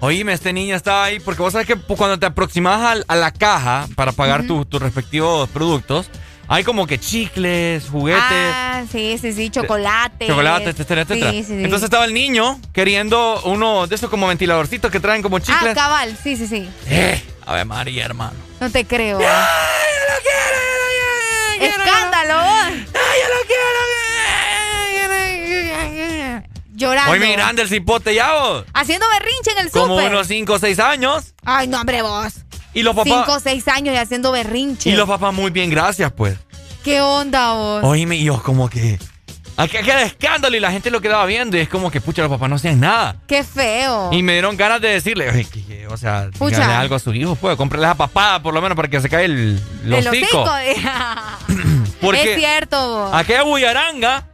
Oíme, 0.00 0.32
este 0.34 0.52
niño 0.52 0.74
estaba 0.76 1.04
ahí 1.04 1.18
porque 1.20 1.40
vos 1.40 1.52
sabes 1.52 1.66
que 1.66 1.76
cuando 1.76 2.18
te 2.18 2.26
aproximas 2.26 2.80
al- 2.82 3.04
a, 3.08 3.16
la 3.16 3.30
caja 3.32 3.86
para 3.94 4.12
pagar 4.12 4.46
tus- 4.46 4.68
tus 4.68 4.82
respectivos 4.82 5.48
productos, 5.48 6.10
hay 6.48 6.62
como 6.64 6.86
que 6.86 6.98
chicles, 6.98 7.84
juguetes, 7.90 8.22
Ah, 8.30 8.82
sí, 8.90 9.16
sí, 9.20 9.32
sí, 9.32 9.50
chocolate. 9.50 10.26
chocolates, 10.26 10.68
etcétera, 10.68 11.02
etcétera. 11.02 11.30
Sí, 11.30 11.38
sí, 11.42 11.48
sí. 11.48 11.64
Entonces 11.64 11.84
estaba 11.84 12.04
el 12.04 12.14
niño 12.14 12.60
queriendo 12.72 13.40
uno 13.44 13.86
de 13.86 13.94
esos 13.94 14.10
como 14.10 14.26
ventiladorcitos 14.28 14.90
que 14.90 15.00
traen 15.00 15.22
como 15.22 15.36
Ah, 15.38 15.40
chicles. 15.40 15.74
cabal, 15.74 16.16
sí, 16.22 16.36
sí, 16.36 16.46
sí. 16.46 16.68
Eh, 16.88 17.22
a 17.46 17.54
ver, 17.54 17.64
María, 17.66 18.04
hermano. 18.04 18.34
No 18.60 18.70
te 18.70 18.84
creo. 18.84 19.18
¡Escándalo! 21.60 22.42
Llorando. 26.76 27.12
Hoy 27.12 27.20
mirando 27.20 27.62
el 27.62 27.68
cipote 27.68 28.14
ya 28.14 28.32
vos. 28.34 28.64
Haciendo 28.74 29.06
berrinche 29.08 29.52
en 29.52 29.58
el 29.66 29.70
Como 29.70 29.96
súper. 29.96 30.10
unos 30.12 30.26
5 30.26 30.52
o 30.54 30.58
6 30.58 30.78
años. 30.80 31.34
Ay, 31.44 31.68
no, 31.68 31.78
hombre, 31.80 32.02
vos. 32.02 32.32
Y 32.74 32.82
los 32.82 32.94
Cinco 33.04 33.20
o 33.20 33.24
papás. 33.26 33.42
seis 33.42 33.66
años 33.68 33.94
y 33.94 33.98
haciendo 33.98 34.32
berrinche. 34.32 34.90
Y 34.90 34.94
los 34.96 35.08
papás 35.08 35.32
muy 35.32 35.50
bien, 35.50 35.70
gracias, 35.70 36.12
pues. 36.12 36.36
¿Qué 36.82 37.00
onda, 37.00 37.52
vos? 37.54 37.84
Oíme, 37.84 38.16
y 38.16 38.24
yo 38.24 38.42
como 38.42 38.68
que. 38.68 38.98
Aquí 39.56 39.76
queda 39.78 40.02
escándalo 40.02 40.56
y 40.56 40.60
la 40.60 40.72
gente 40.72 40.90
lo 40.90 41.00
quedaba 41.00 41.24
viendo 41.26 41.56
y 41.56 41.60
es 41.60 41.68
como 41.68 41.88
que, 41.88 42.00
pucha, 42.00 42.22
los 42.22 42.30
papás 42.30 42.50
no 42.50 42.56
hacían 42.56 42.80
nada. 42.80 43.16
Qué 43.28 43.44
feo. 43.44 44.10
Y 44.12 44.20
me 44.24 44.32
dieron 44.32 44.56
ganas 44.56 44.80
de 44.80 44.88
decirle, 44.88 45.30
"Oye, 45.30 45.44
que- 45.44 45.64
que, 45.64 45.86
o 45.86 45.96
sea, 45.96 46.28
Pucha. 46.36 46.80
algo 46.80 46.96
a 46.96 46.98
su 46.98 47.14
hijo, 47.14 47.36
pues, 47.36 47.56
cómprele 47.56 47.86
a 47.86 47.94
papá 47.94 48.42
por 48.42 48.52
lo 48.52 48.60
menos 48.60 48.74
para 48.74 48.88
que 48.88 49.00
se 49.00 49.08
caiga 49.08 49.24
el, 49.32 49.62
hocico. 49.92 50.42
hocico. 50.42 50.50
Porque 52.00 52.32
es 52.34 52.38
cierto, 52.40 52.88
vos. 52.88 53.10
aquella 53.14 53.44
bullaranga 53.44 54.26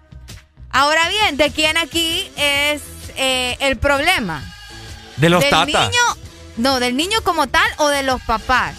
Ahora 0.72 1.08
bien, 1.08 1.36
¿de 1.36 1.50
quién 1.50 1.76
aquí 1.76 2.30
es 2.36 2.80
eh, 3.16 3.56
el 3.60 3.76
problema? 3.76 4.42
de 5.18 5.28
los 5.28 5.40
¿Del 5.42 5.50
tatas. 5.50 5.66
niño? 5.90 6.29
No, 6.60 6.78
del 6.78 6.94
niño 6.94 7.22
como 7.24 7.46
tal 7.46 7.68
o 7.78 7.88
de 7.88 8.02
los 8.02 8.20
papás. 8.20 8.74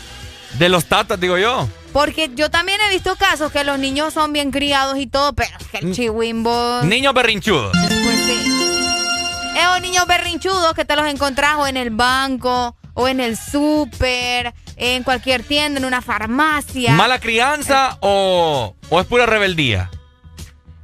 De 0.60 0.70
los 0.70 0.86
tatas, 0.86 1.20
digo 1.20 1.40
yo. 1.40 1.68
Porque 1.92 2.30
yo 2.36 2.52
también 2.52 2.80
he 2.82 2.90
visto 2.90 3.16
casos 3.16 3.52
que 3.52 3.64
los 3.64 3.80
niños 3.80 4.14
son 4.14 4.32
bien 4.34 4.52
criados 4.52 5.00
y 5.00 5.08
todo, 5.08 5.34
pero 5.34 5.50
es 5.60 5.68
que 5.68 5.78
el 5.80 5.92
chihuimbo... 5.92 6.84
Niños 6.84 7.14
berrinchudos. 7.16 7.72
Pues 7.72 8.20
sí. 8.26 9.58
Esos 9.58 9.82
niños 9.82 10.06
berrinchudos 10.06 10.76
que 10.76 10.86
te 10.86 10.96
los 10.96 11.08
encontrás 11.08 11.56
o 11.58 11.66
en 11.66 11.76
el 11.76 11.90
banco, 11.90 12.76
o 12.94 13.08
en 13.08 13.20
el 13.20 13.36
súper, 13.36 14.54
en 14.76 15.02
cualquier 15.02 15.42
tienda, 15.42 15.80
en 15.80 15.86
una 15.86 16.04
farmacia. 16.04 16.94
¿Mala 16.94 17.20
crianza 17.20 17.98
o, 18.02 18.76
o 18.90 19.00
es 19.02 19.08
pura 19.08 19.26
rebeldía? 19.26 19.90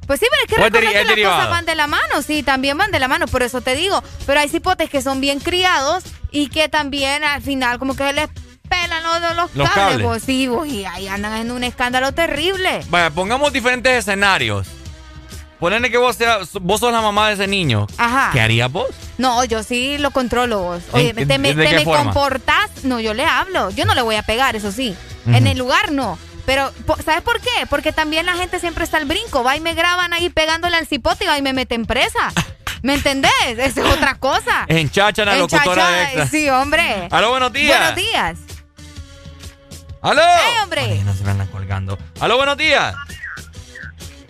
Pues 0.08 0.18
sí, 0.18 0.26
pero 0.30 0.42
es 0.42 0.72
que 0.72 0.78
es 0.78 0.90
que 0.90 0.94
las 0.98 1.08
derivado. 1.08 1.36
cosas 1.36 1.50
van 1.50 1.66
de 1.66 1.74
la 1.74 1.86
mano, 1.86 2.22
sí, 2.26 2.42
también 2.42 2.76
van 2.76 2.90
de 2.90 2.98
la 2.98 3.08
mano, 3.08 3.26
por 3.28 3.42
eso 3.42 3.60
te 3.60 3.76
digo. 3.76 4.02
Pero 4.26 4.40
hay 4.40 4.48
cipotes 4.48 4.90
que 4.90 5.00
son 5.00 5.20
bien 5.20 5.38
criados 5.38 6.02
y 6.30 6.48
que 6.48 6.68
también 6.68 7.24
al 7.24 7.42
final 7.42 7.78
como 7.78 7.94
que 7.96 8.12
les 8.12 8.28
pelan 8.68 9.02
los, 9.02 9.36
los, 9.36 9.54
Los 9.56 9.70
cables, 9.70 10.02
cables. 10.02 10.22
sí, 10.22 10.46
vos, 10.46 10.66
y 10.68 10.84
ahí 10.84 11.08
andan 11.08 11.34
en 11.34 11.50
un 11.50 11.64
escándalo 11.64 12.12
terrible. 12.12 12.80
Vaya, 12.90 13.10
pongamos 13.10 13.52
diferentes 13.52 13.92
escenarios. 13.92 14.66
Ponele 15.58 15.90
que 15.90 15.98
vos, 15.98 16.14
seas, 16.14 16.52
vos 16.60 16.78
sos 16.78 16.92
la 16.92 17.00
mamá 17.00 17.28
de 17.28 17.34
ese 17.34 17.46
niño. 17.48 17.88
Ajá. 17.96 18.30
¿Qué 18.32 18.40
harías 18.40 18.70
vos? 18.70 18.86
No, 19.16 19.42
yo 19.44 19.64
sí 19.64 19.98
lo 19.98 20.12
controlo 20.12 20.60
vos. 20.60 20.82
Oye, 20.92 21.12
¿En- 21.16 21.26
te 21.26 21.38
me, 21.38 21.52
de 21.52 21.64
te 21.64 21.70
qué 21.70 21.76
me 21.78 21.84
comportás, 21.84 22.70
no, 22.84 23.00
yo 23.00 23.12
le 23.12 23.24
hablo. 23.24 23.70
Yo 23.70 23.84
no 23.84 23.94
le 23.96 24.02
voy 24.02 24.14
a 24.14 24.22
pegar, 24.22 24.54
eso 24.54 24.70
sí. 24.70 24.94
En 25.26 25.46
el 25.48 25.58
lugar 25.58 25.90
no. 25.90 26.16
Pero, 26.46 26.72
¿sabes 27.04 27.22
por 27.22 27.40
qué? 27.40 27.66
Porque 27.68 27.92
también 27.92 28.24
la 28.24 28.34
gente 28.34 28.60
siempre 28.60 28.84
está 28.84 28.96
al 28.98 29.04
brinco. 29.04 29.42
Va 29.44 29.56
y 29.56 29.60
me 29.60 29.74
graban 29.74 30.12
ahí 30.14 30.30
pegándole 30.30 30.76
al 30.76 30.86
cipote 30.86 31.24
y 31.24 31.26
va 31.26 31.36
y 31.36 31.42
me 31.42 31.52
meten 31.52 31.86
presa. 31.86 32.32
¿Me 32.82 32.94
entendés? 32.94 33.30
Esa 33.46 33.80
es 33.80 33.86
otra 33.86 34.14
cosa. 34.14 34.64
En 34.68 34.90
Chacha, 34.90 35.24
la 35.24 35.32
En 35.34 35.40
locutora 35.40 35.64
Chacha, 35.74 35.90
de 35.90 36.02
Extra. 36.04 36.26
Sí, 36.26 36.48
hombre. 36.50 37.08
Aló, 37.10 37.30
buenos 37.30 37.52
días. 37.52 37.78
Buenos 37.78 37.96
días. 37.96 38.38
¡Aló! 40.00 40.22
¡Ey, 40.22 40.58
hombre! 40.62 40.80
Ay, 40.82 41.02
no 41.04 41.12
se 41.12 41.24
me 41.24 41.30
andan 41.32 41.48
colgando. 41.48 41.98
¡Aló, 42.20 42.36
buenos 42.36 42.56
días! 42.56 42.94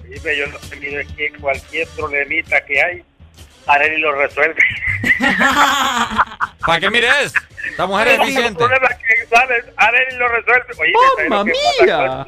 Dime, 0.05 0.36
yo 0.39 0.47
no 0.47 0.59
sé, 0.60 0.77
mire, 0.77 1.07
que 1.09 1.31
cualquier 1.39 1.86
problemita 1.89 2.65
que 2.65 2.83
hay, 2.83 3.05
Arely 3.67 3.99
lo 4.01 4.12
resuelve. 4.12 4.57
¿Para 6.67 6.81
qué 6.81 6.89
mires? 6.91 7.35
Esta 7.68 7.86
mujer 7.86 8.09
es 8.09 8.18
Los 8.18 8.28
eficiente. 8.28 8.59
problemas 8.59 8.97
que 8.97 9.27
salen, 9.36 9.62
Arely 9.77 10.17
lo 10.17 10.28
resuelve. 10.28 10.65
Oye, 10.78 10.93
¿sabes 11.17 11.31
lo 11.31 11.36
¡Mamma 11.36 12.25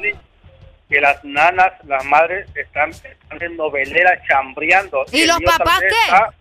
que 0.91 0.99
las 0.99 1.23
nanas, 1.23 1.71
las 1.85 2.03
madres, 2.03 2.47
están, 2.53 2.89
están 2.91 3.41
en 3.41 3.55
novelera 3.55 4.21
chambreando. 4.27 5.05
¿Y 5.11 5.21
el 5.21 5.29
los 5.29 5.39
papás 5.41 5.79
qué? 5.79 5.87
está- 5.87 6.33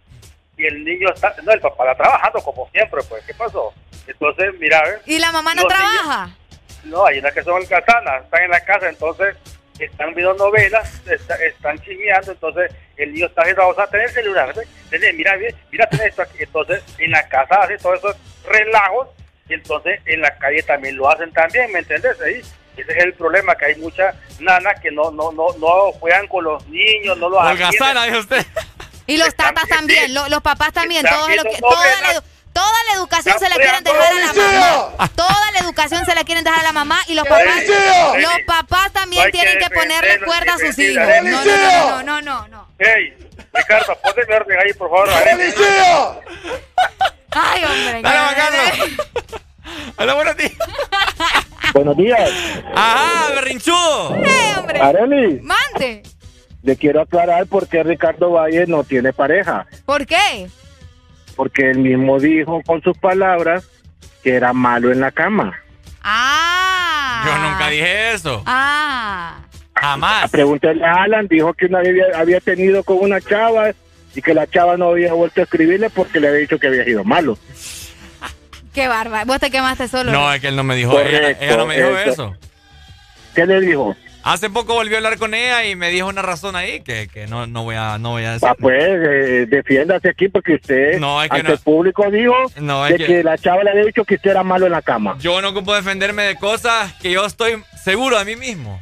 y 0.57 0.67
el 0.67 0.85
niño 0.85 1.09
está... 1.15 1.35
No, 1.45 1.53
el 1.53 1.61
papá 1.61 1.85
está 1.93 2.03
trabajando 2.03 2.41
como 2.43 2.69
siempre, 2.71 3.01
pues. 3.09 3.25
¿Qué 3.25 3.33
pasó? 3.35 3.73
Entonces, 4.09 4.51
mira. 4.59 4.83
¿Y 5.07 5.19
la 5.21 5.31
mamá 5.33 5.55
no 5.55 5.63
niños- 5.63 5.69
trabaja? 5.73 6.37
No, 6.85 7.07
hay 7.07 7.19
unas 7.21 7.33
que 7.33 7.43
son 7.45 7.65
casanas, 7.67 8.25
están 8.25 8.43
en 8.43 8.51
la 8.51 8.61
casa, 8.65 8.89
entonces 8.89 9.37
están 9.79 10.15
viendo 10.15 10.35
novelas, 10.35 11.01
está- 11.07 11.37
están 11.37 11.79
chismeando, 11.81 12.33
entonces 12.33 12.73
el 12.97 13.13
niño 13.15 13.27
está 13.27 13.43
diciendo, 13.43 13.63
vamos 13.63 13.79
a 13.79 13.87
tener 13.87 14.11
celular. 14.11 14.53
Tenés, 14.91 15.15
mira, 15.15 15.37
mira, 15.71 15.87
tenés 15.89 16.07
esto 16.07 16.23
aquí. 16.23 16.39
Entonces 16.41 16.83
en 16.99 17.11
la 17.13 17.27
casa 17.29 17.55
hace 17.63 17.79
todos 17.79 17.99
esos 17.99 18.17
relajos, 18.47 19.09
y 19.49 19.55
entonces 19.55 20.01
en 20.07 20.21
la 20.21 20.37
calle 20.39 20.63
también 20.65 20.97
lo 20.97 21.09
hacen 21.09 21.33
también, 21.33 21.71
¿me 21.73 21.79
entendés? 21.79 22.21
Ahí, 22.21 22.43
ese 22.77 22.93
es 22.93 23.05
el 23.05 23.15
problema, 23.15 23.55
que 23.57 23.67
hay 23.67 23.77
muchas 23.77 24.15
nanas 24.39 24.81
que 24.81 24.91
no, 24.91 25.11
no, 25.11 25.33
no, 25.33 25.49
no 25.59 25.93
juegan 25.93 26.27
con 26.29 26.45
los 26.45 26.67
niños, 26.69 27.17
no 27.19 27.29
los 27.29 27.43
Holgazana, 27.45 28.05
dijo 28.05 28.19
usted. 28.19 28.47
Y 29.07 29.17
los 29.17 29.35
tatas 29.35 29.67
también, 29.69 30.15
lo- 30.15 30.29
los 30.29 30.41
papás 30.41 30.73
también, 30.73 31.05
todos 31.05 31.23
lo 31.23 31.27
viendo 31.29 31.51
que- 31.51 31.59
toda, 31.59 31.85
la, 32.03 32.23
toda 32.53 32.85
la 32.89 32.95
educación 32.95 33.39
se 33.41 33.49
la 33.49 33.57
quieren 33.57 33.83
dejar 33.83 34.13
a 34.13 34.15
la 34.15 34.33
mamá. 34.33 35.09
Toda 35.17 35.51
la 35.53 35.59
educación 35.61 36.07
se 36.07 36.15
la 36.15 36.23
quieren 36.25 36.45
dejar 36.45 36.61
a 36.61 36.63
la 36.63 36.73
mamá 36.73 37.01
y 37.09 37.15
los 37.15 37.27
papás, 37.27 37.63
los 38.19 38.41
papás 38.47 38.93
también 38.93 39.31
tienen 39.33 39.59
que 39.59 39.71
ponerle 39.71 40.21
cuerda 40.21 40.55
a 40.55 40.59
sus 40.59 40.79
hijos. 40.79 41.05
No, 41.25 41.45
no, 41.45 42.03
no, 42.03 42.03
no, 42.03 42.23
no, 42.23 42.49
no. 42.49 42.69
¡Hey! 42.79 43.17
Ricardo, 43.53 43.99
ponte 44.01 44.23
orden 44.33 44.59
ahí, 44.61 44.73
por 44.75 44.89
favor. 44.91 45.09
Ay, 47.33 47.65
hombre. 47.65 48.03
Dale, 48.03 48.37
Carlos. 48.37 48.91
Hola, 49.97 50.15
buenos 50.15 50.37
días. 50.37 50.53
Buenos 51.73 51.97
días. 51.97 52.31
Ajá, 52.75 53.31
berrinchudo. 53.35 54.17
Eh, 54.17 54.55
hombre. 54.59 54.81
Arely, 54.81 55.41
Mande. 55.41 56.03
le 56.63 56.77
quiero 56.77 57.01
aclarar 57.01 57.47
por 57.47 57.69
qué 57.69 57.83
Ricardo 57.83 58.33
Valle 58.33 58.67
no 58.67 58.85
tiene 58.85 59.13
pareja. 59.13 59.67
¿Por 59.87 60.07
qué? 60.07 60.49
Porque 61.37 61.71
él 61.71 61.79
mismo 61.79 62.19
dijo 62.19 62.61
con 62.67 62.83
sus 62.83 62.97
palabras 62.99 63.69
que 64.23 64.35
era 64.35 64.53
malo 64.53 64.93
en 64.93 65.01
la 65.01 65.11
cama. 65.11 65.59
Ah. 66.03 67.23
Yo 67.27 67.49
nunca 67.51 67.69
dije 67.71 68.13
eso. 68.13 68.43
Ah. 68.47 69.39
Jamás. 69.75 70.31
Pregúntale 70.31 70.85
a 70.85 71.05
Alan, 71.05 71.27
dijo 71.29 71.55
que 71.55 71.67
una 71.67 71.79
vez 71.81 71.89
había, 71.91 72.19
había 72.21 72.41
tenido 72.41 72.83
con 72.83 72.99
una 73.01 73.21
chava 73.21 73.71
y 74.15 74.21
que 74.21 74.35
la 74.35 74.47
chava 74.47 74.77
no 74.77 74.89
había 74.91 75.13
vuelto 75.15 75.41
a 75.41 75.45
escribirle 75.45 75.89
porque 75.89 76.21
le 76.21 76.29
había 76.29 76.41
dicho 76.41 76.59
que 76.59 76.67
había 76.67 76.85
sido 76.85 77.05
malo. 77.05 77.39
Qué 78.75 78.89
bárbaro. 78.89 79.27
Vos 79.27 79.41
te 79.41 79.51
quemaste 79.51 79.89
solo. 79.89 80.13
No, 80.13 80.33
es 80.33 80.41
que 80.41 80.49
él 80.49 80.57
no 80.57 80.63
me 80.65 80.77
dijo, 80.77 80.93
ella, 81.01 81.21
Correcto, 81.21 81.45
ella 81.45 81.57
no 81.57 81.67
me 81.67 81.77
dijo 81.77 81.99
eso. 81.99 82.11
eso. 82.11 82.37
¿Qué 83.35 83.47
le 83.47 83.61
dijo? 83.61 83.97
Hace 84.23 84.51
poco 84.51 84.75
volvió 84.75 84.97
a 84.97 84.99
hablar 84.99 85.17
con 85.19 85.33
ella 85.33 85.65
y 85.65 85.77
me 85.77 85.89
dijo 85.89 86.07
una 86.07 86.21
razón 86.21 86.55
ahí 86.55 86.81
que, 86.83 87.09
que 87.09 87.27
no, 87.27 87.47
no 87.47 87.65
voy 87.65 87.77
a 87.77 87.97
no 87.97 88.11
voy 88.11 88.25
a 88.25 88.33
decir. 88.33 88.47
Ah, 88.47 88.55
pues, 88.59 88.77
eh, 88.79 89.47
defiéndase 89.49 90.11
aquí 90.11 90.29
porque 90.29 90.57
usted 90.57 90.99
No, 90.99 91.23
es 91.23 91.31
que 91.31 91.37
ante 91.37 91.49
no. 91.49 91.55
el 91.55 91.61
público 91.61 92.05
dijo 92.11 92.35
No, 92.61 92.85
es 92.85 92.93
de 92.93 92.99
que- 92.99 93.07
que... 93.07 93.23
la 93.25 93.39
chava 93.39 93.65
le 93.65 93.71
había 93.71 93.85
dicho 93.87 94.05
que 94.05 94.17
usted 94.17 94.33
era 94.33 94.43
malo 94.43 94.67
en 94.67 94.73
la 94.73 94.83
cama. 94.83 95.17
Yo 95.21 95.41
no 95.41 95.49
ocupo 95.49 95.75
defenderme 95.75 96.25
de 96.25 96.37
cosas 96.37 96.93
que 97.01 97.11
yo 97.13 97.25
estoy 97.25 97.63
seguro 97.83 98.19
de 98.19 98.27
mí 98.27 98.37
mismo. 98.37 98.79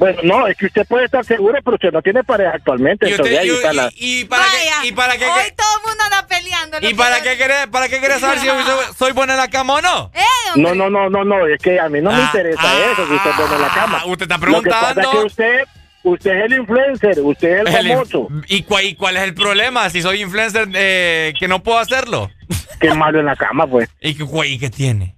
Bueno, 0.00 0.18
no, 0.24 0.46
es 0.46 0.56
que 0.56 0.64
usted 0.66 0.86
puede 0.86 1.04
estar 1.04 1.22
seguro, 1.26 1.58
pero 1.62 1.74
usted 1.74 1.92
no 1.92 2.00
tiene 2.00 2.24
pareja 2.24 2.52
actualmente. 2.54 3.08
Y, 3.08 3.12
usted- 3.14 3.42
y- 3.44 3.74
la- 3.74 3.90
y- 3.94 4.20
y 4.20 4.24
para 4.24 4.44
qué, 4.46 4.88
y 4.88 4.92
para 4.92 5.16
qué, 5.18 5.26
Hoy 5.26 5.52
todo 5.54 5.76
el 5.76 5.86
mundo 5.88 6.04
anda 6.04 6.26
peleando. 6.26 6.78
y 6.80 6.94
para 6.94 7.22
qué 7.22 7.36
querés, 7.36 7.66
para 7.66 7.86
qué 7.88 8.00
querés 8.00 8.18
saber 8.20 8.38
si 8.38 8.46
yo 8.46 8.54
soy, 8.64 8.84
soy 8.98 9.12
buena 9.12 9.34
en 9.34 9.38
la 9.40 9.48
cama 9.48 9.74
o 9.74 9.80
no. 9.82 10.10
Eh, 10.14 10.22
No, 10.56 10.74
no, 10.74 10.88
no, 10.88 11.10
no, 11.10 11.22
no, 11.22 11.46
es 11.46 11.60
que 11.60 11.78
a 11.78 11.88
mí 11.90 12.00
no 12.00 12.10
me 12.10 12.16
Ah, 12.16 12.30
interesa 12.32 12.60
ah, 12.64 12.92
eso, 12.92 13.06
que 13.06 13.14
usted 13.14 13.30
pone 13.36 13.54
en 13.56 13.60
la 13.60 13.68
cama. 13.68 14.02
usted 14.06 14.22
está 14.22 14.38
Lo 14.38 14.62
que 14.62 14.70
pasa 14.70 14.88
es 14.88 14.94
preguntando. 14.94 15.10
que 15.20 15.26
usted 15.26 15.64
usted 16.02 16.30
es 16.30 16.44
el 16.46 16.52
influencer, 16.60 17.20
usted 17.20 17.66
es 17.66 17.74
el 17.74 17.88
famoso. 17.90 18.28
¿Y, 18.48 18.62
cuál 18.62 19.16
es 19.18 19.22
el 19.22 19.34
problema? 19.34 19.90
Si 19.90 20.00
soy 20.00 20.22
influencer, 20.22 20.66
eh, 20.72 21.34
que 21.38 21.46
no 21.46 21.62
puedo 21.62 21.78
hacerlo. 21.78 22.30
Qué 22.80 22.94
malo 22.94 23.20
en 23.20 23.26
la 23.26 23.36
cama, 23.36 23.66
pues. 23.66 23.86
¿Y 24.00 24.14
qué, 24.14 24.24
qué 24.58 24.70
tiene? 24.70 25.14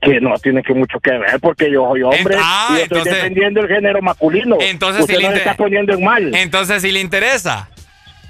Que 0.00 0.20
no 0.20 0.38
tiene 0.38 0.62
que 0.62 0.74
mucho 0.74 1.00
que 1.00 1.10
ver, 1.10 1.40
porque 1.40 1.70
yo 1.72 1.88
soy 1.90 2.02
hombre 2.02 2.36
Ent- 2.36 2.40
ah, 2.42 2.66
y 2.70 2.72
yo 2.74 2.78
estoy 2.82 2.98
entonces- 2.98 3.14
defendiendo 3.14 3.60
el 3.62 3.68
género 3.68 4.00
masculino. 4.00 4.56
Entonces, 4.60 5.02
usted 5.02 5.14
si 5.16 5.20
le 5.22 5.26
no 5.28 5.32
se 5.34 5.38
inter- 5.38 5.50
está 5.52 5.62
poniendo 5.62 5.92
en 5.94 6.04
mal. 6.04 6.34
Entonces, 6.34 6.82
si 6.82 6.92
le 6.92 7.00
interesa. 7.00 7.68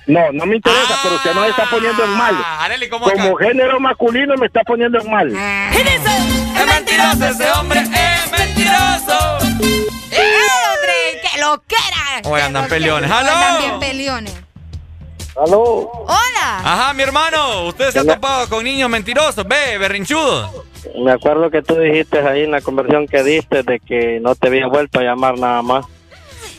No, 0.06 0.32
no 0.32 0.46
me 0.46 0.56
interesa, 0.56 0.98
pero 1.02 1.16
usted 1.16 1.34
no 1.34 1.44
se 1.44 1.50
está 1.50 1.66
poniendo 1.68 2.02
en 2.04 2.10
mal. 2.10 2.34
Ah, 2.42 2.64
Arely, 2.64 2.88
¿cómo 2.88 3.04
Como 3.10 3.36
acá? 3.36 3.46
género 3.48 3.78
masculino 3.78 4.34
me 4.38 4.46
está 4.46 4.62
poniendo 4.62 4.98
en 4.98 5.10
mal. 5.10 5.28
Es 5.28 6.66
mentiroso 6.66 7.26
ese 7.28 7.50
hombre, 7.52 7.80
es 7.80 8.30
mentiroso. 8.38 9.38
¡Eh, 10.10 10.46
hombre! 10.72 11.20
¡Que 11.22 11.40
lo 11.40 11.62
quiera! 11.66 12.22
Oye, 12.30 12.42
andan 12.42 12.66
peleones. 12.68 13.10
Andan 13.10 13.36
¡Aló! 13.36 13.58
bien 13.60 13.78
peleones. 13.80 14.34
Aló. 15.36 15.60
¡Hola! 16.06 16.58
Ajá, 16.64 16.92
mi 16.94 17.02
hermano, 17.02 17.64
usted 17.66 17.90
se 17.90 17.98
ha 18.00 18.04
topado 18.04 18.48
con 18.48 18.64
niños 18.64 18.88
mentirosos, 18.88 19.46
ve, 19.46 19.76
berrinchudos. 19.78 20.50
Me 21.02 21.12
acuerdo 21.12 21.50
que 21.50 21.62
tú 21.62 21.74
dijiste 21.78 22.18
ahí 22.20 22.42
en 22.44 22.50
la 22.50 22.60
conversión 22.60 23.06
que 23.06 23.22
diste 23.22 23.62
de 23.62 23.80
que 23.80 24.20
no 24.20 24.34
te 24.34 24.48
había 24.48 24.66
vuelto 24.66 25.00
a 25.00 25.02
llamar 25.02 25.38
nada 25.38 25.62
más. 25.62 25.86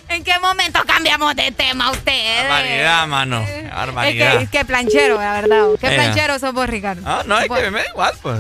¿En 0.09 0.23
qué 0.23 0.33
momento 0.39 0.80
cambiamos 0.88 1.35
de 1.35 1.51
tema 1.51 1.91
usted? 1.91 2.49
Barbaridad, 2.49 3.07
mano. 3.07 3.43
Qué 3.45 3.59
Es 3.59 3.69
Barbaridad. 3.72 4.39
que, 4.39 4.48
qué 4.48 4.65
planchero, 4.65 5.15
la 5.19 5.33
verdad. 5.33 5.65
Qué 5.80 5.88
Ella. 5.88 5.95
planchero 5.98 6.39
sos 6.39 6.51
vos, 6.53 6.67
Ricardo. 6.67 7.03
Ah, 7.06 7.22
no, 7.27 7.38
es 7.39 7.48
que 7.48 7.69
me 7.72 7.80
da 7.83 7.89
igual, 7.89 8.14
pues. 8.23 8.39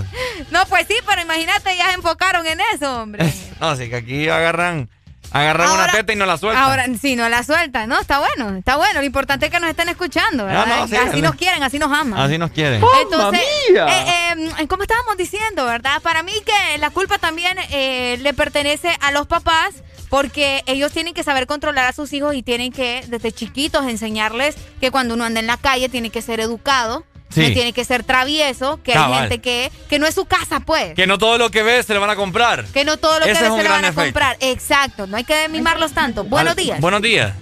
No, 0.49 0.65
pues 0.67 0.87
sí, 0.87 0.95
pero 1.07 1.21
imagínate, 1.21 1.77
ya 1.77 1.89
se 1.89 1.93
enfocaron 1.93 2.45
en 2.47 2.59
eso, 2.73 3.01
hombre. 3.01 3.23
No, 3.59 3.75
sí, 3.75 3.89
que 3.89 3.97
aquí 3.97 4.29
agarran, 4.29 4.89
agarran 5.31 5.71
una 5.71 5.91
teta 5.91 6.13
y 6.13 6.15
no 6.15 6.25
la 6.25 6.37
sueltan. 6.37 6.63
Ahora, 6.63 6.85
sí, 6.99 7.15
no 7.15 7.29
la 7.29 7.43
sueltan, 7.43 7.89
¿no? 7.89 7.99
Está 7.99 8.19
bueno, 8.19 8.57
está 8.57 8.77
bueno. 8.77 8.99
Lo 8.99 9.05
importante 9.05 9.47
es 9.47 9.51
que 9.51 9.59
nos 9.59 9.69
estén 9.69 9.89
escuchando, 9.89 10.45
¿verdad? 10.45 10.65
No, 10.67 10.87
sí, 10.87 10.95
así 10.95 11.15
sí. 11.15 11.21
nos 11.21 11.35
quieren, 11.35 11.63
así 11.63 11.79
nos 11.79 11.91
aman. 11.91 12.19
Así 12.19 12.37
nos 12.37 12.51
quieren. 12.51 12.81
Entonces, 13.01 13.41
eh, 13.69 14.35
eh, 14.59 14.67
como 14.67 14.83
estábamos 14.83 15.17
diciendo, 15.17 15.65
¿verdad? 15.65 16.01
Para 16.01 16.23
mí 16.23 16.33
que 16.45 16.77
la 16.77 16.89
culpa 16.89 17.17
también 17.17 17.57
eh, 17.71 18.17
le 18.21 18.33
pertenece 18.33 18.95
a 19.01 19.11
los 19.11 19.27
papás 19.27 19.83
porque 20.09 20.63
ellos 20.65 20.91
tienen 20.91 21.13
que 21.13 21.23
saber 21.23 21.45
controlar 21.45 21.85
a 21.85 21.93
sus 21.93 22.11
hijos 22.13 22.33
y 22.33 22.41
tienen 22.41 22.71
que 22.71 23.03
desde 23.07 23.31
chiquitos 23.31 23.85
enseñarles 23.85 24.55
que 24.81 24.91
cuando 24.91 25.13
uno 25.13 25.23
anda 25.23 25.39
en 25.39 25.47
la 25.47 25.57
calle 25.57 25.87
tiene 25.87 26.09
que 26.09 26.21
ser 26.21 26.39
educado, 26.39 27.05
Sí. 27.29 27.41
no 27.41 27.53
tiene 27.53 27.73
que 27.73 27.85
ser 27.85 28.03
travieso, 28.03 28.81
que 28.81 28.93
Cabal. 28.93 29.13
hay 29.13 29.19
gente 29.21 29.39
que, 29.39 29.71
que 29.87 29.99
no 29.99 30.07
es 30.07 30.15
su 30.15 30.25
casa, 30.25 30.61
pues. 30.61 30.95
Que 30.95 31.05
no 31.05 31.17
todo 31.19 31.37
lo 31.37 31.51
que 31.51 31.61
ves 31.61 31.85
se 31.85 31.93
le 31.93 31.99
van 31.99 32.09
a 32.09 32.15
comprar. 32.15 32.65
Que 32.65 32.83
no 32.83 32.97
todo 32.97 33.19
lo 33.19 33.25
que 33.25 33.31
Ese 33.31 33.41
ves 33.41 33.49
es 33.49 33.53
un 33.53 33.57
se 33.61 33.63
lo 33.65 33.69
van 33.69 33.85
a 33.85 33.89
efecto. 33.89 34.03
comprar. 34.05 34.37
Exacto, 34.39 35.05
no 35.07 35.15
hay 35.17 35.23
que 35.23 35.47
mimarlos 35.49 35.93
tanto. 35.93 36.23
Buenos 36.23 36.55
días. 36.55 36.79
Buenos 36.81 37.01
días. 37.03 37.33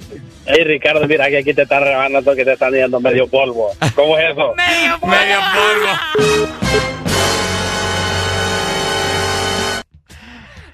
Hey 0.46 0.64
Ricardo, 0.66 1.06
mira 1.08 1.28
que 1.30 1.38
aquí 1.40 1.54
te 1.54 1.64
están 1.64 1.84
rebanando 1.84 2.34
que 2.36 2.46
te 2.46 2.54
están 2.54 2.72
yendo 2.74 3.00
medio 3.02 3.28
polvo. 3.28 3.72
¿Cómo 3.96 4.18
es 4.18 4.32
eso? 4.32 4.54
Medio 4.58 4.98
Medio 5.06 5.40
polvo. 5.54 6.98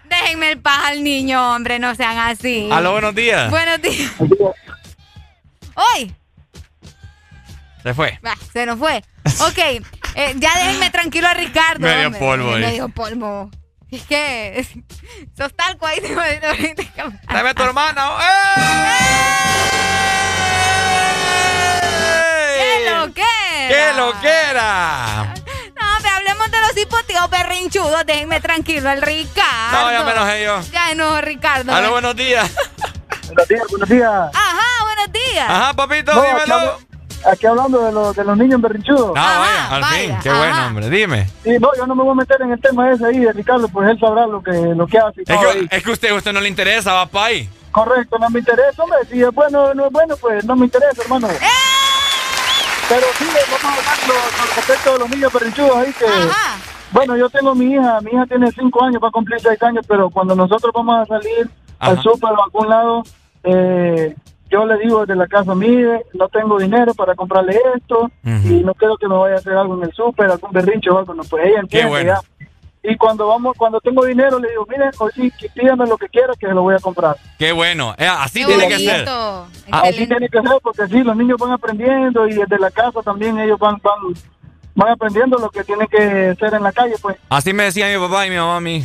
Déjenme 0.10 0.52
el 0.52 0.62
paz 0.62 0.80
al 0.86 1.04
niño, 1.04 1.56
hombre, 1.56 1.80
no 1.80 1.96
sean 1.96 2.18
así. 2.18 2.70
Aló, 2.72 2.92
buenos 2.94 3.16
días. 3.16 3.50
Buenos 3.50 3.82
días. 3.82 4.12
Hoy. 5.76 6.14
Se 7.84 7.94
fue. 7.94 8.18
Bah, 8.22 8.36
se 8.54 8.66
nos 8.66 8.80
fue. 8.80 9.04
Ok, 9.42 9.58
eh, 10.16 10.34
ya 10.38 10.56
déjenme 10.56 10.90
tranquilo 10.90 11.28
a 11.28 11.34
Ricardo. 11.34 11.82
Medio 11.82 12.08
hombre. 12.08 12.20
polvo 12.20 12.54
ahí. 12.56 12.62
Medio 12.62 12.90
polvo. 12.90 13.52
Es 13.92 14.04
que 14.04 14.66
sos 15.38 15.54
talco 15.54 15.86
ahí. 15.86 16.00
Dame 16.00 17.50
a 17.50 17.54
tu 17.54 17.64
hermana. 17.64 18.10
¿Qué 22.56 22.90
lo 22.90 23.14
que? 23.14 23.22
¡Qué 23.68 23.92
lo 23.98 24.20
que 24.22 24.30
era! 24.30 25.34
No, 25.80 25.96
hombre, 25.96 26.10
hablemos 26.10 26.52
de 26.52 26.60
los 26.62 26.78
hipoteos 26.78 27.30
berrinchudos. 27.30 28.06
Déjenme 28.06 28.40
tranquilo 28.40 28.90
al 28.90 29.02
Ricardo. 29.02 29.82
No, 29.82 29.92
ya 29.92 30.04
me 30.04 30.12
enojé 30.12 30.44
yo. 30.44 30.62
Ya 30.72 30.96
no, 30.96 31.22
Ricardo. 31.22 31.74
Aló, 31.74 31.92
buenos 31.92 32.16
días. 32.16 32.50
Buenos 33.28 33.48
días, 33.48 33.64
buenos 33.70 33.90
días. 33.90 34.30
Ajá, 34.34 34.84
buenos 34.86 35.12
días. 35.12 35.50
Ajá, 35.50 35.74
papito, 35.74 36.14
No, 36.14 36.22
dímelo. 36.24 36.93
Aquí 37.32 37.46
hablando 37.46 37.84
de, 37.84 37.92
los 37.92 38.16
de 38.16 38.24
los 38.24 38.38
niños 38.38 38.62
berrinchudos. 38.62 39.08
No, 39.08 39.14
vaya, 39.14 39.68
al 39.70 39.84
fin. 39.86 40.16
Qué 40.22 40.30
bueno, 40.30 40.68
hombre. 40.68 40.90
Dime. 40.90 41.28
Sí, 41.44 41.52
no, 41.60 41.70
yo 41.78 41.86
no 41.88 41.96
me 41.96 42.04
voy 42.04 42.12
a 42.12 42.16
meter 42.16 42.42
en 42.42 42.52
el 42.52 42.60
tema 42.62 42.92
ese 42.92 43.06
ahí 43.06 43.20
de 43.20 43.34
Ricardo, 43.34 43.68
pues 43.68 43.90
él 43.90 44.00
sabrá 44.00 44.26
lo 44.28 44.42
que, 44.44 44.52
lo 44.52 44.86
que 44.88 44.98
hace. 44.98 45.22
y 45.22 45.32
Es 45.32 45.40
todo 45.40 45.50
ahí. 45.50 45.68
que, 45.68 45.78
es 45.78 45.84
que 45.84 45.92
usted, 45.92 46.12
usted 46.16 46.34
no 46.34 46.42
le 46.42 46.50
interesa, 46.50 46.94
va 46.94 47.06
pa' 47.06 47.26
ahí. 47.26 47.50
Correcto, 47.72 48.18
no 48.20 48.30
me 48.30 48.40
interesa, 48.40 48.84
hombre. 48.84 49.00
Si 49.10 49.22
es 49.22 49.32
bueno 49.34 49.64
o 49.66 49.74
no 49.74 49.86
es 49.88 49.92
bueno, 49.92 50.16
pues 50.18 50.44
no 50.46 50.56
me 50.56 50.66
interesa, 50.66 51.02
hermano. 51.02 51.28
¡Eh! 51.30 51.38
Pero 52.90 53.06
sí, 53.18 53.26
vamos 53.26 53.64
a 53.64 53.70
hablar 53.80 53.98
lo- 54.08 54.38
con 54.38 54.56
respecto 54.56 54.94
a 54.96 54.98
los 55.00 55.10
niños 55.10 55.34
berrinchudos 55.34 55.76
ahí 55.78 55.94
que... 55.94 56.06
Bueno, 56.92 57.18
yo 57.18 57.28
tengo 57.30 57.56
mi 57.56 57.74
hija, 57.74 58.00
mi 58.02 58.12
hija 58.12 58.26
tiene 58.28 58.52
cinco 58.52 58.84
años, 58.84 59.02
va 59.04 59.08
a 59.08 59.12
cumplir 59.12 59.40
seis 59.42 59.60
años, 59.64 59.84
pero 59.88 60.12
cuando 60.12 60.36
nosotros 60.36 60.72
vamos 60.76 61.00
a 61.02 61.06
salir 61.08 61.50
al 61.80 62.00
súper 62.04 62.32
o 62.34 62.40
a 62.40 62.44
algún 62.46 62.70
lado, 62.70 63.04
eh, 63.44 64.14
yo 64.54 64.66
le 64.68 64.78
digo 64.78 65.02
desde 65.02 65.16
la 65.16 65.28
casa, 65.28 65.56
mire, 65.56 66.06
no 66.14 66.30
tengo 66.30 66.60
dinero 66.60 66.94
para 66.94 67.16
comprarle 67.16 67.60
esto 67.76 68.12
y 68.24 68.64
no 68.64 68.74
quiero 68.76 68.98
que 68.98 69.08
me 69.08 69.16
vaya 69.18 69.36
a 69.36 69.38
hacer 69.40 69.54
algo 69.54 69.76
en 69.78 69.84
el 69.84 69.94
súper, 69.94 70.30
algún 70.30 70.52
berrinche 70.52 70.92
o 70.92 71.00
algo, 71.00 71.14
no, 71.16 71.24
pues 71.24 71.46
ella 71.48 71.60
entiende 71.62 71.90
bueno. 71.90 72.14
ya. 72.14 72.48
Y 72.86 72.98
cuando 72.98 73.28
vamos, 73.28 73.56
cuando 73.58 73.80
tengo 73.80 74.06
dinero, 74.06 74.38
le 74.40 74.50
digo, 74.50 74.68
mire, 74.70 74.90
o 75.00 75.10
sí, 75.10 75.32
que 75.40 75.48
pídame 75.50 75.88
lo 75.88 75.98
que 75.98 76.08
quiera 76.10 76.34
que 76.38 76.48
se 76.48 76.54
lo 76.54 76.64
voy 76.64 76.76
a 76.76 76.80
comprar. 76.80 77.16
Qué 77.40 77.54
bueno. 77.54 77.96
Eh, 77.98 78.06
así 78.06 78.42
Qué 78.42 78.46
tiene 78.46 78.68
que 78.68 78.78
ser. 78.80 79.06
bonito. 79.06 79.48
Así 79.72 80.06
tiene 80.06 80.28
que 80.30 80.42
ser, 80.42 80.60
porque 80.62 80.88
sí, 80.88 81.02
los 81.02 81.16
niños 81.16 81.38
van 81.40 81.52
aprendiendo 81.54 82.28
y 82.28 82.34
desde 82.34 82.60
la 82.60 82.70
casa 82.70 83.02
también 83.02 83.40
ellos 83.40 83.58
van, 83.58 83.78
van, 83.82 84.14
van 84.76 84.90
aprendiendo 84.90 85.38
lo 85.38 85.50
que 85.50 85.64
tienen 85.64 85.88
que 85.88 86.36
ser 86.38 86.54
en 86.54 86.62
la 86.64 86.74
calle, 86.74 86.96
pues. 87.02 87.16
Así 87.30 87.54
me 87.54 87.64
decía 87.64 87.88
mi 87.88 88.06
papá 88.06 88.28
y 88.28 88.30
mi 88.30 88.36
mamá 88.36 88.58
a 88.58 88.62
mí. 88.62 88.84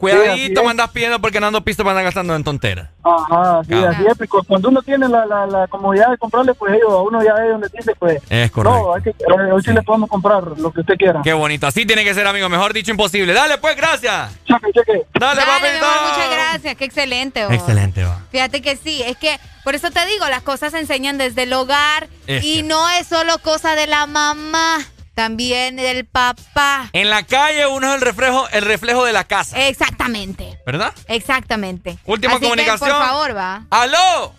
Cuidadito 0.00 0.60
es. 0.60 0.64
me 0.64 0.70
andas 0.70 0.90
pidiendo 0.90 1.20
porque 1.20 1.40
no 1.40 1.46
ando 1.48 1.60
pisto 1.62 1.82
para 1.84 1.92
andar 1.92 2.04
gastando 2.04 2.34
en 2.34 2.42
tonteras. 2.42 2.88
Ajá, 3.04 3.60
sí, 3.66 3.74
así 3.74 4.02
es, 4.06 4.16
porque 4.18 4.46
cuando 4.46 4.68
uno 4.68 4.82
tiene 4.82 5.08
la, 5.08 5.24
la, 5.26 5.46
la 5.46 5.66
comodidad 5.68 6.10
de 6.10 6.18
comprarle, 6.18 6.54
pues 6.54 6.72
ellos, 6.74 6.90
a 6.90 6.96
uno 7.02 7.22
ya 7.22 7.32
ellos 7.44 7.60
les 7.60 7.72
dice, 7.72 7.94
pues, 7.98 8.20
Es 8.28 8.50
correcto. 8.50 8.78
no, 8.78 8.94
hay 8.94 9.02
que, 9.02 9.10
eh, 9.10 9.52
hoy 9.52 9.62
sí 9.62 9.72
le 9.72 9.82
podemos 9.82 10.08
comprar 10.10 10.42
lo 10.58 10.72
que 10.72 10.80
usted 10.80 10.94
quiera. 10.96 11.20
Qué 11.22 11.32
bonito. 11.32 11.66
Así 11.66 11.84
tiene 11.86 12.04
que 12.04 12.14
ser, 12.14 12.26
amigo. 12.26 12.48
Mejor 12.48 12.72
dicho, 12.72 12.90
imposible. 12.90 13.32
Dale, 13.32 13.58
pues, 13.58 13.76
gracias. 13.76 14.32
Cheque, 14.44 14.72
cheque. 14.74 15.06
Dale, 15.18 15.40
Dale, 15.40 15.78
amor, 15.78 16.10
muchas 16.12 16.30
gracias. 16.30 16.76
Qué 16.76 16.84
excelente. 16.84 17.42
Excelente, 17.50 18.04
va. 18.04 18.18
Fíjate 18.30 18.60
que 18.62 18.76
sí, 18.76 19.02
es 19.02 19.16
que 19.16 19.38
por 19.64 19.74
eso 19.74 19.90
te 19.90 20.04
digo, 20.06 20.26
las 20.28 20.42
cosas 20.42 20.72
se 20.72 20.78
enseñan 20.80 21.18
desde 21.18 21.42
el 21.44 21.52
hogar 21.52 22.08
Es 22.26 22.42
y 22.44 22.52
cierto. 22.54 22.68
no 22.70 22.88
es 22.90 23.06
solo 23.06 23.38
cosa 23.38 23.74
de 23.74 23.86
la 23.86 24.06
mamá, 24.06 24.78
también 25.24 25.76
del 25.76 26.06
papá. 26.06 26.88
En 26.94 27.10
la 27.10 27.24
calle 27.24 27.66
uno 27.66 27.88
es 27.90 27.96
el 27.96 28.00
reflejo, 28.00 28.48
el 28.52 28.64
reflejo 28.64 29.04
de 29.04 29.12
la 29.12 29.24
casa, 29.24 29.68
Exactamente, 29.68 30.58
¿verdad? 30.64 30.94
exactamente. 31.08 31.98
Última 32.06 32.32
Así 32.32 32.40
que, 32.40 32.46
comunicación. 32.46 32.88
por 32.90 33.06
favor, 33.06 33.36
va. 33.36 33.66
¡Aló! 33.68 34.32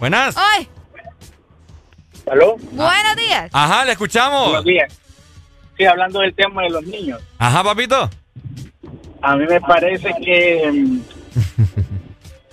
Buenas. 0.00 0.34
¡Ay! 0.36 0.66
¿Aló? 2.28 2.56
Buenos 2.72 3.16
días. 3.16 3.48
Ajá, 3.52 3.84
le 3.84 3.92
escuchamos. 3.92 4.46
Buenos 4.48 4.64
días. 4.64 4.92
Sí, 5.76 5.84
hablando 5.84 6.18
del 6.18 6.34
tema 6.34 6.62
de 6.64 6.70
los 6.70 6.82
niños, 6.82 7.22
Ajá, 7.38 7.62
papito. 7.62 8.10
a 9.22 9.36
mí 9.36 9.44
me 9.48 9.60
parece 9.60 10.12
que 10.24 10.70
mm, 10.72 11.00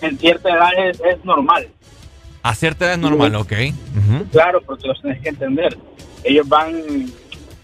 en 0.02 0.18
cierta 0.20 0.48
edad 0.50 0.70
es, 0.78 1.00
es 1.00 1.24
normal. 1.24 1.68
A 2.44 2.54
cierta 2.54 2.84
edad 2.84 2.94
es 2.94 3.00
normal, 3.00 3.34
ok. 3.34 3.52
Ujú. 3.96 4.24
Claro, 4.30 4.62
porque 4.64 4.86
los 4.86 5.02
tienes 5.02 5.20
que 5.20 5.30
entender. 5.30 5.76
Ellos 6.26 6.48
van 6.48 6.74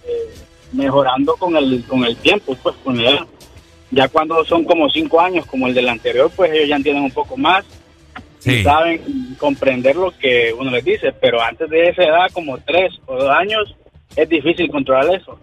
eh, 0.07 0.35
mejorando 0.73 1.35
con 1.37 1.57
el, 1.57 1.85
con 1.87 2.05
el 2.05 2.17
tiempo, 2.17 2.57
pues 2.63 2.77
con 2.85 3.03
la 3.03 3.11
edad. 3.11 3.27
Ya 3.91 4.09
cuando 4.09 4.45
son 4.45 4.65
como 4.65 4.89
cinco 4.89 5.21
años, 5.21 5.45
como 5.47 5.67
el 5.67 5.75
del 5.75 5.89
anterior, 5.89 6.31
pues 6.35 6.53
ellos 6.53 6.69
ya 6.69 6.77
entienden 6.77 7.05
un 7.05 7.11
poco 7.11 7.37
más 7.37 7.65
y 8.45 8.63
saben 8.63 9.35
comprender 9.39 9.97
lo 9.97 10.17
que 10.17 10.55
uno 10.57 10.71
les 10.71 10.85
dice. 10.85 11.13
Pero 11.21 11.43
antes 11.43 11.69
de 11.69 11.89
esa 11.89 12.05
edad, 12.05 12.31
como 12.33 12.57
tres 12.59 12.93
o 13.07 13.17
dos 13.17 13.31
años, 13.31 13.75
es 14.17 14.29
difícil 14.29 14.71
controlar 14.71 15.15
eso. 15.15 15.39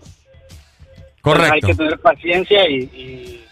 Entonces, 1.17 1.21
Correcto. 1.21 1.53
hay 1.53 1.61
que 1.61 1.75
tener 1.75 1.99
paciencia 1.99 2.69
y, 2.69 2.75
y, 2.77 3.45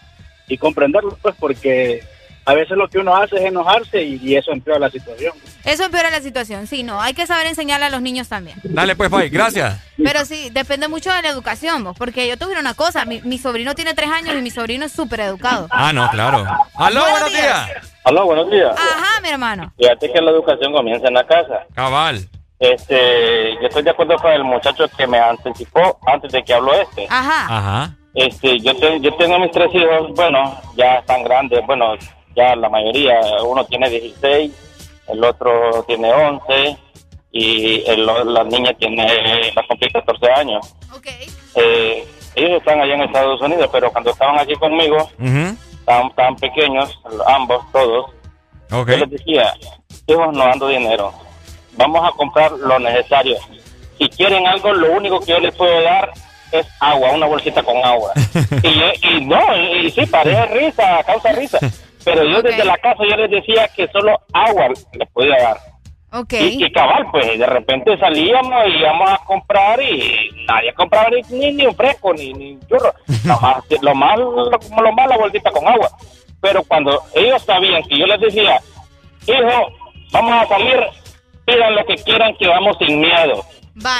y 0.48 0.58
comprenderlo, 0.58 1.18
pues, 1.22 1.36
porque 1.38 2.02
a 2.50 2.54
veces 2.54 2.78
lo 2.78 2.88
que 2.88 2.98
uno 2.98 3.14
hace 3.16 3.36
es 3.36 3.42
enojarse 3.44 4.02
y, 4.02 4.16
y 4.24 4.36
eso 4.38 4.52
empeora 4.54 4.80
la 4.80 4.90
situación. 4.90 5.34
Eso 5.66 5.84
empeora 5.84 6.10
la 6.10 6.22
situación, 6.22 6.66
sí, 6.66 6.82
no, 6.82 7.02
hay 7.02 7.14
que 7.14 7.28
saber 7.28 7.46
enseñarle 7.48 7.88
a 7.88 7.90
los 7.90 8.02
niños 8.02 8.30
también. 8.30 8.58
Dale, 8.64 8.96
pues, 8.96 9.10
Pai. 9.10 9.28
Gracias. 9.30 9.80
Pero 9.98 10.24
sí, 10.24 10.50
depende 10.52 10.88
mucho 10.88 11.12
de 11.12 11.22
la 11.22 11.28
educación, 11.30 11.84
vos, 11.84 11.98
porque 11.98 12.26
yo 12.28 12.38
te 12.38 12.46
voy 12.46 12.54
a 12.54 12.56
decir 12.56 12.66
una 12.66 12.74
cosa, 12.74 13.04
mi, 13.04 13.22
mi 13.24 13.38
sobrino 13.38 13.76
tiene 13.76 13.94
tres 13.94 14.10
años 14.10 14.34
y 14.36 14.42
mi 14.42 14.50
sobrino 14.50 14.86
es 14.86 14.94
súper 14.94 15.20
educado. 15.20 15.68
Ah, 15.72 15.92
no, 15.92 16.10
claro. 16.10 16.46
¡Aló, 16.76 17.02
buenos 17.12 17.32
días! 17.32 17.70
Aló, 18.06 18.26
buenos 18.26 18.50
días. 18.50 18.74
Ajá, 18.80 19.20
mi 19.22 19.28
hermano. 19.30 19.74
Fíjate 19.78 20.12
que 20.14 20.22
la 20.22 20.32
educación 20.32 20.72
comienza 20.72 21.10
en 21.10 21.16
la 21.16 21.28
casa. 21.28 21.66
Cabal. 21.76 22.30
Este, 22.60 23.54
yo 23.62 23.68
estoy 23.68 23.84
de 23.84 23.90
acuerdo 23.92 24.16
con 24.18 24.32
el 24.32 24.44
muchacho 24.44 24.86
que 24.98 25.06
me 25.06 25.20
anticipó 25.20 26.00
antes 26.08 26.32
de 26.32 26.44
que 26.44 26.54
habló 26.54 26.74
este. 26.74 27.06
Ajá. 27.10 27.46
Ajá. 27.58 27.96
Este, 28.16 28.60
yo, 28.62 28.76
te- 28.78 29.00
yo 29.02 29.14
tengo 29.18 29.38
mis 29.40 29.52
tres 29.52 29.70
hijos, 29.76 30.12
bueno, 30.16 30.60
ya 30.76 30.96
están 30.96 31.24
grandes, 31.24 31.60
bueno, 31.68 31.94
ya 32.38 32.56
la 32.56 32.70
mayoría, 32.70 33.20
uno 33.44 33.66
tiene 33.66 33.90
16, 33.90 34.52
el 35.08 35.24
otro 35.24 35.84
tiene 35.88 36.14
11 36.14 36.78
y 37.32 37.84
el- 37.90 38.06
la 38.06 38.44
niña 38.44 38.74
tiene, 38.74 39.06
va 39.58 39.62
a 39.64 39.68
cumplir 39.68 39.92
14 39.92 40.32
años. 40.32 40.74
Eh, 41.56 42.08
ellos 42.36 42.52
están 42.60 42.80
allá 42.80 42.94
en 42.94 43.02
Estados 43.02 43.42
Unidos, 43.42 43.68
pero 43.72 43.92
cuando 43.92 44.12
estaban 44.12 44.38
aquí 44.40 44.54
conmigo, 44.56 45.10
estaban, 45.80 46.08
estaban 46.08 46.36
pequeños, 46.36 47.00
ambos, 47.28 47.66
todos. 47.72 48.12
Yo 48.94 48.98
les 49.00 49.10
decía, 49.10 49.54
hijos, 50.08 50.34
no 50.36 50.44
ando 50.44 50.68
dinero. 50.68 51.12
Vamos 51.78 52.08
a 52.08 52.16
comprar 52.16 52.52
lo 52.52 52.78
necesario. 52.80 53.38
Si 53.98 54.08
quieren 54.10 54.46
algo, 54.46 54.74
lo 54.74 54.92
único 54.92 55.20
que 55.20 55.28
yo 55.32 55.40
les 55.40 55.56
puedo 55.56 55.82
dar 55.82 56.12
es 56.52 56.66
agua, 56.80 57.12
una 57.12 57.26
bolsita 57.26 57.64
con 57.64 57.78
agua. 57.84 58.12
y, 58.64 58.80
yo- 58.80 59.10
y 59.10 59.26
no, 59.26 59.58
y, 59.58 59.88
y 59.88 59.92
sí, 59.92 60.06
parece 60.06 60.46
risa, 60.48 61.04
causa 61.04 61.32
risa. 61.32 61.60
Pero 62.08 62.24
yo 62.24 62.42
desde 62.42 62.64
la 62.64 62.78
casa 62.78 63.04
yo 63.04 63.18
les 63.18 63.30
decía 63.30 63.68
que 63.76 63.86
solo 63.90 64.18
agua 64.32 64.70
les 64.70 65.10
podía 65.10 65.36
dar. 65.38 65.58
Ok. 66.14 66.34
Y, 66.40 66.72
cabal, 66.72 67.06
pues 67.12 67.38
de 67.38 67.46
repente 67.46 67.98
salíamos 67.98 68.66
y 68.66 68.78
íbamos 68.78 69.12
a 69.12 69.18
comprar 69.26 69.82
y 69.82 70.30
nadie 70.48 70.74
compraba 70.74 71.10
ni, 71.30 71.52
ni, 71.52 71.66
un 71.66 71.76
fresco, 71.76 72.14
ni, 72.14 72.32
ni 72.32 72.54
un 72.54 72.66
churro. 72.66 72.94
Lo 73.26 73.38
más, 73.42 73.58
lo 73.82 73.94
más, 73.94 74.18
lo, 74.18 74.50
lo 74.82 74.92
más 74.94 75.08
la 75.10 75.18
bolsita 75.18 75.52
con 75.52 75.68
agua. 75.68 75.90
Pero 76.40 76.64
cuando 76.64 76.98
ellos 77.14 77.42
sabían 77.44 77.84
que 77.84 78.00
yo 78.00 78.06
les 78.06 78.22
decía, 78.22 78.58
hijo, 79.28 79.68
vamos 80.14 80.32
a 80.32 80.48
salir, 80.48 80.80
pidan 81.46 81.76
lo 81.76 81.86
que 81.86 81.96
quieran 81.96 82.34
que 82.38 82.48
vamos 82.48 82.78
sin 82.78 83.02
miedo. 83.02 83.44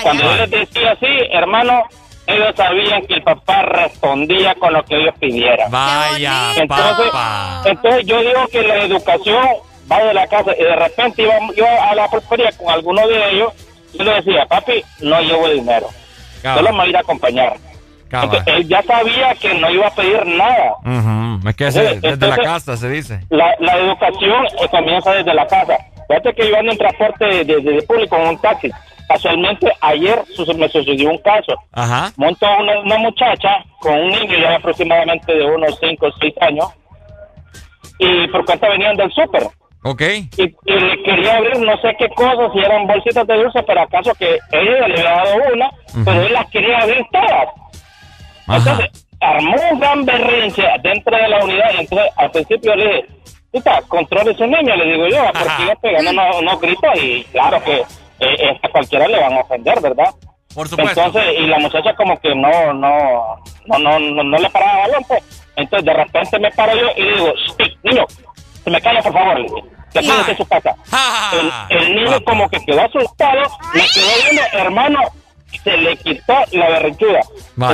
Cuando 0.02 0.24
yo 0.24 0.36
les 0.46 0.50
decía 0.50 0.92
así, 0.94 1.08
hermano, 1.32 1.84
ellos 2.28 2.54
sabían 2.56 3.02
que 3.08 3.16
el 3.16 3.24
papá 3.24 3.62
respondía 3.64 4.54
con 4.56 4.74
lo 4.74 4.84
que 4.86 4.96
ellos 4.98 5.16
pidieran. 5.20 5.72
Vaya, 5.72 6.52
Entonces, 6.58 7.06
papá. 7.12 7.62
entonces 7.66 8.06
yo 8.06 8.20
digo 8.20 8.48
que 8.52 8.62
la 8.64 8.76
educación 8.84 9.48
va 9.92 10.00
de 10.04 10.14
la 10.14 10.28
casa 10.28 10.52
y 10.60 10.64
de 10.64 10.76
repente 10.76 11.24
iba 11.24 11.34
yo 11.56 11.66
a 11.90 11.96
la 11.96 12.08
prosperidad 12.10 12.54
con 12.58 12.70
alguno 12.70 13.08
de 13.08 13.32
ellos 13.32 13.54
yo 13.94 14.04
le 14.04 14.16
decía, 14.16 14.46
papi, 14.46 14.84
no 15.02 15.20
llevo 15.22 15.48
dinero, 15.50 15.88
Cabal. 16.44 16.58
solo 16.60 16.72
me 16.74 16.78
voy 16.80 16.88
a 16.88 16.90
ir 16.90 16.98
a 16.98 17.00
acompañar. 17.00 17.54
Entonces, 18.10 18.44
él 18.48 18.68
ya 18.68 18.82
sabía 18.84 19.36
que 19.36 19.54
no 19.56 19.70
iba 19.70 19.88
a 19.88 19.92
pedir 19.96 20.26
nada. 20.26 20.74
Ujú, 20.86 21.50
Es 21.50 21.56
que 21.56 21.66
Entonces, 21.66 22.02
desde 22.02 22.28
la 22.28 22.38
casa 22.38 22.78
se 22.78 22.90
dice. 22.90 23.20
La, 23.30 23.54
la 23.60 23.76
educación 23.78 24.46
eh, 24.62 24.68
comienza 24.72 25.12
desde 25.14 25.34
la 25.34 25.46
casa. 25.48 25.78
Fíjate 26.08 26.34
que 26.34 26.50
yo 26.50 26.58
ando 26.58 26.72
en 26.72 26.78
transporte 26.78 27.26
de, 27.26 27.44
de- 27.44 27.62
de 27.62 27.82
público 27.84 28.16
en 28.16 28.28
un 28.30 28.38
taxi. 28.42 28.70
Casualmente 29.08 29.72
ayer 29.82 30.22
me 30.58 30.70
sucedió 30.70 31.10
un 31.10 31.18
caso. 31.20 31.56
Ajá. 31.72 32.12
Montó 32.18 32.46
una, 32.60 32.80
una 32.80 32.98
muchacha 32.98 33.64
con 33.80 33.94
un 33.94 34.10
niño 34.10 34.38
ya 34.38 34.56
aproximadamente 34.56 35.34
de 35.34 35.46
unos 35.46 35.78
5 35.80 36.06
o 36.06 36.12
6 36.20 36.34
años 36.42 36.68
y 38.00 38.28
por 38.28 38.46
cuenta 38.46 38.70
venían 38.70 38.96
del 38.98 39.12
súper. 39.12 39.44
Ok. 39.84 40.02
Y, 40.02 40.44
y 40.44 40.80
le 40.80 41.04
quería 41.04 41.38
abrir 41.38 41.60
no 41.60 41.78
sé 41.78 41.96
qué 41.98 42.10
cosas, 42.10 42.52
si 42.52 42.60
eran 42.60 42.88
bolsitas 42.88 43.26
de 43.26 43.36
dulce, 43.36 43.64
pero 43.64 43.82
acaso 43.82 44.14
que 44.16 44.38
ella 44.52 44.88
le 44.88 45.00
había 45.00 45.04
dado 45.04 45.36
una, 45.54 45.72
pero 46.04 46.22
él 46.24 46.34
las 46.34 46.50
quería 46.50 46.80
abrir 46.80 47.06
todas. 47.12 47.48
Entonces, 48.50 49.06
armó 49.20 49.56
un 49.72 49.80
gran 49.80 50.06
berrinche 50.06 50.64
dentro 50.84 51.16
de 51.16 51.28
la 51.28 51.44
unidad 51.44 51.72
y 51.76 51.80
entonces 51.82 52.12
al 52.18 52.32
principio 52.32 52.76
le 52.76 52.86
dije, 52.86 53.06
puta, 53.52 53.82
controle 53.88 54.36
su 54.36 54.46
niño, 54.46 54.76
le 54.76 54.86
digo 54.86 55.08
yo, 55.08 55.24
porque 55.34 55.68
yo 55.68 55.80
pegando 55.82 56.12
unos, 56.12 56.40
unos 56.40 56.62
gritos 56.62 57.04
y 57.04 57.24
claro 57.32 57.64
que 57.64 57.84
eh, 58.20 58.60
a 58.62 58.70
cualquiera 58.70 59.08
le 59.08 59.20
van 59.20 59.34
a 59.34 59.42
ofender, 59.42 59.80
¿verdad? 59.82 60.14
Por 60.54 60.68
supuesto. 60.68 61.02
Entonces, 61.04 61.34
y 61.40 61.48
la 61.48 61.60
muchacha 61.60 61.94
como 61.96 62.20
que 62.20 62.34
no, 62.34 62.74
no, 62.74 63.38
no, 63.68 63.78
no, 63.80 64.00
no, 64.00 64.24
no 64.24 64.38
le 64.38 64.50
paraba 64.50 64.80
balón, 64.88 65.04
pues. 65.08 65.24
Entonces 65.56 65.86
de 65.86 65.94
repente 65.94 66.40
me 66.40 66.52
paro 66.52 66.74
yo 66.76 66.88
y 66.96 67.02
le 67.04 67.14
digo, 67.14 67.34
"Shh, 67.34 67.78
niño, 67.84 68.06
se 68.64 68.70
me 68.70 68.82
calla 68.82 69.02
por 69.02 69.14
favor, 69.14 69.40
le 69.40 69.44
dije, 69.44 69.64
que 70.26 70.36
su 70.36 70.46
casa. 70.48 70.76
El, 71.70 71.78
el 71.78 71.96
niño 71.96 72.24
como 72.24 72.50
que 72.50 72.60
quedó 72.66 72.82
asustado, 72.82 73.42
me 73.74 73.82
quedó 73.94 74.08
viendo, 74.24 74.42
hermano, 74.54 75.00
se 75.64 75.78
le 75.78 75.98
quitó 75.98 76.36
la 76.52 76.70
berrinchuda. 76.70 77.22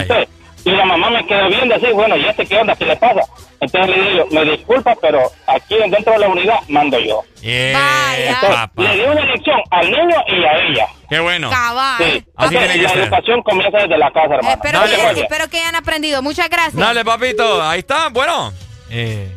Entonces, 0.02 0.28
y 0.66 0.72
la 0.72 0.86
mamá 0.86 1.10
me 1.10 1.26
quedó 1.26 1.48
viendo 1.50 1.76
así, 1.76 1.88
bueno, 1.92 2.16
¿y 2.16 2.26
este 2.26 2.46
qué 2.46 2.58
onda? 2.58 2.76
¿Qué 2.76 2.86
le 2.86 2.96
pasa? 2.96 3.22
Entonces 3.64 3.96
le 3.98 4.12
digo, 4.12 4.26
me 4.32 4.46
disculpa, 4.46 4.96
pero 5.02 5.32
aquí 5.48 5.76
dentro 5.90 6.14
de 6.14 6.20
la 6.20 6.28
unidad 6.28 6.60
mando 6.68 7.00
yo. 7.00 7.24
Entonces, 7.42 8.70
le 8.78 8.96
di 8.96 9.02
una 9.02 9.26
lección 9.26 9.60
al 9.72 9.86
niño 9.92 10.16
y 10.28 10.44
a 10.44 10.58
ella. 10.68 10.88
Qué 11.10 11.20
bueno. 11.20 11.50
Cabal. 11.50 11.98
Sí. 12.00 12.04
Así 12.04 12.56
Entonces, 12.56 12.60
tiene 12.60 12.74
que 12.76 12.82
la 12.84 12.90
ser. 12.90 13.00
educación 13.04 13.44
comienza 13.44 13.78
desde 13.80 13.98
la 13.98 14.12
casa, 14.12 14.36
hermano. 14.36 14.50
Espero, 14.56 14.80
Dale, 14.80 15.14
que, 15.16 15.22
espero 15.22 15.50
que 15.50 15.60
hayan 15.60 15.76
aprendido. 15.76 16.22
Muchas 16.22 16.50
gracias. 16.50 16.76
Dale, 16.76 17.06
papito. 17.06 17.62
Ahí 17.62 17.80
está. 17.80 18.10
Bueno. 18.10 18.54
Eh, 18.90 19.32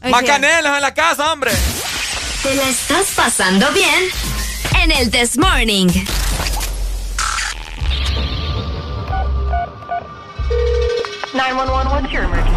Ay, 0.00 0.10
Macanelos 0.10 0.76
en 0.76 0.82
la 0.82 0.92
casa, 0.94 1.32
hombre. 1.32 1.52
¿Te 2.42 2.54
la 2.54 2.68
estás 2.68 3.12
pasando 3.16 3.70
bien? 3.72 4.04
En 4.82 4.92
el 4.92 5.10
This 5.10 5.38
Morning. 5.38 5.88
911, 11.34 11.86
what's 11.90 12.12
your 12.12 12.24
emergency? 12.24 12.53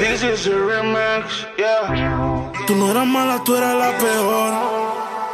This 0.00 0.22
is 0.22 0.46
a 0.46 0.50
remix, 0.50 1.46
yeah. 1.56 2.52
Tú 2.66 2.74
no 2.74 2.90
eras 2.90 3.06
mala, 3.06 3.42
tú 3.44 3.54
eras 3.54 3.74
la 3.74 3.96
peor. 3.98 4.52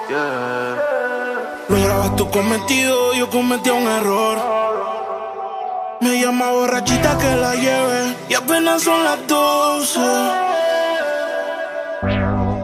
Yeah. 0.08 1.66
Lograbas 1.68 2.16
tu 2.16 2.30
cometido, 2.30 3.14
yo 3.14 3.30
cometí 3.30 3.70
un 3.70 3.86
error. 3.88 4.38
Me 6.00 6.20
llama 6.20 6.50
borrachita 6.50 7.16
que 7.18 7.36
la 7.36 7.54
lleve 7.54 8.16
y 8.28 8.34
apenas 8.34 8.82
son 8.82 9.02
las 9.02 9.26
12. 9.26 10.00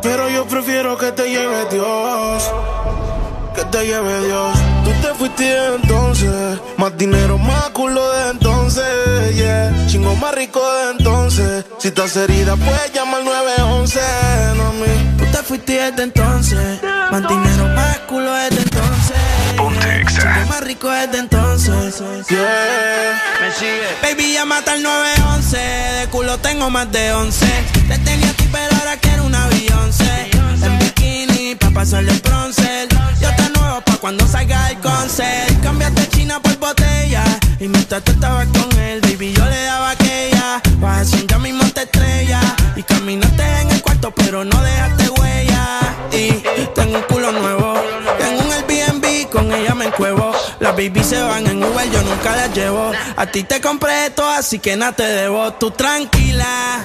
Pero 0.02 0.28
yo 0.28 0.44
prefiero 0.46 0.96
que 0.98 1.12
te 1.12 1.30
lleve 1.30 1.64
Dios. 1.70 2.52
Que 3.54 3.64
te 3.66 3.84
lleve 3.86 4.26
Dios. 4.26 4.56
Tú 4.84 4.90
te 5.06 5.14
fuiste 5.14 5.44
de 5.44 5.74
entonces. 5.76 6.58
Más 6.78 6.96
dinero, 6.96 7.36
más 7.36 7.68
culo 7.70 8.10
de 8.12 8.30
entonces. 8.30 9.34
Yeah. 9.34 9.86
Chingo 9.88 10.16
más 10.16 10.34
rico 10.34 10.60
de 10.60 10.90
entonces. 10.92 11.64
Si 11.78 11.88
estás 11.88 12.16
herida, 12.16 12.56
puedes 12.56 12.92
llamar 12.94 13.20
al 13.20 13.24
911. 13.26 14.00
No, 14.56 14.72
mi. 14.72 15.16
Tú 15.18 15.30
te 15.30 15.42
fuiste 15.42 15.72
desde 15.72 16.02
entonces. 16.02 16.82
Más 17.10 17.28
dinero, 17.28 17.66
más 17.74 17.98
culo 18.08 18.32
desde 18.32 18.62
entonces. 18.62 19.16
Chingo 20.08 20.48
más 20.48 20.60
rico 20.62 20.90
desde 20.90 21.18
entonces. 21.18 21.98
Yeah. 22.28 23.22
Me 23.40 23.52
sigue. 23.52 23.86
Baby, 24.02 24.32
llámate 24.32 24.70
al 24.70 24.82
911. 24.82 25.56
De 25.58 26.06
culo 26.08 26.38
tengo 26.38 26.70
más 26.70 26.90
de 26.90 27.12
11. 27.12 27.46
Te 27.88 27.98
tenía 27.98 28.30
a 28.30 28.32
ti, 28.32 28.48
pero 28.50 28.76
ahora 28.78 28.96
quiero 28.96 29.24
un 29.24 29.34
avión. 29.34 29.92
Pa' 31.72 31.80
pasarle 31.80 32.12
el 32.12 32.20
bronce. 32.20 32.88
Yo 33.20 33.28
te 33.34 33.58
nuevo 33.58 33.80
pa' 33.80 33.96
cuando 33.96 34.26
salga 34.26 34.70
el 34.70 34.78
concert. 34.80 35.62
Cambiaste 35.62 36.06
China 36.10 36.40
por 36.40 36.56
botella. 36.58 37.24
Y 37.58 37.66
mientras 37.66 38.02
tú 38.04 38.12
estabas 38.12 38.46
con 38.48 38.78
él, 38.78 39.00
baby, 39.00 39.32
yo 39.32 39.44
le 39.46 39.62
daba 39.64 39.90
aquella. 39.90 40.60
Vas 40.78 41.10
ya 41.26 41.38
mismo 41.38 41.64
te 41.72 41.82
estrella. 41.82 42.40
Y 42.76 42.82
caminaste 42.82 43.42
en 43.62 43.70
el 43.70 43.80
cuarto, 43.80 44.10
pero 44.10 44.44
no 44.44 44.60
dejaste 44.62 45.08
huella. 45.10 45.80
Y 46.12 46.42
tengo 46.74 46.98
un 46.98 47.04
culo 47.04 47.32
nuevo. 47.32 47.74
Tengo 48.18 48.42
un 48.42 48.52
Airbnb, 48.52 49.30
con 49.30 49.50
ella 49.52 49.74
me 49.74 49.86
encuevo. 49.86 50.32
Las 50.60 50.76
baby 50.76 51.02
se 51.02 51.22
van 51.22 51.46
en 51.46 51.64
Uber, 51.64 51.90
yo 51.90 52.02
nunca 52.02 52.36
las 52.36 52.54
llevo. 52.54 52.92
A 53.16 53.26
ti 53.26 53.44
te 53.44 53.62
compré 53.62 54.06
esto, 54.06 54.28
así 54.28 54.58
que 54.58 54.76
nada 54.76 54.92
te 54.92 55.04
debo. 55.04 55.52
Tú 55.54 55.70
tranquila 55.70 56.84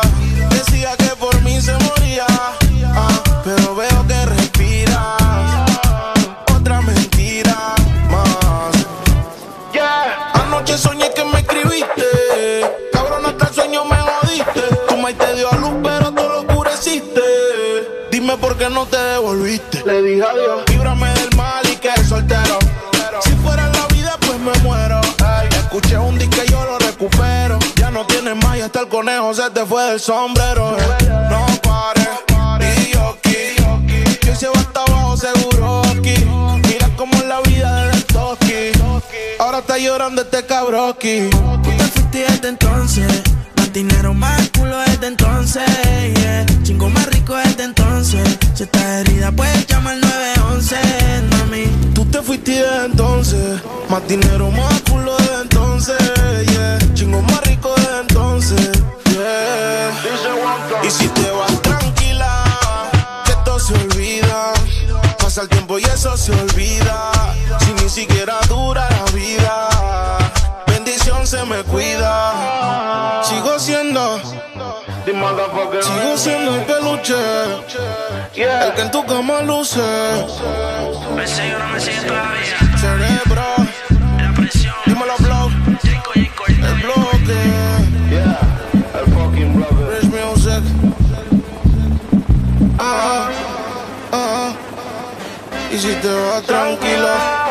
Dime 18.31 18.43
por 18.43 18.57
qué 18.57 18.69
no 18.69 18.85
te 18.85 18.95
devolviste. 18.95 19.83
Le 19.85 20.01
dije 20.01 20.23
adiós. 20.23 20.63
Líbrame 20.69 21.09
del 21.15 21.35
mal 21.35 21.67
y 21.69 21.75
que 21.75 21.91
soltero. 22.05 22.59
Si 23.21 23.31
fuera 23.43 23.67
la 23.67 23.87
vida, 23.87 24.15
pues 24.21 24.39
me 24.39 24.53
muero. 24.63 25.01
Escuché 25.49 25.97
un 25.97 26.17
disco 26.17 26.37
y 26.47 26.49
yo 26.49 26.63
lo 26.63 26.79
recupero. 26.79 27.59
hasta 28.63 28.79
el 28.79 28.87
conejo 28.87 29.33
se 29.33 29.49
te 29.49 29.65
fue 29.65 29.83
del 29.83 29.99
sombrero. 29.99 30.77
eh. 30.79 31.09
No 31.29 31.45
pares, 31.61 32.87
y 32.87 32.93
yo 32.93 33.09
aquí. 33.09 34.17
Que 34.21 34.33
se 34.33 34.47
va 34.47 34.59
hasta 34.61 34.81
abajo 34.83 35.17
seguro 35.17 35.81
aquí. 35.87 36.25
Mira 36.69 36.89
cómo 36.95 37.13
es 37.15 37.25
la 37.25 37.41
vida 37.41 37.87
de 37.87 38.01
Toki. 38.03 38.71
Ahora 39.39 39.57
está 39.57 39.77
llorando 39.77 40.21
este 40.21 40.45
cabroki. 40.45 41.29
Tú 41.31 41.71
te 41.77 41.83
fuiste 41.83 42.19
desde 42.19 42.47
entonces. 42.47 43.23
Más 43.57 43.73
dinero, 43.73 44.13
más 44.13 44.49
culo 44.57 44.77
desde 44.79 45.07
entonces. 45.07 45.63
Yeah. 46.15 46.45
Chingo 46.63 46.89
más 46.89 47.10
desde 47.29 47.63
entonces. 47.63 48.37
Si 48.53 48.63
estás 48.63 48.83
herida, 48.83 49.31
puedes 49.31 49.65
llamar 49.67 49.93
al 49.93 50.01
911, 50.01 50.75
mami. 51.31 51.65
Tú 51.93 52.05
te 52.05 52.21
fuiste 52.21 52.51
desde 52.51 52.85
entonces. 52.85 53.61
Más 53.89 54.07
dinero, 54.07 54.51
más 54.51 54.81
culo 54.89 55.15
desde 55.17 55.41
entonces. 55.41 55.97
Chingo 56.93 57.21
más 57.21 57.41
rico 57.41 57.73
desde 57.77 57.99
entonces. 58.01 58.71
Yeah. 59.05 59.91
Y 60.83 60.89
si 60.89 61.07
te 61.09 61.31
vas 61.31 61.61
tranquila, 61.61 62.43
que 63.25 63.33
todo 63.45 63.59
se 63.59 63.73
olvida. 63.73 64.53
Pasa 65.19 65.43
el 65.43 65.49
tiempo 65.49 65.79
y 65.79 65.83
eso 65.83 66.17
se 66.17 66.31
olvida. 66.31 67.11
Si 67.59 67.73
ni 67.83 67.89
siquiera 67.89 68.39
dura 68.47 68.89
la 68.89 69.11
vida. 69.11 69.69
Bendición 70.67 71.25
se 71.25 71.43
me 71.45 71.63
cuida. 71.63 73.21
Sigo 73.23 73.59
siendo. 73.59 74.40
Sigo 75.03 76.17
siendo 76.17 76.55
el 76.55 76.61
peluche. 76.61 77.15
El 78.35 78.73
que 78.73 78.81
en 78.81 78.91
tu 78.91 79.03
cama 79.05 79.41
luce. 79.41 79.79
Me 81.15 81.27
sigue 81.27 81.55
no 81.57 81.67
me 81.69 81.79
sigue 81.79 82.01
todavía. 82.01 82.57
Cerebro. 82.79 83.43
Dímelo, 84.85 85.17
blow. 85.19 85.49
El 86.47 86.75
bloque. 86.81 87.39
El 88.93 89.13
fucking 89.13 89.55
brother. 89.55 90.01
Rich 90.01 90.11
music. 90.11 90.63
Ah, 92.77 93.29
ah. 94.11 94.53
Y 95.71 95.77
si 95.77 95.93
te 95.95 96.13
vas 96.13 96.43
tranquilo. 96.43 97.50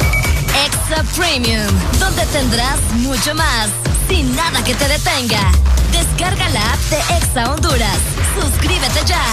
Extra 0.55 1.03
Premium, 1.15 1.67
donde 1.99 2.25
tendrás 2.27 2.79
mucho 2.97 3.33
más, 3.35 3.69
sin 4.09 4.35
nada 4.35 4.63
que 4.63 4.75
te 4.75 4.87
detenga. 4.87 5.51
Descarga 5.91 6.49
la 6.49 6.73
app 6.73 6.79
de 6.89 6.97
Exa 7.17 7.51
Honduras. 7.51 7.97
Suscríbete 8.39 9.05
ya. 9.05 9.23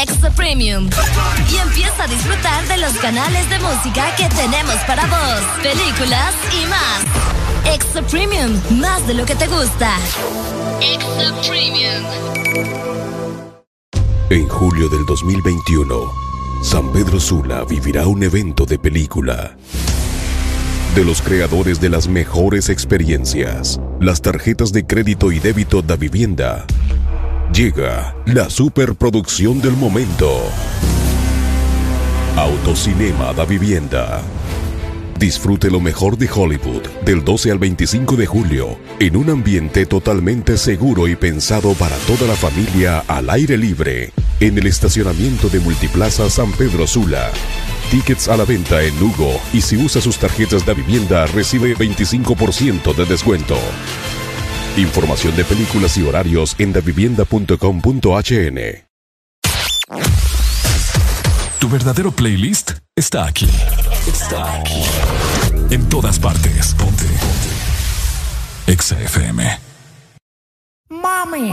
Extra 0.00 0.30
Premium. 0.30 0.88
Y 1.50 1.56
empieza 1.56 2.04
a 2.04 2.06
disfrutar 2.06 2.66
de 2.68 2.78
los 2.78 2.92
canales 2.94 3.48
de 3.50 3.58
música 3.58 4.14
que 4.16 4.28
tenemos 4.28 4.76
para 4.86 5.06
vos, 5.06 5.40
películas 5.62 6.34
y 6.52 6.66
más. 6.66 7.74
Extra 7.74 8.02
Premium, 8.02 8.60
más 8.80 9.06
de 9.06 9.14
lo 9.14 9.24
que 9.24 9.34
te 9.34 9.46
gusta. 9.46 9.96
Extra 10.80 11.32
Premium. 11.42 12.04
En 14.30 14.48
julio 14.48 14.88
del 14.88 15.04
2021, 15.06 15.94
San 16.62 16.90
Pedro 16.92 17.20
Sula 17.20 17.64
vivirá 17.64 18.06
un 18.06 18.22
evento 18.22 18.64
de 18.64 18.78
película. 18.78 19.56
De 20.94 21.06
los 21.06 21.22
creadores 21.22 21.80
de 21.80 21.88
las 21.88 22.06
mejores 22.06 22.68
experiencias, 22.68 23.80
las 23.98 24.20
tarjetas 24.20 24.72
de 24.72 24.84
crédito 24.84 25.32
y 25.32 25.38
débito 25.38 25.80
da 25.80 25.96
vivienda, 25.96 26.66
llega 27.54 28.14
la 28.26 28.50
superproducción 28.50 29.62
del 29.62 29.72
momento. 29.72 30.42
Autocinema 32.36 33.32
da 33.32 33.46
vivienda. 33.46 34.20
Disfrute 35.18 35.70
lo 35.70 35.80
mejor 35.80 36.18
de 36.18 36.28
Hollywood 36.30 36.82
del 37.06 37.24
12 37.24 37.52
al 37.52 37.58
25 37.58 38.16
de 38.16 38.26
julio 38.26 38.78
en 39.00 39.16
un 39.16 39.30
ambiente 39.30 39.86
totalmente 39.86 40.58
seguro 40.58 41.08
y 41.08 41.16
pensado 41.16 41.72
para 41.72 41.96
toda 42.06 42.26
la 42.26 42.36
familia 42.36 43.02
al 43.08 43.30
aire 43.30 43.56
libre 43.56 44.12
en 44.40 44.58
el 44.58 44.66
estacionamiento 44.66 45.48
de 45.48 45.60
Multiplaza 45.60 46.28
San 46.28 46.52
Pedro 46.52 46.86
Sula. 46.86 47.30
Tickets 47.92 48.26
a 48.28 48.38
la 48.38 48.46
venta 48.46 48.82
en 48.82 48.98
Lugo 48.98 49.38
y 49.52 49.60
si 49.60 49.76
usa 49.76 50.00
sus 50.00 50.16
tarjetas 50.16 50.64
de 50.64 50.72
vivienda 50.72 51.26
recibe 51.26 51.76
25% 51.76 52.94
de 52.94 53.04
descuento. 53.04 53.58
Información 54.78 55.36
de 55.36 55.44
películas 55.44 55.98
y 55.98 56.02
horarios 56.02 56.56
en 56.58 56.72
davivienda.com.hn. 56.72 58.58
Tu 61.58 61.68
verdadero 61.68 62.12
playlist 62.12 62.70
está 62.96 63.26
aquí. 63.26 63.50
Está 64.06 64.54
aquí. 64.54 64.82
En 65.68 65.86
todas 65.90 66.18
partes. 66.18 66.74
Ponte. 66.74 67.04
Ponte. 67.04 68.72
Exa 68.72 68.98
FM. 69.02 69.60
Mami, 70.88 71.52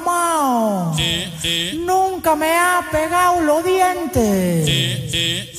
mamado. 0.00 0.94
Sí, 0.96 1.24
sí. 1.40 1.84
Nunca 1.84 2.34
me 2.36 2.56
ha 2.56 2.80
pegado 2.90 3.40
los 3.40 3.64
dientes. 3.64 4.66
Sí, 4.66 5.52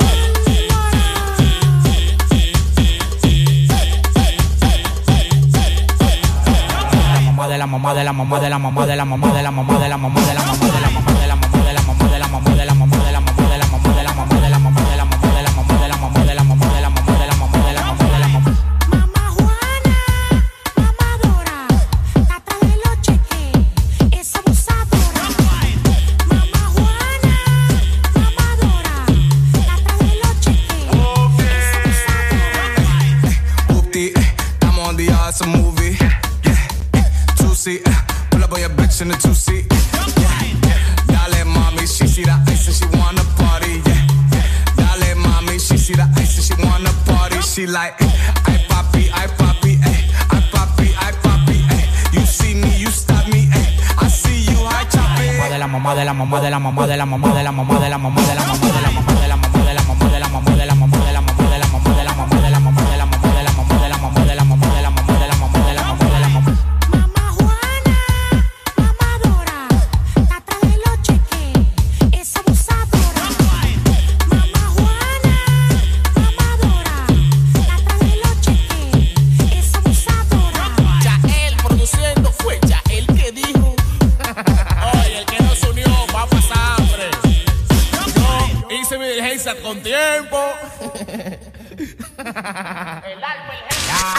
mamá 7.25 7.47
de 7.47 7.57
la 7.57 7.67
mamá 7.67 7.93
de 7.93 8.03
la 8.03 8.13
mamá 8.13 8.39
de 8.39 8.49
la 8.49 8.59
mamá 8.59 8.85
de 8.85 8.95
la 8.95 9.05
mamá 9.05 9.33
de 9.33 9.43
la 9.43 9.51
mamá 9.51 9.79
de 9.79 9.89
la 9.89 9.97
mamá 9.97 10.21
de 10.21 10.33
la 10.33 10.43
mamá 10.43 10.72
she 47.63 47.67
like, 47.71 47.95
ay, 48.01 48.07
ay. 48.45 49.33
You 52.13 52.25
see 52.25 52.53
De 55.49 55.59
la 55.59 55.67
mamá, 55.67 55.95
de 55.95 56.05
la 56.05 56.13
mamá, 56.13 56.41
de 56.41 56.49
la 56.49 56.59
mamá, 56.59 56.87
de 56.87 56.97
la 56.97 57.05
mamá, 57.05 57.33
de 57.33 57.43
la 57.43 57.51
mamá, 57.51 57.79
de 57.79 57.89
la 57.89 57.97
mamá, 57.97 58.21
de 58.21 58.35
la 58.35 58.45
mamá, 58.45 58.67
de 58.67 58.81
la 58.81 58.91
mamá. 58.91 59.12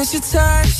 miss 0.00 0.14
your 0.14 0.22
touch. 0.22 0.79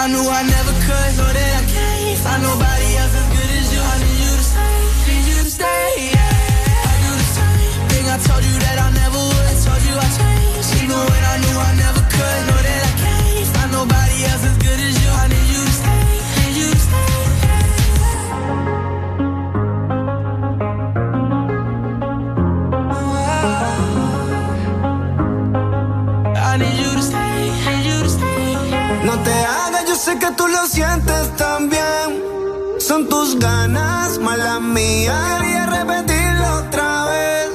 I 0.00 0.06
knew 0.06 0.26
I 0.26 0.42
never 0.42 0.72
could, 0.86 1.10
so 1.12 1.24
that 1.24 1.59
sé 30.00 30.18
que 30.18 30.30
tú 30.32 30.48
lo 30.48 30.66
sientes 30.66 31.36
también. 31.36 32.06
Son 32.78 33.06
tus 33.08 33.38
ganas, 33.38 34.18
mala 34.18 34.58
mía. 34.60 35.14
Quería 35.28 35.66
repetirlo 35.66 36.46
otra 36.62 37.04
vez. 37.12 37.50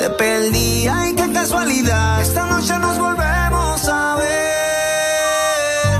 Te 0.00 0.10
perdí, 0.10 0.88
ay, 0.88 1.14
qué 1.14 1.32
casualidad. 1.32 2.20
Esta 2.20 2.46
noche 2.46 2.76
nos 2.78 2.98
volvemos 2.98 3.88
a 3.88 4.16
ver. 4.16 5.98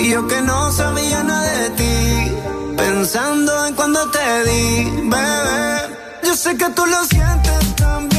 Y 0.00 0.10
yo 0.10 0.26
que 0.26 0.40
no 0.42 0.72
sabía 0.72 1.22
nada 1.22 1.52
de 1.60 1.70
ti. 1.70 2.32
Pensando 2.76 3.66
en 3.66 3.74
cuando 3.74 4.10
te 4.10 4.44
di, 4.48 4.90
bebé. 5.14 5.96
Yo 6.24 6.34
sé 6.34 6.56
que 6.56 6.68
tú 6.70 6.84
lo 6.84 7.04
sientes 7.04 7.76
también. 7.76 8.15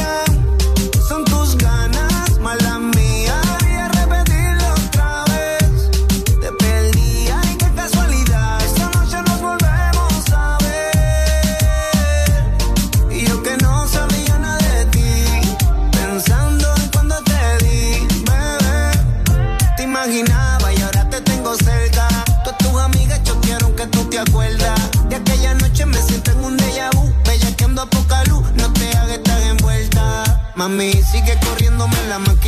Mami, 30.68 30.92
sigue 30.92 31.34
corriéndome 31.46 31.96
la 32.10 32.18
maquilla 32.18 32.47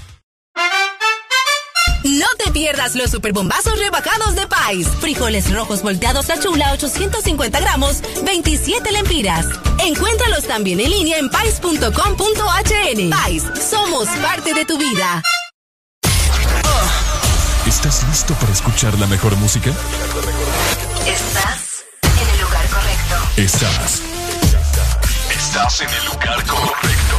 No 2.03 2.25
te 2.43 2.51
pierdas 2.51 2.95
los 2.95 3.11
superbombazos 3.11 3.77
rebajados 3.77 4.35
de 4.35 4.47
Pais. 4.47 4.87
Frijoles 4.99 5.53
rojos 5.53 5.83
volteados 5.83 6.29
a 6.29 6.39
chula 6.39 6.71
850 6.73 7.59
gramos, 7.59 8.01
27 8.23 8.91
lempiras. 8.91 9.45
Encuéntralos 9.79 10.45
también 10.45 10.79
en 10.79 10.89
línea 10.89 11.19
en 11.19 11.29
pais.com.hn. 11.29 13.09
Pais, 13.09 13.43
somos 13.69 14.07
parte 14.21 14.53
de 14.53 14.65
tu 14.65 14.77
vida. 14.77 15.21
¿Estás 17.67 18.03
listo 18.09 18.33
para 18.35 18.51
escuchar 18.51 18.97
la 18.99 19.07
mejor 19.07 19.35
música? 19.37 19.71
Estás 21.05 21.85
en 22.01 22.29
el 22.29 22.41
lugar 22.41 22.67
correcto. 22.67 23.15
Estás. 23.37 24.01
Estás 25.29 25.81
en 25.81 25.89
el 25.89 26.05
lugar 26.05 26.45
correcto. 26.45 27.17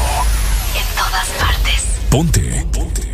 En 0.74 0.96
todas 0.96 1.28
partes. 1.38 1.82
Ponte. 2.10 2.66
Ponte. 2.72 3.11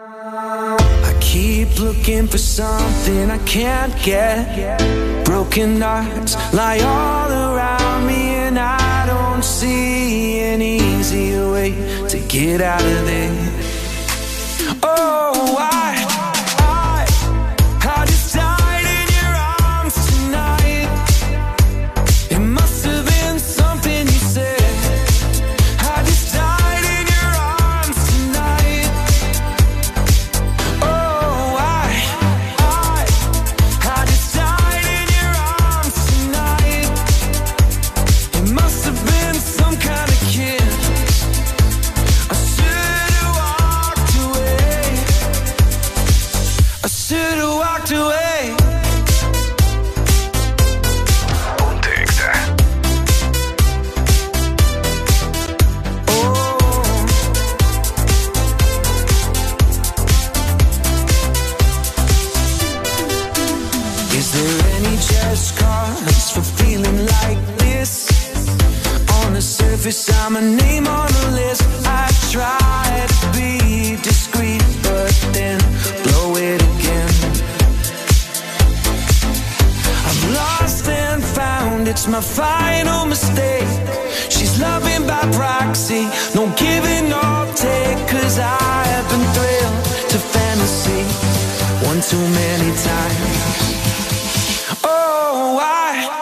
I 0.00 1.18
keep 1.20 1.78
looking 1.78 2.26
for 2.26 2.38
something 2.38 3.30
I 3.30 3.36
can't 3.44 3.94
get. 4.02 4.78
Broken 5.26 5.80
hearts 5.82 6.36
lie 6.54 6.80
all 6.80 7.30
around 7.30 8.06
me, 8.06 8.34
and 8.46 8.58
I 8.58 9.04
don't 9.06 9.44
see 9.44 10.40
an 10.40 10.62
easier 10.62 11.52
way 11.52 11.72
to 12.08 12.18
get 12.28 12.62
out 12.62 12.80
of 12.80 13.04
there. 13.04 13.50
Oh, 14.82 15.56
I, 15.58 15.81
surface, 69.82 70.16
I'm 70.20 70.36
a 70.36 70.40
name 70.40 70.86
on 70.86 71.08
the 71.08 71.30
list. 71.32 71.64
I 71.84 72.06
try 72.30 73.06
to 73.20 73.26
be 73.38 73.96
discreet, 73.96 74.62
but 74.82 75.12
then 75.32 75.58
blow 76.04 76.36
it 76.36 76.62
again. 76.62 77.10
I've 80.08 80.24
lost 80.34 80.88
and 80.88 81.22
found, 81.22 81.88
it's 81.88 82.06
my 82.06 82.20
final 82.20 83.06
mistake. 83.06 83.66
She's 84.30 84.60
loving 84.60 85.04
by 85.06 85.22
proxy, 85.32 86.04
no 86.34 86.46
giving 86.56 87.12
or 87.12 87.42
take. 87.56 87.98
Cause 88.06 88.38
I've 88.38 89.06
been 89.10 89.26
thrilled 89.34 89.78
to 90.12 90.18
fantasy 90.34 91.02
one 91.88 92.00
too 92.00 92.24
many 92.40 92.70
times. 92.86 93.62
Oh, 94.84 95.58
I, 95.60 96.21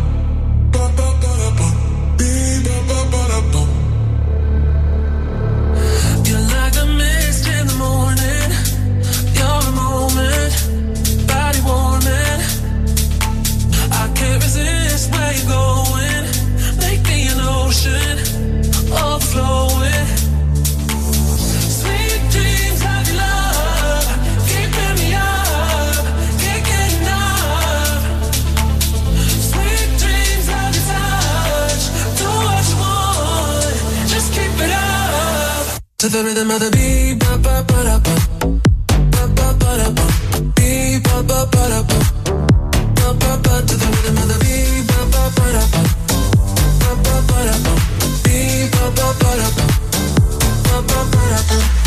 going, 15.51 16.25
an 17.31 17.39
ocean, 17.39 18.17
overflowing. 19.03 19.71
Of 34.13 34.61
To 36.01 36.09
the 36.09 36.23
rhythm 36.23 36.49
of 36.49 36.59
the 36.59 36.71
beat, 36.71 37.19
ba 37.19 37.37
ba 37.37 37.63
ba 37.69 37.83
da 37.87 37.99
ba, 38.05 38.15
ba 39.13 39.23
ba 39.37 39.47
ba 39.61 39.71
da 39.79 39.89
ba, 39.97 40.05
beat 40.55 41.03
ba 41.03 41.21
ba 41.29 41.39
ba 41.53 41.63
da 41.71 41.81
ba, 41.89 41.99
ba 42.97 43.07
ba 43.21 43.31
ba 43.43 43.53
to 43.67 43.75
the 43.77 44.00
trouble 51.47 51.80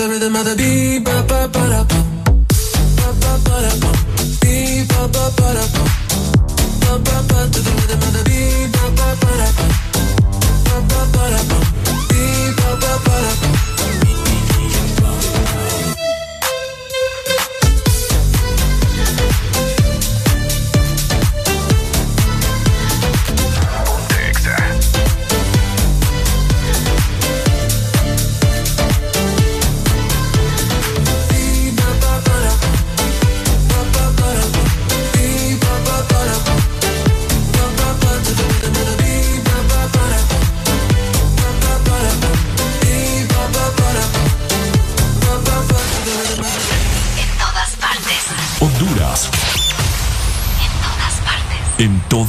the 0.00 0.08
rhythm 0.08 0.34
of 0.34 0.44
the 0.46 0.56
beat, 0.56 1.04
ba 1.04 1.22
ba 1.28 1.46
ba 1.52 1.84
ba, 1.84 2.00
ba 2.96 3.08
ba 3.20 3.32
ba 3.44 3.56
ba, 3.82 3.92
ba 7.12 7.22
ba 7.28 7.79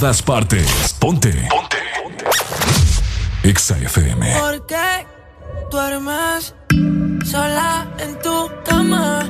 todas 0.02 0.24
partes. 0.24 0.96
Ponte. 1.00 1.32
Ponte. 1.48 1.78
Ponte. 2.02 2.26
Exa 3.44 3.78
FM. 3.78 4.34
¿Por 4.40 4.66
qué 4.66 5.06
duermes 5.70 6.56
sola 7.24 7.88
en 8.00 8.18
tu 8.20 8.50
cama? 8.66 9.21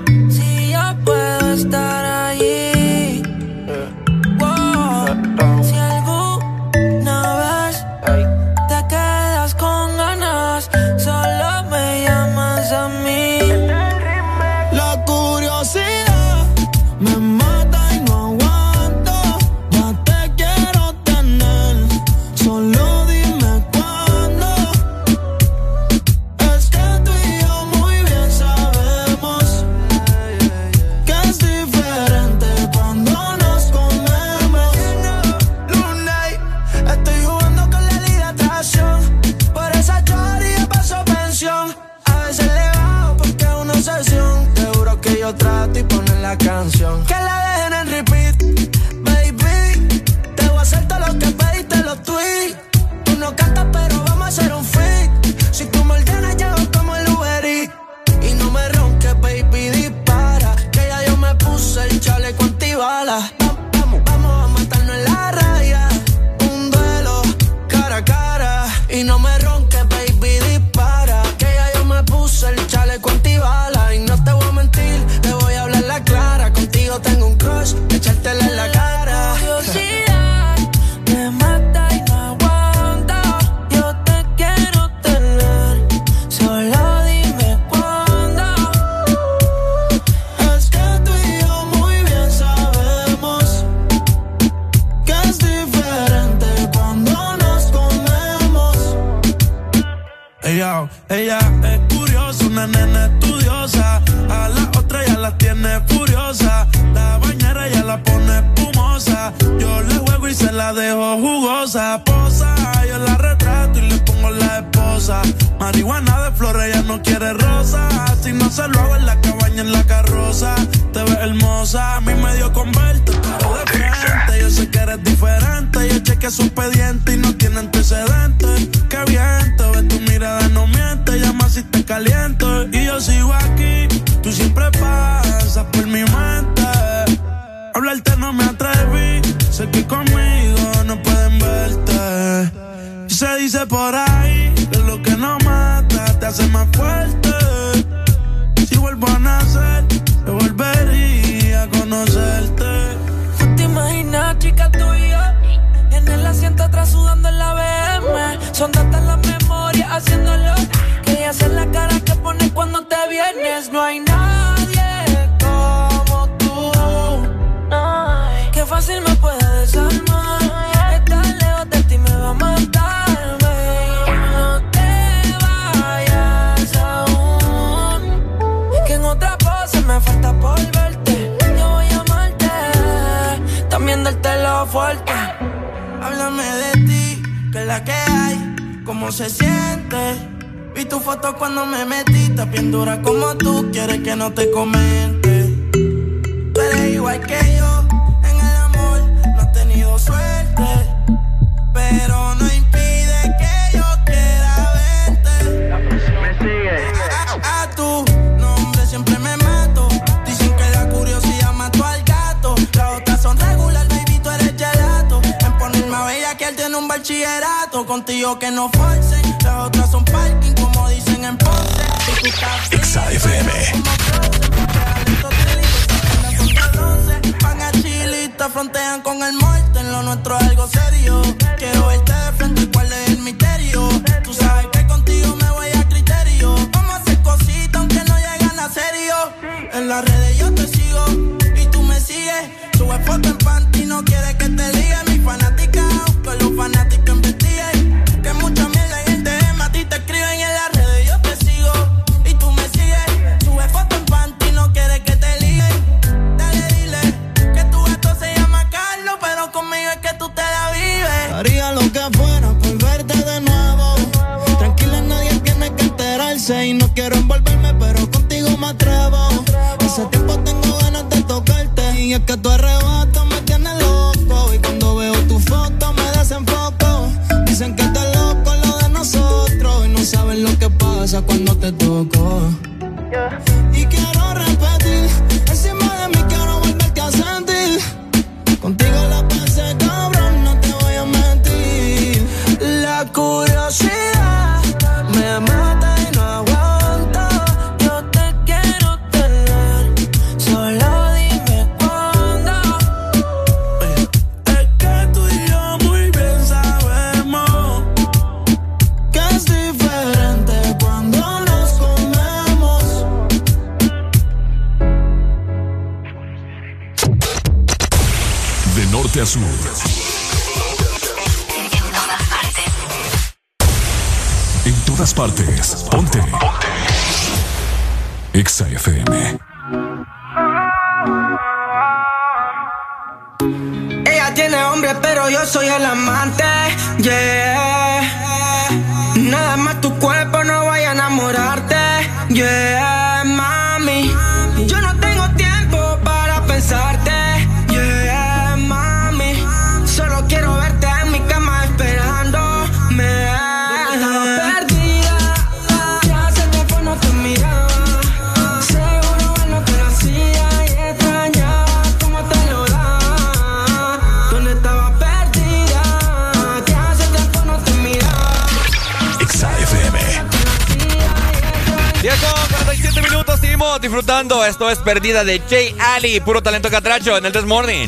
de 375.01 375.41
Jay 375.49 375.75
Ali. 375.79 376.19
Puro 376.19 376.43
talento 376.43 376.69
catracho 376.69 377.17
en 377.17 377.25
el 377.25 377.31
This 377.31 377.43
Morning. 377.43 377.87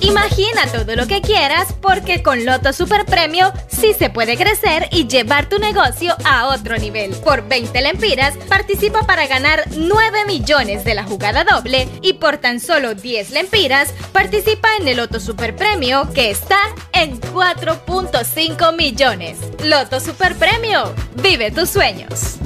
Imagina 0.00 0.66
todo 0.72 0.96
lo 0.96 1.06
que 1.06 1.20
quieras 1.20 1.74
porque 1.80 2.22
con 2.22 2.44
Loto 2.44 2.72
Super 2.72 3.04
Premio 3.04 3.52
sí 3.68 3.92
se 3.96 4.08
puede 4.08 4.36
crecer 4.36 4.88
y 4.90 5.06
llevar 5.06 5.48
tu 5.48 5.58
negocio 5.58 6.16
a 6.24 6.48
otro 6.48 6.78
nivel. 6.78 7.12
Por 7.16 7.46
20 7.46 7.80
lempiras 7.82 8.34
participa 8.48 9.06
para 9.06 9.26
ganar 9.26 9.64
9 9.76 10.24
millones 10.26 10.84
de 10.84 10.94
la 10.94 11.04
jugada 11.04 11.44
doble 11.44 11.88
y 12.00 12.14
por 12.14 12.38
tan 12.38 12.60
solo 12.60 12.94
10 12.94 13.30
lempiras 13.30 13.92
participa 14.12 14.68
en 14.80 14.88
el 14.88 14.96
Loto 14.96 15.20
Super 15.20 15.54
Premio 15.54 16.08
que 16.14 16.30
está 16.30 16.58
en 16.92 17.20
4.5 17.20 18.76
millones. 18.76 19.38
Loto 19.64 20.00
Super 20.00 20.34
Premio, 20.36 20.94
vive 21.16 21.50
tus 21.50 21.68
sueños. 21.68 22.38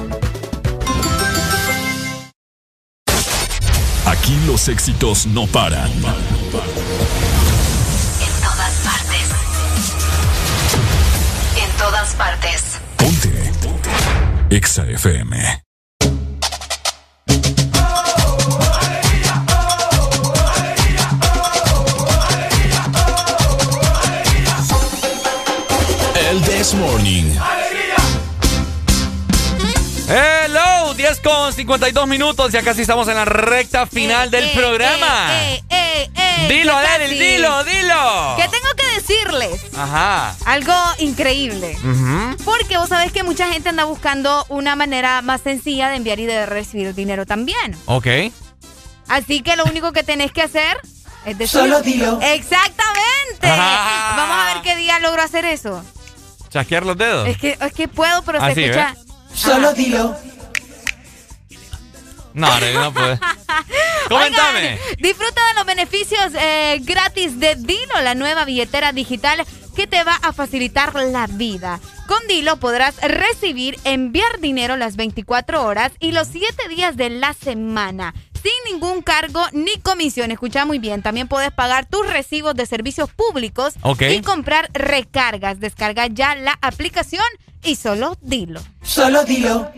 Aquí 4.06 4.36
los 4.46 4.68
éxitos 4.68 5.26
no 5.26 5.46
paran. 5.46 5.90
Todas 12.04 12.14
partes. 12.16 12.62
Ponte. 12.96 13.52
EXA 14.50 14.84
FM. 14.90 15.62
El 26.30 26.42
This 26.42 26.74
Morning. 26.74 27.34
Hello, 30.06 30.92
10 30.94 31.20
con 31.20 31.52
52 31.52 32.06
minutos. 32.06 32.52
Ya 32.52 32.62
casi 32.62 32.82
estamos 32.82 33.08
en 33.08 33.14
la 33.14 33.24
recta 33.24 33.86
final 33.86 34.30
del 34.30 34.50
programa. 34.50 35.28
Eh, 35.30 35.62
eh, 35.70 36.10
eh, 36.14 36.46
Dilo, 36.48 36.72
ya 36.82 36.94
Adel, 36.94 37.18
dilo, 37.18 37.64
dilo. 37.64 38.36
¿Qué 38.36 38.48
tengo 38.48 38.74
que 38.76 38.83
decirles? 39.06 39.60
Ajá. 39.76 40.34
Algo 40.44 40.72
increíble. 40.98 41.76
Porque 42.44 42.78
vos 42.78 42.88
sabés 42.88 43.12
que 43.12 43.22
mucha 43.22 43.52
gente 43.52 43.68
anda 43.68 43.84
buscando 43.84 44.44
una 44.48 44.76
manera 44.76 45.22
más 45.22 45.42
sencilla 45.42 45.88
de 45.90 45.96
enviar 45.96 46.20
y 46.20 46.26
de 46.26 46.46
recibir 46.46 46.94
dinero 46.94 47.26
también. 47.26 47.76
Ok. 47.86 48.06
Así 49.08 49.42
que 49.42 49.56
lo 49.56 49.64
único 49.64 49.92
que 49.92 50.02
tenés 50.02 50.32
que 50.32 50.42
hacer 50.42 50.78
es 51.26 51.38
decir. 51.38 51.60
Solo 51.60 51.82
dilo. 51.82 52.18
Exactamente. 52.22 53.42
Ah. 53.42 54.14
Vamos 54.16 54.36
a 54.38 54.54
ver 54.54 54.62
qué 54.62 54.76
día 54.76 54.98
logro 55.00 55.22
hacer 55.22 55.44
eso. 55.44 55.82
Chasquear 56.50 56.86
los 56.86 56.96
dedos. 56.96 57.28
Es 57.28 57.38
que, 57.38 57.58
es 57.60 57.72
que 57.72 57.88
puedo, 57.88 58.22
pero 58.22 58.40
Así, 58.40 58.54
se 58.54 58.64
escucha. 58.66 58.96
Solo 59.34 59.72
dilo. 59.74 60.16
No, 62.34 62.48
no, 62.60 62.72
no 62.72 62.92
puede. 62.92 63.18
Coméntame. 64.08 64.58
Oigan, 64.58 64.78
disfruta 64.98 65.40
de 65.48 65.54
los 65.54 65.66
beneficios 65.66 66.32
eh, 66.38 66.80
gratis 66.82 67.40
de 67.40 67.54
Dilo, 67.54 68.00
la 68.02 68.14
nueva 68.14 68.44
billetera 68.44 68.92
digital 68.92 69.44
que 69.74 69.86
te 69.86 70.02
va 70.04 70.16
a 70.16 70.32
facilitar 70.32 70.94
la 70.94 71.26
vida. 71.26 71.80
Con 72.06 72.18
Dilo 72.28 72.58
podrás 72.58 72.96
recibir, 73.00 73.78
enviar 73.84 74.40
dinero 74.40 74.76
las 74.76 74.96
24 74.96 75.64
horas 75.64 75.92
y 76.00 76.12
los 76.12 76.28
7 76.28 76.68
días 76.68 76.96
de 76.96 77.10
la 77.10 77.32
semana. 77.34 78.14
Sin 78.34 78.72
ningún 78.72 79.00
cargo 79.00 79.42
ni 79.52 79.78
comisión. 79.78 80.30
Escucha 80.30 80.66
muy 80.66 80.78
bien. 80.78 81.02
También 81.02 81.28
puedes 81.28 81.50
pagar 81.50 81.86
tus 81.86 82.06
recibos 82.06 82.54
de 82.54 82.66
servicios 82.66 83.08
públicos 83.10 83.74
y 84.00 84.20
comprar 84.20 84.68
recargas. 84.74 85.60
Descarga 85.60 86.08
ya 86.08 86.34
la 86.34 86.58
aplicación 86.60 87.24
y 87.62 87.76
solo 87.76 88.18
dilo. 88.20 88.60
Solo 88.82 89.24
dilo. 89.24 89.72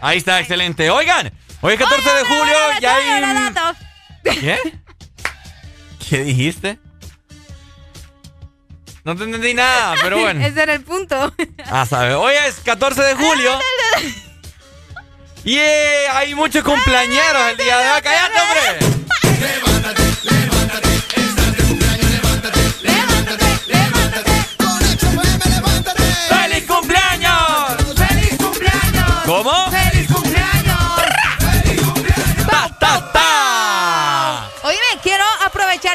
Ahí 0.00 0.18
está, 0.18 0.38
excelente. 0.38 0.90
Oigan, 0.90 1.32
hoy 1.60 1.74
es 1.74 1.80
14 1.80 2.10
de 2.10 2.24
julio. 2.24 2.56
Ya 2.80 2.94
hay. 2.96 3.54
¿Qué? 4.22 4.58
¿Qué 6.08 6.18
dijiste? 6.24 6.78
No 9.04 9.14
te 9.14 9.22
entendí 9.22 9.54
nada, 9.54 9.94
pero 10.02 10.18
bueno. 10.18 10.40
Ese 10.44 10.62
era 10.62 10.74
el 10.74 10.82
punto. 10.82 11.32
Ah, 11.64 11.86
sabes. 11.86 12.14
Hoy 12.16 12.34
es 12.48 12.56
14 12.56 13.02
de 13.02 13.14
julio. 13.14 13.58
Y 15.44 15.58
eh, 15.58 16.08
hay 16.12 16.34
muchos 16.34 16.64
cumpleañeros 16.64 17.42
el 17.50 17.56
día 17.56 17.78
de 17.78 17.90
hoy. 17.90 18.00
¡Cállate, 18.02 18.40
hombre! 18.40 18.96
¡Feliz 26.28 26.66
cumpleaños! 26.66 27.76
¡Feliz 27.96 28.36
cumpleaños! 28.36 29.22
¿Cómo? 29.24 29.52
¡Feliz 29.70 29.75
cumpleaños! 29.75 29.75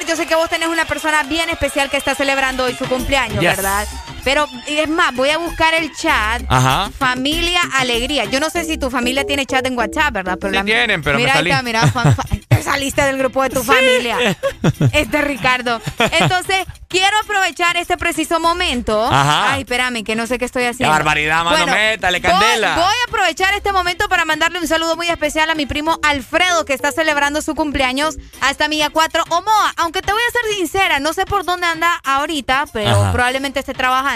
Yo 0.07 0.15
sé 0.15 0.25
que 0.25 0.35
vos 0.35 0.49
tenés 0.49 0.69
una 0.69 0.85
persona 0.85 1.23
bien 1.23 1.49
especial 1.49 1.89
que 1.89 1.97
está 1.97 2.15
celebrando 2.15 2.63
hoy 2.65 2.75
su 2.75 2.85
cumpleaños, 2.87 3.39
Yes. 3.41 3.55
¿verdad? 3.55 3.87
Pero 4.23 4.47
es 4.67 4.89
más, 4.89 5.13
voy 5.15 5.29
a 5.29 5.37
buscar 5.37 5.73
el 5.73 5.91
chat. 5.93 6.43
Ajá. 6.47 6.89
Familia 6.97 7.61
Alegría. 7.77 8.25
Yo 8.25 8.39
no 8.39 8.49
sé 8.49 8.63
si 8.65 8.77
tu 8.77 8.89
familia 8.89 9.25
tiene 9.25 9.45
chat 9.45 9.65
en 9.65 9.77
WhatsApp, 9.77 10.13
¿verdad? 10.13 10.37
Pero 10.39 10.59
sí 10.59 10.65
tienen, 10.65 11.01
pero 11.01 11.17
mira, 11.17 11.33
me 11.41 11.49
salí. 11.49 11.63
Mira, 11.63 11.91
te 12.49 12.63
saliste 12.63 13.01
del 13.01 13.17
grupo 13.17 13.43
de 13.43 13.49
tu 13.49 13.63
familia. 13.63 14.17
Este 14.93 15.21
Ricardo. 15.21 15.81
Entonces, 16.19 16.65
quiero 16.87 17.17
aprovechar 17.23 17.77
este 17.77 17.97
preciso 17.97 18.39
momento. 18.39 19.03
Ajá. 19.05 19.53
Ay, 19.53 19.61
espérame, 19.61 20.03
que 20.03 20.15
no 20.15 20.27
sé 20.27 20.37
qué 20.37 20.45
estoy 20.45 20.63
haciendo. 20.63 20.91
Qué 20.91 20.97
barbaridad, 20.97 21.43
mano, 21.43 21.57
Bueno, 21.57 21.73
métale 21.73 22.21
candela. 22.21 22.75
Voy, 22.75 22.83
voy 22.83 22.93
a 22.93 23.09
aprovechar 23.09 23.53
este 23.53 23.71
momento 23.71 24.07
para 24.09 24.25
mandarle 24.25 24.59
un 24.59 24.67
saludo 24.67 24.95
muy 24.95 25.07
especial 25.07 25.49
a 25.49 25.55
mi 25.55 25.65
primo 25.65 25.99
Alfredo, 26.03 26.65
que 26.65 26.73
está 26.73 26.91
celebrando 26.91 27.41
su 27.41 27.55
cumpleaños 27.55 28.17
hasta 28.41 28.67
Milla 28.67 28.89
4 28.89 29.23
Omoa. 29.29 29.73
Aunque 29.77 30.01
te 30.01 30.11
voy 30.11 30.21
a 30.27 30.31
ser 30.31 30.57
sincera, 30.57 30.99
no 30.99 31.13
sé 31.13 31.25
por 31.25 31.45
dónde 31.45 31.67
anda 31.67 31.99
ahorita, 32.03 32.65
pero 32.73 33.01
Ajá. 33.01 33.11
probablemente 33.13 33.59
esté 33.59 33.73
trabajando. 33.73 34.10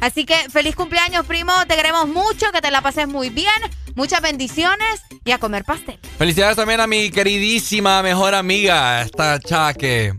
Así 0.00 0.24
que 0.24 0.34
feliz 0.50 0.74
cumpleaños, 0.74 1.24
primo. 1.26 1.52
Te 1.68 1.76
queremos 1.76 2.08
mucho, 2.08 2.50
que 2.52 2.60
te 2.60 2.70
la 2.70 2.80
pases 2.80 3.06
muy 3.06 3.30
bien. 3.30 3.52
Muchas 3.94 4.20
bendiciones 4.20 5.02
y 5.24 5.30
a 5.30 5.38
comer 5.38 5.64
pastel. 5.64 5.98
Felicidades 6.18 6.56
también 6.56 6.80
a 6.80 6.86
mi 6.86 7.10
queridísima 7.10 8.02
mejor 8.02 8.34
amiga, 8.34 9.02
esta 9.02 9.38
chava 9.38 9.72
que 9.72 10.12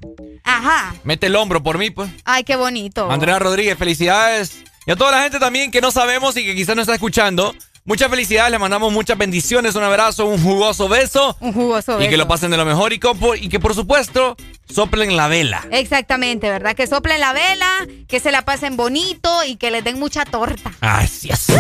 Ajá. 0.44 0.96
mete 1.04 1.28
el 1.28 1.36
hombro 1.36 1.62
por 1.62 1.78
mí, 1.78 1.90
pues. 1.92 2.10
Ay, 2.24 2.44
qué 2.44 2.56
bonito. 2.56 3.12
Andrea 3.12 3.38
Rodríguez, 3.38 3.78
felicidades. 3.78 4.64
Y 4.86 4.92
a 4.92 4.96
toda 4.96 5.12
la 5.12 5.24
gente 5.24 5.38
también 5.40 5.70
que 5.70 5.82
no 5.82 5.92
sabemos 5.92 6.38
y 6.38 6.46
que 6.46 6.56
quizás 6.56 6.76
no 6.76 6.82
está 6.82 6.94
escuchando. 6.94 7.54
Muchas 7.88 8.10
felicidades, 8.10 8.52
le 8.52 8.60
mandamos 8.60 8.92
muchas 8.92 9.18
bendiciones, 9.18 9.74
un 9.76 9.84
abrazo, 9.84 10.26
un 10.26 10.44
jugoso 10.44 10.90
beso. 10.90 11.38
Un 11.40 11.54
jugoso 11.54 11.94
Y 11.96 12.04
que 12.04 12.08
beso. 12.10 12.18
lo 12.18 12.28
pasen 12.28 12.52
de 12.52 12.58
lo 12.58 12.66
mejor 12.66 12.92
y, 12.92 13.00
y 13.40 13.48
que 13.48 13.62
por 13.62 13.74
supuesto 13.74 14.36
soplen 14.70 15.16
la 15.16 15.30
vela. 15.30 15.66
Exactamente, 15.72 16.50
¿verdad? 16.50 16.76
Que 16.76 16.86
soplen 16.86 17.22
la 17.22 17.32
vela, 17.32 17.88
que 18.10 18.20
se 18.20 18.34
la 18.34 18.42
pasen 18.44 18.76
bonito 18.76 19.46
y 19.46 19.56
que 19.56 19.72
les 19.72 19.86
den 19.86 19.98
mucha 20.00 20.26
torta. 20.26 20.74
Así 20.82 21.30
es. 21.30 21.48
Où 21.50 21.56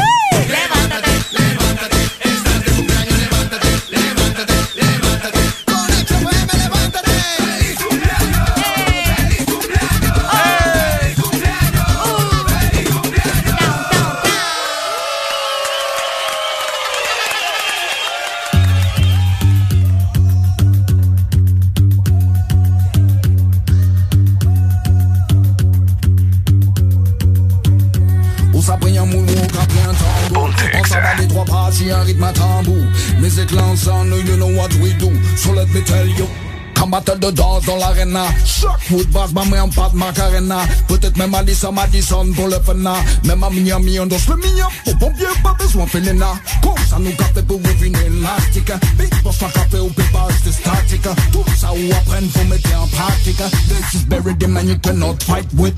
trois 31.37 31.45
parties, 31.45 31.91
un 31.91 32.01
rythme 32.01 32.23
à 32.23 32.33
tambour. 32.33 32.83
Music 33.19 33.51
l'ensemble, 33.51 34.15
you 34.25 34.37
know 34.37 34.47
what 34.55 34.73
we 34.81 34.93
do 34.93 35.11
So 35.35 35.53
let 35.53 35.67
me 35.73 35.81
tell 35.83 36.07
you 36.07 36.27
Comme 36.75 36.91
battle 36.91 37.19
de 37.19 37.31
danse 37.31 37.65
dans 37.65 37.77
l'arena. 37.77 38.25
Shockwood 38.45 39.07
basse, 39.11 39.33
ma 39.33 39.43
main 39.45 39.63
en 39.63 39.67
de 39.67 39.95
macarena 39.95 40.59
Peut-être 40.87 41.17
même 41.17 41.33
Alissa 41.33 41.71
Madison 41.71 42.31
pour 42.33 42.47
le 42.47 42.59
fena 42.63 42.95
Même 43.23 43.43
à 43.43 43.49
Miami 43.49 43.99
on 43.99 44.05
danse 44.05 44.27
le 44.27 44.35
mignon 44.35 44.67
Au 44.85 44.93
pompier 44.95 45.25
pas 45.43 45.55
besoin 45.59 45.85
de 45.85 45.89
Felena 45.89 46.33
Comme 46.61 46.85
ça 46.89 46.97
nous 46.99 47.11
café 47.11 47.41
pour 47.47 47.59
une 47.81 47.95
élastique 47.95 48.71
Big 48.97 49.23
boss 49.23 49.41
un 49.43 49.49
café 49.49 49.79
ou 49.79 49.89
pépas 49.89 50.27
c'est 50.43 50.51
statique 50.53 51.07
Tout 51.31 51.43
ça 51.55 51.71
ou 51.73 51.91
apprendre 51.93 52.31
faut 52.31 52.43
mettre 52.45 52.69
en 52.79 52.87
pratique 52.87 53.37
This 53.37 54.01
is 54.01 54.05
buried 54.05 54.43
in 54.43 54.49
man 54.49 54.67
you 54.67 54.77
cannot 54.77 55.21
fight 55.23 55.47
with. 55.57 55.73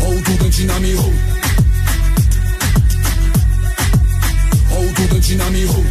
Autour 0.00 0.36
d'un 0.38 0.50
tsunami 0.50 0.94
ho 0.94 1.37
Autour 4.78 5.08
d'un 5.08 5.44
ho 5.66 5.84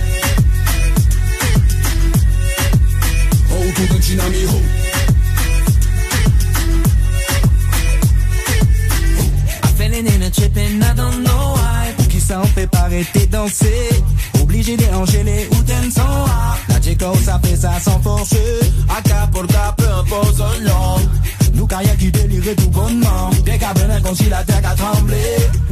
Autour 3.52 3.88
d'un 4.16 4.26
ho 4.48 4.62
I 9.64 9.68
feeling 9.76 10.08
in 10.08 10.22
a 10.22 10.30
trippin', 10.30 10.82
I 10.82 10.94
don't 10.96 11.24
know 11.24 11.54
why. 11.56 11.94
Pour 11.98 12.08
qui 12.08 12.22
ça 12.22 12.40
on 12.42 12.48
fait 12.48 12.68
pas 12.68 12.80
arrêter 12.80 13.28
danser. 13.28 13.90
Obligé 14.42 14.78
d'enchaîner 14.78 15.48
ou 15.52 15.62
dansant 15.64 16.26
La 16.70 16.82
chico 16.82 17.14
ça 17.26 17.40
fait 17.44 17.58
ça 17.58 17.80
sans 17.82 18.00
forcer. 18.02 18.38
Cap, 19.04 19.32
peu 19.32 19.86
importe 19.90 20.38
son 20.38 20.62
nom 20.64 21.00
carrière 21.68 21.98
qui 21.98 22.12
délire 22.12 22.56
tout 22.56 22.70
bonnement. 22.70 23.30
Dès 23.46 23.58
qu'à 23.58 23.74
venir 23.74 24.02
comme 24.02 24.16
si 24.16 24.30
la 24.30 24.44
terre 24.44 24.62
a 24.64 24.76
tremblé 24.76 25.18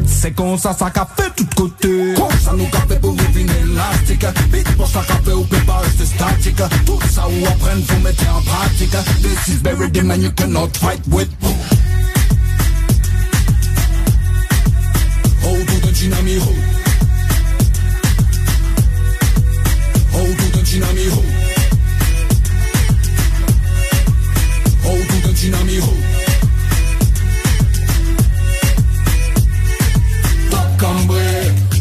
C'est 0.05 0.31
comme 0.31 0.57
ça 0.57 0.73
ça 0.73 0.89
qu'a 0.91 1.07
fait 1.17 1.31
tout 1.35 1.47
côté. 1.55 2.13
Comme 2.15 2.39
ça 2.39 2.53
nous 2.55 2.67
café 2.67 2.95
pour 2.99 3.15
une 3.35 3.49
élastique 3.49 4.25
Big 4.51 4.67
boss 4.77 4.95
un 4.95 5.03
café 5.03 5.33
ou 5.33 5.43
pépas 5.43 5.81
c'est 5.97 6.05
statique. 6.05 6.61
Tout 6.85 6.99
ça 7.09 7.27
ou 7.27 7.45
apprendre 7.45 7.83
faut 7.87 7.99
mettre 8.01 8.23
en 8.35 8.41
pratique. 8.41 8.95
This 9.21 9.55
is 9.55 9.61
buried 9.61 9.97
in 9.97 10.07
man 10.07 10.21
you 10.21 10.31
cannot 10.31 10.75
fight 10.77 11.01
with. 11.07 11.29
Autour 15.43 15.79
d'un 15.81 15.93
tsunami 15.93 16.37
ho 16.37 16.53
Autour 20.13 20.51
d'un 20.53 20.65
tsunami 20.65 21.07
ho 21.07 21.44
Autour 25.35 25.51
d'un 25.51 25.57
tsunami 25.57 25.79
ho 25.79 25.93
Top 30.49 30.87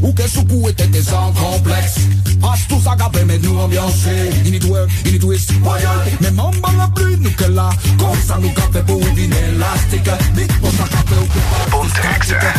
Ou 0.02 0.12
que 0.12 0.28
soukou 0.28 0.68
était 0.68 1.02
sans 1.02 1.32
complexe 1.32 1.96
Passe 2.40 2.66
tout 2.68 2.80
ça 2.82 2.96
qu'après 2.98 3.24
mais 3.24 3.38
nous 3.38 3.56
ambiancer 3.58 4.30
Il 4.44 4.52
need 4.52 4.64
work, 4.64 4.90
il 5.04 5.12
need 5.12 5.20
twist, 5.20 5.52
royal 5.62 5.98
en 6.38 6.50
bas 6.50 6.72
la 6.76 6.88
pluie 6.88 7.16
nous 7.18 7.54
là 7.54 7.70
Comme 7.98 8.18
ça 8.26 8.38
nous 8.40 8.50
café 8.50 8.82
pour 8.86 9.00
une 9.00 9.32
élastique 9.32 10.10
Big 10.34 10.52
boss 10.60 10.74
à 10.80 10.88
café 10.88 11.14
ou. 11.20 11.26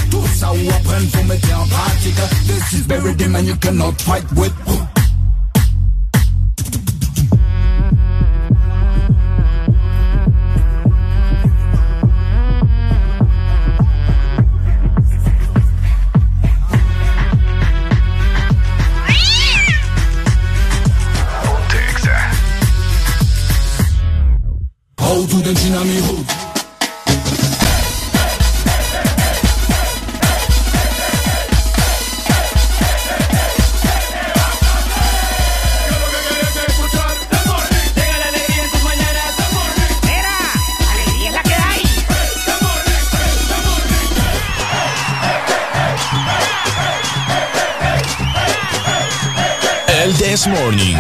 Tout 0.10 0.28
ça 0.35 0.51
ou 0.53 0.69
apprendre 0.69 1.10
faut 1.11 1.24
mettre 1.24 1.60
en 1.60 1.65
This 2.47 2.74
is 2.74 3.24
in 3.26 3.31
man 3.31 3.45
you 3.45 3.56
cannot 3.56 3.99
fight 4.01 4.24
with 4.35 4.53
Autour 25.35 25.51
d'un 25.51 25.55
tsunami 25.55 25.99
ho 25.99 26.15
alegría 40.93 41.27
es 41.27 41.33
la 41.33 41.43
que 41.43 41.53
hay. 41.53 41.83
El 50.01 50.13
This 50.13 50.47
Morning. 50.47 50.95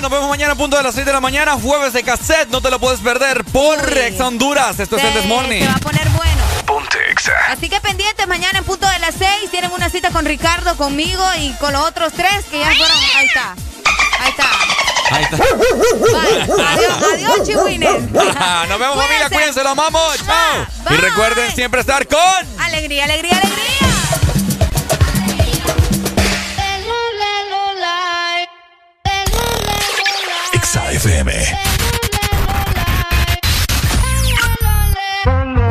Nos 0.00 0.10
vemos 0.10 0.28
mañana 0.28 0.52
a 0.52 0.56
punto 0.56 0.76
de 0.76 0.82
las 0.82 0.94
6 0.94 1.06
de 1.06 1.12
la 1.12 1.20
mañana, 1.20 1.52
jueves 1.52 1.92
de 1.92 2.02
cassette, 2.02 2.48
no 2.48 2.60
te 2.60 2.70
lo 2.70 2.78
puedes 2.78 3.00
perder 3.00 3.44
por 3.44 3.78
Ex 3.98 4.18
Honduras. 4.20 4.80
Esto 4.80 4.96
es 4.96 5.04
el 5.04 5.12
This 5.12 5.26
Morning. 5.26 5.60
Se 5.60 5.66
va 5.68 5.74
a 5.74 5.78
poner 5.78 6.08
bueno. 6.10 6.42
Ponte 6.66 6.98
Exa. 7.10 7.32
Así 7.50 7.68
que 7.68 7.80
pendientes, 7.80 8.26
mañana 8.26 8.58
en 8.58 8.64
punto 8.64 8.88
de 8.88 8.98
las 9.00 9.14
6 9.16 9.50
tienen 9.50 9.70
una 9.72 9.90
cita 9.90 10.10
con 10.10 10.24
Ricardo, 10.24 10.76
conmigo 10.76 11.22
y 11.38 11.52
con 11.54 11.72
los 11.74 11.82
otros 11.82 12.12
tres 12.14 12.44
que 12.50 12.58
ya 12.58 12.66
fueron. 12.74 12.96
Ahí 13.16 13.26
está. 13.26 13.54
Ahí 14.20 14.30
está. 14.30 14.46
Ahí 15.10 15.24
está. 15.24 15.36
Bye. 15.36 16.64
Adiós, 16.64 17.02
adiós, 17.12 17.46
chihuines. 17.46 18.02
Nos 18.12 18.78
vemos 18.78 18.96
familia, 18.96 19.28
cuídense, 19.30 19.62
los 19.62 19.72
amamos. 19.72 20.16
Chao. 20.24 20.66
Y 20.90 20.94
recuerden 20.94 21.54
siempre 21.54 21.80
estar 21.80 22.06
con... 22.08 22.18
Alegría, 22.58 23.04
alegría, 23.04 23.36
alegría. 23.36 23.61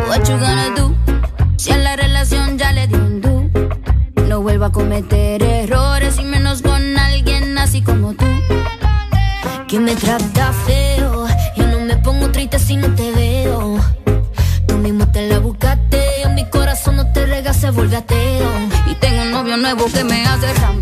What 0.07 0.29
you 0.29 0.37
gonna 0.37 0.73
do? 0.77 0.95
Si 1.57 1.71
a 1.71 1.77
la 1.77 1.97
relación 1.97 2.57
ya 2.57 2.71
le 2.71 2.87
di 2.87 2.95
un 2.95 3.19
do. 3.19 3.49
No 4.29 4.41
vuelvo 4.41 4.65
a 4.65 4.71
cometer 4.71 5.43
errores 5.43 6.19
y 6.19 6.23
menos 6.23 6.61
con 6.61 6.97
alguien 6.97 7.57
así. 7.57 7.81
como 7.81 8.13
tú, 8.13 8.25
que 9.67 9.79
me 9.79 9.93
trata 9.95 10.53
feo. 10.65 11.27
Yo 11.57 11.67
no 11.67 11.79
me 11.81 11.97
pongo 11.97 12.31
triste 12.31 12.57
si 12.57 12.77
no 12.77 12.87
te 12.95 13.11
veo. 13.11 13.77
Tú 14.67 14.77
mismo 14.77 15.05
te 15.11 15.27
la 15.27 15.39
buscaste, 15.39 16.21
en 16.23 16.35
mi 16.35 16.45
corazón 16.49 16.95
no 16.95 17.11
te 17.11 17.25
rega, 17.25 17.53
se 17.53 17.71
vuelve 17.71 17.97
ateo. 17.97 18.49
Y 18.89 18.95
tengo 18.95 19.23
un 19.23 19.31
novio 19.31 19.57
nuevo 19.57 19.85
que 19.91 20.05
me 20.05 20.25
hace 20.25 20.53
ram, 20.53 20.81